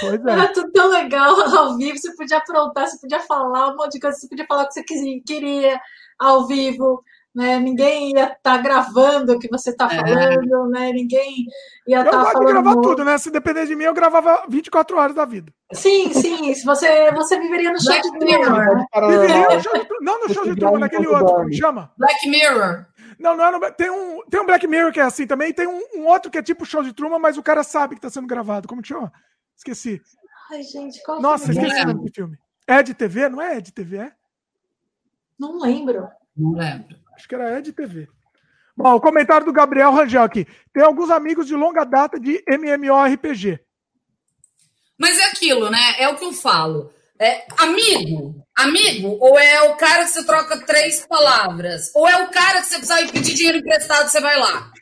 Pois 0.00 0.26
é. 0.26 0.30
Era 0.30 0.52
tudo 0.52 0.70
tão 0.72 0.88
legal 0.88 1.40
ao 1.56 1.76
vivo, 1.76 1.96
você 1.96 2.14
podia 2.14 2.38
aprontar, 2.38 2.86
você 2.86 2.98
podia 2.98 3.20
falar 3.20 3.72
um 3.72 3.76
monte 3.76 3.92
de 3.92 4.00
coisa, 4.00 4.18
você 4.18 4.28
podia 4.28 4.46
falar 4.46 4.64
o 4.64 4.68
que 4.68 4.74
você 4.74 5.20
queria 5.26 5.80
ao 6.18 6.46
vivo, 6.46 7.02
né? 7.34 7.58
Ninguém 7.58 8.12
ia 8.12 8.24
estar 8.24 8.38
tá 8.40 8.58
gravando 8.58 9.32
o 9.32 9.38
que 9.38 9.48
você 9.48 9.70
está 9.70 9.86
é. 9.86 9.96
falando, 9.96 10.70
né? 10.70 10.92
Ninguém 10.92 11.46
ia 11.86 12.00
estar 12.00 12.10
tá 12.10 12.30
falando. 12.30 12.48
gravar 12.48 12.80
tudo, 12.80 13.04
né? 13.04 13.16
Se 13.18 13.30
depender 13.30 13.66
de 13.66 13.74
mim, 13.74 13.84
eu 13.84 13.94
gravava 13.94 14.44
24 14.48 14.96
horas 14.96 15.14
da 15.14 15.24
vida. 15.24 15.52
Sim, 15.72 16.12
sim. 16.12 16.52
Se 16.54 16.64
você, 16.64 17.10
você 17.12 17.38
viveria 17.38 17.72
no 17.72 17.80
show 17.80 17.92
Black 17.92 18.10
de 18.10 18.18
Truman, 18.18 18.58
né? 18.58 18.86
Viveria 19.08 19.56
no 19.56 19.62
show 19.62 19.72
de, 19.72 19.88
não 20.00 20.20
no 20.20 20.34
show 20.34 20.44
de 20.44 20.56
Truman, 20.56 20.78
naquele 20.78 21.06
outro, 21.06 21.34
como 21.34 21.52
chama? 21.52 21.92
Black 21.96 22.28
Mirror. 22.28 22.86
Não, 23.18 23.36
não 23.36 23.44
é 23.44 23.50
no, 23.50 23.72
tem, 23.72 23.90
um, 23.90 24.22
tem 24.28 24.40
um 24.40 24.46
Black 24.46 24.66
Mirror 24.66 24.92
que 24.92 25.00
é 25.00 25.04
assim 25.04 25.26
também, 25.26 25.52
tem 25.52 25.66
um, 25.66 25.80
um 25.96 26.06
outro 26.06 26.30
que 26.30 26.38
é 26.38 26.42
tipo 26.42 26.66
show 26.66 26.82
de 26.82 26.92
Truman, 26.92 27.18
mas 27.18 27.38
o 27.38 27.42
cara 27.42 27.62
sabe 27.62 27.94
que 27.94 27.98
está 27.98 28.10
sendo 28.10 28.26
gravado. 28.26 28.68
Como 28.68 28.82
que 28.82 28.88
chama? 28.88 29.12
Esqueci. 29.56 30.02
Ai, 30.50 30.62
gente, 30.62 31.02
qual 31.02 31.20
Nossa, 31.20 31.50
esqueci 31.50 31.82
o 31.82 31.86
nome 31.86 32.04
do 32.04 32.12
filme. 32.12 32.38
É 32.66 32.82
de 32.82 32.94
TV? 32.94 33.28
Não 33.28 33.40
é 33.40 33.60
de 33.60 33.72
TV, 33.72 33.96
é? 33.98 34.12
Não 35.38 35.58
lembro. 35.58 36.08
Não 36.36 36.52
lembro. 36.52 37.01
Acho 37.22 37.28
que 37.28 37.34
era 37.36 37.56
Ed 37.56 37.72
TV. 37.72 38.08
Bom, 38.76 38.96
o 38.96 39.00
comentário 39.00 39.46
do 39.46 39.52
Gabriel 39.52 39.92
Rangel 39.92 40.24
aqui. 40.24 40.44
Tem 40.72 40.82
alguns 40.82 41.08
amigos 41.08 41.46
de 41.46 41.54
longa 41.54 41.84
data 41.84 42.18
de 42.18 42.42
MMORPG. 42.48 43.60
Mas 44.98 45.20
é 45.20 45.24
aquilo, 45.26 45.70
né? 45.70 45.94
É 45.98 46.08
o 46.08 46.16
que 46.16 46.24
eu 46.24 46.32
falo. 46.32 46.92
É 47.20 47.46
amigo, 47.58 48.44
amigo, 48.56 49.16
ou 49.20 49.38
é 49.38 49.62
o 49.70 49.76
cara 49.76 50.02
que 50.02 50.10
você 50.10 50.26
troca 50.26 50.66
três 50.66 51.06
palavras, 51.06 51.92
ou 51.94 52.08
é 52.08 52.24
o 52.24 52.30
cara 52.32 52.60
que 52.60 52.66
você 52.66 52.78
precisa 52.78 53.00
ir 53.00 53.12
pedir 53.12 53.34
dinheiro 53.34 53.58
emprestado, 53.58 54.08
você 54.08 54.20
vai 54.20 54.36
lá. 54.36 54.72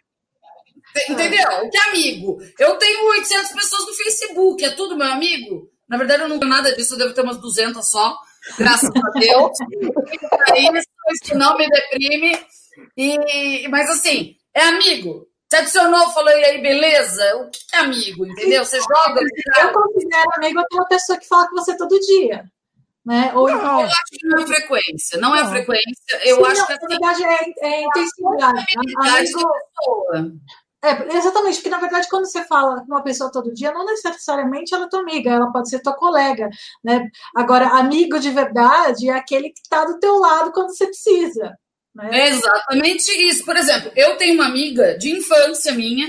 Entendeu? 1.10 1.46
O 1.62 1.68
que 1.68 1.76
é 1.76 1.88
amigo? 1.90 2.38
Eu 2.58 2.78
tenho 2.78 3.06
800 3.10 3.52
pessoas 3.52 3.86
no 3.86 3.92
Facebook, 3.92 4.64
é 4.64 4.70
tudo 4.70 4.96
meu 4.96 5.08
amigo? 5.08 5.70
Na 5.86 5.98
verdade, 5.98 6.22
eu 6.22 6.28
não 6.30 6.38
tenho 6.38 6.50
nada 6.50 6.74
disso, 6.74 6.94
eu 6.94 6.98
devo 6.98 7.12
ter 7.12 7.20
umas 7.20 7.36
200 7.36 7.86
só. 7.86 8.16
Graças 8.56 8.88
a 8.88 9.18
Deus. 9.18 9.52
isso 11.12 11.34
não 11.36 11.56
me 11.56 11.68
deprime. 11.68 12.38
E, 12.96 13.68
mas 13.68 13.88
assim, 13.90 14.36
é 14.54 14.62
amigo. 14.62 15.26
Você 15.48 15.56
adicionou, 15.56 16.10
falou, 16.10 16.30
e 16.30 16.44
aí, 16.44 16.62
beleza? 16.62 17.36
O 17.38 17.50
que 17.50 17.58
é 17.74 17.78
amigo? 17.78 18.24
Entendeu? 18.24 18.64
Você 18.64 18.78
joga. 18.78 19.20
Eu 19.60 19.72
considero 19.72 20.30
amigo 20.36 20.60
aquela 20.60 20.84
pessoa 20.86 21.18
que 21.18 21.26
fala 21.26 21.48
com 21.48 21.56
você 21.56 21.76
todo 21.76 21.98
dia. 21.98 22.44
Né? 23.04 23.32
Ou 23.34 23.48
não, 23.48 23.80
eu 23.80 23.86
acho 23.86 24.02
que 24.10 24.26
não 24.26 24.42
é 24.42 24.46
frequência, 24.46 25.18
não, 25.18 25.34
é 25.34 25.48
frequência. 25.48 26.20
Eu 26.22 26.36
Sim, 26.36 26.42
acho 26.44 26.60
não, 26.60 26.66
que 26.66 26.72
assim, 26.72 26.82
na 26.82 26.88
verdade 26.88 27.24
é, 27.24 27.66
é 27.66 27.82
intensidade. 27.82 28.64
Amigo, 28.76 29.40
é, 30.14 30.22
exatamente, 30.82 31.57
porque 31.57 31.69
na 31.69 31.78
verdade, 31.78 32.09
quando 32.09 32.24
você 32.24 32.44
fala 32.44 32.81
com 32.81 32.86
uma 32.86 33.02
pessoa 33.02 33.31
todo 33.31 33.52
dia, 33.52 33.73
não 33.73 33.85
necessariamente 33.85 34.74
ela 34.74 34.86
é 34.86 34.89
tua 34.89 35.01
amiga, 35.01 35.31
ela 35.31 35.52
pode 35.52 35.69
ser 35.69 35.81
tua 35.81 35.94
colega, 35.94 36.48
né? 36.82 37.09
Agora, 37.36 37.78
amigo 37.78 38.19
de 38.19 38.31
verdade 38.31 39.09
é 39.09 39.12
aquele 39.12 39.51
que 39.51 39.61
está 39.61 39.85
do 39.85 39.98
teu 39.98 40.19
lado 40.19 40.52
quando 40.52 40.74
você 40.74 40.86
precisa. 40.86 41.55
Né? 41.94 42.09
É 42.12 42.28
exatamente 42.28 43.11
isso. 43.27 43.44
Por 43.44 43.57
exemplo, 43.57 43.93
eu 43.94 44.16
tenho 44.16 44.35
uma 44.35 44.47
amiga 44.47 44.97
de 44.97 45.11
infância 45.11 45.73
minha. 45.73 46.09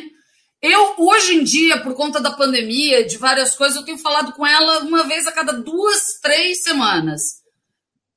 Eu, 0.61 0.93
hoje 0.98 1.35
em 1.35 1.43
dia, 1.43 1.81
por 1.81 1.95
conta 1.95 2.22
da 2.22 2.31
pandemia, 2.31 3.03
de 3.03 3.18
várias 3.18 3.56
coisas, 3.56 3.77
eu 3.77 3.84
tenho 3.84 3.98
falado 3.98 4.31
com 4.34 4.45
ela 4.45 4.80
uma 4.80 5.03
vez 5.03 5.26
a 5.27 5.31
cada 5.31 5.53
duas, 5.53 6.19
três 6.22 6.61
semanas. 6.61 7.40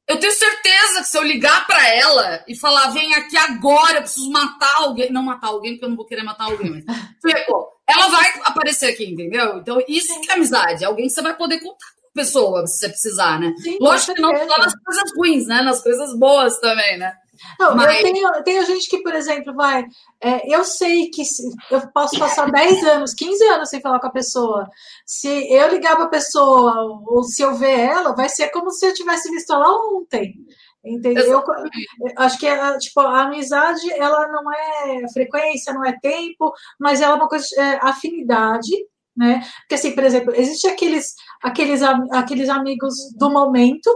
Eu 0.06 0.18
tenho 0.18 0.32
certeza 0.32 1.00
que 1.00 1.08
se 1.08 1.16
eu 1.16 1.22
ligar 1.22 1.66
para 1.66 1.88
ela 1.94 2.44
e 2.46 2.54
falar, 2.54 2.90
vem 2.90 3.14
aqui 3.14 3.36
agora, 3.38 3.98
eu 3.98 4.02
preciso 4.02 4.30
matar 4.30 4.76
alguém, 4.76 5.10
não 5.10 5.22
matar 5.22 5.48
alguém, 5.48 5.72
porque 5.72 5.84
eu 5.86 5.88
não 5.88 5.96
vou 5.96 6.04
querer 6.04 6.22
matar 6.22 6.44
alguém, 6.44 6.70
mas, 6.70 6.84
tipo, 7.24 7.68
ela 7.88 8.08
vai 8.08 8.26
aparecer 8.44 8.92
aqui, 8.92 9.06
entendeu? 9.06 9.58
Então, 9.58 9.82
isso 9.88 10.20
que 10.20 10.30
é 10.30 10.34
amizade, 10.34 10.84
é 10.84 10.86
alguém 10.86 11.06
que 11.06 11.12
você 11.12 11.22
vai 11.22 11.34
poder 11.34 11.58
contar 11.58 11.86
com 12.00 12.08
a 12.08 12.22
pessoa, 12.22 12.66
se 12.66 12.80
você 12.80 12.88
precisar, 12.90 13.40
né? 13.40 13.54
Sim, 13.58 13.78
Lógico 13.80 14.14
que 14.14 14.20
não 14.20 14.36
só 14.36 14.58
nas 14.58 14.74
coisas 14.74 15.16
ruins, 15.16 15.46
né? 15.46 15.62
Nas 15.62 15.82
coisas 15.82 16.18
boas 16.18 16.58
também, 16.58 16.98
né? 16.98 17.14
Não, 17.58 17.76
Mas... 17.76 17.96
eu 17.96 18.02
tenho, 18.02 18.42
tenho 18.44 18.66
gente 18.66 18.88
que, 18.88 19.02
por 19.02 19.14
exemplo, 19.14 19.54
vai. 19.54 19.84
É, 20.20 20.54
eu 20.54 20.64
sei 20.64 21.10
que 21.10 21.22
eu 21.70 21.88
posso 21.92 22.18
passar 22.18 22.50
10 22.50 22.84
anos, 22.84 23.14
15 23.14 23.44
anos 23.44 23.68
sem 23.68 23.80
falar 23.80 24.00
com 24.00 24.06
a 24.06 24.12
pessoa. 24.12 24.68
Se 25.06 25.28
eu 25.52 25.68
ligar 25.68 25.96
para 25.96 26.06
a 26.06 26.08
pessoa 26.08 27.02
ou 27.06 27.22
se 27.22 27.42
eu 27.42 27.54
ver 27.54 27.78
ela, 27.78 28.14
vai 28.14 28.28
ser 28.28 28.48
como 28.48 28.70
se 28.70 28.86
eu 28.86 28.94
tivesse 28.94 29.30
visto 29.30 29.52
ela 29.52 29.68
ontem. 29.94 30.34
Entendeu? 30.84 31.24
Eu, 31.24 31.42
acho 32.18 32.38
que 32.38 32.46
a, 32.46 32.76
tipo, 32.76 33.00
a 33.00 33.22
amizade 33.22 33.90
ela 33.92 34.28
não 34.28 34.52
é 34.52 35.08
frequência, 35.12 35.72
não 35.72 35.82
é 35.82 35.98
tempo, 35.98 36.52
mas 36.78 37.00
ela 37.00 37.14
é 37.14 37.16
uma 37.16 37.28
coisa 37.28 37.46
é, 37.56 37.78
afinidade, 37.80 38.70
né? 39.16 39.42
Porque 39.60 39.76
assim, 39.76 39.94
por 39.94 40.04
exemplo, 40.04 40.34
existe 40.34 40.68
aqueles 40.68 41.14
aqueles 41.42 41.80
aqueles 42.12 42.50
amigos 42.50 42.94
do 43.16 43.30
momento 43.30 43.90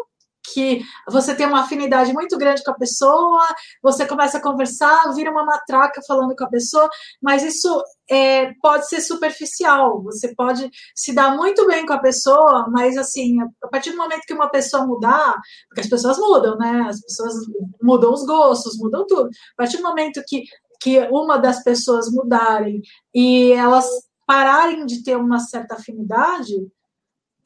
que 0.52 0.80
você 1.08 1.34
tem 1.34 1.46
uma 1.46 1.62
afinidade 1.62 2.12
muito 2.12 2.36
grande 2.36 2.62
com 2.62 2.70
a 2.70 2.78
pessoa, 2.78 3.46
você 3.82 4.06
começa 4.06 4.38
a 4.38 4.42
conversar, 4.42 5.12
vira 5.14 5.30
uma 5.30 5.44
matraca 5.44 6.00
falando 6.06 6.34
com 6.36 6.44
a 6.44 6.48
pessoa, 6.48 6.88
mas 7.22 7.42
isso 7.42 7.82
é, 8.10 8.52
pode 8.62 8.88
ser 8.88 9.00
superficial. 9.00 10.02
Você 10.02 10.34
pode 10.34 10.70
se 10.94 11.14
dar 11.14 11.36
muito 11.36 11.66
bem 11.66 11.84
com 11.84 11.92
a 11.92 12.00
pessoa, 12.00 12.66
mas 12.70 12.96
assim, 12.96 13.36
a 13.62 13.68
partir 13.68 13.90
do 13.90 13.96
momento 13.96 14.22
que 14.26 14.34
uma 14.34 14.50
pessoa 14.50 14.86
mudar, 14.86 15.34
porque 15.68 15.82
as 15.82 15.88
pessoas 15.88 16.18
mudam, 16.18 16.56
né? 16.56 16.86
As 16.88 17.00
pessoas 17.00 17.34
mudam 17.82 18.12
os 18.12 18.24
gostos, 18.24 18.78
mudam 18.78 19.06
tudo. 19.06 19.28
A 19.28 19.56
partir 19.56 19.76
do 19.78 19.82
momento 19.82 20.22
que, 20.26 20.42
que 20.80 21.00
uma 21.10 21.38
das 21.38 21.62
pessoas 21.62 22.10
mudarem 22.10 22.80
e 23.14 23.52
elas 23.52 23.86
pararem 24.26 24.84
de 24.84 25.02
ter 25.02 25.16
uma 25.16 25.38
certa 25.38 25.74
afinidade, 25.74 26.54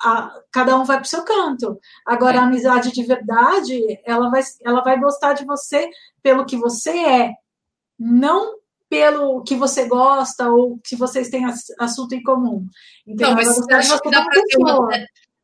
a, 0.03 0.41
cada 0.51 0.77
um 0.77 0.85
vai 0.85 0.97
para 0.97 1.07
o 1.07 1.09
seu 1.09 1.25
canto. 1.25 1.79
Agora, 2.07 2.41
a 2.41 2.45
amizade 2.45 2.93
de 2.93 3.03
verdade, 3.03 3.81
ela 4.05 4.31
vai, 4.31 4.43
ela 4.65 4.83
vai 4.83 4.99
gostar 4.99 5.35
de 5.35 5.45
você 5.45 5.89
pelo 6.23 6.45
que 6.45 6.57
você 6.57 6.91
é, 6.91 7.33
não 7.99 8.61
pelo 8.89 9.43
que 9.43 9.55
você 9.55 9.89
gosta 9.89 10.51
ou 10.51 10.79
que 10.85 10.95
vocês 10.95 11.31
têm 11.31 11.47
assunto 11.79 12.13
em 12.15 12.23
comum. 12.23 12.67
Então, 13.07 13.35
mas 13.35 13.49
você 13.49 13.73
acha 13.73 13.99
que 13.99 14.11
dá 14.11 14.23
para 14.23 14.43
ter 14.43 14.59
uma, 14.59 14.89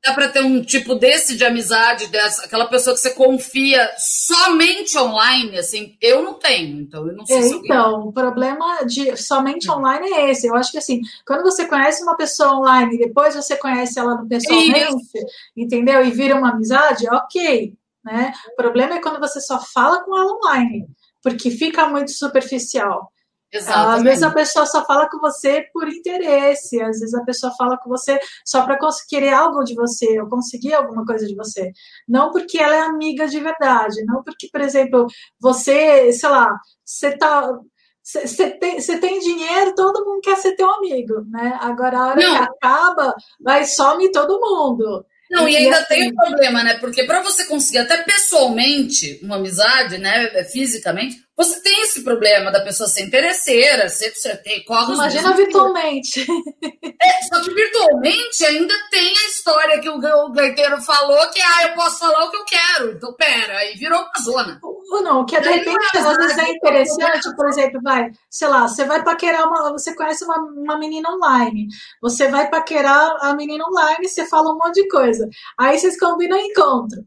dá 0.04 0.14
para 0.14 0.28
ter 0.28 0.42
um 0.42 0.62
tipo 0.62 0.94
desse 0.94 1.36
de 1.36 1.44
amizade, 1.44 2.06
dessa, 2.06 2.44
aquela 2.44 2.66
pessoa 2.66 2.94
que 2.94 3.00
você 3.00 3.10
confia 3.10 3.90
somente 3.96 4.96
online, 4.96 5.58
assim, 5.58 5.96
eu 6.00 6.22
não 6.22 6.34
tenho, 6.34 6.80
então 6.80 7.06
eu 7.06 7.16
não 7.16 7.26
sei 7.26 7.38
é, 7.38 7.42
se 7.42 7.54
Então, 7.56 8.08
o 8.08 8.12
problema 8.12 8.84
de 8.84 9.16
somente 9.16 9.70
online 9.70 10.08
é 10.12 10.30
esse. 10.30 10.46
Eu 10.46 10.54
acho 10.54 10.70
que 10.70 10.78
assim, 10.78 11.00
quando 11.26 11.42
você 11.42 11.66
conhece 11.66 12.02
uma 12.02 12.16
pessoa 12.16 12.56
online 12.58 12.94
e 12.94 12.98
depois 12.98 13.34
você 13.34 13.56
conhece 13.56 13.98
ela 13.98 14.24
pessoalmente, 14.28 14.96
Isso. 14.96 15.26
entendeu? 15.56 16.04
E 16.04 16.10
vira 16.10 16.36
uma 16.36 16.50
amizade, 16.50 17.08
ok. 17.08 17.74
Né? 18.04 18.32
O 18.52 18.56
problema 18.56 18.94
é 18.94 19.00
quando 19.00 19.18
você 19.18 19.40
só 19.40 19.60
fala 19.60 20.02
com 20.04 20.16
ela 20.16 20.32
online, 20.32 20.86
porque 21.22 21.50
fica 21.50 21.88
muito 21.88 22.12
superficial. 22.12 23.12
Exatamente. 23.50 23.96
Às 23.96 24.02
vezes 24.02 24.22
a 24.22 24.30
pessoa 24.30 24.66
só 24.66 24.84
fala 24.84 25.08
com 25.08 25.18
você 25.18 25.64
por 25.72 25.88
interesse, 25.88 26.80
às 26.82 27.00
vezes 27.00 27.14
a 27.14 27.24
pessoa 27.24 27.52
fala 27.56 27.78
com 27.78 27.88
você 27.88 28.18
só 28.44 28.62
para 28.62 28.78
querer 29.08 29.32
algo 29.32 29.64
de 29.64 29.74
você, 29.74 30.20
ou 30.20 30.28
conseguir 30.28 30.74
alguma 30.74 31.04
coisa 31.04 31.26
de 31.26 31.34
você. 31.34 31.72
Não 32.06 32.30
porque 32.30 32.58
ela 32.58 32.76
é 32.76 32.80
amiga 32.80 33.26
de 33.26 33.40
verdade, 33.40 34.04
não 34.04 34.22
porque, 34.22 34.48
por 34.52 34.60
exemplo, 34.60 35.06
você, 35.40 36.12
sei 36.12 36.28
lá, 36.28 36.50
você 36.84 37.16
tá. 37.16 37.58
Você 38.02 38.50
tem, 38.52 38.80
tem 38.80 39.20
dinheiro, 39.20 39.74
todo 39.74 40.02
mundo 40.02 40.22
quer 40.22 40.36
ser 40.38 40.56
teu 40.56 40.70
amigo, 40.70 41.26
né? 41.28 41.58
Agora, 41.60 41.98
a 41.98 42.06
hora 42.06 42.20
não. 42.20 42.36
que 42.36 42.42
acaba, 42.42 43.14
vai 43.38 43.66
some 43.66 44.10
todo 44.10 44.40
mundo. 44.40 45.04
Não, 45.30 45.48
e, 45.48 45.52
e 45.52 45.56
ainda 45.56 45.78
assim... 45.78 45.88
tem 45.88 46.10
um 46.10 46.14
problema, 46.14 46.62
né? 46.62 46.74
Porque 46.78 47.04
para 47.04 47.22
você 47.22 47.44
conseguir 47.44 47.78
até 47.78 48.02
pessoalmente 48.02 49.20
uma 49.22 49.36
amizade, 49.36 49.98
né, 49.98 50.44
fisicamente, 50.44 51.16
você 51.38 51.60
tem 51.62 51.82
esse 51.82 52.02
problema 52.02 52.50
da 52.50 52.60
pessoa 52.60 52.88
ser 52.88 53.04
interesseira, 53.04 53.88
ser, 53.88 54.10
tem, 54.42 54.64
corre 54.64 54.92
Imagina 54.92 55.32
virtualmente. 55.34 56.26
É, 57.00 57.22
só 57.28 57.40
que 57.40 57.54
virtualmente 57.54 58.44
ainda 58.44 58.74
tem 58.90 59.08
a 59.08 59.28
história 59.28 59.80
que 59.80 59.88
o, 59.88 59.98
o 59.98 60.32
gaiteiro 60.32 60.82
falou 60.82 61.30
que 61.30 61.40
ah, 61.40 61.68
eu 61.68 61.74
posso 61.74 62.00
falar 62.00 62.24
o 62.24 62.30
que 62.30 62.36
eu 62.36 62.44
quero. 62.44 62.90
Então, 62.90 63.14
pera, 63.14 63.56
aí 63.58 63.76
virou 63.76 64.00
uma 64.00 64.20
zona. 64.20 64.58
Ou 64.62 65.02
não, 65.02 65.24
que 65.24 65.38
de 65.40 65.48
repente 65.48 65.96
às 65.96 66.16
vezes 66.16 66.38
é 66.38 66.50
interessante, 66.50 67.36
por 67.36 67.46
exemplo, 67.46 67.80
vai, 67.84 68.10
sei 68.28 68.48
lá, 68.48 68.66
você 68.66 68.84
vai 68.84 69.04
paquerar 69.04 69.46
uma. 69.46 69.70
Você 69.70 69.94
conhece 69.94 70.24
uma, 70.24 70.38
uma 70.38 70.76
menina 70.76 71.08
online. 71.10 71.68
Você 72.02 72.26
vai 72.28 72.50
paquerar 72.50 73.16
a 73.20 73.32
menina 73.34 73.64
online, 73.64 74.08
você 74.08 74.26
fala 74.26 74.50
um 74.50 74.58
monte 74.58 74.82
de 74.82 74.88
coisa. 74.88 75.17
Aí 75.58 75.78
vocês 75.78 75.98
combinam 75.98 76.38
encontro. 76.38 77.04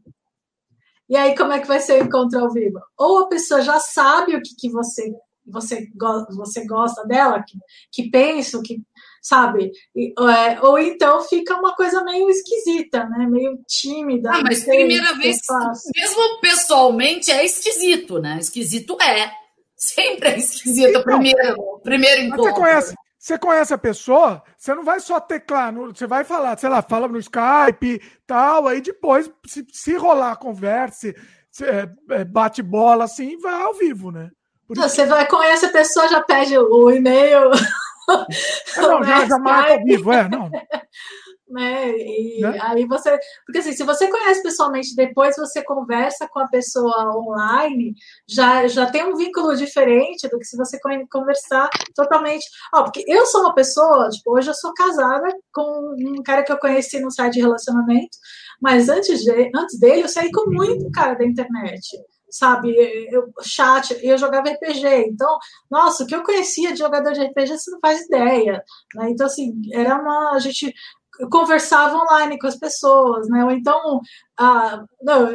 E 1.08 1.16
aí, 1.16 1.36
como 1.36 1.52
é 1.52 1.60
que 1.60 1.68
vai 1.68 1.80
ser 1.80 2.00
o 2.00 2.06
encontro 2.06 2.38
ao 2.38 2.50
vivo? 2.50 2.80
Ou 2.96 3.18
a 3.18 3.28
pessoa 3.28 3.60
já 3.60 3.78
sabe 3.78 4.34
o 4.34 4.40
que, 4.40 4.54
que 4.56 4.70
você, 4.70 5.12
você, 5.46 5.88
você 6.30 6.66
gosta 6.66 7.04
dela, 7.06 7.44
que, 7.46 7.58
que 7.90 8.10
pensa, 8.10 8.60
que 8.64 8.80
sabe? 9.20 9.70
E, 9.94 10.12
é, 10.18 10.60
ou 10.60 10.78
então 10.78 11.22
fica 11.22 11.56
uma 11.56 11.76
coisa 11.76 12.02
meio 12.02 12.28
esquisita, 12.28 13.04
né? 13.04 13.26
Meio 13.30 13.58
tímida. 13.68 14.30
Ah, 14.32 14.42
mas 14.42 14.64
primeira 14.64 15.14
vez, 15.14 15.38
mesmo 15.94 16.40
pessoalmente, 16.40 17.30
é 17.30 17.44
esquisito, 17.44 18.18
né? 18.18 18.38
Esquisito 18.40 18.96
é. 19.00 19.30
Sempre 19.76 20.28
é 20.28 20.38
esquisito 20.38 20.90
então, 20.90 21.02
primeiro, 21.02 21.80
primeiro 21.82 22.22
encontro. 22.22 22.44
Você 22.44 22.52
conhece, 22.52 22.94
você 23.22 23.38
conhece 23.38 23.72
a 23.72 23.78
pessoa, 23.78 24.42
você 24.58 24.74
não 24.74 24.82
vai 24.82 24.98
só 24.98 25.20
teclar, 25.20 25.72
você 25.72 26.08
vai 26.08 26.24
falar, 26.24 26.58
sei 26.58 26.68
lá, 26.68 26.82
fala 26.82 27.06
no 27.06 27.20
Skype 27.20 28.02
tal, 28.26 28.66
aí 28.66 28.80
depois, 28.80 29.30
se, 29.46 29.64
se 29.70 29.94
rolar 29.96 30.32
a 30.32 30.36
conversa, 30.36 31.14
se, 31.48 31.64
é, 31.64 31.88
é, 32.10 32.24
bate 32.24 32.64
bola 32.64 33.04
assim, 33.04 33.38
vai 33.38 33.62
ao 33.62 33.74
vivo, 33.74 34.10
né? 34.10 34.28
você 34.66 35.06
vai, 35.06 35.24
conhece 35.28 35.66
a 35.66 35.70
pessoa, 35.70 36.08
já 36.08 36.20
pede 36.20 36.58
o 36.58 36.90
e-mail. 36.90 37.52
É, 38.76 38.80
não, 38.80 39.04
já, 39.04 39.24
já 39.26 39.38
marca 39.38 39.74
ao 39.74 39.84
vivo, 39.84 40.12
é, 40.12 40.28
não. 40.28 40.50
né? 41.52 41.90
E 41.90 42.40
né? 42.40 42.58
aí 42.62 42.86
você. 42.86 43.18
Porque 43.46 43.58
assim, 43.58 43.72
se 43.72 43.84
você 43.84 44.08
conhece 44.08 44.42
pessoalmente, 44.42 44.96
depois 44.96 45.36
você 45.36 45.62
conversa 45.62 46.26
com 46.28 46.40
a 46.40 46.48
pessoa 46.48 47.16
online, 47.16 47.94
já, 48.28 48.66
já 48.66 48.90
tem 48.90 49.04
um 49.04 49.16
vínculo 49.16 49.54
diferente 49.54 50.28
do 50.28 50.38
que 50.38 50.44
se 50.44 50.56
você 50.56 50.78
conversar 51.10 51.68
totalmente. 51.94 52.46
Ó, 52.74 52.84
porque 52.84 53.04
eu 53.06 53.26
sou 53.26 53.42
uma 53.42 53.54
pessoa, 53.54 54.08
tipo, 54.08 54.36
hoje 54.36 54.50
eu 54.50 54.54
sou 54.54 54.72
casada 54.74 55.28
com 55.52 55.94
um 55.98 56.22
cara 56.22 56.42
que 56.42 56.52
eu 56.52 56.58
conheci 56.58 56.98
no 57.00 57.10
site 57.10 57.34
de 57.34 57.40
relacionamento, 57.40 58.16
mas 58.60 58.88
antes, 58.88 59.20
de, 59.22 59.50
antes 59.54 59.78
dele 59.78 60.02
eu 60.02 60.08
saí 60.08 60.30
com 60.32 60.50
muito 60.50 60.90
cara 60.90 61.14
da 61.14 61.24
internet 61.24 61.82
sabe? 62.32 62.74
Eu, 63.10 63.30
chat, 63.42 63.96
eu 64.02 64.16
jogava 64.16 64.50
RPG, 64.50 65.06
então, 65.06 65.38
nossa, 65.70 66.02
o 66.02 66.06
que 66.06 66.14
eu 66.14 66.22
conhecia 66.22 66.72
de 66.72 66.78
jogador 66.78 67.12
de 67.12 67.22
RPG 67.22 67.58
você 67.58 67.70
não 67.70 67.78
faz 67.78 68.00
ideia, 68.06 68.64
né? 68.94 69.10
Então, 69.10 69.26
assim, 69.26 69.52
era 69.72 70.00
uma. 70.00 70.32
A 70.32 70.38
gente 70.38 70.74
conversava 71.30 71.96
online 71.96 72.38
com 72.38 72.46
as 72.46 72.56
pessoas, 72.56 73.28
né? 73.28 73.44
Ou 73.44 73.50
então, 73.50 74.00
ah, 74.38 74.84
não, 75.02 75.28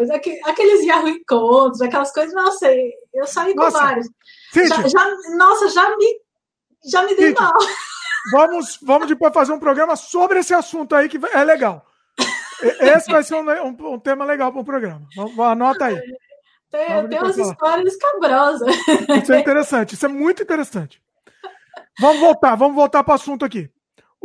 aqueles 0.46 0.84
Yahoo 0.84 1.08
Encontros, 1.08 1.82
aquelas 1.82 2.12
coisas, 2.12 2.34
nossa, 2.34 2.68
eu 3.14 3.26
saí 3.26 3.54
com 3.54 3.64
nossa, 3.64 3.80
vários. 3.80 4.08
Já, 4.54 4.88
já, 4.88 5.18
nossa, 5.38 5.70
já 5.70 5.96
me, 5.96 6.22
já 6.90 7.04
me 7.04 7.16
dei 7.16 7.34
mal. 7.34 7.54
Vamos, 8.32 8.80
vamos 8.82 9.08
depois 9.08 9.34
fazer 9.34 9.54
um 9.54 9.60
programa 9.60 9.96
sobre 9.96 10.40
esse 10.40 10.54
assunto 10.54 10.96
aí, 10.96 11.08
que 11.08 11.20
é 11.34 11.44
legal. 11.44 11.86
Esse 12.80 13.10
vai 13.12 13.24
ser 13.24 13.36
um, 13.36 13.50
um, 13.50 13.94
um 13.94 14.00
tema 14.00 14.26
legal 14.26 14.52
para 14.52 14.62
o 14.62 14.66
programa. 14.66 15.08
Anota 15.46 15.86
aí. 15.86 16.02
Tem, 16.70 17.08
tem 17.08 17.20
umas 17.20 17.38
histórias 17.38 17.94
escabrosas. 17.94 18.76
Isso 19.22 19.34
é 19.34 19.40
interessante, 19.40 19.94
isso 19.94 20.06
é 20.06 20.10
muito 20.10 20.44
interessante. 20.44 21.02
Vamos 22.00 22.20
voltar, 22.20 22.56
vamos 22.56 22.76
voltar 22.76 23.04
para 23.04 23.14
o 23.14 23.16
assunto 23.16 23.46
aqui. 23.46 23.72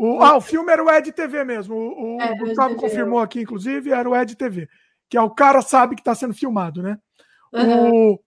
O, 0.05 0.21
ah, 0.21 0.37
o 0.37 0.41
filme 0.41 0.73
era 0.73 0.83
o 0.83 0.91
Ed 0.91 1.13
TV 1.13 1.45
mesmo. 1.45 1.77
O, 1.77 2.17
o 2.17 2.21
é, 2.21 2.37
Gustavo 2.37 2.75
confirmou 2.75 3.21
aqui, 3.21 3.43
inclusive, 3.43 3.93
era 3.93 4.11
o 4.11 4.17
Ed 4.17 4.35
TV. 4.35 4.69
Que 5.09 5.17
é 5.17 5.23
o 5.23 5.31
cara 5.31 5.63
sabe 5.63 5.95
que 5.95 6.01
está 6.01 6.13
sendo 6.13 6.35
filmado, 6.35 6.83
né? 6.83 6.99
Uhum. 7.53 8.19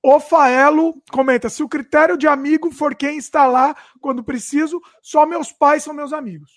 O 0.00 0.20
Faelo 0.20 0.94
comenta: 1.10 1.48
se 1.48 1.60
o 1.60 1.68
critério 1.68 2.16
de 2.16 2.28
amigo 2.28 2.70
for 2.70 2.94
quem 2.94 3.18
está 3.18 3.48
lá 3.48 3.74
quando 4.00 4.22
preciso, 4.22 4.80
só 5.02 5.26
meus 5.26 5.50
pais 5.50 5.82
são 5.82 5.92
meus 5.92 6.12
amigos. 6.12 6.52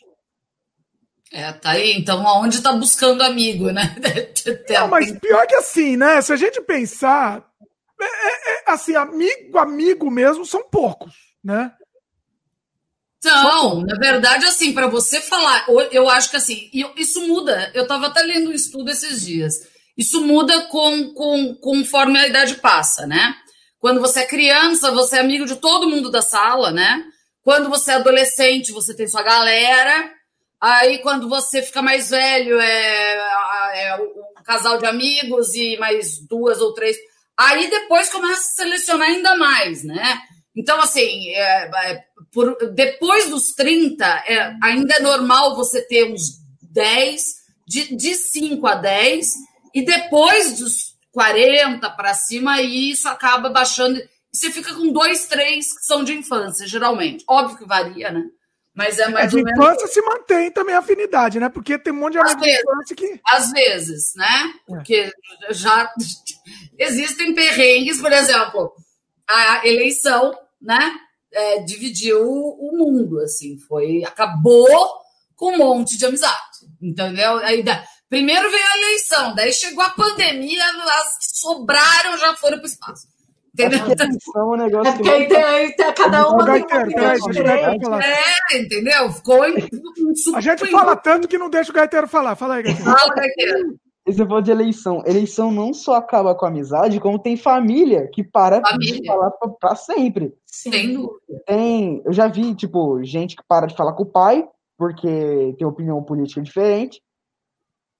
É, 1.33 1.51
tá 1.53 1.71
aí. 1.71 1.93
Então, 1.93 2.27
aonde 2.27 2.57
está 2.57 2.71
buscando 2.71 3.23
amigo, 3.23 3.71
né? 3.71 3.95
Não, 4.69 4.89
mas 4.89 5.11
pior 5.17 5.47
que 5.47 5.55
assim, 5.55 5.97
né? 5.97 6.21
Se 6.21 6.31
a 6.31 6.35
gente 6.35 6.61
pensar, 6.61 7.43
é, 7.99 8.05
é, 8.05 8.53
é, 8.53 8.63
assim, 8.67 8.95
amigo, 8.95 9.57
amigo 9.57 10.11
mesmo 10.11 10.45
são 10.45 10.69
poucos, 10.69 11.15
né? 11.43 11.71
Não, 13.23 13.81
na 13.81 13.95
verdade, 13.95 14.45
assim, 14.45 14.73
para 14.73 14.87
você 14.87 15.19
falar, 15.19 15.65
eu 15.91 16.07
acho 16.09 16.29
que 16.29 16.37
assim, 16.37 16.69
isso 16.95 17.27
muda. 17.27 17.71
Eu 17.73 17.83
estava 17.83 18.07
até 18.07 18.21
lendo 18.21 18.49
um 18.49 18.53
estudo 18.53 18.91
esses 18.91 19.25
dias. 19.25 19.55
Isso 19.97 20.21
muda 20.21 20.67
com, 20.67 21.13
com, 21.13 21.55
conforme 21.55 22.19
a 22.19 22.27
idade 22.27 22.55
passa, 22.55 23.07
né? 23.07 23.35
Quando 23.79 23.99
você 23.99 24.21
é 24.21 24.25
criança, 24.25 24.91
você 24.91 25.17
é 25.17 25.19
amigo 25.19 25.45
de 25.45 25.55
todo 25.55 25.89
mundo 25.89 26.11
da 26.11 26.21
sala, 26.21 26.71
né? 26.71 27.03
Quando 27.41 27.69
você 27.69 27.91
é 27.91 27.95
adolescente, 27.95 28.71
você 28.71 28.95
tem 28.95 29.07
sua 29.07 29.23
galera. 29.23 30.11
Aí, 30.61 30.99
quando 30.99 31.29
você 31.29 31.61
fica 31.61 31.81
mais 31.81 32.09
velho, 32.09 32.59
é, 32.59 33.17
é 33.73 33.95
um 33.95 34.43
casal 34.43 34.77
de 34.77 34.85
amigos 34.85 35.53
e 35.55 35.77
mais 35.77 36.19
duas 36.27 36.59
ou 36.59 36.73
três. 36.73 36.97
Aí 37.37 37.69
depois 37.69 38.09
começa 38.09 38.41
a 38.41 38.63
selecionar 38.63 39.09
ainda 39.09 39.35
mais, 39.35 39.83
né? 39.83 40.19
Então, 40.55 40.79
assim, 40.81 41.29
é, 41.29 41.69
é, 41.71 42.03
por, 42.31 42.55
depois 42.73 43.29
dos 43.29 43.53
30, 43.55 44.05
é, 44.05 44.55
ainda 44.63 44.95
é 44.95 44.99
normal 44.99 45.55
você 45.55 45.81
ter 45.81 46.11
uns 46.11 46.21
10, 46.61 47.21
de, 47.67 47.95
de 47.95 48.15
5 48.15 48.65
a 48.67 48.75
10, 48.75 49.27
e 49.73 49.85
depois 49.85 50.57
dos 50.57 50.95
40 51.11 51.89
para 51.91 52.13
cima, 52.13 52.55
aí 52.55 52.91
isso 52.91 53.07
acaba 53.07 53.49
baixando. 53.49 53.99
Você 54.31 54.51
fica 54.51 54.73
com 54.75 54.91
dois, 54.91 55.25
três 55.27 55.73
que 55.73 55.85
são 55.85 56.03
de 56.03 56.13
infância, 56.13 56.67
geralmente. 56.67 57.23
Óbvio 57.27 57.57
que 57.57 57.65
varia, 57.65 58.11
né? 58.11 58.23
Mas 58.77 58.99
é 58.99 59.07
mais 59.07 59.33
é, 59.33 59.35
de 59.35 59.41
infância 59.41 59.87
se 59.87 59.99
mantém 60.03 60.51
também 60.51 60.75
a 60.75 60.79
afinidade, 60.79 61.39
né? 61.39 61.49
Porque 61.49 61.79
tem 61.79 61.91
um 61.91 61.95
monte 61.95 62.13
de 62.13 62.19
amigos 62.19 62.43
de 62.43 62.59
infância 62.59 62.95
que. 62.95 63.19
Às 63.25 63.51
vezes, 63.51 64.13
né? 64.15 64.25
É. 64.25 64.65
Porque 64.67 65.11
já 65.49 65.91
existem 66.77 67.33
perrengues, 67.33 67.99
por 67.99 68.11
exemplo, 68.11 68.71
a 69.27 69.67
eleição, 69.67 70.31
né? 70.61 70.95
É, 71.33 71.59
dividiu 71.59 72.21
o 72.25 72.71
mundo, 72.77 73.19
assim, 73.19 73.57
foi. 73.59 74.03
acabou 74.05 74.67
com 75.35 75.53
um 75.53 75.57
monte 75.57 75.97
de 75.97 76.05
amizade, 76.05 76.35
entendeu? 76.81 77.37
Aí, 77.37 77.63
primeiro 78.09 78.49
veio 78.49 78.63
a 78.65 78.77
eleição, 78.77 79.35
daí 79.35 79.53
chegou 79.53 79.83
a 79.83 79.89
pandemia, 79.89 80.63
as 80.65 81.17
que 81.17 81.37
sobraram 81.37 82.17
já 82.17 82.35
foram 82.35 82.57
para 82.57 82.63
o 82.63 82.67
espaço. 82.67 83.07
Entendeu? 83.53 83.79
É, 84.35 84.43
um 84.43 84.55
negócio 84.55 84.91
é 84.91 84.95
porque 84.95 85.09
aí 85.09 85.27
tem, 85.27 85.43
aí 85.43 85.75
tem, 85.75 85.93
cada 85.93 86.29
uma 86.29 86.45
tem 86.45 86.63
É, 88.03 88.57
entendeu? 88.59 89.11
Ficou 89.11 89.43
um 89.43 90.35
A 90.35 90.41
gente 90.41 90.69
fala 90.69 90.95
tanto 90.95 91.27
que 91.27 91.39
não 91.39 91.49
deixa 91.49 91.71
o 91.71 91.73
gaiteiro 91.73 92.07
falar. 92.07 92.35
Fala 92.35 92.55
aí, 92.55 92.63
gaiteiro. 92.63 92.91
Fala, 92.91 93.15
gaiteiro. 93.15 93.79
Você 94.07 94.25
falou 94.25 94.41
de 94.41 94.51
eleição. 94.51 95.03
Eleição 95.05 95.51
não 95.51 95.73
só 95.73 95.95
acaba 95.95 96.33
com 96.33 96.45
a 96.45 96.49
amizade, 96.49 96.99
como 96.99 97.19
tem 97.19 97.35
família 97.35 98.07
que 98.07 98.23
para 98.23 98.61
família. 98.61 99.01
de 99.01 99.05
falar 99.05 99.31
pra, 99.31 99.49
pra 99.49 99.75
sempre. 99.75 100.33
Sim. 100.45 101.07
Tem, 101.45 102.01
eu 102.05 102.13
já 102.13 102.27
vi, 102.27 102.55
tipo, 102.55 103.03
gente 103.03 103.35
que 103.35 103.43
para 103.45 103.67
de 103.67 103.75
falar 103.75 103.93
com 103.93 104.03
o 104.03 104.11
pai, 104.11 104.47
porque 104.77 105.55
tem 105.57 105.67
opinião 105.67 106.01
política 106.01 106.41
diferente. 106.41 107.01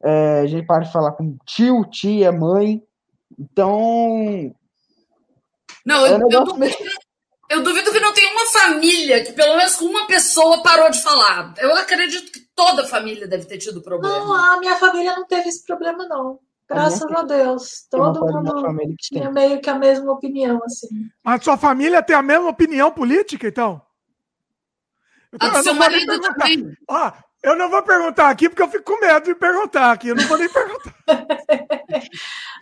É, 0.01 0.39
a 0.41 0.47
gente 0.47 0.65
para 0.65 0.84
de 0.84 0.91
falar 0.91 1.11
com 1.11 1.38
tio, 1.45 1.84
tia, 1.89 2.31
mãe. 2.31 2.81
Então, 3.38 4.53
não, 5.88 6.05
é 6.05 6.11
eu, 6.11 6.19
eu, 6.29 6.43
duvido, 6.43 6.75
eu, 7.49 7.63
duvido, 7.63 7.91
que 7.93 7.99
não 8.01 8.13
tenha 8.13 8.31
uma 8.34 8.45
família 8.47 9.23
que 9.23 9.31
pelo 9.31 9.55
menos 9.55 9.75
com 9.75 9.85
uma 9.85 10.05
pessoa 10.05 10.61
parou 10.61 10.89
de 10.89 11.01
falar. 11.01 11.53
Eu 11.57 11.73
acredito 11.75 12.29
que 12.29 12.47
toda 12.57 12.88
família 12.88 13.27
deve 13.27 13.45
ter 13.45 13.59
tido 13.59 13.84
problema. 13.84 14.17
Não, 14.17 14.34
a 14.34 14.59
minha 14.59 14.75
família 14.77 15.15
não 15.15 15.27
teve 15.27 15.47
esse 15.47 15.63
problema, 15.63 16.07
não. 16.07 16.39
Graças 16.67 17.09
a, 17.09 17.19
a 17.19 17.23
Deus. 17.23 17.88
Todo 17.89 18.25
mundo 18.25 18.95
tinha 18.99 19.31
meio 19.31 19.61
que 19.61 19.69
a 19.69 19.75
mesma 19.75 20.11
opinião, 20.11 20.59
assim. 20.65 20.88
A 21.23 21.39
sua 21.39 21.55
família 21.55 22.01
tem 22.01 22.15
a 22.15 22.21
mesma 22.21 22.49
opinião 22.49 22.91
política, 22.91 23.47
então? 23.47 23.79
a 25.39 25.49
do 25.49 25.63
seu 25.63 25.75
marido 25.75 26.19
também. 26.19 26.73
Ah, 26.89 27.23
eu 27.43 27.55
não 27.55 27.69
vou 27.69 27.84
perguntar 27.84 28.29
aqui 28.29 28.49
porque 28.49 28.63
eu 28.63 28.69
fico 28.69 28.84
com 28.84 28.99
medo 28.99 29.25
de 29.25 29.35
perguntar 29.35 29.91
aqui. 29.91 30.07
Eu 30.07 30.15
não 30.15 30.25
vou 30.25 30.38
nem 30.38 30.49
perguntar. 30.49 30.95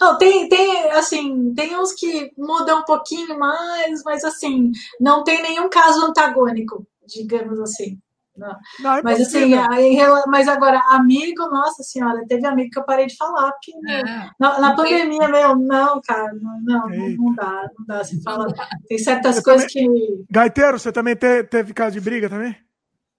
não, 0.01 0.17
tem, 0.17 0.49
tem, 0.49 0.91
assim, 0.91 1.53
tem 1.55 1.75
uns 1.79 1.93
que 1.93 2.31
mudam 2.37 2.81
um 2.81 2.83
pouquinho 2.83 3.39
mais, 3.39 4.03
mas 4.03 4.25
assim, 4.25 4.71
não 4.99 5.23
tem 5.23 5.41
nenhum 5.41 5.69
caso 5.69 6.05
antagônico, 6.05 6.85
digamos 7.07 7.59
assim. 7.61 7.97
Não. 8.37 8.55
Não, 8.79 8.95
é 8.95 9.01
mas 9.01 9.21
assim, 9.21 9.53
aí, 9.53 9.97
mas 10.27 10.47
agora, 10.47 10.81
amigo, 10.89 11.47
nossa 11.49 11.83
senhora, 11.83 12.25
teve 12.27 12.45
amigo 12.45 12.69
que 12.69 12.79
eu 12.79 12.83
parei 12.83 13.05
de 13.05 13.15
falar, 13.15 13.51
porque 13.51 13.71
é, 13.89 14.03
na, 14.39 14.59
na 14.59 14.75
pandemia, 14.75 15.27
meu, 15.27 15.55
não, 15.55 16.01
cara, 16.01 16.33
não, 16.33 16.61
não, 16.61 16.89
não, 16.89 17.35
dá, 17.35 17.69
não 17.77 17.85
dá 17.85 18.03
se 18.03 18.21
falar. 18.21 18.47
Tem 18.87 18.97
certas 18.97 19.39
coisas 19.39 19.71
também, 19.71 19.89
que. 19.89 20.25
Gaiteiro, 20.29 20.77
você 20.77 20.91
também 20.91 21.15
te, 21.15 21.43
teve 21.45 21.73
caso 21.73 21.93
de 21.93 22.01
briga 22.01 22.29
também? 22.29 22.55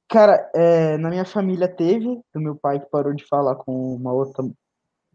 Cara, 0.09 0.51
é, 0.55 0.97
na 0.98 1.09
minha 1.09 1.24
família 1.24 1.66
teve, 1.66 2.20
do 2.32 2.40
meu 2.40 2.55
pai 2.55 2.78
que 2.78 2.90
parou 2.90 3.12
de 3.12 3.24
falar 3.26 3.56
com 3.56 3.97
uma 3.97 4.12
outra, 4.12 4.44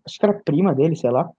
acho 0.06 0.18
que 0.18 0.26
era 0.26 0.42
prima 0.44 0.76
dele, 0.76 0.96
sei 0.96 1.12
lá. 1.12 1.30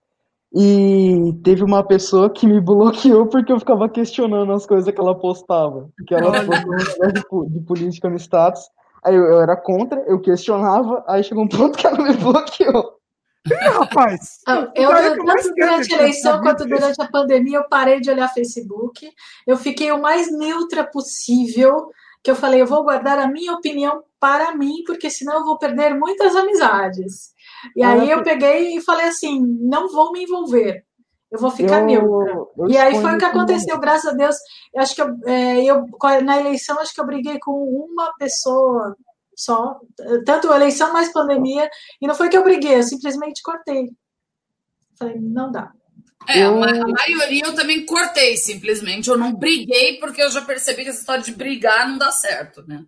E 0.55 1.33
teve 1.43 1.63
uma 1.63 1.83
pessoa 1.83 2.29
que 2.29 2.45
me 2.45 2.61
bloqueou 2.61 3.25
porque 3.25 3.51
eu 3.51 3.59
ficava 3.59 3.89
questionando 3.89 4.51
as 4.51 4.65
coisas 4.65 4.93
que 4.93 5.01
ela 5.01 5.17
postava. 5.17 5.89
Que 6.07 6.13
ela 6.13 6.31
postou 6.45 7.47
de, 7.47 7.53
de 7.53 7.65
política 7.65 8.09
no 8.09 8.17
status. 8.17 8.61
Aí 9.03 9.15
eu, 9.15 9.23
eu, 9.23 9.41
era 9.41 9.57
contra, 9.57 9.99
eu 10.07 10.21
questionava, 10.21 11.03
aí 11.07 11.23
chegou 11.23 11.43
um 11.43 11.47
ponto 11.47 11.77
que 11.77 11.85
ela 11.85 12.01
me 12.01 12.15
bloqueou. 12.15 12.97
Ih, 13.45 13.69
rapaz! 13.69 14.39
Eu, 14.47 14.71
eu 14.75 15.25
tanto 15.25 15.53
durante 15.53 15.93
a 15.93 15.97
eleição 15.97 16.41
quanto 16.41 16.65
durante 16.65 17.01
a 17.01 17.07
pandemia, 17.09 17.57
eu 17.57 17.67
parei 17.67 17.99
de 17.99 18.09
olhar 18.09 18.29
Facebook. 18.29 19.11
Eu 19.45 19.57
fiquei 19.57 19.91
o 19.91 20.01
mais 20.01 20.31
neutra 20.31 20.85
possível 20.85 21.89
que 22.23 22.31
eu 22.31 22.35
falei, 22.37 22.61
eu 22.61 22.65
vou 22.65 22.83
guardar 22.83 23.19
a 23.19 23.27
minha 23.27 23.51
opinião 23.51 24.01
para 24.17 24.55
mim, 24.55 24.83
porque 24.87 25.09
senão 25.09 25.39
eu 25.39 25.43
vou 25.43 25.57
perder 25.57 25.93
muitas 25.93 26.33
amizades. 26.33 27.32
E 27.75 27.83
aí 27.83 28.09
eu 28.09 28.23
peguei 28.23 28.75
e 28.75 28.81
falei 28.81 29.07
assim, 29.07 29.41
não 29.61 29.91
vou 29.91 30.11
me 30.11 30.23
envolver. 30.23 30.83
Eu 31.31 31.39
vou 31.39 31.49
ficar 31.49 31.79
eu, 31.79 31.85
neutra. 31.85 32.33
Eu 32.33 32.69
e 32.69 32.77
aí 32.77 33.01
foi 33.01 33.15
o 33.15 33.17
que 33.17 33.25
aconteceu, 33.25 33.79
graças 33.79 34.13
a 34.13 34.15
Deus. 34.15 34.35
Eu 34.73 34.81
acho 34.81 34.93
que 34.93 35.01
eu, 35.01 35.07
é, 35.25 35.63
eu, 35.65 35.85
na 36.23 36.39
eleição, 36.39 36.79
acho 36.79 36.93
que 36.93 37.01
eu 37.01 37.05
briguei 37.05 37.39
com 37.39 37.51
uma 37.51 38.13
pessoa 38.19 38.95
só, 39.35 39.79
tanto 40.25 40.51
a 40.51 40.55
eleição 40.55 40.93
mais 40.93 41.11
pandemia, 41.11 41.67
e 41.99 42.05
não 42.05 42.13
foi 42.13 42.29
que 42.29 42.37
eu 42.37 42.43
briguei, 42.43 42.77
eu 42.77 42.83
simplesmente 42.83 43.41
cortei. 43.41 43.89
Falei, 44.97 45.19
não 45.19 45.51
dá. 45.51 45.71
É, 46.27 46.43
eu... 46.43 46.63
a 46.63 46.87
maioria 46.87 47.45
eu 47.45 47.55
também 47.55 47.85
cortei, 47.85 48.37
simplesmente. 48.37 49.09
Eu 49.09 49.17
não 49.17 49.33
briguei, 49.33 49.99
porque 49.99 50.21
eu 50.21 50.29
já 50.29 50.41
percebi 50.41 50.83
que 50.83 50.89
essa 50.89 50.99
história 50.99 51.23
de 51.23 51.33
brigar 51.33 51.89
não 51.89 51.97
dá 51.97 52.11
certo, 52.11 52.63
né? 52.67 52.85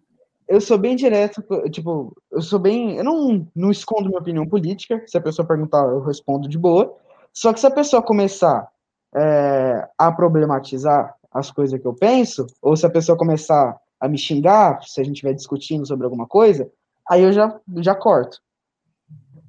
Eu 0.48 0.62
sou 0.62 0.78
bem 0.78 0.96
direto, 0.96 1.44
tipo, 1.72 2.16
eu 2.32 2.42
sou 2.42 2.60
bem. 2.60 2.98
Eu 2.98 3.04
não, 3.04 3.48
não 3.56 3.72
escondo 3.72 4.10
minha 4.10 4.20
opinião 4.20 4.48
política. 4.48 5.04
Se 5.08 5.18
a 5.18 5.22
pessoa 5.22 5.48
perguntar, 5.48 5.86
eu 5.88 6.02
respondo 6.02 6.48
de 6.48 6.58
boa. 6.58 6.96
Só 7.34 7.52
que 7.52 7.60
se 7.60 7.68
a 7.68 7.72
pessoa 7.72 8.02
começar 8.02 8.68
é, 9.16 9.88
a 9.98 10.12
problematizar 10.12 11.16
as 11.32 11.52
coisas 11.52 11.80
que 11.80 11.86
eu 11.86 11.94
penso, 11.94 12.46
ou 12.62 12.78
se 12.78 12.86
a 12.86 12.90
pessoa 12.90 13.18
começar 13.18 13.78
a 14.00 14.08
me 14.08 14.18
xingar, 14.18 14.82
se 14.84 15.02
a 15.02 15.04
gente 15.04 15.16
estiver 15.16 15.34
discutindo 15.34 15.86
sobre 15.86 16.06
alguma 16.06 16.28
coisa, 16.28 16.70
aí 17.10 17.24
eu 17.24 17.32
já, 17.32 17.60
já 17.78 17.96
corto. 17.96 18.40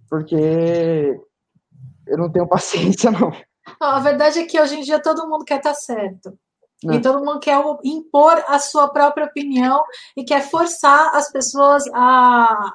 Porque 0.08 1.20
eu 2.06 2.18
não 2.18 2.30
tenho 2.30 2.46
paciência, 2.48 3.10
não. 3.10 3.32
A 3.80 4.00
verdade 4.00 4.38
é 4.38 4.46
que 4.46 4.60
hoje 4.60 4.76
em 4.76 4.82
dia 4.82 5.00
todo 5.00 5.28
mundo 5.28 5.44
quer 5.44 5.58
estar 5.58 5.74
certo. 5.74 6.38
É. 6.90 6.96
E 6.96 7.00
todo 7.00 7.24
mundo 7.24 7.40
quer 7.40 7.58
impor 7.84 8.44
a 8.46 8.58
sua 8.58 8.88
própria 8.88 9.26
opinião 9.26 9.82
e 10.16 10.24
quer 10.24 10.48
forçar 10.48 11.14
as 11.14 11.30
pessoas 11.30 11.84
a, 11.92 12.72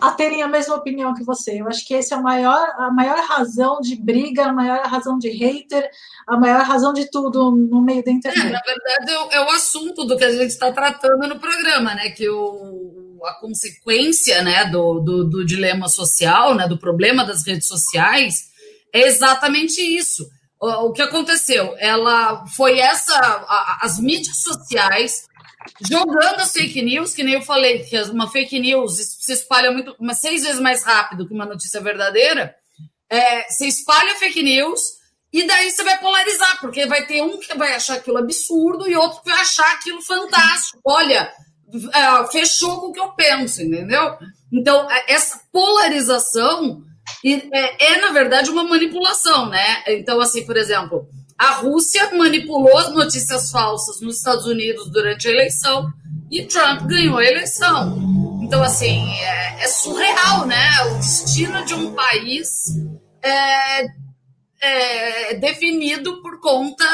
a 0.00 0.10
terem 0.12 0.42
a 0.42 0.48
mesma 0.48 0.74
opinião 0.76 1.14
que 1.14 1.24
você. 1.24 1.60
Eu 1.60 1.68
acho 1.68 1.86
que 1.86 1.94
esse 1.94 2.14
é 2.14 2.16
a 2.16 2.20
maior, 2.20 2.68
a 2.78 2.90
maior 2.90 3.18
razão 3.24 3.80
de 3.80 3.96
briga, 3.96 4.46
a 4.46 4.52
maior 4.52 4.84
razão 4.86 5.18
de 5.18 5.28
hater, 5.28 5.88
a 6.26 6.36
maior 6.36 6.62
razão 6.62 6.92
de 6.92 7.10
tudo 7.10 7.50
no 7.50 7.82
meio 7.82 8.04
da 8.04 8.10
internet. 8.10 8.46
É, 8.46 8.50
na 8.50 8.60
verdade, 8.60 9.32
é, 9.32 9.36
é 9.36 9.40
o 9.44 9.50
assunto 9.50 10.04
do 10.04 10.16
que 10.16 10.24
a 10.24 10.32
gente 10.32 10.50
está 10.50 10.72
tratando 10.72 11.28
no 11.28 11.38
programa, 11.38 11.94
né? 11.94 12.10
Que 12.10 12.28
o, 12.28 13.18
a 13.24 13.34
consequência 13.34 14.42
né, 14.42 14.64
do, 14.66 15.00
do, 15.00 15.24
do 15.24 15.44
dilema 15.44 15.88
social, 15.88 16.54
né, 16.54 16.66
do 16.66 16.78
problema 16.78 17.24
das 17.24 17.46
redes 17.46 17.68
sociais 17.68 18.50
é 18.92 19.06
exatamente 19.06 19.80
isso. 19.80 20.26
O, 20.60 20.92
que 20.92 21.00
aconteceu? 21.00 21.74
Ela 21.78 22.44
foi 22.48 22.78
essa, 22.78 23.16
a, 23.16 23.78
as 23.82 23.98
mídias 23.98 24.42
sociais 24.42 25.26
jogando 25.88 26.40
as 26.40 26.52
fake 26.52 26.82
news, 26.82 27.14
que 27.14 27.22
nem 27.22 27.34
eu 27.34 27.42
falei, 27.42 27.78
que 27.78 27.98
uma 28.02 28.30
fake 28.30 28.60
news 28.60 28.96
se 28.96 29.32
espalha 29.32 29.70
muito, 29.70 29.96
mas 29.98 30.20
seis 30.20 30.42
vezes 30.42 30.60
mais 30.60 30.84
rápido 30.84 31.26
que 31.26 31.32
uma 31.32 31.46
notícia 31.46 31.80
verdadeira. 31.80 32.54
É, 33.08 33.48
você 33.48 33.66
espalha 33.66 34.16
fake 34.16 34.42
news 34.42 34.80
e 35.32 35.46
daí 35.46 35.70
você 35.70 35.82
vai 35.82 35.98
polarizar, 35.98 36.60
porque 36.60 36.84
vai 36.86 37.06
ter 37.06 37.22
um 37.22 37.38
que 37.38 37.56
vai 37.56 37.74
achar 37.74 37.94
aquilo 37.94 38.18
absurdo 38.18 38.86
e 38.86 38.94
outro 38.94 39.22
que 39.22 39.30
vai 39.30 39.40
achar 39.40 39.72
aquilo 39.72 40.02
fantástico. 40.02 40.78
Olha, 40.84 41.32
é, 41.94 42.26
fechou 42.30 42.80
com 42.80 42.86
o 42.88 42.92
que 42.92 43.00
eu 43.00 43.12
penso, 43.12 43.62
entendeu? 43.62 44.18
Então, 44.52 44.90
é, 44.90 45.12
essa 45.12 45.40
polarização 45.50 46.84
e 47.24 47.48
é, 47.52 47.94
é, 47.94 48.00
na 48.00 48.12
verdade, 48.12 48.50
uma 48.50 48.64
manipulação, 48.64 49.48
né? 49.48 49.82
Então, 49.88 50.20
assim, 50.20 50.44
por 50.44 50.56
exemplo, 50.56 51.08
a 51.38 51.52
Rússia 51.52 52.10
manipulou 52.14 52.76
as 52.76 52.92
notícias 52.92 53.50
falsas 53.50 54.00
nos 54.00 54.18
Estados 54.18 54.46
Unidos 54.46 54.90
durante 54.90 55.28
a 55.28 55.30
eleição 55.30 55.90
e 56.30 56.44
Trump 56.44 56.82
ganhou 56.82 57.18
a 57.18 57.24
eleição. 57.24 57.98
Então, 58.42 58.62
assim, 58.62 59.08
é, 59.08 59.64
é 59.64 59.68
surreal, 59.68 60.46
né? 60.46 60.68
O 60.90 60.98
destino 60.98 61.64
de 61.64 61.74
um 61.74 61.94
país 61.94 62.66
é, 63.22 63.86
é 64.60 65.34
definido 65.34 66.20
por 66.22 66.40
conta 66.40 66.84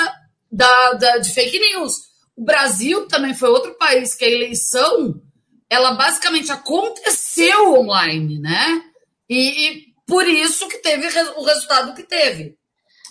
da, 0.50 0.92
da, 0.92 1.18
de 1.18 1.32
fake 1.32 1.58
news. 1.58 1.94
O 2.36 2.44
Brasil 2.44 3.06
também 3.08 3.34
foi 3.34 3.48
outro 3.48 3.74
país 3.78 4.14
que 4.14 4.24
a 4.24 4.30
eleição 4.30 5.20
ela 5.68 5.92
basicamente 5.94 6.52
aconteceu 6.52 7.74
online, 7.74 8.38
né? 8.38 8.82
E, 9.28 9.68
e 9.68 9.85
por 10.06 10.26
isso 10.26 10.68
que 10.68 10.78
teve 10.78 11.06
o 11.36 11.42
resultado 11.42 11.94
que 11.94 12.02
teve. 12.02 12.56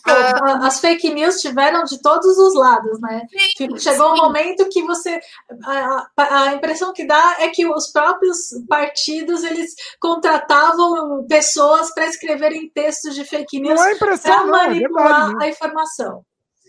Ah, 0.07 0.67
as 0.67 0.79
fake 0.79 1.11
news 1.11 1.41
tiveram 1.41 1.83
de 1.83 1.99
todos 1.99 2.37
os 2.37 2.53
lados, 2.53 3.01
né? 3.01 3.23
Sim, 3.57 3.75
Chegou 3.79 4.13
sim. 4.13 4.21
um 4.21 4.23
momento 4.23 4.69
que 4.69 4.83
você. 4.83 5.19
A, 5.65 6.07
a, 6.15 6.53
impressão 6.53 6.93
que 6.93 7.07
dá 7.07 7.37
é 7.39 7.49
que 7.49 7.65
os 7.65 7.87
próprios 7.91 8.37
partidos 8.69 9.43
eles 9.43 9.73
contratavam 9.99 11.25
pessoas 11.27 11.91
para 11.91 12.05
escreverem 12.05 12.69
textos 12.69 13.15
de 13.15 13.25
fake 13.25 13.59
news 13.59 13.81
é 13.81 13.95
para 13.95 14.45
manipular 14.45 14.75
é 14.75 15.25
verdade, 15.25 15.43
a 15.43 15.49
informação. 15.49 16.25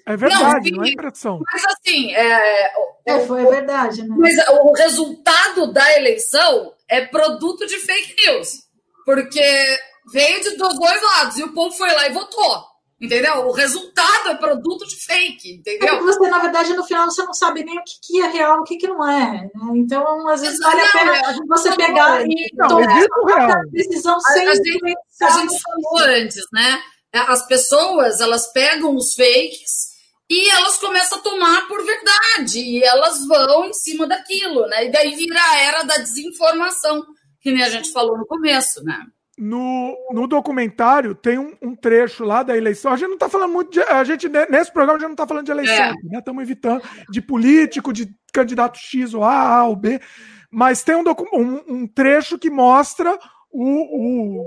É 0.06 0.16
verdade, 0.16 0.70
não, 0.70 0.78
não, 0.78 0.84
é 0.84 0.90
impressão. 0.90 1.40
Mas 1.52 1.64
assim, 1.66 2.14
é, 2.14 2.70
É, 3.04 3.20
foi 3.26 3.44
verdade, 3.44 4.02
né? 4.02 4.16
Mas 4.18 4.34
o 4.48 4.72
resultado 4.72 5.72
da 5.72 5.94
eleição 5.98 6.72
é 6.88 7.04
produto 7.04 7.66
de 7.66 7.76
fake 7.80 8.14
news. 8.24 8.66
Porque 9.04 9.78
veio 10.12 10.42
de 10.42 10.56
dos 10.56 10.78
dois 10.78 11.02
lados 11.02 11.36
e 11.36 11.42
o 11.42 11.52
povo 11.52 11.76
foi 11.76 11.92
lá 11.92 12.06
e 12.06 12.12
votou. 12.12 12.76
Entendeu? 12.98 13.46
O 13.46 13.52
resultado 13.52 14.30
é 14.30 14.36
produto 14.36 14.86
de 14.86 14.96
fake, 14.96 15.56
entendeu? 15.56 15.96
É 15.96 16.00
você, 16.00 16.30
na 16.30 16.38
verdade, 16.38 16.74
no 16.74 16.82
final 16.82 17.04
você 17.04 17.22
não 17.24 17.34
sabe 17.34 17.62
nem 17.62 17.78
o 17.78 17.84
que, 17.84 17.92
que 18.02 18.22
é 18.22 18.26
real, 18.26 18.60
o 18.60 18.64
que, 18.64 18.78
que 18.78 18.86
não 18.86 19.06
é. 19.06 19.42
Né? 19.42 19.50
Então, 19.74 20.26
às 20.28 20.40
vezes, 20.40 20.58
vale 20.58 20.80
a 20.80 20.92
pena 20.92 21.36
você 21.46 21.76
pegar 21.76 22.24
e 22.26 22.48
tomar 22.56 23.50
a 23.50 23.62
decisão 23.70 24.18
sem. 24.18 24.48
A, 24.48 24.50
a, 24.50 24.54
gente, 24.54 24.96
a 25.20 25.30
gente 25.30 25.60
falou 25.60 25.98
antes, 26.06 26.42
né? 26.50 26.82
As 27.12 27.46
pessoas, 27.46 28.20
elas 28.20 28.50
pegam 28.52 28.96
os 28.96 29.14
fakes 29.14 29.96
e 30.30 30.48
elas 30.48 30.78
começam 30.78 31.18
a 31.18 31.22
tomar 31.22 31.68
por 31.68 31.84
verdade, 31.84 32.60
e 32.60 32.82
elas 32.82 33.26
vão 33.26 33.66
em 33.66 33.74
cima 33.74 34.06
daquilo, 34.06 34.66
né? 34.68 34.86
E 34.86 34.90
daí 34.90 35.14
vira 35.14 35.38
a 35.38 35.56
era 35.58 35.82
da 35.82 35.98
desinformação, 35.98 37.04
que 37.42 37.52
nem 37.52 37.62
a 37.62 37.68
gente 37.68 37.92
falou 37.92 38.16
no 38.16 38.26
começo, 38.26 38.82
né? 38.82 38.98
No, 39.38 39.94
no 40.12 40.26
documentário 40.26 41.14
tem 41.14 41.38
um, 41.38 41.54
um, 41.60 41.76
trecho 41.76 42.24
lá 42.24 42.42
da 42.42 42.56
eleição. 42.56 42.90
A 42.90 42.96
gente 42.96 43.08
não 43.08 43.14
está 43.16 43.28
falando 43.28 43.52
muito 43.52 43.70
de. 43.70 43.80
A 43.80 44.02
gente, 44.02 44.28
nesse 44.28 44.72
programa, 44.72 44.98
já 44.98 45.06
não 45.06 45.12
está 45.12 45.26
falando 45.26 45.44
de 45.44 45.52
eleição, 45.52 45.74
é. 45.74 45.94
né? 46.04 46.18
Estamos 46.18 46.42
evitando 46.42 46.82
de 47.10 47.20
político, 47.20 47.92
de 47.92 48.08
candidato 48.32 48.78
X 48.78 49.12
ou 49.12 49.22
A, 49.22 49.58
A 49.58 49.64
ou 49.64 49.76
B. 49.76 50.00
Mas 50.50 50.82
tem 50.82 50.96
um, 50.96 51.04
um, 51.34 51.62
um 51.68 51.86
trecho 51.86 52.38
que 52.38 52.48
mostra 52.48 53.18
o, 53.50 54.40
o, 54.40 54.46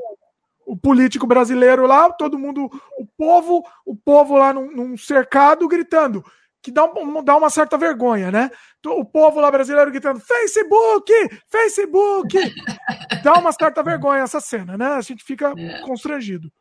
o, 0.66 0.77
político 0.77 1.27
brasileiro 1.27 1.85
lá, 1.85 2.11
todo 2.11 2.40
mundo, 2.40 2.66
o 2.98 3.06
povo, 3.16 3.64
o 3.85 3.95
povo 3.95 4.38
lá 4.38 4.51
num, 4.51 4.72
num 4.72 4.98
cercado 4.98 5.68
gritando 5.68 6.24
que 6.61 6.71
dá, 6.71 6.85
um, 6.85 7.23
dá 7.23 7.38
uma 7.38 7.49
certa 7.49 7.77
vergonha, 7.77 8.31
né? 8.31 8.51
O 8.85 9.05
povo 9.05 9.39
lá 9.39 9.49
brasileiro 9.49 9.91
gritando 9.91 10.19
Facebook, 10.19 11.11
Facebook, 11.49 12.38
dá 13.23 13.33
uma 13.33 13.51
certa 13.51 13.81
vergonha 13.81 14.23
essa 14.23 14.39
cena, 14.39 14.77
né? 14.77 14.88
A 14.88 15.01
gente 15.01 15.23
fica 15.23 15.53
é. 15.57 15.79
constrangido. 15.81 16.51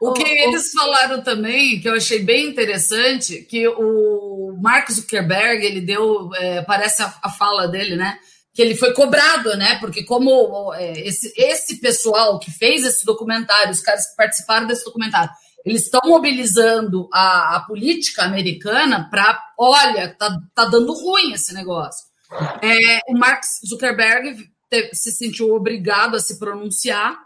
O 0.00 0.12
que 0.12 0.22
eles 0.22 0.72
falaram 0.72 1.22
também, 1.22 1.80
que 1.80 1.88
eu 1.88 1.94
achei 1.94 2.18
bem 2.24 2.48
interessante, 2.48 3.42
que 3.42 3.68
o 3.68 4.58
Mark 4.60 4.90
Zuckerberg, 4.90 5.64
ele 5.64 5.80
deu, 5.80 6.28
é, 6.34 6.60
parece 6.62 7.02
a, 7.02 7.14
a, 7.22 7.30
fala 7.30 7.68
dele, 7.68 7.94
né? 7.94 8.18
Que 8.52 8.60
ele 8.62 8.74
foi 8.74 8.92
cobrado, 8.92 9.56
né? 9.56 9.78
Porque 9.78 10.02
como 10.02 10.74
é, 10.74 10.92
esse, 11.06 11.32
esse 11.36 11.80
pessoal 11.80 12.40
que 12.40 12.50
fez 12.50 12.84
esse 12.84 13.06
documentário, 13.06 13.70
os 13.70 13.80
caras 13.80 14.10
que 14.10 14.16
participaram 14.16 14.66
desse 14.66 14.84
documentário, 14.84 15.30
eles 15.64 15.84
estão 15.84 16.00
mobilizando 16.04 17.08
a, 17.12 17.56
a, 17.56 17.60
política 17.60 18.24
americana 18.24 19.08
para, 19.10 19.40
olha, 19.58 20.14
tá, 20.18 20.38
tá 20.54 20.64
dando 20.64 20.92
ruim 20.92 21.32
esse 21.32 21.54
negócio. 21.54 22.06
É, 22.62 23.00
o 23.08 23.16
Mark 23.16 23.42
Zuckerberg 23.66 24.50
se 24.92 25.12
sentiu 25.12 25.54
obrigado 25.54 26.16
a 26.16 26.20
se 26.20 26.38
pronunciar 26.38 27.18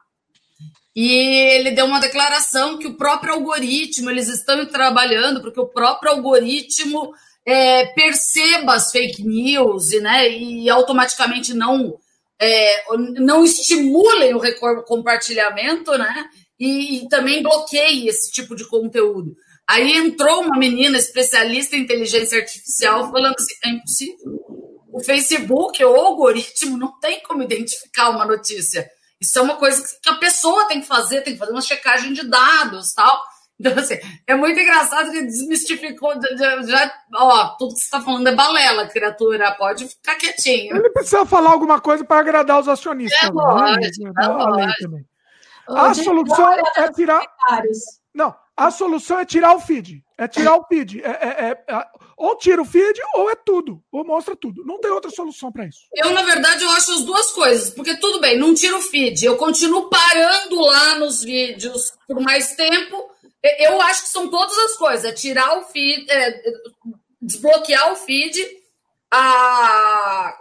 e 0.94 1.12
ele 1.54 1.70
deu 1.72 1.84
uma 1.84 2.00
declaração 2.00 2.78
que 2.78 2.86
o 2.86 2.96
próprio 2.96 3.34
algoritmo, 3.34 4.10
eles 4.10 4.28
estão 4.28 4.64
trabalhando 4.64 5.42
porque 5.42 5.60
o 5.60 5.68
próprio 5.68 6.10
algoritmo 6.10 7.12
é, 7.44 7.86
perceba 7.86 8.74
as 8.74 8.90
fake 8.90 9.22
news 9.22 9.92
e, 9.92 10.00
né, 10.00 10.28
e 10.28 10.70
automaticamente 10.70 11.52
não, 11.52 11.98
é, 12.40 12.82
não 13.18 13.44
estimulem 13.44 14.34
o 14.34 14.40
compartilhamento, 14.84 15.96
né? 15.98 16.28
E, 16.58 17.04
e 17.04 17.08
também 17.08 17.42
bloqueie 17.42 18.08
esse 18.08 18.30
tipo 18.30 18.54
de 18.54 18.66
conteúdo. 18.68 19.34
Aí 19.68 19.96
entrou 19.96 20.42
uma 20.42 20.58
menina 20.58 20.96
especialista 20.96 21.76
em 21.76 21.80
inteligência 21.80 22.38
artificial 22.38 23.10
falando 23.10 23.34
assim: 23.34 23.54
é 23.64 23.68
impossível. 23.70 24.46
O 24.92 25.04
Facebook, 25.04 25.84
o 25.84 25.94
algoritmo, 25.94 26.78
não 26.78 26.98
tem 27.00 27.20
como 27.22 27.42
identificar 27.42 28.10
uma 28.10 28.24
notícia. 28.24 28.88
Isso 29.20 29.38
é 29.38 29.42
uma 29.42 29.56
coisa 29.56 29.82
que 30.02 30.08
a 30.08 30.14
pessoa 30.14 30.66
tem 30.66 30.80
que 30.80 30.86
fazer, 30.86 31.22
tem 31.22 31.32
que 31.34 31.38
fazer 31.38 31.52
uma 31.52 31.60
checagem 31.60 32.12
de 32.12 32.26
dados 32.26 32.92
tal. 32.94 33.20
Então, 33.58 33.72
assim, 33.78 33.98
é 34.26 34.34
muito 34.34 34.60
engraçado 34.60 35.10
que 35.10 35.22
desmistificou. 35.22 36.12
Já, 36.36 36.62
já 36.62 36.92
ó, 37.14 37.48
tudo 37.58 37.74
que 37.74 37.80
você 37.80 37.86
está 37.86 38.00
falando 38.00 38.26
é 38.28 38.34
balela, 38.34 38.86
criatura. 38.86 39.52
Pode 39.52 39.88
ficar 39.88 40.14
quietinho. 40.16 40.76
Ele 40.76 40.90
precisa 40.90 41.24
falar 41.26 41.50
alguma 41.50 41.80
coisa 41.80 42.04
para 42.04 42.20
agradar 42.20 42.60
os 42.60 42.68
acionistas. 42.68 43.18
É, 43.20 43.26
né? 43.26 43.32
lógico, 43.32 44.06
é, 44.06 44.24
é 44.24 44.28
lógico. 44.28 45.15
A 45.68 45.94
solução 45.94 46.52
é 46.76 46.92
tirar. 46.92 47.22
Não, 48.14 48.34
a 48.56 48.70
solução 48.70 49.18
é 49.18 49.26
tirar 49.26 49.54
o 49.54 49.60
feed. 49.60 50.02
É 50.16 50.26
tirar 50.26 50.56
o 50.56 50.64
feed. 50.64 51.02
É, 51.02 51.10
é, 51.10 51.64
é, 51.68 51.86
ou 52.16 52.36
tira 52.38 52.62
o 52.62 52.64
feed 52.64 52.98
ou 53.14 53.30
é 53.30 53.34
tudo. 53.34 53.82
Ou 53.92 54.04
mostra 54.04 54.34
tudo. 54.34 54.64
Não 54.64 54.80
tem 54.80 54.90
outra 54.90 55.10
solução 55.10 55.52
para 55.52 55.66
isso. 55.66 55.80
Eu, 55.92 56.10
na 56.10 56.22
verdade, 56.22 56.64
eu 56.64 56.70
acho 56.70 56.92
as 56.92 57.02
duas 57.02 57.32
coisas. 57.32 57.70
Porque 57.70 57.96
tudo 57.98 58.18
bem, 58.20 58.38
não 58.38 58.54
tira 58.54 58.76
o 58.76 58.80
feed. 58.80 59.24
Eu 59.24 59.36
continuo 59.36 59.90
parando 59.90 60.58
lá 60.62 60.94
nos 60.98 61.22
vídeos 61.22 61.92
por 62.06 62.18
mais 62.20 62.56
tempo. 62.56 63.10
Eu 63.58 63.80
acho 63.82 64.04
que 64.04 64.08
são 64.08 64.28
todas 64.30 64.56
as 64.56 64.76
coisas. 64.76 65.04
É 65.04 65.12
tirar 65.12 65.58
o 65.58 65.64
feed, 65.64 66.10
é, 66.10 66.42
desbloquear 67.20 67.92
o 67.92 67.96
feed, 67.96 68.42
a, 69.12 70.38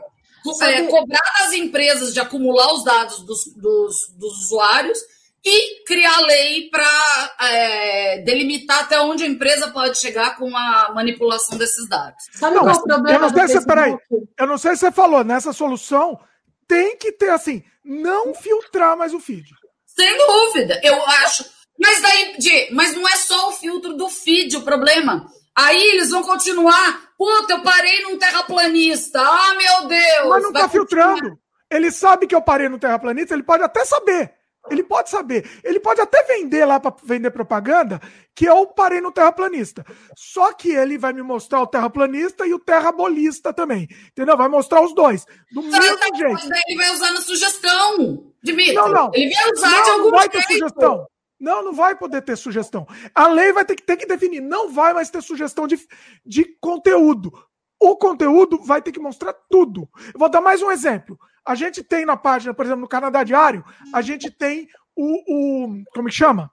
é, 0.61 0.83
cobrar 0.83 1.33
as 1.41 1.51
empresas 1.51 2.13
de 2.13 2.21
acumular 2.21 2.73
os 2.73 2.85
dados 2.85 3.19
dos, 3.19 3.45
dos, 3.57 4.07
dos 4.17 4.45
usuários 4.45 4.99
e 5.45 5.83
criar 5.85 6.19
lei 6.21 6.69
para 6.71 7.35
é, 7.41 8.17
delimitar 8.23 8.79
até 8.79 8.99
onde 8.99 9.23
a 9.23 9.27
empresa 9.27 9.69
pode 9.69 9.99
chegar 9.99 10.37
com 10.37 10.55
a 10.57 10.91
manipulação 10.91 11.55
desses 11.55 11.87
dados. 11.87 12.23
Sabe 12.33 12.55
não, 12.55 12.63
qual 12.63 12.73
é 12.73 12.77
o 12.77 12.83
problema? 12.83 13.17
Eu 13.17 13.21
não, 13.21 13.29
sei 13.29 13.47
se, 13.47 13.65
peraí, 13.65 13.97
eu 14.39 14.47
não 14.47 14.57
sei 14.57 14.71
se 14.71 14.77
você 14.79 14.91
falou, 14.91 15.23
nessa 15.23 15.53
solução 15.53 16.19
tem 16.67 16.97
que 16.97 17.11
ter 17.11 17.29
assim, 17.29 17.63
não 17.83 18.33
filtrar 18.33 18.97
mais 18.97 19.13
o 19.13 19.19
feed. 19.19 19.45
Sem 19.85 20.17
dúvida, 20.17 20.81
eu 20.83 20.99
acho. 21.05 21.45
Mas 21.79 22.01
daí, 22.01 22.37
Di, 22.39 22.69
mas 22.71 22.95
não 22.95 23.07
é 23.07 23.15
só 23.15 23.49
o 23.49 23.53
filtro 23.53 23.93
do 23.93 24.09
feed 24.09 24.57
o 24.57 24.63
problema. 24.63 25.27
Aí 25.55 25.81
eles 25.91 26.09
vão 26.09 26.23
continuar. 26.23 27.11
Puta, 27.17 27.53
eu 27.53 27.61
parei 27.61 28.01
num 28.01 28.17
terraplanista. 28.17 29.21
Ah, 29.21 29.53
meu 29.55 29.87
Deus! 29.87 30.29
Mas 30.29 30.43
não 30.43 30.51
tá 30.51 30.67
filtrando. 30.67 31.39
Ele 31.69 31.91
sabe 31.91 32.27
que 32.27 32.35
eu 32.35 32.41
parei 32.41 32.67
no 32.67 32.79
terraplanista, 32.79 33.33
ele 33.33 33.43
pode 33.43 33.63
até 33.63 33.85
saber. 33.85 34.34
Ele 34.69 34.83
pode 34.83 35.09
saber. 35.09 35.49
Ele 35.63 35.79
pode 35.79 36.01
até 36.01 36.23
vender 36.23 36.65
lá 36.65 36.79
para 36.79 36.95
vender 37.03 37.31
propaganda 37.31 38.01
que 38.33 38.45
eu 38.45 38.67
parei 38.67 39.01
no 39.01 39.11
terraplanista. 39.11 39.85
Só 40.15 40.53
que 40.53 40.69
ele 40.69 40.97
vai 40.97 41.13
me 41.13 41.21
mostrar 41.21 41.61
o 41.61 41.67
terraplanista 41.67 42.45
e 42.45 42.53
o 42.53 42.59
terrabolista 42.59 43.53
também. 43.53 43.87
Entendeu? 44.09 44.35
Vai 44.35 44.47
mostrar 44.47 44.81
os 44.81 44.93
dois. 44.93 45.25
Do 45.51 45.61
mesmo 45.61 45.97
tá, 45.97 46.07
jeito. 46.15 46.49
Ele 46.67 46.77
vai 46.77 46.91
usar 46.93 47.11
na 47.11 47.21
sugestão, 47.21 48.31
Dimitri. 48.41 48.73
Não, 48.75 48.89
não. 48.89 49.11
Ele 49.13 49.33
vai 49.33 49.51
usar 49.51 49.69
não, 49.69 49.83
de 49.83 49.89
algum 49.89 50.03
não 50.03 50.11
vai 50.11 50.29
jeito. 50.31 50.47
ter 50.47 50.53
sugestão. 50.53 51.07
Não, 51.39 51.63
não 51.63 51.73
vai 51.73 51.95
poder 51.95 52.21
ter 52.21 52.37
sugestão. 52.37 52.87
A 53.13 53.27
lei 53.27 53.51
vai 53.51 53.65
ter 53.65 53.75
que, 53.75 53.83
ter 53.83 53.97
que 53.97 54.05
definir. 54.05 54.41
Não 54.41 54.71
vai 54.71 54.93
mais 54.93 55.09
ter 55.09 55.21
sugestão 55.21 55.67
de, 55.67 55.77
de 56.25 56.45
conteúdo. 56.59 57.31
O 57.79 57.95
conteúdo 57.97 58.57
vai 58.63 58.81
ter 58.81 58.91
que 58.91 58.99
mostrar 58.99 59.33
tudo. 59.49 59.87
Eu 60.13 60.19
vou 60.19 60.29
dar 60.29 60.41
mais 60.41 60.61
um 60.61 60.71
exemplo. 60.71 61.19
A 61.45 61.55
gente 61.55 61.83
tem 61.83 62.05
na 62.05 62.17
página, 62.17 62.53
por 62.53 62.65
exemplo, 62.65 62.81
no 62.81 62.87
Canadá 62.87 63.23
Diário, 63.23 63.63
a 63.93 64.01
gente 64.01 64.31
tem 64.31 64.67
o. 64.95 65.75
o 65.75 65.83
como 65.93 66.09
que 66.09 66.15
chama? 66.15 66.51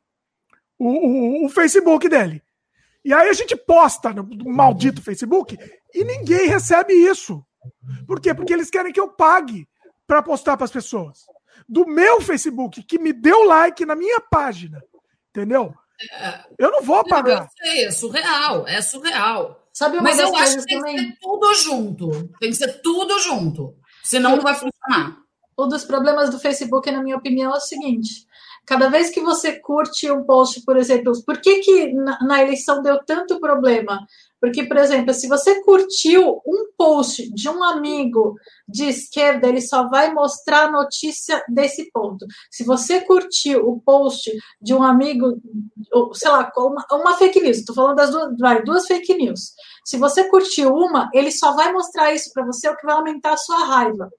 O, 0.79 0.89
o, 0.89 1.47
o 1.47 1.49
Facebook 1.49 2.09
dele. 2.09 2.43
E 3.05 3.12
aí 3.12 3.29
a 3.29 3.33
gente 3.33 3.57
posta 3.57 4.12
no 4.12 4.25
maldito 4.45 5.03
Facebook 5.03 5.57
e 5.95 6.05
ninguém 6.05 6.47
recebe 6.47 6.93
isso. 6.93 7.45
Por 8.07 8.21
quê? 8.21 8.35
Porque 8.35 8.53
eles 8.53 8.71
querem 8.71 8.93
que 8.93 9.01
eu 9.01 9.09
pague 9.09 9.69
para 10.07 10.23
postar 10.23 10.57
para 10.57 10.65
as 10.65 10.71
pessoas. 10.71 11.21
Do 11.69 11.87
meu 11.87 12.21
Facebook, 12.21 12.83
que 12.83 12.99
me 12.99 13.12
deu 13.12 13.45
like 13.45 13.85
na 13.85 13.95
minha 13.95 14.21
página. 14.21 14.83
Entendeu? 15.31 15.75
Eu 16.59 16.71
não 16.71 16.83
vou 16.83 17.05
pagar. 17.05 17.43
Não, 17.43 17.49
sei, 17.49 17.85
é 17.87 17.91
surreal, 17.91 18.67
é 18.67 18.81
surreal. 18.81 19.62
Sabe 19.73 20.01
Mas 20.01 20.19
eu 20.19 20.35
acho 20.37 20.59
que 20.59 20.67
tem 20.67 20.79
também? 20.79 20.97
que 20.97 21.03
ser 21.03 21.19
tudo 21.21 21.55
junto. 21.55 22.29
Tem 22.39 22.51
que 22.51 22.57
ser 22.57 22.83
tudo 22.83 23.19
junto. 23.21 23.75
Senão 24.02 24.36
não 24.36 24.42
vai 24.42 24.55
funcionar. 24.55 25.16
Um 25.58 25.68
dos 25.68 25.84
problemas 25.84 26.31
do 26.31 26.39
Facebook, 26.39 26.90
na 26.90 27.02
minha 27.02 27.16
opinião, 27.16 27.52
é 27.52 27.56
o 27.56 27.60
seguinte: 27.60 28.26
cada 28.66 28.89
vez 28.89 29.10
que 29.10 29.20
você 29.20 29.58
curte 29.60 30.10
um 30.10 30.24
post, 30.24 30.62
por 30.64 30.76
exemplo, 30.76 31.12
por 31.24 31.40
que, 31.40 31.60
que 31.60 31.92
na, 31.92 32.18
na 32.20 32.42
eleição 32.42 32.82
deu 32.82 33.02
tanto 33.05 33.39
problema? 33.40 34.06
Porque, 34.43 34.65
por 34.65 34.77
exemplo, 34.77 35.15
se 35.15 35.29
você 35.29 35.62
curtiu 35.62 36.43
um 36.45 36.73
post 36.77 37.33
de 37.33 37.49
um 37.49 37.62
amigo 37.62 38.35
de 38.69 38.87
esquerda, 38.87 39.49
ele 39.49 39.61
só 39.61 39.89
vai 39.89 40.12
mostrar 40.12 40.65
a 40.65 40.71
notícia 40.73 41.41
desse 41.49 41.93
ponto. 41.93 42.27
Se 42.51 42.65
você 42.65 43.03
curtiu 43.03 43.69
o 43.69 43.81
post 43.81 44.29
de 44.61 44.75
um 44.75 44.83
amigo, 44.83 45.41
sei 46.12 46.29
lá, 46.29 46.51
uma, 46.57 46.85
uma 46.91 47.17
fake 47.17 47.41
news, 47.41 47.59
estou 47.59 47.73
falando 47.73 47.95
das 47.95 48.11
duas, 48.11 48.37
vai, 48.37 48.65
duas 48.65 48.85
fake 48.85 49.15
news. 49.15 49.53
Se 49.85 49.97
você 49.97 50.29
curtiu 50.29 50.75
uma, 50.75 51.09
ele 51.15 51.31
só 51.31 51.55
vai 51.55 51.73
mostrar 51.73 52.12
isso 52.12 52.33
para 52.35 52.45
você, 52.45 52.69
o 52.69 52.77
que 52.77 52.85
vai 52.85 52.97
aumentar 52.97 53.35
a 53.35 53.37
sua 53.37 53.65
raiva. 53.65 54.11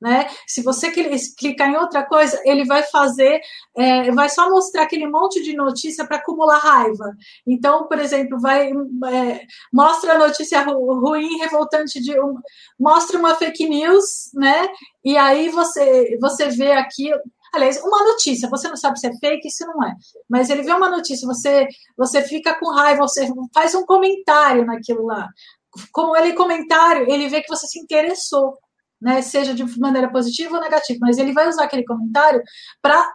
Né? 0.00 0.28
Se 0.46 0.62
você 0.62 0.92
clicar 0.92 1.68
em 1.68 1.76
outra 1.76 2.06
coisa, 2.06 2.40
ele 2.44 2.64
vai 2.64 2.84
fazer, 2.84 3.40
é, 3.76 4.12
vai 4.12 4.28
só 4.28 4.48
mostrar 4.48 4.84
aquele 4.84 5.08
monte 5.08 5.42
de 5.42 5.56
notícia 5.56 6.06
para 6.06 6.18
acumular 6.18 6.58
raiva. 6.58 7.12
Então, 7.44 7.88
por 7.88 7.98
exemplo, 7.98 8.38
vai 8.38 8.70
é, 8.70 9.40
mostra 9.72 10.14
a 10.14 10.18
notícia 10.18 10.62
ruim, 10.62 11.38
revoltante 11.38 12.00
de 12.00 12.18
um, 12.20 12.34
mostra 12.78 13.18
uma 13.18 13.34
fake 13.34 13.68
news, 13.68 14.30
né? 14.34 14.68
E 15.04 15.16
aí 15.16 15.48
você 15.48 16.16
você 16.20 16.48
vê 16.48 16.72
aqui 16.72 17.10
Aliás, 17.52 17.82
uma 17.82 18.04
notícia, 18.04 18.48
você 18.48 18.68
não 18.68 18.76
sabe 18.76 19.00
se 19.00 19.06
é 19.06 19.16
fake, 19.18 19.50
se 19.50 19.64
não 19.64 19.82
é. 19.82 19.94
Mas 20.28 20.50
ele 20.50 20.62
vê 20.62 20.72
uma 20.72 20.90
notícia, 20.90 21.26
você, 21.26 21.66
você 21.96 22.22
fica 22.22 22.54
com 22.58 22.70
raiva, 22.70 23.00
você 23.00 23.26
faz 23.54 23.74
um 23.74 23.86
comentário 23.86 24.66
naquilo 24.66 25.06
lá. 25.06 25.28
Como 25.92 26.16
ele 26.16 26.34
comentário, 26.34 27.10
ele 27.10 27.28
vê 27.28 27.40
que 27.40 27.48
você 27.48 27.66
se 27.66 27.78
interessou 27.78 28.58
né, 29.00 29.22
seja 29.22 29.54
de 29.54 29.64
maneira 29.78 30.10
positiva 30.10 30.56
ou 30.56 30.62
negativa, 30.62 30.98
mas 31.02 31.18
ele 31.18 31.32
vai 31.32 31.48
usar 31.48 31.64
aquele 31.64 31.84
comentário 31.84 32.42
para 32.82 33.06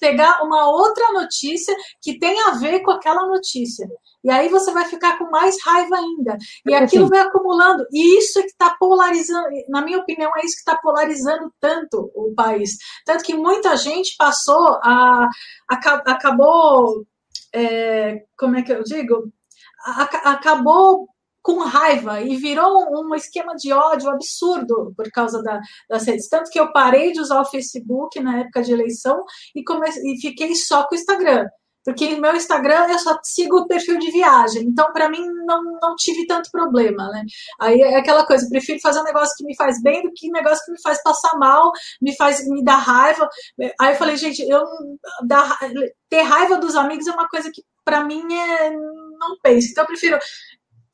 pegar 0.00 0.42
uma 0.42 0.68
outra 0.70 1.12
notícia 1.12 1.74
que 2.00 2.18
tem 2.18 2.40
a 2.42 2.52
ver 2.52 2.80
com 2.80 2.90
aquela 2.90 3.26
notícia. 3.26 3.86
E 4.24 4.30
aí 4.30 4.48
você 4.48 4.72
vai 4.72 4.84
ficar 4.86 5.18
com 5.18 5.30
mais 5.30 5.56
raiva 5.64 5.96
ainda. 5.96 6.36
E 6.66 6.74
é 6.74 6.78
aquilo 6.78 7.04
assim. 7.04 7.14
vai 7.14 7.20
acumulando. 7.20 7.86
E 7.92 8.18
isso 8.18 8.40
é 8.40 8.42
que 8.42 8.48
está 8.48 8.74
polarizando, 8.78 9.46
na 9.68 9.82
minha 9.82 9.98
opinião, 9.98 10.32
é 10.36 10.44
isso 10.44 10.56
que 10.56 10.68
está 10.68 10.76
polarizando 10.76 11.52
tanto 11.60 12.10
o 12.12 12.34
país. 12.34 12.76
Tanto 13.04 13.22
que 13.22 13.34
muita 13.34 13.76
gente 13.76 14.16
passou 14.18 14.80
a. 14.82 15.28
a 15.70 15.74
acabou. 16.06 17.06
É, 17.54 18.24
como 18.36 18.56
é 18.56 18.62
que 18.62 18.72
eu 18.72 18.82
digo? 18.82 19.32
acabou 20.24 21.08
com 21.46 21.60
raiva 21.60 22.20
e 22.20 22.36
virou 22.36 22.88
um, 22.90 23.14
esquema 23.14 23.54
de 23.54 23.72
ódio 23.72 24.10
absurdo 24.10 24.92
por 24.96 25.08
causa 25.12 25.40
da, 25.44 25.60
das 25.88 26.04
redes. 26.04 26.28
Tanto 26.28 26.50
que 26.50 26.58
eu 26.58 26.72
parei 26.72 27.12
de 27.12 27.20
usar 27.20 27.40
o 27.40 27.44
Facebook 27.44 28.18
na 28.18 28.40
época 28.40 28.62
de 28.64 28.72
eleição 28.72 29.22
e, 29.54 29.62
comecei, 29.62 30.02
e 30.02 30.20
fiquei 30.20 30.56
só 30.56 30.82
com 30.88 30.96
o 30.96 30.98
Instagram. 30.98 31.46
Porque 31.84 32.16
no 32.16 32.20
meu 32.20 32.34
Instagram 32.34 32.88
eu 32.88 32.98
só 32.98 33.16
sigo 33.22 33.58
o 33.58 33.68
perfil 33.68 33.96
de 33.96 34.10
viagem. 34.10 34.64
Então, 34.64 34.92
para 34.92 35.08
mim, 35.08 35.24
não, 35.46 35.62
não 35.80 35.94
tive 35.94 36.26
tanto 36.26 36.50
problema, 36.50 37.08
né? 37.10 37.22
Aí 37.60 37.80
é 37.80 37.96
aquela 37.96 38.26
coisa, 38.26 38.48
prefiro 38.50 38.80
fazer 38.80 38.98
um 38.98 39.04
negócio 39.04 39.36
que 39.38 39.44
me 39.44 39.54
faz 39.54 39.80
bem 39.80 40.02
do 40.02 40.10
que 40.12 40.28
um 40.28 40.32
negócio 40.32 40.64
que 40.64 40.72
me 40.72 40.82
faz 40.82 41.00
passar 41.00 41.38
mal, 41.38 41.70
me 42.02 42.16
faz 42.16 42.44
me 42.48 42.64
dar 42.64 42.78
raiva. 42.78 43.28
Aí 43.80 43.92
eu 43.92 43.96
falei, 43.96 44.16
gente, 44.16 44.42
eu 44.42 44.64
ter 46.10 46.22
raiva 46.22 46.58
dos 46.58 46.74
amigos 46.74 47.06
é 47.06 47.12
uma 47.12 47.28
coisa 47.28 47.52
que 47.52 47.62
para 47.84 48.02
mim 48.02 48.34
é 48.34 48.70
não 48.72 49.38
penso. 49.40 49.68
Então 49.70 49.84
eu 49.84 49.88
prefiro 49.88 50.18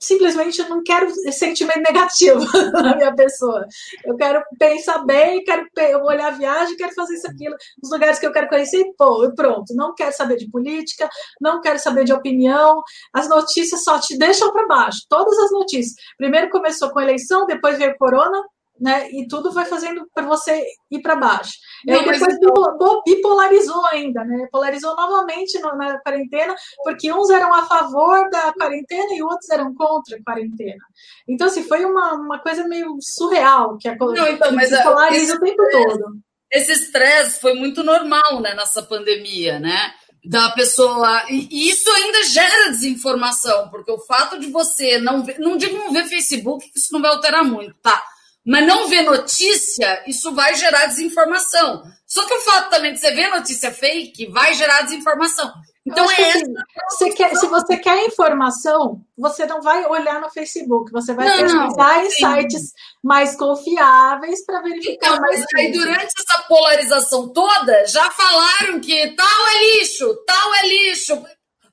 simplesmente 0.03 0.61
eu 0.61 0.69
não 0.69 0.83
quero 0.83 1.11
sentimento 1.33 1.81
negativo 1.81 2.41
na 2.73 2.97
minha 2.97 3.15
pessoa. 3.15 3.65
Eu 4.05 4.17
quero 4.17 4.43
pensar 4.59 5.05
bem, 5.05 5.43
quero 5.45 5.69
olhar 6.05 6.29
a 6.29 6.37
viagem, 6.37 6.77
quero 6.77 6.93
fazer 6.95 7.15
isso, 7.15 7.31
aquilo, 7.31 7.55
os 7.83 7.91
lugares 7.91 8.19
que 8.19 8.27
eu 8.27 8.33
quero 8.33 8.49
conhecer, 8.49 8.85
pô, 8.99 9.33
pronto. 9.35 9.75
Não 9.75 9.95
quero 9.95 10.15
saber 10.15 10.37
de 10.37 10.51
política, 10.51 11.09
não 11.41 11.61
quero 11.61 11.79
saber 11.79 12.05
de 12.05 12.13
opinião. 12.13 12.83
As 13.13 13.29
notícias 13.29 13.85
só 13.85 13.99
te 13.99 14.19
deixam 14.19 14.53
para 14.53 14.67
baixo. 14.67 15.01
Todas 15.09 15.39
as 15.39 15.53
notícias. 15.53 15.95
Primeiro 16.19 16.51
começou 16.51 16.91
com 16.91 16.99
a 16.99 17.03
eleição, 17.05 17.47
depois 17.47 17.79
veio 17.79 17.97
corona, 17.97 18.43
né? 18.83 19.09
E 19.13 19.29
tudo 19.29 19.53
vai 19.53 19.65
fazendo 19.65 20.05
para 20.13 20.27
você 20.27 20.67
ir 20.91 21.01
para 21.01 21.15
baixo. 21.15 21.53
E 21.87 21.93
aí 21.93 22.05
depois 22.05 22.35
então... 22.35 23.03
bipolarizou 23.07 23.87
ainda, 23.87 24.25
né? 24.25 24.49
Polarizou 24.51 24.97
novamente 24.97 25.57
na 25.61 26.01
quarentena, 26.01 26.53
porque 26.83 27.13
uns 27.13 27.31
eram 27.31 27.55
a 27.55 27.65
favor 27.65 28.29
da 28.29 28.53
quarentena 28.53 29.15
e 29.15 29.23
outros 29.23 29.49
eram 29.51 29.73
contra 29.73 30.17
a 30.17 30.23
quarentena. 30.25 30.83
Então, 31.29 31.47
assim, 31.47 31.63
foi 31.63 31.85
uma, 31.85 32.15
uma 32.15 32.41
coisa 32.41 32.67
meio 32.67 32.97
surreal 33.01 33.79
que 33.79 33.89
a 33.89 33.95
Não, 33.95 34.27
então, 34.27 34.51
mas, 34.53 34.71
polariza 34.83 35.37
o 35.37 35.41
tempo 35.41 35.63
todo. 35.71 36.17
Esse 36.51 36.73
estresse 36.73 37.41
foi 37.41 37.55
muito 37.55 37.85
normal 37.85 38.41
né, 38.41 38.53
nessa 38.55 38.83
pandemia, 38.83 39.61
né? 39.61 39.95
da 40.25 40.51
pessoa. 40.51 41.25
E 41.29 41.69
isso 41.69 41.91
ainda 41.91 42.23
gera 42.25 42.71
desinformação, 42.71 43.69
porque 43.71 43.91
o 43.91 43.99
fato 43.99 44.39
de 44.39 44.49
você 44.49 44.99
não 44.99 45.25
ver, 45.25 45.39
não 45.41 45.57
digo 45.57 45.77
não 45.77 45.93
ver 45.93 46.07
Facebook, 46.07 46.71
isso 46.77 46.93
não 46.93 47.03
vai 47.03 47.11
alterar 47.11 47.45
muito, 47.45 47.75
tá? 47.83 48.01
Mas 48.47 48.67
não 48.67 48.89
vê 48.89 49.03
notícia, 49.03 50.03
isso 50.07 50.35
vai 50.35 50.55
gerar 50.55 50.87
desinformação. 50.87 51.83
Só 52.07 52.27
que 52.27 52.35
o 52.35 52.41
fato 52.41 52.71
também 52.71 52.93
de 52.93 53.01
você 53.01 53.11
ver 53.13 53.29
notícia 53.29 53.71
fake 53.71 54.27
vai 54.27 54.53
gerar 54.55 54.83
desinformação. 54.83 55.51
Então 55.85 56.09
é 56.11 56.21
essa. 56.21 56.47
Você 56.91 57.11
quer, 57.11 57.35
se 57.35 57.47
você 57.47 57.77
quer 57.77 58.05
informação, 58.07 59.01
você 59.19 59.47
não 59.47 59.61
vai 59.61 59.85
olhar 59.87 60.21
no 60.21 60.31
Facebook, 60.31 60.93
você 60.93 61.13
vai 61.13 61.27
não, 61.29 61.39
pesquisar 61.39 62.05
em 62.05 62.11
sites 62.11 62.73
mais 63.03 63.35
confiáveis 63.35 64.45
para 64.45 64.63
verificar. 64.63 65.09
Então, 65.09 65.21
mas 65.21 65.45
aí 65.57 65.73
durante 65.73 66.13
essa 66.19 66.43
polarização 66.47 67.33
toda, 67.33 67.87
já 67.87 68.09
falaram 68.11 68.81
que 68.81 69.15
tal 69.17 69.49
é 69.49 69.79
lixo, 69.79 70.15
tal 70.25 70.55
é 70.55 70.67
lixo. 70.69 71.25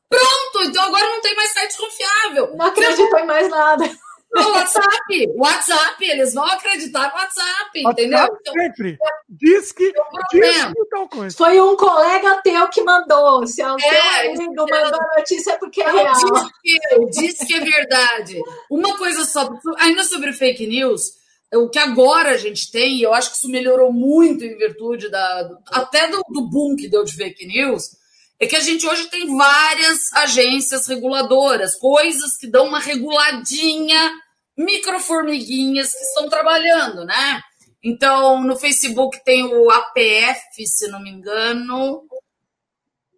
Pronto, 0.09 0.67
então 0.67 0.83
agora 0.85 1.06
não 1.06 1.22
tem 1.22 1.35
mais 1.35 1.53
site 1.53 1.77
confiável. 1.77 2.56
Não 2.56 2.65
acredito 2.65 3.15
em 3.15 3.25
mais 3.27 3.48
nada. 3.48 3.85
No 4.32 4.51
WhatsApp, 4.51 5.32
WhatsApp, 5.35 6.06
eles 6.06 6.33
vão 6.35 6.45
acreditar 6.45 7.09
no 7.09 7.16
WhatsApp, 7.16 7.69
entendeu? 7.75 8.38
Então, 8.40 8.53
sempre. 8.53 8.98
Diz 9.27 9.72
que, 9.72 9.91
diz 10.32 10.66
que 10.66 10.85
tal 10.91 11.09
coisa. 11.09 11.35
Foi 11.35 11.59
um 11.59 11.75
colega 11.75 12.40
teu 12.43 12.67
que 12.69 12.83
mandou. 12.83 13.48
Se 13.48 13.61
é 13.61 13.72
o 13.72 13.80
é, 13.80 14.27
amigo 14.27 14.53
mandou 14.56 14.99
a 14.99 15.17
notícia 15.17 15.53
é 15.53 15.58
porque 15.58 15.82
é 15.82 15.91
real. 15.91 16.14
Disse 16.14 16.51
que, 16.61 17.09
disse 17.09 17.45
que 17.48 17.56
é 17.56 17.59
verdade. 17.59 18.40
Uma 18.69 18.95
coisa 18.98 19.25
só, 19.25 19.49
ainda 19.80 20.03
sobre 20.03 20.32
fake 20.32 20.67
news, 20.67 21.17
o 21.53 21.67
que 21.67 21.80
agora 21.80 22.32
a 22.32 22.38
gente 22.38 22.72
tem, 22.72 22.98
e 22.98 23.03
eu 23.03 23.14
acho 23.14 23.32
que 23.32 23.38
isso 23.38 23.49
melhorou 23.49 23.91
muito 23.91 24.43
em 24.43 24.56
virtude 24.58 25.09
da, 25.09 25.49
até 25.72 26.08
do, 26.08 26.24
do 26.30 26.41
boom 26.48 26.75
que 26.75 26.88
deu 26.88 27.03
de 27.03 27.16
fake 27.16 27.48
news, 27.48 27.98
é 28.40 28.48
que 28.48 28.56
a 28.56 28.61
gente 28.61 28.88
hoje 28.88 29.08
tem 29.08 29.35
várias 29.35 30.14
agências 30.14 30.88
reguladoras, 30.88 31.76
coisas 31.76 32.38
que 32.38 32.48
dão 32.48 32.68
uma 32.68 32.80
reguladinha, 32.80 34.14
microformiguinhas 34.58 35.93
que 35.93 36.03
estão 36.03 36.30
trabalhando, 36.30 37.03
né? 37.06 37.42
Então, 37.84 38.42
no 38.42 38.56
Facebook 38.56 39.24
tem 39.24 39.45
o 39.45 39.69
APF, 39.69 40.66
se 40.66 40.88
não 40.88 41.01
me 41.01 41.09
engano. 41.09 42.03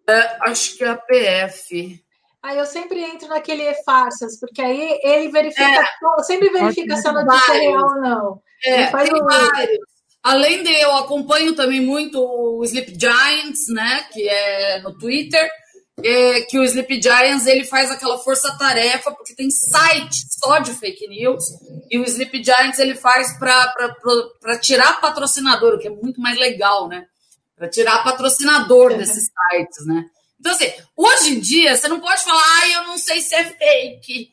É, 0.08 0.38
acho 0.48 0.76
que 0.76 0.84
é 0.84 0.88
APF. 0.88 2.04
Aí 2.42 2.58
eu 2.58 2.66
sempre 2.66 3.00
entro 3.00 3.28
naquele 3.28 3.62
e-farsas, 3.62 4.38
porque 4.40 4.60
aí 4.60 4.98
ele 5.04 5.28
verifica, 5.28 5.62
é, 5.62 6.22
sempre 6.24 6.50
verifica 6.50 6.96
se 6.96 7.06
a 7.06 7.12
notícia 7.12 7.54
é 7.54 7.58
real 7.58 7.84
ou 7.84 8.00
não. 8.00 8.42
É, 8.64 8.86
tem 8.86 9.14
um... 9.14 9.24
vários. 9.24 9.91
Além 10.22 10.62
de 10.62 10.70
eu 10.70 10.94
acompanho 10.96 11.54
também 11.54 11.80
muito 11.80 12.18
o 12.20 12.64
Sleep 12.64 12.96
Giants, 12.98 13.66
né, 13.68 14.06
que 14.12 14.28
é 14.28 14.80
no 14.80 14.96
Twitter, 14.96 15.50
é, 16.02 16.42
que 16.42 16.58
o 16.58 16.64
Sleep 16.64 17.02
Giants 17.02 17.46
ele 17.46 17.64
faz 17.64 17.90
aquela 17.90 18.18
força-tarefa 18.18 19.10
porque 19.12 19.34
tem 19.34 19.50
site 19.50 20.24
só 20.30 20.58
de 20.58 20.72
fake 20.74 21.08
news 21.08 21.44
e 21.90 21.98
o 21.98 22.04
Sleep 22.04 22.42
Giants 22.42 22.78
ele 22.78 22.94
faz 22.94 23.36
para 23.38 24.58
tirar 24.60 25.00
patrocinador, 25.00 25.74
o 25.74 25.78
que 25.78 25.88
é 25.88 25.90
muito 25.90 26.20
mais 26.20 26.38
legal, 26.38 26.88
né? 26.88 27.04
Para 27.56 27.68
tirar 27.68 28.02
patrocinador 28.02 28.96
desses 28.96 29.24
sites, 29.24 29.86
né? 29.86 30.04
Então, 30.40 30.52
assim, 30.52 30.72
hoje 30.96 31.34
em 31.34 31.40
dia, 31.40 31.76
você 31.76 31.86
não 31.86 32.00
pode 32.00 32.24
falar, 32.24 32.42
ah, 32.42 32.68
eu 32.70 32.82
não 32.88 32.98
sei 32.98 33.20
se 33.20 33.32
é 33.32 33.44
fake. 33.44 34.32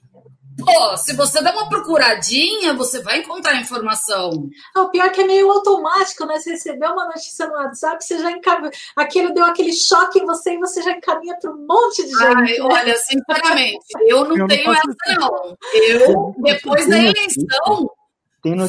Pô, 0.65 0.97
se 0.97 1.15
você 1.15 1.41
der 1.41 1.53
uma 1.53 1.69
procuradinha, 1.69 2.73
você 2.73 3.01
vai 3.01 3.19
encontrar 3.19 3.55
informação. 3.55 4.49
Ah, 4.75 4.81
o 4.81 4.89
pior 4.89 5.05
é 5.05 5.09
que 5.09 5.21
é 5.21 5.27
meio 5.27 5.49
automático, 5.51 6.25
né? 6.25 6.39
Você 6.39 6.51
recebeu 6.51 6.91
uma 6.91 7.05
notícia 7.05 7.47
no 7.47 7.53
WhatsApp, 7.53 8.03
você 8.03 8.19
já 8.19 8.31
encaminha. 8.31 8.71
Aquilo 8.95 9.33
deu 9.33 9.45
aquele 9.45 9.73
choque 9.73 10.19
em 10.19 10.25
você 10.25 10.53
e 10.53 10.59
você 10.59 10.81
já 10.81 10.91
encaminha 10.91 11.37
para 11.39 11.51
um 11.51 11.65
monte 11.65 12.03
de 12.03 12.09
gente. 12.09 12.23
Ai, 12.23 12.43
né? 12.43 12.61
Olha, 12.61 12.95
sinceramente, 12.97 13.85
eu 14.07 14.25
não 14.25 14.37
eu 14.37 14.47
tenho 14.47 14.65
não 14.65 14.73
essa, 14.73 15.19
não. 15.19 15.57
Eu, 15.73 16.35
depois 16.37 16.87
da 16.87 16.97
eleição. 16.97 17.89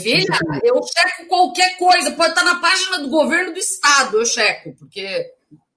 Filha, 0.00 0.26
eu 0.64 0.80
checo 0.82 1.28
qualquer 1.28 1.76
coisa, 1.76 2.10
pode 2.10 2.30
estar 2.30 2.42
na 2.42 2.56
página 2.56 2.98
do 2.98 3.08
governo 3.08 3.52
do 3.52 3.58
estado, 3.58 4.18
eu 4.18 4.26
checo, 4.26 4.74
porque 4.76 5.32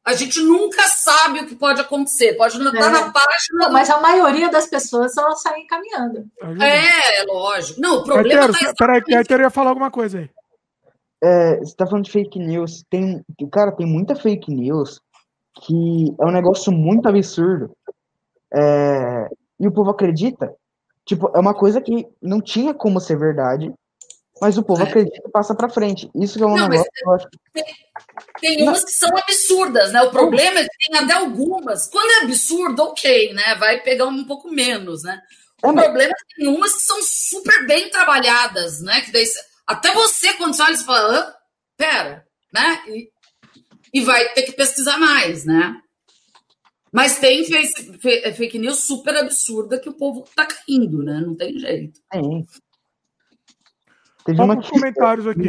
a 0.06 0.14
gente 0.14 0.42
nunca 0.42 0.84
sabe 0.84 1.40
o 1.40 1.48
que 1.48 1.56
pode 1.56 1.80
acontecer. 1.80 2.34
Pode 2.34 2.60
não 2.60 2.74
estar 2.74 2.88
é. 2.88 2.92
na 2.92 3.12
página. 3.12 3.54
Não, 3.54 3.72
mas 3.72 3.90
a 3.90 4.02
maioria 4.02 4.50
das 4.50 4.68
pessoas 4.68 5.16
elas 5.18 5.42
saem 5.42 5.66
caminhando. 5.66 6.26
É, 6.62 7.22
é 7.22 7.24
lógico. 7.26 7.80
Não, 7.80 8.00
o 8.00 8.04
problema 8.04 8.46
está. 8.46 8.74
Peraí, 8.78 9.02
que 9.02 9.14
ia 9.14 9.50
falar 9.50 9.70
alguma 9.70 9.90
coisa 9.90 10.20
aí. 10.20 10.30
É, 11.24 11.58
você 11.60 11.74
tá 11.76 11.88
falando 11.88 12.04
de 12.04 12.12
fake 12.12 12.38
news. 12.38 12.84
Tem, 12.90 13.24
cara, 13.50 13.72
tem 13.72 13.86
muita 13.86 14.14
fake 14.16 14.54
news 14.54 15.00
que 15.66 16.14
é 16.20 16.26
um 16.26 16.32
negócio 16.32 16.72
muito 16.72 17.08
absurdo. 17.08 17.72
É, 18.54 19.30
e 19.60 19.68
o 19.68 19.72
povo 19.72 19.90
acredita. 19.90 20.54
Tipo, 21.06 21.32
é 21.36 21.40
uma 21.40 21.54
coisa 21.54 21.80
que 21.80 22.08
não 22.22 22.42
tinha 22.42 22.74
como 22.74 23.00
ser 23.00 23.18
verdade, 23.18 23.74
mas 24.42 24.58
o 24.58 24.64
povo 24.64 24.84
é. 24.84 24.86
acredita 24.86 25.22
e 25.26 25.32
passa 25.32 25.56
para 25.56 25.70
frente. 25.70 26.10
Isso 26.16 26.38
que 26.38 26.44
é 26.44 26.48
um 26.48 26.56
não, 26.56 26.68
negócio 26.68 26.92
que 26.94 27.08
eu 27.08 27.12
acho. 27.14 27.28
Tem, 28.40 28.62
umas 28.64 28.84
que 28.84 28.92
são 28.92 29.10
absurdas, 29.18 29.92
né? 29.92 30.02
O 30.02 30.12
problema 30.12 30.60
é 30.60 30.64
que 30.64 30.90
tem 30.90 31.00
até 31.00 31.14
algumas. 31.14 31.88
Quando 31.88 32.12
é 32.12 32.24
absurdo, 32.24 32.84
ok, 32.84 33.34
né? 33.34 33.56
Vai 33.56 33.82
pegar 33.82 34.06
um 34.06 34.24
pouco 34.26 34.50
menos, 34.52 35.04
né? 35.04 35.22
O 35.64 35.70
é, 35.70 35.74
problema 35.74 36.12
é 36.12 36.16
que 36.16 36.36
tem 36.36 36.48
umas 36.48 36.74
que 36.74 36.82
são 36.82 37.02
super 37.02 37.66
bem 37.66 37.90
trabalhadas, 37.90 38.82
né? 38.82 39.02
Que 39.02 39.12
daí, 39.12 39.26
Até 39.66 39.94
você, 39.94 40.34
quando 40.34 40.54
você 40.54 40.62
olha, 40.62 40.76
você 40.76 40.84
fala, 40.84 41.20
ah, 41.20 41.36
pera, 41.78 42.28
né? 42.54 42.84
E, 42.88 43.10
e 43.94 44.02
vai 44.02 44.30
ter 44.34 44.44
que 44.44 44.52
pesquisar 44.52 44.98
mais, 44.98 45.46
né? 45.46 45.80
Mas 46.92 47.18
tem 47.18 47.44
fake 47.44 48.60
news 48.60 48.82
super 48.82 49.18
absurda 49.18 49.80
que 49.80 49.90
o 49.90 49.98
povo 49.98 50.26
tá 50.36 50.46
caindo, 50.46 51.02
né? 51.02 51.20
Não 51.20 51.36
tem 51.36 51.58
jeito. 51.58 52.00
É. 52.14 52.20
Teve 54.24 54.42
uma 54.42 54.62
que... 54.62 54.70
comentários 54.70 55.26
aqui. 55.26 55.48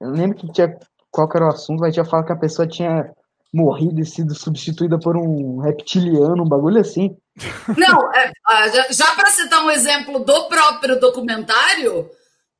Eu 0.00 0.10
lembro 0.10 0.36
que 0.36 0.50
tinha. 0.52 0.76
Qual 1.14 1.30
era 1.32 1.46
o 1.46 1.50
assunto? 1.50 1.78
Vai 1.78 1.92
tinha 1.92 2.04
falado 2.04 2.26
que 2.26 2.32
a 2.32 2.36
pessoa 2.36 2.66
tinha 2.66 3.08
morrido 3.52 4.00
e 4.00 4.04
sido 4.04 4.34
substituída 4.34 4.98
por 4.98 5.16
um 5.16 5.60
reptiliano, 5.60 6.42
um 6.42 6.48
bagulho 6.48 6.80
assim. 6.80 7.16
Não, 7.78 8.12
é, 8.12 8.32
já, 8.72 8.90
já 8.90 9.14
para 9.14 9.30
citar 9.30 9.64
um 9.64 9.70
exemplo 9.70 10.24
do 10.24 10.48
próprio 10.48 10.98
documentário, 10.98 12.10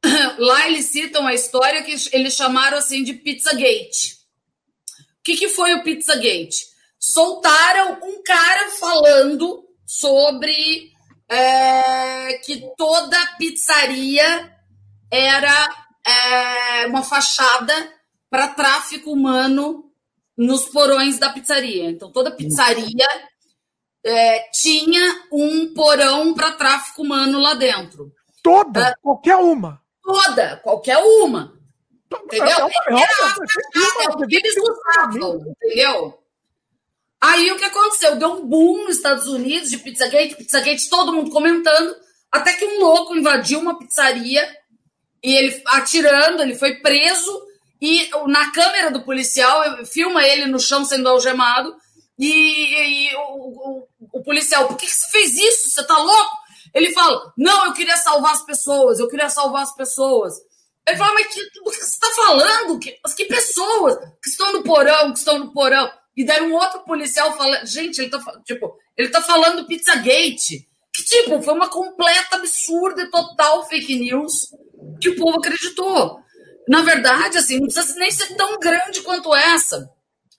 lá 0.39 0.69
eles 0.69 0.85
citam 0.85 1.27
a 1.27 1.35
história 1.35 1.83
que 1.83 1.97
eles 2.13 2.35
chamaram 2.35 2.79
assim 2.79 3.03
de 3.03 3.15
Pizzagate. 3.15 4.19
O 5.19 5.25
que, 5.25 5.37
que 5.37 5.49
foi 5.49 5.75
o 5.75 5.83
Pizzagate? 5.83 6.67
Soltaram 6.97 7.99
um 8.05 8.23
cara 8.23 8.71
falando 8.79 9.65
sobre 9.85 10.93
é, 11.29 12.35
que 12.35 12.63
toda 12.77 13.19
pizzaria 13.37 14.49
era 15.11 15.69
é, 16.07 16.87
uma 16.87 17.03
fachada 17.03 17.75
para 18.35 18.49
tráfico 18.49 19.13
humano 19.13 19.93
nos 20.37 20.65
porões 20.65 21.21
da 21.21 21.31
pizzaria. 21.31 21.89
Então, 21.89 22.11
toda 22.11 22.33
pizzaria 22.35 23.07
é, 24.05 24.51
tinha 24.51 25.23
um 25.31 25.73
porão 25.73 26.35
para 26.35 26.51
tráfico 26.51 27.03
humano 27.03 27.39
lá 27.39 27.55
dentro. 27.55 28.13
Toda? 28.43 28.89
É, 28.89 28.95
qualquer 29.01 29.37
uma? 29.37 29.81
Toda, 30.03 30.57
qualquer 30.57 30.99
uma. 30.99 31.57
Entendeu? 32.25 32.49
Era 32.49 32.65
é 34.03 34.09
o 34.09 34.27
que 34.27 34.35
eles 34.35 34.55
usavam, 34.57 35.41
entendeu? 35.47 36.19
Aí 37.21 37.53
o 37.53 37.57
que 37.57 37.65
aconteceu? 37.67 38.17
Deu 38.17 38.33
um 38.33 38.49
boom 38.49 38.87
nos 38.87 38.97
Estados 38.97 39.29
Unidos 39.29 39.71
de 39.71 39.79
Pizzagate, 39.79 40.35
Pizzagate, 40.35 40.91
todo 40.91 41.13
mundo 41.13 41.31
comentando, 41.31 41.95
até 42.33 42.53
que 42.55 42.65
um 42.65 42.81
louco 42.81 43.15
invadiu 43.15 43.61
uma 43.61 43.79
pizzaria 43.79 44.45
e 45.23 45.37
ele 45.37 45.63
atirando, 45.67 46.43
ele 46.43 46.57
foi 46.57 46.81
preso 46.81 47.54
e 47.85 48.09
na 48.29 48.51
câmera 48.51 48.91
do 48.91 49.03
policial 49.03 49.85
filma 49.85 50.27
ele 50.27 50.47
no 50.47 50.59
chão 50.59 50.87
sendo 50.87 51.07
algemado 51.07 51.77
e, 52.19 53.11
e 53.11 53.15
o, 53.17 53.21
o, 53.21 53.89
o, 54.15 54.23
policial, 54.23 54.67
por 54.67 54.79
que, 54.79 54.87
que 54.87 54.93
você 54.93 55.11
fez 55.11 55.35
isso? 55.37 55.71
Você 55.71 55.87
tá 55.87 55.99
louco? 55.99 56.37
Ele 56.73 56.93
fala, 56.93 57.33
não, 57.37 57.67
eu 57.67 57.73
queria 57.75 57.97
salvar 57.99 58.33
as 58.33 58.43
pessoas, 58.43 58.99
eu 58.99 59.09
queria 59.09 59.29
salvar 59.29 59.63
as 59.63 59.75
pessoas. 59.75 60.35
Ele 60.89 60.97
fala, 60.97 61.13
mas 61.13 61.27
que, 61.27 61.41
o 61.41 61.71
que 61.71 61.77
você 61.77 61.85
está 61.85 62.09
falando? 62.11 62.79
Que, 62.79 62.99
que 63.17 63.25
pessoas 63.27 63.99
que 64.23 64.31
estão 64.31 64.53
no 64.55 64.63
porão, 64.63 65.13
que 65.13 65.19
estão 65.19 65.39
no 65.39 65.53
porão? 65.53 65.91
E 66.17 66.25
daí 66.25 66.41
um 66.43 66.55
outro 66.55 66.81
policial 66.81 67.37
fala, 67.37 67.67
gente, 67.67 68.01
ele 68.01 68.11
tá, 68.11 68.19
tipo, 68.45 68.79
ele 68.97 69.09
tá 69.09 69.21
falando 69.21 69.67
Pizzagate. 69.67 70.67
Que, 70.95 71.05
tipo, 71.05 71.43
foi 71.43 71.55
uma 71.55 71.69
completa 71.69 72.37
absurda 72.37 73.03
e 73.03 73.11
total 73.11 73.67
fake 73.67 73.99
news 73.99 74.33
que 75.01 75.09
o 75.09 75.17
povo 75.17 75.39
acreditou. 75.39 76.21
Na 76.69 76.83
verdade, 76.83 77.39
assim, 77.39 77.59
não 77.59 77.67
precisa 77.67 77.99
nem 77.99 78.11
ser 78.11 78.35
tão 78.37 78.59
grande 78.59 79.03
quanto 79.03 79.35
essa. 79.35 79.89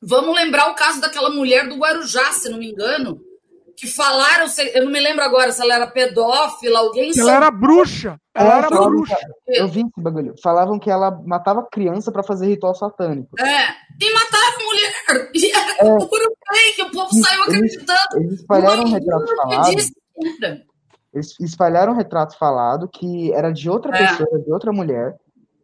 Vamos 0.01 0.35
lembrar 0.35 0.71
o 0.71 0.75
caso 0.75 1.01
daquela 1.01 1.29
mulher 1.29 1.67
do 1.67 1.77
Guarujá, 1.77 2.31
se 2.31 2.49
não 2.49 2.57
me 2.57 2.71
engano, 2.71 3.19
que 3.75 3.87
falaram, 3.87 4.45
eu 4.73 4.85
não 4.85 4.91
me 4.91 4.99
lembro 4.99 5.23
agora 5.23 5.51
se 5.51 5.61
ela 5.61 5.75
era 5.75 5.87
pedófila, 5.87 6.79
alguém. 6.79 7.11
Ela 7.17 7.35
era 7.35 7.51
bruxa. 7.51 8.19
Ela 8.33 8.55
é, 8.55 8.57
era 8.57 8.69
bruxa. 8.69 9.17
Eu 9.47 9.67
vi 9.67 9.81
esse 9.81 10.01
bagulho. 10.01 10.33
Falavam 10.41 10.79
que 10.79 10.89
ela 10.89 11.11
matava 11.25 11.67
criança 11.69 12.11
para 12.11 12.23
fazer 12.23 12.47
ritual 12.47 12.73
satânico. 12.73 13.29
É. 13.39 13.69
E 14.01 14.13
matava 14.13 14.63
mulher. 14.63 15.31
E 15.33 15.51
era 15.51 15.71
é. 15.79 15.97
puro 15.97 16.35
fake, 16.53 16.81
o 16.83 16.91
povo 16.91 17.09
saiu 17.13 17.43
acreditando. 17.43 17.99
Eles 18.15 18.39
espalharam 18.39 18.83
um 18.83 18.91
retrato 18.91 19.35
falado. 19.35 19.69
Eles 21.13 21.39
espalharam 21.39 21.93
um 21.93 21.95
retrato 21.95 22.37
falado 22.37 22.89
que 22.89 23.33
era 23.33 23.51
de 23.51 23.69
outra 23.69 23.95
é. 23.95 24.07
pessoa, 24.07 24.39
de 24.39 24.51
outra 24.51 24.71
mulher. 24.71 25.15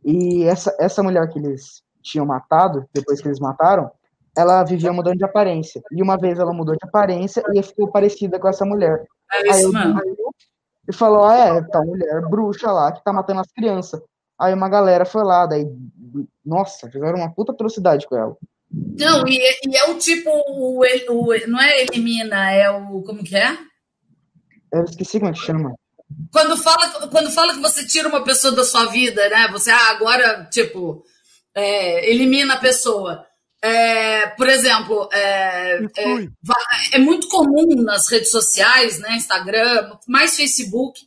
E 0.03 0.43
essa, 0.43 0.75
essa 0.79 1.03
mulher 1.03 1.27
que 1.29 1.39
eles 1.39 1.83
tinham 2.01 2.25
matado, 2.25 2.85
depois 2.93 3.21
que 3.21 3.27
eles 3.27 3.39
mataram, 3.39 3.91
ela 4.35 4.63
vivia 4.63 4.93
mudando 4.93 5.17
de 5.17 5.25
aparência. 5.25 5.81
E 5.91 6.01
uma 6.01 6.17
vez 6.17 6.39
ela 6.39 6.53
mudou 6.53 6.75
de 6.75 6.87
aparência 6.87 7.43
e 7.53 7.61
ficou 7.61 7.91
parecida 7.91 8.39
com 8.39 8.47
essa 8.47 8.65
mulher. 8.65 9.05
É 9.33 9.49
isso, 9.49 9.67
Aí 9.67 9.71
mano. 9.71 10.01
E 10.87 10.93
falou: 10.93 11.23
ah, 11.23 11.57
é, 11.57 11.61
tá 11.61 11.81
mulher 11.81 12.21
bruxa 12.29 12.71
lá 12.71 12.91
que 12.91 13.03
tá 13.03 13.13
matando 13.13 13.41
as 13.41 13.51
crianças. 13.51 14.01
Aí 14.39 14.53
uma 14.53 14.69
galera 14.69 15.05
foi 15.05 15.23
lá, 15.23 15.45
daí, 15.45 15.67
nossa, 16.43 16.89
fizeram 16.89 17.19
uma 17.19 17.31
puta 17.31 17.51
atrocidade 17.51 18.07
com 18.07 18.15
ela. 18.15 18.35
Não, 18.71 19.27
e, 19.27 19.37
e 19.37 19.77
é 19.77 19.89
o 19.91 19.97
tipo, 19.99 20.29
o, 20.29 20.79
o, 20.79 21.47
não 21.47 21.61
é 21.61 21.83
elimina, 21.83 22.51
é 22.51 22.69
o, 22.71 23.03
como 23.03 23.23
que 23.23 23.35
é? 23.35 23.57
Eu 24.73 24.83
esqueci 24.85 25.19
como 25.19 25.29
é 25.29 25.33
que 25.33 25.39
chama. 25.39 25.75
Quando 26.31 26.57
fala, 26.57 27.07
quando 27.07 27.31
fala 27.31 27.53
que 27.53 27.61
você 27.61 27.85
tira 27.85 28.07
uma 28.07 28.23
pessoa 28.23 28.53
da 28.55 28.63
sua 28.63 28.85
vida, 28.85 29.27
né? 29.29 29.49
Você, 29.51 29.69
ah, 29.69 29.89
agora, 29.89 30.47
tipo, 30.51 31.03
é, 31.55 32.09
elimina 32.09 32.55
a 32.55 32.59
pessoa. 32.59 33.25
É, 33.63 34.27
por 34.27 34.49
exemplo, 34.49 35.07
é, 35.13 35.83
é, 35.97 36.27
é, 36.93 36.97
muito 36.97 37.27
comum 37.27 37.83
nas 37.83 38.09
redes 38.09 38.31
sociais, 38.31 38.97
né, 38.97 39.15
Instagram, 39.15 39.97
mais 40.07 40.35
Facebook, 40.35 40.99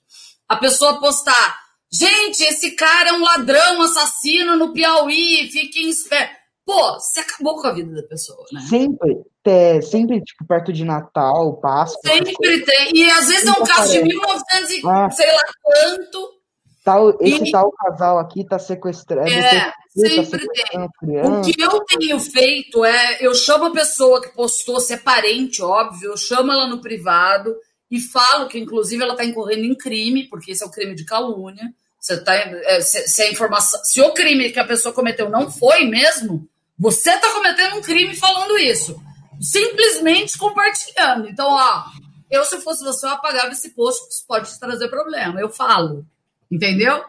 a 0.49 0.55
pessoa 0.55 1.00
postar: 1.00 1.58
gente, 1.92 2.44
esse 2.44 2.73
cara 2.73 3.10
é 3.10 3.12
um 3.12 3.24
ladrão, 3.24 3.83
assassino 3.83 4.57
no 4.57 4.73
Piauí, 4.73 5.50
fiquem 5.50 5.89
espertos. 5.89 6.43
Pô, 6.65 6.94
você 6.94 7.20
acabou 7.20 7.60
com 7.60 7.67
a 7.67 7.73
vida 7.73 7.94
da 7.94 8.09
pessoa, 8.09 8.44
né? 8.51 8.60
Sempre, 8.62 9.23
é, 9.44 9.81
sempre 9.83 10.20
tipo, 10.23 10.47
perto 10.47 10.73
de 10.73 10.84
Natal, 10.84 11.59
Páscoa. 11.59 12.01
Sempre 12.10 12.65
tem. 12.65 12.97
E 12.97 13.10
às 13.10 13.28
vezes 13.28 13.47
é 13.47 13.52
um 13.52 13.65
caso 13.65 13.93
de 13.93 14.02
1900 14.02 14.70
e 14.70 14.83
ah. 14.86 15.10
sei 15.10 15.26
lá 15.31 15.43
quanto. 15.62 16.44
Tal, 16.83 17.18
esse 17.20 17.49
e... 17.49 17.51
tal 17.51 17.70
casal 17.73 18.18
aqui 18.18 18.47
tá 18.47 18.59
sequestrando. 18.59 19.28
É, 19.28 19.73
sempre 19.94 20.47
tem. 20.49 20.81
O 21.25 21.43
que 21.43 21.62
eu 21.62 21.81
tenho 21.84 22.20
feito 22.20 22.84
é, 22.84 23.18
eu 23.20 23.34
chamo 23.34 23.67
a 23.67 23.73
pessoa 23.73 24.23
que 24.23 24.34
postou, 24.34 24.81
se 24.81 24.94
é 24.94 24.97
parente, 24.97 25.62
óbvio, 25.62 26.10
eu 26.10 26.17
chamo 26.17 26.52
ela 26.52 26.67
no 26.67 26.81
privado 26.81 27.55
e 27.91 28.01
falo 28.01 28.49
que, 28.49 28.59
inclusive, 28.59 29.02
ela 29.02 29.12
está 29.12 29.25
incorrendo 29.25 29.65
em 29.65 29.75
crime, 29.75 30.28
porque 30.28 30.52
esse 30.52 30.62
é 30.62 30.67
o 30.67 30.70
crime 30.70 30.94
de 30.94 31.05
calúnia. 31.05 31.73
Você 32.01 32.23
tá, 32.23 32.34
é, 32.34 32.81
se, 32.81 33.09
se, 33.09 33.23
a 33.23 33.31
informação, 33.31 33.83
se 33.83 34.01
o 34.01 34.12
crime 34.12 34.51
que 34.51 34.59
a 34.59 34.67
pessoa 34.67 34.94
cometeu 34.94 35.31
não 35.31 35.51
foi 35.51 35.86
mesmo, 35.86 36.47
você 36.78 37.10
está 37.10 37.32
cometendo 37.32 37.76
um 37.76 37.82
crime 37.82 38.14
falando 38.14 38.58
isso. 38.58 39.00
Simplesmente 39.40 40.38
compartilhando. 40.38 41.28
Então, 41.28 41.46
ó, 41.48 41.84
eu, 42.30 42.44
se 42.44 42.60
fosse 42.60 42.84
você, 42.84 43.06
eu 43.06 43.10
apagava 43.10 43.52
esse 43.52 43.70
post, 43.70 44.08
isso 44.08 44.24
pode 44.26 44.50
te 44.50 44.58
trazer 44.58 44.88
problema. 44.88 45.40
Eu 45.40 45.48
falo 45.48 46.06
entendeu? 46.54 47.02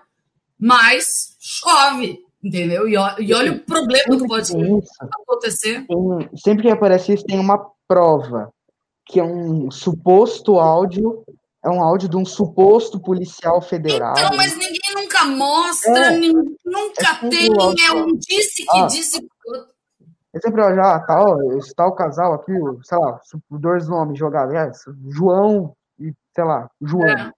Mas 0.59 1.35
chove, 1.39 2.19
entendeu? 2.43 2.87
E, 2.87 2.93
e 2.93 3.33
olha 3.33 3.51
o 3.51 3.59
problema 3.59 4.17
que 4.17 4.27
pode 4.27 4.51
acontecer. 5.21 5.85
Tem, 5.85 6.29
sempre 6.35 6.63
que 6.63 6.69
aparece 6.69 7.13
isso, 7.13 7.25
tem 7.25 7.39
uma 7.39 7.69
prova, 7.87 8.51
que 9.05 9.19
é 9.19 9.23
um 9.23 9.69
suposto 9.69 10.59
áudio, 10.59 11.23
é 11.63 11.69
um 11.69 11.83
áudio 11.83 12.09
de 12.09 12.17
um 12.17 12.25
suposto 12.25 12.99
policial 12.99 13.61
federal. 13.61 14.13
Então, 14.17 14.35
mas 14.35 14.53
ninguém 14.53 14.95
nunca 14.95 15.25
mostra, 15.25 16.13
é, 16.13 16.17
nunca 16.17 17.19
é 17.23 17.29
tem, 17.29 17.49
é 17.87 17.93
um 17.93 18.15
disse 18.17 18.63
que 18.63 18.77
ah, 18.77 18.87
disse. 18.87 19.27
É 20.35 20.39
sempre 20.41 20.61
já, 20.75 20.99
tal, 20.99 21.57
esse 21.57 21.73
tal 21.73 21.95
casal 21.95 22.33
aqui, 22.33 22.51
sei 22.83 22.97
lá, 22.97 23.21
dois 23.49 23.87
nomes 23.87 24.19
jogados, 24.19 24.53
é, 24.53 24.69
João 25.07 25.73
e, 25.97 26.13
sei 26.35 26.43
lá, 26.43 26.69
João. 26.81 27.07
É. 27.07 27.31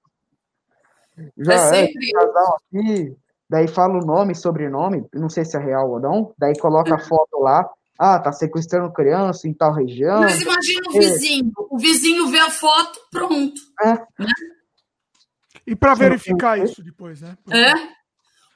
Já 1.38 1.54
é, 1.54 1.58
sempre... 1.70 2.12
casal 2.12 2.58
aqui, 2.58 3.16
daí 3.48 3.68
fala 3.68 4.00
o 4.00 4.06
nome, 4.06 4.34
sobrenome, 4.34 5.06
não 5.14 5.30
sei 5.30 5.46
se 5.46 5.56
é 5.56 5.60
real 5.60 5.92
ou 5.92 6.00
não, 6.00 6.34
daí 6.40 6.58
coloca 6.58 6.96
a 6.96 7.00
foto 7.00 7.40
lá, 7.40 7.70
ah, 8.00 8.20
tá 8.20 8.32
sequestrando 8.32 8.92
criança 8.92 9.48
em 9.48 9.54
tal 9.54 9.74
região. 9.74 10.22
Mas 10.22 10.42
imagina 10.42 10.90
o 10.90 10.94
vizinho, 10.94 11.52
o 11.70 11.78
vizinho 11.78 12.28
vê 12.30 12.40
a 12.40 12.50
foto, 12.50 13.00
pronto. 13.12 13.62
É. 13.80 13.94
Né? 13.94 14.32
E 15.68 15.76
para 15.76 15.94
verificar 15.94 16.58
isso 16.58 16.84
depois, 16.84 17.22
né? 17.22 17.38
É. 17.52 17.97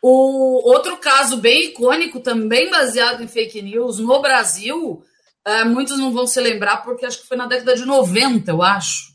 O 0.01 0.67
outro 0.67 0.97
caso 0.97 1.37
bem 1.37 1.65
icônico, 1.65 2.19
também 2.19 2.69
baseado 2.69 3.21
em 3.21 3.27
fake 3.27 3.61
news, 3.61 3.99
no 3.99 4.19
Brasil, 4.19 5.03
é, 5.45 5.63
muitos 5.63 5.99
não 5.99 6.11
vão 6.11 6.25
se 6.25 6.39
lembrar, 6.39 6.77
porque 6.77 7.05
acho 7.05 7.21
que 7.21 7.27
foi 7.27 7.37
na 7.37 7.45
década 7.45 7.75
de 7.75 7.85
90, 7.85 8.49
eu 8.49 8.63
acho. 8.63 9.11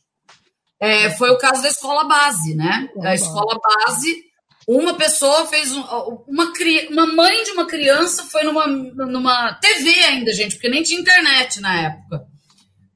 É, 0.79 1.11
foi 1.11 1.31
o 1.31 1.39
caso 1.39 1.63
da 1.63 1.69
escola 1.69 2.05
base, 2.05 2.55
né? 2.55 2.89
A 3.03 3.15
escola 3.15 3.59
base, 3.59 4.25
uma 4.69 4.95
pessoa 4.95 5.47
fez 5.47 5.73
um, 5.73 5.81
uma, 6.29 6.53
uma 6.91 7.07
mãe 7.07 7.45
de 7.45 7.53
uma 7.53 7.67
criança 7.67 8.25
foi 8.25 8.43
numa, 8.43 8.67
numa 8.67 9.55
TV 9.55 9.89
ainda, 10.05 10.33
gente, 10.33 10.57
porque 10.57 10.69
nem 10.69 10.83
tinha 10.83 11.01
internet 11.01 11.61
na 11.61 11.81
época. 11.81 12.27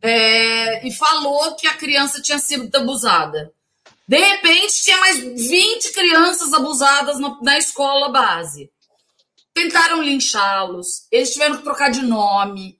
É, 0.02 0.86
e 0.86 0.93
falou 0.93 1.55
que 1.57 1.67
a 1.67 1.75
criança 1.75 2.20
tinha 2.20 2.39
sido 2.39 2.75
abusada. 2.77 3.52
De 4.10 4.18
repente, 4.18 4.82
tinha 4.82 4.97
mais 4.97 5.20
20 5.20 5.92
crianças 5.92 6.52
abusadas 6.52 7.20
na, 7.20 7.40
na 7.40 7.56
escola 7.56 8.08
base. 8.08 8.68
Tentaram 9.55 10.02
linchá-los, 10.02 11.06
eles 11.12 11.32
tiveram 11.32 11.58
que 11.58 11.62
trocar 11.62 11.92
de 11.92 12.02
nome. 12.02 12.76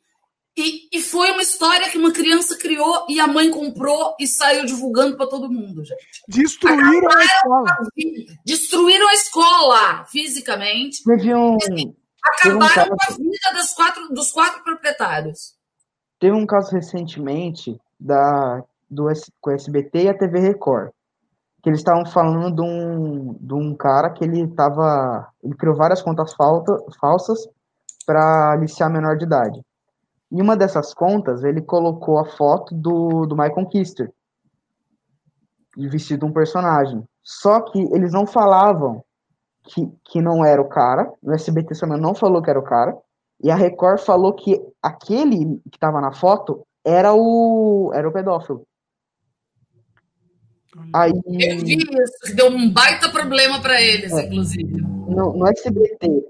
E, 0.57 0.89
e, 0.93 1.01
foi 1.01 1.31
uma 1.31 1.41
história 1.41 1.89
que 1.89 1.97
uma 1.97 2.13
criança 2.13 2.59
criou 2.59 3.07
e 3.09 3.21
a 3.21 3.29
mãe 3.29 3.49
comprou 3.49 4.17
e 4.19 4.27
saiu 4.27 4.67
divulgando 4.67 5.17
para 5.17 5.29
todo 5.29 5.49
mundo, 5.49 5.85
gente. 5.85 6.05
Destruíram 6.27 7.09
Acabaram 7.09 7.21
a 7.21 7.25
escola. 7.25 7.77
Destruíram 8.45 9.09
a 9.09 9.15
escola 9.15 10.05
fisicamente. 10.07 11.05
Teve 11.05 11.33
um, 11.33 11.59
acabaram 12.25 12.93
um 12.93 12.97
com 12.97 13.13
a 13.13 13.17
vida 13.17 13.53
das 13.53 13.73
quatro, 13.73 14.09
dos 14.09 14.33
quatro 14.33 14.65
proprietários. 14.65 15.55
Teve 16.19 16.35
um 16.35 16.45
caso 16.45 16.73
recentemente 16.73 17.79
da, 18.01 18.65
do, 18.91 19.07
com 19.41 19.51
a 19.51 19.55
SBT 19.55 20.03
e 20.03 20.09
a 20.09 20.19
TV 20.19 20.41
Record. 20.41 20.91
Que 21.63 21.69
eles 21.69 21.81
estavam 21.81 22.07
falando 22.07 22.55
de 22.55 22.63
um, 22.63 23.35
de 23.41 23.55
um 23.55 23.75
cara 23.75 24.11
que 24.11 24.25
ele 24.25 24.49
tava. 24.49 25.29
Ele 25.43 25.55
criou 25.55 25.77
várias 25.77 26.01
contas 26.01 26.33
falta, 26.35 26.77
falsas 27.01 27.47
para 28.07 28.53
aliciar 28.53 28.91
menor 28.91 29.17
de 29.17 29.25
idade. 29.25 29.61
Em 30.33 30.41
uma 30.41 30.57
dessas 30.57 30.95
contas, 30.95 31.43
ele 31.43 31.61
colocou 31.61 32.19
a 32.19 32.25
foto 32.25 32.75
do, 32.75 33.27
do 33.27 33.37
Michael 33.37 33.67
Kister, 33.67 34.13
vestido 35.77 36.25
um 36.25 36.33
personagem. 36.33 37.05
Só 37.23 37.61
que 37.61 37.79
eles 37.93 38.13
não 38.13 38.27
falavam 38.27 39.03
que, 39.63 39.93
que 40.05 40.21
não 40.21 40.45
era 40.45 40.61
o 40.61 40.69
cara, 40.69 41.13
o 41.23 41.33
SBT 41.33 41.75
não 41.87 42.15
falou 42.15 42.43
que 42.43 42.51
era 42.51 42.59
o 42.59 42.65
cara, 42.65 42.97
e 43.43 43.51
a 43.51 43.55
Record 43.55 44.01
falou 44.01 44.35
que 44.35 44.61
aquele 44.83 45.61
que 45.71 45.77
estava 45.77 46.01
na 46.01 46.13
foto 46.13 46.67
era 46.85 47.15
o, 47.15 47.91
era 47.95 48.09
o 48.09 48.13
pedófilo. 48.13 48.67
Aí, 50.95 51.11
Eu 51.11 51.59
vi 51.59 51.77
isso, 51.77 52.19
que 52.27 52.33
deu 52.33 52.49
um 52.49 52.73
baita 52.73 53.11
problema 53.11 53.61
para 53.61 53.81
eles, 53.81 54.13
é, 54.13 54.27
inclusive. 54.27 54.81
No, 54.81 55.37
no 55.37 55.47
SBT, 55.47 56.25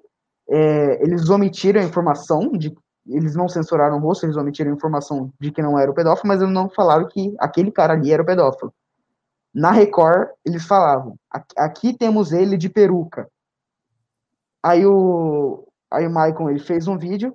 é, 0.49 1.03
eles 1.03 1.29
omitiram 1.29 1.81
a 1.81 1.85
informação 1.85 2.51
de 2.53 2.75
eles 3.07 3.35
não 3.35 3.49
censuraram 3.49 3.97
o 3.97 4.01
rosto, 4.01 4.25
eles 4.25 4.37
omitiram 4.37 4.73
informação 4.73 5.33
de 5.41 5.51
que 5.51 5.63
não 5.63 5.79
era 5.79 5.91
o 5.91 5.95
pedófilo, 5.95 6.29
mas 6.29 6.41
eles 6.41 6.53
não 6.53 6.69
falaram 6.69 7.09
que 7.09 7.35
aquele 7.39 7.71
cara 7.71 7.95
ali 7.95 8.13
era 8.13 8.23
o 8.23 8.27
pedófilo. 8.27 8.73
Na 9.53 9.71
Record, 9.73 10.29
eles 10.45 10.65
falavam: 10.65 11.17
aqui 11.57 11.97
temos 11.97 12.33
ele 12.33 12.57
de 12.57 12.69
peruca. 12.69 13.29
Aí 14.63 14.87
o, 14.87 15.67
aí 15.91 16.07
o 16.07 16.11
Michael 16.11 16.51
ele 16.51 16.61
fez 16.61 16.87
um 16.87 16.97
vídeo 16.97 17.35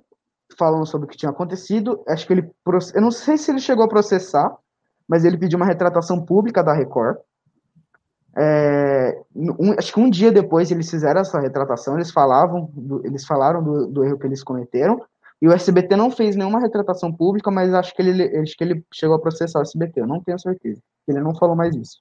falando 0.56 0.86
sobre 0.86 1.06
o 1.06 1.10
que 1.10 1.16
tinha 1.16 1.30
acontecido. 1.30 2.02
Acho 2.08 2.26
que 2.26 2.32
ele. 2.32 2.50
Eu 2.94 3.02
não 3.02 3.10
sei 3.10 3.36
se 3.36 3.50
ele 3.50 3.60
chegou 3.60 3.84
a 3.84 3.88
processar, 3.88 4.56
mas 5.08 5.24
ele 5.24 5.38
pediu 5.38 5.56
uma 5.56 5.66
retratação 5.66 6.24
pública 6.24 6.62
da 6.62 6.72
Record. 6.72 7.18
É, 8.38 9.18
um, 9.34 9.72
acho 9.78 9.92
que 9.92 10.00
um 10.00 10.10
dia 10.10 10.30
depois 10.30 10.70
eles 10.70 10.90
fizeram 10.90 11.20
essa 11.20 11.40
retratação, 11.40 11.94
eles 11.94 12.10
falavam, 12.10 12.70
eles 13.02 13.24
falaram 13.24 13.62
do, 13.62 13.86
do 13.86 14.04
erro 14.04 14.18
que 14.18 14.26
eles 14.26 14.44
cometeram 14.44 15.00
e 15.40 15.48
o 15.48 15.52
SBT 15.52 15.96
não 15.96 16.10
fez 16.10 16.34
nenhuma 16.34 16.60
retratação 16.60 17.12
pública, 17.12 17.50
mas 17.50 17.72
acho 17.74 17.94
que 17.94 18.02
ele, 18.02 18.38
acho 18.38 18.56
que 18.56 18.64
ele 18.64 18.84
chegou 18.92 19.16
a 19.16 19.20
processar 19.20 19.58
o 19.58 19.62
SBT. 19.62 20.00
Eu 20.00 20.06
não 20.06 20.22
tenho 20.22 20.38
certeza. 20.38 20.80
Ele 21.06 21.20
não 21.20 21.34
falou 21.34 21.54
mais 21.54 21.74
isso. 21.74 22.00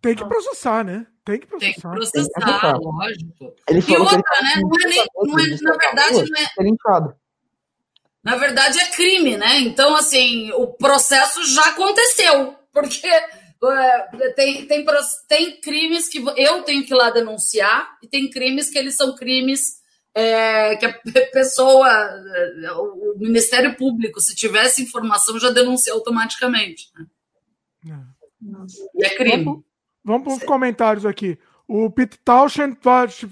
Tem 0.00 0.14
que 0.14 0.24
processar, 0.24 0.84
né? 0.84 1.06
Tem 1.24 1.40
que 1.40 1.46
processar. 1.46 1.90
Tem 1.90 2.00
que 2.00 2.10
processar, 2.12 2.28
Tem 2.34 2.54
que 2.54 2.60
processar. 2.60 2.78
lógico. 2.78 3.54
Ele 3.68 3.80
e 3.80 3.96
outra, 3.96 4.16
né? 4.16 4.62
Não 4.62 4.70
é 4.80 4.88
nem, 4.88 5.06
não 5.24 5.38
é, 5.38 5.46
na 5.60 5.76
verdade, 5.76 6.30
não 6.30 6.38
é. 6.38 7.12
Na 8.22 8.36
verdade, 8.36 8.78
é 8.78 8.90
crime, 8.90 9.36
né? 9.36 9.60
Então, 9.60 9.94
assim, 9.94 10.50
o 10.52 10.66
processo 10.66 11.44
já 11.46 11.68
aconteceu. 11.68 12.56
Porque 12.72 13.06
é, 13.06 14.32
tem, 14.36 14.66
tem, 14.66 14.86
tem 15.28 15.60
crimes 15.60 16.08
que 16.08 16.22
eu 16.36 16.62
tenho 16.62 16.84
que 16.84 16.92
ir 16.92 16.96
lá 16.96 17.10
denunciar, 17.10 17.98
e 18.02 18.06
tem 18.06 18.30
crimes 18.30 18.70
que 18.70 18.78
eles 18.78 18.96
são 18.96 19.14
crimes 19.16 19.78
é, 20.14 20.76
que 20.76 20.86
a 20.86 20.92
pessoa, 21.32 21.88
é, 21.88 22.72
o 22.72 23.14
Ministério 23.18 23.76
Público, 23.76 24.20
se 24.20 24.34
tivesse 24.34 24.82
informação, 24.82 25.38
já 25.38 25.50
denuncia 25.50 25.92
automaticamente. 25.92 26.90
Né? 26.94 27.06
É. 29.00 29.06
é 29.06 29.16
crime. 29.16 29.44
Vamos, 29.44 29.64
vamos 30.04 30.22
para 30.24 30.32
os 30.34 30.42
comentários 30.44 31.06
aqui. 31.06 31.38
O 31.66 31.90
Pete 31.90 32.18
Townshend 32.24 32.78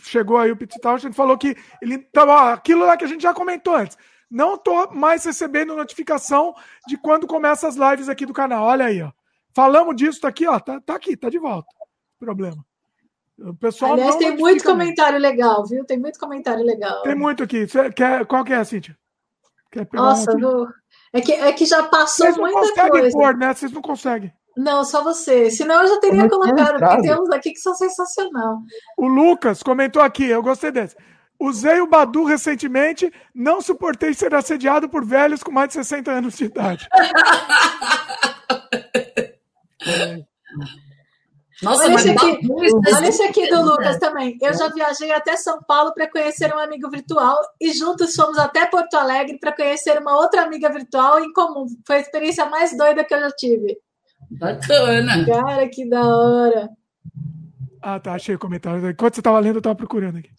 chegou 0.02 0.36
aí, 0.36 0.52
o 0.52 0.56
Pete 0.56 0.78
Townshend 0.78 1.14
falou 1.14 1.38
que 1.38 1.56
ele 1.80 1.94
então, 1.94 2.28
ó, 2.28 2.52
aquilo 2.52 2.84
lá 2.84 2.96
que 2.96 3.04
a 3.04 3.08
gente 3.08 3.22
já 3.22 3.32
comentou 3.32 3.74
antes. 3.74 3.96
Não 4.30 4.54
estou 4.54 4.92
mais 4.92 5.24
recebendo 5.24 5.76
notificação 5.76 6.54
de 6.86 6.96
quando 6.96 7.26
começa 7.26 7.68
as 7.68 7.76
lives 7.76 8.08
aqui 8.08 8.26
do 8.26 8.32
canal. 8.32 8.64
Olha 8.64 8.86
aí, 8.86 9.02
ó. 9.02 9.10
Falamos 9.54 9.96
disso, 9.96 10.20
tá 10.20 10.28
aqui, 10.28 10.46
ó. 10.46 10.58
Tá, 10.58 10.80
tá 10.80 10.94
aqui, 10.94 11.16
tá 11.16 11.30
de 11.30 11.38
volta. 11.38 11.68
Problema. 12.18 12.64
O 13.38 13.54
pessoal 13.54 13.92
Aliás, 13.92 14.16
tem 14.16 14.36
muito 14.36 14.64
comentário 14.64 15.18
legal, 15.18 15.64
viu? 15.66 15.84
Tem 15.84 15.98
muito 15.98 16.18
comentário 16.18 16.64
legal. 16.64 17.02
Tem 17.02 17.14
muito 17.14 17.42
aqui. 17.42 17.66
Você 17.66 17.92
quer, 17.92 18.24
qual 18.26 18.44
que 18.44 18.52
é, 18.52 18.64
Cíntia? 18.64 18.96
Quer 19.70 19.86
Nossa, 19.92 20.32
um 20.32 20.40
do... 20.40 20.68
é, 21.12 21.20
que, 21.20 21.32
é 21.32 21.52
que 21.52 21.66
já 21.66 21.82
passou 21.82 22.26
Vocês 22.26 22.36
muita 22.36 22.54
coisa. 22.54 22.72
Vocês 22.72 22.76
não 22.76 22.90
conseguem 22.90 23.12
pôr, 23.12 23.36
né? 23.36 23.54
Vocês 23.54 23.72
não 23.72 23.82
conseguem. 23.82 24.32
Não, 24.56 24.84
só 24.84 25.04
você. 25.04 25.50
Senão 25.50 25.82
eu 25.82 25.88
já 25.88 26.00
teria 26.00 26.28
colocado, 26.30 26.78
porque 26.78 27.02
tem 27.02 27.20
uns 27.20 27.30
aqui 27.30 27.52
que 27.52 27.60
são 27.60 27.74
sensacional. 27.74 28.58
O 28.96 29.06
Lucas 29.06 29.62
comentou 29.62 30.00
aqui, 30.00 30.24
eu 30.24 30.42
gostei 30.42 30.70
desse. 30.70 30.96
Usei 31.38 31.80
o 31.80 31.86
Badu 31.86 32.24
recentemente, 32.24 33.12
não 33.34 33.60
suportei 33.60 34.14
ser 34.14 34.34
assediado 34.34 34.88
por 34.88 35.04
velhos 35.04 35.42
com 35.42 35.52
mais 35.52 35.68
de 35.68 35.74
60 35.74 36.10
anos 36.10 36.36
de 36.36 36.46
idade. 36.46 36.88
Nossa, 41.62 41.84
olha 41.84 41.94
esse 41.94 42.10
aqui, 42.10 42.40
olha 42.94 43.08
esse 43.08 43.22
aqui 43.22 43.48
do 43.48 43.62
Lucas 43.62 43.98
também. 43.98 44.36
Eu 44.42 44.52
já 44.52 44.68
viajei 44.68 45.10
até 45.10 45.36
São 45.36 45.62
Paulo 45.62 45.94
para 45.94 46.10
conhecer 46.10 46.54
um 46.54 46.58
amigo 46.58 46.90
virtual 46.90 47.40
e 47.58 47.72
juntos 47.72 48.14
fomos 48.14 48.38
até 48.38 48.66
Porto 48.66 48.94
Alegre 48.94 49.38
para 49.38 49.52
conhecer 49.52 49.98
uma 49.98 50.16
outra 50.16 50.42
amiga 50.42 50.70
virtual 50.70 51.18
em 51.18 51.32
comum. 51.32 51.66
Foi 51.86 51.96
a 51.96 52.00
experiência 52.00 52.44
mais 52.46 52.76
doida 52.76 53.04
que 53.04 53.14
eu 53.14 53.20
já 53.20 53.30
tive. 53.30 53.78
Bacana. 54.30 55.24
Cara, 55.24 55.68
que 55.68 55.88
da 55.88 56.06
hora. 56.06 56.68
Ah, 57.80 58.00
tá, 58.00 58.12
achei 58.12 58.34
o 58.34 58.38
comentário. 58.38 58.90
Enquanto 58.90 59.14
você 59.14 59.20
estava 59.20 59.38
lendo, 59.38 59.56
eu 59.56 59.60
estava 59.60 59.76
procurando 59.76 60.18
aqui. 60.18 60.30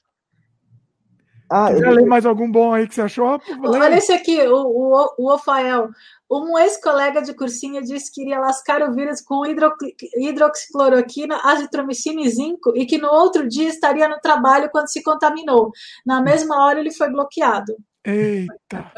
Ah, 1.50 1.68
Quer 1.74 1.84
eu... 1.84 1.92
ler 1.92 2.06
mais 2.06 2.26
algum 2.26 2.52
bom 2.52 2.74
aí 2.74 2.88
que 2.88 2.96
você 2.96 3.02
achou? 3.02 3.40
Olha 3.64 3.98
esse 3.98 4.12
aqui, 4.12 4.42
o, 4.48 4.56
o, 4.56 5.14
o 5.18 5.34
Ofael. 5.34 5.90
Um 6.30 6.58
ex-colega 6.58 7.22
de 7.22 7.34
cursinho 7.34 7.82
disse 7.82 8.14
que 8.14 8.22
iria 8.22 8.40
lascar 8.40 8.82
o 8.82 8.94
vírus 8.94 9.22
com 9.22 9.46
hidro, 9.46 9.72
hidroxicloroquina, 10.18 11.40
azitromicina 11.44 12.22
e 12.22 12.30
zinco 12.30 12.74
e 12.76 12.86
que 12.86 12.98
no 12.98 13.08
outro 13.08 13.48
dia 13.48 13.70
estaria 13.70 14.10
no 14.10 14.20
trabalho 14.20 14.70
quando 14.70 14.92
se 14.92 15.02
contaminou. 15.02 15.72
Na 16.06 16.22
mesma 16.22 16.66
hora 16.66 16.82
ele 16.82 16.92
foi 16.92 17.10
bloqueado. 17.10 17.78
Eita! 18.04 18.92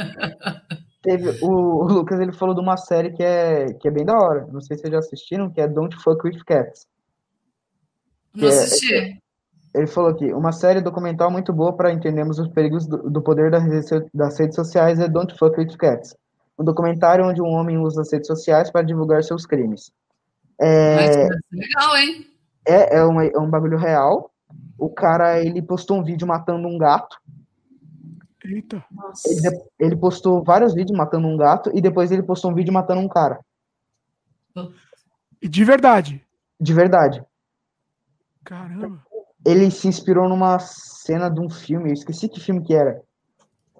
Teve, 1.01 1.29
o, 1.41 1.49
o, 1.49 1.87
Lucas 1.87 2.19
ele 2.19 2.33
falou 2.33 2.53
de 2.53 2.61
uma 2.61 2.75
série 2.75 3.11
que 3.13 3.23
é, 3.23 3.73
que 3.73 3.87
é 3.87 3.91
bem 3.91 4.05
da 4.05 4.17
hora. 4.17 4.47
Não 4.51 4.59
sei 4.59 4.75
se 4.75 4.81
vocês 4.81 4.93
já 4.93 4.99
assistiram, 4.99 5.49
que 5.51 5.61
é 5.61 5.67
Don't 5.67 5.95
Fuck 5.97 6.27
with 6.27 6.43
Cats. 6.45 6.87
Não 8.35 8.47
é, 8.47 8.51
assisti. 8.51 8.93
É, 8.93 9.17
ele 9.73 9.87
falou 9.87 10.09
aqui, 10.09 10.33
uma 10.33 10.51
série 10.51 10.81
documental 10.81 11.29
muito 11.29 11.53
boa 11.53 11.75
para 11.75 11.91
entendermos 11.91 12.39
os 12.39 12.47
perigos 12.47 12.87
do, 12.87 13.09
do 13.09 13.21
poder 13.21 13.51
das, 13.51 13.63
das 14.13 14.39
redes 14.39 14.55
sociais 14.55 14.99
é 14.99 15.07
Don't 15.07 15.37
Fuck 15.37 15.59
with 15.59 15.77
Cats 15.77 16.15
um 16.59 16.63
documentário 16.63 17.25
onde 17.25 17.41
um 17.41 17.47
homem 17.47 17.77
usa 17.77 18.01
as 18.01 18.11
redes 18.11 18.27
sociais 18.27 18.69
para 18.69 18.81
divulgar 18.81 19.23
seus 19.23 19.45
crimes. 19.45 19.91
É, 20.59 21.29
legal, 21.51 21.97
hein? 21.97 22.27
É, 22.67 22.97
é, 22.97 23.03
uma, 23.05 23.25
é 23.25 23.37
um 23.39 23.49
bagulho 23.49 23.77
real. 23.77 24.29
O 24.77 24.89
cara, 24.89 25.41
ele 25.41 25.61
postou 25.61 25.97
um 25.97 26.03
vídeo 26.03 26.27
matando 26.27 26.67
um 26.67 26.77
gato. 26.77 27.17
Eita. 28.43 28.83
Ele, 29.25 29.61
ele, 29.79 29.95
postou 29.95 30.43
vários 30.43 30.73
vídeos 30.73 30.97
matando 30.97 31.27
um 31.27 31.37
gato 31.37 31.71
e 31.73 31.79
depois 31.79 32.11
ele 32.11 32.23
postou 32.23 32.51
um 32.51 32.55
vídeo 32.55 32.73
matando 32.73 32.99
um 32.99 33.07
cara. 33.07 33.39
E 35.41 35.47
de 35.47 35.63
verdade? 35.63 36.21
De 36.59 36.73
verdade. 36.73 37.23
Caramba. 38.43 39.01
Ele 39.45 39.71
se 39.71 39.87
inspirou 39.87 40.27
numa 40.27 40.59
cena 40.59 41.29
de 41.29 41.39
um 41.39 41.49
filme, 41.49 41.89
eu 41.89 41.93
esqueci 41.93 42.27
que 42.27 42.39
filme 42.39 42.61
que 42.61 42.73
era 42.73 43.01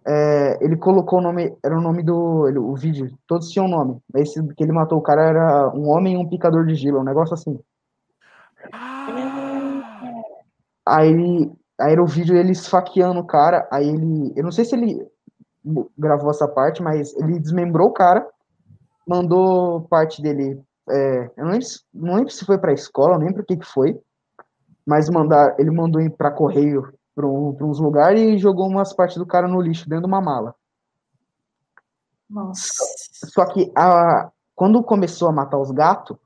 é, 0.08 0.58
ele 0.62 0.78
colocou 0.78 1.20
o 1.20 1.22
nome, 1.22 1.56
era 1.64 1.78
o 1.78 1.82
nome 1.82 2.02
do 2.02 2.48
ele, 2.48 2.58
o 2.58 2.74
vídeo, 2.76 3.16
todos 3.28 3.50
tinham 3.52 3.68
nome. 3.68 4.02
Esse 4.16 4.42
que 4.56 4.64
ele 4.64 4.72
matou 4.72 4.98
o 4.98 5.04
cara 5.04 5.22
era 5.24 5.70
um 5.70 5.88
homem 5.88 6.16
e 6.16 6.18
um 6.18 6.28
picador 6.28 6.66
de 6.66 6.74
gelo, 6.74 7.00
um 7.00 7.04
negócio 7.04 7.34
assim. 7.34 7.60
Ah. 8.74 9.06
Aí, 10.86 11.52
aí 11.80 11.92
era 11.92 12.02
o 12.02 12.08
vídeo 12.08 12.34
dele 12.34 12.52
esfaqueando 12.52 13.20
o 13.20 13.26
cara, 13.26 13.68
aí 13.72 13.88
ele, 13.88 14.34
eu 14.36 14.44
não 14.44 14.52
sei 14.52 14.66
se 14.66 14.76
ele 14.76 15.08
gravou 15.96 16.32
essa 16.32 16.48
parte, 16.48 16.82
mas 16.82 17.16
ele 17.16 17.38
desmembrou 17.38 17.90
o 17.90 17.94
cara, 17.94 18.26
mandou 19.08 19.82
parte 19.82 20.22
dele, 20.22 20.60
é, 20.90 21.30
eu 21.38 21.44
não 21.44 21.52
lembro, 21.52 21.68
não 21.94 22.16
lembro 22.16 22.32
se 22.32 22.46
foi 22.46 22.58
pra 22.58 22.74
escola, 22.74 23.20
não 23.20 23.28
lembro 23.28 23.44
o 23.44 23.46
que 23.46 23.58
que 23.58 23.66
foi, 23.66 24.00
mas 24.90 25.08
mandar, 25.08 25.56
ele 25.60 25.70
mandou 25.70 26.02
ir 26.02 26.10
pra 26.10 26.32
correio 26.32 26.92
para 27.14 27.28
um, 27.28 27.56
uns 27.62 27.80
lugares 27.80 28.20
e 28.20 28.40
jogou 28.40 28.68
umas 28.68 28.92
partes 28.92 29.18
do 29.18 29.26
cara 29.26 29.48
no 29.48 29.62
lixo, 29.62 29.88
dentro 29.88 30.06
de 30.06 30.08
uma 30.08 30.20
mala. 30.20 30.56
Nossa. 32.28 32.72
Só 33.28 33.46
que 33.46 33.72
a, 33.78 34.32
quando 34.56 34.82
começou 34.82 35.30
a 35.30 35.32
matar 35.32 35.60
os 35.60 35.70
gatos, 35.70 36.18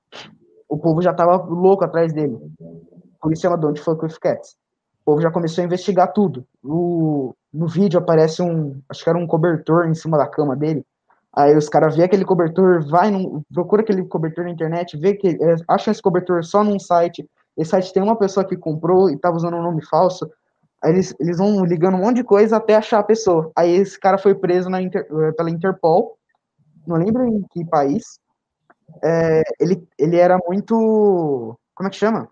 o 0.69 0.77
povo 0.77 1.01
já 1.01 1.13
tava 1.13 1.35
louco 1.43 1.83
atrás 1.83 2.13
dele. 2.13 2.39
Por 3.21 3.33
isso 3.33 3.41
chama 3.41 3.57
Don't 3.57 3.81
Fuck 3.81 4.01
With 4.05 4.17
Cats. 4.21 4.55
O 5.01 5.11
povo 5.11 5.21
já 5.21 5.29
começou 5.29 5.61
a 5.61 5.65
investigar 5.65 6.13
tudo. 6.13 6.45
O, 6.63 7.35
no 7.53 7.67
vídeo 7.67 7.99
aparece 7.99 8.41
um, 8.41 8.79
acho 8.87 9.03
que 9.03 9.09
era 9.09 9.19
um 9.19 9.27
cobertor 9.27 9.89
em 9.89 9.93
cima 9.93 10.17
da 10.17 10.25
cama 10.25 10.55
dele. 10.55 10.85
Aí 11.35 11.53
os 11.57 11.67
caras 11.67 11.97
vê 11.97 12.03
aquele 12.03 12.23
cobertor, 12.23 12.87
vai, 12.87 13.11
num, 13.11 13.43
procura 13.53 13.81
aquele 13.81 14.05
cobertor 14.05 14.45
na 14.45 14.51
internet, 14.51 14.95
vê 14.95 15.15
que 15.15 15.27
é, 15.27 15.55
acham 15.67 15.91
esse 15.91 16.01
cobertor 16.01 16.45
só 16.45 16.63
num 16.63 16.79
site. 16.79 17.27
Esse 17.57 17.71
site 17.71 17.93
tem 17.93 18.01
uma 18.01 18.17
pessoa 18.17 18.45
que 18.45 18.57
comprou 18.57 19.09
e 19.09 19.17
tava 19.17 19.35
usando 19.35 19.57
um 19.57 19.61
nome 19.61 19.85
falso. 19.85 20.29
Aí 20.83 20.91
eles, 20.91 21.15
eles 21.19 21.37
vão 21.37 21.63
ligando 21.63 21.95
um 21.95 21.99
monte 21.99 22.17
de 22.17 22.23
coisa 22.23 22.57
até 22.57 22.75
achar 22.75 22.99
a 22.99 23.03
pessoa. 23.03 23.51
Aí 23.55 23.71
esse 23.71 23.99
cara 23.99 24.17
foi 24.17 24.35
preso 24.35 24.69
na 24.69 24.81
Inter, 24.81 25.07
pela 25.35 25.49
Interpol, 25.49 26.17
não 26.85 26.97
lembro 26.97 27.25
em 27.25 27.43
que 27.51 27.65
país. 27.65 28.03
É, 29.01 29.41
ele, 29.59 29.87
ele 29.97 30.17
era 30.17 30.37
muito. 30.45 31.57
Como 31.73 31.87
é 31.87 31.89
que 31.89 31.97
chama? 31.97 32.27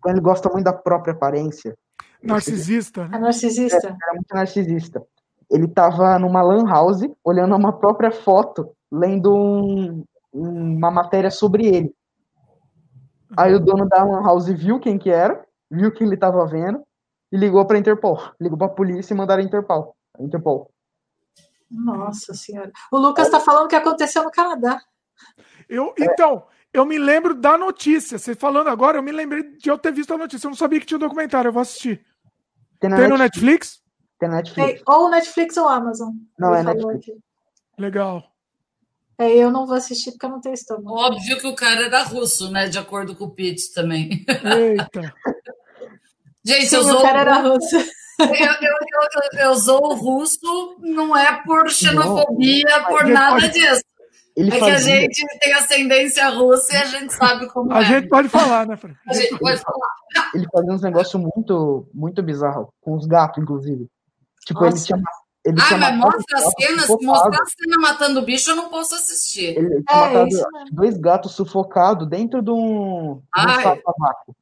Quando 0.00 0.14
ele 0.16 0.24
gosta 0.24 0.48
muito 0.48 0.64
da 0.64 0.72
própria 0.72 1.12
aparência. 1.12 1.76
Narcisista, 2.22 3.08
né? 3.08 3.16
É 3.16 3.20
narcisista. 3.20 3.86
É, 3.88 3.90
era 3.90 4.12
muito 4.14 4.34
narcisista. 4.34 5.02
Ele 5.50 5.68
tava 5.68 6.18
numa 6.18 6.42
lan 6.42 6.64
house, 6.66 7.02
olhando 7.22 7.54
uma 7.54 7.72
própria 7.72 8.10
foto, 8.10 8.70
lendo 8.90 9.34
um, 9.34 10.04
uma 10.32 10.90
matéria 10.90 11.30
sobre 11.30 11.66
ele. 11.66 11.94
Aí 13.36 13.54
o 13.54 13.60
dono 13.60 13.88
da 13.88 14.04
lan 14.04 14.22
house 14.22 14.48
viu 14.48 14.78
quem 14.78 14.98
que 14.98 15.10
era, 15.10 15.44
viu 15.70 15.92
que 15.92 16.04
ele 16.04 16.16
tava 16.16 16.46
vendo, 16.46 16.82
e 17.32 17.36
ligou 17.36 17.64
pra 17.66 17.78
Interpol. 17.78 18.20
Ligou 18.40 18.56
pra 18.56 18.68
polícia 18.68 19.12
e 19.12 19.16
mandaram 19.16 19.42
a 19.42 19.46
Interpol. 19.46 19.96
A 20.18 20.22
Interpol. 20.22 20.70
Nossa 21.70 22.34
senhora. 22.34 22.70
O 22.92 22.98
Lucas 22.98 23.28
tá 23.28 23.40
falando 23.40 23.68
que 23.68 23.74
aconteceu 23.74 24.22
no 24.22 24.30
Canadá. 24.30 24.80
Eu, 25.68 25.92
então, 25.98 26.46
eu 26.72 26.84
me 26.84 26.98
lembro 26.98 27.34
da 27.34 27.58
notícia. 27.58 28.18
Você 28.18 28.34
falando 28.34 28.68
agora, 28.68 28.98
eu 28.98 29.02
me 29.02 29.10
lembrei 29.10 29.56
de 29.56 29.68
eu 29.68 29.78
ter 29.78 29.92
visto 29.92 30.14
a 30.14 30.18
notícia. 30.18 30.46
Eu 30.46 30.50
não 30.50 30.56
sabia 30.56 30.78
que 30.78 30.86
tinha 30.86 30.96
um 30.96 31.00
documentário, 31.00 31.48
eu 31.48 31.52
vou 31.52 31.62
assistir. 31.62 32.04
Tem, 32.78 32.90
na 32.90 32.96
Tem 32.96 33.08
no 33.08 33.18
Netflix? 33.18 33.82
Tem 34.18 34.28
na 34.28 34.36
Netflix. 34.36 34.72
Tem, 34.72 34.82
ou 34.86 35.10
Netflix 35.10 35.56
ou 35.56 35.68
Amazon. 35.68 36.10
Não, 36.38 36.54
é 36.54 36.62
Netflix. 36.62 37.08
aqui. 37.08 37.18
Legal. 37.78 38.22
É, 39.18 39.30
eu 39.30 39.50
não 39.50 39.66
vou 39.66 39.76
assistir 39.76 40.10
porque 40.12 40.26
eu 40.26 40.30
não 40.30 40.40
tenho 40.40 40.54
estômago. 40.54 40.98
Óbvio 40.98 41.38
que 41.38 41.46
o 41.46 41.54
cara 41.54 41.86
era 41.86 42.02
russo, 42.02 42.50
né? 42.50 42.68
De 42.68 42.78
acordo 42.78 43.14
com 43.14 43.24
o 43.24 43.30
Pete 43.30 43.72
também. 43.72 44.24
Eita. 44.28 45.14
Gente, 46.44 46.66
Sim, 46.66 46.76
eu 46.76 46.82
o 46.82 46.84
sou, 46.84 47.02
cara 47.02 47.20
era 47.20 47.36
russo. 47.40 47.76
eu, 47.76 48.26
eu, 48.26 48.74
eu, 49.40 49.40
eu 49.50 49.54
sou 49.56 49.80
o 49.82 49.94
russo, 49.94 50.76
não 50.80 51.16
é 51.16 51.42
por 51.42 51.70
xenofobia, 51.70 52.84
por 52.86 53.00
Gente, 53.02 53.12
nada 53.12 53.34
olha- 53.36 53.48
disso. 53.48 53.82
Ele 54.36 54.48
É 54.52 54.58
que 54.58 54.64
a 54.64 54.72
fazia, 54.74 55.00
gente 55.00 55.38
tem 55.40 55.52
ascendência 55.54 56.28
russa 56.28 56.74
e 56.74 56.76
a 56.76 56.84
gente 56.86 57.14
sabe 57.14 57.46
como 57.52 57.72
A 57.72 57.82
é. 57.82 57.84
gente 57.84 58.08
pode 58.08 58.28
falar, 58.28 58.66
né, 58.66 58.76
Fred? 58.76 58.96
A 59.08 59.14
gente 59.14 59.38
pode 59.38 59.60
falar. 59.62 59.86
ele 60.34 60.46
fazia 60.52 60.72
uns 60.72 60.82
negócios 60.82 61.22
muito, 61.22 61.88
muito 61.94 62.20
bizarros, 62.20 62.66
com 62.80 62.94
os 62.96 63.06
gatos, 63.06 63.40
inclusive. 63.40 63.86
Tipo, 64.44 64.64
ele 64.64 64.70
Nossa. 64.72 64.86
tinha. 64.86 64.98
Ele 65.44 65.56
Ah, 65.60 65.76
mas 65.76 65.96
mostra 65.96 66.38
os 66.38 66.44
as 66.46 66.52
cenas, 66.58 66.88
mostrar 67.02 67.42
a 67.42 67.46
cena 67.46 67.78
matando 67.78 68.20
o 68.20 68.24
bicho, 68.24 68.50
eu 68.50 68.56
não 68.56 68.70
posso 68.70 68.94
assistir. 68.94 69.56
Ele 69.58 69.82
tinha 69.84 69.84
É, 69.90 70.06
matado 70.06 70.28
isso 70.28 70.46
que 70.66 70.74
dois 70.74 70.96
gatos 70.96 71.32
sufocados 71.32 72.08
dentro 72.08 72.40
de 72.40 72.50
um, 72.50 73.16
de 73.16 73.40
um 73.40 73.48
Ai. 73.50 73.62
saco 73.62 73.82
a 73.90 73.92
vácuo. 73.98 74.36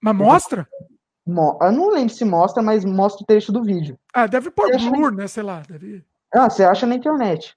Mas 0.00 0.16
mostra? 0.16 0.66
Mo- 1.26 1.58
Eu 1.60 1.70
não 1.72 1.90
lembro 1.90 2.14
se 2.14 2.24
mostra, 2.24 2.62
mas 2.62 2.84
mostra 2.84 3.22
o 3.22 3.26
trecho 3.26 3.52
do 3.52 3.62
vídeo. 3.62 3.98
Ah, 4.12 4.26
deve 4.26 4.50
pôr 4.50 4.70
blur, 4.90 5.12
né? 5.14 5.26
Sei 5.28 5.42
lá. 5.42 5.62
Deve... 5.68 6.02
Ah, 6.34 6.48
você 6.48 6.64
acha 6.64 6.86
na 6.86 6.94
internet. 6.94 7.54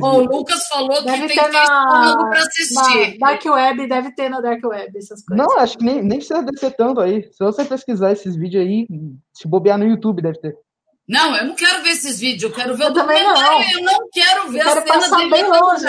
Bom, 0.00 0.22
o 0.22 0.24
Lucas 0.24 0.66
falou 0.66 0.96
que 0.96 1.04
Deve 1.04 1.28
tem 1.28 1.28
que 1.28 1.34
ter 1.34 1.62
estômago 1.62 2.18
pra 2.18 2.30
na, 2.30 2.38
assistir. 2.40 3.18
na 3.20 3.26
Dark 3.28 3.44
Web, 3.44 3.86
deve 3.86 4.12
ter 4.12 4.28
na 4.28 4.40
Dark 4.40 4.64
Web 4.64 4.98
essas 4.98 5.24
coisas. 5.24 5.46
Não, 5.46 5.56
acho 5.60 5.78
que 5.78 5.84
nem, 5.84 6.02
nem 6.02 6.18
precisa 6.18 6.42
descer 6.42 6.74
tanto 6.74 7.00
aí. 7.00 7.22
Se 7.32 7.44
você 7.44 7.64
pesquisar 7.64 8.10
esses 8.10 8.34
vídeos 8.34 8.64
aí, 8.64 8.88
se 9.32 9.46
bobear 9.46 9.78
no 9.78 9.84
YouTube, 9.86 10.20
deve 10.20 10.40
ter. 10.40 10.56
Não, 11.08 11.34
eu 11.36 11.46
não 11.46 11.54
quero 11.54 11.82
ver 11.82 11.90
esses 11.90 12.18
vídeos, 12.20 12.42
eu 12.42 12.52
quero 12.56 12.76
ver 12.76 12.84
Eu 12.84 12.90
o 12.90 12.92
também 12.94 13.22
documentário, 13.24 13.58
não. 13.58 13.72
eu 13.80 13.84
não 13.84 14.08
quero 14.12 14.48
ver 14.50 14.58
Eu 14.60 14.64
quero 14.64 14.80
a 14.80 14.82
cena 14.82 14.94
passar 15.00 15.16
dele 15.16 15.30
bem 15.30 15.48
longe. 15.48 15.86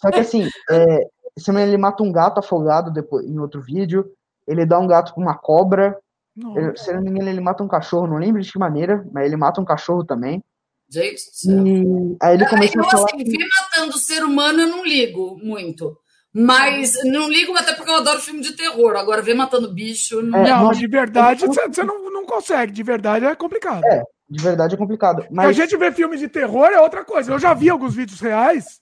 Só 0.00 0.10
que 0.10 0.20
assim, 0.20 0.48
é, 0.70 1.00
se 1.38 1.50
ele 1.50 1.76
mata 1.76 2.02
um 2.02 2.10
gato 2.10 2.38
afogado 2.38 2.90
depois, 2.90 3.26
em 3.26 3.38
outro 3.38 3.60
vídeo, 3.60 4.10
ele 4.48 4.64
dá 4.64 4.78
um 4.78 4.86
gato 4.86 5.12
com 5.12 5.20
uma 5.20 5.36
cobra. 5.36 5.98
Não. 6.34 6.56
Ele- 6.56 6.76
se 6.76 6.92
não 6.92 7.02
me 7.02 7.10
engano, 7.10 7.28
ele 7.28 7.40
mata 7.40 7.62
um 7.62 7.68
cachorro, 7.68 8.06
não 8.06 8.16
lembro 8.16 8.40
de 8.40 8.50
que 8.50 8.58
maneira, 8.58 9.06
mas 9.12 9.26
ele 9.26 9.36
mata 9.36 9.60
um 9.60 9.64
cachorro 9.64 10.04
também. 10.04 10.42
Gente. 10.88 11.22
E 11.44 12.16
aí 12.22 12.34
ele 12.34 12.46
começou 12.48 12.80
Eu, 12.82 12.86
a 12.86 12.90
falar. 12.90 13.04
assim, 13.06 13.24
ver 13.24 13.46
matando 13.60 13.96
o 13.96 13.98
ser 13.98 14.22
humano 14.24 14.60
eu 14.62 14.68
não 14.68 14.84
ligo 14.84 15.36
muito. 15.42 15.98
Mas 16.32 16.94
não 17.04 17.28
ligo 17.30 17.56
até 17.56 17.72
porque 17.72 17.90
eu 17.90 17.96
adoro 17.96 18.20
filme 18.20 18.40
de 18.42 18.52
terror. 18.52 18.94
Agora, 18.94 19.22
ver 19.22 19.32
matando 19.34 19.72
bicho. 19.72 20.20
Não... 20.22 20.38
É, 20.38 20.50
Não, 20.50 20.66
mas 20.66 20.78
de 20.78 20.86
verdade 20.86 21.40
você 21.46 21.66
você 21.66 21.82
não, 21.82 22.10
não 22.10 22.26
consegue. 22.26 22.72
De 22.72 22.82
verdade 22.82 23.24
é 23.24 23.34
complicado. 23.34 23.82
É, 23.86 24.02
De 24.28 24.42
verdade 24.42 24.74
é 24.74 24.78
complicado. 24.78 25.26
Mas 25.30 25.48
A 25.48 25.52
gente 25.52 25.76
vê 25.76 25.92
filme 25.92 26.16
de 26.16 26.28
terror 26.28 26.66
é 26.66 26.80
outra 26.80 27.04
coisa. 27.04 27.32
Eu 27.32 27.38
já 27.38 27.54
vi 27.54 27.70
alguns 27.70 27.94
vídeos 27.94 28.20
reais. 28.20 28.80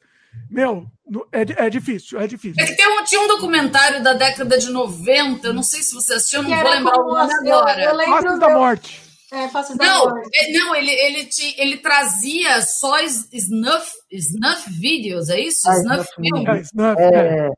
Meu, 0.50 0.86
é, 1.30 1.66
é 1.66 1.70
difícil, 1.70 2.18
é 2.18 2.26
difícil. 2.26 2.62
É 2.62 2.66
que 2.66 2.74
tem 2.76 2.88
um, 2.88 3.04
tinha 3.04 3.20
um 3.20 3.28
documentário 3.28 4.02
da 4.02 4.14
década 4.14 4.58
de 4.58 4.68
90, 4.70 5.46
eu 5.46 5.52
não 5.54 5.62
sei 5.62 5.80
se 5.82 5.94
você 5.94 6.14
assistiu, 6.14 6.40
eu 6.40 6.42
não 6.48 6.50
Que 6.56 6.62
vou 6.62 6.72
lembrar 6.72 6.96
o 7.00 7.04
nome 7.12 7.48
eu- 7.48 7.58
agora. 7.58 7.82
eu 7.84 7.94
lembro 7.94 8.14
Faces 8.22 8.40
da 8.40 8.50
eu- 8.50 8.58
Morte. 8.58 9.02
É, 9.32 9.48
Faces 9.48 9.76
da 9.76 9.84
Não, 9.84 10.08
Morte. 10.10 10.30
é- 10.34 10.52
não 10.58 10.74
ele, 10.74 10.90
ele, 10.90 11.24
ti- 11.26 11.54
ele 11.58 11.76
trazia 11.78 12.62
só 12.62 13.00
snuff, 13.00 13.92
snuff 14.10 14.70
videos, 14.80 15.28
é 15.28 15.38
isso? 15.40 15.68
Ah, 15.68 15.74
snuff. 15.76 16.08
É, 16.18 16.60
Snuff, 16.60 17.00
é. 17.02 17.14
é, 17.14 17.50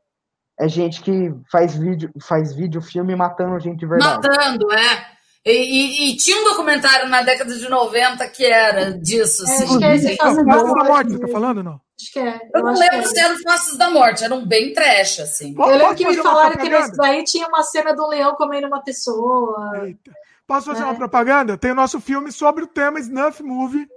é 0.59 0.67
gente 0.67 1.01
que 1.01 1.31
faz 1.51 1.75
vídeo, 1.75 2.11
faz 2.27 2.53
vídeo, 2.55 2.81
filme 2.81 3.15
matando 3.15 3.59
gente 3.59 3.79
de 3.79 3.87
verdade. 3.87 4.27
Matando, 4.27 4.71
é. 4.73 5.16
E, 5.49 5.51
e- 5.51 6.11
e 6.11 6.17
tinha 6.17 6.37
um 6.39 6.43
documentário 6.43 7.07
na 7.09 7.21
década 7.21 7.53
de 7.57 7.69
90 7.69 8.27
que 8.29 8.45
era 8.45 8.91
disso, 8.99 9.43
É, 9.47 9.53
assim. 9.53 9.63
acho 9.63 9.79
que 9.79 9.85
é 9.85 10.15
Faces 10.17 10.45
da 10.45 10.63
Morte, 10.83 11.19
tá 11.19 11.27
falando 11.27 11.63
não? 11.63 11.79
Acho 11.99 12.11
que 12.13 12.19
é. 12.19 12.39
Eu 12.53 12.61
não 12.63 12.69
acho 12.71 12.81
que 12.81 12.89
lembro 12.89 12.99
é. 12.99 13.09
se 13.09 13.19
eram 13.19 13.37
Faces 13.41 13.77
da 13.77 13.89
Morte, 13.89 14.23
eram 14.23 14.45
bem 14.45 14.73
trash, 14.73 15.19
assim. 15.21 15.53
Posso 15.53 15.71
Eu 15.71 15.77
lembro 15.77 15.95
que 15.95 16.07
me 16.07 16.17
falaram 16.17 16.57
que 16.57 16.69
nesse 16.69 16.95
daí 16.97 17.23
tinha 17.23 17.47
uma 17.47 17.63
cena 17.63 17.93
do 17.95 18.07
leão 18.07 18.35
comendo 18.35 18.67
uma 18.67 18.83
pessoa. 18.83 19.81
Eita. 19.85 20.11
Posso 20.45 20.67
fazer 20.67 20.83
É. 20.83 20.85
uma 20.85 20.95
propaganda? 20.95 21.57
Tem 21.57 21.71
o 21.71 21.75
nosso 21.75 21.99
filme 21.99 22.31
sobre 22.31 22.63
o 22.63 22.67
tema 22.67 22.99
Snuff 22.99 23.41
Movie, 23.43 23.87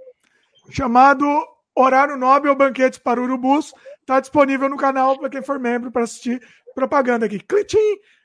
chamado 0.69 1.25
Horário 1.75 2.17
Nobre 2.17 2.49
ou 2.49 2.55
Banquetes 2.55 2.99
para 2.99 3.21
Urubus. 3.21 3.73
Está 4.01 4.19
disponível 4.19 4.67
no 4.69 4.77
canal 4.77 5.17
para 5.17 5.29
quem 5.29 5.41
for 5.41 5.59
membro 5.59 5.91
para 5.91 6.03
assistir 6.03 6.41
propaganda 6.75 7.25
aqui. 7.25 7.39
Clitim! 7.39 7.77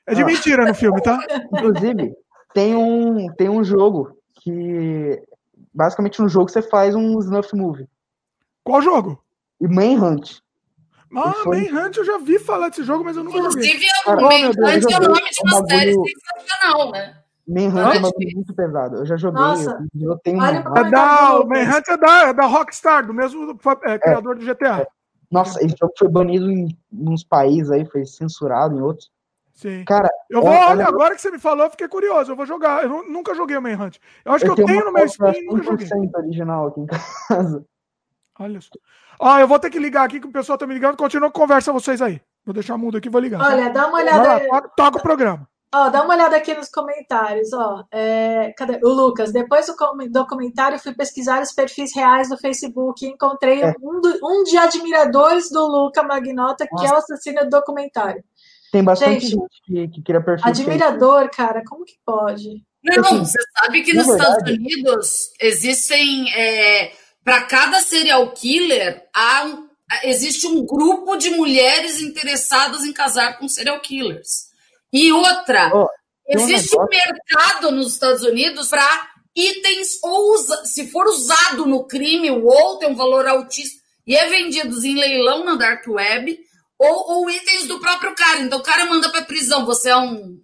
É 0.05 0.15
de 0.15 0.23
Ah. 0.23 0.25
mentira 0.25 0.65
no 0.65 0.73
filme, 0.73 1.01
tá? 1.01 1.19
Inclusive, 1.53 2.13
tem 2.53 2.75
um, 2.75 3.27
tem 3.33 3.49
um 3.49 3.63
jogo 3.63 4.17
que. 4.41 5.21
Basicamente, 5.73 6.19
no 6.21 6.27
jogo 6.29 6.49
você 6.49 6.61
faz 6.61 6.95
um 6.95 7.19
snuff 7.19 7.55
movie. 7.55 7.87
Qual 8.63 8.81
jogo? 8.81 9.21
E 9.61 9.67
Manhunt. 9.67 10.39
Ah, 11.15 11.33
Foi- 11.43 11.69
Manhunt, 11.71 11.97
eu 11.97 12.03
já 12.05 12.17
vi 12.17 12.37
falar 12.39 12.69
desse 12.69 12.83
jogo, 12.83 13.03
mas 13.03 13.15
eu 13.15 13.23
nunca 13.23 13.37
joguei. 13.37 13.67
Inclusive, 13.69 13.85
é 13.85 14.03
Cara, 14.03 14.19
o 14.19 14.23
Manhunt 14.23 14.55
eu 14.57 14.65
é 14.67 14.77
o 14.77 14.81
joguei. 14.81 15.07
nome 15.07 15.21
de 15.29 15.41
uma 15.43 15.57
É 15.57 15.61
um 15.61 15.67
série 15.67 15.91
bagulho- 15.91 16.13
sensacional, 16.35 16.91
né? 16.91 17.17
Manhunt 17.47 17.95
é 17.95 17.97
um 17.97 18.01
bagulho 18.01 18.29
muito 18.35 18.53
pesado. 18.55 18.95
Eu 18.97 19.05
já 19.05 19.15
joguei, 19.17 19.41
Nossa. 19.41 19.85
eu, 19.95 20.11
eu 20.11 20.17
tenho 20.19 20.41
Olha 20.41 20.61
uma. 20.61 20.79
É 20.79 20.89
da, 20.91 21.39
o 21.39 21.47
Manhunt 21.47 21.87
é 21.87 21.97
da, 21.97 22.21
é 22.27 22.33
da 22.33 22.45
Rockstar, 22.45 23.05
do 23.07 23.13
mesmo 23.13 23.57
é, 23.83 23.99
criador 23.99 24.35
do 24.37 24.43
GTA. 24.45 24.85
Nossa, 25.31 25.63
esse 25.63 25.75
jogo 25.79 25.93
foi 25.97 26.07
banido 26.09 26.49
em 26.49 26.75
uns 26.91 27.23
países 27.23 27.69
aí, 27.71 27.85
foi 27.85 28.05
censurado 28.05 28.75
em 28.75 28.81
outros. 28.81 29.09
Sim. 29.57 29.83
Cara, 29.85 30.07
Eu 30.29 30.39
vou, 30.41 30.51
olha- 30.51 30.67
olha, 30.69 30.85
agora 30.87 31.15
que 31.15 31.21
você 31.21 31.31
me 31.31 31.39
falou, 31.39 31.65
eu 31.65 31.71
fiquei 31.71 31.87
curioso. 31.87 32.31
Eu 32.31 32.35
vou 32.35 32.45
jogar. 32.45 32.83
Eu 32.83 32.89
nu- 32.89 33.09
nunca 33.11 33.33
joguei 33.33 33.57
o 33.57 33.61
Manhunt. 33.61 33.97
Eu 34.23 34.33
acho 34.33 34.45
que 34.45 34.51
eu 34.51 34.55
tenho 34.55 34.69
uma 34.83 34.85
no 34.85 34.91
meu 34.93 35.09
Steam 35.09 35.33
nunca 35.47 35.63
joguei. 35.63 35.87
100% 35.87 36.15
original 36.15 36.67
aqui 36.67 36.79
em 36.81 36.85
casa. 36.85 37.65
Olha 38.39 38.61
só. 38.61 38.69
Ah, 39.19 39.41
eu 39.41 39.47
vou 39.47 39.57
ter 39.57 39.71
que 39.71 39.79
ligar 39.79 40.05
aqui 40.05 40.19
que 40.19 40.27
o 40.27 40.31
pessoal 40.31 40.59
tá 40.59 40.67
me 40.67 40.75
ligando. 40.75 40.95
Continua 40.95 41.29
a 41.29 41.31
conversa 41.31 41.73
vocês 41.73 42.03
aí. 42.03 42.21
Vou 42.45 42.53
deixar 42.53 42.77
mudo 42.77 42.97
aqui 42.97 43.07
e 43.07 43.11
vou 43.11 43.19
ligar. 43.19 43.41
Olha, 43.41 43.69
dá 43.71 43.87
uma 43.87 43.97
olhada 43.97 44.23
lá, 44.27 44.35
aí. 44.35 44.47
toca, 44.47 44.69
toca 44.77 44.97
o 44.99 45.01
programa. 45.01 45.49
Ó, 45.73 45.89
dá 45.89 46.01
uma 46.03 46.13
olhada 46.13 46.37
aqui 46.37 46.53
nos 46.53 46.69
comentários, 46.69 47.51
ó. 47.51 47.83
É, 47.91 48.53
cadê? 48.57 48.79
O 48.83 48.87
Lucas, 48.89 49.33
depois 49.33 49.65
do 49.65 49.75
documentário, 50.11 50.79
fui 50.79 50.93
pesquisar 50.93 51.41
os 51.41 51.51
perfis 51.51 51.93
reais 51.93 52.29
do 52.29 52.37
Facebook 52.37 53.05
e 53.05 53.09
encontrei 53.09 53.63
É. 53.63 53.73
um, 53.81 53.99
do- 53.99 54.19
um 54.23 54.43
de 54.43 54.55
admiradores 54.57 55.49
do 55.49 55.67
Luca 55.67 56.03
Magnota, 56.03 56.65
que 56.67 56.85
é 56.85 56.89
o 56.91 56.95
assassino 56.95 57.41
do 57.43 57.49
documentário. 57.49 58.23
Tem 58.71 58.83
bastante 58.83 59.27
Gente, 59.27 59.31
gente, 59.31 59.61
que, 59.65 59.87
que 59.95 60.01
cria 60.03 60.21
perfil. 60.21 60.43
fake. 60.45 60.61
Admirador, 60.61 61.29
cara, 61.29 61.63
como 61.65 61.85
que 61.85 61.95
pode? 62.05 62.63
Não, 62.83 63.01
Assim, 63.03 63.19
você 63.19 63.39
sabe 63.59 63.81
que 63.81 63.93
nos 63.93 64.07
Estados 64.07 64.35
verdade- 64.43 64.57
Unidos 64.59 65.29
existem. 65.41 66.25
para 67.23 67.41
cada 67.43 67.79
serial 67.81 68.31
killer, 68.31 69.03
há 69.13 69.43
um- 69.45 69.67
existe 70.03 70.47
um 70.47 70.65
grupo 70.65 71.17
de 71.17 71.29
mulheres 71.31 71.99
interessadas 72.01 72.83
em 72.85 72.93
casar 72.93 73.37
com 73.37 73.49
serial 73.49 73.79
killers. 73.81 74.47
E 74.93 75.11
outra, 75.11 75.71
um 75.75 75.85
existe 76.29 76.77
um 76.77 76.85
mercado 76.85 77.71
nos 77.71 77.93
Estados 77.93 78.23
Unidos 78.23 78.69
para 78.69 79.09
itens, 79.35 79.99
ou 80.03 80.33
usa- 80.35 80.65
se 80.65 80.87
for 80.89 81.05
usado 81.07 81.65
no 81.65 81.85
crime, 81.85 82.31
ou 82.31 82.77
tem 82.77 82.89
um 82.89 82.95
valor 82.95 83.27
altíssimo, 83.27 83.81
e 84.05 84.15
é 84.15 84.29
vendido 84.29 84.73
em 84.85 84.95
leilão 84.95 85.43
na 85.43 85.55
Dark 85.55 85.85
Web, 85.87 86.39
ou, 86.79 87.19
ou 87.19 87.29
itens 87.29 87.67
do 87.67 87.79
próprio 87.79 88.15
cara. 88.15 88.41
Então 88.41 88.59
o 88.59 88.63
cara 88.63 88.85
manda 88.85 89.09
para 89.09 89.25
prisão, 89.25 89.65
você 89.65 89.89
é 89.89 89.97
um, 89.97 90.39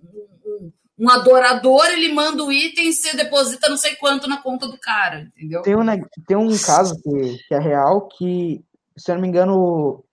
um, 0.45 0.71
um, 0.99 1.09
adorador, 1.09 1.85
ele 1.87 2.13
manda 2.13 2.43
o 2.43 2.51
item 2.51 2.89
e 2.89 2.93
você 2.93 3.15
deposita 3.15 3.69
não 3.69 3.77
sei 3.77 3.95
quanto 3.95 4.27
na 4.27 4.41
conta 4.41 4.67
do 4.67 4.77
cara, 4.79 5.21
entendeu? 5.21 5.61
Tem 5.61 5.75
um, 5.75 5.85
tem 6.27 6.37
um 6.37 6.57
caso 6.57 6.95
que, 7.01 7.37
que 7.47 7.53
é 7.53 7.59
real 7.59 8.07
que, 8.07 8.63
se 8.97 9.11
eu 9.11 9.15
não 9.15 9.21
me 9.21 9.27
engano, 9.27 10.03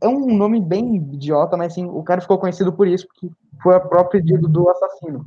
é 0.00 0.08
um 0.08 0.36
nome 0.36 0.60
bem 0.60 0.96
idiota, 0.96 1.56
mas 1.56 1.72
assim, 1.72 1.84
o 1.84 2.02
cara 2.02 2.20
ficou 2.20 2.38
conhecido 2.38 2.72
por 2.72 2.88
isso, 2.88 3.06
porque 3.06 3.30
foi 3.62 3.76
o 3.76 3.88
próprio 3.88 4.22
pedido 4.22 4.48
do 4.48 4.68
assassino, 4.68 5.26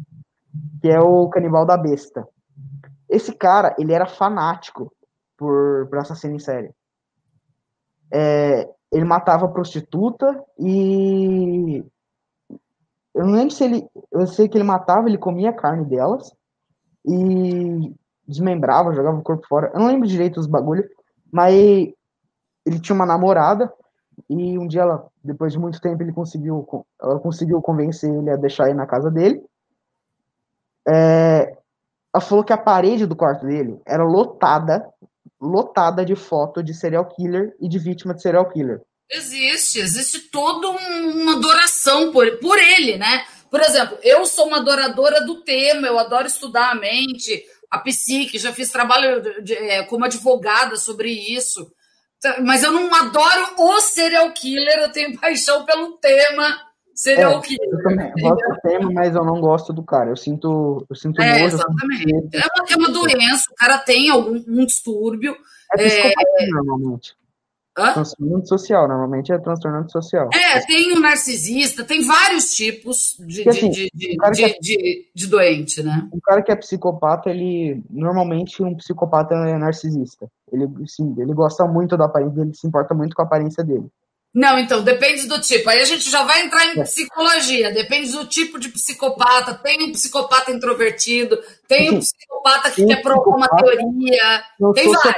que 0.82 0.90
é 0.90 1.00
o 1.00 1.30
canibal 1.30 1.66
da 1.66 1.78
besta. 1.78 2.28
Esse 3.08 3.32
cara, 3.34 3.76
ele 3.78 3.94
era 3.94 4.08
fanático 4.08 4.92
por, 5.38 5.88
por 5.88 6.00
assassino 6.00 6.36
em 6.36 6.40
série. 6.40 6.72
É, 8.12 8.68
ele 8.92 9.06
matava 9.06 9.48
prostituta 9.48 10.44
e 10.60 11.84
eu 13.14 13.26
não 13.26 13.34
lembro 13.34 13.52
se 13.52 13.64
ele, 13.64 13.90
eu 14.12 14.28
sei 14.28 14.50
que 14.50 14.58
ele 14.58 14.64
matava, 14.64 15.08
ele 15.08 15.18
comia 15.18 15.50
a 15.50 15.54
carne 15.54 15.86
delas 15.86 16.36
e 17.06 17.94
desmembrava, 18.28 18.94
jogava 18.94 19.18
o 19.18 19.24
corpo 19.24 19.48
fora. 19.48 19.72
Eu 19.74 19.80
não 19.80 19.88
lembro 19.88 20.08
direito 20.08 20.40
os 20.40 20.48
bagulhos, 20.48 20.86
mas 21.32 21.54
ele 22.66 22.80
tinha 22.82 22.96
uma 22.96 23.06
namorada 23.06 23.72
e 24.30 24.58
um 24.58 24.68
dia 24.68 24.82
ela, 24.82 25.08
depois 25.24 25.54
de 25.54 25.60
muito 25.60 25.80
tempo, 25.80 26.02
ele 26.02 26.12
conseguiu, 26.12 26.68
ela 27.02 27.20
conseguiu 27.20 27.62
convencer 27.62 28.14
ele 28.14 28.30
a 28.30 28.36
deixar 28.36 28.70
ir 28.70 28.74
na 28.74 28.86
casa 28.86 29.12
dele. 29.12 29.44
É, 30.88 31.58
ela 32.14 32.22
falou 32.22 32.44
que 32.44 32.54
a 32.54 32.58
parede 32.58 33.06
do 33.06 33.16
quarto 33.16 33.46
dele 33.46 33.80
era 33.86 34.04
lotada 34.04 34.88
lotada 35.42 36.06
de 36.06 36.16
foto 36.16 36.64
de 36.64 36.74
serial 36.74 37.08
killer 37.08 37.56
e 37.60 37.68
de 37.68 37.78
vítima 37.78 38.14
de 38.14 38.22
serial 38.22 38.50
killer. 38.50 38.82
Existe, 39.10 39.80
existe 39.80 40.32
toda 40.32 40.70
uma 40.70 41.34
adoração 41.34 42.12
por, 42.12 42.40
por 42.40 42.58
ele, 42.58 42.98
né? 42.98 43.26
Por 43.52 43.62
exemplo, 43.62 43.98
eu 44.02 44.26
sou 44.26 44.48
uma 44.48 44.58
adoradora 44.58 45.24
do 45.26 45.44
tema, 45.44 45.88
eu 45.88 46.00
adoro 46.00 46.28
estudar 46.28 46.72
a 46.72 46.76
mente, 46.76 47.44
a 47.70 47.80
psique, 47.80 48.40
já 48.40 48.52
fiz 48.52 48.72
trabalho 48.72 49.44
de, 49.44 49.54
é, 49.54 49.84
como 49.84 50.06
advogada 50.06 50.76
sobre 50.76 51.10
isso. 51.10 51.72
Mas 52.44 52.64
eu 52.64 52.72
não 52.72 52.94
adoro 52.94 53.56
o 53.60 53.80
serial 53.82 54.32
killer, 54.32 54.80
eu 54.80 54.92
tenho 54.92 55.18
paixão 55.22 55.66
pelo 55.66 55.98
tema 55.98 56.65
serial 56.96 57.40
é, 57.40 57.42
killer. 57.42 57.70
Eu 57.70 57.84
também 57.84 58.12
gosto 58.22 58.48
do 58.48 58.62
tema, 58.62 58.92
mas 58.92 59.16
eu 59.16 59.26
não 59.26 59.42
gosto 59.42 59.74
do 59.74 59.84
cara. 59.84 60.10
Eu 60.10 60.18
sinto, 60.18 60.86
eu 60.90 60.96
sinto 60.96 61.22
é, 61.22 61.42
nojo. 61.42 61.56
Exatamente. 61.56 62.14
É 62.34 62.40
uma, 62.40 62.66
é 62.72 62.76
uma 62.78 62.90
doença, 62.90 63.44
o 63.52 63.56
cara 63.56 63.78
tem 63.80 64.10
algum 64.10 64.42
um 64.48 64.66
distúrbio. 64.66 65.36
É 65.74 65.78
psicopatia, 65.78 66.48
é... 66.48 66.48
normalmente. 66.48 67.16
Hã? 67.78 67.92
Transtorno 67.92 68.48
social, 68.48 68.88
normalmente 68.88 69.34
é 69.34 69.38
transtorno 69.38 69.90
social. 69.92 70.30
É, 70.34 70.62
tem 70.62 70.94
o 70.94 70.98
um 70.98 71.02
narcisista, 71.02 71.84
tem 71.84 72.06
vários 72.06 72.56
tipos 72.56 73.18
de, 73.20 73.44
Porque, 73.44 73.50
assim, 73.50 73.70
de, 73.70 73.92
de, 73.94 74.16
de, 74.16 74.44
é, 74.46 74.60
de, 74.60 75.10
de, 75.14 75.28
doente, 75.28 75.84
né? 75.84 76.08
O 76.14 76.22
cara 76.22 76.42
que 76.42 76.54
é 76.54 76.56
psicopata, 76.56 77.30
ele. 77.30 77.84
Normalmente 77.90 78.64
um 78.64 78.76
psicopata 78.76 79.36
é 79.36 79.58
narcisista. 79.58 80.32
Ele, 80.50 80.70
sim, 80.88 81.14
ele 81.18 81.34
gosta 81.34 81.68
muito 81.68 81.98
da 81.98 82.06
aparência 82.06 82.36
dele, 82.36 82.56
se 82.56 82.66
importa 82.66 82.94
muito 82.94 83.14
com 83.14 83.22
a 83.22 83.26
aparência 83.26 83.62
dele. 83.62 83.92
Não, 84.36 84.60
então, 84.60 84.84
depende 84.84 85.28
do 85.28 85.40
tipo. 85.40 85.70
Aí 85.70 85.80
a 85.80 85.86
gente 85.86 86.10
já 86.10 86.24
vai 86.24 86.44
entrar 86.44 86.66
em 86.66 86.82
é. 86.82 86.84
psicologia. 86.84 87.72
Depende 87.72 88.12
do 88.12 88.26
tipo 88.26 88.60
de 88.60 88.68
psicopata. 88.68 89.54
Tem 89.54 89.82
um 89.82 89.94
psicopata 89.94 90.52
introvertido, 90.52 91.42
tem 91.70 91.92
um 91.92 92.00
psicopata 92.00 92.70
que 92.70 92.86
quer 92.86 93.02
provar 93.02 93.38
uma 93.38 93.48
teoria. 93.48 94.44
Tem 94.74 94.92
vários. 94.92 95.16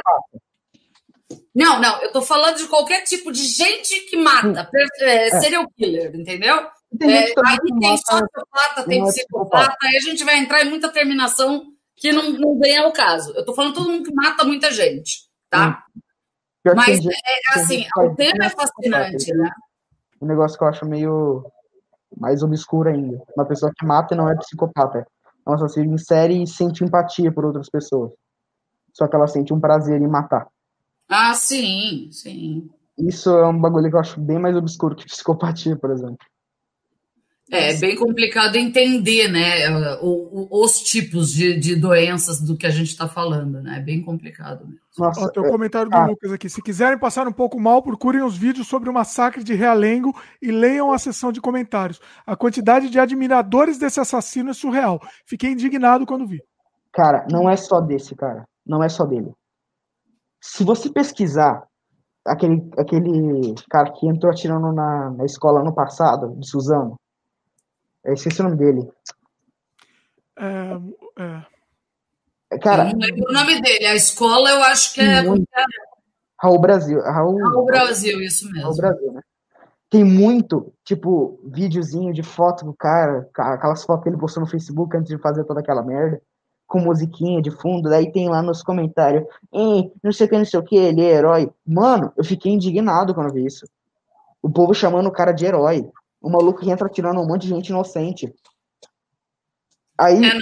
Não, 1.56 1.82
não, 1.82 2.00
eu 2.04 2.12
tô 2.12 2.22
falando 2.22 2.58
de 2.58 2.68
qualquer 2.68 3.02
tipo 3.02 3.32
de 3.32 3.44
gente 3.44 4.02
que 4.02 4.16
mata, 4.16 4.70
é, 5.02 5.28
é. 5.28 5.42
serial 5.42 5.68
killer, 5.76 6.16
entendeu? 6.16 6.68
Tem 7.00 7.12
é, 7.12 7.34
aí 7.46 7.58
tem 7.80 7.98
sociopata, 7.98 8.84
tem 8.88 9.04
psicopata, 9.04 9.76
aí 9.82 9.98
a 9.98 10.02
gente 10.02 10.24
vai 10.24 10.38
entrar 10.38 10.64
em 10.64 10.70
muita 10.70 10.88
terminação 10.90 11.66
que 11.96 12.12
não, 12.12 12.32
não 12.32 12.60
vem 12.60 12.78
ao 12.78 12.94
caso. 12.94 13.34
Eu 13.36 13.44
tô 13.44 13.56
falando 13.56 13.74
todo 13.74 13.90
mundo 13.90 14.04
que 14.04 14.14
mata 14.14 14.44
muita 14.44 14.72
gente, 14.72 15.22
tá? 15.50 15.84
Hum. 16.72 16.76
Mas, 16.76 17.06
é, 17.06 17.10
é 17.10 17.60
assim, 17.62 17.86
o 17.98 18.16
tema 18.16 18.46
é 18.46 18.50
fascinante, 18.50 19.34
né? 19.34 19.52
Um 20.22 20.26
negócio 20.26 20.58
que 20.58 20.64
eu 20.64 20.68
acho 20.68 20.86
meio 20.86 21.46
mais 22.16 22.42
obscuro 22.42 22.90
ainda. 22.90 23.22
Uma 23.36 23.46
pessoa 23.46 23.72
que 23.76 23.86
mata 23.86 24.14
e 24.14 24.18
não 24.18 24.30
é 24.30 24.36
psicopata. 24.36 25.00
É 25.00 25.50
uma 25.50 25.56
assassina 25.56 25.94
em 25.94 25.98
série 25.98 26.42
e 26.42 26.48
sente 26.48 26.84
empatia 26.84 27.32
por 27.32 27.46
outras 27.46 27.70
pessoas. 27.70 28.12
Só 28.94 29.08
que 29.08 29.16
ela 29.16 29.28
sente 29.28 29.54
um 29.54 29.60
prazer 29.60 30.02
em 30.02 30.08
matar. 30.08 30.48
Ah, 31.08 31.34
sim, 31.34 32.10
sim. 32.12 32.70
Isso 32.98 33.30
é 33.30 33.48
um 33.48 33.60
bagulho 33.60 33.90
que 33.90 33.96
eu 33.96 34.00
acho 34.00 34.20
bem 34.20 34.40
mais 34.40 34.56
obscuro 34.56 34.96
que 34.96 35.06
psicopatia, 35.06 35.76
por 35.76 35.92
exemplo. 35.92 36.18
É, 37.50 37.74
bem 37.76 37.95
complicado 37.95 38.58
entender, 38.58 39.30
né, 39.30 39.69
o, 40.01 40.48
o, 40.50 40.64
os 40.64 40.82
tipos 40.82 41.32
de, 41.32 41.58
de 41.58 41.77
doenças 41.77 42.42
do 42.42 42.58
que 42.58 42.67
a 42.67 42.69
gente 42.69 42.90
está 42.90 43.08
falando, 43.08 43.61
né? 43.61 43.77
É 43.77 43.82
bem 43.82 44.01
complicado 44.01 44.66
mesmo. 44.66 44.82
Nossa, 44.98 45.22
Ó, 45.22 45.30
tem 45.30 45.43
um 45.43 45.45
é, 45.45 45.50
comentário 45.50 45.90
do 45.90 45.95
ah. 45.95 46.08
Lucas 46.08 46.32
aqui. 46.32 46.50
Se 46.50 46.61
quiserem 46.61 46.98
passar 46.98 47.27
um 47.27 47.32
pouco 47.32 47.59
mal, 47.59 47.82
procurem 47.82 48.22
os 48.22 48.35
vídeos 48.35 48.67
sobre 48.67 48.90
o 48.90 48.93
massacre 48.93 49.43
de 49.43 49.53
Realengo 49.53 50.14
e 50.42 50.51
leiam 50.51 50.92
a 50.92 51.00
sessão 51.00 51.32
de 51.32 51.40
comentários. 51.40 52.01
A 52.26 52.35
quantidade 52.35 52.90
de 52.90 53.00
admiradores 53.00 53.77
desse 53.77 54.00
assassino 54.00 54.50
é 54.50 54.53
surreal. 54.53 55.00
Fiquei 55.26 55.51
indignado 55.51 56.06
quando 56.06 56.27
vi. 56.27 56.42
Cara, 56.92 57.26
não 57.32 57.50
é 57.50 57.56
só 57.56 57.80
desse, 57.80 58.16
cara. 58.16 58.45
Não 58.66 58.84
é 58.84 58.90
só 58.90 59.06
dele. 59.06 59.32
Se 60.42 60.64
você 60.64 60.90
pesquisar 60.90 61.64
aquele, 62.26 62.69
aquele 62.77 63.56
cara 63.69 63.92
que 63.92 64.08
entrou 64.08 64.32
atirando 64.32 64.74
na, 64.74 65.11
na 65.11 65.26
escola 65.26 65.64
no 65.64 65.74
passado, 65.74 66.35
de 66.38 66.50
Suzano, 66.50 66.95
eu 68.03 68.14
esqueci 68.14 68.42
o 68.42 68.43
nome 68.43 68.58
dele. 68.58 68.92
É, 70.40 71.43
é. 72.51 72.58
Cara, 72.59 72.90
eu 72.90 72.93
não 72.93 73.00
lembro 73.00 73.26
o 73.30 73.34
nome 73.34 73.61
dele. 73.61 73.85
A 73.85 73.95
escola 73.95 74.50
eu 74.50 74.64
acho 74.64 74.93
que 74.93 75.01
é. 75.01 75.22
Muito. 75.22 75.48
Raul 76.40 76.59
Brasil. 76.59 77.01
Raul, 77.01 77.38
Raul 77.38 77.66
Brasil, 77.66 78.22
isso 78.22 78.45
mesmo. 78.45 78.64
Raul 78.64 78.77
Brasil, 78.77 79.11
né? 79.11 79.22
Tem 79.90 80.03
muito, 80.03 80.74
tipo, 80.84 81.40
videozinho 81.45 82.14
de 82.14 82.22
foto 82.22 82.66
do 82.66 82.74
cara, 82.74 83.27
aquelas 83.34 83.84
fotos 83.84 84.03
que 84.03 84.09
ele 84.09 84.17
postou 84.17 84.43
no 84.43 84.50
Facebook 84.50 84.95
antes 84.95 85.09
de 85.09 85.17
fazer 85.17 85.45
toda 85.45 85.61
aquela 85.61 85.82
merda, 85.82 86.22
com 86.67 86.82
musiquinha 86.82 87.42
de 87.42 87.50
fundo, 87.50 87.90
daí 87.90 88.11
tem 88.11 88.27
lá 88.27 88.42
nos 88.42 88.61
comentários, 88.61 89.24
não 90.03 90.11
sei 90.11 90.27
o 90.27 90.30
que, 90.30 90.38
não 90.38 90.43
sei 90.43 90.59
o 90.59 90.64
que, 90.64 90.76
ele 90.76 91.01
é 91.01 91.14
herói. 91.14 91.50
Mano, 91.66 92.11
eu 92.17 92.24
fiquei 92.26 92.51
indignado 92.51 93.16
quando 93.16 93.34
vi 93.34 93.45
isso. 93.45 93.66
O 94.42 94.50
povo 94.50 94.74
chamando 94.74 95.08
o 95.08 95.11
cara 95.11 95.32
de 95.32 95.45
herói 95.45 95.90
o 96.22 96.30
maluco 96.30 96.62
que 96.62 96.70
entra 96.70 96.90
tirando 96.90 97.20
um 97.20 97.28
monte 97.28 97.44
de 97.44 97.50
gente 97.50 97.70
inocente. 97.70 98.34
Aí. 100.00 100.24
É, 100.24 100.34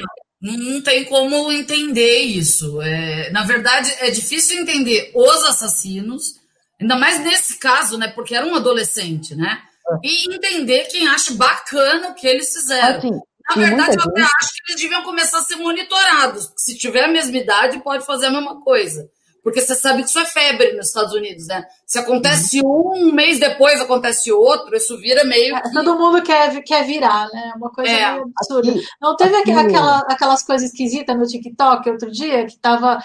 não, 0.42 0.58
não, 0.58 0.82
tem 0.82 1.06
como 1.06 1.52
entender 1.52 2.20
isso. 2.20 2.82
É, 2.82 3.30
na 3.32 3.44
verdade, 3.44 3.94
é 4.00 4.10
difícil 4.10 4.60
entender 4.60 5.12
os 5.14 5.44
assassinos, 5.46 6.36
ainda 6.80 6.96
mais 6.98 7.20
nesse 7.20 7.58
caso, 7.58 7.98
né? 7.98 8.10
Porque 8.10 8.36
era 8.36 8.46
um 8.46 8.56
adolescente, 8.56 9.36
né? 9.36 9.62
É. 9.90 10.08
E 10.08 10.36
entender 10.36 10.86
quem 10.86 11.08
acha 11.08 11.34
bacana 11.34 12.10
o 12.10 12.16
que 12.16 12.28
eles 12.28 12.52
fizeram. 12.52 12.98
Assim, 12.98 13.20
na 13.50 13.56
verdade, 13.56 13.96
eu 13.98 14.04
até 14.04 14.22
gente... 14.22 14.32
acho 14.42 14.50
que 14.54 14.72
eles 14.72 14.82
deviam 14.82 15.04
começar 15.04 15.40
a 15.40 15.44
ser 15.44 15.56
monitorados. 15.58 16.52
Se 16.58 16.78
tiver 16.78 17.06
a 17.06 17.12
mesma 17.12 17.38
idade, 17.38 17.80
pode 17.80 18.06
fazer 18.06 18.28
a 18.28 18.32
mesma 18.32 18.62
coisa. 18.62 19.10
Porque 19.46 19.62
você 19.62 19.76
sabe 19.76 20.02
que 20.02 20.10
isso 20.10 20.18
é 20.18 20.26
febre 20.26 20.74
nos 20.74 20.88
Estados 20.88 21.14
Unidos, 21.14 21.46
né? 21.46 21.68
Se 21.86 22.00
acontece 22.00 22.62
uhum. 22.62 22.94
um, 22.96 23.10
um 23.10 23.12
mês 23.14 23.40
depois 23.40 23.80
acontece 23.80 24.32
outro, 24.32 24.76
isso 24.76 24.98
vira 24.98 25.24
meio. 25.24 25.56
É, 25.56 25.62
que... 25.62 25.72
Todo 25.72 26.00
mundo 26.00 26.24
quer, 26.24 26.64
quer 26.64 26.84
virar, 26.84 27.28
né? 27.32 27.54
Uma 27.56 27.70
coisa 27.70 27.92
é. 27.92 28.12
meio 28.14 28.32
absurda. 28.36 28.72
Aqui, 28.72 28.82
Não 29.00 29.16
teve 29.16 29.36
aqui, 29.36 29.52
aquela, 29.52 30.00
aquelas 30.10 30.42
coisas 30.42 30.72
esquisitas 30.72 31.16
no 31.16 31.28
TikTok 31.28 31.88
outro 31.92 32.10
dia, 32.10 32.48
que 32.48 32.58
tava, 32.58 32.98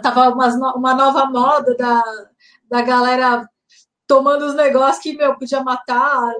tava 0.00 0.28
uma, 0.28 0.76
uma 0.76 0.94
nova 0.94 1.26
moda 1.26 1.74
da, 1.76 2.00
da 2.70 2.80
galera 2.82 3.44
tomando 4.06 4.46
os 4.46 4.54
negócios 4.54 5.02
que, 5.02 5.16
meu, 5.16 5.36
podia 5.36 5.64
matar. 5.64 6.32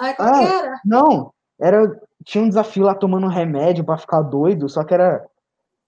Aí, 0.00 0.14
ah, 0.18 0.42
era? 0.42 0.80
Não, 0.84 1.32
era. 1.60 2.00
Tinha 2.24 2.42
um 2.42 2.48
desafio 2.48 2.82
lá 2.82 2.96
tomando 2.96 3.28
remédio 3.28 3.84
para 3.84 3.96
ficar 3.96 4.22
doido, 4.22 4.68
só 4.68 4.82
que 4.82 4.92
era 4.92 5.24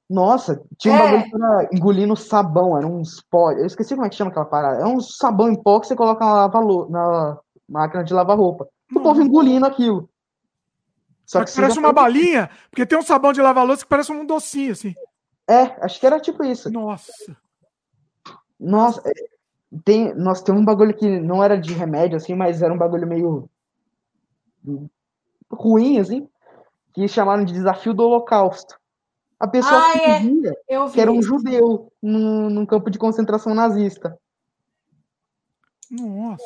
nossa, 0.09 0.62
tinha 0.78 0.94
um 0.94 0.97
é. 0.97 1.02
bagulho 1.02 1.31
que 1.31 1.36
era 1.36 1.68
engolindo 1.73 2.17
sabão, 2.17 2.78
era 2.78 2.86
uns 2.86 3.20
pó. 3.28 3.51
Eu 3.51 3.67
esqueci 3.67 3.94
como 3.94 4.07
é 4.07 4.09
que 4.09 4.15
chama 4.15 4.31
aquela 4.31 4.47
parada. 4.47 4.83
É 4.83 4.86
um 4.86 5.01
sabão 5.01 5.51
em 5.51 5.60
pó 5.60 5.81
que 5.81 5.89
você 5.89 5.97
coloca 5.97 6.25
na, 6.25 6.33
lava 6.33 6.60
na 6.89 7.39
máquina 7.68 8.05
de 8.05 8.15
lavar 8.15 8.36
roupa. 8.36 8.68
O 8.94 9.01
povo 9.01 9.20
engolindo 9.20 9.67
aquilo. 9.67 10.09
Só 11.25 11.44
que 11.44 11.52
parece 11.52 11.78
uma 11.78 11.93
balinha, 11.93 12.49
porque 12.70 12.86
tem 12.86 12.97
um 12.97 13.02
sabão 13.02 13.33
de 13.33 13.43
lavar 13.43 13.67
louça 13.67 13.83
que 13.83 13.89
parece 13.89 14.12
um 14.12 14.25
docinho, 14.25 14.73
assim. 14.73 14.94
É, 15.49 15.62
acho 15.85 15.99
que 15.99 16.07
era 16.07 16.20
tipo 16.20 16.44
isso. 16.44 16.70
Nossa. 16.70 17.36
Nossa, 18.59 19.02
é, 19.05 19.12
tem, 19.85 20.15
nossa, 20.15 20.44
tem 20.44 20.55
um 20.55 20.65
bagulho 20.65 20.97
que 20.97 21.18
não 21.18 21.43
era 21.43 21.59
de 21.59 21.73
remédio, 21.73 22.17
assim, 22.17 22.35
mas 22.35 22.62
era 22.62 22.73
um 22.73 22.78
bagulho 22.78 23.09
meio 23.09 23.51
ruim, 25.51 25.99
assim, 25.99 26.28
que 26.93 27.09
chamaram 27.09 27.44
de 27.44 27.52
desafio 27.52 27.93
do 27.93 28.05
holocausto. 28.05 28.78
A 29.39 29.47
pessoa 29.47 29.78
ah, 29.78 30.20
fingia 30.20 30.55
é. 30.68 30.89
que 30.89 31.00
era 31.00 31.12
um 31.12 31.20
judeu 31.20 31.92
num, 32.02 32.48
num, 32.48 32.66
campo 32.66 32.90
de 32.90 32.98
concentração 32.98 33.55
nazista. 33.55 34.18
Nossa. 35.90 36.42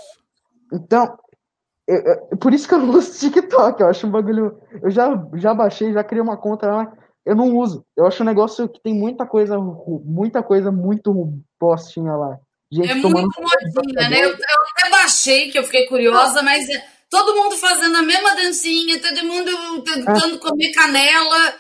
Então, 0.73 1.17
eu, 1.87 2.37
por 2.39 2.53
isso 2.53 2.67
que 2.67 2.75
eu 2.75 2.79
não 2.79 2.91
uso 2.91 3.19
TikTok. 3.19 3.81
Eu 3.81 3.89
acho 3.89 4.07
um 4.07 4.11
bagulho. 4.11 4.61
Eu 4.83 4.91
já, 4.91 5.11
já 5.35 5.55
baixei, 5.55 5.93
já 5.93 6.03
criei 6.03 6.23
uma 6.23 6.37
conta 6.37 6.67
lá. 6.67 6.93
Eu 7.25 7.37
não 7.37 7.57
uso. 7.57 7.85
Eu 7.97 8.07
acho 8.07 8.23
um 8.23 8.27
negócio 8.27 8.69
que 8.69 8.81
tem 8.83 8.95
muita 8.95 9.25
coisa, 9.25 9.57
muita 9.59 10.43
coisa 10.43 10.73
muito 10.73 11.33
postinha 11.59 12.15
lá. 12.17 12.39
Gente 12.73 12.91
é 12.91 12.95
muito 12.95 13.41
modinha, 13.41 14.09
né? 14.09 14.25
Eu, 14.25 14.31
eu 14.31 14.37
até 14.77 14.91
baixei, 14.91 15.51
que 15.51 15.59
eu 15.59 15.65
fiquei 15.65 15.87
curiosa, 15.87 16.43
mas 16.43 16.69
é 16.69 16.85
todo 17.11 17.35
mundo 17.35 17.57
fazendo 17.57 17.97
a 17.97 18.03
mesma 18.03 18.37
dancinha, 18.37 19.01
todo 19.01 19.25
mundo 19.25 19.83
tentando 19.83 20.37
é. 20.37 20.39
comer 20.39 20.73
canela. 20.73 21.55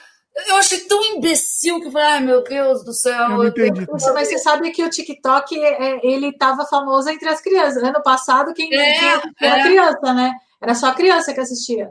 Eu 0.46 0.56
achei 0.56 0.80
tão 0.80 1.02
imbecil 1.04 1.80
que 1.80 1.88
eu 1.88 1.92
falei, 1.92 2.06
ai 2.06 2.20
meu 2.20 2.42
Deus 2.42 2.84
do 2.84 2.92
céu. 2.92 3.30
Eu 3.30 3.48
entendi. 3.48 3.86
Mas 3.90 4.28
você 4.28 4.38
sabe 4.38 4.70
que 4.70 4.82
o 4.82 4.90
TikTok, 4.90 5.58
é, 5.58 6.06
ele 6.06 6.28
estava 6.28 6.64
famoso 6.66 7.08
entre 7.10 7.28
as 7.28 7.40
crianças. 7.40 7.82
Ano 7.82 8.02
passado, 8.02 8.54
quem 8.54 8.72
é, 8.72 9.20
era 9.40 9.58
é. 9.58 9.62
criança, 9.62 10.14
né? 10.14 10.32
Era 10.62 10.74
só 10.74 10.92
criança 10.94 11.34
que 11.34 11.40
assistia. 11.40 11.90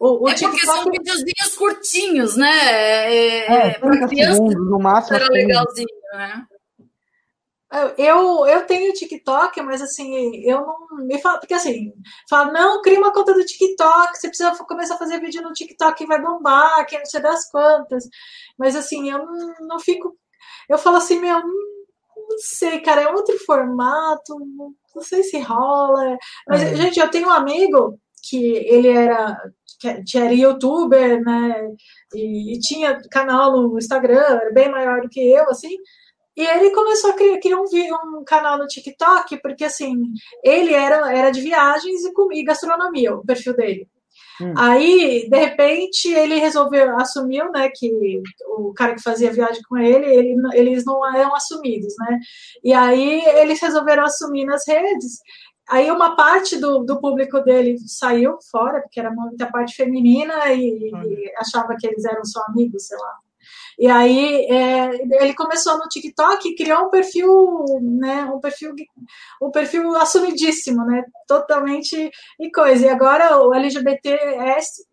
O, 0.00 0.24
o 0.24 0.28
é 0.28 0.34
TikTok... 0.34 0.52
porque 0.52 0.66
são 0.66 0.84
videozinhos 0.84 1.56
curtinhos, 1.56 2.36
né? 2.36 2.50
É, 2.50 3.12
é, 3.12 3.66
é 3.68 3.78
para 3.78 4.08
criança 4.08 4.34
segundos, 4.34 4.70
no 4.70 4.78
máximo. 4.78 5.16
Era 5.16 5.28
legalzinho, 5.28 5.88
né? 6.14 6.46
Eu, 7.96 8.46
eu 8.46 8.66
tenho 8.66 8.92
TikTok, 8.92 9.62
mas 9.62 9.80
assim, 9.80 10.42
eu 10.44 10.60
não 10.60 11.06
me 11.06 11.18
falo, 11.20 11.38
porque 11.38 11.54
assim, 11.54 11.92
fala, 12.28 12.50
não, 12.50 12.82
cria 12.82 12.98
uma 12.98 13.12
conta 13.12 13.32
do 13.32 13.44
TikTok, 13.44 14.18
você 14.18 14.26
precisa 14.26 14.56
começar 14.64 14.96
a 14.96 14.98
fazer 14.98 15.20
vídeo 15.20 15.40
no 15.40 15.52
TikTok 15.52 16.04
vai 16.04 16.20
bombar, 16.20 16.84
que 16.86 16.98
não 16.98 17.06
sei 17.06 17.20
das 17.20 17.48
quantas. 17.48 18.04
Mas 18.58 18.74
assim, 18.74 19.10
eu 19.10 19.24
não, 19.24 19.54
não 19.68 19.80
fico. 19.80 20.16
Eu 20.68 20.78
falo 20.78 20.96
assim, 20.96 21.20
meu, 21.20 21.40
não 21.40 22.38
sei, 22.38 22.80
cara, 22.80 23.02
é 23.02 23.08
outro 23.08 23.38
formato, 23.44 24.36
não 24.94 25.02
sei 25.02 25.22
se 25.22 25.38
rola. 25.38 26.16
Mas, 26.48 26.62
é. 26.62 26.76
gente, 26.76 26.98
eu 26.98 27.10
tenho 27.10 27.28
um 27.28 27.32
amigo 27.32 27.98
que 28.22 28.52
ele 28.52 28.88
era 28.88 29.36
que 29.80 30.18
era 30.18 30.34
youtuber, 30.34 31.22
né? 31.24 31.68
E, 32.14 32.54
e, 32.54 32.60
tinha 32.60 33.00
canal 33.10 33.52
no 33.52 33.78
Instagram, 33.78 34.20
era 34.20 34.52
bem 34.52 34.70
maior 34.70 35.00
do 35.00 35.08
que 35.08 35.20
eu, 35.20 35.48
assim. 35.48 35.74
E 36.36 36.46
ele 36.46 36.70
começou 36.70 37.10
a 37.10 37.14
criar, 37.14 37.38
criar 37.40 37.60
um, 37.60 38.18
um, 38.18 38.24
canal 38.24 38.58
no 38.58 38.66
TikTok, 38.66 39.40
porque 39.42 39.64
assim, 39.64 39.94
ele 40.44 40.72
era, 40.72 41.12
era 41.12 41.30
de 41.30 41.40
viagens 41.40 42.02
e, 42.04 42.12
e 42.32 42.44
gastronomia, 42.44 43.14
o 43.14 43.24
perfil 43.24 43.54
dele. 43.54 43.88
Hum. 44.40 44.54
Aí, 44.56 45.28
de 45.28 45.36
repente, 45.36 46.08
ele 46.08 46.36
resolveu, 46.36 46.98
assumiu, 46.98 47.50
né, 47.52 47.68
que 47.74 48.22
o 48.46 48.72
cara 48.72 48.94
que 48.94 49.02
fazia 49.02 49.32
viagem 49.32 49.62
com 49.68 49.76
ele, 49.76 50.06
ele 50.06 50.36
eles 50.54 50.84
não 50.84 51.04
eram 51.14 51.34
assumidos, 51.34 51.94
né? 51.98 52.18
E 52.64 52.72
aí 52.72 53.22
eles 53.36 53.60
resolveram 53.60 54.04
assumir 54.04 54.46
nas 54.46 54.66
redes. 54.66 55.18
Aí 55.68 55.90
uma 55.90 56.16
parte 56.16 56.56
do, 56.56 56.80
do 56.80 57.00
público 57.00 57.40
dele 57.40 57.76
saiu 57.86 58.38
fora, 58.50 58.80
porque 58.80 58.98
era 58.98 59.10
muita 59.10 59.50
parte 59.50 59.76
feminina 59.76 60.52
e, 60.52 60.90
hum. 60.92 61.02
e 61.04 61.32
achava 61.36 61.76
que 61.78 61.86
eles 61.86 62.04
eram 62.04 62.24
só 62.24 62.40
amigos, 62.48 62.86
sei 62.86 62.98
lá. 62.98 63.18
E 63.80 63.86
aí 63.86 64.46
é, 64.50 64.90
ele 65.22 65.32
começou 65.32 65.78
no 65.78 65.88
TikTok 65.88 66.46
e 66.46 66.54
criou 66.54 66.84
um 66.84 66.90
perfil, 66.90 67.64
né, 67.80 68.26
um 68.26 68.38
perfil, 68.38 68.74
um 69.40 69.50
perfil 69.50 69.96
assumidíssimo, 69.96 70.84
né, 70.84 71.02
totalmente 71.26 72.10
e 72.38 72.50
coisa. 72.52 72.84
E 72.84 72.88
agora 72.90 73.38
o 73.38 73.54
LGBTS, 73.54 74.84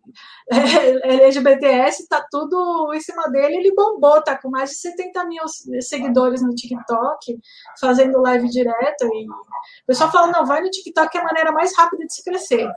LGBTS 1.04 2.08
tá 2.08 2.26
tudo 2.32 2.94
em 2.94 3.02
cima 3.02 3.30
dele, 3.30 3.58
ele 3.58 3.76
bombou, 3.76 4.24
tá 4.24 4.38
com 4.38 4.50
mais 4.50 4.70
de 4.70 4.78
70 4.78 5.26
mil 5.26 5.44
seguidores 5.82 6.42
no 6.42 6.56
TikTok, 6.56 7.38
fazendo 7.82 8.22
live 8.22 8.48
direto. 8.48 9.04
E 9.04 9.28
o 9.28 9.86
pessoal 9.86 10.10
fala, 10.10 10.32
não, 10.32 10.46
vai 10.46 10.62
no 10.62 10.70
TikTok 10.70 11.18
é 11.18 11.20
a 11.20 11.26
maneira 11.26 11.52
mais 11.52 11.76
rápida 11.76 12.06
de 12.06 12.14
se 12.14 12.24
crescer. 12.24 12.72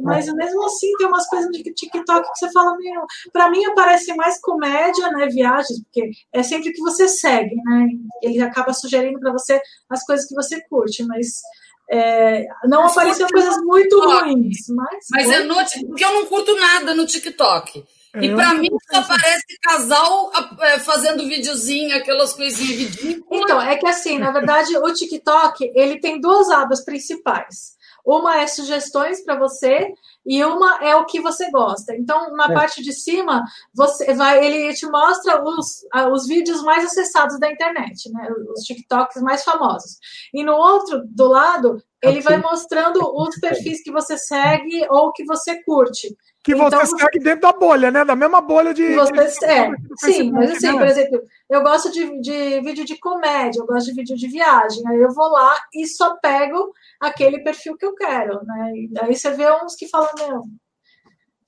Mas 0.00 0.32
mesmo 0.32 0.64
assim 0.64 0.92
tem 0.96 1.06
umas 1.06 1.26
coisas 1.28 1.50
de 1.50 1.62
TikTok 1.62 2.32
que 2.32 2.38
você 2.38 2.50
fala, 2.52 2.76
meu, 2.76 3.02
pra 3.32 3.50
mim 3.50 3.64
aparece 3.64 4.14
mais 4.14 4.40
comédia, 4.40 5.10
né? 5.10 5.26
Viagens, 5.26 5.82
porque 5.82 6.10
é 6.32 6.42
sempre 6.42 6.72
que 6.72 6.80
você 6.80 7.08
segue, 7.08 7.56
né? 7.56 7.88
Ele 8.22 8.40
acaba 8.40 8.72
sugerindo 8.72 9.18
para 9.18 9.32
você 9.32 9.60
as 9.90 10.04
coisas 10.04 10.26
que 10.26 10.34
você 10.34 10.60
curte, 10.68 11.04
mas 11.04 11.40
é, 11.90 12.46
não 12.64 12.82
mas 12.82 12.92
apareceu 12.92 13.26
coisas 13.28 13.56
muito 13.62 13.98
ruins. 13.98 14.68
Mas, 14.68 15.06
mas 15.10 15.30
é 15.30 15.40
no, 15.40 15.54
porque 15.86 16.04
eu 16.04 16.12
não 16.12 16.26
curto 16.26 16.54
nada 16.56 16.94
no 16.94 17.06
TikTok. 17.06 17.84
É, 18.14 18.24
e 18.24 18.34
para 18.34 18.54
mim 18.54 18.68
só 18.90 19.02
parece 19.02 19.58
casal 19.62 20.30
é, 20.60 20.78
fazendo 20.78 21.26
videozinho, 21.26 21.96
aquelas 21.96 22.32
coisinhas 22.32 22.78
ridículas. 22.78 23.42
Então, 23.42 23.60
é 23.60 23.76
que 23.76 23.86
assim, 23.86 24.18
na 24.18 24.30
verdade, 24.30 24.76
o 24.76 24.92
TikTok 24.92 25.72
ele 25.74 25.98
tem 25.98 26.20
duas 26.20 26.50
abas 26.50 26.84
principais. 26.84 27.77
Uma 28.04 28.40
é 28.40 28.46
sugestões 28.46 29.22
para 29.24 29.38
você 29.38 29.92
e 30.24 30.44
uma 30.44 30.78
é 30.82 30.96
o 30.96 31.04
que 31.04 31.20
você 31.20 31.50
gosta. 31.50 31.94
Então, 31.94 32.34
na 32.34 32.46
é. 32.46 32.54
parte 32.54 32.82
de 32.82 32.92
cima, 32.92 33.44
você 33.74 34.14
vai, 34.14 34.44
ele 34.44 34.74
te 34.74 34.86
mostra 34.86 35.42
os, 35.42 35.84
os 36.12 36.26
vídeos 36.26 36.62
mais 36.62 36.84
acessados 36.84 37.38
da 37.38 37.50
internet, 37.50 38.10
né? 38.12 38.28
Os 38.54 38.62
TikToks 38.62 39.22
mais 39.22 39.44
famosos. 39.44 39.98
E 40.32 40.42
no 40.42 40.54
outro, 40.54 41.02
do 41.06 41.28
lado, 41.28 41.82
ele 42.02 42.20
vai 42.20 42.38
mostrando 42.38 43.00
os 43.00 43.38
perfis 43.40 43.82
que 43.82 43.90
você 43.90 44.16
segue 44.16 44.86
ou 44.88 45.12
que 45.12 45.24
você 45.24 45.62
curte. 45.64 46.16
Que 46.44 46.52
então, 46.52 46.70
você 46.70 46.86
segue 46.96 47.18
dentro 47.18 47.40
da 47.40 47.52
bolha, 47.52 47.90
né? 47.90 48.04
Da 48.04 48.14
mesma 48.14 48.40
bolha 48.40 48.72
de. 48.72 48.94
Você, 48.94 49.40
de... 49.40 49.44
É, 49.44 49.70
sim, 49.96 50.30
mas 50.30 50.52
assim, 50.52 50.72
né? 50.72 50.78
por 50.78 50.86
exemplo, 50.86 51.22
eu 51.50 51.62
gosto 51.62 51.90
de, 51.90 52.20
de 52.20 52.60
vídeo 52.60 52.84
de 52.84 52.98
comédia, 52.98 53.60
eu 53.60 53.66
gosto 53.66 53.86
de 53.86 53.94
vídeo 53.94 54.16
de 54.16 54.28
viagem. 54.28 54.86
Aí 54.86 54.98
eu 54.98 55.12
vou 55.12 55.28
lá 55.28 55.56
e 55.74 55.86
só 55.86 56.16
pego 56.16 56.72
aquele 57.00 57.40
perfil 57.40 57.76
que 57.76 57.84
eu 57.84 57.94
quero, 57.94 58.44
né? 58.44 58.72
E 58.76 58.88
daí 58.90 59.14
você 59.14 59.30
vê 59.30 59.50
uns 59.62 59.74
que 59.74 59.88
falam, 59.88 60.10
meu, 60.16 60.42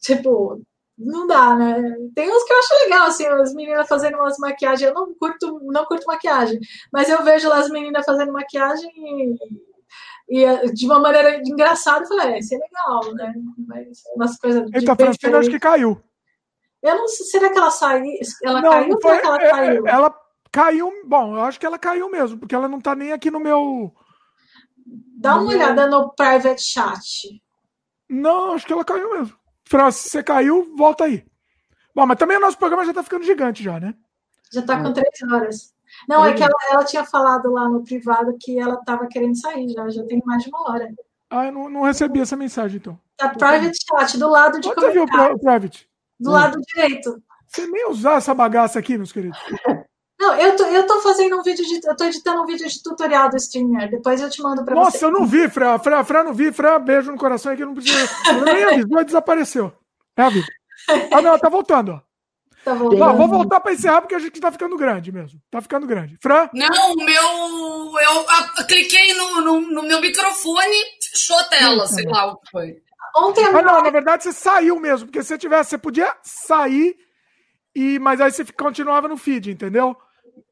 tipo, 0.01 0.61
não 0.99 1.27
dá, 1.27 1.55
né? 1.55 1.97
Tem 2.15 2.29
uns 2.31 2.45
que 2.45 2.53
eu 2.53 2.59
acho 2.59 2.75
legal, 2.85 3.07
assim, 3.07 3.27
as 3.27 3.55
meninas 3.55 3.89
fazendo 3.89 4.17
umas 4.17 4.37
maquiagens. 4.39 4.83
Eu 4.83 4.95
não 4.95 5.15
curto, 5.15 5.61
não 5.63 5.87
curto 5.87 6.05
maquiagem, 6.07 6.59
mas 6.93 7.09
eu 7.09 7.23
vejo 7.23 7.49
lá 7.49 7.59
as 7.61 7.71
meninas 7.71 8.05
fazendo 8.05 8.33
maquiagem 8.33 8.91
e, 8.95 9.37
e 10.31 10.73
de 10.73 10.87
uma 10.87 11.01
maneira 11.01 11.43
engraçada, 11.45 12.05
eu 12.05 12.09
falei, 12.09 12.35
é, 12.35 12.39
isso 12.39 12.55
é 12.55 12.59
legal, 12.59 13.15
né? 13.15 13.35
Mas 13.67 14.03
umas 14.15 14.39
coisas. 14.39 14.71
Eita, 14.73 14.95
Francina, 14.95 15.39
acho 15.39 15.51
que 15.51 15.59
caiu. 15.59 16.01
Eu 16.83 16.97
não 16.97 17.09
sei, 17.09 17.27
será 17.27 17.51
que 17.51 17.59
ela 17.59 17.71
saiu? 17.71 18.05
Ela 18.43 18.63
não, 18.63 18.71
caiu 18.71 18.99
foi, 19.03 19.19
ou 19.19 19.25
ela 19.25 19.43
é, 19.43 19.51
caiu? 19.51 19.87
Ela 19.87 20.21
caiu, 20.53 20.93
bom, 21.05 21.35
eu 21.35 21.43
acho 21.43 21.59
que 21.59 21.67
ela 21.67 21.79
caiu 21.79 22.09
mesmo, 22.09 22.39
porque 22.39 22.55
ela 22.55 22.69
não 22.69 22.81
tá 22.81 22.95
nem 22.95 23.13
aqui 23.13 23.31
no 23.31 23.41
meu 23.41 23.93
Dá 25.21 25.37
uma 25.37 25.51
olhada 25.51 25.87
no 25.87 26.11
private 26.15 26.63
chat. 26.63 27.43
Não, 28.09 28.55
acho 28.55 28.67
que 28.67 28.73
ela 28.73 28.85
caiu 28.85 29.11
mesmo. 29.13 29.37
Fran, 29.69 29.91
se 29.91 30.09
você 30.09 30.23
caiu, 30.23 30.75
volta 30.77 31.05
aí. 31.05 31.25
Bom, 31.95 32.07
mas 32.07 32.19
também 32.19 32.37
o 32.37 32.41
nosso 32.41 32.57
programa 32.57 32.85
já 32.85 32.95
tá 32.95 33.03
ficando 33.03 33.25
gigante 33.25 33.63
já, 33.63 33.79
né? 33.79 33.95
Já 34.53 34.63
tá 34.63 34.83
com 34.83 34.93
três 34.93 35.23
horas. 35.31 35.75
Não, 36.09 36.25
é 36.25 36.35
que 36.35 36.43
ela, 36.43 36.55
ela, 36.71 36.85
tinha 36.85 37.05
falado 37.05 37.51
lá 37.51 37.69
no 37.69 37.83
privado 37.83 38.37
que 38.41 38.59
ela 38.59 38.77
tava 38.85 39.07
querendo 39.07 39.39
sair 39.39 39.69
já, 39.69 39.89
já 39.89 40.05
tem 40.05 40.23
mais 40.25 40.43
de 40.43 40.51
uma 40.51 40.71
hora. 40.71 40.89
Ah, 41.31 41.47
eu 41.47 41.53
não, 41.53 41.71
não 41.71 41.83
recebi 41.83 42.21
essa 42.21 42.37
mensagem, 42.37 42.79
então. 42.79 42.99
Tá 43.17 43.29
private 43.29 43.79
chat, 43.89 44.19
do 44.19 44.29
lado 44.29 44.61
de 44.61 44.69
Onde 44.69 44.81
você 44.81 44.91
viu 44.91 45.05
o 45.05 45.39
private? 45.39 45.89
Do 46.19 46.31
hum. 46.31 46.33
lado 46.33 46.61
direito. 46.61 47.23
Você 47.47 47.67
nem 47.67 47.89
usar 47.89 48.15
essa 48.15 48.35
bagaça 48.35 48.79
aqui, 48.79 48.97
meus 48.97 49.13
queridos. 49.13 49.39
Não, 50.21 50.35
eu 50.35 50.55
tô, 50.55 50.65
eu 50.65 50.87
tô 50.87 51.01
fazendo 51.01 51.39
um 51.39 51.43
vídeo 51.43 51.65
de. 51.65 51.81
Eu 51.85 51.97
tô 51.97 52.05
editando 52.05 52.43
um 52.43 52.47
vídeo 52.47 52.69
de 52.69 52.83
tutorial 52.83 53.31
do 53.31 53.37
streamer. 53.37 53.91
Depois 53.91 54.21
eu 54.21 54.29
te 54.29 54.43
mando 54.43 54.65
pra 54.65 54.75
Nossa, 54.75 54.91
você. 54.91 55.07
Nossa, 55.07 55.17
eu 55.17 55.21
não 55.21 55.27
vi, 55.27 55.49
Fran. 55.49 55.79
Fran, 55.79 56.05
Fran 56.05 56.25
não 56.25 56.35
vi. 56.35 56.53
Fran, 56.53 56.79
beijo 56.79 57.11
no 57.11 57.17
coração 57.17 57.51
aqui. 57.51 57.65
Não 57.65 57.75
precisa. 57.75 58.07
Nem 58.45 58.65
avisou, 58.65 59.05
desapareceu. 59.05 59.73
É 60.17 60.23
a 60.23 60.29
vida. 60.29 60.47
Ah, 61.11 61.23
não, 61.23 61.39
tá 61.39 61.49
voltando, 61.49 61.93
ó. 61.93 62.10
Tá 62.65 62.75
voltando. 62.75 62.99
Não, 62.99 63.17
vou 63.17 63.29
voltar 63.29 63.61
pra 63.61 63.73
encerrar 63.73 64.03
porque 64.03 64.15
a 64.15 64.19
gente 64.19 64.41
tá 64.41 64.53
ficando 64.53 64.77
grande 64.77 65.11
mesmo. 65.11 65.41
Tá 65.51 65.61
ficando 65.61 65.87
grande. 65.87 66.19
Fran? 66.21 66.49
Não, 66.53 66.95
meu. 66.95 67.99
Eu, 68.01 68.27
eu 68.59 68.67
cliquei 68.67 69.15
no, 69.15 69.41
no, 69.41 69.61
no, 69.61 69.83
meu 69.83 70.01
microfone, 70.01 70.77
fechou 71.11 71.39
a 71.39 71.45
tela, 71.45 71.87
sei 71.87 72.05
lá 72.05 72.27
o 72.27 72.37
que 72.37 72.51
foi. 72.51 72.77
Ontem 73.17 73.45
ah, 73.45 73.63
não, 73.63 73.83
na 73.83 73.91
verdade 73.91 74.23
você 74.23 74.33
saiu 74.33 74.79
mesmo, 74.79 75.07
porque 75.07 75.23
se 75.23 75.29
você 75.29 75.39
tivesse, 75.39 75.71
você 75.71 75.79
podia 75.79 76.15
sair, 76.23 76.95
e, 77.75 77.99
mas 77.99 78.21
aí 78.21 78.31
você 78.31 78.45
continuava 78.45 79.09
no 79.09 79.17
feed, 79.17 79.51
entendeu? 79.51 79.97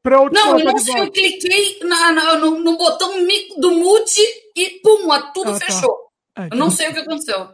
Pra 0.03 0.17
eu 0.17 0.29
não, 0.29 0.59
eu 0.59 0.65
não 0.65 0.97
eu 0.97 1.11
cliquei 1.11 1.79
na, 1.83 2.11
na, 2.11 2.35
no, 2.35 2.59
no, 2.59 2.77
botão 2.77 3.11
do 3.57 3.71
mute 3.71 4.21
e 4.55 4.81
pum, 4.81 5.07
tudo 5.33 5.51
ah, 5.51 5.59
tá. 5.59 5.65
fechou. 5.65 5.95
Tá. 6.35 6.43
É, 6.43 6.45
então... 6.47 6.57
Eu 6.57 6.63
não 6.63 6.71
sei 6.71 6.89
o 6.89 6.93
que 6.93 6.99
aconteceu. 6.99 7.47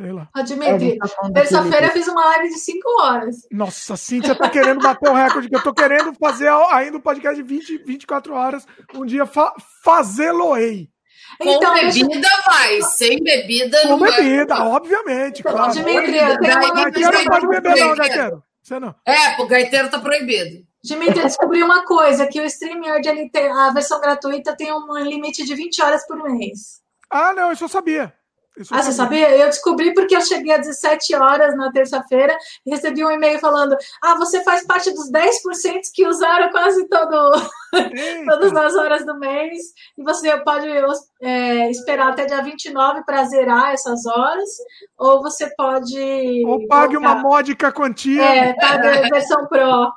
Sei 0.00 0.12
lá. 0.12 0.28
Admiti. 0.32 0.96
Tá 0.96 1.30
Terça-feira 1.34 1.86
eu 1.86 1.90
fiz 1.90 2.06
uma 2.06 2.24
live 2.24 2.48
de 2.50 2.58
5 2.60 3.02
horas. 3.02 3.36
Nossa, 3.50 3.96
Cíntia 3.96 4.34
tá 4.36 4.48
querendo 4.48 4.80
bater 4.80 5.10
o 5.10 5.12
recorde, 5.12 5.48
que 5.48 5.56
eu 5.56 5.62
tô 5.62 5.74
querendo 5.74 6.14
fazer 6.14 6.48
ainda 6.70 6.98
um 6.98 7.00
podcast 7.00 7.34
de 7.34 7.42
20, 7.42 7.78
24 7.78 8.32
horas, 8.32 8.64
um 8.94 9.04
dia 9.04 9.26
fa 9.26 9.52
fazê-lo-ei. 9.82 10.88
Então, 11.40 11.74
Com 11.74 11.80
bebida 11.80 12.08
deixa... 12.08 12.42
vai, 12.46 12.82
sem 12.82 13.22
bebida 13.22 13.82
Com 13.82 13.88
não 13.88 13.98
bebida, 13.98 14.54
vai. 14.54 14.66
obviamente, 14.68 15.42
claro. 15.42 15.72
Dimitri, 15.72 16.16
eu 16.16 16.38
tenho 16.38 16.58
uma 16.58 17.12
não 17.12 17.24
pode 17.24 17.48
beber 17.48 17.76
não, 17.76 17.94
gaiteiro. 17.96 18.42
Você 18.62 18.78
não. 18.78 18.94
É, 19.04 19.42
o 19.42 19.46
gaiteiro 19.48 19.90
tá 19.90 19.98
proibido. 19.98 20.64
Dimitri, 20.82 21.18
eu 21.18 21.24
descobri 21.24 21.60
uma 21.62 21.84
coisa, 21.84 22.26
que 22.28 22.40
o 22.40 22.44
StreamYard, 22.44 23.30
a 23.52 23.72
versão 23.72 24.00
gratuita 24.00 24.56
tem 24.56 24.72
um 24.72 24.96
limite 24.98 25.44
de 25.44 25.54
20 25.56 25.82
horas 25.82 26.06
por 26.06 26.22
mês. 26.22 26.80
Ah, 27.10 27.32
não, 27.32 27.50
isso 27.50 27.64
eu 27.64 27.68
sabia. 27.68 28.14
Isso 28.58 28.74
ah, 28.74 28.82
você 28.82 28.92
sabia? 28.92 29.36
Eu 29.36 29.46
descobri 29.46 29.94
porque 29.94 30.16
eu 30.16 30.20
cheguei 30.20 30.52
às 30.52 30.66
17 30.66 31.14
horas 31.14 31.56
na 31.56 31.70
terça-feira 31.70 32.36
e 32.66 32.70
recebi 32.70 33.04
um 33.04 33.10
e-mail 33.10 33.38
falando: 33.38 33.76
Ah, 34.02 34.16
você 34.16 34.42
faz 34.42 34.66
parte 34.66 34.90
dos 34.92 35.10
10% 35.10 35.80
que 35.94 36.06
usaram 36.06 36.50
quase 36.50 36.88
todo, 36.88 37.32
todas 38.26 38.56
as 38.56 38.74
horas 38.74 39.06
do 39.06 39.18
mês 39.18 39.58
e 39.96 40.02
você 40.02 40.36
pode 40.38 40.68
é, 41.22 41.70
esperar 41.70 42.08
até 42.08 42.26
dia 42.26 42.42
29 42.42 43.04
para 43.04 43.24
zerar 43.24 43.72
essas 43.72 44.04
horas, 44.06 44.48
ou 44.98 45.22
você 45.22 45.48
pode. 45.56 46.44
Ou 46.46 46.66
pague 46.66 46.96
colocar, 46.96 47.14
uma 47.14 47.22
módica 47.22 47.72
quantia. 47.72 48.22
É, 48.22 48.52
pague 48.54 48.88
a 48.88 49.08
versão 49.08 49.46
Pro. 49.46 49.92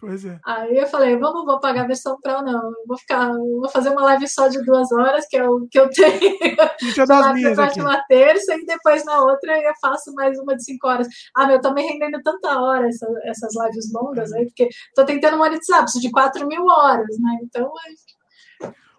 Pois 0.00 0.24
é. 0.24 0.40
Aí 0.46 0.78
eu 0.78 0.86
falei, 0.86 1.14
vamos, 1.18 1.44
vou 1.44 1.60
pagar 1.60 1.84
a 1.84 1.86
versão 1.86 2.18
Pro, 2.22 2.40
não. 2.40 2.70
Eu 2.70 2.86
vou 2.86 2.96
ficar, 2.96 3.34
vou 3.34 3.68
fazer 3.68 3.90
uma 3.90 4.02
live 4.04 4.26
só 4.26 4.48
de 4.48 4.64
duas 4.64 4.90
horas, 4.90 5.26
que 5.28 5.36
é 5.36 5.46
o 5.46 5.68
que 5.70 5.78
eu 5.78 5.90
tenho. 5.90 6.38
Deixa 6.80 7.04
das 7.04 7.34
minhas 7.34 7.58
aqui. 7.58 7.82
uma 7.82 8.02
terça 8.08 8.54
e 8.54 8.64
depois 8.64 9.04
na 9.04 9.20
outra 9.20 9.60
eu 9.60 9.72
faço 9.78 10.14
mais 10.14 10.38
uma 10.38 10.56
de 10.56 10.64
cinco 10.64 10.88
horas. 10.88 11.06
Ah, 11.36 11.46
meu, 11.46 11.56
eu 11.56 11.60
tô 11.60 11.74
me 11.74 11.82
rendendo 11.82 12.18
tanta 12.22 12.58
hora 12.58 12.88
essa, 12.88 13.06
essas 13.24 13.52
lives 13.62 13.92
longas 13.92 14.32
aí, 14.32 14.46
porque 14.46 14.70
tô 14.94 15.04
tentando 15.04 15.36
monetizar, 15.36 15.82
preciso 15.82 16.02
de 16.02 16.10
4 16.10 16.46
mil 16.46 16.64
horas, 16.64 17.18
né? 17.18 17.38
Então. 17.42 17.70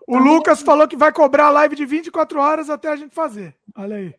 O 0.07 0.17
Lucas 0.17 0.61
falou 0.61 0.87
que 0.87 0.95
vai 0.95 1.11
cobrar 1.11 1.47
a 1.47 1.51
live 1.51 1.75
de 1.75 1.85
24 1.85 2.39
horas 2.39 2.69
até 2.69 2.89
a 2.89 2.95
gente 2.95 3.15
fazer. 3.15 3.55
Olha 3.75 3.95
aí. 3.95 4.13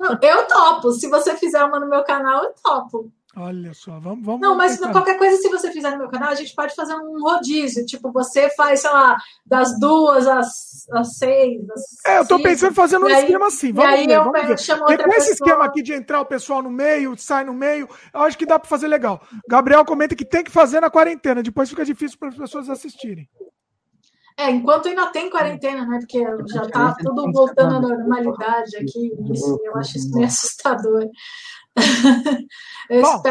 Não, 0.00 0.18
eu 0.20 0.46
topo. 0.46 0.90
Se 0.92 1.08
você 1.08 1.36
fizer 1.36 1.62
uma 1.62 1.78
no 1.78 1.88
meu 1.88 2.02
canal, 2.02 2.42
eu 2.42 2.54
topo. 2.62 3.12
Olha 3.40 3.72
só, 3.72 4.00
vamos. 4.00 4.26
vamos 4.26 4.40
não, 4.40 4.56
mas 4.56 4.76
tentar. 4.76 4.90
qualquer 4.90 5.16
coisa, 5.16 5.36
se 5.36 5.48
você 5.48 5.70
fizer 5.70 5.92
no 5.92 5.98
meu 5.98 6.08
canal, 6.08 6.30
a 6.30 6.34
gente 6.34 6.52
pode 6.56 6.74
fazer 6.74 6.94
um 6.94 7.20
rodízio. 7.20 7.86
Tipo, 7.86 8.10
você 8.10 8.50
faz, 8.50 8.80
sei 8.80 8.90
lá, 8.90 9.16
das 9.46 9.78
duas 9.78 10.26
às, 10.26 10.88
às 10.90 11.16
seis. 11.18 11.60
Às 11.70 12.04
é, 12.04 12.18
eu 12.18 12.26
tô 12.26 12.36
cinco, 12.36 12.48
pensando 12.48 12.72
em 12.72 12.74
fazer 12.74 12.98
um 12.98 13.08
esquema 13.08 13.46
assim. 13.46 13.72
Vamos 13.72 14.06
ver, 14.06 14.18
vamos 14.18 14.32
ver. 14.32 14.92
E 14.92 14.98
com 14.98 15.12
esse 15.12 15.32
esquema 15.34 15.64
aqui 15.64 15.82
de 15.82 15.92
entrar 15.92 16.20
o 16.20 16.26
pessoal 16.26 16.60
no 16.62 16.70
meio, 16.70 17.16
sai 17.16 17.44
no 17.44 17.54
meio, 17.54 17.88
eu 18.12 18.20
acho 18.22 18.36
que 18.36 18.44
dá 18.44 18.58
para 18.58 18.68
fazer 18.68 18.88
legal. 18.88 19.22
Gabriel 19.48 19.84
comenta 19.84 20.16
que 20.16 20.24
tem 20.24 20.42
que 20.42 20.50
fazer 20.50 20.80
na 20.80 20.90
quarentena, 20.90 21.40
depois 21.40 21.70
fica 21.70 21.84
difícil 21.84 22.18
para 22.18 22.30
as 22.30 22.36
pessoas 22.36 22.68
assistirem. 22.68 23.28
É, 24.38 24.50
enquanto 24.50 24.86
ainda 24.86 25.10
tem 25.10 25.28
quarentena, 25.28 25.84
né? 25.84 25.98
Porque 25.98 26.24
já 26.52 26.64
tá 26.68 26.94
tudo 27.00 27.32
voltando 27.32 27.74
à 27.74 27.80
normalidade 27.80 28.76
aqui. 28.76 29.12
Isso, 29.32 29.60
eu 29.64 29.76
acho 29.76 29.96
isso 29.96 30.12
meio 30.12 30.26
assustador. 30.26 31.08
Bom, 32.90 33.22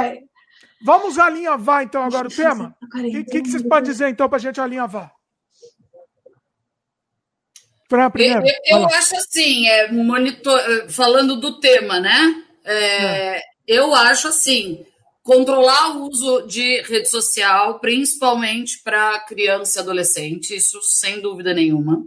vamos 0.81 1.17
alinhavar 1.17 1.83
então 1.83 2.03
agora 2.03 2.27
o 2.27 2.31
tema? 2.31 2.75
O 2.81 2.89
que, 2.89 3.23
que, 3.23 3.41
que, 3.41 3.49
vocês 3.49 3.63
podem 3.63 3.91
dizer 3.91 4.09
então 4.09 4.29
para 4.29 4.37
a 4.37 4.41
gente 4.41 4.61
alinhavar? 4.61 5.11
Fran, 7.89 8.11
primeiro. 8.11 8.45
Eu, 8.65 8.79
eu 8.79 8.85
acho 8.87 9.15
assim, 9.15 9.67
é, 9.67 9.91
monitor, 9.91 10.59
é, 10.59 10.89
falando 10.89 11.39
do 11.39 11.59
tema, 11.59 11.99
né? 11.99 12.43
É, 12.65 13.37
é. 13.37 13.41
Eu 13.65 13.95
acho 13.95 14.27
assim, 14.27 14.85
controlar 15.23 15.97
o 15.97 16.09
uso 16.09 16.47
de 16.47 16.81
rede 16.83 17.09
social, 17.09 17.79
principalmente 17.79 18.81
para 18.83 19.19
criança 19.21 19.79
e 19.79 19.81
adolescente, 19.81 20.55
isso 20.55 20.79
sem 20.81 21.21
dúvida 21.21 21.53
nenhuma. 21.53 22.05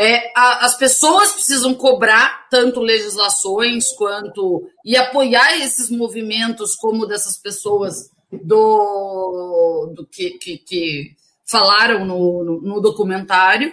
É, 0.00 0.30
a, 0.36 0.64
as 0.64 0.76
pessoas 0.76 1.32
precisam 1.32 1.74
cobrar 1.74 2.48
tanto 2.48 2.80
legislações 2.80 3.90
quanto 3.92 4.70
e 4.84 4.96
apoiar 4.96 5.58
esses 5.58 5.90
movimentos 5.90 6.76
como 6.76 7.04
dessas 7.04 7.36
pessoas 7.36 8.08
do, 8.30 9.92
do 9.96 10.06
que, 10.06 10.38
que, 10.38 10.58
que, 10.58 11.16
falaram 11.50 12.04
no, 12.04 12.44
no, 12.44 12.60
no 12.60 12.80
documentário. 12.80 13.72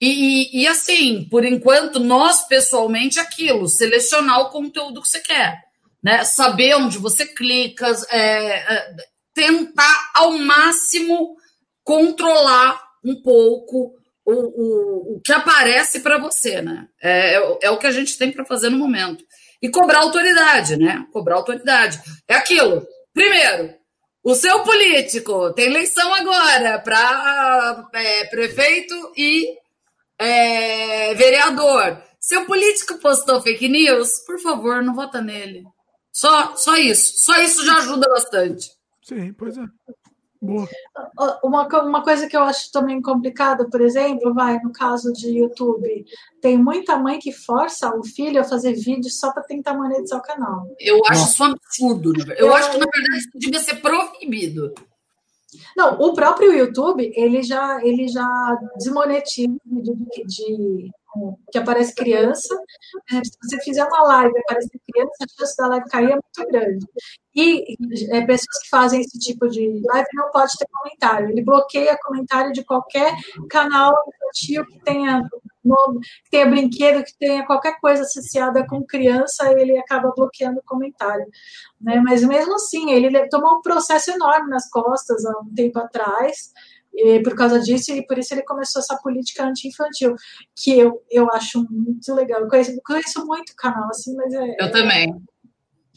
E, 0.00 0.62
e, 0.62 0.66
assim, 0.68 1.26
por 1.30 1.44
enquanto, 1.44 1.98
nós 1.98 2.46
pessoalmente, 2.46 3.18
aquilo, 3.18 3.68
selecionar 3.68 4.40
o 4.40 4.50
conteúdo 4.50 5.02
que 5.02 5.08
você 5.08 5.20
quer, 5.20 5.62
né? 6.02 6.24
Saber 6.24 6.76
onde 6.76 6.96
você 6.96 7.26
clica, 7.26 7.86
é, 8.10 8.74
é, 8.74 8.96
tentar 9.34 10.10
ao 10.14 10.38
máximo 10.38 11.36
controlar 11.82 12.80
um 13.04 13.20
pouco 13.20 13.99
o, 14.30 15.14
o, 15.14 15.16
o 15.16 15.20
que 15.20 15.32
aparece 15.32 16.00
para 16.00 16.18
você, 16.18 16.62
né? 16.62 16.86
É, 17.02 17.36
é, 17.36 17.58
é, 17.62 17.70
o 17.70 17.78
que 17.78 17.86
a 17.86 17.92
gente 17.92 18.16
tem 18.16 18.30
para 18.30 18.44
fazer 18.44 18.70
no 18.70 18.78
momento. 18.78 19.24
E 19.62 19.68
cobrar 19.68 20.00
autoridade, 20.00 20.76
né? 20.76 21.04
Cobrar 21.12 21.36
autoridade. 21.36 22.00
É 22.26 22.34
aquilo. 22.34 22.86
Primeiro, 23.12 23.74
o 24.22 24.34
seu 24.34 24.62
político 24.62 25.52
tem 25.54 25.66
eleição 25.66 26.12
agora 26.14 26.78
para 26.78 27.88
é, 27.94 28.24
prefeito 28.26 28.94
e 29.16 29.56
é, 30.18 31.14
vereador. 31.14 32.02
Seu 32.18 32.44
político 32.44 32.98
postou 32.98 33.40
fake 33.40 33.68
news, 33.68 34.20
por 34.26 34.38
favor, 34.38 34.82
não 34.82 34.94
vota 34.94 35.20
nele. 35.20 35.64
Só, 36.12 36.54
só 36.56 36.76
isso. 36.76 37.14
Só 37.24 37.40
isso 37.40 37.64
já 37.64 37.78
ajuda 37.78 38.08
bastante. 38.08 38.70
Sim, 39.02 39.32
pois 39.32 39.56
é. 39.56 39.62
Boa. 40.42 40.66
Uma, 41.44 41.68
uma 41.82 42.02
coisa 42.02 42.26
que 42.26 42.34
eu 42.36 42.42
acho 42.42 42.72
também 42.72 43.02
complicada, 43.02 43.68
por 43.68 43.80
exemplo, 43.82 44.32
vai 44.32 44.58
no 44.60 44.72
caso 44.72 45.12
de 45.12 45.38
YouTube, 45.38 46.06
tem 46.40 46.56
muita 46.56 46.96
mãe 46.96 47.18
que 47.18 47.30
força 47.30 47.94
o 47.94 48.02
filho 48.02 48.40
a 48.40 48.44
fazer 48.44 48.72
vídeo 48.72 49.10
só 49.10 49.32
para 49.32 49.42
tentar 49.42 49.74
monetizar 49.74 50.18
o 50.18 50.22
canal. 50.22 50.66
Eu 50.78 51.00
acho 51.06 51.28
isso 51.28 51.42
um 51.42 51.46
absurdo. 51.46 52.12
Eu 52.38 52.50
é... 52.54 52.58
acho 52.58 52.70
que, 52.70 52.78
na 52.78 52.86
verdade, 52.86 53.18
isso 53.18 53.28
devia 53.34 53.60
ser 53.60 53.76
proibido. 53.76 54.72
Não, 55.76 55.98
o 56.00 56.14
próprio 56.14 56.52
YouTube, 56.52 57.12
ele 57.14 57.42
já, 57.42 57.84
ele 57.84 58.08
já 58.08 58.58
desmonetiza 58.76 59.58
de, 59.66 60.24
de 60.24 60.90
que 61.50 61.58
aparece 61.58 61.94
criança. 61.94 62.54
É, 63.12 63.24
se 63.24 63.36
você 63.42 63.60
fizer 63.60 63.84
uma 63.84 64.02
live 64.02 64.32
e 64.34 64.38
aparecer 64.40 64.80
criança, 64.90 65.12
a 65.22 65.38
chance 65.38 65.56
da 65.56 65.66
live 65.68 65.88
cair 65.88 66.10
é 66.10 66.14
muito 66.14 66.50
grande. 66.50 66.86
E 67.34 67.76
é, 68.10 68.20
pessoas 68.26 68.58
que 68.62 68.68
fazem 68.68 69.00
esse 69.00 69.18
tipo 69.18 69.48
de 69.48 69.80
live 69.84 70.08
não 70.14 70.30
pode 70.30 70.52
ter 70.58 70.66
comentário. 70.70 71.30
Ele 71.30 71.44
bloqueia 71.44 71.98
comentário 72.02 72.52
de 72.52 72.64
qualquer 72.64 73.14
canal 73.48 73.94
infantil 74.08 74.66
que 74.66 74.78
tenha 74.84 75.22
que 75.62 76.30
tenha 76.30 76.48
brinquedo, 76.48 77.04
que 77.04 77.16
tenha 77.18 77.44
qualquer 77.44 77.78
coisa 77.80 78.02
associada 78.02 78.66
com 78.66 78.82
criança, 78.82 79.52
ele 79.52 79.78
acaba 79.78 80.10
bloqueando 80.16 80.58
o 80.58 80.64
comentário. 80.64 81.26
Né? 81.78 82.00
Mas 82.00 82.24
mesmo 82.24 82.54
assim, 82.54 82.90
ele 82.90 83.28
tomou 83.28 83.58
um 83.58 83.62
processo 83.62 84.10
enorme 84.10 84.48
nas 84.48 84.70
costas 84.70 85.24
há 85.26 85.38
um 85.40 85.54
tempo 85.54 85.78
atrás 85.78 86.50
e 86.92 87.22
por 87.22 87.34
causa 87.34 87.60
disso, 87.60 87.92
e 87.92 88.06
por 88.06 88.18
isso 88.18 88.34
ele 88.34 88.42
começou 88.42 88.80
essa 88.80 88.96
política 88.96 89.44
anti-infantil, 89.44 90.14
que 90.56 90.78
eu, 90.78 91.02
eu 91.10 91.28
acho 91.32 91.64
muito 91.70 92.12
legal. 92.14 92.40
Eu 92.40 92.48
conheço, 92.48 92.80
conheço 92.84 93.26
muito 93.26 93.50
o 93.50 93.56
canal, 93.56 93.88
assim, 93.88 94.14
mas 94.16 94.32
é. 94.34 94.56
Eu 94.58 94.70
também. 94.70 95.22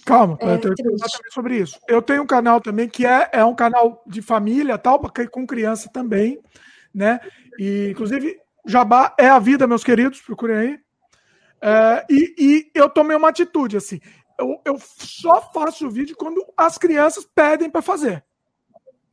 Calma, 0.06 0.38
é 0.42 0.54
eu 0.54 0.60
tenho 0.60 0.76
que 0.76 0.84
falar 0.84 1.10
também 1.12 1.32
sobre 1.32 1.58
isso. 1.58 1.80
Eu 1.88 2.02
tenho 2.02 2.24
um 2.24 2.28
canal 2.28 2.60
também 2.60 2.90
que 2.90 3.06
é, 3.06 3.30
é 3.32 3.46
um 3.46 3.56
canal 3.56 4.04
de 4.06 4.22
família, 4.22 4.78
tal, 4.78 5.00
com 5.32 5.48
criança 5.48 5.90
também, 5.92 6.40
né? 6.94 7.20
E, 7.58 7.90
inclusive, 7.92 8.38
Jabá 8.66 9.16
é 9.18 9.28
a 9.28 9.40
vida, 9.40 9.68
meus 9.68 9.84
queridos, 9.84 10.22
procurem 10.22 10.58
aí. 10.58 10.80
É, 11.62 12.06
e, 12.10 12.36
e, 12.38 12.72
eu 12.76 12.90
tomei 12.90 13.16
uma 13.16 13.30
atitude, 13.30 13.78
assim. 13.78 14.00
Eu, 14.38 14.60
eu 14.66 14.78
só 14.80 15.42
faço 15.54 15.90
vídeo 15.90 16.16
quando 16.18 16.46
as 16.58 16.78
crianças 16.78 17.26
pedem 17.26 17.70
para 17.70 17.82
fazer. 17.82 18.24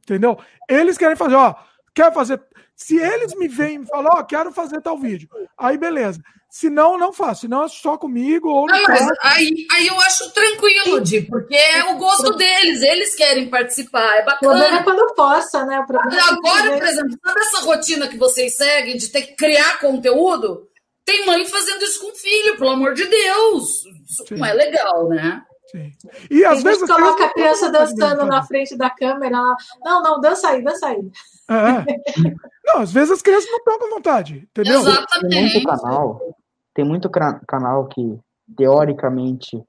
Entendeu? 0.03 0.37
Eles 0.69 0.99
querem 0.99 1.15
fazer, 1.15 1.37
ó, 1.37 1.55
quer 1.95 2.13
fazer. 2.13 2.41
Se 2.75 2.97
eles 2.97 3.35
me 3.35 3.47
vêm 3.47 3.83
e 3.83 3.87
falam, 3.87 4.11
ó, 4.15 4.21
oh, 4.21 4.25
quero 4.25 4.53
fazer 4.53 4.81
tal 4.81 4.99
vídeo, 4.99 5.29
aí 5.57 5.77
beleza. 5.77 6.21
Se 6.51 6.69
não, 6.69 6.99
não 6.99 7.13
faço. 7.13 7.43
Se 7.43 7.49
não, 7.49 7.65
é 7.65 7.69
só 7.69 7.97
comigo 7.97 8.49
ou 8.49 8.67
não. 8.67 8.83
mas 8.83 9.09
aí, 9.23 9.67
aí 9.71 9.87
eu 9.87 10.01
acho 10.01 10.33
tranquilo, 10.33 11.01
Di, 11.01 11.23
porque 11.23 11.55
é 11.55 11.85
o 11.93 11.97
gosto 11.97 12.35
deles. 12.35 12.83
Eles 12.83 13.15
querem 13.15 13.49
participar. 13.49 14.17
É 14.17 14.25
bacana. 14.25 14.79
é 14.79 14.83
quando 14.83 15.15
possa, 15.15 15.65
né? 15.65 15.77
Agora, 15.77 16.73
por 16.73 16.83
exemplo, 16.83 17.19
sabe 17.25 17.41
essa 17.41 17.61
rotina 17.61 18.09
que 18.09 18.19
vocês 18.19 18.57
seguem 18.57 18.97
de 18.97 19.09
ter 19.09 19.23
que 19.23 19.37
criar 19.37 19.79
conteúdo? 19.79 20.69
Tem 21.05 21.25
mãe 21.25 21.47
fazendo 21.47 21.85
isso 21.85 22.01
com 22.01 22.15
filho, 22.17 22.57
pelo 22.57 22.71
amor 22.71 22.95
de 22.95 23.05
Deus. 23.05 23.85
Isso 24.09 24.25
não 24.37 24.47
é 24.47 24.53
legal, 24.53 25.09
né? 25.09 25.43
Sim. 25.71 25.93
E 26.31 26.45
às 26.45 26.63
vezes. 26.63 26.89
coloca 26.89 27.25
a 27.25 27.33
criança 27.33 27.71
dançando 27.71 28.27
na 28.27 28.43
frente 28.43 28.77
da 28.77 28.91
câmera. 28.91 29.39
Não, 29.85 30.03
não, 30.03 30.21
dança 30.21 30.49
aí, 30.49 30.63
dança 30.63 30.89
aí. 30.89 31.11
É. 31.49 31.55
é. 31.55 32.35
Não, 32.65 32.81
às 32.83 32.93
vezes 32.93 33.11
as 33.13 33.23
crianças 33.23 33.51
não 33.51 33.59
estão 33.59 33.79
com 33.79 33.91
vontade, 33.91 34.49
entendeu? 34.51 34.81
Exatamente. 34.81 35.31
Tem 35.31 35.43
muito 35.43 35.67
canal, 35.67 36.37
tem 36.75 36.85
muito 36.85 37.11
canal 37.47 37.87
que, 37.87 38.19
teoricamente, 38.57 39.63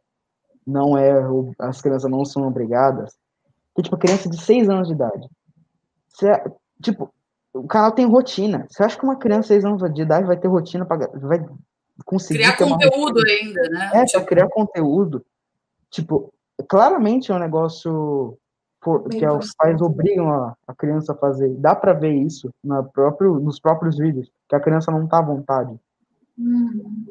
não 0.66 0.98
é. 0.98 1.12
As 1.60 1.82
crianças 1.82 2.10
não 2.10 2.26
são 2.26 2.48
obrigadas. 2.48 3.16
Tem, 3.76 3.84
tipo, 3.84 3.98
criança 3.98 4.30
de 4.30 4.42
6 4.42 4.70
anos 4.70 4.88
de 4.88 4.94
idade. 4.94 5.28
Você, 6.10 6.42
tipo, 6.82 7.14
o 7.54 7.68
canal 7.68 7.92
tem 7.92 8.06
rotina. 8.06 8.66
Você 8.70 8.84
acha 8.84 8.98
que 8.98 9.04
uma 9.04 9.16
criança 9.16 9.42
de 9.42 9.48
6 9.62 9.66
anos 9.66 9.94
de 9.94 10.02
idade 10.02 10.26
vai 10.26 10.38
ter 10.38 10.48
rotina 10.48 10.86
para 10.86 11.08
vai 11.20 11.46
conseguir 12.06 12.40
criar 12.40 12.58
conteúdo 12.58 13.22
ainda, 13.28 13.62
né? 13.70 13.92
É, 13.94 14.06
tipo... 14.06 14.26
criar 14.26 14.50
conteúdo. 14.50 15.24
Tipo, 15.92 16.34
claramente 16.68 17.32
é 17.32 17.36
um 17.36 17.40
negócio 17.40 18.38
que 18.82 19.26
os 19.26 19.54
pais 19.54 19.80
obrigam 19.82 20.32
a, 20.32 20.56
a 20.68 20.74
criança 20.74 21.14
a 21.14 21.16
fazer. 21.16 21.50
Dá 21.58 21.76
para 21.76 21.94
ver 21.94 22.14
isso 22.14 22.50
na 22.64 22.82
próprio, 22.82 23.40
nos 23.40 23.60
próprios 23.60 23.98
vídeos, 23.98 24.32
que 24.50 24.56
a 24.56 24.60
criança 24.60 24.92
não 24.92 25.08
tá 25.08 25.20
à 25.20 25.22
vontade. 25.22 25.80
Hum. 26.38 27.06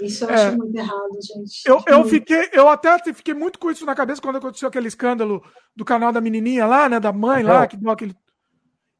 Isso 0.00 0.24
eu 0.24 0.30
é, 0.30 0.34
acho 0.34 0.56
muito 0.56 0.76
errado, 0.76 1.18
gente. 1.20 1.62
Eu, 1.64 1.80
eu, 1.86 2.04
fiquei, 2.04 2.48
eu 2.52 2.68
até 2.68 2.98
fiquei 3.12 3.34
muito 3.34 3.58
com 3.58 3.70
isso 3.70 3.86
na 3.86 3.94
cabeça 3.94 4.20
quando 4.20 4.36
aconteceu 4.36 4.68
aquele 4.68 4.88
escândalo 4.88 5.42
do 5.76 5.84
canal 5.84 6.10
da 6.10 6.20
menininha 6.20 6.66
lá, 6.66 6.88
né? 6.88 6.98
Da 6.98 7.12
mãe 7.12 7.42
lá, 7.42 7.66
que 7.66 7.76
deu 7.76 7.90
aquele. 7.90 8.16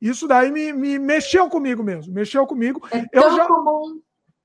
Isso 0.00 0.28
daí 0.28 0.52
me, 0.52 0.72
me 0.72 0.98
mexeu 0.98 1.48
comigo 1.48 1.82
mesmo, 1.82 2.12
mexeu 2.12 2.46
comigo. 2.46 2.86
É 2.92 3.04
eu 3.12 3.34
já, 3.34 3.46
comum. 3.46 4.00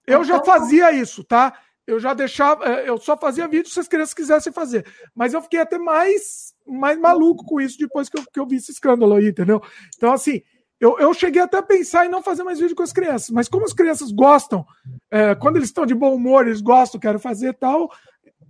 Eu 0.05 0.21
é 0.21 0.23
já 0.23 0.43
fazia 0.43 0.87
comum. 0.87 1.01
isso, 1.01 1.23
tá? 1.23 1.53
Eu 1.87 1.99
já 1.99 2.13
deixava, 2.13 2.65
é, 2.65 2.89
eu 2.89 2.97
só 2.97 3.17
fazia 3.17 3.47
vídeo 3.47 3.71
se 3.71 3.79
as 3.79 3.87
crianças 3.87 4.13
quisessem 4.13 4.51
fazer. 4.51 4.85
Mas 5.15 5.33
eu 5.33 5.41
fiquei 5.41 5.61
até 5.61 5.79
mais, 5.79 6.53
mais 6.67 6.99
maluco 6.99 7.45
com 7.45 7.61
isso 7.61 7.79
depois 7.79 8.09
que 8.09 8.19
eu, 8.19 8.23
que 8.31 8.39
eu 8.39 8.45
vi 8.45 8.57
esse 8.57 8.71
escândalo 8.71 9.15
aí, 9.15 9.29
entendeu? 9.29 9.61
Então, 9.95 10.11
assim, 10.11 10.41
eu, 10.79 10.99
eu 10.99 11.13
cheguei 11.13 11.41
até 11.41 11.57
a 11.57 11.63
pensar 11.63 12.05
em 12.05 12.09
não 12.09 12.21
fazer 12.21 12.43
mais 12.43 12.59
vídeo 12.59 12.75
com 12.75 12.83
as 12.83 12.91
crianças, 12.91 13.29
mas 13.29 13.47
como 13.47 13.65
as 13.65 13.73
crianças 13.73 14.11
gostam, 14.11 14.65
é, 15.09 15.33
quando 15.33 15.55
eles 15.55 15.69
estão 15.69 15.85
de 15.85 15.95
bom 15.95 16.13
humor, 16.13 16.45
eles 16.45 16.61
gostam, 16.61 16.99
quero 16.99 17.19
fazer 17.19 17.53
tal, 17.53 17.89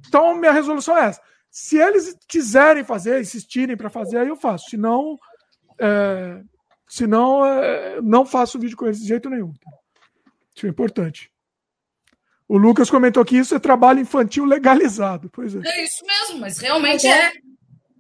então 0.08 0.36
minha 0.36 0.52
resolução 0.52 0.98
é 0.98 1.06
essa. 1.06 1.22
Se 1.50 1.78
eles 1.78 2.18
quiserem 2.28 2.84
fazer, 2.84 3.22
insistirem 3.22 3.78
para 3.78 3.90
fazer, 3.90 4.18
aí 4.18 4.28
eu 4.28 4.36
faço. 4.36 4.70
Se 4.70 4.78
não, 4.78 5.18
é, 5.80 6.42
se 6.88 7.08
não, 7.08 7.46
é, 7.46 8.02
não 8.02 8.26
faço 8.26 8.60
vídeo 8.60 8.76
com 8.76 8.86
eles 8.86 9.00
de 9.00 9.08
jeito 9.08 9.30
nenhum. 9.30 9.54
Isso 10.56 10.66
é 10.66 10.70
importante. 10.70 11.32
O 12.48 12.58
Lucas 12.58 12.90
comentou 12.90 13.26
que 13.26 13.38
isso 13.38 13.54
é 13.56 13.60
trabalho 13.60 14.00
infantil 14.00 14.46
legalizado. 14.46 15.30
Pois 15.32 15.54
é. 15.56 15.60
É 15.66 15.84
isso 15.84 16.06
mesmo, 16.06 16.40
mas 16.40 16.58
realmente 16.58 17.06
é. 17.06 17.34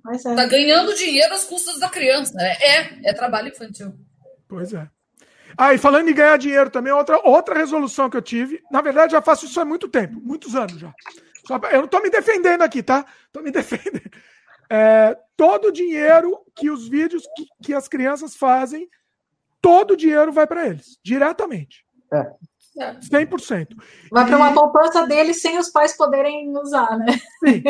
Mas 0.04 0.26
é. 0.26 0.36
Tá 0.36 0.46
ganhando 0.46 0.96
dinheiro 0.96 1.34
às 1.34 1.44
custas 1.44 1.80
da 1.80 1.90
criança. 1.90 2.34
É, 2.40 2.78
é, 2.78 3.00
é 3.06 3.14
trabalho 3.14 3.50
infantil. 3.50 3.94
Pois 4.48 4.74
é. 4.74 4.90
Ah, 5.58 5.74
e 5.74 5.78
falando 5.78 6.08
em 6.08 6.14
ganhar 6.14 6.38
dinheiro 6.38 6.70
também, 6.70 6.94
outra, 6.94 7.20
outra 7.28 7.56
resolução 7.56 8.10
que 8.10 8.16
eu 8.16 8.22
tive, 8.22 8.62
na 8.72 8.82
verdade 8.82 9.14
já 9.14 9.22
faço 9.22 9.46
isso 9.46 9.60
há 9.60 9.66
muito 9.66 9.88
tempo, 9.88 10.20
muitos 10.22 10.56
anos 10.56 10.80
já. 10.80 10.94
Pra, 11.60 11.72
eu 11.72 11.80
não 11.80 11.86
estou 11.86 12.02
me 12.02 12.10
defendendo 12.10 12.62
aqui, 12.62 12.84
tá? 12.84 13.06
Estou 13.26 13.42
me 13.42 13.50
defendendo. 13.52 14.12
É, 14.70 15.18
todo 15.36 15.70
o 15.70 15.72
dinheiro 15.72 16.40
que 16.56 16.70
os 16.70 16.88
vídeos 16.88 17.24
que, 17.36 17.46
que 17.64 17.74
as 17.74 17.88
crianças 17.88 18.36
fazem, 18.36 18.88
todo 19.62 19.92
o 19.92 19.98
dinheiro 19.98 20.32
vai 20.32 20.46
para 20.46 20.68
eles, 20.68 21.00
diretamente. 21.04 21.84
É. 22.14 22.32
100%. 22.78 23.68
Vai 24.12 24.26
para 24.26 24.38
uma 24.38 24.54
poupança 24.54 25.06
deles 25.08 25.42
sem 25.42 25.58
os 25.58 25.70
pais 25.70 25.96
poderem 25.96 26.56
usar, 26.58 26.98
né? 26.98 27.20
Sim. 27.44 27.64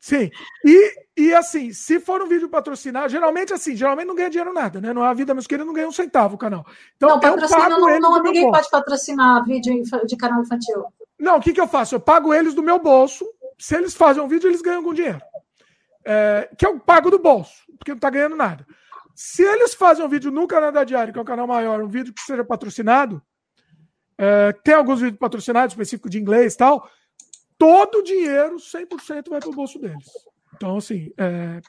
Sim. 0.00 0.30
E, 0.64 0.94
e 1.16 1.34
assim, 1.34 1.72
se 1.72 1.98
for 2.00 2.22
um 2.22 2.28
vídeo 2.28 2.48
patrocinado, 2.48 3.08
geralmente 3.08 3.52
assim, 3.52 3.74
geralmente 3.74 4.06
não 4.06 4.14
ganha 4.14 4.30
dinheiro 4.30 4.52
nada, 4.52 4.80
né? 4.80 4.92
Não 4.92 5.04
é 5.04 5.08
a 5.08 5.14
vida 5.14 5.32
meus 5.32 5.46
queridos 5.46 5.66
não 5.66 5.74
ganha 5.74 5.88
um 5.88 5.92
centavo 5.92 6.34
o 6.34 6.38
canal. 6.38 6.66
Então, 6.96 7.10
não, 7.10 7.20
patrocina 7.20 7.68
não, 7.68 7.98
não 7.98 8.22
ninguém 8.22 8.50
pode 8.50 8.68
patrocinar 8.70 9.44
vídeo 9.44 9.82
de 10.06 10.16
canal 10.16 10.42
infantil. 10.42 10.84
Não, 11.18 11.38
o 11.38 11.40
que, 11.40 11.52
que 11.52 11.60
eu 11.60 11.68
faço? 11.68 11.94
Eu 11.94 12.00
pago 12.00 12.34
eles 12.34 12.54
do 12.54 12.62
meu 12.62 12.78
bolso. 12.78 13.26
Se 13.58 13.76
eles 13.76 13.94
fazem 13.94 14.22
um 14.22 14.28
vídeo, 14.28 14.48
eles 14.48 14.60
ganham 14.60 14.78
algum 14.78 14.92
dinheiro. 14.92 15.22
É, 16.04 16.50
que 16.58 16.66
eu 16.66 16.78
pago 16.78 17.10
do 17.10 17.18
bolso, 17.18 17.62
porque 17.78 17.92
não 17.92 17.96
está 17.96 18.10
ganhando 18.10 18.36
nada. 18.36 18.66
Se 19.14 19.42
eles 19.42 19.74
fazem 19.74 20.04
um 20.04 20.08
vídeo 20.08 20.30
no 20.30 20.46
Canadá 20.46 20.82
Diário, 20.84 21.12
que 21.12 21.18
é 21.18 21.22
o 21.22 21.24
canal 21.24 21.46
maior, 21.46 21.80
um 21.80 21.88
vídeo 21.88 22.12
que 22.12 22.20
seja 22.20 22.44
patrocinado, 22.44 23.22
é, 24.16 24.52
tem 24.52 24.74
alguns 24.74 25.00
vídeos 25.00 25.18
patrocinados, 25.18 25.72
específicos 25.72 26.10
de 26.10 26.18
inglês 26.18 26.54
e 26.54 26.56
tal. 26.56 26.88
Todo 27.58 27.98
o 27.98 28.02
dinheiro, 28.02 28.56
100% 28.56 29.28
vai 29.28 29.40
para 29.40 29.48
o 29.48 29.54
bolso 29.54 29.78
deles. 29.78 30.04
Então, 30.54 30.76
assim, 30.76 31.12
é, 31.18 31.60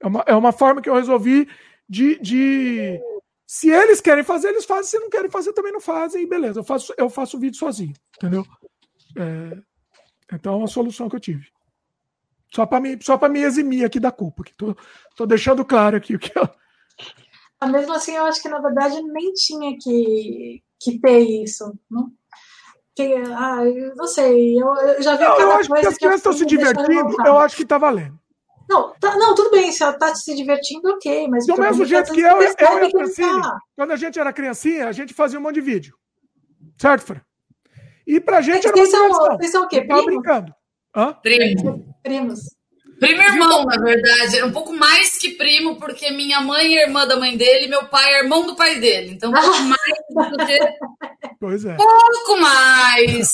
é, 0.00 0.06
uma, 0.06 0.24
é 0.26 0.34
uma 0.34 0.52
forma 0.52 0.80
que 0.80 0.88
eu 0.88 0.94
resolvi 0.94 1.48
de, 1.88 2.18
de. 2.20 3.00
Se 3.46 3.70
eles 3.70 4.00
querem 4.00 4.24
fazer, 4.24 4.48
eles 4.48 4.64
fazem. 4.64 4.84
Se 4.84 4.98
não 4.98 5.10
querem 5.10 5.30
fazer, 5.30 5.52
também 5.52 5.72
não 5.72 5.80
fazem. 5.80 6.22
E 6.22 6.26
beleza, 6.26 6.60
eu 6.60 6.64
faço, 6.64 6.92
eu 6.96 7.08
faço 7.08 7.36
o 7.36 7.40
vídeo 7.40 7.58
sozinho. 7.58 7.94
Entendeu? 8.16 8.44
É, 9.16 9.56
então, 10.34 10.54
é 10.54 10.56
uma 10.56 10.68
solução 10.68 11.08
que 11.08 11.16
eu 11.16 11.20
tive. 11.20 11.46
Só 12.52 12.64
para 12.64 12.80
me, 12.80 12.98
só 13.02 13.16
me 13.28 13.40
eximir 13.40 13.84
aqui 13.84 14.00
da 14.00 14.10
culpa. 14.10 14.44
Que 14.44 14.54
tô, 14.54 14.76
tô 15.16 15.26
deixando 15.26 15.64
claro 15.64 15.96
aqui 15.96 16.14
o 16.14 16.18
que 16.18 16.32
eu. 16.36 16.48
Mesmo 17.68 17.92
assim, 17.92 18.14
eu 18.14 18.24
acho 18.24 18.42
que 18.42 18.48
na 18.48 18.60
verdade 18.60 19.00
nem 19.02 19.32
tinha 19.32 19.76
que, 19.78 20.62
que 20.80 21.00
ter 21.00 21.18
isso. 21.18 21.72
Não? 21.90 22.10
Que, 22.94 23.14
ah, 23.14 23.64
eu 23.64 23.94
não 23.94 24.06
sei, 24.06 24.60
eu, 24.60 24.74
eu 24.74 25.02
já 25.02 25.16
vi 25.16 25.24
não, 25.24 25.38
eu 25.38 25.52
acho 25.52 25.68
que 25.68 25.86
as 25.86 25.98
crianças 25.98 26.20
estão 26.20 26.32
se 26.32 26.46
divertindo, 26.46 27.14
eu 27.26 27.38
acho 27.38 27.54
que 27.54 27.62
está 27.62 27.76
valendo. 27.76 28.18
Não, 28.68 28.92
tá, 28.98 29.16
não, 29.16 29.34
tudo 29.34 29.50
bem, 29.50 29.70
se 29.70 29.82
ela 29.82 29.92
está 29.92 30.14
se 30.14 30.34
divertindo, 30.34 30.88
ok, 30.88 31.28
mas... 31.28 31.46
Do 31.46 31.60
mesmo 31.60 31.84
jeito 31.84 32.12
que 32.12 32.20
eu, 32.20 32.40
eu, 32.40 32.54
eu 32.58 32.78
e 32.78 32.86
a 32.86 32.90
Francine, 32.90 33.42
quando 33.76 33.92
a 33.92 33.96
gente 33.96 34.18
era 34.18 34.32
criancinha, 34.32 34.88
a 34.88 34.92
gente 34.92 35.12
fazia 35.12 35.38
um 35.38 35.42
monte 35.42 35.56
de 35.56 35.60
vídeo. 35.60 35.94
Certo, 36.80 37.02
Fran? 37.02 37.20
E 38.06 38.18
pra 38.20 38.40
gente 38.40 38.66
é, 38.66 38.70
era 38.70 38.76
uma 38.76 38.86
são, 38.86 39.36
Vocês 39.36 39.52
são 39.52 39.64
o 39.64 39.68
quê? 39.68 39.82
Primos? 39.82 40.04
brincando. 40.04 40.54
Hã? 40.94 41.12
Primos. 41.22 41.84
Primos. 42.02 42.55
Primo 42.98 43.22
irmão, 43.22 43.64
na 43.64 43.78
verdade. 43.78 44.42
Um 44.42 44.52
pouco 44.52 44.72
mais 44.72 45.18
que 45.18 45.30
primo, 45.30 45.76
porque 45.76 46.10
minha 46.10 46.40
mãe 46.40 46.76
é 46.76 46.84
irmã 46.84 47.06
da 47.06 47.16
mãe 47.16 47.36
dele, 47.36 47.68
meu 47.68 47.86
pai 47.86 48.14
é 48.14 48.22
irmão 48.22 48.46
do 48.46 48.56
pai 48.56 48.78
dele. 48.78 49.12
Então, 49.12 49.30
um 49.30 49.34
pouco 49.34 49.62
mais 49.68 50.30
do 50.30 50.46
que. 50.46 50.58
Pois 51.38 51.64
é. 51.64 51.76
Pouco 51.76 52.40
mais 52.40 53.28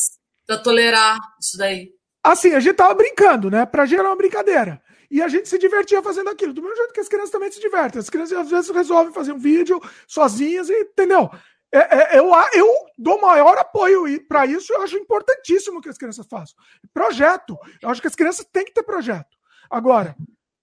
pra 0.47 0.59
tolerar 0.59 1.19
isso 1.41 1.57
daí. 1.57 1.91
Assim, 2.25 2.55
a 2.55 2.61
gente 2.61 2.77
tava 2.77 2.95
brincando, 2.95 3.51
né? 3.51 3.67
Pra 3.67 3.87
gerar 3.87 4.11
uma 4.11 4.17
brincadeira. 4.17 4.81
E 5.11 5.21
a 5.21 5.29
gente 5.29 5.49
se 5.49 5.59
divertia 5.59 6.03
fazendo 6.03 6.31
aquilo. 6.31 6.53
Do 6.53 6.63
mesmo 6.63 6.77
jeito 6.77 6.93
que 6.93 7.01
as 7.01 7.09
crianças 7.09 7.31
também 7.31 7.51
se 7.51 7.61
divertem. 7.61 8.01
As 8.01 8.09
crianças 8.09 8.39
às 8.39 8.51
vezes 8.51 8.71
resolvem 8.71 9.13
fazer 9.13 9.33
um 9.33 9.39
vídeo 9.39 9.81
sozinhas, 10.07 10.71
e, 10.71 10.81
entendeu? 10.81 11.31
É, 11.75 12.17
é, 12.17 12.19
eu, 12.19 12.31
eu 12.55 12.69
dou 12.99 13.21
maior 13.21 13.57
apoio 13.59 14.05
para 14.27 14.47
isso. 14.47 14.73
Eu 14.73 14.83
acho 14.83 14.97
importantíssimo 14.97 15.81
que 15.81 15.89
as 15.89 15.99
crianças 15.99 16.27
façam. 16.27 16.57
Projeto. 16.95 17.57
Eu 17.81 17.91
acho 17.91 18.01
que 18.01 18.07
as 18.07 18.15
crianças 18.15 18.47
têm 18.53 18.65
que 18.65 18.73
ter 18.73 18.83
projeto. 18.83 19.42
Agora, 19.73 20.15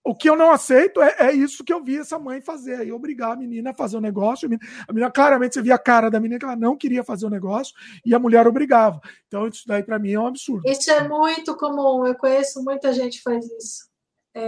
o 0.04 0.16
que 0.16 0.30
eu 0.30 0.36
não 0.36 0.52
aceito 0.52 1.02
é, 1.02 1.16
é, 1.18 1.32
isso 1.32 1.64
que 1.64 1.74
eu 1.74 1.84
vi 1.84 1.98
essa 1.98 2.18
mãe 2.20 2.42
fazer, 2.42 2.76
aí 2.76 2.92
obrigar 2.92 3.32
a 3.32 3.36
menina 3.36 3.72
a 3.72 3.74
fazer 3.74 3.98
o 3.98 4.02
negócio. 4.02 4.48
A 4.88 4.94
menina, 4.94 5.12
claramente, 5.12 5.56
você 5.56 5.62
via 5.64 5.76
a 5.76 5.80
cara 5.80 6.10
da 6.10 6.20
menina 6.20 6.38
que 6.38 6.46
ela 6.46 6.56
não 6.56 6.78
queria 6.78 7.04
fazer 7.04 7.26
o 7.26 7.30
negócio 7.30 7.74
e 8.06 8.14
a 8.14 8.20
mulher 8.20 8.48
obrigava. 8.48 9.02
Então, 9.28 9.48
isso 9.48 9.64
daí 9.68 9.82
para 9.82 9.98
mim 9.98 10.12
é 10.12 10.20
um 10.20 10.28
absurdo. 10.28 10.62
Isso 10.68 10.92
é 10.92 11.08
muito 11.08 11.58
comum, 11.58 12.06
eu 12.06 12.16
conheço 12.16 12.64
muita 12.64 12.94
gente 12.94 13.18
que 13.18 13.24
faz 13.24 13.46
isso. 13.46 13.90
É, 14.34 14.42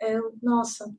é. 0.00 0.14
é 0.14 0.20
nossa. 0.42 0.90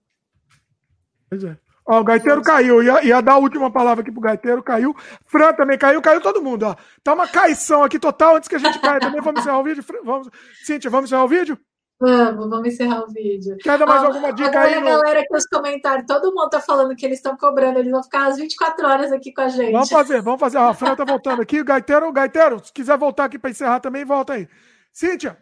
Pois 1.30 1.44
é. 1.44 1.58
Ó, 1.86 2.00
o 2.00 2.04
Gaiteiro 2.04 2.42
caiu, 2.42 2.82
ia, 2.82 3.04
ia 3.04 3.22
dar 3.22 3.34
a 3.34 3.38
última 3.38 3.70
palavra 3.70 4.02
aqui 4.02 4.12
pro 4.12 4.22
Gaiteiro, 4.22 4.64
caiu. 4.64 4.96
Fran 5.26 5.54
também 5.54 5.78
caiu, 5.78 6.02
caiu 6.02 6.22
todo 6.22 6.42
mundo, 6.42 6.64
ó. 6.64 6.76
Tá 7.04 7.14
uma 7.14 7.28
caição 7.28 7.84
aqui 7.84 8.00
total 8.00 8.38
antes 8.38 8.48
que 8.48 8.56
a 8.56 8.60
gente 8.60 8.80
caia 8.80 9.00
também. 9.00 9.22
Vamos 9.22 9.42
encerrar 9.42 9.60
o 9.60 9.64
vídeo? 9.64 9.84
Vamos... 10.04 10.30
Cíntia, 10.64 10.90
vamos 10.90 11.10
encerrar 11.10 11.26
o 11.26 11.28
vídeo? 11.28 11.60
Vamos, 12.04 12.50
vamos 12.50 12.68
encerrar 12.68 13.02
o 13.06 13.08
vídeo. 13.08 13.56
Quer 13.64 13.80
dar 13.80 13.86
mais 13.86 14.04
ah, 14.04 14.08
alguma 14.08 14.34
dica 14.34 14.60
aí? 14.60 14.74
A 14.74 14.82
no... 14.82 14.88
galera 14.88 15.24
que 15.26 15.38
os 15.38 15.46
comentários, 15.46 16.06
todo 16.06 16.36
mundo 16.36 16.50
tá 16.50 16.60
falando 16.60 16.94
que 16.98 17.06
eles 17.06 17.20
estão 17.20 17.38
cobrando, 17.38 17.80
eles 17.80 17.90
vão 17.90 18.04
ficar 18.04 18.28
às 18.28 18.36
24 18.36 18.86
horas 18.86 19.12
aqui 19.14 19.32
com 19.32 19.40
a 19.40 19.48
gente. 19.48 19.72
Vamos 19.72 19.90
fazer, 19.90 20.22
vamos 20.22 20.40
fazer. 20.42 20.58
a 20.58 20.74
Fran 20.74 20.98
tá 20.98 21.06
voltando 21.06 21.42
aqui. 21.42 21.62
O 21.62 21.64
Gaiteiro, 21.66 22.12
Gaiteiro, 22.12 22.60
se 22.62 22.74
quiser 22.74 22.98
voltar 22.98 23.24
aqui 23.24 23.40
para 23.40 23.52
encerrar 23.52 23.80
também, 23.80 24.04
volta 24.04 24.34
aí. 24.34 24.50
Cíntia, 24.92 25.38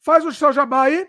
faz 0.00 0.24
o 0.24 0.32
seu 0.32 0.54
jabá 0.54 0.84
aí. 0.84 1.06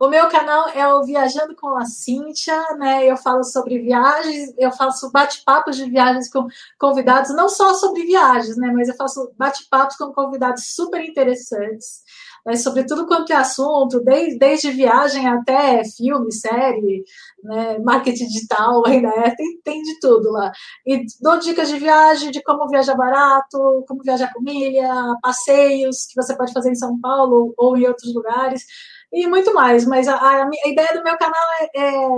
O 0.00 0.08
meu 0.08 0.30
canal 0.30 0.70
é 0.70 0.88
o 0.88 1.04
Viajando 1.04 1.54
com 1.54 1.76
a 1.76 1.84
Cíntia, 1.84 2.58
né? 2.78 3.04
Eu 3.04 3.18
falo 3.18 3.44
sobre 3.44 3.80
viagens, 3.80 4.54
eu 4.56 4.72
faço 4.72 5.12
bate-papos 5.12 5.76
de 5.76 5.90
viagens 5.90 6.30
com 6.30 6.46
convidados, 6.78 7.36
não 7.36 7.50
só 7.50 7.74
sobre 7.74 8.06
viagens, 8.06 8.56
né? 8.56 8.72
Mas 8.74 8.88
eu 8.88 8.96
faço 8.96 9.30
bate-papos 9.36 9.96
com 9.96 10.10
convidados 10.10 10.74
super 10.74 11.04
interessantes 11.04 12.02
mas 12.44 12.62
sobre 12.62 12.84
tudo 12.84 13.06
quanto 13.06 13.32
é 13.32 13.36
assunto, 13.36 14.00
desde, 14.00 14.38
desde 14.38 14.70
viagem 14.70 15.26
até 15.28 15.82
filme, 15.84 16.32
série, 16.32 17.04
né, 17.42 17.78
marketing 17.78 18.26
digital, 18.26 18.82
ainda 18.86 19.08
é, 19.08 19.34
tem, 19.34 19.60
tem 19.62 19.82
de 19.82 19.98
tudo 20.00 20.30
lá. 20.32 20.52
E 20.86 21.04
dou 21.20 21.38
dicas 21.38 21.68
de 21.68 21.78
viagem, 21.78 22.30
de 22.30 22.42
como 22.42 22.68
viajar 22.68 22.96
barato, 22.96 23.84
como 23.86 24.02
viajar 24.02 24.32
com 24.32 24.42
milha, 24.42 24.92
passeios 25.22 26.06
que 26.06 26.20
você 26.20 26.36
pode 26.36 26.52
fazer 26.52 26.70
em 26.70 26.76
São 26.76 26.98
Paulo 27.00 27.54
ou 27.56 27.76
em 27.76 27.86
outros 27.86 28.14
lugares 28.14 28.64
e 29.12 29.26
muito 29.26 29.52
mais. 29.52 29.84
Mas 29.84 30.08
a, 30.08 30.14
a, 30.14 30.44
a, 30.44 30.68
ideia 30.68 30.94
do 30.94 31.02
meu 31.02 31.16
canal 31.18 31.42
é, 31.60 31.80
é, 31.80 32.08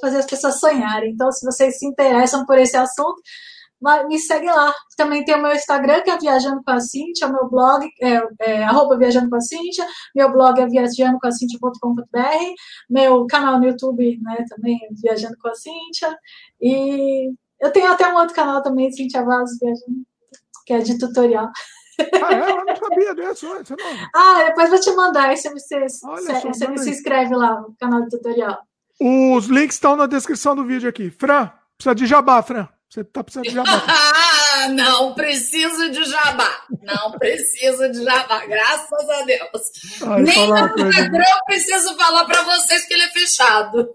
fazer 0.00 0.18
as 0.18 0.26
pessoas 0.26 0.58
sonharem. 0.58 1.12
Então, 1.12 1.30
se 1.32 1.44
vocês 1.44 1.78
se 1.78 1.86
interessam 1.86 2.44
por 2.44 2.58
esse 2.58 2.76
assunto, 2.76 3.20
me 4.08 4.18
segue 4.18 4.46
lá. 4.46 4.72
Também 4.96 5.24
tem 5.24 5.34
o 5.34 5.42
meu 5.42 5.52
Instagram, 5.52 6.00
que 6.02 6.10
é 6.10 6.18
Viajando 6.18 6.62
com 6.64 6.70
a 6.70 6.80
Cintia, 6.80 7.26
o 7.26 7.32
meu 7.32 7.48
blog 7.48 7.88
é, 8.00 8.22
é 8.40 8.64
arroba 8.64 8.96
Viajando 8.96 9.28
com 9.28 9.36
a 9.36 9.40
Cintia, 9.40 9.86
meu 10.14 10.30
blog 10.32 10.60
é 10.60 10.66
viajandocomacintia.com.br, 10.66 12.54
meu 12.88 13.26
canal 13.26 13.58
no 13.58 13.66
YouTube, 13.66 14.18
né, 14.22 14.44
também 14.48 14.78
é 14.84 14.88
Viajando 15.02 15.36
com 15.40 15.48
a 15.48 15.54
Cintia, 15.54 16.16
e 16.60 17.32
eu 17.60 17.70
tenho 17.72 17.90
até 17.92 18.08
um 18.12 18.16
outro 18.16 18.34
canal 18.34 18.62
também, 18.62 18.90
Cintia 18.92 19.24
Vaz 19.24 19.50
Viajando, 19.60 20.06
que 20.66 20.72
é 20.72 20.78
de 20.78 20.98
tutorial. 20.98 21.50
Ah, 22.22 22.34
é? 22.34 22.50
Eu 22.50 22.64
não 22.64 22.76
sabia 22.76 23.14
desse, 23.14 23.46
você 23.46 23.76
não. 23.76 23.86
Ah, 24.14 24.44
depois 24.46 24.70
vou 24.70 24.80
te 24.80 24.92
mandar, 24.92 25.28
aí 25.28 25.36
você, 25.36 25.50
você, 25.50 25.86
você, 25.88 26.40
você 26.40 26.78
se 26.78 26.90
inscreve 26.90 27.34
lá 27.34 27.60
no 27.60 27.74
canal 27.78 28.02
de 28.02 28.08
tutorial. 28.08 28.58
Os 29.00 29.46
links 29.46 29.76
estão 29.76 29.96
na 29.96 30.06
descrição 30.06 30.54
do 30.54 30.64
vídeo 30.64 30.88
aqui. 30.88 31.10
Fran, 31.10 31.50
precisa 31.76 31.94
de 31.94 32.06
jabá, 32.06 32.42
Fran. 32.42 32.68
Você 32.92 33.02
tá 33.04 33.24
precisando 33.24 33.48
de 33.48 33.54
jabá. 33.54 33.82
Ah, 33.88 34.68
não 34.68 35.14
preciso 35.14 35.90
de 35.90 36.04
jabá. 36.04 36.60
Não 36.82 37.12
preciso 37.12 37.90
de 37.90 38.04
jabá, 38.04 38.44
graças 38.44 39.08
a 39.08 39.24
Deus. 39.24 40.02
Ai, 40.06 40.22
Nem 40.22 40.46
no 40.46 40.58
Instagram 40.58 41.24
eu 41.24 41.44
preciso 41.46 41.96
falar 41.96 42.26
para 42.26 42.42
vocês 42.42 42.86
que 42.86 42.92
ele 42.92 43.04
é 43.04 43.08
fechado. 43.08 43.90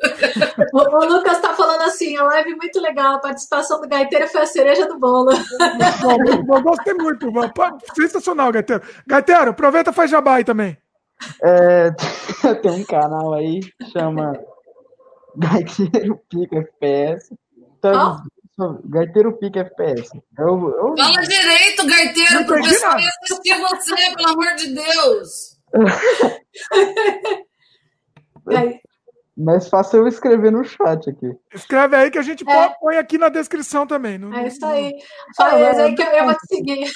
O, 0.74 0.80
o 0.80 1.06
Lucas 1.06 1.34
está 1.34 1.53
falando 1.53 1.84
assim, 1.84 2.17
a 2.17 2.24
live 2.24 2.56
muito 2.56 2.82
legal, 2.82 3.17
a 3.17 3.19
participação 3.19 3.80
do 3.80 3.88
Gaiteiro 3.88 4.27
foi 4.30 4.42
a 4.42 4.48
cereja 4.48 4.88
do 4.88 4.98
bolo. 4.98 5.30
Eu 5.32 6.61
gostei 6.64 6.95
muito, 6.95 7.32
sensacional, 7.93 8.51
Gaiteiro. 8.51 8.82
Gaiteiro, 9.06 9.51
aproveita 9.51 9.92
e 9.92 9.93
faz 9.93 10.09
jabá 10.09 10.38
aí 10.38 10.43
também. 10.43 10.76
É, 11.43 11.92
tem 12.64 12.72
um 12.72 12.84
canal 12.84 13.35
aí, 13.35 13.59
chama 13.93 14.34
Gaiteiro 15.35 16.19
Pica 16.27 16.58
FPS. 16.58 17.38
Então, 17.77 18.17
oh. 18.26 18.37
Gaiteiro 18.86 19.38
Pica 19.38 19.60
FPS. 19.60 20.10
Eu, 20.38 20.69
eu... 20.69 20.95
Fala 20.98 21.22
direito, 21.22 21.86
Gaiteiro, 21.86 22.45
pro 22.45 22.64
pessoal 22.64 22.95
assistir 22.95 23.60
você, 23.60 24.16
pelo 24.16 24.30
amor 24.30 24.56
de 24.56 24.74
Deus. 24.74 25.58
Mas 29.38 29.69
faça 29.69 29.98
eu 29.98 30.08
escrever 30.08 30.52
no 30.52 30.64
chat 30.64 31.08
aqui. 31.08 31.32
Escreve 31.53 31.95
aí 31.95 32.10
que 32.10 32.18
a 32.18 32.24
gente 32.24 32.44
é. 32.50 32.69
põe 32.80 32.98
aqui 32.98 33.19
na 33.19 33.30
descrição 33.30 33.86
também. 33.86 34.18
No, 34.18 34.36
é 34.36 34.48
isso 34.48 34.66
aí. 34.66 34.92
Fala 35.36 35.60
é 35.60 35.84
aí 35.84 35.94
que 35.94 36.02
eu, 36.02 36.26
vou 36.26 36.34
te 36.34 36.48
seguir. 36.48 36.92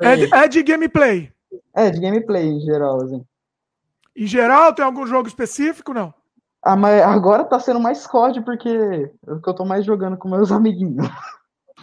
É 0.00 0.16
de, 0.16 0.34
é 0.34 0.48
de 0.48 0.62
gameplay. 0.62 1.30
É, 1.76 1.90
de 1.90 2.00
gameplay 2.00 2.46
em 2.46 2.60
geral, 2.60 3.02
assim. 3.02 3.22
Em 4.16 4.26
geral, 4.26 4.74
tem 4.74 4.84
algum 4.84 5.06
jogo 5.06 5.28
específico, 5.28 5.92
não? 5.92 6.14
Ah, 6.62 6.76
mas 6.76 7.02
agora 7.02 7.44
tá 7.44 7.58
sendo 7.58 7.80
mais 7.80 8.06
COD 8.06 8.42
porque 8.42 8.68
é 8.68 9.38
que 9.42 9.48
eu 9.48 9.54
tô 9.54 9.64
mais 9.64 9.84
jogando 9.84 10.16
com 10.16 10.28
meus 10.28 10.50
amiguinhos. 10.52 11.08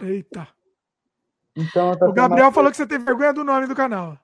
Eita. 0.00 0.48
Então, 1.54 1.94
tá 1.96 2.08
o 2.08 2.12
Gabriel 2.12 2.46
mais... 2.46 2.54
falou 2.54 2.70
que 2.70 2.76
você 2.76 2.86
tem 2.86 2.98
vergonha 2.98 3.32
do 3.32 3.44
nome 3.44 3.66
do 3.66 3.74
canal. 3.74 4.16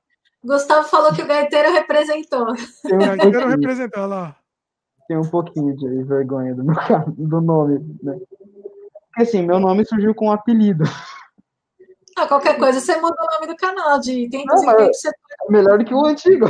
Gustavo 0.42 0.88
falou 0.88 1.12
que 1.12 1.22
o 1.22 1.26
gaiteiro 1.26 1.72
representou. 1.72 2.46
O 2.84 2.98
gaiteiro 2.98 3.48
representou, 3.48 4.06
lá. 4.06 4.36
Tem 5.08 5.16
um 5.16 5.28
pouquinho 5.28 5.76
de 5.76 6.02
vergonha 6.04 6.54
do, 6.54 6.64
meu, 6.64 6.76
do 7.08 7.40
nome, 7.40 7.78
né? 8.02 8.18
Porque 9.08 9.22
assim, 9.22 9.42
meu 9.42 9.58
nome 9.58 9.84
surgiu 9.84 10.14
com 10.14 10.28
um 10.28 10.32
apelido. 10.32 10.84
Ah, 12.16 12.26
qualquer 12.26 12.58
coisa 12.58 12.80
você 12.80 12.98
muda 12.98 13.16
o 13.20 13.34
nome 13.34 13.46
do 13.52 13.56
canal 13.56 14.00
de 14.00 14.28
Não, 14.46 14.56
você... 14.56 15.08
É 15.08 15.52
melhor 15.52 15.78
do 15.78 15.84
que 15.84 15.94
o 15.94 16.06
antigo. 16.06 16.46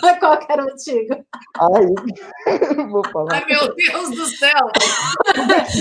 Qual 0.20 0.38
que 0.38 0.52
era 0.52 0.64
o 0.64 0.70
antigo? 0.70 1.24
Ai, 1.60 1.86
vou 2.90 3.04
falar. 3.10 3.34
Ai, 3.34 3.44
meu 3.46 3.74
Deus 3.74 4.10
do 4.10 4.26
céu! 4.26 4.70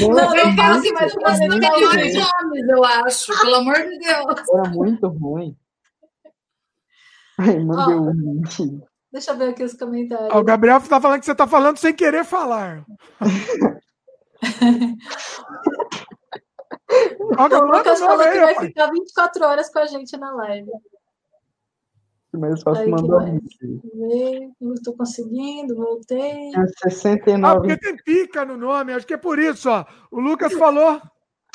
Não, 0.01 0.09
não, 0.09 0.35
não 0.35 0.55
fala 0.55 0.77
assim, 0.77 0.91
mas 0.93 1.13
os 1.13 1.39
melhores 1.39 2.13
nomes, 2.13 2.69
eu 2.69 2.83
acho, 2.83 3.41
pelo 3.41 3.55
amor 3.55 3.75
de 3.75 3.99
Deus. 3.99 4.43
Era 4.53 4.69
muito 4.69 5.07
ruim. 5.07 5.55
Ai, 7.39 7.59
mandei 7.59 7.95
oh, 7.95 8.09
um 8.09 8.41
Deixa 9.11 9.31
eu 9.31 9.37
ver 9.37 9.49
aqui 9.49 9.63
os 9.63 9.73
comentários. 9.73 10.29
Oh, 10.33 10.39
o 10.39 10.43
Gabriel 10.43 10.77
está 10.77 10.99
falando 10.99 11.19
que 11.19 11.25
você 11.25 11.31
está 11.31 11.47
falando 11.47 11.77
sem 11.77 11.93
querer 11.93 12.25
falar. 12.25 12.83
o 17.29 17.65
Lucas 17.65 17.99
falou 17.99 18.31
que 18.31 18.39
vai 18.39 18.55
pai. 18.55 18.67
ficar 18.67 18.91
24 18.91 19.45
horas 19.45 19.69
com 19.69 19.79
a 19.79 19.85
gente 19.85 20.17
na 20.17 20.33
live. 20.33 20.69
Mas 22.37 22.61
fácil 22.61 22.89
mandar 22.89 23.23
um 23.23 23.39
Não 24.59 24.73
estou 24.73 24.95
conseguindo, 24.95 25.75
voltei. 25.75 26.51
É 26.55 26.89
69. 26.89 27.45
Ah, 27.45 27.59
porque 27.59 27.77
tem 27.77 27.97
pica 27.97 28.45
no 28.45 28.57
nome, 28.57 28.93
acho 28.93 29.07
que 29.07 29.13
é 29.13 29.17
por 29.17 29.39
isso, 29.39 29.69
ó. 29.69 29.85
O 30.11 30.19
Lucas 30.19 30.53
falou. 30.53 30.95
O 30.95 31.01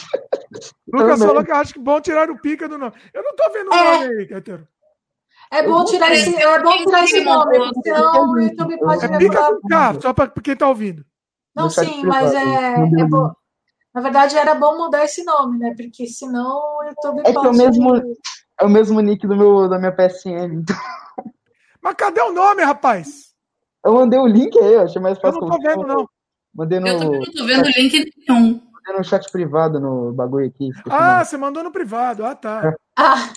Lucas 0.97 1.19
Também. 1.19 1.28
falou 1.28 1.44
que 1.44 1.52
acho 1.52 1.75
que 1.75 1.81
é 1.81 1.83
bom 1.83 2.01
tirar 2.01 2.31
o 2.31 2.41
pica 2.41 2.69
do 2.69 2.78
nome. 2.78 2.93
Eu 3.15 3.23
não 3.23 3.35
tô 3.35 3.51
vendo 3.52 3.70
o 3.70 3.75
é. 3.75 3.85
nome 3.85 4.20
aí, 4.20 4.27
Caetano. 4.27 4.69
É 5.52 5.62
bom 5.62 5.85
tirar 5.85 6.11
esse, 6.12 6.35
é 6.35 6.62
bom 6.62 6.73
tirar 6.78 7.05
esse 7.05 7.20
nome, 7.23 7.59
senão 7.83 8.31
o 8.31 8.41
YouTube 8.41 8.78
pode 8.78 9.05
É 9.05 9.19
pica 9.19 9.55
com 9.55 9.69
K, 9.69 10.01
só 10.01 10.12
para 10.15 10.28
quem 10.28 10.57
tá 10.57 10.69
ouvindo. 10.69 11.05
Não, 11.55 11.69
sim, 11.69 12.02
mas 12.05 12.33
é, 12.33 12.75
é 13.01 13.05
bom. 13.05 13.31
Na 13.94 14.01
verdade, 14.01 14.36
era 14.39 14.55
bom 14.55 14.78
mudar 14.78 15.05
esse 15.05 15.23
nome, 15.23 15.59
né? 15.59 15.75
Porque 15.77 16.07
senão 16.07 16.78
o 16.78 16.85
YouTube 16.85 17.20
é 17.20 17.33
pode... 17.33 17.41
Que 17.41 17.47
é, 17.47 17.51
o 17.51 17.55
mesmo, 17.55 18.17
é 18.63 18.65
o 18.65 18.71
mesmo 18.71 19.01
nick 19.01 19.27
do 19.27 19.37
meu, 19.37 19.69
da 19.69 19.79
minha 19.79 19.93
PSN. 19.93 20.63
Então... 20.63 20.77
Mas 21.83 21.95
cadê 21.95 22.21
o 22.21 22.33
nome, 22.33 22.63
rapaz? 22.63 23.33
Eu 23.85 23.95
mandei 23.95 24.19
o 24.19 24.27
link 24.27 24.57
aí, 24.57 24.75
eu 24.75 24.83
achei 24.83 25.03
mais 25.03 25.19
fácil. 25.19 25.41
Eu 25.41 25.49
não 25.49 25.57
tô 25.57 25.63
vendo, 25.63 25.87
não. 25.87 26.09
Mandei 26.55 26.79
no... 26.79 26.87
Eu 26.87 26.99
também 26.99 27.19
não 27.19 27.33
tô 27.33 27.45
vendo 27.45 27.69
link 27.77 28.13
nenhum. 28.29 28.63
Mandei 28.73 28.99
no 28.99 29.05
chat 29.05 29.31
privado, 29.33 29.81
no 29.81 30.13
bagulho 30.13 30.47
aqui. 30.47 30.71
Ah, 30.89 31.25
você 31.25 31.37
mandou 31.37 31.65
no 31.65 31.73
privado. 31.73 32.25
Ah, 32.25 32.37
tá. 32.37 32.69
É. 32.69 32.75
Ah. 32.97 33.33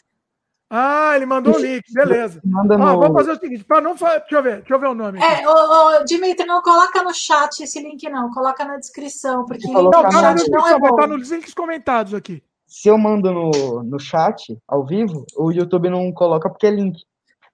Ah, 0.70 1.16
ele 1.16 1.26
mandou 1.26 1.56
o 1.56 1.60
link, 1.60 1.84
beleza. 1.92 2.40
Manda 2.44 2.78
no... 2.78 3.00
Vamos 3.00 3.18
fazer 3.18 3.32
o 3.32 3.40
seguinte, 3.40 3.64
para 3.64 3.82
não 3.82 3.96
deixa 3.96 4.24
eu 4.32 4.44
ver, 4.44 4.58
deixa 4.58 4.74
eu 4.74 4.80
ver 4.80 4.88
o 4.88 4.96
nome. 4.96 5.20
Aqui. 5.20 5.44
É, 5.44 5.48
ô, 5.48 5.52
ô, 5.54 6.04
Dimitri, 6.04 6.46
não 6.46 6.62
coloca 6.62 7.04
no 7.04 7.14
chat 7.14 7.62
esse 7.62 7.80
link 7.80 8.08
não, 8.10 8.32
coloca 8.32 8.66
na 8.66 8.78
descrição, 8.78 9.46
porque 9.46 9.68
não, 9.68 9.90
tá 9.92 10.04
no 10.04 10.12
chat 10.12 10.50
não 10.50 10.68
é 10.68 10.80
vai 10.80 10.90
estar 10.90 11.08
nos 11.08 11.32
links 11.32 11.54
comentados 11.54 12.14
aqui. 12.14 12.44
Se 12.76 12.90
eu 12.90 12.98
mando 12.98 13.32
no, 13.32 13.84
no 13.84 13.98
chat, 13.98 14.54
ao 14.68 14.86
vivo, 14.86 15.26
o 15.38 15.50
YouTube 15.50 15.90
não 15.90 16.12
coloca 16.12 16.50
porque 16.50 16.68
é 16.68 16.72
link. 16.72 17.02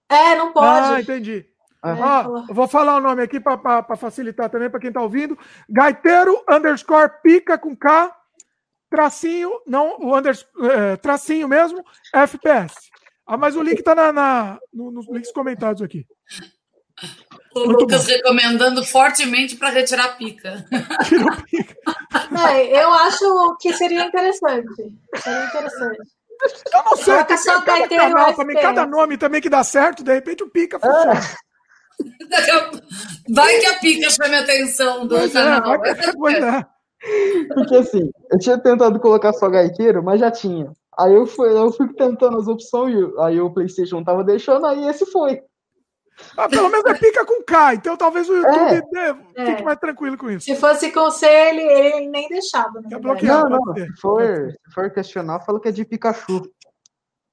É, 0.10 0.36
não 0.36 0.52
pode. 0.52 0.96
Ah, 0.96 1.00
entendi. 1.00 1.46
É, 1.86 2.50
eu 2.50 2.56
vou 2.56 2.68
falar 2.68 2.98
o 2.98 3.00
nome 3.00 3.22
aqui 3.22 3.40
para 3.40 3.96
facilitar 3.96 4.50
também 4.50 4.68
para 4.68 4.80
quem 4.80 4.88
está 4.88 5.00
ouvindo. 5.00 5.38
Gaiteiro 5.70 6.44
underscore 6.50 7.22
pica 7.22 7.56
com 7.56 7.76
K, 7.76 8.12
tracinho, 8.90 9.52
não, 9.68 9.96
o 10.00 10.18
underscore, 10.18 10.68
é, 10.68 10.96
tracinho 10.98 11.48
mesmo, 11.48 11.86
FPS. 12.12 12.90
Ah, 13.24 13.38
mas 13.38 13.56
o 13.56 13.62
link 13.62 13.78
está 13.78 13.94
na, 13.94 14.12
na 14.12 14.60
no, 14.74 14.90
nos 14.90 15.08
links 15.08 15.32
comentados 15.32 15.84
aqui. 15.84 16.04
O 17.54 17.66
Muito 17.66 17.82
Lucas 17.82 18.06
bom. 18.06 18.12
recomendando 18.12 18.84
fortemente 18.86 19.58
para 19.58 19.70
retirar 19.70 20.18
pica. 20.18 20.66
pica. 21.50 21.76
É, 22.50 22.84
eu 22.84 22.94
acho 22.94 23.58
que 23.60 23.74
seria 23.74 24.06
interessante. 24.06 24.94
Seria 25.18 25.46
interessante. 25.46 26.00
Eu 26.74 26.84
não 26.84 26.98
sei, 26.98 27.24
tem 27.26 27.38
cada, 27.38 27.62
cada, 27.62 27.88
canal, 27.88 28.34
também, 28.34 28.56
cada 28.56 28.86
nome 28.86 29.18
também 29.18 29.42
que 29.42 29.50
dá 29.50 29.64
certo, 29.64 30.04
de 30.04 30.14
repente 30.14 30.44
o 30.44 30.50
pica 30.50 30.80
funciona. 30.80 31.14
É. 31.14 31.52
Vai 33.30 33.60
que 33.60 33.66
a 33.68 33.80
pica 33.80 34.10
chame 34.10 34.36
a 34.36 34.42
atenção 34.42 35.06
do 35.06 35.16
pois 35.16 35.36
é, 35.36 35.44
canal. 35.44 35.86
É, 35.86 35.94
vai 35.94 36.36
que, 36.36 36.44
é. 36.44 36.66
Porque 37.54 37.76
assim, 37.76 38.10
eu 38.32 38.40
tinha 38.40 38.58
tentado 38.58 39.00
colocar 39.00 39.34
só 39.34 39.50
gaiteiro, 39.50 40.04
mas 40.04 40.20
já 40.20 40.32
tinha. 40.32 40.72
Aí 40.98 41.14
eu 41.14 41.26
fui, 41.28 41.50
eu 41.50 41.72
fui 41.72 41.94
tentando 41.94 42.38
as 42.38 42.48
opções, 42.48 42.96
aí 43.20 43.40
o 43.40 43.52
PlayStation 43.52 43.98
não 43.98 44.04
tava 44.04 44.24
deixando, 44.24 44.66
aí 44.66 44.88
esse 44.88 45.06
foi. 45.06 45.42
Ah, 46.38 46.50
pelo 46.50 46.70
menos 46.70 46.86
é 46.86 46.94
pica 46.94 47.26
com 47.26 47.44
K, 47.44 47.76
então 47.76 47.98
talvez 47.98 48.30
o 48.30 48.36
YouTube 48.36 48.84
é. 48.96 49.46
fique 49.46 49.62
é. 49.62 49.64
mais 49.64 49.80
tranquilo 49.80 50.18
com 50.18 50.30
isso. 50.30 50.46
Se 50.46 50.56
fosse 50.56 50.92
com 50.92 51.10
C, 51.12 51.26
ele, 51.28 51.62
ele 51.62 52.08
nem 52.08 52.28
deixava. 52.30 52.82
Né? 52.82 52.90
Não, 52.92 53.50
não, 53.50 53.74
se 53.74 53.88
for, 54.02 54.52
se 54.52 54.74
for 54.74 54.92
questionar, 54.92 55.40
fala 55.42 55.60
que 55.60 55.68
é 55.68 55.72
de 55.72 55.86
Pikachu. 55.86 56.42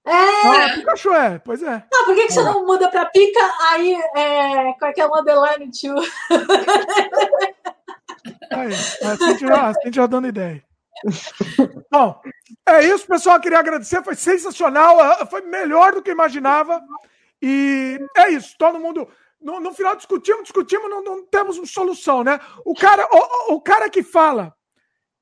É. 0.07 0.13
Ah, 0.13 0.71
Pikachu 0.75 1.13
é, 1.13 1.39
pois 1.39 1.63
é. 1.63 1.85
Não, 1.93 2.05
por 2.07 2.15
que, 2.15 2.27
que 2.27 2.33
você 2.33 2.43
não 2.43 2.67
muda 2.67 2.89
pra 2.89 3.07
Pica, 3.07 3.41
aí 3.71 3.95
é, 4.17 4.73
qual 4.79 4.91
é 4.91 4.95
que 4.95 5.01
é 5.01 5.07
o 5.07 5.19
Underline 5.19 5.71
Tio? 5.71 5.95
Aí, 8.51 8.73
assim 8.73 9.39
já, 9.39 9.69
assim 9.69 9.93
já 9.93 10.07
dando 10.07 10.29
ideia. 10.29 10.63
Bom, 11.91 12.21
é 12.67 12.85
isso, 12.85 13.07
pessoal. 13.07 13.41
Queria 13.41 13.59
agradecer, 13.59 14.03
foi 14.03 14.15
sensacional, 14.15 14.99
ah, 15.01 15.27
foi 15.27 15.43
melhor 15.43 15.93
do 15.93 16.03
que 16.03 16.11
imaginava. 16.11 16.81
E 17.43 17.99
é 18.17 18.31
isso, 18.31 18.55
todo 18.59 18.81
mundo. 18.81 19.09
No, 19.41 19.61
no 19.61 19.73
final 19.73 19.95
discutimos, 19.95 20.43
discutimos, 20.43 20.91
não, 20.91 21.03
não, 21.03 21.27
temos 21.27 21.57
uma 21.57 21.67
solução, 21.67 22.25
né? 22.25 22.41
O 22.65 22.75
cara, 22.75 23.09
o, 23.13 23.55
o 23.55 23.61
cara 23.61 23.89
que 23.89 24.03
fala 24.03 24.53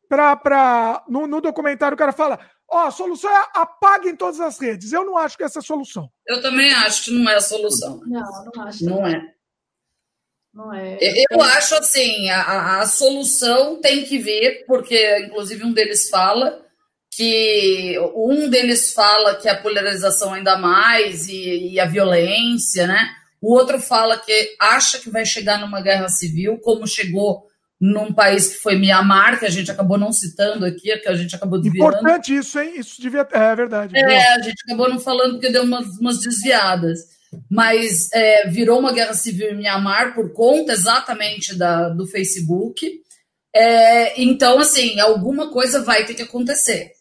pra, 0.09 0.35
pra, 0.37 1.05
no, 1.09 1.27
no 1.27 1.41
documentário, 1.41 1.95
o 1.95 1.99
cara 1.99 2.13
fala: 2.13 2.39
Ó, 2.69 2.87
a 2.87 2.91
solução 2.91 3.31
é 3.31 3.45
apaguem 3.55 4.17
todas 4.17 4.41
as 4.41 4.59
redes. 4.59 4.93
Eu 4.93 5.05
não 5.05 5.17
acho 5.17 5.37
que 5.37 5.45
essa 5.45 5.59
é 5.59 5.61
a 5.61 5.65
solução. 5.65 6.11
Eu 6.27 6.43
também 6.43 6.73
acho 6.73 7.05
que 7.05 7.11
não 7.13 7.31
é 7.31 7.37
a 7.37 7.41
solução. 7.41 8.01
Não, 8.07 8.45
não 8.55 8.63
acho. 8.65 8.85
Não 8.85 9.07
é. 9.07 9.35
Não 10.53 10.75
é. 10.75 10.99
Eu 11.31 11.43
acho 11.43 11.75
assim, 11.75 12.31
a, 12.31 12.81
a 12.81 12.87
solução 12.87 13.81
tem 13.81 14.05
que 14.05 14.19
vir, 14.19 14.65
porque 14.67 15.19
inclusive 15.19 15.63
um 15.65 15.73
deles 15.73 16.09
fala 16.09 16.66
que 17.17 17.97
um 18.15 18.49
deles 18.51 18.93
fala 18.93 19.35
que 19.37 19.49
a 19.49 19.57
polarização 19.57 20.35
ainda 20.35 20.59
mais 20.59 21.29
e, 21.29 21.73
e, 21.73 21.81
a 21.81 21.87
violência, 21.87 22.87
né? 22.87 23.09
O 23.41 23.55
outro 23.55 23.81
fala 23.81 24.19
que 24.19 24.55
acha 24.61 24.99
que 24.99 25.09
vai 25.09 25.25
chegar 25.25 25.59
numa 25.59 25.81
guerra 25.81 26.09
civil, 26.09 26.59
como 26.59 26.87
chegou 26.87 27.47
num 27.81 28.13
país 28.13 28.49
que 28.49 28.63
foi 28.63 28.77
Mianmar, 28.77 29.39
que 29.39 29.47
a 29.47 29.51
gente 29.51 29.71
acabou 29.71 29.97
não 29.97 30.13
citando 30.13 30.67
aqui, 30.67 30.95
que 30.99 31.09
a 31.09 31.15
gente 31.15 31.35
acabou 31.35 31.59
desviando. 31.59 31.97
Importante 31.97 32.37
isso, 32.37 32.59
hein? 32.59 32.75
Isso 32.77 33.01
devia. 33.01 33.27
É 33.33 33.57
verdade. 33.57 33.97
É, 33.97 34.35
a 34.35 34.43
gente 34.43 34.63
acabou 34.67 34.89
não 34.89 34.99
falando 34.99 35.33
porque 35.33 35.51
deu 35.51 35.63
umas, 35.63 35.87
umas 35.99 36.19
desviadas 36.21 37.17
mas 37.51 38.11
é, 38.13 38.49
virou 38.49 38.79
uma 38.79 38.93
guerra 38.93 39.13
civil 39.15 39.51
em 39.51 39.57
Myanmar 39.57 40.15
por 40.15 40.33
conta 40.33 40.73
exatamente 40.73 41.57
da, 41.57 41.89
do 41.89 42.07
Facebook. 42.07 42.89
É, 43.55 44.21
então, 44.23 44.59
assim, 44.59 45.01
alguma 45.01 45.51
coisa 45.51 45.83
vai 45.83 46.05
ter 46.05 46.15
que 46.15 46.23
acontecer. 46.23 46.93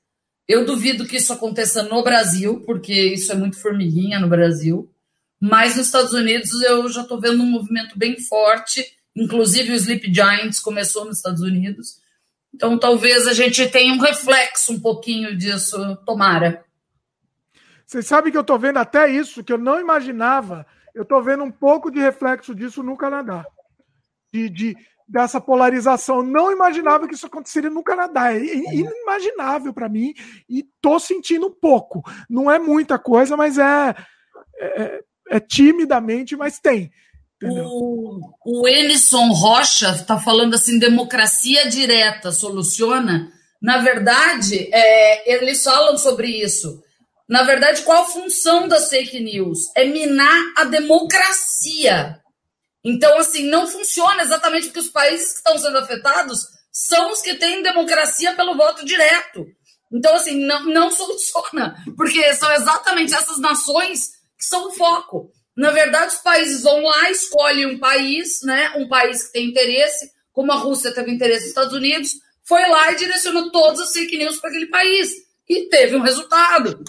Eu 0.48 0.66
duvido 0.66 1.06
que 1.06 1.18
isso 1.18 1.34
aconteça 1.34 1.84
no 1.84 2.04
Brasil, 2.04 2.62
porque 2.66 2.94
isso 2.94 3.32
é 3.32 3.36
muito 3.36 3.60
formiguinha 3.60 4.20
no 4.20 4.28
Brasil. 4.28 4.92
Mas 5.40 5.76
nos 5.76 5.88
Estados 5.88 6.14
Unidos 6.14 6.62
eu 6.62 6.88
já 6.90 7.02
estou 7.02 7.20
vendo 7.20 7.42
um 7.42 7.50
movimento 7.50 7.98
bem 7.98 8.20
forte. 8.20 8.86
Inclusive 9.16 9.72
o 9.72 9.76
Sleep 9.76 10.14
Giants 10.14 10.60
começou 10.60 11.06
nos 11.06 11.18
Estados 11.18 11.42
Unidos. 11.42 12.00
Então 12.54 12.78
talvez 12.78 13.28
a 13.28 13.34
gente 13.34 13.68
tenha 13.68 13.94
um 13.94 14.00
reflexo 14.00 14.72
um 14.72 14.80
pouquinho 14.80 15.36
disso, 15.36 15.98
tomara. 16.06 16.64
Vocês 17.86 18.06
sabem 18.08 18.32
que 18.32 18.38
eu 18.38 18.42
estou 18.42 18.58
vendo 18.58 18.78
até 18.78 19.10
isso, 19.10 19.44
que 19.44 19.54
eu 19.54 19.58
não 19.58 19.80
imaginava. 19.80 20.66
Eu 20.94 21.04
estou 21.04 21.22
vendo 21.22 21.44
um 21.44 21.52
pouco 21.52 21.92
de 21.92 22.00
reflexo 22.00 22.56
disso 22.56 22.82
no 22.82 22.98
Canadá. 22.98 23.46
De, 24.34 24.50
de, 24.50 24.78
dessa 25.08 25.40
polarização. 25.40 26.24
Não 26.24 26.52
imaginava 26.52 27.08
que 27.08 27.14
isso 27.14 27.28
aconteceria 27.28 27.70
no 27.70 27.84
Canadá. 27.84 28.34
É 28.34 28.40
inimaginável 28.40 29.74
para 29.74 29.90
mim. 29.90 30.14
E 30.50 30.60
estou 30.60 31.00
sentindo 31.00 31.48
um 31.48 31.54
pouco. 31.54 32.04
Não 32.30 32.50
é 32.50 32.58
muita 32.58 32.98
coisa, 32.98 33.38
mas 33.38 33.58
é, 33.58 33.96
é, 34.60 35.00
é 35.32 35.40
timidamente, 35.40 36.36
mas 36.36 36.60
tem. 36.60 36.92
O, 37.44 38.20
o 38.46 38.68
Enison 38.68 39.32
Rocha 39.32 39.92
está 39.92 40.18
falando 40.18 40.56
assim: 40.56 40.80
democracia 40.80 41.70
direta 41.70 42.32
soluciona. 42.32 43.32
Na 43.62 43.80
verdade, 43.80 44.70
é, 44.72 45.34
eles 45.34 45.64
falam 45.64 45.98
sobre 45.98 46.28
isso. 46.28 46.82
Na 47.28 47.44
verdade, 47.44 47.82
qual 47.82 48.04
a 48.04 48.08
função 48.08 48.68
das 48.68 48.90
fake 48.90 49.20
news? 49.20 49.60
É 49.76 49.86
minar 49.86 50.54
a 50.58 50.66
democracia. 50.66 52.20
Então, 52.86 53.18
assim, 53.18 53.50
não 53.50 53.66
funciona 53.66 54.22
exatamente 54.22 54.68
porque 54.68 54.80
os 54.80 54.90
países 54.90 55.32
que 55.32 55.38
estão 55.38 55.58
sendo 55.58 55.80
afetados 55.80 56.40
são 56.72 57.12
os 57.12 57.20
que 57.20 57.34
têm 57.34 57.64
democracia 57.64 58.36
pelo 58.36 58.56
voto 58.56 58.86
direto. 58.86 59.44
Então, 59.92 60.14
assim, 60.14 60.46
não, 60.46 60.66
não 60.66 60.92
soluciona, 60.94 61.76
porque 61.98 62.32
são 62.36 62.52
exatamente 62.54 63.12
essas 63.12 63.40
nações 63.40 64.10
que 64.38 64.46
são 64.46 64.68
o 64.68 64.72
foco. 64.72 65.32
Na 65.58 65.72
verdade, 65.72 66.14
os 66.14 66.22
países 66.22 66.62
vão 66.62 66.84
lá, 66.84 67.10
escolhem 67.10 67.66
um 67.66 67.80
país, 67.80 68.42
né? 68.44 68.74
Um 68.78 68.88
país 68.88 69.26
que 69.26 69.34
tem 69.34 69.48
interesse, 69.48 70.12
como 70.32 70.52
a 70.52 70.58
Rússia 70.58 70.94
teve 70.94 71.12
interesse 71.12 71.42
nos 71.42 71.50
Estados 71.50 71.74
Unidos, 71.74 72.12
foi 72.44 72.62
lá 72.70 72.92
e 72.92 72.98
direcionou 72.98 73.52
todas 73.52 73.80
as 73.80 73.94
fake 73.94 74.18
news 74.18 74.38
para 74.38 74.52
aquele 74.52 74.68
país. 74.68 75.12
E 75.50 75.70
teve 75.70 75.96
um 75.96 76.02
resultado. 76.02 76.84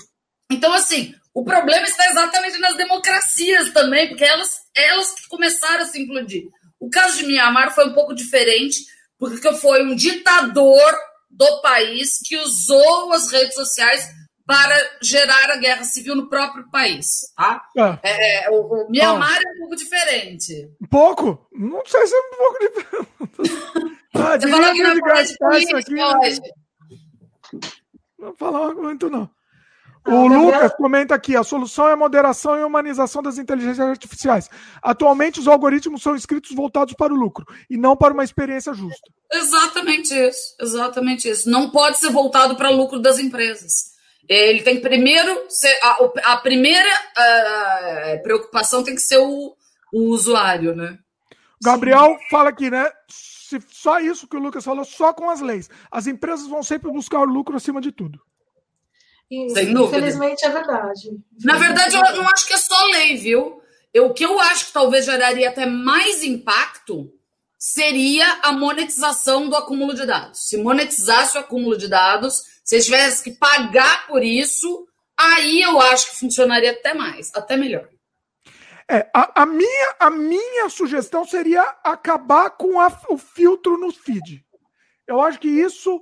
Então, 0.51 0.73
assim, 0.73 1.15
o 1.37 1.45
problema 1.45 1.85
está 1.87 2.07
exatamente 2.07 2.59
nas 2.59 2.79
democracias 2.79 3.71
também, 3.71 4.09
porque 4.09 4.25
elas, 4.25 4.59
elas 4.75 5.13
que 5.13 5.29
começaram 5.29 5.83
a 5.83 5.87
se 5.87 6.01
implodir. 6.01 6.45
O 6.81 6.89
caso 6.89 7.19
de 7.19 7.27
Mianmar 7.27 7.75
foi 7.75 7.87
um 7.87 7.93
pouco 7.93 8.15
diferente, 8.15 8.79
porque 9.19 9.53
foi 9.57 9.85
um 9.85 9.95
ditador 9.95 10.95
do 11.31 11.61
país 11.61 12.21
que 12.25 12.39
usou 12.39 13.13
as 13.13 13.31
redes 13.31 13.55
sociais 13.55 14.09
para 14.47 14.75
gerar 15.03 15.51
a 15.51 15.57
guerra 15.57 15.85
civil 15.85 16.17
no 16.17 16.31
próprio 16.31 16.71
país. 16.71 17.07
Tá? 17.37 17.63
Ah. 17.79 17.99
É, 18.03 18.51
o, 18.51 18.87
o 18.87 18.91
Mianmar 18.91 19.37
ah. 19.37 19.43
é 19.45 19.57
um 19.57 19.59
pouco 19.59 19.77
diferente. 19.77 20.71
Um 20.81 20.87
pouco? 20.87 21.47
Não 21.53 21.83
sei 21.85 22.07
se 22.07 22.15
é 22.15 22.19
um 22.19 22.37
pouco 22.39 22.59
diferente. 22.61 23.99
ah, 24.15 24.41
Você 24.41 24.49
falou 24.49 24.73
que 24.73 24.83
não 24.83 25.01
pode 25.01 25.37
política 25.37 25.79
aqui, 25.81 25.95
hoje. 26.03 26.41
Não 28.19 28.35
falar 28.35 28.75
muito, 28.75 29.11
não. 29.11 29.37
O 30.07 30.27
Lucas 30.29 30.73
comenta 30.75 31.15
aqui: 31.15 31.37
a 31.37 31.43
solução 31.43 31.89
é 31.89 31.93
a 31.93 31.97
moderação 31.97 32.57
e 32.57 32.63
a 32.63 32.67
humanização 32.67 33.23
das 33.23 33.39
inteligências 33.39 33.87
artificiais. 33.87 34.49
Atualmente, 34.83 35.41
os 35.41 35.49
algoritmos 35.49 36.03
são 36.03 36.15
escritos 36.15 36.55
voltados 36.55 36.95
para 36.95 37.13
o 37.13 37.17
lucro 37.17 37.45
e 37.69 37.77
não 37.77 37.97
para 37.97 38.15
uma 38.15 38.25
experiência 38.25 38.73
justa. 38.73 39.11
Exatamente 39.33 40.15
isso. 40.15 40.55
Exatamente 40.61 41.29
isso. 41.29 41.51
Não 41.51 41.71
pode 41.71 41.99
ser 41.99 42.11
voltado 42.11 42.57
para 42.57 42.71
o 42.71 42.77
lucro 42.77 43.01
das 43.01 43.19
empresas. 43.19 43.97
Ele 44.29 44.63
tem 44.63 44.77
que 44.77 44.83
primeiro 44.83 45.45
ser. 45.49 45.77
A, 45.83 45.99
a 46.33 46.37
primeira 46.37 46.91
a 47.17 48.19
preocupação 48.23 48.85
tem 48.85 48.95
que 48.95 49.01
ser 49.01 49.19
o, 49.19 49.57
o 49.93 50.03
usuário, 50.11 50.75
né? 50.75 50.99
Gabriel 51.63 52.17
Sim. 52.19 52.29
fala 52.31 52.51
aqui, 52.51 52.71
né? 52.71 52.91
Se, 53.09 53.61
só 53.69 53.99
isso 53.99 54.29
que 54.29 54.37
o 54.37 54.41
Lucas 54.41 54.65
falou, 54.65 54.85
só 54.85 55.13
com 55.13 55.31
as 55.31 55.41
leis. 55.41 55.69
As 55.91 56.07
empresas 56.07 56.47
vão 56.47 56.63
sempre 56.63 56.91
buscar 56.91 57.21
o 57.21 57.25
lucro 57.25 57.57
acima 57.57 57.81
de 57.81 57.93
tudo. 57.93 58.21
Sem 59.29 59.75
dúvida. 59.75 59.99
Infelizmente 59.99 60.45
é 60.45 60.51
verdade. 60.51 61.11
Na 61.43 61.57
verdade, 61.57 61.97
eu 61.97 62.03
não 62.15 62.29
acho 62.29 62.47
que 62.47 62.55
é 62.55 62.59
só 62.59 62.87
lei, 62.87 63.17
viu? 63.17 63.61
Eu, 63.93 64.07
o 64.07 64.15
que 64.15 64.25
eu 64.25 64.39
acho 64.39 64.67
que 64.67 64.73
talvez 64.73 65.05
geraria 65.05 65.49
até 65.49 65.67
mais 65.67 66.23
impacto 66.23 67.13
seria 67.59 68.41
a 68.43 68.53
monetização 68.53 69.49
do 69.49 69.57
acúmulo 69.57 69.95
de 69.95 70.07
dados. 70.07 70.49
Se 70.49 70.57
monetizasse 70.57 71.37
o 71.37 71.41
acúmulo 71.41 71.77
de 71.77 71.89
dados, 71.89 72.43
se 72.65 72.81
tivesse 72.81 73.25
que 73.25 73.33
pagar 73.33 74.07
por 74.07 74.23
isso, 74.23 74.87
aí 75.19 75.63
eu 75.63 75.81
acho 75.81 76.11
que 76.11 76.19
funcionaria 76.19 76.73
até 76.73 76.95
mais, 76.95 77.33
até 77.35 77.57
melhor. 77.57 77.89
É, 78.89 79.11
a, 79.13 79.43
a 79.43 79.47
minha, 79.47 79.97
a 79.99 80.11
minha 80.11 80.69
sugestão 80.69 81.25
seria 81.25 81.63
acabar 81.83 82.51
com 82.51 82.79
a, 82.79 82.87
o 83.09 83.19
filtro 83.19 83.77
no 83.77 83.91
feed. 83.91 84.45
Eu 85.07 85.21
acho 85.21 85.41
que 85.41 85.49
isso. 85.49 86.01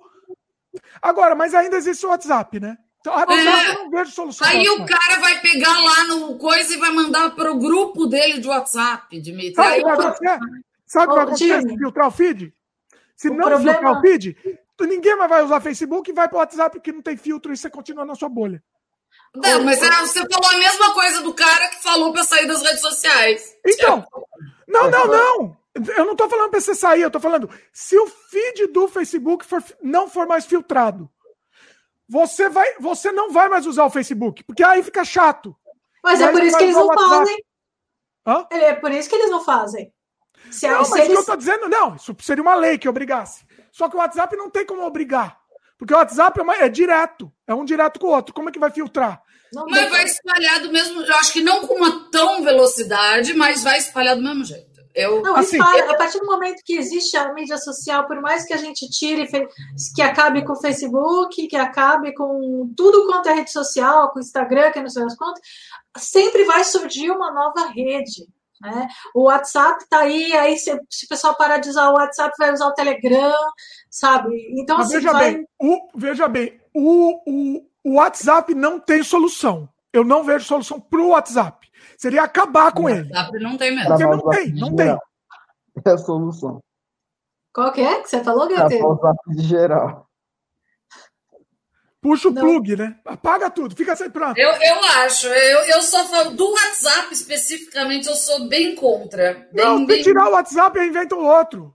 Agora, 1.01 1.35
mas 1.35 1.55
ainda 1.55 1.77
existe 1.77 2.05
o 2.05 2.11
WhatsApp, 2.11 2.61
né? 2.61 2.77
Então, 3.05 3.21
é. 3.21 3.71
eu 3.71 3.75
não 3.75 3.91
vejo 3.91 4.11
solução. 4.13 4.47
Aí 4.47 4.67
o 4.67 4.87
cara 4.87 5.21
vai 5.21 5.39
pegar 5.43 5.79
lá 5.79 6.05
no 6.05 6.39
coisa 6.39 6.73
e 6.73 6.79
vai 6.79 6.91
mandar 6.91 7.35
para 7.35 7.53
o 7.53 7.59
grupo 7.59 8.07
dele 8.07 8.41
de 8.41 8.49
WhatsApp, 8.49 9.21
Dimitri. 9.21 9.55
Sabe 9.55 9.73
o 9.73 9.75
que 9.77 9.83
vai 9.83 9.93
acontecer? 9.93 10.39
Sabe 10.87 11.07
o 11.07 11.09
que 11.09 11.15
vai 11.15 11.25
acontecer 11.25 11.63
se 11.69 11.77
filtrar 11.77 12.09
o 12.09 12.11
feed? 12.11 12.55
Se 13.15 13.29
o 13.29 13.35
não 13.35 13.45
problema... 13.47 13.73
filtrar 13.73 13.99
o 13.99 14.01
feed, 14.01 14.37
ninguém 14.81 15.17
mais 15.17 15.29
vai 15.29 15.45
usar 15.45 15.61
Facebook 15.61 16.11
e 16.11 16.15
vai 16.15 16.29
para 16.29 16.37
o 16.37 16.39
WhatsApp 16.39 16.81
que 16.81 16.93
não 16.93 17.03
tem 17.03 17.15
filtro 17.15 17.53
e 17.53 17.57
você 17.59 17.69
continua 17.69 18.07
na 18.07 18.15
sua 18.15 18.31
bolha. 18.31 18.63
Não, 19.35 19.63
mas 19.65 19.83
é, 19.83 19.91
você 20.01 20.27
falou 20.27 20.51
a 20.51 20.59
mesma 20.59 20.95
coisa 20.95 21.21
do 21.21 21.35
cara 21.35 21.69
que 21.69 21.83
falou 21.83 22.11
para 22.11 22.25
sair 22.25 22.47
das 22.47 22.63
redes 22.63 22.81
sociais. 22.81 23.55
Então, 23.67 24.03
não, 24.67 24.91
não, 24.91 25.07
não. 25.07 25.57
Eu 25.95 26.05
não 26.07 26.13
estou 26.13 26.31
falando 26.31 26.51
para 26.51 26.61
você 26.61 26.75
sair, 26.75 27.03
eu 27.03 27.09
estou 27.09 27.21
falando 27.21 27.51
se 27.71 27.99
o 27.99 28.07
feed 28.07 28.69
do 28.69 28.89
Facebook 28.89 29.45
for, 29.45 29.63
não 29.83 30.09
for 30.09 30.27
mais 30.27 30.47
filtrado, 30.47 31.11
você, 32.09 32.49
vai, 32.49 32.75
você 32.79 33.13
não 33.13 33.31
vai 33.31 33.49
mais 33.49 33.67
usar 33.67 33.85
o 33.85 33.91
Facebook, 33.91 34.45
porque 34.45 34.63
aí 34.63 34.83
fica 34.83 35.05
chato. 35.05 35.57
Mas 36.03 36.21
é 36.21 36.31
por 36.31 36.43
isso 36.43 36.57
que 36.57 36.65
eles 36.65 36.77
não 36.77 36.93
fazem. 36.93 37.45
Hã? 38.27 38.47
É 38.51 38.75
por 38.75 38.93
isso 38.93 39.09
que 39.09 39.15
eles 39.15 39.31
não 39.31 39.45
fazem. 39.45 39.93
Se, 40.51 40.69
não, 40.69 40.85
se 40.85 40.91
mas 40.91 41.05
eles... 41.05 41.17
eu 41.17 41.25
tô 41.25 41.37
dizendo, 41.37 41.69
não, 41.69 41.97
isso 41.97 42.15
seria 42.21 42.43
uma 42.43 42.55
lei 42.55 42.79
que 42.79 42.89
obrigasse. 42.89 43.47
Só 43.73 43.89
que 43.89 43.97
o 43.97 43.99
WhatsApp 43.99 44.37
não 44.37 44.51
tem 44.51 44.65
como 44.65 44.83
obrigar. 44.83 45.39
Porque 45.79 45.93
o 45.93 45.97
WhatsApp 45.97 46.39
é, 46.39 46.43
uma, 46.43 46.57
é 46.57 46.69
direto, 46.69 47.33
é 47.47 47.55
um 47.55 47.65
direto 47.65 47.99
com 47.99 48.07
o 48.07 48.11
outro. 48.11 48.35
Como 48.35 48.49
é 48.49 48.53
que 48.53 48.59
vai 48.59 48.71
filtrar? 48.71 49.23
Não, 49.53 49.67
mas 49.67 49.89
vai 49.91 50.05
espalhar 50.05 50.61
do 50.61 50.73
mesmo. 50.73 51.03
Eu 51.03 51.15
acho 51.17 51.33
que 51.33 51.43
não 51.43 51.67
com 51.67 51.75
uma 51.75 52.11
tão 52.11 52.43
velocidade, 52.43 53.35
mas 53.35 53.63
vai 53.63 53.79
espalhar 53.79 54.17
do 54.17 54.23
mesmo 54.23 54.45
jeito. 54.45 54.74
Eu, 54.95 55.23
não, 55.23 55.35
assim, 55.35 55.57
espalha, 55.57 55.91
a 55.91 55.97
partir 55.97 56.21
do 56.21 56.27
momento 56.27 56.63
que 56.65 56.77
existe 56.77 57.17
a 57.17 57.33
mídia 57.33 57.59
social, 57.59 58.07
por 58.07 58.21
mais 58.21 58.45
que 58.45 58.55
a 58.55 58.57
gente 58.57 58.89
tire, 58.89 59.27
que 59.95 60.01
acabe 60.01 60.45
com 60.45 60.53
o 60.53 60.61
Facebook, 60.61 61.49
que 61.49 61.57
acabe 61.57 62.15
com 62.15 62.73
tudo 62.77 63.05
quanto 63.07 63.29
é 63.29 63.35
rede 63.35 63.51
social, 63.51 64.11
com 64.11 64.21
o 64.21 64.23
Instagram, 64.23 64.71
que 64.71 64.81
não 64.81 64.89
sei 64.89 65.03
as 65.03 65.17
contas, 65.17 65.41
sempre 65.99 66.45
vai 66.45 66.63
surgir 66.63 67.11
uma 67.11 67.33
nova 67.33 67.67
rede. 67.67 68.29
Né? 68.61 68.87
O 69.13 69.25
WhatsApp 69.25 69.83
está 69.83 69.99
aí, 69.99 70.33
aí 70.33 70.57
se, 70.57 70.71
se, 70.89 71.07
o 71.07 71.09
pessoal 71.09 71.37
parar 71.37 71.59
de 71.59 71.69
usar 71.69 71.91
o 71.91 71.95
WhatsApp, 71.95 72.33
vai 72.39 72.53
usar 72.53 72.69
o 72.69 72.75
Telegram, 72.75 73.35
sabe? 73.91 74.31
Então, 74.57 74.79
assim, 74.79 74.95
veja 74.95 75.13
vai... 75.13 75.35
bem, 75.35 75.49
o, 75.61 75.89
veja 75.95 76.29
bem, 76.29 76.61
o, 76.73 77.21
o, 77.27 77.67
o 77.83 77.95
WhatsApp 77.95 78.55
não 78.55 78.79
tem 78.79 79.03
solução. 79.03 79.69
Eu 79.93 80.05
não 80.05 80.23
vejo 80.23 80.45
solução 80.45 80.81
para 80.81 81.01
o 81.01 81.09
WhatsApp. 81.09 81.64
Seria 82.05 82.25
acabar 82.25 82.71
com 82.71 82.87
ele. 82.87 83.09
WhatsApp 83.09 83.39
não 83.39 83.57
tem 83.57 83.75
mesmo. 83.75 83.89
Porque 83.89 84.05
não 84.05 84.29
tem, 84.29 84.53
não 84.53 84.77
tem. 84.77 84.99
É 85.87 85.91
a 85.91 85.97
solução. 85.97 86.61
Qual 87.51 87.73
que 87.73 87.81
é 87.81 88.03
que 88.03 88.11
você 88.11 88.23
falou, 88.23 88.47
Gabriel? 88.47 88.89
WhatsApp 88.89 89.19
de 89.29 89.43
geral. 89.43 90.07
Puxa 92.03 92.29
o 92.29 92.31
não. 92.31 92.43
plug, 92.43 92.77
né? 92.77 92.95
Apaga 93.07 93.49
tudo, 93.49 93.75
fica 93.75 93.97
sem 93.97 94.11
pronto. 94.11 94.37
Eu, 94.37 94.51
eu 94.51 94.85
acho, 95.07 95.29
eu, 95.29 95.61
eu 95.61 95.81
só 95.81 96.05
falo 96.05 96.33
do 96.33 96.47
WhatsApp 96.47 97.15
especificamente, 97.15 98.07
eu 98.07 98.15
sou 98.15 98.51
bem 98.51 98.75
contra. 98.75 99.49
Bem, 99.51 99.65
não, 99.65 99.87
bem... 99.87 100.03
tirar 100.03 100.29
o 100.29 100.33
WhatsApp 100.33 100.79
e 100.79 100.87
inventa 100.87 101.15
o 101.15 101.25
outro. 101.25 101.75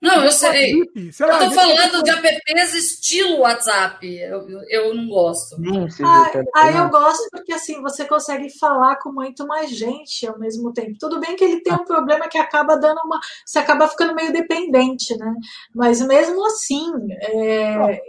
Não, 0.00 0.24
eu 0.24 0.30
sei. 0.30 0.72
sei 1.12 1.26
eu 1.26 1.38
tô 1.38 1.50
falando 1.50 2.02
de 2.04 2.10
apps 2.10 2.74
estilo 2.74 3.40
WhatsApp. 3.40 4.06
Eu, 4.06 4.46
eu 4.68 4.94
não 4.94 5.08
gosto. 5.08 5.56
Ah, 6.04 6.30
ah, 6.54 6.70
eu 6.70 6.88
gosto 6.88 7.28
porque 7.32 7.52
assim 7.52 7.82
você 7.82 8.04
consegue 8.04 8.48
falar 8.58 8.96
com 8.96 9.12
muito 9.12 9.44
mais 9.46 9.70
gente 9.70 10.26
ao 10.26 10.38
mesmo 10.38 10.72
tempo. 10.72 10.96
Tudo 11.00 11.18
bem 11.18 11.34
que 11.34 11.42
ele 11.42 11.62
tem 11.62 11.72
um 11.72 11.84
problema 11.84 12.28
que 12.28 12.38
acaba 12.38 12.76
dando 12.76 13.00
uma. 13.04 13.18
Você 13.44 13.58
acaba 13.58 13.88
ficando 13.88 14.14
meio 14.14 14.32
dependente, 14.32 15.16
né? 15.16 15.34
Mas 15.74 16.00
mesmo 16.00 16.46
assim. 16.46 16.92
É, 17.20 18.00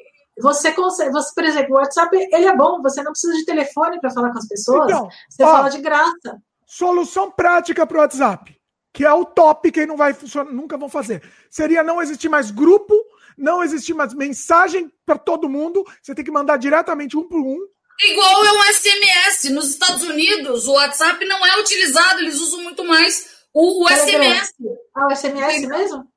você 0.42 0.72
consegue, 0.72 1.11
você, 1.11 1.34
por 1.35 1.43
exemplo, 1.43 1.76
o 1.76 1.80
WhatsApp 1.80 2.16
ele 2.16 2.45
é 2.45 2.56
bom, 2.56 2.82
você 2.82 3.03
não 3.03 3.11
precisa 3.11 3.34
de 3.34 3.43
telefone 3.43 4.00
para 4.00 4.09
falar 4.11 4.32
com 4.32 4.38
as 4.38 4.48
pessoas, 4.48 4.90
então, 4.90 5.09
você 5.30 5.43
ó, 5.43 5.51
fala 5.51 5.68
de 5.68 5.80
graça. 5.80 6.42
Solução 6.66 7.30
prática 7.30 7.85
para 7.85 7.98
o 7.98 8.00
WhatsApp 8.00 8.58
que 8.93 9.06
é 9.06 9.14
o 9.14 9.26
top, 9.26 9.72
quem 9.72 9.85
não 9.85 9.98
vai 9.98 10.14
funcionar, 10.14 10.51
nunca 10.51 10.77
vão 10.77 10.90
fazer. 10.90 11.22
Seria 11.50 11.84
não 11.84 12.01
existir 12.01 12.30
mais 12.30 12.51
grupo, 12.51 12.93
não 13.38 13.64
existir 13.64 13.93
mais 13.93 14.14
mensagem 14.14 14.92
para 15.06 15.18
todo 15.18 15.50
mundo, 15.50 15.85
você 16.01 16.14
tem 16.14 16.26
que 16.26 16.32
mandar 16.32 16.58
diretamente 16.58 17.18
um 17.18 17.27
por 17.27 17.40
um. 17.40 17.58
Igual 18.01 18.45
é 18.45 18.51
um 18.51 18.64
SMS. 18.74 19.50
Nos 19.51 19.69
Estados 19.69 20.03
Unidos, 20.03 20.68
o 20.68 20.74
WhatsApp 20.74 21.24
não 21.26 21.45
é 21.45 21.59
utilizado, 21.59 22.19
eles 22.19 22.40
usam 22.40 22.61
muito 22.61 22.84
mais 22.85 23.40
o, 23.53 23.84
o 23.84 23.90
SMS. 23.90 24.53
Ah, 24.95 25.08
o 25.08 25.16
SMS 25.16 25.68
mesmo? 25.68 26.08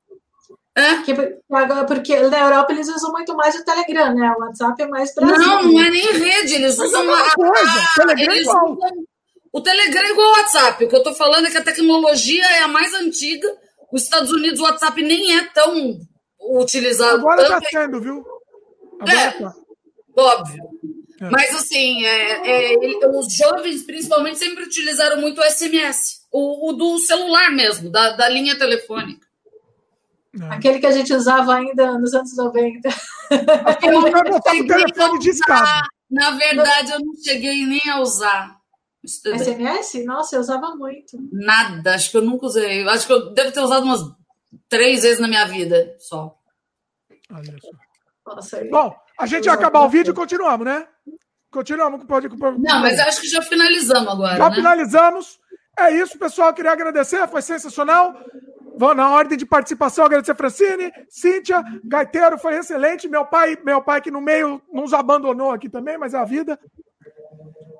É? 0.75 0.95
Porque, 0.95 1.13
porque 1.87 2.19
na 2.29 2.39
Europa 2.39 2.73
eles 2.73 2.87
usam 2.87 3.11
muito 3.11 3.35
mais 3.35 3.53
o 3.55 3.63
Telegram, 3.63 4.13
né? 4.15 4.33
O 4.35 4.41
WhatsApp 4.41 4.81
é 4.81 4.87
mais 4.87 5.13
Brasil. 5.13 5.37
Não, 5.37 5.63
não 5.63 5.83
é 5.83 5.89
nem 5.91 6.11
rede, 6.13 6.55
eles 6.55 6.77
Mas 6.77 6.87
usam 6.87 7.15
é 7.15 7.21
a, 7.21 7.31
coisa. 7.31 7.79
A, 7.79 7.93
Telegram 7.95 8.33
eles 8.33 8.47
usam, 8.47 8.77
o 9.53 9.61
Telegram 9.61 10.01
é 10.01 10.09
igual 10.09 10.27
ao 10.27 10.41
WhatsApp. 10.41 10.83
O 10.83 10.89
que 10.89 10.95
eu 10.95 11.03
tô 11.03 11.13
falando 11.13 11.45
é 11.45 11.51
que 11.51 11.57
a 11.57 11.63
tecnologia 11.63 12.43
é 12.43 12.63
a 12.63 12.67
mais 12.67 12.91
antiga. 12.95 13.47
Os 13.91 14.01
Estados 14.01 14.31
Unidos, 14.31 14.59
o 14.59 14.63
WhatsApp 14.63 14.99
nem 15.03 15.37
é 15.37 15.45
tão 15.45 15.99
utilizado. 16.41 17.19
Agora 17.19 17.43
está 17.43 17.61
sendo, 17.61 18.01
viu? 18.01 18.25
Agora 18.99 19.19
é, 19.19 19.31
tá. 19.31 19.53
óbvio. 20.17 20.63
É. 21.21 21.29
Mas 21.29 21.55
assim, 21.55 22.03
é, 22.03 22.73
é, 22.73 23.07
os 23.09 23.31
jovens 23.35 23.83
principalmente 23.83 24.39
sempre 24.39 24.63
utilizaram 24.63 25.21
muito 25.21 25.39
o 25.39 25.43
SMS, 25.43 26.25
o, 26.31 26.69
o 26.69 26.73
do 26.73 26.97
celular 26.97 27.51
mesmo, 27.51 27.91
da, 27.91 28.09
da 28.09 28.27
linha 28.27 28.57
telefônica. 28.57 29.27
É. 30.41 30.45
Aquele 30.55 30.79
que 30.79 30.87
a 30.87 30.91
gente 30.91 31.13
usava 31.13 31.53
ainda 31.53 31.99
nos 31.99 32.15
anos 32.15 32.35
90. 32.35 32.89
Eu, 33.83 34.07
eu 34.07 34.65
telefone 34.65 35.19
de 35.19 35.29
escada. 35.29 35.87
Na 36.09 36.31
verdade, 36.31 36.91
eu 36.91 36.99
não 36.99 37.13
cheguei 37.23 37.67
nem 37.67 37.81
a 37.87 37.99
usar. 37.99 38.62
SMS? 39.05 40.05
Nossa, 40.05 40.35
eu 40.35 40.39
usava 40.39 40.75
muito. 40.75 41.17
Nada, 41.31 41.95
acho 41.95 42.11
que 42.11 42.17
eu 42.17 42.21
nunca 42.21 42.45
usei. 42.45 42.87
Acho 42.87 43.05
que 43.05 43.13
eu 43.13 43.33
devo 43.33 43.51
ter 43.51 43.59
usado 43.59 43.83
umas 43.83 44.01
três 44.69 45.03
vezes 45.03 45.19
na 45.19 45.27
minha 45.27 45.45
vida 45.45 45.95
só. 45.99 46.35
Olha 47.31 47.55
só. 47.61 48.35
Nossa, 48.35 48.63
Bom, 48.71 48.95
a 49.19 49.25
gente 49.25 49.45
vai 49.45 49.55
acabar 49.55 49.81
o 49.81 49.89
vídeo 49.89 50.11
e 50.11 50.15
continuamos, 50.15 50.65
né? 50.65 50.87
Continuamos. 51.51 52.05
Pode, 52.05 52.29
pode, 52.29 52.59
Não, 52.59 52.79
mas 52.79 52.99
acho 52.99 53.21
que 53.21 53.27
já 53.27 53.41
finalizamos 53.41 54.11
agora. 54.11 54.37
Já 54.37 54.49
né? 54.49 54.55
finalizamos. 54.55 55.39
É 55.77 55.91
isso, 55.91 56.17
pessoal. 56.17 56.53
Queria 56.53 56.71
agradecer, 56.71 57.27
foi 57.27 57.41
sensacional. 57.41 58.15
Vou 58.75 58.95
na 58.95 59.11
ordem 59.11 59.37
de 59.37 59.45
participação 59.45 60.05
agradecer 60.05 60.35
Francine, 60.35 60.91
Cíntia, 61.07 61.63
Gaiteiro, 61.83 62.39
foi 62.39 62.55
excelente. 62.55 63.07
Meu 63.07 63.23
pai, 63.23 63.57
meu 63.63 63.81
pai 63.81 64.01
que 64.01 64.09
no 64.09 64.19
meio 64.19 64.61
nos 64.71 64.93
abandonou 64.93 65.51
aqui 65.51 65.69
também, 65.69 65.97
mas 65.97 66.13
é 66.13 66.17
a 66.17 66.25
vida. 66.25 66.59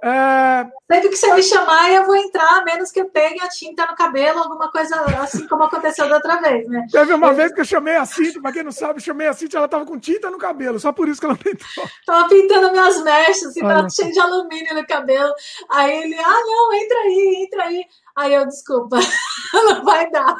É... 0.05 0.67
Sempre 0.91 1.09
que 1.09 1.15
você 1.15 1.33
me 1.33 1.41
chamar, 1.41 1.89
eu 1.91 2.05
vou 2.05 2.15
entrar, 2.17 2.59
a 2.59 2.63
menos 2.65 2.91
que 2.91 2.99
eu 2.99 3.09
pegue 3.09 3.41
a 3.41 3.47
tinta 3.47 3.85
no 3.85 3.95
cabelo, 3.95 4.39
alguma 4.39 4.69
coisa 4.69 4.97
assim 5.21 5.47
como 5.47 5.63
aconteceu 5.63 6.09
da 6.09 6.15
outra 6.15 6.41
vez, 6.41 6.67
né? 6.67 6.85
Teve 6.91 7.13
uma 7.13 7.27
eu... 7.27 7.35
vez 7.35 7.53
que 7.53 7.61
eu 7.61 7.65
chamei 7.65 7.95
a 7.95 8.05
Cintia, 8.05 8.41
pra 8.41 8.51
quem 8.51 8.63
não 8.63 8.71
sabe, 8.73 9.01
chamei 9.01 9.27
a 9.27 9.33
Cintia, 9.33 9.59
ela 9.59 9.67
tava 9.67 9.85
com 9.85 9.97
tinta 9.97 10.29
no 10.29 10.37
cabelo, 10.37 10.77
só 10.77 10.91
por 10.91 11.07
isso 11.07 11.21
que 11.21 11.25
ela 11.25 11.37
pintou. 11.37 11.65
Tava 12.05 12.27
pintando 12.27 12.71
minhas 12.71 13.01
mechas, 13.01 13.45
assim, 13.45 13.61
tava 13.61 13.89
cheio 13.89 14.11
de 14.11 14.19
alumínio 14.19 14.75
no 14.75 14.85
cabelo. 14.85 15.33
Aí 15.69 16.03
ele, 16.03 16.15
ah, 16.19 16.41
não, 16.45 16.73
entra 16.73 16.97
aí, 16.99 17.45
entra 17.45 17.63
aí. 17.63 17.85
Aí 18.15 18.33
eu, 18.33 18.45
desculpa, 18.45 18.97
não 19.53 19.83
vai 19.83 20.09
dar. 20.11 20.35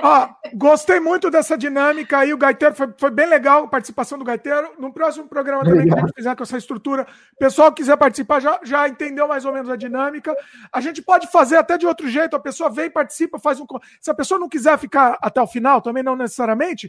Ó, 0.00 0.28
gostei 0.54 1.00
muito 1.00 1.30
dessa 1.30 1.58
dinâmica 1.58 2.18
aí. 2.18 2.32
O 2.32 2.38
Gaiteiro 2.38 2.74
foi, 2.74 2.94
foi 2.96 3.10
bem 3.10 3.26
legal 3.26 3.64
a 3.64 3.68
participação 3.68 4.16
do 4.16 4.24
Gaiteiro. 4.24 4.72
No 4.78 4.92
próximo 4.92 5.26
programa 5.26 5.64
também 5.64 5.80
legal. 5.80 5.96
que 5.96 6.02
a 6.02 6.06
gente 6.06 6.14
fizer 6.14 6.36
com 6.36 6.42
essa 6.44 6.56
estrutura, 6.56 7.06
o 7.34 7.38
pessoal 7.38 7.72
que 7.72 7.82
quiser 7.82 7.96
participar 7.96 8.40
já, 8.40 8.60
já 8.62 8.88
entendeu 8.88 9.26
mais 9.26 9.44
ou 9.44 9.52
menos 9.52 9.68
a 9.68 9.74
dinâmica. 9.74 10.32
A 10.72 10.80
gente 10.80 11.02
pode 11.02 11.26
fazer 11.26 11.56
até 11.56 11.76
de 11.76 11.86
outro 11.86 12.08
jeito. 12.08 12.36
A 12.36 12.40
pessoa 12.40 12.70
vem, 12.70 12.88
participa, 12.88 13.38
faz 13.38 13.58
um. 13.58 13.66
Se 14.00 14.10
a 14.10 14.14
pessoa 14.14 14.38
não 14.38 14.48
quiser 14.48 14.78
ficar 14.78 15.18
até 15.20 15.40
o 15.40 15.46
final, 15.46 15.82
também 15.82 16.04
não 16.04 16.14
necessariamente, 16.14 16.88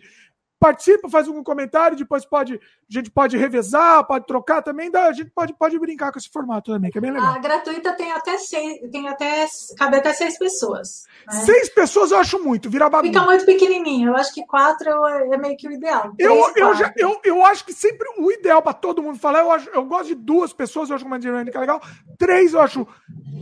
participa, 0.60 1.10
faz 1.10 1.28
um 1.28 1.42
comentário, 1.42 1.98
depois 1.98 2.26
pode, 2.26 2.56
a 2.56 2.94
gente 2.94 3.10
pode 3.10 3.38
revezar, 3.38 4.06
pode 4.06 4.26
trocar 4.28 4.62
também, 4.62 4.92
a 4.94 5.12
gente 5.14 5.32
pode, 5.32 5.54
pode 5.54 5.80
brincar 5.80 6.12
com 6.12 6.20
esse 6.20 6.30
formato 6.30 6.72
também, 6.72 6.92
que 6.92 6.98
é 6.98 7.02
bem 7.02 7.12
legal. 7.12 7.34
A 7.34 7.40
gratuita 7.40 7.94
tem 7.94 8.12
até 8.12 8.38
seis, 8.38 8.80
tem 8.92 9.08
até, 9.08 9.48
cabe 9.78 9.98
até 9.98 10.14
seis 10.14 10.38
pessoas. 10.38 11.06
Né? 11.26 11.34
Seis 11.34 11.70
pessoas 11.70 12.12
eu 12.12 12.18
acho 12.18 12.44
muito, 12.44 12.70
vira 12.70 12.90
bagunça. 12.90 13.14
Fica 13.14 13.26
muito 13.26 13.46
pequenininho, 13.46 14.10
eu 14.10 14.16
acho 14.16 14.34
que 14.34 14.46
quatro 14.46 14.90
é 15.08 15.38
meio 15.38 15.56
que 15.56 15.68
o 15.68 15.72
ideal. 15.72 16.14
Eu, 16.20 16.52
eu, 16.56 16.76
já, 16.76 16.94
eu, 16.98 17.20
eu 17.24 17.46
acho 17.46 17.66
que 17.66 17.74
sempre 17.74 18.08
o 18.18 18.32
ideal 18.32 18.62
para 18.62 18.74
todo 18.74 19.02
mundo 19.02 19.18
falar, 19.18 19.40
eu, 19.40 19.52
acho, 19.52 19.70
eu 19.70 19.86
gosto 19.86 20.08
de 20.08 20.16
duas 20.16 20.52
pessoas, 20.52 20.90
eu 20.90 20.96
acho 20.96 21.06
uma 21.06 21.20
dinâmica 21.20 21.60
legal, 21.60 21.82
três 22.18 22.54
eu 22.54 22.62
acho 22.62 22.86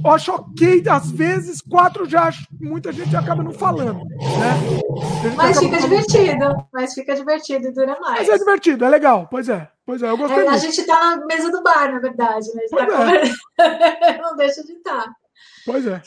eu 0.03 0.11
acho 0.11 0.31
ok, 0.31 0.83
às 0.89 1.09
vezes, 1.09 1.61
quatro 1.61 2.05
já 2.05 2.23
acho, 2.23 2.47
muita 2.59 2.91
gente 2.91 3.15
acaba 3.15 3.43
não 3.43 3.51
falando, 3.51 4.03
né? 4.05 4.81
Mas 5.35 5.59
fica 5.59 5.79
falando. 5.79 5.89
divertido, 5.89 6.67
mas 6.71 6.93
fica 6.93 7.15
divertido 7.15 7.67
e 7.67 7.71
dura 7.71 7.99
mais. 7.99 8.19
Mas 8.19 8.29
é 8.29 8.37
divertido, 8.37 8.85
é 8.85 8.89
legal, 8.89 9.27
pois 9.29 9.49
é, 9.49 9.69
pois 9.85 10.01
é, 10.01 10.09
eu 10.09 10.17
gostei 10.17 10.45
é, 10.45 10.47
A 10.47 10.57
gente 10.57 10.85
tá 10.85 11.17
na 11.17 11.25
mesa 11.25 11.51
do 11.51 11.61
bar, 11.61 11.91
na 11.91 11.99
verdade, 11.99 12.47
mas 12.55 12.69
tá 12.69 12.87
é. 13.57 14.17
não 14.21 14.35
deixa 14.35 14.63
de 14.63 14.73
estar. 14.73 15.03
Tá. 15.03 15.15
Pois 15.65 15.85
é. 15.85 16.01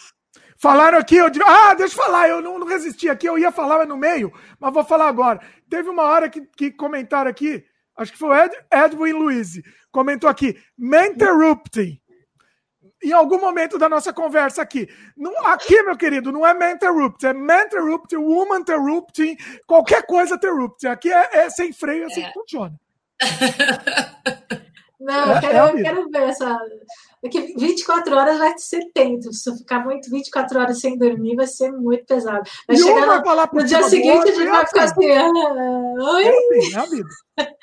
Falaram 0.57 0.99
aqui, 0.99 1.17
eu 1.17 1.26
ah, 1.47 1.75
deixa 1.75 1.94
eu 1.94 2.02
falar, 2.05 2.28
eu 2.28 2.42
não, 2.42 2.59
não 2.59 2.67
resisti 2.67 3.09
aqui, 3.09 3.26
eu 3.26 3.39
ia 3.39 3.52
falar 3.52 3.86
no 3.86 3.97
meio, 3.97 4.33
mas 4.59 4.73
vou 4.73 4.84
falar 4.84 5.09
agora. 5.09 5.41
Teve 5.68 5.89
uma 5.89 6.05
hora 6.05 6.28
que, 6.28 6.42
que 6.57 6.70
comentaram 6.70 7.31
aqui, 7.31 7.65
acho 7.97 8.12
que 8.12 8.18
foi 8.18 8.28
o 8.28 8.34
Ed, 8.34 8.55
Edwin 8.73 9.12
Luiz, 9.12 9.60
comentou 9.91 10.28
aqui, 10.28 10.57
Menterrupting 10.76 12.00
em 13.03 13.12
algum 13.12 13.41
momento 13.41 13.79
da 13.79 13.89
nossa 13.89 14.12
conversa 14.12 14.62
aqui. 14.62 14.89
Não, 15.17 15.47
aqui, 15.47 15.83
meu 15.83 15.97
querido, 15.97 16.31
não 16.31 16.47
é 16.47 16.53
man 16.53 16.73
interrupt, 16.73 17.27
é 17.27 17.33
man 17.33 17.62
interrupt, 17.62 18.17
woman 18.17 18.61
interrupting, 18.61 19.37
qualquer 19.67 20.07
coisa 20.07 20.35
interrupt. 20.35 20.87
Aqui 20.87 21.12
é, 21.12 21.45
é 21.45 21.51
sem 21.51 21.73
freio, 21.73 22.05
é 22.05 22.07
assim 22.07 22.23
é. 22.23 22.27
que 22.27 22.33
funciona. 22.33 22.75
Não, 25.01 25.31
eu 25.31 25.37
é, 25.37 25.41
quero, 25.41 25.57
é 25.57 25.70
eu 25.70 25.83
quero 25.83 26.11
ver 26.11 26.23
essa. 26.29 26.59
Porque 27.23 27.55
24 27.57 28.15
horas 28.15 28.39
vai 28.39 28.53
ser 28.59 28.85
tenso. 28.93 29.33
Se 29.33 29.49
eu 29.49 29.57
ficar 29.57 29.83
muito 29.83 30.11
24 30.11 30.61
horas 30.61 30.79
sem 30.79 30.99
dormir, 30.99 31.37
vai 31.37 31.47
ser 31.47 31.73
muito 31.73 32.05
pesado. 32.05 32.43
Vai 32.69 32.77
e 32.77 32.79
chegar 32.79 33.07
no, 33.07 33.47
no 33.53 33.65
dia 33.65 33.83
seguinte, 33.85 34.31
a 34.31 34.35
gente 34.35 34.49
vai 34.49 34.67
ficar 34.67 34.85
assim. 34.85 35.11
Ah, 35.11 35.31
oi? 36.12 36.25
É 36.25 36.29
assim, 36.29 36.75
é 36.75 36.79
a 36.79 36.85
vida. 36.85 37.09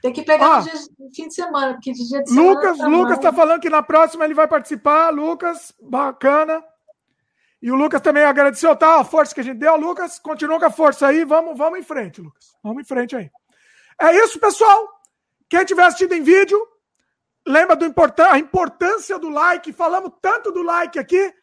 Tem 0.00 0.12
que 0.12 0.22
pegar 0.22 0.58
ah, 0.58 0.64
no 0.98 1.12
fim 1.12 1.26
de 1.26 1.34
semana, 1.34 1.72
porque 1.74 1.92
de 1.92 2.08
dia 2.08 2.22
de 2.22 2.30
semana. 2.30 2.50
Lucas, 2.50 2.78
tá 2.78 2.86
Lucas 2.86 3.18
tá 3.18 3.32
falando 3.32 3.60
que 3.60 3.70
na 3.70 3.82
próxima 3.82 4.24
ele 4.24 4.34
vai 4.34 4.46
participar. 4.46 5.10
Lucas, 5.10 5.74
bacana. 5.80 6.62
E 7.60 7.70
o 7.72 7.74
Lucas 7.74 8.00
também 8.00 8.22
agradeceu 8.22 8.76
tá, 8.76 9.00
a 9.00 9.04
força 9.04 9.34
que 9.34 9.40
a 9.40 9.44
gente 9.44 9.58
deu. 9.58 9.76
Lucas, 9.76 10.18
continua 10.20 10.60
com 10.60 10.66
a 10.66 10.70
força 10.70 11.08
aí. 11.08 11.24
Vamos, 11.24 11.58
vamos 11.58 11.80
em 11.80 11.82
frente, 11.82 12.20
Lucas. 12.20 12.54
Vamos 12.62 12.82
em 12.82 12.86
frente 12.86 13.16
aí. 13.16 13.28
É 14.00 14.14
isso, 14.24 14.38
pessoal. 14.38 14.88
Quem 15.48 15.64
tiver 15.64 15.82
assistido 15.82 16.14
em 16.14 16.22
vídeo, 16.22 16.64
lembra 17.44 17.74
do 17.74 17.84
importan 17.84 18.28
a 18.30 18.38
importância 18.38 19.18
do 19.18 19.28
like. 19.28 19.72
Falamos 19.72 20.12
tanto 20.22 20.52
do 20.52 20.62
like 20.62 20.96
aqui, 20.98 21.34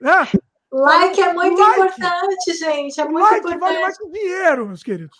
né? 0.00 0.28
Like 0.70 1.20
é 1.20 1.32
muito 1.32 1.60
like. 1.60 1.80
importante, 1.80 2.54
gente. 2.54 3.00
É 3.00 3.04
muito 3.04 3.24
like 3.24 3.38
importante. 3.38 3.60
vale 3.60 3.80
mais 3.80 3.98
que 3.98 4.08
dinheiro, 4.08 4.66
meus 4.66 4.82
queridos. 4.84 5.18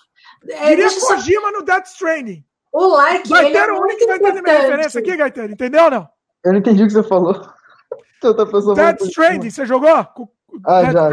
É, 0.49 0.69
Diria 0.71 0.89
Kojima 1.01 1.51
no 1.51 1.63
Death 1.63 1.87
Stranding. 1.87 2.45
O 2.75 2.89
like. 2.89 3.29
Gaetano, 3.29 3.77
é 3.77 3.79
o 3.79 3.83
único 3.83 3.99
que 4.01 4.07
vai 4.07 4.17
entender 4.17 4.43
minha 4.43 4.61
referência 4.61 4.99
aqui, 5.01 5.17
Gaetano. 5.17 5.53
Entendeu 5.53 5.85
ou 5.85 5.91
não? 5.93 6.09
Eu 6.45 6.53
não 6.53 6.59
entendi 6.59 6.83
o 6.83 6.87
que 6.89 6.93
você 6.93 7.05
falou. 7.05 7.41
Outra 8.21 8.47
pessoa 8.47 8.75
Dead 8.75 9.01
Stranding, 9.03 9.51
você 9.51 9.65
jogou? 9.65 9.95
Ah, 10.65 10.83
Dead 10.83 10.93
já, 10.93 11.11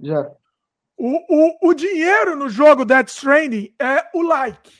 já. 0.00 0.30
O, 0.96 1.18
o, 1.28 1.70
o 1.70 1.74
dinheiro 1.74 2.34
no 2.34 2.48
jogo 2.48 2.84
Dead 2.84 3.06
Stranding 3.06 3.72
é 3.78 4.08
o 4.12 4.22
like. 4.22 4.72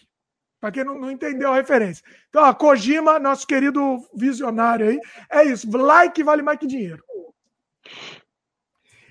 Para 0.60 0.72
quem 0.72 0.82
não, 0.82 0.98
não, 0.98 1.10
entendeu 1.10 1.52
a 1.52 1.56
referência. 1.56 2.04
Então, 2.28 2.44
a 2.44 2.54
Kojima, 2.54 3.20
nosso 3.20 3.46
querido 3.46 3.98
visionário 4.14 4.88
aí, 4.88 5.00
é 5.30 5.44
isso. 5.44 5.70
Like 5.70 6.22
vale 6.22 6.42
mais 6.42 6.58
que 6.58 6.66
dinheiro. 6.66 7.04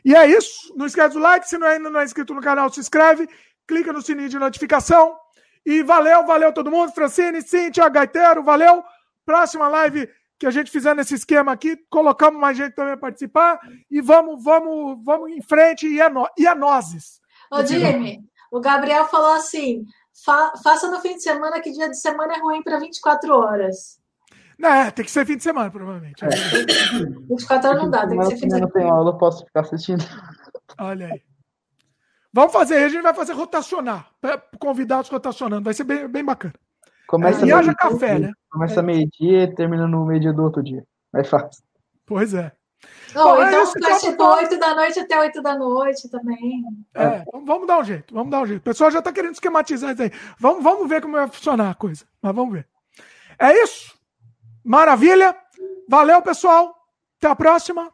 E 0.03 0.14
é 0.14 0.26
isso. 0.28 0.74
Não 0.76 0.86
esquece 0.86 1.14
do 1.14 1.22
like. 1.22 1.48
Se 1.48 1.58
não, 1.58 1.68
ainda 1.68 1.90
não 1.90 2.00
é 2.02 2.03
inscrito 2.03 2.34
no 2.34 2.42
canal, 2.42 2.70
se 2.70 2.80
inscreve. 2.82 3.30
Clica 3.66 3.94
no 3.94 4.02
sininho 4.02 4.28
de 4.30 4.40
notificação. 4.40 5.20
E 5.65 5.83
valeu, 5.83 6.25
valeu 6.25 6.53
todo 6.53 6.72
mundo. 6.72 6.91
Francine, 6.91 7.41
Cintia, 7.41 7.88
Gaiteiro, 7.90 8.43
valeu. 8.43 8.83
Próxima 9.25 9.67
live 9.67 10.09
que 10.41 10.48
a 10.48 10.51
gente 10.51 10.72
fizer 10.72 10.95
nesse 10.95 11.14
esquema 11.14 11.51
aqui, 11.51 11.77
colocamos 11.88 12.41
mais 12.41 12.57
gente 12.57 12.73
também 12.73 12.93
a 12.93 12.98
participar 12.98 13.59
e 13.91 14.01
vamos, 14.01 14.43
vamos, 14.43 14.98
vamos 15.06 15.30
em 15.30 15.40
frente 15.40 15.88
e 15.88 16.01
é, 16.01 16.09
no, 16.09 16.27
e 16.35 16.48
é 16.48 16.56
nozes. 16.56 17.22
Ô, 17.51 17.64
Jimmy, 17.64 18.19
o 18.51 18.59
Gabriel 18.59 19.06
falou 19.06 19.33
assim: 19.33 19.85
fa 20.25 20.51
faça 20.64 20.90
no 20.90 20.99
fim 20.99 21.14
de 21.14 21.22
semana, 21.22 21.61
que 21.61 21.72
dia 21.72 21.88
de 21.88 21.99
semana 21.99 22.33
é 22.33 22.40
ruim 22.40 22.64
para 22.64 22.80
24 22.80 23.38
horas. 23.38 23.99
É, 24.59 24.90
tem 24.90 25.06
que 25.06 25.11
ser 25.11 25.27
fim 25.27 25.38
de 25.38 25.43
semana, 25.43 25.69
provavelmente. 25.69 26.25
É. 26.25 26.30
24 27.30 27.69
horas 27.69 27.83
não 27.83 27.91
dá, 27.91 28.07
tem 28.07 28.17
que 28.17 28.25
ser 28.25 28.38
fim 28.38 28.48
de 28.48 28.53
semana. 28.53 28.65
Não 28.65 28.72
tem 28.72 28.90
aula, 28.90 29.11
eu 29.11 29.17
posso 29.19 29.45
ficar 29.45 29.61
assistindo. 29.61 30.03
Olha 30.80 31.06
aí. 31.06 31.31
Vamos 32.34 32.53
fazer, 32.53 32.77
a 32.77 32.90
gente 32.90 33.01
vai 33.01 33.14
fazer 33.14 33.34
rotacionar, 33.34 34.10
convidados 34.58 35.10
rotacionando, 35.10 35.64
vai 35.64 35.74
ser 35.74 35.84
bem, 35.84 36.08
bem 36.08 36.24
bacana. 36.24 36.53
Começa 37.08 37.45
é, 37.45 37.50
e 37.50 37.51
haja 37.51 37.76
café, 37.76 38.19
né? 38.19 38.32
Começa 38.50 38.80
é. 38.80 38.84
meio-dia 38.84 39.43
e 39.43 39.56
termina 39.56 39.85
no 39.85 40.06
meio-dia 40.06 40.32
do 40.32 40.43
outro 40.43 40.64
dia. 40.64 40.85
Mais 41.11 41.27
fácil. 41.27 41.61
Pois 42.06 42.34
é. 42.34 42.53
Oh, 43.14 43.24
Bom, 43.24 43.43
então 43.43 43.61
é 43.61 43.80
vai 43.80 44.00
ser 44.00 44.19
8 44.19 44.60
da 44.60 44.76
noite 44.76 45.00
até 45.00 45.19
8 45.19 45.42
da 45.42 45.58
noite 45.58 46.10
também. 46.10 46.64
É, 46.95 47.24
vamos 47.45 47.68
dar 47.68 47.80
um 47.80 47.84
jeito, 47.84 48.14
vamos 48.14 48.32
dar 48.32 48.42
um 48.42 48.45
jeito. 48.45 48.61
O 48.61 48.64
pessoal 48.64 48.90
já 48.90 49.00
está 49.00 49.11
querendo 49.11 49.34
esquematizar 49.34 49.92
isso 49.92 50.01
aí. 50.01 50.11
Vamos, 50.40 50.64
vamos 50.64 50.88
ver 50.90 51.01
como 51.01 51.16
vai 51.16 51.27
funcionar 51.27 51.72
a 51.72 51.76
coisa. 51.76 52.06
Mas 52.22 52.34
vamos 52.34 52.53
ver. 52.53 52.68
É 53.38 53.53
isso. 53.61 53.93
Maravilha. 54.64 55.35
Valeu, 55.88 56.22
pessoal. 56.22 56.76
Até 57.18 57.27
a 57.27 57.35
próxima. 57.35 57.92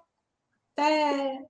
Até. 0.78 1.46